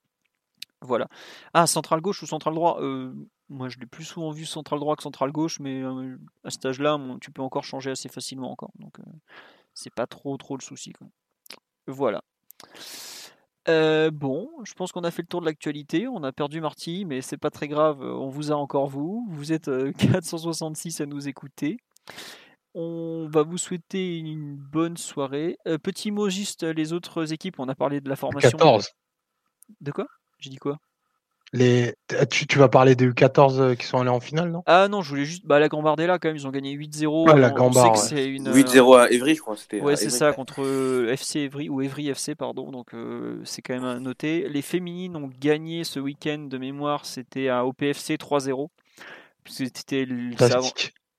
Voilà. 0.83 1.09
Ah, 1.55 1.67
central 1.67 2.01
gauche 2.01 2.23
ou 2.23 2.27
central 2.27 2.55
droit? 2.55 2.79
Euh, 2.83 3.15
Moi, 3.49 3.69
je 3.69 3.79
l'ai 3.79 3.87
plus 3.87 4.05
souvent 4.05 4.33
vu 4.33 4.45
central 4.45 4.81
droit 4.81 4.97
que 4.97 5.05
central 5.05 5.31
gauche, 5.31 5.61
mais 5.61 5.81
euh, 5.81 6.19
à 6.45 6.51
cet 6.51 6.67
âge-là, 6.67 6.99
tu 7.21 7.31
peux 7.31 7.41
encore 7.41 7.63
changer 7.63 7.93
assez 7.93 8.09
facilement 8.09 8.51
encore. 8.51 8.73
Donc, 8.81 8.99
euh, 8.99 9.05
c'est 9.75 9.95
pas 9.95 10.09
trop 10.09 10.37
trop 10.37 10.57
le 10.57 10.63
souci. 10.63 10.93
Voilà. 11.87 12.23
Bon, 13.69 14.51
je 14.65 14.75
pense 14.75 14.91
qu'on 14.91 15.05
a 15.05 15.11
fait 15.13 15.23
le 15.23 15.29
tour 15.29 15.41
de 15.41 15.47
l'actualité. 15.47 16.09
On 16.09 16.25
a 16.25 16.33
perdu 16.33 16.61
Marty, 16.61 17.05
mais 17.05 17.21
c'est 17.21 17.37
pas 17.37 17.51
très 17.51 17.69
grave. 17.69 18.03
On 18.03 18.29
vous 18.29 18.51
a 18.51 18.57
encore 18.57 18.89
vous. 18.89 19.25
Vous 19.31 19.53
êtes 19.53 19.71
466 19.99 21.01
euh, 21.01 21.05
à 21.05 21.07
nous 21.07 21.29
écouter. 21.29 21.79
On 22.79 23.27
va 23.33 23.43
vous 23.43 23.57
souhaiter 23.57 24.19
une 24.19 24.55
bonne 24.55 24.99
soirée. 24.99 25.57
Euh, 25.67 25.79
petit 25.79 26.11
mot 26.11 26.29
juste 26.29 26.63
les 26.63 26.93
autres 26.93 27.33
équipes. 27.33 27.59
On 27.59 27.69
a 27.71 27.75
parlé 27.75 28.03
de 28.03 28.09
la 28.09 28.17
formation. 28.17 28.51
14. 28.51 28.91
De 29.81 29.93
quoi? 29.93 30.07
J'ai 30.39 30.51
dit 30.51 30.59
quoi? 30.59 30.79
Les... 31.53 31.95
Tu, 32.31 32.59
vas 32.59 32.69
parler 32.69 32.97
des 32.97 33.09
U14 33.09 33.61
euh, 33.61 33.75
qui 33.77 33.87
sont 33.87 33.99
allés 33.99 34.11
en 34.11 34.21
finale, 34.21 34.51
non? 34.51 34.63
Ah 34.67 34.89
non, 34.89 35.01
je 35.01 35.09
voulais 35.09 35.25
juste. 35.25 35.47
Bah, 35.47 35.59
la 35.59 35.69
Gambardella, 35.69 36.19
quand 36.19 36.29
même, 36.29 36.37
ils 36.37 36.47
ont 36.47 36.51
gagné 36.51 36.77
8-0. 36.77 37.31
Ouais, 37.31 37.41
la 37.41 37.51
Gambard, 37.51 37.95
8-0 37.95 38.99
à 38.99 39.11
Evry, 39.11 39.37
je 39.37 39.41
crois. 39.41 39.57
Ouais, 39.81 39.97
c'est 39.97 40.11
ça, 40.11 40.33
contre 40.33 40.63
euh, 40.63 41.09
FC 41.13 41.41
Evry, 41.41 41.71
ou 41.71 41.81
Evry 41.81 42.09
FC, 42.09 42.35
pardon. 42.35 42.71
Donc, 42.71 42.93
euh, 42.93 43.41
c'est 43.45 43.63
quand 43.63 43.75
même 43.75 43.85
à 43.85 43.99
noter. 44.01 44.49
Les 44.49 44.63
féminines 44.63 45.17
ont 45.17 45.31
gagné 45.41 45.85
ce 45.85 45.99
week-end 45.99 46.47
de 46.51 46.59
mémoire, 46.59 47.07
c'était 47.07 47.49
à 47.49 47.65
OPFC 47.65 48.17
3-0. 48.17 48.69
C'était 49.49 50.05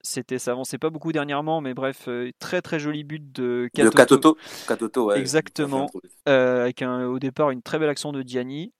c'était 0.08 0.40
ça 0.40 0.52
avançait 0.52 0.78
pas 0.78 0.90
beaucoup 0.90 1.12
dernièrement 1.12 1.62
mais 1.62 1.74
bref 1.74 2.10
très 2.40 2.62
très 2.62 2.80
joli 2.80 3.04
but 3.04 3.32
de 3.32 3.70
Katoto, 3.74 4.34
de 4.34 4.68
Katoto. 4.68 5.06
ouais, 5.08 5.20
exactement 5.20 5.90
avec 6.26 6.82
un, 6.82 7.06
au 7.06 7.20
départ 7.20 7.52
une 7.52 7.62
très 7.62 7.80
belle 7.80 7.90
action 7.90 8.12
de 8.12 8.24
Diani 8.24 8.74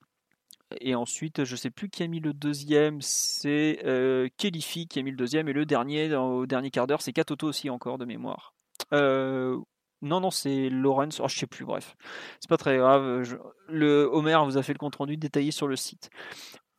et 0.82 0.96
ensuite, 0.96 1.46
je 1.46 1.56
sais 1.56 1.70
plus 1.70 1.90
qui 1.90 2.04
a 2.04 2.08
mis 2.08 2.20
le 2.20 2.34
deuxième, 2.34 3.02
c'est 3.02 3.80
euh, 3.86 4.28
Kelifi 4.38 4.88
qui 4.88 5.00
a 5.00 5.02
mis 5.02 5.12
le 5.12 5.18
deuxième. 5.18 5.48
Et 5.48 5.54
le 5.54 5.66
dernier, 5.66 6.14
au 6.16 6.46
dernier 6.46 6.72
quart 6.72 6.88
d'heure, 6.88 7.02
c'est 7.02 7.14
Katoto 7.14 7.48
aussi 7.48 7.70
encore 7.70 7.98
de 7.98 8.06
mémoire. 8.06 8.54
Euh, 8.94 9.58
non, 10.02 10.20
non, 10.20 10.30
c'est 10.30 10.70
Lawrence. 10.70 11.22
Oh, 11.22 11.28
je 11.30 11.38
sais 11.38 11.48
plus, 11.48 11.66
bref. 11.66 11.96
C'est 12.42 12.50
pas 12.50 12.58
très 12.58 12.78
grave. 12.78 13.24
le 13.70 14.10
Homer 14.12 14.38
vous 14.44 14.58
a 14.58 14.64
fait 14.64 14.74
le 14.74 14.78
compte 14.78 14.96
rendu 14.96 15.16
détaillé 15.16 15.52
sur 15.52 15.68
le 15.68 15.78
site. 15.78 16.10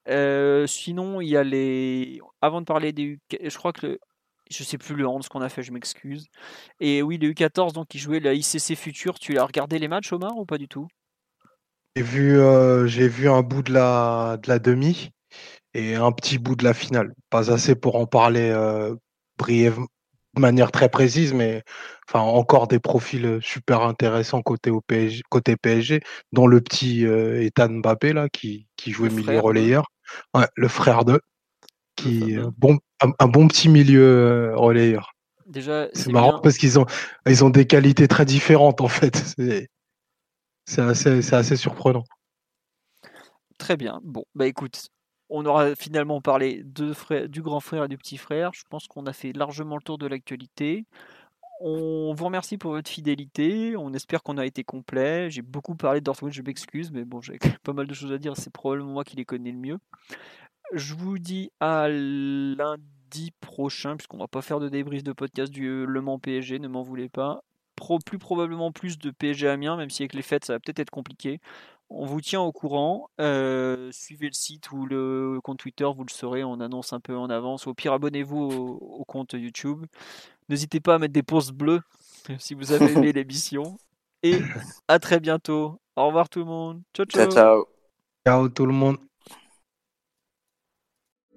Euh, 0.09 0.67
sinon, 0.67 1.21
il 1.21 1.29
y 1.29 1.37
a 1.37 1.45
les. 1.45 2.21
Avant 2.43 2.61
de 2.61 2.67
parler 2.67 2.93
des 2.93 3.19
Je 3.43 3.57
crois 3.57 3.73
que 3.73 3.87
le... 3.87 4.01
Je 4.51 4.65
sais 4.65 4.79
plus 4.79 4.95
le 4.95 5.07
ce 5.23 5.29
qu'on 5.29 5.41
a 5.41 5.49
fait, 5.49 5.63
je 5.63 5.73
m'excuse. 5.73 6.27
Et 6.81 7.03
oui, 7.03 7.19
les 7.19 7.33
U14, 7.33 7.73
donc, 7.73 7.89
qui 7.89 7.99
jouaient 7.99 8.21
la 8.21 8.35
ICC 8.35 8.77
Future. 8.77 9.19
Tu 9.19 9.39
as 9.39 9.45
regardé 9.45 9.79
les 9.79 9.89
matchs, 9.89 10.13
Omar, 10.13 10.37
ou 10.37 10.45
pas 10.45 10.59
du 10.59 10.69
tout? 10.69 10.89
J'ai 11.97 12.03
vu, 12.03 12.39
euh, 12.39 12.87
j'ai 12.87 13.09
vu 13.09 13.29
un 13.29 13.43
bout 13.43 13.63
de 13.63 13.73
la, 13.73 14.39
de 14.43 14.49
la 14.49 14.59
demi 14.59 15.11
et 15.75 15.95
un 15.95 16.13
petit 16.13 16.39
bout 16.39 16.57
de 16.57 16.65
la 16.65 16.75
finale. 16.75 17.13
Pas 17.31 17.51
assez 17.53 17.75
pour 17.75 17.97
en 17.97 18.07
parler 18.07 18.51
euh, 18.51 18.95
brièvement, 19.37 19.89
de 20.35 20.41
manière 20.41 20.71
très 20.71 20.89
précise, 20.89 21.35
mais 21.35 21.63
enfin 22.09 22.21
encore 22.21 22.69
des 22.69 22.79
profils 22.79 23.39
super 23.43 23.83
intéressants 23.83 24.43
côté 24.43 24.71
au 24.71 24.81
PSG, 24.81 25.23
côté 25.29 25.57
PSG, 25.57 26.01
dont 26.33 26.47
le 26.47 26.61
petit 26.61 27.07
euh, 27.07 27.43
Ethan 27.43 27.69
Mbappé 27.69 28.13
là 28.13 28.29
qui, 28.29 28.69
qui 28.77 28.93
jouait 28.93 29.11
milieu 29.11 29.41
relayeur, 29.41 29.91
ouais, 30.35 30.47
le 30.55 30.69
frère 30.69 31.05
de, 31.05 31.21
qui 31.99 32.37
bon 32.57 32.79
un, 33.01 33.29
bon 33.29 33.49
petit 33.49 33.69
milieu 33.69 34.53
relayeur. 34.55 35.13
Déjà, 35.47 35.89
c'est 35.95 36.13
marrant 36.13 36.41
parce 36.41 36.59
qu'ils 36.59 36.79
ont 36.79 36.87
ils 37.27 37.45
ont 37.45 37.51
des 37.51 37.67
qualités 37.67 38.09
très 38.09 38.25
différentes 38.25 38.81
en 38.81 38.89
fait. 38.89 39.17
C'est 40.67 40.83
assez, 40.83 41.35
assez, 41.35 41.57
surprenant. 41.57 42.05
Très 43.57 43.79
bien. 43.79 44.01
Bon, 44.05 44.25
bah 44.35 44.47
écoute, 44.47 44.89
on 45.31 45.47
aura 45.47 45.75
finalement 45.75 46.21
parlé 46.21 46.63
de 46.63 47.27
du 47.27 47.41
grand 47.41 47.61
frère 47.61 47.85
et 47.85 47.89
du 47.89 47.97
petit 47.97 48.19
frère. 48.19 48.51
Je 48.55 48.65
pense 48.69 48.87
qu'on 48.87 49.07
a 49.07 49.15
fait 49.15 49.33
largement 49.33 49.77
le 49.77 49.83
tour 49.83 49.97
de 49.97 50.07
l'actualité. 50.07 50.85
On 51.61 52.15
vous 52.15 52.25
remercie 52.27 52.59
pour 52.59 52.73
votre 52.73 52.91
fidélité. 52.91 53.77
On 53.77 53.95
espère 53.95 54.23
qu'on 54.23 54.37
a 54.37 54.45
été 54.45 54.63
complet. 54.63 55.31
J'ai 55.31 55.43
beaucoup 55.43 55.75
parlé 55.75 56.01
de 56.01 56.05
Dortmund, 56.05 56.33
je 56.33 56.43
m'excuse, 56.43 56.93
mais 56.93 57.05
bon, 57.05 57.21
j'ai 57.23 57.39
pas 57.65 57.73
mal 57.73 57.87
de 57.87 57.95
choses 57.95 58.13
à 58.13 58.19
dire. 58.19 58.37
C'est 58.37 58.53
probablement 58.53 58.93
moi 58.93 59.05
qui 59.05 59.17
les 59.17 59.25
connais 59.25 59.53
le 59.53 59.59
mieux. 59.59 59.79
Je 60.73 60.95
vous 60.95 61.19
dis 61.19 61.51
à 61.61 61.89
lundi 61.89 63.33
prochain, 63.41 63.97
puisqu'on 63.97 64.19
va 64.19 64.29
pas 64.29 64.43
faire 64.43 64.61
de 64.61 64.69
débrief 64.69 65.03
de 65.03 65.13
podcast 65.13 65.53
du 65.53 65.87
Le 65.87 66.01
Mans 66.01 66.19
PSG, 66.19 66.59
ne 66.59 66.69
m'en 66.69 66.83
voulez 66.83 67.09
pas. 67.09 67.43
Pro, 67.77 67.99
plus 67.99 68.19
probablement 68.19 68.73
plus 68.73 68.99
de 68.99 69.11
PSG 69.11 69.49
Amiens, 69.49 69.77
même 69.77 69.91
si 69.91 70.03
avec 70.03 70.15
les 70.15 70.23
fêtes 70.23 70.45
ça 70.45 70.55
va 70.55 70.61
peut-être 70.61 70.81
être 70.81 70.91
compliqué. 70.91 71.41
On 71.91 72.05
vous 72.05 72.21
tient 72.21 72.43
au 72.43 72.53
courant. 72.53 73.09
Euh, 73.21 73.91
suivez 73.93 74.27
le 74.27 74.35
site 74.35 74.71
ou 74.73 74.85
le 74.85 75.41
compte 75.43 75.59
Twitter, 75.59 75.87
vous 75.97 76.05
le 76.05 76.13
saurez. 76.13 76.45
On 76.45 76.61
annonce 76.61 76.93
un 76.93 77.01
peu 77.01 77.17
en 77.17 77.31
avance. 77.31 77.67
Au 77.67 77.73
pire, 77.73 77.95
abonnez-vous 77.95 78.37
au, 78.37 79.05
compte 79.07 79.33
YouTube. 79.33 79.87
N'hésitez 80.51 80.81
pas 80.81 80.97
à 80.97 80.99
mettre 80.99 81.15
des 81.15 81.23
pouces 81.23 81.51
bleus 81.51 81.81
si 82.39 82.53
vous 82.53 82.73
avez 82.73 82.93
aimé 82.93 83.13
l'émission. 83.15 83.79
Et 84.23 84.39
à 84.87 84.99
très 84.99 85.19
bientôt. 85.19 85.81
Au 85.97 86.07
revoir 86.09 86.29
tout 86.29 86.41
le 86.41 86.45
monde. 86.45 86.83
Ciao, 86.95 87.07
ciao. 87.07 87.23
Ciao, 87.23 87.33
ciao. 87.33 87.65
Ciao 88.27 88.49
tout 88.51 88.67
le 88.67 88.75
monde. 88.75 88.99